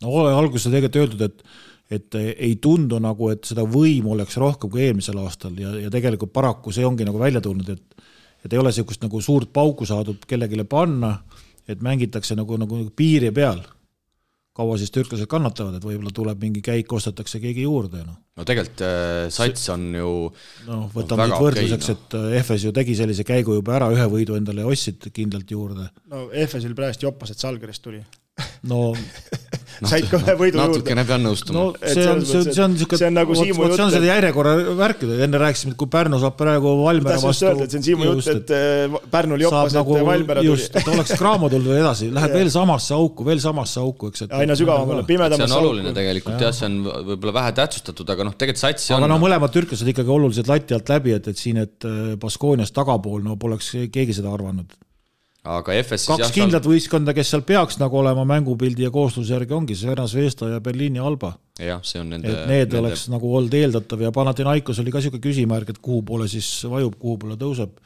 No 0.04 0.26
alguses 0.34 0.68
tegelikult 0.68 1.02
öeldud, 1.04 1.30
et 1.30 1.64
et 1.86 2.16
ei 2.18 2.56
tundu 2.58 2.98
nagu, 2.98 3.28
et 3.30 3.46
seda 3.46 3.62
võimu 3.62 4.16
oleks 4.16 4.40
rohkem 4.42 4.72
kui 4.74 4.88
eelmisel 4.88 5.20
aastal 5.22 5.54
ja, 5.62 5.70
ja 5.84 5.92
tegelikult 5.94 6.32
paraku 6.34 6.72
see 6.74 6.86
ongi 6.86 7.06
nagu 7.06 7.22
välja 7.22 7.44
tulnud, 7.46 7.70
et 7.70 8.06
et 8.46 8.54
ei 8.54 8.62
ole 8.62 8.70
niisugust 8.70 9.02
nagu 9.06 9.22
suurt 9.22 9.52
pauku 9.54 9.86
saadud 9.86 10.26
kellelegi 10.26 10.64
panna 10.70 11.14
et 11.68 11.82
mängitakse 11.82 12.38
nagu, 12.38 12.60
nagu 12.62 12.84
piiri 12.96 13.32
peal. 13.36 13.64
kaua 14.56 14.78
siis 14.80 14.88
türklased 14.96 15.28
kannatavad, 15.28 15.74
et 15.76 15.84
võib-olla 15.84 16.14
tuleb 16.16 16.40
mingi 16.40 16.62
käik, 16.64 16.94
ostetakse 16.96 17.42
keegi 17.44 17.66
juurde, 17.66 18.06
noh. 18.08 18.16
no 18.40 18.46
tegelikult 18.48 18.84
äh, 18.88 19.26
sats 19.28 19.66
on 19.74 19.90
ju 19.98 20.12
noh, 20.70 20.86
võtame 20.94 21.26
nüüd 21.28 21.44
võrdluseks 21.44 21.90
okay,, 21.92 21.98
no. 22.14 22.22
et 22.30 22.38
Efes 22.40 22.64
ju 22.64 22.72
tegi 22.78 22.96
sellise 22.96 23.26
käigu 23.28 23.58
juba 23.58 23.76
ära, 23.76 23.90
ühe 23.92 24.06
võidu 24.14 24.38
endale 24.40 24.64
ostsid 24.64 25.10
kindlalt 25.12 25.52
juurde. 25.52 25.90
no 26.08 26.30
Efesil 26.32 26.78
praegu 26.78 27.04
joppas, 27.04 27.36
et 27.36 27.44
Salgerist 27.44 27.84
tuli 27.84 28.00
no 28.68 28.92
said 29.90 30.08
ka 30.08 30.20
ühe 30.20 30.34
võidu 30.40 30.58
juurde. 30.58 30.78
natukene 30.80 31.04
pean 31.08 31.24
nõustuma 31.26 31.56
no,. 31.56 31.64
see 31.84 32.06
on, 32.08 32.22
see, 32.28 32.42
see 32.48 32.64
on 32.64 32.74
niisugune, 32.74 33.00
see 33.00 33.10
on 33.10 33.18
nagu 33.18 33.36
Siimu 33.36 33.66
jutt. 33.66 33.76
see 33.76 33.86
on 33.86 33.92
selle 33.94 34.08
järjekorra 34.10 34.54
värk, 34.80 35.04
enne 35.26 35.42
rääkisime, 35.42 35.74
et 35.74 35.80
kui 35.80 35.92
Pärnu 35.92 36.20
saab 36.22 36.38
praegu 36.40 36.72
Valmiera 36.82 37.20
vastu. 37.24 37.52
see 37.66 37.80
on 37.80 37.86
Siimu 37.88 38.08
jutt, 38.08 38.30
et 38.32 38.54
äh, 38.56 38.96
Pärnul 39.12 39.44
joppas, 39.46 39.74
et 39.74 39.80
nagu, 39.80 39.98
Valmiera 40.08 40.44
tuli. 40.44 40.54
just, 40.54 40.80
et 40.80 40.92
oleks 40.94 41.16
Cramo 41.20 41.52
tulnud 41.52 41.76
edasi, 41.76 42.10
läheb 42.16 42.38
veel 42.40 42.52
samasse 42.54 42.96
auku, 42.96 43.28
veel 43.28 43.44
samasse 43.44 43.84
auku, 43.84 44.12
eks. 44.14 44.26
aina 44.32 44.58
sügavamale, 44.60 45.04
pimedamasse 45.08 45.44
auku. 45.44 45.52
see 45.52 45.60
on 45.60 45.70
oluline 45.74 45.96
tegelikult 46.00 46.48
jah, 46.48 46.56
see 46.56 46.70
on 46.72 46.80
võib-olla 47.12 47.38
vähe 47.42 47.54
tähtsustatud, 47.60 48.16
aga 48.16 48.30
noh, 48.30 48.40
tegelikult 48.40 48.64
sats 48.64 48.90
on. 48.92 49.04
aga 49.04 49.12
no 49.12 49.20
mõlemad 49.24 49.56
türklased 49.56 49.92
ikkagi 49.92 50.16
oluliselt 50.16 50.52
lati 50.52 50.78
alt 50.78 50.96
läbi, 50.96 51.16
et, 51.20 51.32
et 51.32 51.46
siin, 51.46 51.60
et 51.68 51.88
äh, 51.88 52.16
Baskoonias 52.22 52.72
tagapool, 52.76 53.24
no 53.28 53.40
poleks 53.40 53.76
keegi 53.92 54.20
seda 54.22 54.32
arvanud 54.36 54.72
aga 55.46 55.76
FS 55.84 56.08
kaks 56.10 56.32
kindlat 56.34 56.66
võistkonda, 56.68 57.14
kes 57.16 57.32
seal 57.34 57.44
peaks 57.46 57.78
nagu 57.82 58.00
olema 58.00 58.26
mängupildi 58.28 58.88
ja 58.88 58.92
koosluse 58.94 59.36
järgi, 59.36 59.54
ongi 59.54 59.78
Svenas 59.78 60.16
Vesta 60.18 60.50
ja 60.50 60.62
Berliini 60.64 61.02
Alba. 61.02 61.36
jah, 61.62 61.84
see 61.86 62.02
on 62.02 62.10
nende 62.14 62.32
et 62.32 62.48
need 62.50 62.66
nende... 62.66 62.80
oleks 62.82 63.06
nagu 63.14 63.34
olnud 63.38 63.54
eeldatav 63.60 64.02
ja 64.02 64.12
Panathinaikos 64.16 64.82
oli 64.82 64.94
ka 64.94 65.02
niisugune 65.02 65.26
küsimärk, 65.28 65.70
et 65.74 65.82
kuhu 65.84 66.02
poole 66.08 66.28
siis 66.32 66.50
vajub, 66.70 66.98
kuhu 67.02 67.20
poole 67.22 67.38
tõuseb. 67.42 67.78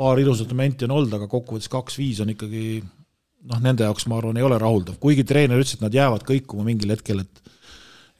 paar 0.00 0.20
ilusat 0.22 0.52
momenti 0.54 0.88
on 0.88 0.96
olnud, 0.96 1.18
aga 1.18 1.28
kokkuvõttes 1.28 1.68
kaks-viis 1.70 2.22
on 2.24 2.32
ikkagi 2.32 2.80
noh, 2.80 3.60
nende 3.60 3.84
jaoks 3.84 4.08
ma 4.08 4.18
arvan, 4.18 4.40
ei 4.40 4.46
ole 4.46 4.58
rahuldav, 4.58 4.96
kuigi 5.00 5.24
treener 5.24 5.60
ütles, 5.60 5.76
et 5.76 5.84
nad 5.84 5.94
jäävad 5.94 6.24
kõikuma 6.28 6.64
mingil 6.66 6.96
hetkel, 6.96 7.24
et 7.26 7.56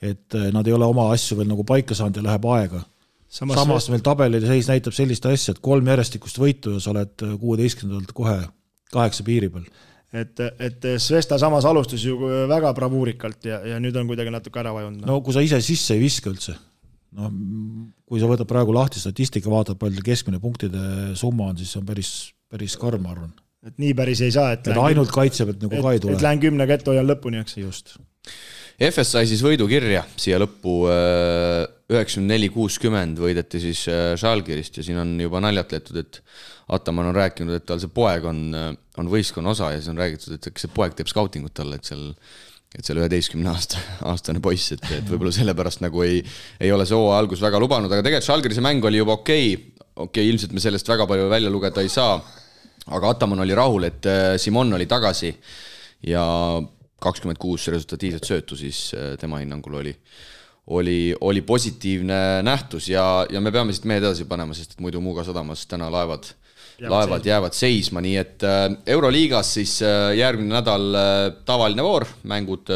et 0.01 0.32
nad 0.53 0.65
ei 0.65 0.73
ole 0.73 0.87
oma 0.89 1.11
asju 1.12 1.37
veel 1.37 1.49
nagu 1.51 1.65
paika 1.69 1.93
saanud 1.93 2.16
ja 2.16 2.23
läheb 2.24 2.47
aega 2.49 2.78
samas, 3.31 3.61
samas 3.61 3.89
meil 3.93 4.02
tabeli 4.05 4.40
seis 4.43 4.69
näitab 4.70 4.97
sellist 4.97 5.27
asja, 5.31 5.55
et 5.55 5.62
kolm 5.65 5.86
järjestikust 5.93 6.40
võitu 6.40 6.77
ja 6.77 6.82
sa 6.82 6.93
oled 6.94 7.27
kuueteistkümnendalt 7.40 8.12
kohe 8.16 8.40
kaheksa 8.90 9.27
piiri 9.27 9.51
peal. 9.52 9.69
et, 10.12 10.43
et 10.59 10.89
Svesta 11.02 11.39
samas 11.39 11.66
alustas 11.69 12.02
ju 12.05 12.19
väga 12.51 12.73
bravuurikalt 12.77 13.47
ja, 13.47 13.61
ja 13.74 13.78
nüüd 13.82 13.97
on 14.01 14.11
kuidagi 14.11 14.35
natuke 14.35 14.62
ära 14.62 14.74
vajunud. 14.74 15.07
no 15.07 15.20
kui 15.27 15.36
sa 15.36 15.44
ise 15.47 15.61
sisse 15.65 15.94
ei 15.97 16.02
viska 16.02 16.32
üldse, 16.32 16.57
noh, 17.19 17.31
kui 18.11 18.23
sa 18.23 18.31
võtad 18.31 18.51
praegu 18.51 18.74
lahti 18.74 19.02
statistika, 19.02 19.52
vaatad, 19.52 19.78
palju 19.81 20.05
keskmine 20.07 20.43
punktide 20.43 21.15
summa 21.19 21.52
on, 21.52 21.61
siis 21.61 21.73
see 21.74 21.82
on 21.82 21.86
päris, 21.89 22.15
päris 22.51 22.77
karm, 22.81 23.07
ma 23.07 23.15
arvan. 23.15 23.35
et 23.66 23.77
nii 23.78 23.94
päris 23.98 24.24
ei 24.27 24.35
saa, 24.35 24.55
et 24.57 24.66
et 24.66 24.86
ainult 24.86 25.15
kaitse 25.15 25.47
pealt 25.47 25.66
nagu 25.66 25.82
ka 25.82 25.94
ei 25.94 26.02
tule. 26.02 26.19
et 26.19 26.27
lähen 26.27 26.43
kümnega 26.43 26.81
ette, 26.81 26.90
hoian 26.90 27.07
lõpuni, 27.07 27.44
eks. 27.44 27.61
just. 27.62 28.01
FS 28.81 29.12
sai 29.15 29.28
siis 29.28 29.43
võidu 29.44 29.69
kirja 29.70 30.02
siia 30.19 30.39
lõppu 30.40 30.81
äh, 30.90 31.69
üheksakümmend 31.91 32.31
neli, 32.31 32.49
kuuskümmend 32.55 33.19
võideti 33.21 33.61
siis 33.62 33.83
Žalgirist 34.21 34.79
ja 34.79 34.85
siin 34.87 35.01
on 35.03 35.17
juba 35.21 35.43
naljatletud, 35.43 35.99
et 36.01 36.21
Ataman 36.71 37.11
on 37.11 37.17
rääkinud, 37.17 37.57
et 37.57 37.67
tal 37.67 37.81
see 37.83 37.91
poeg 37.91 38.25
on, 38.31 38.45
on 38.55 39.11
võistkonna 39.11 39.51
osa 39.51 39.73
ja 39.75 39.81
siis 39.81 39.91
on 39.91 39.99
räägitud, 39.99 40.37
et 40.37 40.53
kas 40.55 40.67
see 40.67 40.75
poeg 40.75 40.95
teeb 40.95 41.11
skautingut 41.11 41.55
talle, 41.57 41.81
et 41.81 41.91
seal 41.91 42.12
et 42.77 42.87
seal 42.87 43.01
üheteistkümne 43.03 43.51
aasta, 43.51 43.81
aastane 44.12 44.43
poiss, 44.43 44.75
et, 44.77 44.85
et 44.95 45.09
võib-olla 45.09 45.33
sellepärast 45.35 45.83
nagu 45.85 46.05
ei, 46.07 46.21
ei 46.62 46.71
ole 46.73 46.87
see 46.87 46.99
hooaja 46.99 47.19
algus 47.25 47.43
väga 47.43 47.61
lubanud, 47.62 47.91
aga 47.91 48.05
tegelikult 48.07 48.29
Žalgirise 48.29 48.65
mäng 48.65 48.87
oli 48.87 49.01
juba 49.01 49.19
okei 49.19 49.55
okay., 49.55 49.87
okei 49.91 50.05
okay,, 50.07 50.29
ilmselt 50.31 50.55
me 50.55 50.62
sellest 50.62 50.89
väga 50.89 51.07
palju 51.11 51.27
välja 51.33 51.51
lugeda 51.53 51.83
ei 51.83 51.91
saa, 51.93 52.15
aga 52.95 53.15
Ataman 53.17 53.43
oli 53.43 53.57
rahul, 53.59 53.89
et 53.91 54.07
äh, 54.09 54.35
Simon 54.41 54.71
oli 54.79 54.87
tagasi 54.91 55.33
ja 56.07 56.23
kakskümmend 57.01 57.41
kuus 57.41 57.67
resultatiivset 57.73 58.29
söötu 58.29 58.59
siis 58.61 58.91
äh, 58.95 59.17
tema 59.21 59.43
hinnangul 59.43 59.81
oli 59.83 59.93
oli, 60.66 61.15
oli 61.20 61.43
positiivne 61.43 62.43
nähtus 62.43 62.89
ja, 62.89 63.27
ja 63.31 63.41
me 63.41 63.53
peame 63.53 63.73
siit 63.73 63.89
mehed 63.91 64.05
edasi 64.05 64.24
panema, 64.24 64.55
sest 64.55 64.77
et 64.77 64.85
muidu 64.85 65.01
Muuga 65.01 65.24
sadamas 65.27 65.66
täna 65.66 65.91
laevad 65.93 66.31
laevad 66.89 67.27
jäävad 67.27 67.53
seisma, 67.53 68.01
nii 68.01 68.16
et 68.16 68.43
äh, 68.47 68.70
Euroliigas 68.87 69.55
siis 69.55 69.82
äh, 69.82 70.16
järgmine 70.16 70.55
nädal 70.55 70.95
äh, 70.95 71.32
tavaline 71.45 71.82
voor, 71.85 72.07
mängud 72.23 72.70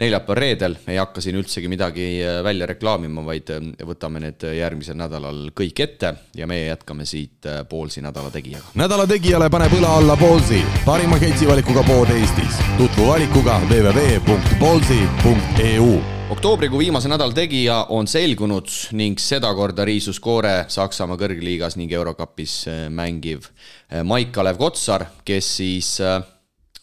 neljapäeval-reedel, 0.00 0.76
ei 0.88 0.96
hakka 0.96 1.20
siin 1.20 1.36
üldsegi 1.36 1.68
midagi 1.68 2.22
välja 2.44 2.66
reklaamima, 2.66 3.24
vaid 3.26 3.50
võtame 3.84 4.20
need 4.24 4.42
järgmisel 4.56 4.96
nädalal 4.96 5.50
kõik 5.52 5.80
ette 5.84 6.14
ja 6.40 6.46
meie 6.48 6.66
jätkame 6.70 7.04
siit 7.04 7.44
Poolsi 7.68 8.00
nädala 8.00 8.30
tegijaga. 8.32 8.64
nädala 8.80 9.04
tegijale 9.10 9.50
paneb 9.52 9.72
õla 9.76 9.90
alla 10.00 10.16
Poolsi, 10.16 10.64
parima 10.86 11.18
ketsivalikuga 11.20 11.84
pood 11.84 12.08
Eestis. 12.16 12.56
tutvu 12.78 13.10
valikuga 13.12 13.60
www.poolsi.eu 13.66 16.19
oktoobrikuu 16.30 16.78
viimase 16.78 17.08
nädala 17.10 17.34
tegija 17.34 17.76
on 17.90 18.06
selgunud 18.06 18.68
ning 18.94 19.18
sedakorda 19.18 19.82
riisus 19.84 20.20
koore 20.22 20.64
Saksamaa 20.70 21.18
kõrgliigas 21.18 21.74
ning 21.78 21.90
Eurokapis 21.92 22.54
äh, 22.70 22.84
mängiv 22.86 23.48
äh, 23.48 24.04
Maik-Kalev 24.06 24.60
Kotsar, 24.60 25.08
kes 25.26 25.48
siis 25.58 25.96
äh, 26.04 26.22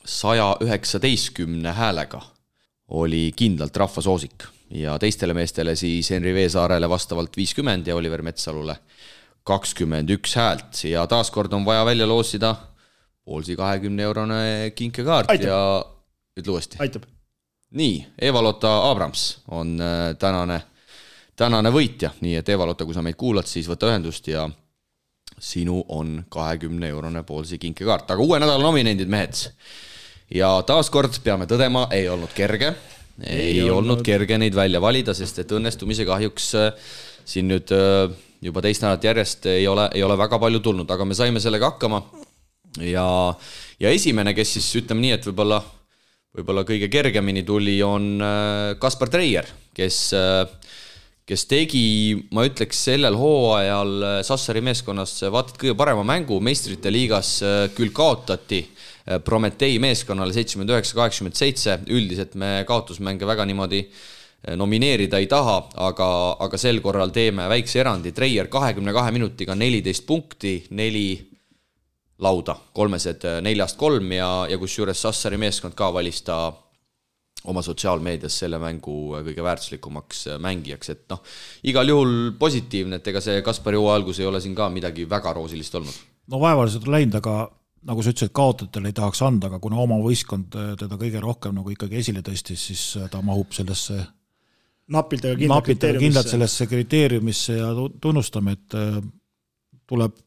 saja 0.04 0.50
üheksateistkümne 0.64 1.72
häälega 1.78 2.22
oli 3.00 3.32
kindlalt 3.36 3.78
rahvasoosik. 3.78 4.48
Ja 4.84 5.00
teistele 5.00 5.34
meestele 5.34 5.76
siis 5.80 6.12
Henri 6.12 6.34
Veesaarele 6.36 6.90
vastavalt 6.90 7.38
viiskümmend 7.38 7.88
ja 7.88 7.96
Oliver 7.96 8.22
Metsalule 8.22 8.76
kakskümmend 9.48 10.12
üks 10.12 10.36
häält. 10.36 10.84
Ja 10.92 11.08
taaskord 11.08 11.54
on 11.56 11.66
vaja 11.66 11.86
välja 11.88 12.08
loosida 12.08 12.56
Poolsi 13.24 13.56
kahekümne 13.56 14.04
eurone 14.04 14.72
kinkekaart 14.76 15.40
ja 15.40 15.60
ütle 16.40 16.52
uuesti. 16.52 16.80
aitab 16.84 17.08
nii, 17.72 18.08
Eva-Lotta 18.22 18.92
Abrams 18.92 19.42
on 19.52 19.82
äh, 19.82 20.16
tänane, 20.20 20.62
tänane 21.36 21.72
võitja, 21.74 22.12
nii 22.22 22.38
et 22.40 22.50
Eva-Lotta, 22.50 22.86
kui 22.86 22.96
sa 22.96 23.04
meid 23.06 23.18
kuulad, 23.20 23.48
siis 23.50 23.68
võta 23.70 23.90
ühendust 23.92 24.28
ja 24.32 24.48
sinu 25.40 25.84
on 25.94 26.24
kahekümne 26.30 26.90
eurone 26.90 27.24
Poolsi 27.24 27.60
kinkekaart, 27.62 28.12
aga 28.12 28.24
uue 28.24 28.40
nädala 28.40 28.64
nominendid, 28.64 29.10
mehed. 29.10 29.50
ja 30.34 30.56
taaskord 30.66 31.20
peame 31.24 31.46
tõdema, 31.46 31.88
ei 31.92 32.08
olnud 32.10 32.32
kerge, 32.36 32.74
ei, 33.24 33.60
ei 33.60 33.70
olnud 33.70 34.02
kerge 34.06 34.38
neid 34.38 34.56
välja 34.56 34.82
valida, 34.82 35.14
sest 35.14 35.44
et 35.44 35.52
õnnestumisi 35.52 36.08
kahjuks 36.08 36.54
äh, 36.56 36.72
siin 37.28 37.52
nüüd 37.52 37.72
äh, 37.76 38.08
juba 38.42 38.62
teist 38.64 38.84
nädalat 38.84 39.04
järjest 39.04 39.46
ei 39.52 39.68
ole, 39.68 39.90
ei 39.94 40.04
ole 40.04 40.18
väga 40.18 40.40
palju 40.40 40.62
tulnud, 40.64 40.90
aga 40.90 41.06
me 41.06 41.18
saime 41.18 41.42
sellega 41.44 41.74
hakkama. 41.74 42.02
ja, 42.82 43.08
ja 43.80 43.90
esimene, 43.90 44.34
kes 44.34 44.54
siis 44.58 44.76
ütleme 44.82 45.02
nii, 45.02 45.16
et 45.18 45.26
võib-olla 45.28 45.62
võib-olla 46.38 46.64
kõige 46.68 46.90
kergemini 46.94 47.44
tuli, 47.46 47.80
on 47.86 48.18
äh, 48.22 48.76
Kaspar 48.82 49.10
Treier, 49.10 49.48
kes, 49.76 50.00
äh, 50.14 50.44
kes 51.28 51.46
tegi, 51.50 51.86
ma 52.36 52.46
ütleks, 52.48 52.84
sellel 52.90 53.18
hooajal 53.18 53.94
äh, 53.98 54.18
Sassari 54.28 54.62
meeskonnas 54.66 55.16
vaata 55.34 55.56
et 55.56 55.62
kõige 55.64 55.78
parema 55.80 56.06
mängu, 56.08 56.40
meistrite 56.44 56.94
liigas 56.94 57.40
küll 57.78 57.94
kaotati 57.96 58.66
Prometee 59.24 59.78
meeskonnale 59.80 60.34
seitsekümmend 60.36 60.74
üheksa, 60.74 60.98
kaheksakümmend 60.98 61.38
seitse, 61.40 61.78
üldiselt 61.96 62.34
me 62.36 62.66
kaotusmänge 62.68 63.24
väga 63.30 63.46
niimoodi 63.48 63.80
nomineerida 64.60 65.22
ei 65.24 65.30
taha, 65.32 65.62
aga, 65.80 66.10
aga 66.44 66.60
sel 66.60 66.82
korral 66.84 67.14
teeme 67.16 67.46
väikse 67.48 67.80
erandi, 67.80 68.12
Treier 68.12 68.52
kahekümne 68.52 68.92
kahe 68.96 69.14
minutiga 69.16 69.56
neliteist 69.56 70.04
punkti, 70.10 70.58
neli 70.76 71.08
lauda, 72.24 72.56
kolmesed 72.74 73.26
äh, 73.28 73.42
neljast 73.46 73.78
kolm 73.78 74.12
ja, 74.16 74.30
ja 74.50 74.58
kusjuures 74.58 75.02
Sassari 75.06 75.38
meeskond 75.42 75.78
ka 75.78 75.92
valis 75.94 76.24
ta 76.26 76.38
oma 77.48 77.62
sotsiaalmeedias 77.64 78.40
selle 78.42 78.60
mängu 78.62 78.96
äh, 79.18 79.26
kõige 79.28 79.46
väärtuslikumaks 79.46 80.24
äh, 80.34 80.40
mängijaks, 80.42 80.94
et 80.96 81.06
noh, 81.14 81.22
igal 81.70 81.94
juhul 81.94 82.16
positiivne, 82.40 82.98
et 82.98 83.12
ega 83.14 83.22
see 83.24 83.44
Kaspari 83.46 83.78
hooaja 83.78 84.02
algus 84.02 84.22
ei 84.22 84.30
ole 84.30 84.42
siin 84.42 84.58
ka 84.58 84.72
midagi 84.74 85.06
väga 85.10 85.36
roosilist 85.38 85.78
olnud. 85.78 86.02
no 86.34 86.42
vaevaliselt 86.42 86.90
on 86.90 86.98
läinud, 86.98 87.20
aga 87.22 87.38
nagu 87.88 88.04
sa 88.04 88.12
ütlesid, 88.12 88.34
kaotajatele 88.36 88.90
ei 88.90 88.98
tahaks 88.98 89.22
anda, 89.24 89.52
aga 89.52 89.62
kuna 89.64 89.78
oma 89.80 90.02
võistkond 90.02 90.58
teda 90.82 90.98
kõige 90.98 91.22
rohkem 91.24 91.54
nagu 91.56 91.70
ikkagi 91.72 92.02
esile 92.02 92.26
tõstis, 92.26 92.66
siis 92.72 92.84
ta 93.14 93.22
mahub 93.24 93.54
sellesse 93.56 94.02
napilt, 94.92 95.24
aga 95.24 95.38
kindlalt 95.38 95.62
napilt, 95.62 95.86
aga 95.86 96.02
kindlalt 96.02 96.34
sellesse 96.34 96.68
kriteeriumisse 96.68 97.62
ja 97.62 97.70
tunnustame, 98.02 98.58
et 98.58 98.76
tuleb 99.88 100.18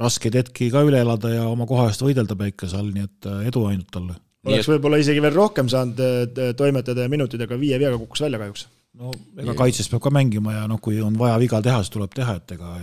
raskeid 0.00 0.38
hetki 0.40 0.68
ka 0.72 0.82
üle 0.86 1.00
elada 1.02 1.32
ja 1.32 1.44
oma 1.48 1.66
koha 1.68 1.88
eest 1.90 2.04
võidelda 2.04 2.36
päikese 2.38 2.78
all, 2.78 2.92
nii 2.94 3.06
et 3.06 3.28
äh, 3.30 3.44
edu 3.50 3.64
ainult 3.68 3.90
talle. 3.92 4.16
oleks 4.46 4.68
võib-olla 4.70 5.00
isegi 5.02 5.22
veel 5.24 5.36
rohkem 5.36 5.70
saanud 5.72 6.02
äh, 6.02 6.50
toimetada 6.58 7.06
ja 7.06 7.12
minutid, 7.12 7.42
aga 7.46 7.58
viie 7.60 7.78
veaga 7.80 8.00
kukkus 8.02 8.26
välja 8.26 8.40
kahjuks. 8.42 8.66
no 9.00 9.12
ega 9.42 9.56
kaitses 9.58 9.88
peab 9.92 10.04
ka 10.06 10.12
mängima 10.14 10.58
ja 10.58 10.66
noh, 10.70 10.80
kui 10.82 11.00
on 11.04 11.16
vaja 11.20 11.38
viga 11.42 11.62
teha, 11.64 11.80
siis 11.82 11.94
tuleb 11.94 12.12
teha, 12.16 12.36
et 12.40 12.56
ega, 12.58 12.76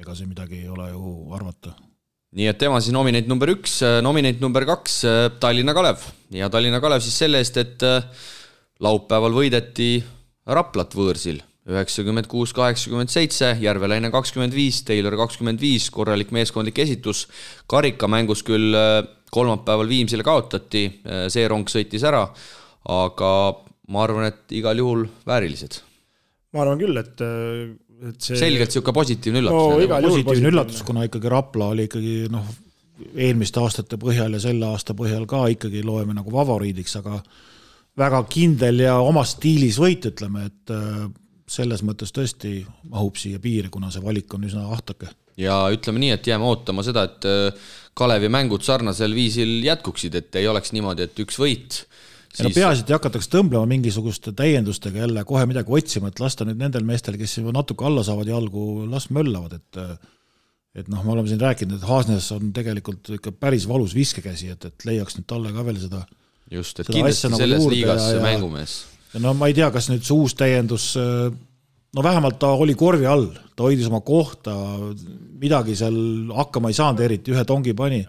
ega 0.00 0.16
see 0.16 0.30
midagi 0.30 0.62
ei 0.62 0.72
ole 0.72 0.90
ju 0.92 1.14
arvata 1.36 1.74
nii 2.38 2.48
et 2.50 2.60
tema 2.60 2.80
siis 2.84 2.96
nominent 2.96 3.28
number 3.30 3.52
üks, 3.56 3.80
äh, 3.84 4.00
nominent 4.04 4.40
number 4.44 4.66
kaks 4.68 5.02
Tallinna 5.40 5.76
Kalev 5.76 6.06
ja 6.36 6.48
Tallinna 6.52 6.80
Kalev 6.84 7.04
siis 7.04 7.16
selle 7.24 7.42
eest, 7.44 7.60
et 7.60 7.84
laupäeval 8.80 9.36
võideti 9.36 9.98
Raplat 10.48 10.94
võõrsil 10.96 11.42
üheksakümmend 11.68 12.28
kuus, 12.30 12.54
kaheksakümmend 12.56 13.12
seitse, 13.12 13.52
Järvelaine 13.60 14.10
kakskümmend 14.12 14.54
viis, 14.56 14.80
Taylor 14.88 15.16
kakskümmend 15.20 15.60
viis, 15.60 15.90
korralik 15.92 16.32
meeskondlik 16.32 16.78
esitus. 16.84 17.26
karikamängus 17.68 18.42
küll 18.46 18.76
äh, 18.76 19.02
kolmapäeval 19.30 19.88
Viimsile 19.88 20.24
kaotati, 20.24 20.86
äh, 21.04 21.26
see 21.32 21.48
rong 21.48 21.68
sõitis 21.68 22.06
ära, 22.08 22.24
aga 22.94 23.32
ma 23.92 24.04
arvan, 24.04 24.30
et 24.32 24.56
igal 24.56 24.80
juhul 24.80 25.04
väärilised. 25.28 25.82
ma 26.56 26.64
arvan 26.64 26.80
küll, 26.80 26.96
et, 26.96 27.20
äh, 27.20 28.08
et 28.08 28.30
see 28.30 28.40
selgelt 28.40 28.72
niisugune 28.72 28.96
positiivne 29.02 29.44
üllatus 29.44 29.60
no,. 29.60 29.76
positiivne, 29.76 30.08
positiivne 30.08 30.54
üllatus, 30.54 30.82
kuna 30.88 31.04
ikkagi 31.04 31.36
Rapla 31.36 31.70
oli 31.74 31.88
ikkagi 31.90 32.16
noh, 32.32 32.48
eelmiste 33.14 33.60
aastate 33.60 34.00
põhjal 34.00 34.38
ja 34.38 34.42
selle 34.42 34.72
aasta 34.72 34.96
põhjal 34.96 35.28
ka 35.28 35.44
ikkagi 35.52 35.84
loeme 35.84 36.16
nagu 36.16 36.32
favoriidiks, 36.32 36.96
aga 37.02 37.20
väga 37.98 38.24
kindel 38.30 38.86
ja 38.86 38.98
omas 39.04 39.36
stiilis 39.36 39.76
võit, 39.82 40.08
ütleme, 40.08 40.48
et 40.48 40.78
selles 41.48 41.82
mõttes 41.86 42.12
tõesti 42.14 42.60
mahub 42.90 43.16
siia 43.18 43.40
piiri, 43.42 43.70
kuna 43.72 43.92
see 43.94 44.04
valik 44.04 44.34
on 44.36 44.46
üsna 44.48 44.66
ahtake. 44.74 45.10
ja 45.38 45.60
ütleme 45.74 46.02
nii, 46.02 46.12
et 46.16 46.26
jääme 46.26 46.48
ootama 46.48 46.84
seda, 46.86 47.06
et 47.08 47.28
äh, 47.28 47.70
Kalevi 47.98 48.30
mängud 48.30 48.62
sarnasel 48.62 49.14
viisil 49.14 49.58
jätkuksid, 49.66 50.14
et 50.14 50.36
ei 50.38 50.48
oleks 50.48 50.74
niimoodi, 50.76 51.08
et 51.08 51.24
üks 51.24 51.38
võit 51.40 51.80
siis... 51.80 52.44
no 52.44 52.52
peaasi, 52.54 52.84
et 52.84 52.92
ei 52.92 52.98
hakataks 52.98 53.30
tõmblema 53.32 53.66
mingisuguste 53.70 54.34
täiendustega 54.38 55.04
jälle 55.04 55.24
kohe 55.28 55.46
midagi 55.50 55.74
otsima, 55.80 56.12
et 56.12 56.22
lasta 56.22 56.46
nüüd 56.48 56.60
nendel 56.60 56.86
meestel, 56.88 57.18
kes 57.20 57.40
juba 57.40 57.54
natuke 57.56 57.86
alla 57.88 58.04
saavad 58.06 58.30
jalgu, 58.30 58.68
las 58.92 59.10
möllavad, 59.14 59.58
et 59.58 59.82
et 60.78 60.86
noh, 60.92 61.00
me 61.02 61.10
oleme 61.14 61.26
siin 61.30 61.40
rääkinud, 61.42 61.80
et 61.80 61.88
Haasnes 61.88 62.28
on 62.36 62.52
tegelikult 62.54 63.08
ikka 63.16 63.32
päris 63.34 63.64
valus 63.66 63.96
viskekäsi, 63.96 64.52
et, 64.54 64.68
et 64.68 64.84
leiaks 64.86 65.16
nüüd 65.16 65.26
talle 65.26 65.50
ka 65.54 65.64
veel 65.66 65.80
seda 65.80 66.04
just, 66.52 66.78
et 66.78 66.90
kindlasti 66.92 67.32
nagu 67.32 67.40
selles 67.42 67.66
liigas 67.72 68.12
ja- 68.12 68.22
mängumees 68.22 68.76
no 69.16 69.34
ma 69.34 69.48
ei 69.48 69.56
tea, 69.56 69.70
kas 69.74 69.88
nüüd 69.90 70.04
see 70.04 70.16
uus 70.16 70.34
täiendus, 70.38 70.92
no 70.98 72.04
vähemalt 72.04 72.38
ta 72.40 72.52
oli 72.60 72.76
korvi 72.78 73.08
all, 73.08 73.30
ta 73.56 73.66
hoidis 73.66 73.88
oma 73.88 74.02
kohta, 74.04 74.54
midagi 75.40 75.76
seal 75.78 75.96
hakkama 76.36 76.72
ei 76.72 76.76
saanud 76.76 77.04
eriti, 77.06 77.32
ühe 77.32 77.44
tongi 77.48 77.74
pani, 77.78 78.02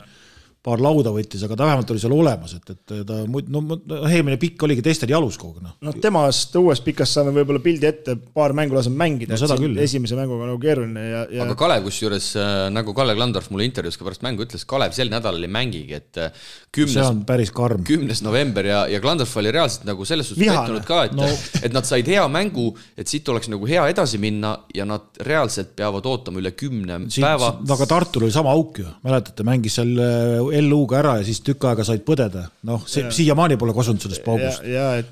paar 0.64 0.82
lauda 0.84 1.14
võttis, 1.16 1.40
aga 1.48 1.56
ta 1.56 1.68
vähemalt 1.70 1.92
oli 1.94 2.02
seal 2.04 2.14
olemas, 2.16 2.52
et, 2.58 2.72
et 2.74 2.94
ta 3.08 3.20
muid- 3.32 3.48
no 3.48 3.62
eelmine 4.10 4.36
pikk 4.42 4.66
oligi 4.68 4.84
teistel 4.84 5.12
jalus 5.14 5.38
kogu 5.40 5.56
aeg, 5.56 5.64
noh. 5.70 5.76
noh, 5.88 5.96
temast 6.04 6.56
uuest 6.60 6.84
pikast 6.84 7.16
saame 7.16 7.32
võib-olla 7.38 7.62
pildi 7.64 7.88
ette, 7.88 8.16
paar 8.36 8.52
mängu 8.58 8.76
laseme 8.76 9.00
mängida 9.00 9.38
No 9.38 9.38
et 9.40 9.54
siin 9.54 9.62
küll, 9.64 9.78
esimese 9.86 10.18
mänguga 10.20 10.50
nagu 10.50 10.60
keeruline 10.60 11.06
ja, 11.06 11.22
ja 11.32 11.46
aga 11.46 11.56
Kalev 11.60 11.86
kusjuures 11.88 12.28
äh, 12.36 12.66
nagu 12.76 12.92
Kalle 12.98 13.16
Klandorf 13.16 13.48
mulle 13.54 13.70
intervjuus 13.70 13.96
ka 14.02 14.08
pärast 14.10 14.26
mängu 14.28 14.44
ütles, 14.44 14.66
Kalev 14.68 14.92
sel 14.98 15.12
nädalal 15.14 15.48
ei 15.48 15.52
mängigi, 15.56 15.96
et 15.96 16.20
äh, 16.20 16.36
see 16.36 16.74
kümnes 16.82 17.08
on 17.08 17.24
päris 17.30 17.54
karm. 17.56 17.86
kümnes 17.88 18.20
november 18.28 18.68
ja, 18.68 18.82
ja 18.92 19.00
Klandorf 19.04 19.38
oli 19.40 19.56
reaalselt 19.56 19.88
nagu 19.88 20.04
selles 20.12 20.34
suhtes 20.34 20.44
pettunud 20.44 20.84
ka, 20.88 21.06
et 21.08 21.16
No. 21.20 21.26
et 21.66 21.74
nad 21.74 21.88
said 21.88 22.08
hea 22.08 22.22
mängu, 22.32 22.70
et 23.00 23.08
siit 23.10 23.28
oleks 23.32 23.48
nagu 23.52 23.66
hea 23.68 23.82
edasi 23.92 24.20
minna 24.22 24.54
ja 24.76 24.86
nad 24.88 25.08
reaalselt 25.26 25.72
peavad 25.80 26.06
ootama 26.08 26.40
üle 26.44 26.52
kümne 26.56 27.00
siit, 27.08 27.24
päeva. 27.26 27.56
no 27.64 27.76
aga 27.80 27.88
Tartul 27.90 28.28
oli 28.28 28.36
sama 28.36 28.52
auk 28.56 28.80
ju, 28.84 28.86
mäletate, 29.08 29.44
mängis 29.48 29.80
seal 29.80 29.96
äh, 30.00 30.49
LU-ga 30.54 31.00
ära 31.00 31.16
ja 31.20 31.26
siis 31.28 31.42
tükk 31.46 31.66
aega 31.70 31.86
said 31.88 32.02
põdeda, 32.08 32.46
noh, 32.68 32.84
see 32.90 33.08
siiamaani 33.14 33.58
pole 33.60 33.74
kosunud 33.76 34.02
sellest 34.04 34.24
paugust. 34.26 34.66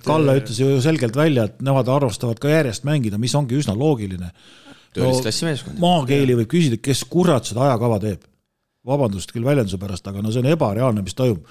Kalle 0.06 0.38
ütles 0.40 0.62
ju 0.62 0.80
selgelt 0.84 1.18
välja, 1.18 1.48
et 1.50 1.62
nemad 1.66 1.90
arvestavad 1.92 2.40
ka 2.42 2.52
järjest 2.52 2.88
mängida, 2.88 3.20
mis 3.22 3.36
ongi 3.38 3.58
üsna 3.60 3.76
loogiline. 3.78 4.32
töölisklassi 4.96 5.46
meeskond. 5.46 5.80
maakeeli 5.84 6.38
võib 6.40 6.50
küsida, 6.52 6.80
kes 6.82 7.04
kurat 7.12 7.46
seda 7.46 7.68
ajakava 7.68 8.00
teeb. 8.04 8.26
vabandust 8.88 9.34
küll 9.36 9.44
väljenduse 9.44 9.78
pärast, 9.78 10.08
aga 10.08 10.22
no 10.24 10.32
see 10.32 10.40
on 10.40 10.52
ebareaalne, 10.54 11.02
mis 11.04 11.14
toimub. 11.14 11.44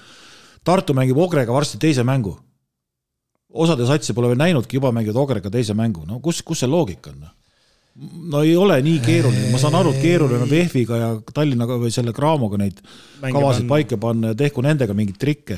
Tartu 0.65 0.93
mängib 0.97 1.17
Ogrega 1.21 1.53
varsti 1.53 1.77
teise 1.77 2.03
mängu. 2.03 2.37
osade 3.53 3.85
satsi 3.85 4.13
pole 4.13 4.27
veel 4.27 4.37
näinudki, 4.37 4.77
juba 4.77 4.91
mängivad 4.91 5.15
Ogrega 5.15 5.49
teise 5.49 5.73
mängu, 5.73 6.05
no 6.05 6.19
kus, 6.19 6.41
kus 6.41 6.59
see 6.59 6.69
loogika 6.69 7.09
on? 7.11 7.27
No 8.31 8.43
ei 8.45 8.55
ole 8.59 8.77
nii 8.85 8.99
keeruline, 9.05 9.49
ma 9.51 9.59
saan 9.61 9.77
aru, 9.79 9.93
et 9.95 10.03
keeruline 10.03 10.43
on 10.45 10.51
VEF-iga 10.51 10.99
ja 11.01 11.09
Tallinnaga 11.33 11.79
või 11.81 11.93
selle 11.93 12.13
Craamoga 12.13 12.59
neid 12.61 12.81
Mänge 13.21 13.33
kavasid 13.33 13.63
panna. 13.65 13.71
paika 13.73 13.97
panna 14.01 14.33
ja 14.33 14.37
tehku 14.37 14.61
nendega 14.65 14.93
mingeid 14.97 15.17
trikke. 15.21 15.57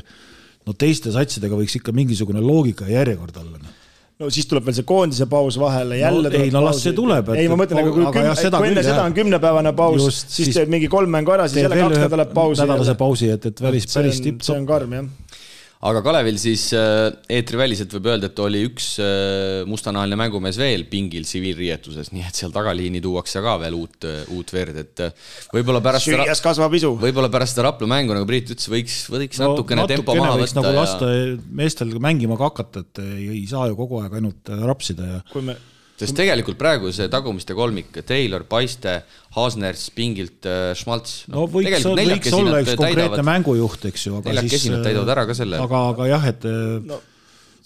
no 0.67 0.75
teiste 0.77 1.11
satsidega 1.11 1.57
võiks 1.59 1.75
ikka 1.79 1.91
mingisugune 1.95 2.41
loogika 2.43 2.87
ja 2.87 3.01
järjekord 3.01 3.37
olla 3.41 3.57
noh. 3.59 3.75
no 4.19 4.29
siis 4.31 4.47
tuleb 4.47 4.65
veel 4.67 4.77
see 4.77 4.87
koondise 4.87 5.27
paus 5.31 5.57
vahele, 5.59 5.97
jälle 5.99 6.31
No 6.31 6.43
ei, 6.43 6.51
no 6.53 6.63
las 6.63 6.79
see 6.83 6.95
tuleb, 6.95 7.29
et- 7.33 7.41
ei, 7.43 7.51
ma 7.51 7.59
mõtlen, 7.59 7.81
aga 7.83 7.91
kui, 7.95 8.05
aga 8.07 8.23
jah, 8.29 8.35
küm, 8.35 8.41
seda 8.45 8.57
kui 8.63 8.67
enne 8.71 8.79
küll, 8.79 8.89
seda 8.89 9.01
jah. 9.01 9.05
on 9.09 9.17
kümnepäevane 9.19 9.73
paus, 9.75 10.07
siis, 10.07 10.23
siis 10.37 10.55
teeb 10.55 10.71
mingi 10.71 10.87
kolm 10.91 11.11
mängu 11.11 11.35
ära, 11.35 11.47
siis 11.51 11.65
jälle 11.65 11.81
kaks 11.81 12.03
nädalat 12.05 12.33
pausi. 12.35 12.61
nädalase 12.63 12.95
pausi, 12.99 13.31
et, 13.35 13.51
et 13.51 13.59
päris, 13.59 13.87
päris 13.93 14.15
see 14.19 14.23
on 14.23 14.29
tipp-topp. 14.29 14.67
karm 14.67 14.95
jah. 14.99 15.11
Aga 15.79 16.01
Kalevil 16.03 16.35
siis 16.41 16.65
äh, 16.75 17.07
eetriväliselt 17.31 17.93
võib 17.95 18.09
öelda, 18.11 18.27
et 18.27 18.39
oli 18.43 18.65
üks 18.67 18.87
äh, 18.99 19.61
mustanahaline 19.69 20.17
mängumees 20.19 20.59
veel 20.59 20.83
pingil 20.91 21.23
tsiviilriietuses, 21.23 22.11
nii 22.11 22.25
et 22.27 22.39
seal 22.41 22.51
tagaliini 22.55 22.99
tuuakse 23.03 23.39
ka 23.45 23.55
veel 23.61 23.77
uut, 23.77 24.09
uut 24.35 24.51
verd, 24.55 24.81
et 24.83 25.05
äh, 25.05 25.31
võib-olla 25.55 25.79
pärast 25.85 26.09
süües 26.09 26.43
kasvab 26.43 26.75
isu. 26.75 26.91
võib-olla 26.99 27.31
pärast 27.31 27.55
seda 27.55 27.69
Rapla 27.69 27.87
mängu, 27.95 28.15
nagu 28.17 28.27
Priit 28.27 28.51
ütles, 28.51 28.67
võiks, 28.71 28.99
võiks 29.13 29.39
natukene 29.39 29.87
tempo 29.87 30.17
maha 30.19 30.35
võiks 30.41 30.51
võtta 30.51 30.65
nagu 30.65 30.75
ja 30.75 30.83
lasta 30.83 31.13
meestel 31.61 31.95
mängima 32.03 32.35
ka 32.39 32.51
hakata, 32.51 32.83
et 32.83 33.03
ei, 33.05 33.45
saa 33.47 33.69
ju 33.71 33.79
kogu 33.79 34.03
aeg 34.03 34.19
ainult 34.19 34.51
äh, 34.51 34.65
rapsida 34.67 35.13
ja 35.13 35.21
kui 35.31 35.47
me, 35.47 35.55
sest 35.99 36.15
tegelikult 36.15 36.57
praegu 36.59 36.93
see 36.95 37.09
tagumiste 37.11 37.55
kolmik, 37.57 38.01
Taylor, 38.07 38.45
Paiste, 38.49 39.01
Haasners, 39.35 39.89
pingilt 39.95 40.47
äh, 40.47 40.71
Schmaltz. 40.79 41.25
no 41.31 41.45
võiks, 41.51 41.83
võiks 41.83 42.35
olla 42.35 42.63
üks 42.63 42.79
konkreetne 42.79 43.25
mängujuht, 43.27 43.89
eks 43.91 44.07
ju, 44.07 44.17
aga 44.21 44.33
Neljakesi 44.33 44.65
siis 44.65 44.75
nad 44.75 44.85
täidavad 44.87 45.13
ära 45.17 45.27
ka 45.29 45.37
selle. 45.37 45.61
aga, 45.65 45.85
aga 45.93 46.09
jah, 46.13 46.27
et 46.31 46.49
no, 46.87 47.01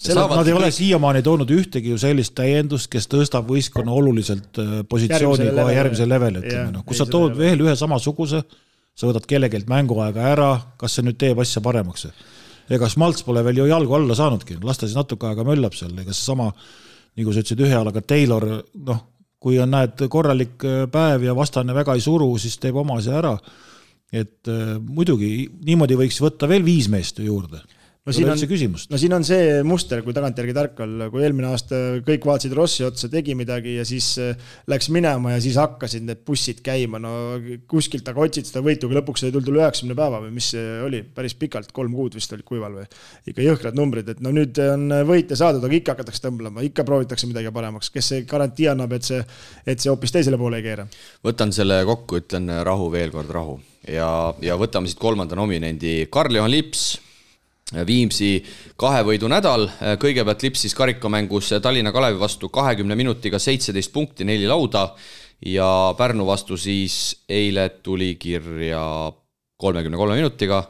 Selle- 0.04 0.26
nad 0.36 0.48
ei 0.50 0.52
ole 0.52 0.68
siiamaani 0.74 1.22
toonud 1.24 1.50
ühtegi 1.54 1.92
ju 1.94 1.98
sellist 2.00 2.34
täiendust, 2.36 2.90
kes 2.92 3.06
tõstab 3.08 3.46
võistkonna 3.48 3.94
oluliselt 3.94 4.58
äh, 4.60 4.76
positsiooni 4.90 5.48
kohe 5.54 5.76
järgmisele 5.76 6.10
levelile, 6.16 6.42
ütleme 6.44 6.74
noh, 6.74 6.84
kui 6.84 6.96
ei, 6.96 7.00
sa 7.00 7.06
tood 7.08 7.36
veel 7.38 7.62
ühe 7.64 7.74
samasuguse, 7.78 8.42
sa 8.94 9.08
võtad 9.08 9.28
kellelgi 9.30 9.62
mänguaega 9.70 10.26
ära, 10.34 10.50
kas 10.80 10.98
see 10.98 11.06
nüüd 11.06 11.20
teeb 11.20 11.40
asja 11.44 11.62
paremaks? 11.64 12.08
ega 12.74 12.88
Schmaltz 12.88 13.24
pole 13.24 13.42
veel 13.44 13.60
ju 13.60 13.68
jalgu 13.68 13.94
alla 13.96 14.16
saanudki, 14.16 14.56
las 14.64 14.80
ta 14.80 14.88
siis 14.88 14.96
natuke 14.96 15.28
aega 15.28 15.44
möllab 15.46 15.74
seal, 15.76 15.92
ega 16.00 16.12
seesama 16.16 16.50
nagu 17.18 17.32
sa 17.32 17.42
ütlesid, 17.44 17.62
ühe 17.64 17.74
jalaga 17.74 18.02
Taylor, 18.02 18.46
noh, 18.86 19.02
kui 19.44 19.58
on, 19.60 19.70
näed, 19.74 20.06
korralik 20.10 20.64
äh, 20.66 20.84
päev 20.90 21.26
ja 21.26 21.36
vastane 21.36 21.76
väga 21.76 21.96
ei 21.96 22.04
suru, 22.04 22.32
siis 22.40 22.56
teeb 22.62 22.78
oma 22.80 22.98
asja 23.00 23.18
ära. 23.20 23.36
et 24.14 24.46
äh, 24.46 24.76
muidugi 24.78 25.48
niimoodi 25.66 25.96
võiks 25.98 26.20
võtta 26.22 26.48
veel 26.48 26.62
viis 26.64 26.88
meest 26.88 27.18
ju 27.18 27.26
juurde. 27.32 27.62
No 28.04 28.12
siin 28.12 28.28
on 28.28 28.36
no 28.92 28.98
siin 29.00 29.14
on 29.16 29.24
see 29.24 29.60
muster, 29.64 30.02
kui 30.04 30.12
tagantjärgi 30.16 30.54
tark 30.56 30.80
olla, 30.84 31.06
kui 31.12 31.22
eelmine 31.24 31.48
aasta 31.48 31.78
kõik 32.04 32.26
vaatasid 32.28 32.52
Rossi 32.56 32.84
otsa, 32.84 33.08
tegi 33.08 33.32
midagi 33.38 33.78
ja 33.78 33.86
siis 33.88 34.10
äh, 34.20 34.36
läks 34.68 34.90
minema 34.92 35.32
ja 35.32 35.40
siis 35.40 35.56
hakkasid 35.60 36.04
need 36.04 36.20
bussid 36.26 36.60
käima, 36.64 37.00
no 37.00 37.14
kuskilt 37.70 38.08
aga 38.12 38.26
otsid 38.26 38.50
seda 38.50 38.60
võitu, 38.66 38.90
aga 38.90 39.00
lõpuks 39.00 39.24
sai 39.24 39.32
tuldud 39.32 39.54
üle 39.54 39.64
üheksakümne 39.64 39.96
päeva 39.96 40.20
või 40.26 40.34
mis 40.36 40.50
see 40.52 40.78
oli, 40.84 41.00
päris 41.16 41.36
pikalt, 41.40 41.72
kolm 41.72 41.96
kuud 41.96 42.18
vist 42.18 42.36
olid 42.36 42.44
kuival 42.44 42.76
või. 42.82 42.88
ikka 43.32 43.48
jõhkrad 43.48 43.80
numbrid, 43.80 44.12
et 44.12 44.20
no 44.24 44.34
nüüd 44.36 44.60
on 44.66 44.98
võite 45.08 45.38
saadud, 45.40 45.64
aga 45.64 45.80
ikka 45.80 45.96
hakatakse 45.96 46.26
tõmblema, 46.26 46.64
ikka 46.68 46.84
proovitakse 46.84 47.30
midagi 47.30 47.54
paremaks, 47.56 47.88
kes 47.94 48.12
see 48.12 48.26
garantii 48.28 48.68
annab, 48.74 48.92
et 48.98 49.08
see, 49.08 49.22
et 49.64 49.80
see 49.80 49.92
hoopis 49.92 50.12
teisele 50.12 50.36
poole 50.40 50.60
ei 50.60 50.66
keera. 50.68 50.84
võtan 51.24 51.56
selle 51.56 51.80
kokku, 51.88 52.20
ütlen 52.20 52.52
rahu 52.68 52.92
veel 52.92 53.16
kord 53.16 53.32
rahu 53.32 53.62
ja, 53.88 54.08
ja 54.44 54.60
võtame 54.60 54.90
siit 54.90 55.00
kolmanda 55.00 55.36
nominendi, 55.38 56.04
Karl-Juhan 56.12 56.52
Lips. 56.52 56.84
Viimsi 57.72 58.44
kahe 58.76 59.00
võidu 59.08 59.28
nädal, 59.32 59.64
kõigepealt 59.96 60.42
Lips 60.44 60.66
siis 60.66 60.74
karikamängus 60.76 61.48
Tallinna 61.64 61.94
Kalevi 61.96 62.20
vastu 62.20 62.50
kahekümne 62.52 62.94
minutiga 62.94 63.40
seitseteist 63.40 63.92
punkti, 63.92 64.26
neli 64.28 64.44
lauda 64.46 64.90
ja 65.48 65.94
Pärnu 65.96 66.26
vastu 66.28 66.58
siis 66.60 67.24
eile 67.28 67.70
tuli 67.82 68.14
kirja 68.20 68.84
kolmekümne 69.56 69.96
kolme 69.96 70.18
minutiga 70.20 70.60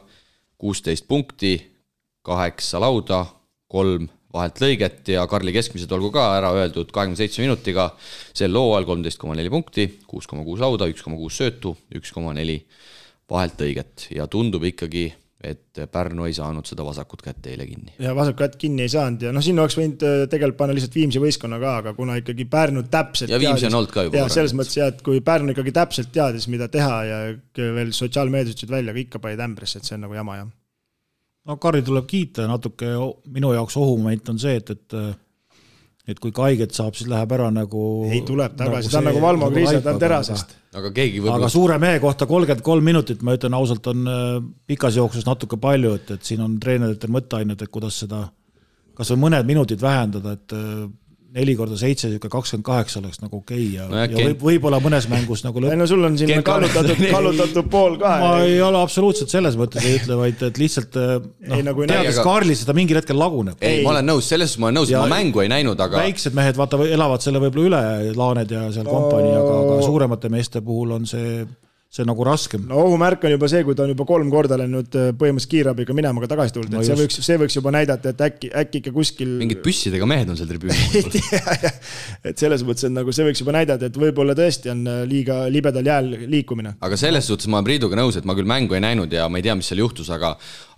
kuusteist 0.57 1.03
punkti, 1.07 1.57
kaheksa 2.23 2.79
lauda, 2.79 3.25
kolm 3.67 4.07
vahelt 4.35 4.59
lõiget 4.63 5.11
ja 5.13 5.27
Karli 5.31 5.53
keskmised 5.55 5.91
olgu 5.95 6.13
ka 6.15 6.29
ära 6.37 6.53
öeldud 6.55 6.95
kahekümne 6.95 7.19
seitsme 7.19 7.43
minutiga 7.45 7.89
sel 8.35 8.55
hooajal 8.55 8.87
kolmteist 8.87 9.19
koma 9.19 9.35
neli 9.35 9.51
punkti, 9.51 9.87
kuus 10.07 10.27
koma 10.31 10.47
kuus 10.47 10.63
lauda, 10.63 10.87
üks 10.91 11.03
koma 11.03 11.19
kuus 11.19 11.43
söötu, 11.43 11.75
üks 11.95 12.15
koma 12.15 12.33
neli 12.35 12.61
vahelt 13.31 13.59
lõiget. 13.59 14.09
Ja 14.15 14.27
tundub 14.31 14.63
ikkagi, 14.67 15.09
et 15.45 15.81
Pärnu 15.91 16.25
ei 16.27 16.33
saanud 16.35 16.67
seda 16.67 16.85
vasakut 16.87 17.21
kätt 17.25 17.47
eile 17.51 17.67
kinni. 17.69 17.93
ja 18.01 18.15
vasak 18.17 18.37
kätt 18.39 18.57
kinni 18.61 18.85
ei 18.85 18.91
saanud 18.91 19.25
ja 19.27 19.33
noh, 19.35 19.43
sinna 19.45 19.65
oleks 19.65 19.77
võinud 19.79 20.05
äh, 20.07 20.17
tegelikult 20.31 20.59
panna 20.59 20.75
lihtsalt 20.77 20.97
Viimsi 20.97 21.21
võistkonna 21.23 21.59
ka, 21.61 21.73
aga 21.83 21.95
kuna 21.97 22.17
ikkagi 22.21 22.47
Pärnu 22.51 22.85
täpselt 22.91 23.33
Ja 23.33 23.39
Viimsi 23.41 23.69
on 23.69 23.79
olnud 23.81 23.93
ka 23.93 24.07
juba 24.07 24.27
selles 24.33 24.55
mõttes 24.57 24.79
jah, 24.79 24.93
et 24.93 25.01
kui 25.05 25.21
Pärnu 25.25 25.55
ikkagi 25.55 25.73
täpselt 25.75 26.11
teadis, 26.15 26.49
mida 26.51 26.69
teha 26.71 27.01
ja 27.09 27.19
veel 27.77 27.93
sotsiaalmeedias 27.95 28.55
ütlesid 28.55 28.73
välja, 28.77 28.95
aga 28.95 29.03
ikka 29.03 29.21
panid 29.23 29.43
ämbrisse, 29.47 29.81
et 29.81 29.89
see 29.89 29.97
on 29.97 30.05
nagu 30.07 30.17
jama 30.17 30.39
jah. 30.41 30.49
no 31.49 31.59
Karri 31.61 31.83
tuleb 31.85 32.07
kiita, 32.09 32.47
natuke 32.49 32.95
minu 33.33 33.53
jaoks 33.55 33.77
ohumoment 33.81 34.33
on 34.33 34.41
see, 34.41 34.57
et, 34.61 34.73
et 34.75 34.99
et 36.05 36.19
kui 36.21 36.33
Kaiget 36.35 36.75
saab, 36.75 36.93
siis 36.97 37.09
läheb 37.09 37.31
ära 37.33 37.47
nagu 37.53 37.81
ei, 38.05 38.21
tuleb 38.25 38.53
tagasi, 38.59 38.91
ta 38.93 39.01
on 39.01 39.09
nagu 39.09 39.21
Valmo 39.23 39.49
Kriisa, 39.53 39.79
ta 39.81 39.95
on 39.95 40.01
terasest. 40.01 40.55
aga 40.75 40.91
keegi 40.93 41.19
aga 41.19 41.27
võib-olla, 41.27 41.51
suure 41.53 41.77
mehe 41.81 42.01
kohta 42.03 42.27
kolmkümmend 42.29 42.65
kolm 42.65 42.85
minutit, 42.85 43.23
ma 43.25 43.33
ütlen 43.37 43.57
ausalt, 43.57 43.89
on 43.91 44.09
äh, 44.11 44.35
pikas 44.69 44.99
jooksus 44.99 45.25
natuke 45.25 45.57
palju, 45.61 45.95
et, 45.97 46.15
et 46.17 46.27
siin 46.27 46.43
on 46.45 46.59
treeneritel 46.61 47.13
mõtteainet, 47.15 47.65
et 47.65 47.73
kuidas 47.73 47.97
seda 48.05 48.27
kas 48.95 49.11
või 49.11 49.25
mõned 49.25 49.49
minutid 49.49 49.81
vähendada, 49.81 50.35
et 50.37 50.55
äh, 50.55 50.85
neli 51.35 51.55
korda 51.59 51.75
seitse, 51.79 52.07
niisugune 52.09 52.31
kakskümmend 52.31 52.65
kaheksa 52.65 52.99
oleks 53.01 53.19
nagu 53.23 53.41
okei 53.41 53.65
okay 53.65 53.73
ja 53.75 53.87
No 53.91 54.01
ja 54.01 54.07
võib, 54.29 54.43
võib-olla 54.47 54.79
mõnes 54.83 55.07
mängus 55.11 55.43
nagu 55.45 55.59
ei 55.59 55.65
lõpp. 55.65 55.79
no 55.81 55.87
sul 55.89 56.07
on 56.07 56.15
siin 56.19 56.31
Ken 56.31 56.45
kallutatud, 56.47 57.01
kallutatud 57.15 57.69
pool 57.73 57.97
ka. 58.01 58.13
ma 58.21 58.29
ei 58.45 58.55
ole 58.63 58.79
absoluutselt 58.79 59.33
selles 59.33 59.57
mõttes 59.59 59.83
ei 59.85 59.97
ütle, 59.99 60.17
vaid 60.19 60.45
et 60.47 60.61
lihtsalt 60.61 60.95
äh, 61.01 61.17
noh 61.19 61.59
Ei,, 61.59 61.65
nagu 61.67 61.83
ei 61.83 61.91
teades 61.91 62.21
aga- 62.21 62.27
Karli 62.29 62.55
seda 62.59 62.75
mingil 62.77 63.01
hetkel 63.01 63.19
laguneb. 63.19 63.59
ei, 63.59 63.83
ma 63.85 63.91
olen 63.95 64.09
nõus, 64.13 64.29
selles 64.31 64.53
suhtes 64.53 64.63
ma 64.63 64.71
olen 64.71 64.79
nõus, 64.81 64.95
ma 64.95 65.11
mängu 65.11 65.43
ei 65.43 65.51
näinud, 65.51 65.83
aga 65.87 66.05
väiksed 66.05 66.37
mehed 66.37 66.59
vaata 66.59 66.79
elavad 66.87 67.25
selle 67.25 67.43
võib-olla 67.43 67.83
üle, 68.01 68.15
Laaned 68.15 68.55
ja 68.55 68.65
seal 68.75 68.87
kompanii, 68.87 69.35
aga, 69.35 69.59
aga 69.65 69.77
suuremate 69.85 70.31
meeste 70.31 70.63
puhul 70.65 70.95
on 70.95 71.07
see, 71.09 71.43
see 71.95 72.03
nagu 72.07 72.25
raskem. 72.27 72.65
no 72.67 72.81
ohumärk 72.83 73.23
on 73.23 73.31
juba 73.35 73.47
see, 73.51 73.63
kui 73.63 73.75
ta 73.77 73.85
on 73.85 73.93
juba 73.93 74.05
kolm 74.07 74.31
korda 74.33 74.57
läinud 74.59 74.95
äh, 74.99 75.11
põhimõtteliselt 75.15 75.51
kiirabiga 75.53 75.95
minema 75.95 76.23
ka 76.23 76.31
tagasi 76.33 76.55
tulnud, 76.57 76.73
No 76.75 76.81
et 76.81 76.89
see 76.89 76.95
just. 76.95 77.03
võiks, 77.03 77.27
see 77.29 77.39
võiks 77.39 77.55
juba 77.55 77.71
näidata, 77.71 78.11
et 78.11 78.23
äkki, 78.25 78.49
äkki 78.61 78.81
ikka 78.81 78.91
kuskil 78.95 79.31
mingid 79.39 79.61
püssidega 79.63 80.07
mehed 80.09 80.31
on 80.31 80.39
seal 80.39 80.49
tribüünil. 80.49 81.07
et 82.29 82.41
selles 82.41 82.65
mõttes, 82.67 82.87
et 82.89 82.95
nagu 82.95 83.15
see 83.15 83.27
võiks 83.29 83.43
juba 83.43 83.55
näidata, 83.55 83.87
et 83.87 83.99
võib-olla 84.01 84.35
tõesti 84.35 84.73
on 84.73 84.83
äh, 84.91 85.01
liiga 85.07 85.45
libedal 85.51 85.87
jääl 85.87 86.11
liikumine. 86.33 86.75
aga 86.83 86.99
selles 86.99 87.29
suhtes 87.31 87.47
ma 87.47 87.61
olen 87.61 87.69
Priiduga 87.69 87.99
nõus, 88.01 88.19
et 88.19 88.27
ma 88.27 88.35
küll 88.35 88.49
mängu 88.49 88.75
ei 88.75 88.83
näinud 88.83 89.15
ja 89.15 89.29
ma 89.31 89.39
ei 89.39 89.47
tea, 89.47 89.55
mis 89.55 89.71
seal 89.71 89.79
juhtus, 89.85 90.11
aga, 90.13 90.33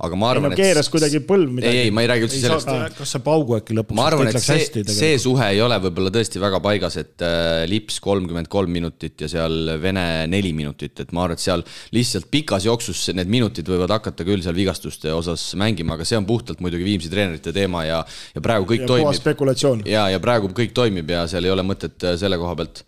aga 0.06 0.22
ma 0.22 0.32
arvan, 0.36 0.54
no 0.54 0.60
keeras 0.60 0.92
kuidagi 0.94 1.24
põlv 1.26 1.58
midagi. 1.58 1.74
ei, 1.74 1.88
ei, 1.88 1.96
ma 1.96 2.06
ei 2.06 2.12
räägi 2.14 2.30
üldse 2.30 2.44
sellest. 2.46 2.72
kas 3.00 3.16
see 3.18 3.26
paugu 3.26 3.58
äkki 3.58 3.80
lõpuks 3.80 3.98
ma 3.98 4.08
arvan, 4.12 4.30
et 4.30 4.38
see 4.44 4.86
see 4.86 5.18
suhe 5.22 5.50
ei 5.56 5.66
ole 5.66 5.82
võib-olla 5.88 6.14
tõesti 6.14 6.42
väga 6.46 6.62
paigas, 6.64 7.02
et 7.02 7.26
äh, 7.26 7.66
Lips 7.70 7.98
kolmkümmend 8.06 8.54
kolm 8.54 8.78
minutit 8.78 9.26
ja 9.26 9.32
seal 9.32 9.74
Vene 9.82 10.06
neli 10.30 10.54
minutit 10.54 11.07
et 11.08 11.16
ma 11.16 11.24
arvan, 11.24 11.38
et 11.38 11.44
seal 11.44 11.64
lihtsalt 11.96 12.28
pikas 12.32 12.68
jooksus 12.68 13.06
need 13.16 13.32
minutid 13.32 13.68
võivad 13.72 13.94
hakata 13.96 14.26
küll 14.28 14.44
seal 14.44 14.58
vigastuste 14.58 15.12
osas 15.16 15.50
mängima, 15.60 15.96
aga 15.96 16.08
see 16.08 16.20
on 16.20 16.28
puhtalt 16.28 16.62
muidugi 16.64 16.88
Viimsi 16.88 17.12
treenerite 17.12 17.54
teema 17.56 17.86
ja, 17.88 18.02
ja 18.36 18.44
praegu 18.44 18.68
kõik 18.70 18.84
ja 18.84 18.90
toimib. 18.92 19.20
spekulatsioon. 19.22 19.86
ja, 19.88 20.08
ja 20.14 20.20
praegu 20.24 20.52
kõik 20.56 20.76
toimib 20.78 21.10
ja 21.16 21.26
seal 21.32 21.48
ei 21.48 21.54
ole 21.54 21.66
mõtet 21.68 22.04
äh, 22.04 22.18
selle 22.20 22.40
koha 22.42 22.58
pealt 22.60 22.84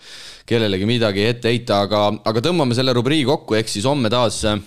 kellelegi 0.49 0.87
midagi 0.89 1.23
ette 1.29 1.51
heita, 1.51 1.83
aga, 1.85 2.07
aga 2.27 2.43
tõmbame 2.43 2.75
selle 2.77 2.93
rubriigi 2.97 3.27
kokku, 3.29 3.55
ehk 3.59 3.71
siis 3.71 3.87
homme 3.87 4.11
taas 4.11 4.41
äh, 4.49 4.59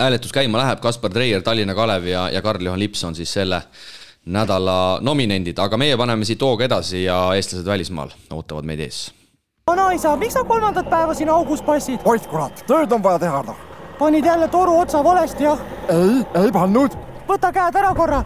hääletus 0.00 0.34
käima 0.34 0.58
läheb, 0.62 0.82
Kaspar 0.82 1.12
Treier, 1.14 1.44
Tallinna 1.46 1.76
Kalev 1.76 2.08
ja, 2.08 2.26
ja 2.32 2.42
Karl-Juhan 2.42 2.80
Lips 2.80 3.04
on 3.04 3.16
siis 3.18 3.32
selle 3.32 3.62
nädala 4.30 4.98
nominendid, 5.04 5.58
aga 5.58 5.78
meie 5.80 5.96
paneme 6.00 6.26
siit 6.28 6.42
hooga 6.44 6.66
edasi 6.66 7.04
ja 7.06 7.22
eestlased 7.36 7.66
välismaal 7.66 8.12
ootavad 8.36 8.68
meid 8.68 8.84
ees. 8.84 9.08
Vanaisa, 9.70 10.16
miks 10.16 10.34
sa 10.34 10.44
kolmandat 10.44 10.90
päeva 10.90 11.14
siin 11.14 11.30
augus 11.30 11.62
passid? 11.62 12.02
oih 12.04 12.26
kurat, 12.32 12.64
tööd 12.66 12.92
on 12.92 13.02
vaja 13.02 13.22
teha 13.26 13.42
noh. 13.46 13.62
panid 13.98 14.26
jälle 14.26 14.48
toru 14.48 14.78
otsa 14.82 15.04
valesti, 15.04 15.46
jah? 15.46 15.64
ei, 15.88 16.20
ei 16.44 16.52
pannud. 16.52 16.98
võta 17.28 17.52
käed 17.54 17.82
ära 17.82 17.94
korra 17.94 18.24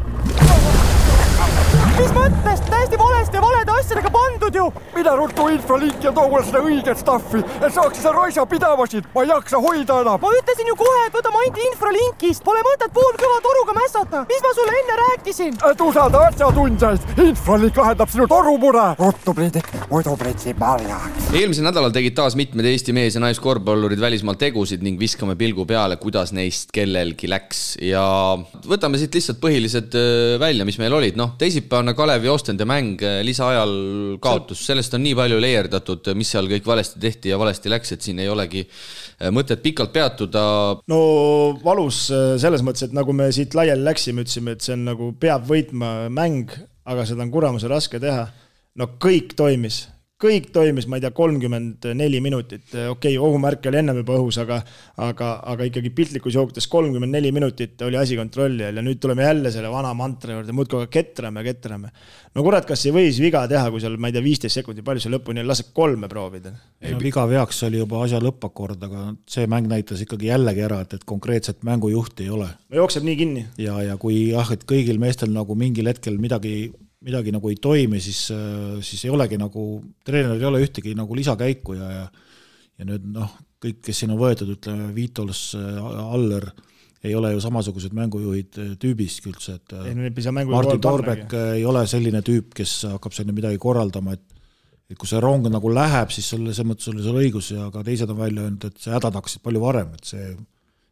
mis 1.98 2.10
mõttes, 2.14 2.62
täiesti 2.66 2.98
valesti 2.98 3.38
ja 3.38 3.42
valede 3.42 3.74
asjadega 3.78 4.10
pandud 4.10 4.56
ju. 4.58 4.66
mine 4.94 5.12
ruttu 5.18 5.46
infolinki 5.52 6.06
ja 6.08 6.12
too 6.14 6.26
mulle 6.30 6.44
seda 6.46 6.62
õiget 6.64 7.00
stuff'i, 7.00 7.42
et 7.60 7.74
saaks 7.74 8.00
seda 8.00 8.12
raisa 8.14 8.46
pidama 8.50 8.86
siin, 8.90 9.04
ma 9.14 9.22
ei 9.22 9.30
jaksa 9.30 9.60
hoida 9.62 10.00
enam. 10.02 10.18
ma 10.22 10.32
ütlesin 10.38 10.70
ju 10.70 10.76
kohe, 10.80 11.04
et 11.06 11.14
võtame 11.14 11.40
ainult 11.42 11.60
infralinkist, 11.68 12.44
pole 12.46 12.62
mõtet 12.66 12.94
poolkõva 12.94 13.38
toruga 13.46 13.76
mässata, 13.78 14.24
mis 14.30 14.42
ma 14.46 14.52
sulle 14.58 14.76
enne 14.80 14.98
rääkisin? 15.02 15.58
et 15.70 15.84
usalda 15.86 16.24
asjatundjaid, 16.30 17.06
infralink 17.28 17.78
lahendab 17.82 18.10
sinu 18.10 18.26
torumure. 18.30 18.86
ruttu, 18.98 19.34
Priidik, 19.34 19.70
muidu 19.90 20.16
pritsib 20.18 20.58
marjaks. 20.58 21.30
eelmisel 21.32 21.68
nädalal 21.68 21.94
tegid 21.94 22.18
taas 22.18 22.34
mitmed 22.38 22.66
Eesti 22.70 22.94
mees- 22.96 23.14
ja 23.18 23.22
naiskorvpallurid 23.22 24.00
välismaal 24.02 24.38
tegusid 24.40 24.82
ning 24.82 24.98
viskame 24.98 25.36
pilgu 25.38 25.66
peale, 25.66 25.96
kuidas 26.02 26.32
neist 26.32 26.72
kellelgi 26.74 27.30
läks 27.30 27.64
ja 27.82 28.02
võtame 28.66 28.98
siit 28.98 29.14
lihtsalt 29.14 29.38
põhilised 29.42 29.94
äh, 29.94 30.38
välja, 30.42 30.66
mis 30.66 30.78
meil 30.82 30.92
olid, 30.98 31.18
noh, 31.18 31.34
teisipäevane 31.84 31.94
Kalevi 31.94 32.28
Ostende 32.28 32.64
mäng 32.64 33.02
äh, 33.02 33.22
lisaajal 33.24 34.18
kaotus, 34.20 34.64
sellest 34.66 34.94
on 34.94 35.02
nii 35.04 35.14
palju 35.14 35.40
leierdatud, 35.40 36.12
mis 36.16 36.30
seal 36.32 36.48
kõik 36.48 36.66
valesti 36.66 37.00
tehti 37.00 37.32
ja 37.32 37.38
valesti 37.38 37.70
läks, 37.70 37.92
et 37.92 38.02
siin 38.02 38.18
ei 38.18 38.28
olegi 38.28 38.64
äh, 38.64 39.30
mõtet 39.30 39.62
pikalt 39.62 39.92
peatuda. 39.92 40.44
no 40.88 41.00
valus 41.64 42.06
selles 42.40 42.62
mõttes, 42.62 42.88
et 42.88 42.96
nagu 42.96 43.12
me 43.12 43.30
siit 43.32 43.54
laiali 43.54 43.84
läksime, 43.84 44.24
ütlesime, 44.24 44.56
et 44.56 44.64
see 44.64 44.74
on 44.74 44.84
nagu 44.88 45.12
peab 45.20 45.44
võitma 45.48 46.08
mäng, 46.08 46.50
aga 46.84 47.04
seda 47.06 47.22
on 47.22 47.32
kuramuse 47.32 47.68
raske 47.68 48.00
teha. 48.00 48.28
no 48.76 48.88
kõik 48.98 49.36
toimis 49.36 49.88
kõik 50.24 50.50
toimis, 50.54 50.88
ma 50.90 50.98
ei 50.98 51.04
tea, 51.04 51.12
kolmkümmend 51.14 51.90
neli 51.98 52.20
minutit, 52.24 52.66
okei 52.72 52.88
okay,, 52.94 53.18
ohumärk 53.20 53.68
oli 53.70 53.80
ennem 53.80 54.00
juba 54.02 54.18
õhus, 54.18 54.40
aga 54.42 54.62
aga, 55.02 55.30
aga 55.52 55.66
ikkagi 55.68 55.90
piltlikus 55.94 56.36
jookutes 56.36 56.66
kolmkümmend 56.70 57.14
neli 57.14 57.32
minutit 57.34 57.80
oli 57.86 57.98
asi 57.98 58.18
kontrolli 58.18 58.66
all 58.66 58.78
ja 58.78 58.84
nüüd 58.84 59.00
tuleme 59.02 59.26
jälle 59.26 59.52
selle 59.54 59.70
vana 59.72 59.92
mantra 59.96 60.36
juurde, 60.36 60.54
muudkui 60.56 60.86
ketrame, 60.92 61.42
ketrame. 61.46 61.90
no 62.34 62.44
kurat, 62.46 62.66
kas 62.68 62.84
ei 62.86 62.94
võis 62.94 63.18
viga 63.22 63.44
teha, 63.50 63.66
kui 63.72 63.82
seal, 63.82 63.96
ma 64.00 64.10
ei 64.10 64.16
tea, 64.16 64.24
viisteist 64.24 64.60
sekundit, 64.60 64.86
palju 64.86 65.04
see 65.04 65.14
lõpuni, 65.14 65.44
laseb 65.46 65.72
kolme 65.76 66.10
proovida? 66.10 66.54
no 66.84 67.02
viga 67.02 67.26
veaks 67.30 67.64
oli 67.68 67.82
juba 67.82 68.04
asja 68.04 68.22
lõppakord, 68.22 68.86
aga 68.88 69.10
see 69.30 69.48
mäng 69.50 69.70
näitas 69.70 70.02
ikkagi 70.04 70.30
jällegi 70.30 70.64
ära, 70.66 70.82
et, 70.84 70.98
et 70.98 71.08
konkreetset 71.08 71.64
mängujuhti 71.66 72.28
ei 72.28 72.34
ole. 72.38 72.48
no 72.70 72.82
jookseb 72.82 73.06
nii 73.08 73.20
kinni. 73.20 73.46
ja, 73.58 73.80
ja 73.90 73.98
kui 74.00 74.28
jah, 74.30 74.54
et 74.54 74.66
kõigil 74.68 75.00
meestel 75.02 75.34
nagu 75.34 75.58
mingil 75.58 75.90
hetkel 75.90 76.20
midagi 76.22 76.72
midagi 77.04 77.32
nagu 77.34 77.50
ei 77.52 77.56
toimi, 77.60 78.00
siis, 78.02 78.26
siis 78.84 79.04
ei 79.04 79.12
olegi 79.12 79.38
nagu, 79.40 79.64
treeneril 80.06 80.40
ei 80.40 80.48
ole 80.48 80.62
ühtegi 80.64 80.94
nagu 80.96 81.16
lisakäiku 81.16 81.76
ja, 81.78 81.90
ja 81.98 82.06
ja 82.74 82.86
nüüd 82.88 83.04
noh, 83.14 83.34
kõik, 83.62 83.80
kes 83.86 84.02
siin 84.02 84.12
on 84.14 84.18
võetud, 84.18 84.48
ütleme, 84.56 84.88
Vitols, 84.96 85.42
Aller, 85.54 86.48
ei 87.04 87.12
ole 87.14 87.34
ju 87.34 87.42
samasugused 87.44 87.94
mängujuhid 87.94 88.58
tüübist 88.82 89.26
üldse, 89.28 89.58
et 89.60 89.74
ei, 89.84 89.92
Martin 90.50 90.80
Torbek 90.82 91.36
ei 91.54 91.62
ole 91.68 91.84
selline 91.90 92.24
tüüp, 92.26 92.54
kes 92.56 92.80
hakkab 92.96 93.14
sinna 93.16 93.36
midagi 93.36 93.60
korraldama, 93.62 94.16
et 94.16 94.30
et 94.92 94.98
kui 95.00 95.08
see 95.08 95.20
rong 95.22 95.46
nagu 95.48 95.70
läheb, 95.72 96.10
siis 96.12 96.26
sul 96.28 96.42
selles 96.44 96.66
mõttes 96.68 96.90
oli 96.90 97.00
seal 97.00 97.16
õigus 97.16 97.46
ja 97.54 97.70
ka 97.72 97.80
teised 97.86 98.10
on 98.12 98.18
välja 98.18 98.42
öelnud, 98.44 98.66
et 98.68 98.82
see 98.82 98.92
hädad 98.92 99.14
hakkasid 99.16 99.40
palju 99.46 99.62
varem, 99.62 99.94
et 99.96 100.10
see 100.10 100.26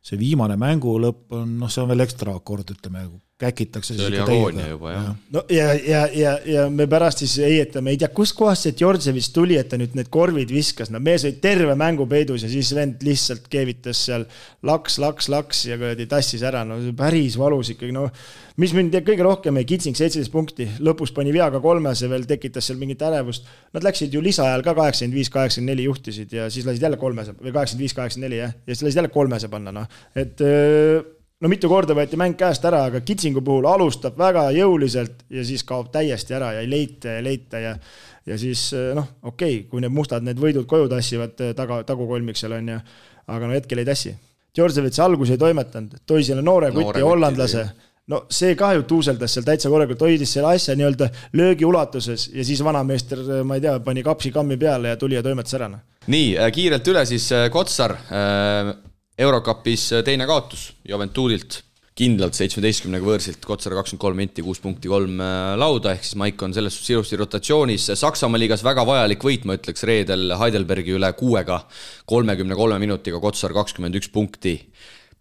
see 0.02 0.18
viimane 0.18 0.56
mängu 0.58 0.96
lõpp 0.98 1.34
on, 1.36 1.58
noh, 1.60 1.70
see 1.70 1.82
on 1.84 1.90
veel 1.92 2.02
ekstra 2.02 2.34
akord, 2.34 2.72
ütleme, 2.74 3.04
käkitakse. 3.42 3.96
see 3.96 4.06
oli 4.08 4.20
agoonia 4.22 4.68
juba, 4.70 4.92
jah. 4.94 5.08
no 5.34 5.44
ja, 5.52 5.72
ja, 5.74 6.02
ja, 6.14 6.34
ja 6.46 6.66
me 6.70 6.86
pärast 6.90 7.24
siis 7.24 7.36
heietame, 7.42 7.94
ei 7.94 8.00
tea, 8.00 8.10
kustkohast 8.14 8.68
see 8.68 8.76
Djordževitš 8.78 9.32
tuli, 9.34 9.58
et 9.60 9.70
ta 9.72 9.80
nüüd 9.80 9.96
need 9.98 10.10
korvid 10.14 10.52
viskas, 10.54 10.92
no 10.94 11.00
mees 11.02 11.26
oli 11.28 11.38
terve 11.42 11.76
mängu 11.78 12.06
peidus 12.10 12.46
ja 12.46 12.52
siis 12.52 12.72
vend 12.76 13.02
lihtsalt 13.06 13.48
keevitas 13.52 14.06
seal 14.08 14.26
laks, 14.68 14.98
laks, 15.02 15.30
laks 15.32 15.66
ja 15.70 15.78
kuradi 15.80 16.06
tassis 16.10 16.44
ära, 16.46 16.64
no 16.68 16.78
päris 16.98 17.38
valus 17.40 17.72
ikkagi, 17.74 17.94
no 17.96 18.08
mis 18.60 18.74
mind 18.76 18.94
kõige 19.06 19.24
rohkem 19.24 19.60
kitsing, 19.66 19.96
seitseteist 19.96 20.32
punkti, 20.32 20.68
lõpus 20.84 21.14
pani 21.16 21.32
veaga 21.34 21.60
kolmese 21.64 22.10
veel, 22.10 22.26
tekitas 22.28 22.68
seal 22.68 22.80
mingit 22.80 23.02
ärevust. 23.04 23.48
Nad 23.72 23.86
läksid 23.86 24.12
ju 24.12 24.20
lisaajal 24.24 24.64
ka 24.66 24.76
kaheksakümmend 24.76 25.16
viis, 25.16 25.32
kaheksakümmend 25.32 25.72
neli 25.72 25.88
juhtisid 25.88 26.36
ja 26.36 26.50
siis 26.52 26.68
lasid 26.68 26.84
jälle 26.84 27.00
kolmese 27.00 27.34
või 27.38 27.54
kaheksakümmend 27.54 27.86
viis, 27.86 27.96
kaheksakümmend 27.96 28.28
neli 28.28 28.42
jah, 28.42 28.54
ja 28.66 28.74
siis 28.76 28.86
lasid 28.86 29.02
jälle 29.02 29.12
kolmese 29.14 29.50
panna, 29.52 29.74
noh, 29.80 29.98
et 30.18 30.44
no 31.42 31.50
mitu 31.50 31.70
korda 31.70 31.96
võeti 31.98 32.18
mäng 32.20 32.38
käest 32.38 32.64
ära, 32.68 32.84
aga 32.88 33.02
Kitsingu 33.04 33.42
puhul 33.44 33.66
alustab 33.70 34.18
väga 34.18 34.48
jõuliselt 34.54 35.26
ja 35.32 35.44
siis 35.46 35.64
kaob 35.66 35.90
täiesti 35.94 36.36
ära 36.38 36.52
ja 36.56 36.64
ei 36.64 36.70
leita 36.70 37.16
ja 37.16 37.20
ei 37.20 37.28
leita 37.30 37.62
ja 37.62 37.76
ja 38.26 38.36
siis 38.38 38.68
noh, 38.94 39.08
okei 39.22 39.56
okay,, 39.56 39.68
kui 39.70 39.82
need 39.82 39.94
mustad 39.94 40.22
need 40.22 40.38
võidud 40.38 40.66
koju 40.70 40.86
tassivad 40.90 41.34
taga, 41.58 41.82
tagukolmik 41.86 42.38
seal 42.38 42.54
on 42.58 42.68
ju, 42.70 42.82
aga 43.34 43.48
no 43.48 43.56
hetkel 43.56 43.82
ei 43.82 43.88
tassi. 43.88 44.12
Djordževitš 44.54 45.00
algus 45.02 45.32
ei 45.32 45.40
toimetanud, 45.40 46.04
tõi 46.06 46.22
selle 46.26 46.44
noore 46.44 46.68
kuti 46.74 47.02
hollandlase, 47.02 47.64
no 48.12 48.20
see 48.30 48.54
ka 48.58 48.74
ju 48.76 48.84
tuuseldas 48.86 49.34
seal 49.34 49.46
täitsa 49.48 49.72
korralikult, 49.72 50.04
hoidis 50.06 50.36
selle 50.36 50.52
asja 50.52 50.76
nii-öelda 50.78 51.08
löögi 51.40 51.66
ulatuses 51.66 52.28
ja 52.34 52.44
siis 52.46 52.62
vanameister, 52.62 53.24
ma 53.48 53.58
ei 53.58 53.64
tea, 53.64 53.74
pani 53.82 54.04
kapsi 54.06 54.30
kammi 54.34 54.60
peale 54.60 54.92
ja 54.92 55.00
tuli 55.00 55.18
ja 55.18 55.24
toimetas 55.24 55.58
ära. 55.58 55.72
Noh. 55.72 55.82
nii, 56.12 56.36
kiirelt 56.54 56.94
üle 56.94 57.06
siis 57.08 57.26
Kotsar 57.50 57.96
Eurokapis 59.22 59.90
teine 60.06 60.26
kaotus 60.26 60.72
Juventuudilt, 60.88 61.60
kindlalt 61.98 62.36
seitsmeteistkümnega 62.38 63.04
võõrsilt, 63.04 63.42
Kotsar 63.44 63.76
kakskümmend 63.76 64.02
kolm 64.02 64.22
inti, 64.24 64.44
kuus 64.44 64.62
punkti, 64.64 64.88
kolm 64.90 65.20
äh, 65.20 65.52
lauda, 65.60 65.92
ehk 65.92 66.06
siis 66.06 66.16
Maik 66.20 66.42
on 66.42 66.54
selles 66.56 66.78
suhtes 66.78 66.94
ilusti 66.94 67.20
rotatsioonis, 67.20 67.90
Saksamaa 68.00 68.40
liigas 68.40 68.64
väga 68.64 68.86
vajalik 68.88 69.22
võit, 69.26 69.44
ma 69.48 69.58
ütleks, 69.58 69.84
reedel 69.88 70.34
Heidelbergi 70.40 70.96
üle 70.96 71.12
kuuega, 71.18 71.60
kolmekümne 72.08 72.58
kolme 72.58 72.80
minutiga 72.82 73.20
Kotsar 73.22 73.54
kakskümmend 73.56 74.00
üks 74.00 74.10
punkti, 74.14 74.56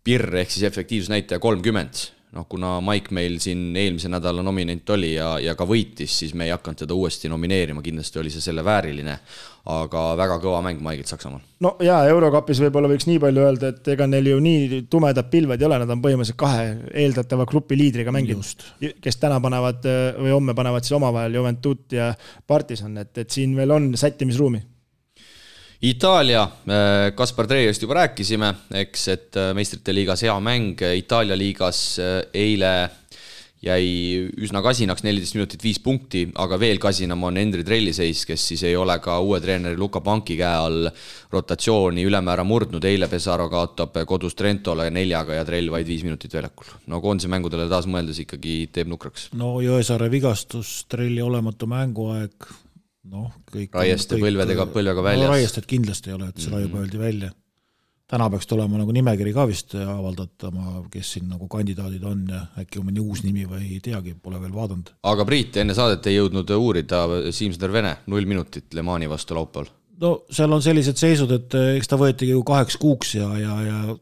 Pirr 0.01 0.39
ehk 0.41 0.49
siis 0.49 0.65
efektiivsusnäitaja 0.65 1.37
kolmkümmend 1.43 2.07
noh, 2.35 2.47
kuna 2.49 2.75
Mike 2.83 3.13
meil 3.15 3.37
siin 3.43 3.71
eelmise 3.77 4.09
nädala 4.11 4.43
nominent 4.45 4.89
oli 4.95 5.13
ja, 5.15 5.33
ja 5.43 5.55
ka 5.59 5.67
võitis, 5.67 6.13
siis 6.21 6.33
me 6.37 6.47
ei 6.47 6.53
hakanud 6.53 6.79
teda 6.83 6.95
uuesti 6.95 7.31
nomineerima, 7.31 7.83
kindlasti 7.83 8.21
oli 8.21 8.31
see 8.33 8.43
selle 8.43 8.63
vääriline. 8.65 9.17
aga 9.71 10.03
väga 10.17 10.39
kõva 10.41 10.57
mäng 10.65 10.79
Mike'ilt 10.81 11.11
Saksamaal. 11.11 11.41
no 11.61 11.75
jaa, 11.85 11.99
Eurokapis 12.09 12.63
võib-olla 12.63 12.89
võiks 12.89 13.05
nii 13.05 13.19
palju 13.21 13.43
öelda, 13.43 13.69
et 13.75 13.91
ega 13.93 14.07
neil 14.09 14.31
ju 14.31 14.39
nii 14.41 14.81
tumedad 14.89 15.29
pilved 15.29 15.61
ei 15.61 15.67
ole, 15.67 15.77
nad 15.83 15.93
on 15.93 16.01
põhimõtteliselt 16.01 16.39
kahe 16.41 16.65
eeldatava 17.03 17.45
grupi 17.45 17.77
liidriga 17.77 18.13
mänginud. 18.15 18.65
kes 19.01 19.21
täna 19.21 19.37
panevad 19.43 19.85
või 20.17 20.33
homme 20.33 20.57
panevad 20.57 20.87
siis 20.87 20.97
omavahel 20.97 21.37
Juventud 21.37 21.93
ja 21.93 22.13
Partisan, 22.47 22.97
et, 22.97 23.17
et 23.17 23.29
siin 23.29 23.55
veel 23.55 23.77
on 23.77 23.91
sättimisruumi 23.97 24.63
Itaalia, 25.81 26.43
äh, 26.69 27.15
Kaspar 27.17 27.47
Treiust 27.49 27.81
juba 27.81 27.95
rääkisime, 27.97 28.51
eks, 28.83 29.07
et 29.09 29.37
äh, 29.41 29.47
meistrite 29.57 29.95
liigas 29.95 30.21
hea 30.21 30.35
mäng, 30.37 30.77
Itaalia 30.77 31.33
liigas 31.33 31.79
äh, 31.97 32.19
eile 32.37 32.73
jäi 33.65 33.87
üsna 34.45 34.61
kasinaks, 34.61 35.01
neliteist 35.05 35.39
minutit, 35.39 35.63
viis 35.65 35.79
punkti, 35.81 36.27
aga 36.37 36.61
veel 36.61 36.77
kasinam 36.81 37.25
on 37.25 37.41
Hendri 37.41 37.65
Trelliseis, 37.65 38.27
kes 38.29 38.45
siis 38.51 38.61
ei 38.69 38.77
ole 38.77 38.99
ka 39.01 39.17
uue 39.25 39.41
treeneri 39.41 39.77
Luka 39.77 40.03
Panki 40.05 40.37
käe 40.37 40.53
all 40.53 40.89
rotatsiooni 41.33 42.05
ülemäära 42.05 42.45
murdnud, 42.45 42.85
eile 42.85 43.09
Pesaro 43.09 43.49
kaotab 43.49 44.03
kodus 44.09 44.37
Trentole 44.37 44.89
neljaga 44.93 45.41
ja 45.41 45.45
Trell 45.49 45.73
vaid 45.73 45.89
viis 45.89 46.05
minutit 46.05 46.33
väljakul. 46.37 46.73
no 46.93 47.01
koondise 47.01 47.29
mängudele 47.29 47.65
taas 47.69 47.89
mõeldes 47.89 48.21
ikkagi 48.21 48.67
teeb 48.69 48.89
nukraks. 48.93 49.31
no 49.33 49.55
Jõesaare 49.65 50.13
vigastus, 50.13 50.83
Trelli 50.89 51.25
olematu 51.25 51.69
mänguaeg 51.69 52.53
noh, 53.09 53.29
kõik. 53.51 53.73
Raieste 53.73 54.17
kõik, 54.17 54.27
põlvedega, 54.27 54.65
põlvega 54.73 55.05
väljas 55.05 55.27
no,. 55.27 55.35
Raiestet 55.35 55.69
kindlasti 55.69 56.11
ei 56.11 56.17
ole, 56.17 56.31
et 56.31 56.41
seda 56.41 56.55
mm 56.55 56.59
-hmm. 56.59 56.67
juba 56.69 56.83
öeldi 56.83 56.99
välja. 56.99 57.31
täna 58.11 58.29
peaks 58.29 58.47
tulema 58.47 58.77
nagu 58.77 58.91
nimekiri 58.91 59.31
ka 59.33 59.45
vist 59.47 59.73
avaldatama, 59.75 60.83
kes 60.91 61.11
siin 61.13 61.29
nagu 61.29 61.47
kandidaadid 61.47 62.03
on 62.03 62.25
ja 62.29 62.41
äkki 62.59 62.79
on 62.79 62.89
mõni 62.89 62.99
uus 62.99 63.23
nimi 63.23 63.45
või 63.47 63.69
ei 63.71 63.79
teagi, 63.79 64.15
pole 64.21 64.41
veel 64.41 64.53
vaadanud. 64.53 64.91
aga 65.03 65.25
Priit, 65.25 65.57
enne 65.57 65.73
saadet 65.73 66.07
ei 66.07 66.17
jõudnud 66.17 66.49
uurida 66.57 67.05
Siim-Sõder 67.31 67.71
Vene, 67.71 67.97
null 68.07 68.25
minutit 68.25 68.73
Le 68.73 68.81
Mani 68.81 69.09
vastu 69.09 69.35
laupäeval. 69.35 69.69
no 70.01 70.25
seal 70.29 70.51
on 70.51 70.61
sellised 70.61 70.97
seisud, 70.97 71.31
et 71.31 71.53
eks 71.53 71.87
ta 71.87 71.95
võetigi 71.95 72.31
ju 72.31 72.43
kaheks 72.43 72.77
kuuks 72.77 73.15
ja, 73.15 73.37
ja, 73.37 73.61
ja 73.61 73.97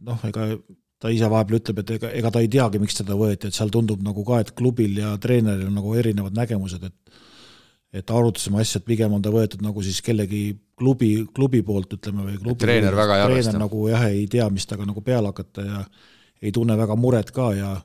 noh, 0.00 0.20
ega 0.24 0.58
ta 0.98 1.08
ise 1.08 1.30
vahepeal 1.30 1.60
ütleb, 1.60 1.78
et 1.78 1.90
ega, 1.90 2.10
ega 2.20 2.30
ta 2.30 2.40
ei 2.40 2.48
teagi, 2.48 2.78
miks 2.78 2.94
teda 2.94 3.16
võeti, 3.18 3.48
et 3.48 3.54
seal 3.54 3.70
tundub 3.70 4.02
nagu 4.02 4.24
ka, 4.24 4.40
et 4.40 4.50
klubil 4.58 4.98
ja 4.98 5.16
treeneril 5.16 5.70
on 5.70 5.78
nagu 5.78 5.94
erinevad 5.94 6.36
nägemused, 6.36 6.84
et 6.84 7.18
et 7.92 8.10
arutasime 8.12 8.60
asja, 8.60 8.82
et 8.82 8.88
pigem 8.88 9.12
on 9.16 9.22
ta 9.24 9.32
võetud 9.32 9.62
nagu 9.64 9.82
siis 9.84 10.00
kellegi 10.04 10.52
klubi, 10.78 11.12
klubi 11.34 11.62
poolt, 11.64 11.96
ütleme, 11.96 12.26
või 12.28 12.38
klubi 12.40 12.62
treener 12.62 12.96
väga 12.96 13.16
ei 13.16 13.26
arvesta. 13.26 13.52
treener 13.52 13.64
nagu 13.64 13.84
jah, 13.88 14.08
ei 14.12 14.26
tea, 14.30 14.48
mis 14.52 14.68
temaga 14.68 14.90
nagu 14.92 15.04
peale 15.04 15.32
hakata 15.32 15.66
ja 15.66 15.84
ei 16.42 16.52
tunne 16.54 16.76
väga 16.78 16.96
muret 17.00 17.32
ka 17.34 17.52
ja 17.56 17.76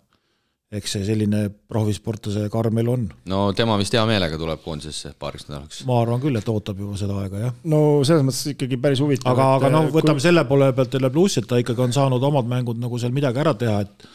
eks 0.73 0.95
see 0.95 1.05
selline 1.05 1.43
profisportlase 1.69 2.47
karm 2.53 2.79
elu 2.81 2.93
on. 2.95 3.05
no 3.29 3.41
tema 3.57 3.77
vist 3.81 3.93
hea 3.93 4.03
meelega 4.09 4.39
tuleb 4.41 4.61
koondisesse 4.63 5.13
paariks 5.21 5.47
nädalaks. 5.49 5.83
ma 5.89 5.99
arvan 6.01 6.21
küll, 6.23 6.39
et 6.39 6.49
ootab 6.49 6.81
juba 6.81 6.97
seda 6.99 7.17
aega, 7.21 7.45
jah. 7.45 7.53
no 7.69 7.79
selles 8.07 8.25
mõttes 8.25 8.55
ikkagi 8.55 8.79
päris 8.81 9.03
huvitav. 9.03 9.31
aga, 9.35 9.49
aga 9.59 9.71
noh, 9.73 9.87
võtame 9.93 10.19
kui... 10.19 10.25
selle 10.25 10.45
poole 10.49 10.71
pealt 10.75 10.97
jälle 10.97 11.13
pluss, 11.13 11.39
et 11.41 11.47
ta 11.49 11.61
ikkagi 11.61 11.85
on 11.87 11.95
saanud 11.95 12.27
omad 12.31 12.49
mängud 12.49 12.81
nagu 12.81 12.99
seal 13.01 13.13
midagi 13.15 13.43
ära 13.43 13.53
teha, 13.57 13.79
et 13.85 14.07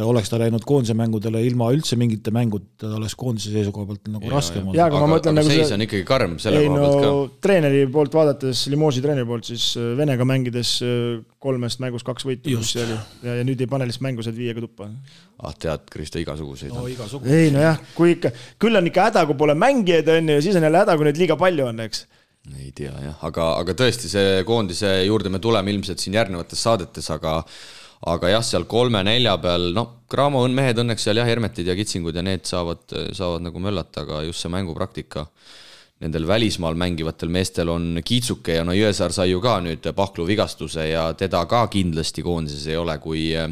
oleks 0.00 0.30
ta 0.32 0.38
läinud 0.40 0.62
koondise 0.64 0.94
mängudele 0.96 1.42
ilma 1.44 1.66
üldse 1.74 1.98
mingite 2.00 2.32
mängudeta, 2.32 2.86
ta 2.86 2.94
oleks 2.96 3.12
koondise 3.18 3.50
seisukoha 3.52 3.90
pealt 3.90 4.06
nagu 4.08 4.24
ja, 4.24 4.30
raskem 4.32 4.70
olnud. 4.70 4.78
aga, 4.80 5.00
aga, 5.02 5.18
aga 5.18 5.34
nagu 5.36 5.50
seis 5.50 5.66
see... 5.68 5.76
on 5.76 5.84
ikkagi 5.84 6.06
karm 6.08 6.38
selle 6.40 6.62
ei, 6.62 6.70
koha 6.70 6.78
pealt 6.80 6.96
no, 6.96 7.10
ka. 7.18 7.40
treeneri 7.44 7.82
poolt 7.92 8.16
vaadates, 8.16 8.62
Limoži 8.72 9.02
treeneri 9.04 9.28
poolt, 9.28 9.50
siis 9.50 9.66
äh, 9.76 9.90
Venega 9.98 10.24
mängides 10.28 10.70
äh, 10.86 11.18
kolmest 11.42 11.82
mängust 11.84 12.08
kaks 12.08 12.24
võitu, 12.24 12.54
mis 12.56 12.72
see 12.72 12.86
oli. 12.86 12.96
ja, 13.26 13.36
ja 13.42 13.44
nüüd 13.44 13.60
ei 13.60 13.68
pane 13.74 13.90
lihtsalt 13.90 14.06
mängu 14.08 14.24
sealt 14.24 14.40
viiega 14.40 14.64
tuppa. 14.64 14.88
ah 15.44 15.58
tead, 15.66 15.84
Kristo, 15.92 16.22
igasuguseid 16.22 16.72
no, 16.72 16.86
igasuguseid. 16.88 17.36
ei 17.36 17.52
nojah, 17.52 17.84
kui 17.98 18.16
ikka, 18.16 18.32
küll 18.64 18.80
on 18.80 18.88
ikka 18.88 19.10
häda, 19.10 19.26
kui 19.28 19.36
pole 19.44 19.58
mängijaid, 19.60 20.08
on 20.08 20.32
ju, 20.32 20.40
ja 20.40 20.48
siis 20.48 20.56
on 20.56 20.64
jälle 20.70 20.84
häda, 20.86 20.96
kui 20.96 21.10
neid 21.10 21.20
liiga 21.20 21.36
palju 21.36 21.68
on, 21.68 21.84
eks 21.84 22.06
ei 22.58 22.72
tea 22.74 22.96
jah, 23.04 23.20
aga, 23.28 23.52
aga 23.60 23.76
tõesti, 23.78 24.08
see 24.10 24.40
koondise 24.48 24.88
juurde 25.04 25.30
me 25.30 25.38
tuleme 25.38 25.70
ilmselt 25.70 26.00
siin 26.02 26.16
järgnevates 26.16 26.64
saadetes, 26.64 27.06
aga 27.14 27.42
aga 28.10 28.32
jah, 28.32 28.44
seal 28.46 28.64
kolme-nelja 28.70 29.36
peal, 29.42 29.70
noh, 29.76 29.98
Cramo 30.12 30.42
on 30.44 30.54
mehed 30.56 30.80
õnneks 30.82 31.06
seal 31.06 31.20
jah, 31.20 31.28
Hermetid 31.28 31.68
ja 31.70 31.76
Kitsingud 31.78 32.16
ja 32.18 32.24
need 32.24 32.44
saavad, 32.48 32.84
saavad 33.14 33.46
nagu 33.46 33.62
möllata, 33.62 34.02
aga 34.04 34.24
just 34.26 34.42
see 34.42 34.52
mängupraktika. 34.52 35.28
Nendel 36.02 36.26
välismaal 36.26 36.74
mängivatel 36.74 37.30
meestel 37.30 37.70
on 37.70 38.00
kiitsuke 38.02 38.56
ja 38.56 38.64
no 38.66 38.74
Jõesaar 38.74 39.14
sai 39.14 39.28
ju 39.30 39.38
ka 39.40 39.60
nüüd 39.62 39.86
pahklu 39.94 40.26
vigastuse 40.26 40.88
ja 40.88 41.04
teda 41.14 41.44
ka 41.46 41.60
kindlasti 41.70 42.24
koondises 42.26 42.66
ei 42.66 42.80
ole, 42.80 42.96
kui 42.98 43.28
eh, 43.38 43.46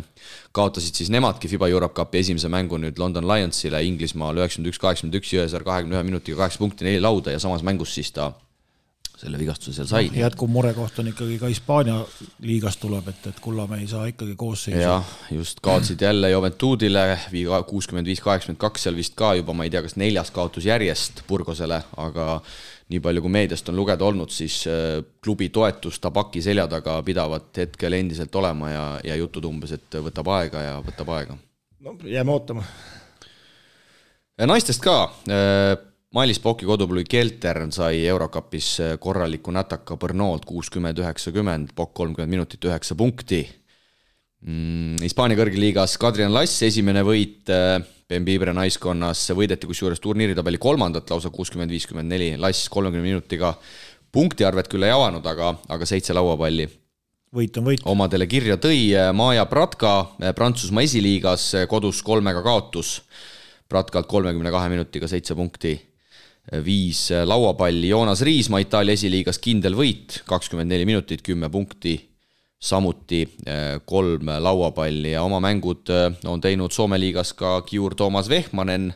kaotasid 0.51 0.99
siis 0.99 1.13
nemadki 1.15 1.47
Fiba 1.49 1.71
Europe 1.71 1.95
Cupi 1.95 2.25
esimese 2.25 2.51
mängu 2.51 2.81
nüüd 2.83 2.99
London 2.99 3.29
Lionsile 3.31 3.85
Inglismaal 3.87 4.43
üheksakümmend 4.43 4.73
üks, 4.73 4.83
kaheksakümmend 4.83 5.21
üks, 5.23 5.31
Jõesaar 5.39 5.69
kahekümne 5.69 6.01
ühe 6.01 6.09
minutiga 6.11 6.43
kaheksa 6.43 6.65
punkti, 6.65 6.91
neli 6.91 6.99
lauda 6.99 7.31
ja 7.31 7.39
samas 7.39 7.63
mängus 7.63 7.95
siis 7.95 8.11
ta 8.19 8.33
selle 9.21 9.39
vigastuse 9.39 9.75
seal 9.77 9.89
sai 9.91 10.09
no,. 10.09 10.19
jätkuv 10.23 10.51
murekoht 10.53 10.99
on 11.03 11.11
ikkagi 11.11 11.37
ka 11.41 11.51
Hispaania 11.51 11.99
liigast 12.47 12.81
tuleb, 12.81 13.09
et, 13.13 13.27
et 13.29 13.41
Kullamäe 13.45 13.85
ei 13.85 13.89
saa 13.91 14.07
ikkagi 14.09 14.35
koosseisu. 14.39 14.81
jah, 14.81 15.15
just 15.31 15.61
kaotsid 15.65 16.01
jälle 16.01 16.31
Juventudile, 16.31 17.05
kuuskümmend 17.69 18.09
viis, 18.09 18.23
kaheksakümmend 18.25 18.61
kaks 18.61 18.87
seal 18.87 18.97
vist 18.97 19.17
ka 19.19 19.35
juba, 19.39 19.57
ma 19.57 19.67
ei 19.67 19.73
tea, 19.73 19.83
kas 19.85 19.97
neljas 20.01 20.33
kaotus 20.35 20.69
järjest 20.71 21.25
Burgosele, 21.29 21.83
aga 22.01 22.39
nii 22.91 23.03
palju, 23.05 23.25
kui 23.25 23.35
meediast 23.35 23.69
on 23.71 23.77
lugeda 23.79 24.09
olnud, 24.09 24.33
siis 24.35 24.63
äh, 24.71 25.03
klubi 25.23 25.51
toetus 25.53 26.01
Tabaki 26.01 26.43
selja 26.43 26.67
taga 26.71 26.97
pidavat 27.07 27.63
hetkel 27.63 27.99
endiselt 28.01 28.35
olema 28.41 28.73
ja, 28.73 28.87
ja 29.05 29.21
jutud 29.21 29.47
umbes, 29.51 29.77
et 29.77 30.01
võtab 30.01 30.33
aega 30.39 30.65
ja 30.65 30.81
võtab 30.87 31.13
aega. 31.19 31.37
no 31.85 31.95
jääme 32.05 32.33
ootama. 32.33 32.65
naistest 34.49 34.83
ka 34.83 34.97
äh, 35.29 35.77
Mailis 36.11 36.41
Poki 36.43 36.67
koduplugi 36.67 37.07
Keltern 37.07 37.71
sai 37.71 38.01
Eurocupis 38.11 38.69
äh, 38.83 38.97
korraliku 38.99 39.53
nätaka 39.55 39.95
Brnolt 39.97 40.43
kuuskümmend, 40.43 40.99
üheksakümmend, 40.99 41.71
Pokk 41.79 41.93
kolmkümmend 41.95 42.33
minutit, 42.33 42.65
üheksa 42.67 42.97
punkti 42.99 43.45
mm,. 44.43 44.97
Hispaania 45.05 45.39
kõrgliigas 45.39 45.95
Kadrian 46.03 46.33
Lass, 46.35 46.65
esimene 46.67 47.05
võit 47.07 47.47
Bembibre 48.11 48.51
äh, 48.51 48.57
naiskonnas, 48.59 49.23
võideti 49.39 49.71
kusjuures 49.71 50.03
turniiritabeli 50.03 50.59
kolmandat 50.59 51.13
lausa 51.15 51.31
kuuskümmend, 51.31 51.71
viiskümmend 51.71 52.11
neli, 52.11 52.33
Lass 52.43 52.67
kolmekümne 52.75 53.07
minutiga 53.07 53.53
punktiarvet 54.11 54.67
küll 54.73 54.89
ei 54.89 54.91
avanud, 54.91 55.29
aga, 55.31 55.53
aga 55.71 55.87
seitse 55.87 56.17
lauapalli 56.17 56.67
võit 57.31 57.61
on 57.61 57.69
võit. 57.69 57.85
omadele 57.87 58.27
kirja 58.27 58.57
tõi 58.59 58.89
Maja 59.15 59.47
Pratka 59.47 59.93
Prantsusmaa 60.35 60.83
esiliigas 60.89 61.53
kodus 61.71 62.03
kolmega 62.03 62.43
kaotus. 62.43 62.97
Pratkalt 63.71 64.11
kolmekümne 64.11 64.51
kahe 64.51 64.73
minutiga 64.75 65.07
seitse 65.07 65.39
punkti 65.39 65.77
viis 66.65 67.09
lauapalli, 67.25 67.89
Joonas 67.89 68.25
Riismaa 68.27 68.63
Itaalia 68.65 68.97
esiliigas 68.99 69.39
kindel 69.39 69.77
võit, 69.79 70.23
kakskümmend 70.29 70.73
neli 70.73 70.87
minutit, 70.89 71.23
kümme 71.23 71.51
punkti, 71.53 71.99
samuti 72.61 73.23
eh, 73.49 73.79
kolm 73.89 74.29
lauapalli 74.45 75.15
ja 75.15 75.23
oma 75.25 75.39
mängud 75.41 75.89
eh, 75.89 76.11
on 76.29 76.43
teinud 76.45 76.75
Soome 76.77 76.99
liigas 77.01 77.33
ka 77.33 77.55
Kiur 77.65 77.95
Toomas 77.97 78.29
Vehmanen, 78.29 78.91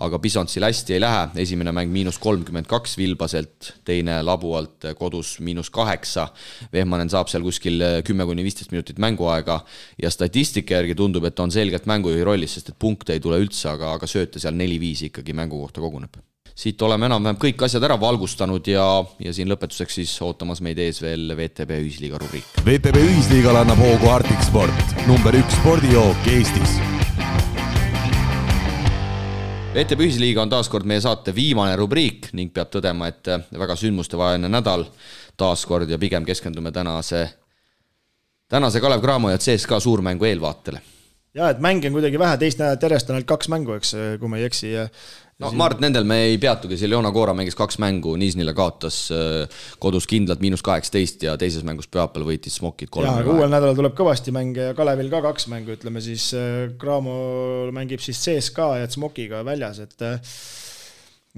aga 0.00 0.18
Bisontsil 0.18 0.64
hästi 0.64 0.96
ei 0.96 1.02
lähe, 1.04 1.26
esimene 1.44 1.74
mäng 1.76 1.92
miinus 1.92 2.16
kolmkümmend 2.22 2.68
kaks 2.70 2.96
Vilbaselt, 2.96 3.74
teine 3.84 4.22
Labualt 4.24 4.88
kodus 4.96 5.34
miinus 5.44 5.68
kaheksa. 5.70 6.30
Vehmanen 6.72 7.12
saab 7.12 7.28
seal 7.28 7.44
kuskil 7.44 7.76
eh, 7.84 7.98
kümme 8.08 8.24
kuni 8.28 8.46
viisteist 8.46 8.72
minutit 8.72 9.02
mänguaega 9.02 9.60
ja 10.00 10.10
statistika 10.10 10.80
järgi 10.80 10.96
tundub, 10.96 11.28
et 11.28 11.44
on 11.44 11.52
selgelt 11.52 11.84
mängujuhi 11.90 12.24
rollis, 12.24 12.56
sest 12.56 12.72
et 12.72 12.80
punkte 12.80 13.12
ei 13.12 13.20
tule 13.20 13.42
üldse, 13.44 13.68
aga, 13.74 13.98
aga 14.00 14.08
sööte 14.08 14.40
seal 14.40 14.56
neli-viis 14.56 15.10
ikkagi 15.10 15.36
mängu 15.36 15.60
kohta 15.60 15.84
koguneb 15.84 16.16
siit 16.54 16.82
oleme 16.82 17.08
enam-vähem 17.08 17.38
kõik 17.40 17.64
asjad 17.64 17.84
ära 17.86 17.96
valgustanud 18.00 18.66
ja, 18.68 18.84
ja 19.22 19.32
siin 19.34 19.48
lõpetuseks 19.50 20.00
siis 20.00 20.12
ootamas 20.24 20.60
meid 20.64 20.78
ees 20.82 21.00
veel 21.02 21.32
VTB 21.36 21.80
Ühisliiga 21.84 22.20
rubriik. 22.20 22.46
VTB 22.66 23.02
Ühisliigale 23.06 23.62
annab 23.64 23.80
hoogu 23.80 24.10
Arctic 24.12 24.42
Sport, 24.46 24.96
number 25.08 25.36
üks 25.38 25.56
spordijook 25.60 26.30
Eestis. 26.34 26.76
VTB 29.74 30.06
Ühisliiga 30.08 30.42
on 30.42 30.50
taas 30.50 30.68
kord 30.68 30.88
meie 30.88 31.02
saate 31.02 31.34
viimane 31.34 31.76
rubriik 31.78 32.32
ning 32.34 32.52
peab 32.54 32.72
tõdema, 32.74 33.10
et 33.12 33.30
väga 33.54 33.78
sündmustevaheline 33.78 34.50
nädal 34.50 34.88
taas 35.38 35.62
kord 35.66 35.90
ja 35.90 35.98
pigem 35.98 36.26
keskendume 36.26 36.72
tänase, 36.74 37.28
tänase 38.50 38.82
Kalev 38.82 39.04
Cramo 39.04 39.30
ja 39.30 39.38
CSKA 39.38 39.80
suurmängu 39.80 40.26
eelvaatele 40.26 40.82
ja 41.34 41.50
et 41.52 41.60
mänge 41.62 41.88
on 41.88 41.94
kuidagi 41.94 42.18
vähe, 42.18 42.38
teist 42.40 42.58
nädalat 42.60 42.82
järjest 42.82 43.10
on 43.10 43.18
ainult 43.18 43.28
kaks 43.30 43.50
mängu, 43.52 43.76
eks, 43.78 43.94
kui 44.20 44.30
ma 44.30 44.40
ei 44.40 44.46
eksi 44.48 44.72
ja 44.72 44.86
no 45.40 45.50
siin... 45.50 45.60
Mart, 45.60 45.80
nendel 45.82 46.06
me 46.08 46.20
ei 46.28 46.38
peatugi, 46.40 46.78
Seljona 46.80 47.10
Koora 47.14 47.34
mängis 47.36 47.56
kaks 47.58 47.80
mängu, 47.82 48.14
Niisnile 48.20 48.54
kaotas 48.56 49.02
äh, 49.14 49.60
kodus 49.82 50.08
kindlalt 50.10 50.42
miinus 50.44 50.64
kaheksateist 50.66 51.26
ja 51.26 51.36
teises 51.40 51.64
mängus 51.66 51.88
pühapäeval 51.90 52.28
võitis 52.30 52.58
Smokid 52.60 52.92
kolm. 52.92 53.08
jaa, 53.08 53.20
aga 53.24 53.36
uuel 53.36 53.52
nädalal 53.52 53.78
tuleb 53.78 53.96
kõvasti 53.98 54.34
mänge 54.36 54.70
ja 54.70 54.78
Kalevil 54.78 55.12
ka 55.12 55.22
kaks 55.30 55.48
mängu, 55.52 55.76
ütleme 55.78 56.02
siis 56.04 56.30
äh, 56.36 56.66
Cramo 56.80 57.14
mängib 57.76 58.04
siis 58.04 58.20
CSKA 58.24 58.72
ja 58.82 58.90
Smokiga 58.90 59.44
väljas, 59.46 59.80
et 59.84 60.06
äh, 60.06 60.34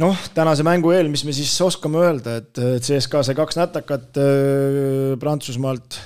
noh, 0.03 0.27
tänase 0.35 0.67
mängu 0.67 0.95
eel, 0.95 1.13
mis 1.13 1.27
me 1.29 1.37
siis 1.37 1.55
oskame 1.63 2.03
öelda, 2.03 2.41
et 2.43 2.65
CSKA 2.83 3.23
sai 3.29 3.39
kaks 3.39 3.61
nätakat 3.61 4.23
Prantsusmaalt 5.21 6.01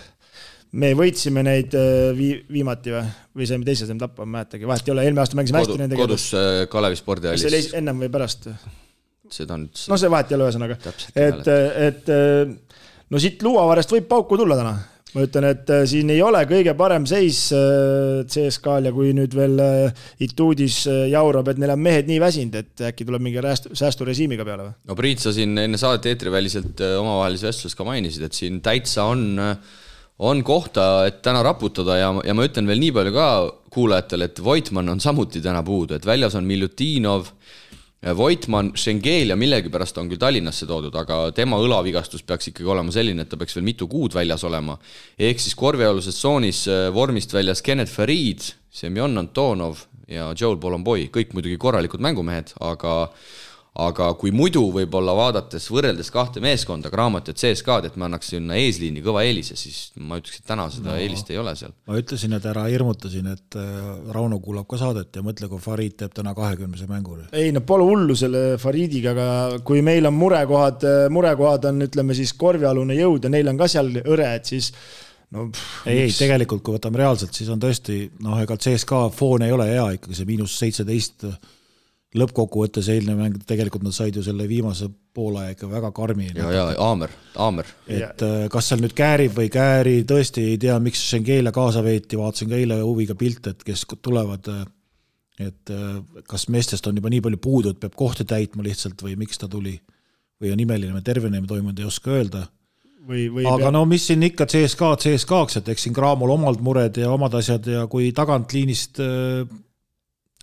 me 0.77 0.93
võitsime 0.97 1.45
neid 1.47 1.77
äh, 1.77 2.11
vii-, 2.17 2.41
viimati 2.53 2.95
või, 2.95 3.05
või 3.41 3.49
saime 3.49 3.69
teise 3.69 3.89
saime 3.89 4.03
tappa, 4.03 4.25
ma 4.25 4.27
ei 4.27 4.35
mäletagi, 4.41 4.69
vahet 4.69 4.89
ei 4.89 4.95
ole, 4.95 5.07
eelmine 5.07 5.23
aasta 5.23 5.39
mängisime 5.39 5.63
Kodu, 5.63 5.73
hästi 5.73 5.85
nendega. 5.85 6.03
kodus 6.03 6.27
äh, 6.37 6.65
Kalevi 6.73 6.99
spordihallis. 7.01 7.47
kas 7.47 7.55
see 7.55 7.63
oli 7.63 7.81
ennem 7.83 8.03
või 8.05 8.11
pärast? 8.17 8.51
seda 9.37 9.57
nüüd. 9.59 9.87
no 9.91 10.01
see 10.01 10.11
vahet 10.13 10.29
ei 10.31 10.39
ole, 10.39 10.51
ühesõnaga. 10.51 10.77
et, 11.15 11.49
et 11.87 12.13
äh, 12.13 12.83
no 13.11 13.23
siit 13.23 13.43
luuavarest 13.47 13.97
võib 13.97 14.11
pauku 14.11 14.39
tulla 14.39 14.59
täna. 14.59 14.75
ma 15.17 15.25
ütlen, 15.25 15.47
et 15.49 15.71
siin 15.89 16.13
ei 16.13 16.21
ole 16.21 16.43
kõige 16.51 16.75
parem 16.77 17.07
seis 17.09 17.39
CSKA-l 17.49 18.91
ja 18.91 18.93
kui 18.93 19.15
nüüd 19.17 19.33
veel 19.39 19.63
Ituudis 20.27 20.83
jaurab, 21.09 21.49
et 21.49 21.63
neil 21.63 21.73
on 21.73 21.81
mehed 21.81 22.11
nii 22.11 22.19
väsinud, 22.21 22.59
et 22.61 22.85
äkki 22.91 23.07
tuleb 23.09 23.25
mingi 23.25 23.41
rääst-, 23.41 23.71
säästurežiimiga 23.81 24.45
peale 24.45 24.69
või? 24.69 24.77
no 24.91 24.99
Priit, 24.99 25.25
sa 25.25 25.33
siin 25.33 25.57
enne 25.63 25.81
saadet 25.81 26.11
eetriväliselt 26.13 26.85
omavahelises 26.91 27.49
vestluses 27.49 27.79
ka 27.79 27.89
mainisid, 27.89 28.29
et 28.29 28.37
siin 28.37 28.61
täitsa 28.67 29.09
on 29.15 29.27
äh, 29.41 29.57
on 30.19 30.43
kohta, 30.45 31.07
et 31.07 31.21
täna 31.25 31.43
raputada 31.45 31.99
ja, 31.99 32.11
ja 32.25 32.35
ma 32.35 32.47
ütlen 32.47 32.69
veel 32.69 32.81
nii 32.81 32.93
palju 32.97 33.13
ka 33.17 33.29
kuulajatele, 33.73 34.31
et 34.31 34.45
Voitmann 34.45 34.95
on 34.95 35.01
samuti 35.03 35.43
täna 35.45 35.63
puudu, 35.67 35.97
et 35.97 36.07
väljas 36.09 36.37
on 36.39 36.47
Miljutinov, 36.49 37.33
Voitmann, 38.17 38.71
Schengel 38.77 39.33
ja 39.33 39.37
millegipärast 39.41 39.97
on 39.99 40.09
küll 40.11 40.21
Tallinnasse 40.21 40.69
toodud, 40.69 40.95
aga 40.95 41.33
tema 41.35 41.59
õlavigastus 41.59 42.23
peaks 42.29 42.53
ikkagi 42.53 42.69
olema 42.71 42.93
selline, 42.95 43.25
et 43.25 43.31
ta 43.33 43.39
peaks 43.41 43.57
veel 43.57 43.67
mitu 43.67 43.89
kuud 43.91 44.15
väljas 44.15 44.45
olema. 44.47 44.77
ehk 45.19 45.41
siis 45.43 45.57
korvialuses 45.59 46.21
tsoonis 46.21 46.67
äh, 46.69 46.87
vormist 46.95 47.33
väljas 47.35 47.63
Kenneth 47.63 47.93
Farid, 47.93 48.45
Semjon 48.71 49.19
Antonov 49.19 49.87
ja 50.09 50.31
Joel 50.39 50.57
Bolomboy, 50.57 51.09
kõik 51.11 51.35
muidugi 51.35 51.59
korralikud 51.59 52.01
mängumehed, 52.01 52.53
aga 52.61 53.11
aga 53.83 54.09
kui 54.19 54.33
muidu 54.35 54.63
võib-olla 54.73 55.13
vaadates, 55.17 55.69
võrreldes 55.73 56.09
kahte 56.13 56.41
meeskonda, 56.45 56.91
Graamot 56.93 57.29
ja 57.29 57.35
CSKA-d, 57.37 57.91
et 57.91 57.99
me 58.01 58.07
annaks 58.09 58.31
sinna 58.33 58.57
eesliini 58.61 59.03
kõva 59.05 59.25
eelise, 59.27 59.57
siis 59.59 59.91
ma 60.01 60.19
ütleks, 60.21 60.41
et 60.41 60.49
täna 60.49 60.69
seda 60.73 60.95
no, 60.95 60.99
eelist 61.01 61.31
ei 61.33 61.41
ole 61.41 61.53
seal. 61.59 61.75
ma 61.89 61.99
ütlesin, 62.01 62.37
et 62.39 62.49
ära 62.49 62.67
hirmuta 62.73 63.11
siin, 63.13 63.29
et 63.33 63.59
äh, 63.61 63.81
Rauno 64.15 64.41
kuulab 64.45 64.69
ka 64.71 64.81
saadet 64.81 65.19
ja 65.21 65.25
mõtle, 65.27 65.51
kui 65.53 65.63
Farid 65.63 65.99
teeb 66.01 66.15
täna 66.17 66.35
kahekümnese 66.37 66.89
mängu. 66.91 67.19
ei 67.37 67.53
no 67.55 67.63
pole 67.69 67.89
hullu 67.89 68.17
selle 68.19 68.45
Faridiga, 68.63 69.13
aga 69.13 69.65
kui 69.67 69.83
meil 69.85 70.09
on 70.09 70.17
murekohad, 70.17 70.87
murekohad 71.13 71.69
on, 71.71 71.85
ütleme 71.87 72.17
siis 72.17 72.33
korvialune 72.39 72.97
jõud 72.97 73.29
ja 73.29 73.33
neil 73.33 73.53
on 73.53 73.61
ka 73.61 73.69
seal 73.71 73.93
hõre, 74.07 74.31
et 74.39 74.49
siis 74.49 74.73
no 75.35 75.51
pff, 75.51 75.85
ei, 75.91 76.07
ei 76.07 76.17
tegelikult 76.17 76.65
kui 76.65 76.77
võtame 76.79 77.03
reaalselt, 77.03 77.35
siis 77.37 77.51
on 77.53 77.61
tõesti 77.63 78.07
noh, 78.25 78.41
ega 78.41 78.57
CSKA 78.57 79.07
foon 79.15 79.45
ei 79.47 79.53
ole 79.53 79.69
hea 79.69 79.87
ikkagi 79.99 80.17
see 80.17 80.29
miinus 80.29 80.57
seitseteist 80.61 81.27
lõppkokkuvõttes 82.21 82.89
eilne 82.93 83.17
mäng, 83.19 83.41
tegelikult 83.49 83.85
nad 83.87 83.95
said 83.97 84.17
ju 84.17 84.23
selle 84.25 84.47
viimase 84.49 84.89
poole 85.17 85.51
ikka 85.53 85.69
väga 85.71 85.91
karmi. 85.97 86.31
ja, 86.35 86.51
ja 86.53 86.65
Aamer, 86.83 87.13
Aamer. 87.37 87.69
et 87.89 88.23
äh, 88.23 88.47
kas 88.53 88.71
seal 88.71 88.83
nüüd 88.85 88.97
käärib 88.97 89.37
või 89.37 89.49
ei 89.49 89.53
kääri, 89.57 89.97
tõesti 90.09 90.47
ei 90.53 90.59
tea, 90.61 90.79
miks 90.83 91.03
Schengele 91.09 91.53
kaasa 91.55 91.85
veeti, 91.85 92.19
vaatasin 92.21 92.53
ka 92.53 92.59
eile 92.61 92.81
huviga 92.83 93.15
pilte, 93.19 93.57
et 93.57 93.65
kes 93.67 93.87
tulevad. 94.03 94.49
äh, 94.53 94.65
et 95.37 95.71
äh, 95.71 96.01
kas 96.25 96.49
meestest 96.49 96.87
on 96.89 96.97
juba 96.97 97.11
nii 97.13 97.21
palju 97.21 97.39
puudu, 97.45 97.75
et 97.75 97.81
peab 97.81 97.97
kohti 97.97 98.25
täitma 98.25 98.65
lihtsalt 98.65 99.03
või 99.05 99.19
miks 99.21 99.37
ta 99.37 99.49
tuli 99.53 99.75
või 100.41 100.53
on 100.53 100.61
imeline 100.61 101.03
tervenemine 101.05 101.49
toimunud, 101.49 101.81
ei 101.81 101.89
oska 101.89 102.15
öelda 102.15 102.47
või, 103.07 103.27
või 103.33 103.47
aga 103.49 103.71
no 103.75 103.85
mis 103.89 104.07
siin 104.09 104.25
ikka 104.27 104.47
CSKA 104.51 104.95
CSKA-ks, 105.03 105.61
et 105.61 105.71
eks 105.73 105.87
siin 105.87 105.95
Cramol 105.97 106.33
omad 106.35 106.61
mured 106.65 106.97
ja 107.01 107.13
omad 107.13 107.37
asjad 107.39 107.69
ja 107.71 107.85
kui 107.91 108.11
tagantliinist 108.17 109.01
äh, 109.05 109.45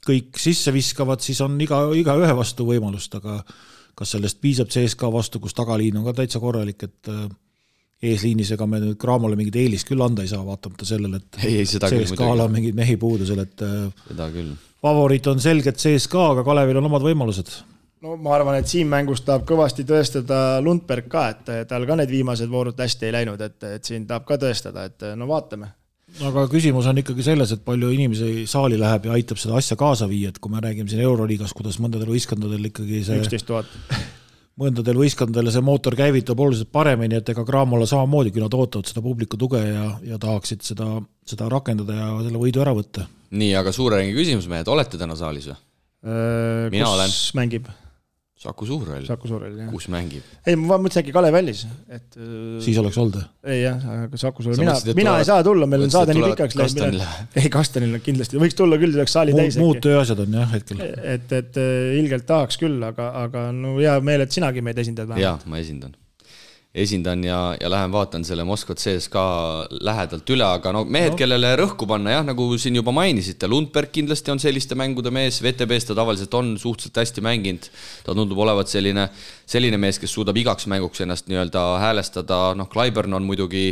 kõik 0.07 0.39
sisse 0.41 0.73
viskavad, 0.75 1.23
siis 1.23 1.39
on 1.45 1.55
iga, 1.63 1.85
igaühe 1.97 2.33
vastu 2.37 2.67
võimalust, 2.67 3.15
aga 3.19 3.39
kas 3.93 4.15
sellest 4.15 4.41
piisab 4.41 4.71
CSKA 4.73 5.09
vastu, 5.13 5.39
kus 5.39 5.55
tagaliin 5.57 5.99
on 5.99 6.07
ka 6.07 6.15
täitsa 6.17 6.41
korralik, 6.43 6.85
et 6.87 7.11
äh, 7.13 7.25
eesliinis, 8.03 8.53
ega 8.55 8.67
me 8.67 8.81
nüüd 8.83 8.97
Cramole 9.01 9.37
mingit 9.39 9.59
eelist 9.61 9.87
küll 9.89 10.01
anda 10.03 10.25
ei 10.25 10.31
saa, 10.31 10.43
vaatamata 10.45 10.87
sellele, 10.87 11.21
et 11.21 11.43
CSKA-l 11.43 12.47
on 12.47 12.55
mingeid 12.55 12.77
mehi 12.77 12.97
puudusel, 12.99 13.43
et 13.45 13.65
äh, 13.65 13.85
seda 14.09 14.31
küll. 14.33 14.55
favoriit 14.83 15.29
on 15.31 15.43
selgelt 15.43 15.79
CSKA, 15.79 16.31
aga 16.33 16.47
Kalevil 16.47 16.81
on 16.81 16.91
omad 16.91 17.05
võimalused 17.05 17.53
no 18.03 18.17
ma 18.19 18.35
arvan, 18.35 18.57
et 18.59 18.67
siin 18.67 18.89
mängus 18.91 19.23
tahab 19.23 19.45
kõvasti 19.47 19.85
tõestada 19.87 20.59
Lundberg 20.63 21.07
ka, 21.11 21.27
et 21.31 21.53
tal 21.69 21.87
ka 21.87 21.97
need 21.99 22.11
viimased 22.11 22.51
voorud 22.51 22.79
hästi 22.79 23.07
ei 23.07 23.15
läinud, 23.15 23.41
et, 23.41 23.57
et 23.77 23.87
siin 23.87 24.07
tahab 24.09 24.27
ka 24.27 24.39
tõestada, 24.41 24.87
et 24.89 25.07
no 25.19 25.27
vaatame. 25.29 25.71
Aga 26.21 26.45
küsimus 26.51 26.87
on 26.89 26.99
ikkagi 27.01 27.25
selles, 27.25 27.53
et 27.55 27.63
palju 27.65 27.89
inimesi 27.95 28.45
saali 28.49 28.77
läheb 28.79 29.07
ja 29.09 29.15
aitab 29.17 29.39
seda 29.41 29.57
asja 29.57 29.77
kaasa 29.79 30.07
viia, 30.09 30.33
et 30.33 30.41
kui 30.41 30.53
me 30.53 30.61
räägime 30.63 30.91
siin 30.91 31.01
Euroliigas, 31.05 31.55
kuidas 31.57 31.79
mõndadel 31.81 32.11
võistkondadel 32.13 32.69
ikkagi 32.69 33.01
see 33.07 33.21
üksteist 33.23 33.49
tuhat 33.49 33.71
mõndadel 34.61 34.99
võistkondadel 35.01 35.49
see 35.53 35.65
mootor 35.65 35.97
käivitub 35.97 36.39
oluliselt 36.45 36.69
paremini, 36.73 37.17
et 37.17 37.29
ega 37.33 37.45
Cramola 37.47 37.87
samamoodi, 37.89 38.33
kui 38.33 38.43
nad 38.43 38.53
ootavad 38.53 38.89
seda 38.89 39.01
publiku 39.05 39.39
tuge 39.41 39.61
ja, 39.65 39.87
ja 40.05 40.19
tahaksid 40.21 40.61
seda, 40.65 40.89
seda 41.25 41.49
rakendada 41.51 41.97
ja 41.97 42.09
selle 42.21 42.41
võidu 42.41 42.61
ära 42.61 42.75
võtta. 42.77 43.07
nii, 43.33 43.53
aga 43.57 43.73
suure 43.73 44.01
ringi 44.01 44.13
küsimus, 44.17 44.49
mehed, 44.51 44.69
olete 44.69 44.99
täna 45.01 45.17
saalis 45.17 45.49
või? 45.49 45.57
Mina 46.73 46.89
olen. 46.91 47.17
mängib? 47.39 47.71
Saku 48.43 48.67
Suurhall. 48.67 49.05
Saku 49.07 49.29
Suurhall, 49.31 49.55
jah. 49.63 49.69
kus 49.71 49.87
mängib? 49.93 50.25
ei, 50.43 50.57
ma 50.59 50.75
mõtlesin 50.81 51.03
äkki 51.03 51.15
Kalev 51.15 51.35
Vällis, 51.37 51.63
et 51.87 52.19
siis 52.65 52.79
oleks 52.81 52.99
olnud? 52.99 53.21
ei 53.47 53.63
jah, 53.63 53.87
aga 53.95 54.19
Saku 54.19 54.45
Suurhall, 54.45 54.65
mina, 54.65 54.75
mina 54.99 55.15
ei 55.21 55.27
saa 55.29 55.39
tulla, 55.47 55.69
meil 55.69 55.87
on 55.87 55.93
saade 55.93 56.17
nii 56.17 56.33
pikaks 56.33 56.59
läinud. 56.59 56.99
ei, 57.39 57.49
Kastanil 57.53 57.97
kindlasti, 58.03 58.41
võiks 58.43 58.59
tulla 58.59 58.79
küll, 58.81 58.95
oleks 58.99 59.15
saali 59.15 59.35
täis. 59.37 59.57
muud 59.61 59.79
tööasjad 59.83 60.25
on 60.25 60.39
jah 60.41 60.55
hetkel. 60.57 60.85
et, 61.15 61.35
et 61.39 61.63
ilgelt 62.01 62.27
tahaks 62.29 62.59
küll, 62.61 62.79
aga, 62.91 63.11
aga 63.25 63.49
no 63.55 63.77
hea 63.79 63.95
meel, 64.03 64.27
et 64.27 64.35
sinagi 64.35 64.65
meid 64.65 64.83
esindad 64.83 65.07
vähemalt. 65.07 65.29
jaa, 65.29 65.51
ma 65.51 65.63
esindan 65.63 65.95
esindan 66.73 67.21
ja, 67.21 67.39
ja 67.61 67.69
lähen 67.69 67.91
vaatan 67.93 68.23
selle 68.25 68.43
Moskva 68.49 68.73
CSKA 68.73 69.23
lähedalt 69.85 70.29
üle, 70.33 70.45
aga 70.57 70.71
no 70.73 70.81
mehed 70.89 71.13
no., 71.13 71.17
kellele 71.19 71.51
rõhku 71.59 71.85
panna 71.89 72.15
jah, 72.15 72.23
nagu 72.25 72.47
siin 72.57 72.79
juba 72.79 72.89
mainisite, 72.95 73.45
Lundberg 73.49 73.91
kindlasti 73.93 74.33
on 74.33 74.41
selliste 74.41 74.77
mängude 74.79 75.11
mees, 75.13 75.37
VTB-s 75.45 75.91
ta 75.91 75.97
tavaliselt 75.99 76.33
on 76.39 76.55
suhteliselt 76.57 76.97
hästi 76.97 77.21
mänginud. 77.25 77.67
ta 78.05 78.15
tundub 78.17 78.41
olevat 78.41 78.73
selline, 78.73 79.05
selline 79.45 79.77
mees, 79.77 80.01
kes 80.01 80.15
suudab 80.17 80.39
igaks 80.41 80.65
mänguks 80.71 81.05
ennast 81.05 81.29
nii-öelda 81.29 81.61
häälestada, 81.83 82.39
noh, 82.57 82.71
Clyburn 82.73 83.19
on 83.19 83.29
muidugi 83.29 83.67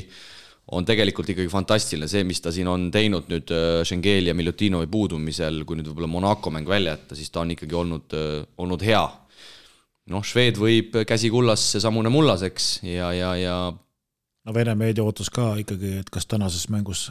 on 0.71 0.85
tegelikult 0.85 1.33
ikkagi 1.33 1.49
fantastiline, 1.49 2.07
see, 2.07 2.21
mis 2.23 2.39
ta 2.39 2.53
siin 2.53 2.69
on 2.69 2.85
teinud 2.93 3.25
nüüd 3.33 3.49
äh, 3.49 3.81
Schengeli 3.81 4.29
ja 4.29 4.37
Miljutinovi 4.37 4.85
puudumisel, 4.93 5.63
kui 5.65 5.79
nüüd 5.79 5.89
võib-olla 5.89 6.11
Monaco 6.19 6.53
mäng 6.53 6.69
välja 6.69 6.93
jätta, 6.93 7.17
siis 7.17 7.33
ta 7.33 7.41
on 7.41 7.57
ikkagi 7.57 7.81
olnud, 7.81 8.13
äh, 8.13 8.45
olnud 8.61 8.85
hea 8.85 9.01
noh, 10.09 10.23
Šved 10.25 10.59
võib 10.61 10.95
käsi 11.07 11.29
kullas 11.33 11.63
seesamune 11.75 12.11
mullaseks 12.13 12.71
ja, 12.87 13.11
ja, 13.13 13.35
ja 13.39 13.57
no 13.71 14.55
Vene 14.55 14.75
meedia 14.75 15.05
ootas 15.05 15.29
ka 15.33 15.53
ikkagi, 15.61 15.99
et 16.01 16.09
kas 16.13 16.29
tänases 16.29 16.69
mängus 16.73 17.09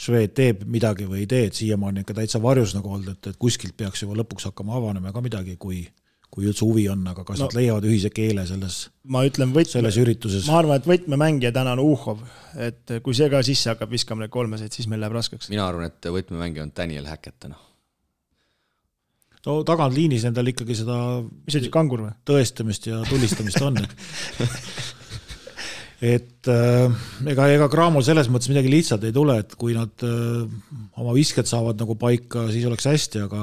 Šved 0.00 0.32
teeb 0.36 0.62
midagi 0.70 1.04
või 1.08 1.24
ei 1.24 1.28
tee, 1.28 1.48
et 1.48 1.56
siiamaani 1.56 2.04
ikka 2.04 2.16
täitsa 2.16 2.40
varjus 2.40 2.72
nagu 2.76 2.92
olnud, 2.92 3.16
et, 3.16 3.32
et 3.32 3.40
kuskilt 3.40 3.76
peaks 3.76 4.04
juba 4.04 4.16
lõpuks 4.20 4.48
hakkama 4.48 4.78
avanema 4.78 5.12
ka 5.12 5.24
midagi, 5.24 5.58
kui 5.60 5.82
kui 6.30 6.46
üldse 6.46 6.62
huvi 6.62 6.84
on, 6.86 7.00
aga 7.10 7.24
kas 7.26 7.40
no, 7.40 7.48
nad 7.48 7.56
leiavad 7.58 7.86
ühise 7.88 8.12
keele 8.14 8.44
selles, 8.46 8.76
selles 9.66 9.96
ürituses? 9.98 10.46
ma 10.46 10.60
arvan, 10.60 10.78
et 10.78 10.86
võtmemängija 10.86 11.50
täna 11.56 11.72
on 11.74 11.82
Uhhov, 11.82 12.20
et 12.54 12.94
kui 13.02 13.16
see 13.18 13.26
ka 13.32 13.42
sisse 13.46 13.72
hakkab 13.72 13.90
viskama 13.90 14.22
neid 14.22 14.32
kolmeseid, 14.34 14.70
siis 14.76 14.86
meil 14.90 15.02
läheb 15.02 15.16
raskeks. 15.18 15.50
mina 15.50 15.66
arvan, 15.66 15.90
et 15.90 16.10
võtmemängija 16.14 16.68
on 16.68 16.72
Daniel 16.76 17.10
Hackett 17.10 17.40
täna 17.42 17.58
no 17.58 17.69
tagantliinis 19.44 20.26
endal 20.28 20.50
ikkagi 20.52 20.74
seda 20.82 20.96
mis 21.24 21.54
see 21.54 21.62
ütles, 21.62 21.74
kangur 21.74 22.00
või? 22.06 22.14
tõestamist 22.28 22.90
ja 22.90 22.96
tulistamist 23.08 23.60
on, 23.64 23.80
et 23.80 23.92
et 26.16 26.48
äh, 26.48 26.88
ega, 27.28 27.48
ega 27.52 27.68
Cramol 27.72 28.04
selles 28.04 28.28
mõttes 28.32 28.48
midagi 28.52 28.72
lihtsalt 28.72 29.04
ei 29.04 29.12
tule, 29.16 29.34
et 29.42 29.52
kui 29.60 29.72
nad 29.76 29.92
äh, 30.06 30.44
oma 31.00 31.12
visked 31.16 31.48
saavad 31.48 31.80
nagu 31.80 31.96
paika, 32.00 32.48
siis 32.52 32.64
oleks 32.68 32.88
hästi, 32.88 33.18
aga 33.28 33.40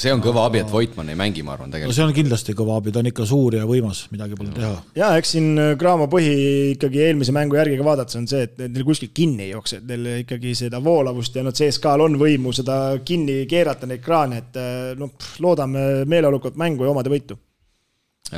see 0.00 0.12
on 0.14 0.22
kõva 0.24 0.46
abi, 0.48 0.60
et 0.62 0.70
Voitmann 0.72 1.12
ei 1.12 1.18
mängi, 1.18 1.44
ma 1.44 1.54
arvan 1.56 1.72
tegelikult. 1.72 1.92
no 1.92 1.96
see 1.96 2.06
on 2.06 2.14
kindlasti 2.16 2.54
kõva 2.56 2.78
abi, 2.80 2.92
ta 2.94 3.02
on 3.02 3.10
ikka 3.10 3.26
suur 3.28 3.56
ja 3.58 3.66
võimas, 3.68 4.04
midagi 4.12 4.38
pole 4.38 4.54
teha. 4.56 4.72
ja 4.96 5.12
eks 5.20 5.34
siin 5.36 5.50
Cramo 5.80 6.08
põhi 6.12 6.32
ikkagi 6.72 7.02
eelmise 7.06 7.34
mängu 7.36 7.58
järgi 7.58 7.78
ka 7.80 7.86
vaadates 7.86 8.18
on 8.20 8.28
see, 8.30 8.46
et 8.48 8.60
neil 8.64 8.86
kuskil 8.88 9.12
kinni 9.14 9.48
ei 9.48 9.52
jookse, 9.52 9.82
et 9.82 9.88
neil 9.90 10.22
ikkagi 10.22 10.54
seda 10.58 10.80
voolavust 10.84 11.36
ja 11.36 11.44
noh, 11.46 11.54
CSKA-l 11.56 12.06
on 12.06 12.18
võimu 12.20 12.54
seda 12.56 12.78
kinni 13.04 13.42
keerata, 13.50 13.88
neid 13.90 14.04
kraane, 14.04 14.42
et 14.44 14.60
noh, 15.00 15.12
loodame 15.44 16.04
meeleolukat 16.08 16.58
mängu 16.60 16.88
ja 16.88 16.94
omade 16.94 17.12
võitu 17.12 17.38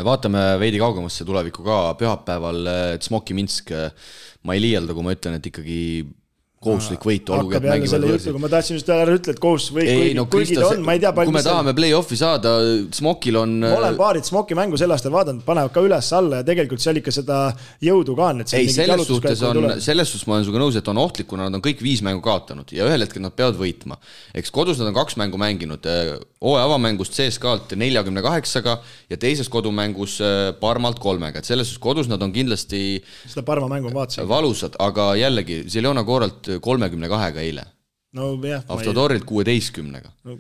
vaatame 0.03 0.41
veidi 0.59 0.81
kaugemasse 0.83 1.23
tulevikku 1.29 1.63
ka, 1.63 1.79
pühapäeval 2.01 2.67
Smoki 3.05 3.37
Minsk, 3.37 3.71
ma 4.43 4.57
ei 4.57 4.63
liialda, 4.65 4.97
kui 4.97 5.07
ma 5.07 5.15
ütlen, 5.15 5.37
et 5.39 5.47
ikkagi 5.53 5.79
kohustuslik 6.65 7.05
võit, 7.09 7.31
olgugi 7.35 7.59
et 7.59 7.67
mängivad 7.67 8.07
võõrsil. 8.09 8.39
ma 8.43 8.51
tahtsin 8.53 8.79
just 8.79 8.91
ära 8.93 9.15
ütelda, 9.15 9.35
et 9.37 9.43
kohustuslik 9.43 9.79
võit, 9.79 9.91
kuigi, 9.91 10.17
no, 10.19 10.27
kuigi 10.33 10.59
ta 10.59 10.71
on, 10.71 10.83
ma 10.87 10.97
ei 10.97 11.03
tea, 11.03 11.13
palju 11.17 11.33
kui 11.33 11.37
me 11.37 11.45
tahame 11.47 11.75
play-off'i 11.77 12.19
saada, 12.21 12.55
Smokil 12.95 13.41
on 13.41 13.55
ma 13.65 13.75
olen 13.79 13.99
paarid 13.99 14.29
Smoki 14.29 14.57
mängu 14.59 14.81
sel 14.81 14.95
aastal 14.95 15.15
vaadanud, 15.15 15.45
panevad 15.47 15.75
ka 15.75 15.85
üles-alla 15.85 16.43
ja 16.43 16.49
tegelikult 16.49 16.83
seal 16.85 17.01
ikka 17.01 17.15
seda 17.15 17.41
jõudu 17.85 18.17
ka 18.19 18.31
on, 18.33 18.45
et 18.45 18.55
ei, 18.59 18.71
selles 18.73 19.07
suhtes 19.09 19.45
on, 19.47 19.61
selles 19.85 20.13
suhtes 20.13 20.29
ma 20.29 20.39
olen 20.39 20.49
sinuga 20.49 20.63
nõus, 20.65 20.79
et 20.81 20.91
on 20.93 21.03
ohtlik, 21.05 21.29
kuna 21.31 21.49
nad 21.49 21.59
on 21.59 21.65
kõik 21.65 21.83
viis 21.85 22.03
mängu 22.05 22.25
kaotanud 22.25 22.73
ja 22.75 22.89
ühel 22.89 23.07
hetkel 23.07 23.25
nad 23.25 23.37
peavad 23.37 23.59
võitma. 23.61 23.99
eks 24.35 24.53
kodus 24.55 24.81
nad 24.81 24.91
on 24.91 24.97
kaks 24.97 25.19
mängu 25.21 25.41
mänginud, 25.41 25.87
hooaja 26.45 26.67
avamängust 26.69 27.17
CSKA-lt 27.17 27.77
neljakümne 27.81 28.23
kaheksaga 28.25 28.79
ja 29.11 29.19
teises 29.21 29.49
kodumängus 29.53 30.19
eh, 30.25 30.53
Parmalt 30.61 31.01
kolmega, 31.03 31.41
et 31.41 31.49
selles 31.49 31.69
suhtes 31.69 31.83
kodus 31.83 32.11
nad 32.11 32.23
on 32.23 32.33
kindlasti 32.35 32.83
seda 33.27 33.45
Parma 33.47 33.69
mängu 33.71 33.93
vaatasin. 33.95 34.29
valusad, 34.29 34.79
aga 34.83 35.13
jällegi, 35.19 35.63
Zeljona 35.71 36.05
Koralt 36.05 36.54
kolmekümne 36.63 37.09
kahega 37.09 37.41
eile. 37.41 37.67
nojah. 38.15 38.67
Avtodorilt 38.69 39.25
kuueteistkümnega 39.27 40.13
no 40.25 40.39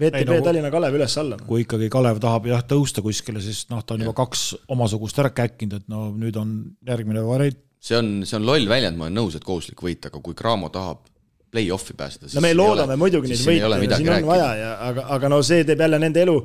VTB 0.00 0.32
no, 0.32 0.44
Tallinna 0.44 0.70
Kalev 0.72 0.96
üles-alla 0.96 1.36
no.. 1.40 1.46
kui 1.48 1.64
ikkagi 1.66 1.90
Kalev 1.92 2.20
tahab 2.22 2.46
jah 2.48 2.62
tõusta 2.68 3.02
kuskile, 3.04 3.42
siis 3.44 3.66
noh, 3.72 3.82
ta 3.84 3.96
on 3.96 4.04
ja. 4.04 4.08
juba 4.08 4.16
kaks 4.22 4.44
omasugust 4.72 5.18
ära 5.20 5.32
käkkinud, 5.34 5.82
et 5.82 5.90
no 5.92 6.08
nüüd 6.16 6.38
on 6.40 6.54
järgmine 6.88 7.24
variant. 7.26 7.58
see 7.80 7.98
on, 7.98 8.12
see 8.28 8.38
on 8.38 8.46
loll 8.48 8.68
väljend, 8.70 8.96
ma 8.96 9.08
olen 9.08 9.18
nõus, 9.20 9.36
et 9.36 9.44
kohustuslik 9.44 9.82
võit, 9.84 10.08
aga 10.08 10.22
kui 10.24 10.36
Cramo 10.38 10.70
tahab 10.72 11.04
play-off'i 11.50 11.94
pääseda. 11.96 12.30
no 12.34 12.40
me 12.40 12.52
loodame 12.54 12.94
ole, 12.94 12.98
muidugi 13.00 13.30
neid 13.30 13.40
võite, 13.40 13.96
siin 13.96 14.08
on 14.08 14.12
rääkida. 14.14 14.28
vaja 14.28 14.48
ja 14.58 14.70
aga, 14.86 15.04
aga 15.16 15.30
no 15.32 15.40
see 15.46 15.64
teeb 15.66 15.82
jälle 15.82 15.98
nende 16.02 16.22
elu, 16.22 16.36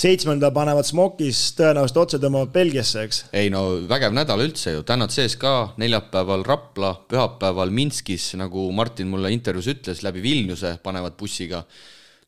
seitsmenda 0.00 0.50
panevad 0.56 0.88
Smokis, 0.88 1.40
tõenäoliselt 1.58 2.00
otse 2.00 2.20
tõmbavad 2.22 2.52
Belgiasse, 2.54 3.04
eks. 3.04 3.22
ei 3.36 3.50
no 3.52 3.64
vägev 3.90 4.14
nädal 4.16 4.44
üldse 4.46 4.76
ju, 4.76 4.84
täna 4.88 5.08
CSKA, 5.12 5.74
neljapäeval 5.80 6.46
Rapla, 6.48 6.94
pühapäeval 7.10 7.74
Minskis, 7.74 8.30
nagu 8.40 8.70
Martin 8.76 9.10
mulle 9.12 9.32
intervjuus 9.34 9.68
ütles, 9.74 10.04
läbi 10.06 10.24
Vilniuse 10.24 10.78
panevad 10.82 11.18
bussiga. 11.20 11.64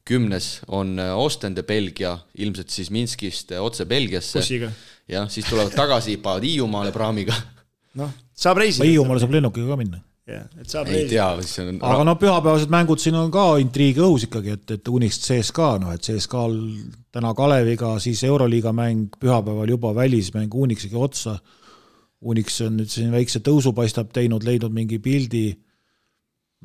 kümnes 0.07 0.61
on 0.69 1.01
Ostende 1.19 1.63
Belgia, 1.67 2.19
ilmselt 2.39 2.71
siis 2.71 2.91
Minskist 2.91 3.53
otse 3.59 3.85
Belgiasse. 3.85 4.45
jah, 5.09 5.31
siis 5.31 5.47
tulevad 5.47 5.73
tagasi, 5.75 6.17
panevad 6.17 6.45
Hiiumaale 6.45 6.93
praamiga. 6.93 7.35
noh, 7.95 8.13
saab 8.35 8.59
reisida. 8.59 8.85
Hiiumaale 8.85 9.21
saab 9.21 9.33
lennukiga 9.33 9.73
ka 9.73 9.77
minna 9.77 10.05
jah, 10.27 10.47
et 10.59 10.71
saab 10.71 10.91
ei 10.91 11.07
tea, 11.11 11.27
mis 11.39 11.53
on. 11.63 11.77
aga 11.87 12.07
noh, 12.07 12.17
pühapäevased 12.19 12.73
mängud 12.73 13.03
siin 13.03 13.17
on 13.19 13.31
ka 13.35 13.45
intriig 13.63 14.01
õhus 14.03 14.27
ikkagi, 14.27 14.57
et, 14.59 14.73
et 14.79 14.89
Unix 14.91 15.21
CSKA, 15.23 15.77
noh 15.83 15.93
et 15.95 16.03
CSKA-l 16.07 16.57
täna 17.15 17.33
Kaleviga, 17.37 17.95
siis 18.03 18.25
Euroliiga 18.27 18.73
mäng, 18.77 19.15
pühapäeval 19.23 19.71
juba 19.71 19.95
välismäng 19.97 20.55
Unixiga 20.55 20.99
otsa. 21.01 21.39
Unix 22.27 22.59
on 22.65 22.81
nüüd 22.81 22.91
siin 22.91 23.13
väikse 23.13 23.43
tõusu 23.45 23.75
paistab 23.77 24.11
teinud, 24.15 24.45
leidnud 24.45 24.75
mingi 24.75 24.99
pildi. 25.03 25.47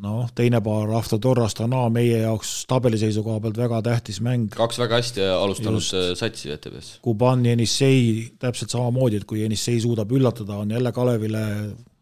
noh, 0.01 0.29
teine 0.33 0.61
paar 0.63 0.89
Avtodor 0.97 1.43
Astana 1.43 1.83
meie 1.93 2.21
jaoks 2.23 2.63
tabeliseisu 2.65 3.21
koha 3.21 3.41
pealt 3.43 3.57
väga 3.59 3.81
tähtis 3.85 4.21
mäng. 4.23 4.47
kaks 4.55 4.79
väga 4.79 4.97
hästi 4.97 5.27
alustanud. 5.35 5.83
Äh, 5.93 6.15
satsi 6.17 6.49
VTV-s. 6.49 6.95
Kuban, 7.03 7.45
Jenissei 7.45 8.31
täpselt 8.39 8.73
samamoodi, 8.73 9.21
et 9.21 9.27
kui 9.29 9.43
Jenissei 9.43 9.77
suudab 9.83 10.11
üllatada, 10.11 10.57
on 10.63 10.71
jälle 10.71 10.91
Kalevile 10.95 11.45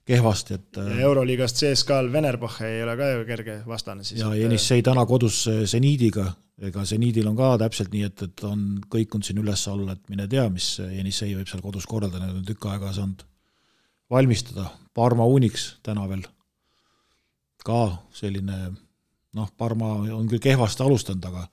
kehvasti, 0.09 0.57
et 0.57 0.79
ja 0.81 0.99
Euroliigast 1.05 1.61
CSKA-l 1.61 2.11
Venerbach 2.13 2.59
ei 2.65 2.81
ole 2.83 2.95
ka 2.97 3.09
ju 3.13 3.25
kerge 3.27 3.59
vastane 3.67 4.03
siis. 4.03 4.21
ja 4.21 4.33
Jenissei 4.35 4.83
täna 4.85 5.05
kodus 5.09 5.43
seniidiga, 5.69 6.25
ega 6.69 6.85
seniidil 6.85 7.29
on 7.29 7.37
ka 7.37 7.53
täpselt 7.61 7.93
nii, 7.93 8.07
et, 8.09 8.25
et 8.25 8.45
on 8.47 8.65
kõikunud 8.89 9.27
siin 9.27 9.41
üles-alla, 9.43 9.95
et 9.95 10.11
mine 10.11 10.27
tea, 10.31 10.47
mis 10.53 10.75
Jenissei 10.81 11.35
võib 11.37 11.51
seal 11.51 11.63
kodus 11.65 11.87
korraldada, 11.89 12.25
need 12.25 12.41
on 12.41 12.49
tükk 12.49 12.69
aega 12.71 12.93
saanud 12.97 13.25
valmistada, 14.09 14.69
Parma 14.97 15.27
Unix 15.29 15.75
täna 15.85 16.07
veel 16.09 16.25
ka 17.65 17.79
selline 18.15 18.57
noh, 19.35 19.49
Parma 19.57 19.93
on 20.15 20.27
küll 20.29 20.41
kehvasti 20.41 20.83
alustanud, 20.85 21.25
aga 21.29 21.45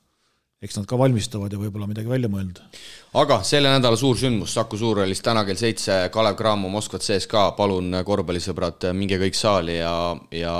eks 0.64 0.78
nad 0.78 0.86
ka 0.88 0.96
valmistavad 0.96 1.52
ja 1.52 1.58
võib-olla 1.60 1.84
midagi 1.88 2.08
välja 2.08 2.30
mõelnud. 2.32 2.62
aga 3.20 3.36
selle 3.44 3.68
nädala 3.68 3.96
suur 4.00 4.16
sündmus 4.16 4.54
Saku 4.56 4.78
Suurhallis 4.80 5.20
täna 5.20 5.42
kell 5.44 5.58
seitse, 5.60 5.98
Kalev 6.12 6.38
Cramo 6.38 6.70
Moskva 6.72 6.98
CSKA, 6.98 7.50
palun 7.58 7.98
korvpallisõbrad, 8.08 8.88
minge 8.96 9.18
kõik 9.20 9.36
saali 9.36 9.76
ja, 9.76 9.92
ja 10.32 10.54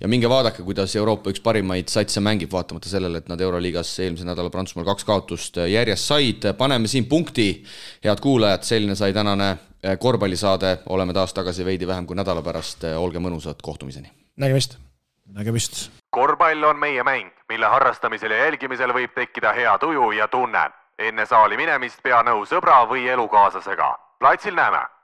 ja 0.00 0.10
minge 0.10 0.26
vaadake, 0.30 0.64
kuidas 0.66 0.96
Euroopa 0.98 1.30
üks 1.30 1.44
parimaid 1.44 1.92
satse 1.92 2.20
mängib, 2.20 2.50
vaatamata 2.50 2.90
sellele, 2.90 3.22
et 3.22 3.30
nad 3.30 3.40
Euroliigas 3.40 3.94
eelmisel 4.02 4.26
nädalal 4.26 4.50
Prantsusmaal 4.50 4.88
kaks 4.90 5.06
kaotust 5.06 5.62
järjest 5.62 6.10
said, 6.10 6.50
paneme 6.58 6.90
siin 6.90 7.06
punkti, 7.06 7.52
head 8.02 8.22
kuulajad, 8.22 8.66
selline 8.66 8.98
sai 8.98 9.14
tänane 9.14 9.52
korvpallisaade, 10.02 10.78
oleme 10.90 11.14
taas 11.14 11.34
tagasi 11.36 11.64
veidi 11.64 11.86
vähem 11.86 12.06
kui 12.06 12.18
nädala 12.18 12.42
pärast, 12.42 12.82
olge 12.98 13.22
mõnusad, 13.22 13.62
kohtumiseni! 13.62 14.10
nägemist! 14.42 14.80
nägemist! 15.38 15.86
korvpall 16.10 16.66
on 16.66 16.82
meie 16.82 17.06
mäng, 17.06 17.35
mille 17.48 17.66
harrastamisel 17.66 18.30
ja 18.30 18.36
jälgimisel 18.36 18.92
võib 18.94 19.14
tekkida 19.14 19.52
hea 19.52 19.78
tuju 19.78 20.10
ja 20.10 20.28
tunne. 20.28 20.70
enne 20.98 21.26
saali 21.26 21.56
minemist 21.56 22.02
pea 22.02 22.22
nõu 22.22 22.44
sõbra 22.46 22.86
või 22.88 23.08
elukaaslasega. 23.08 23.98
platsil 24.18 24.54
näeme 24.54 24.95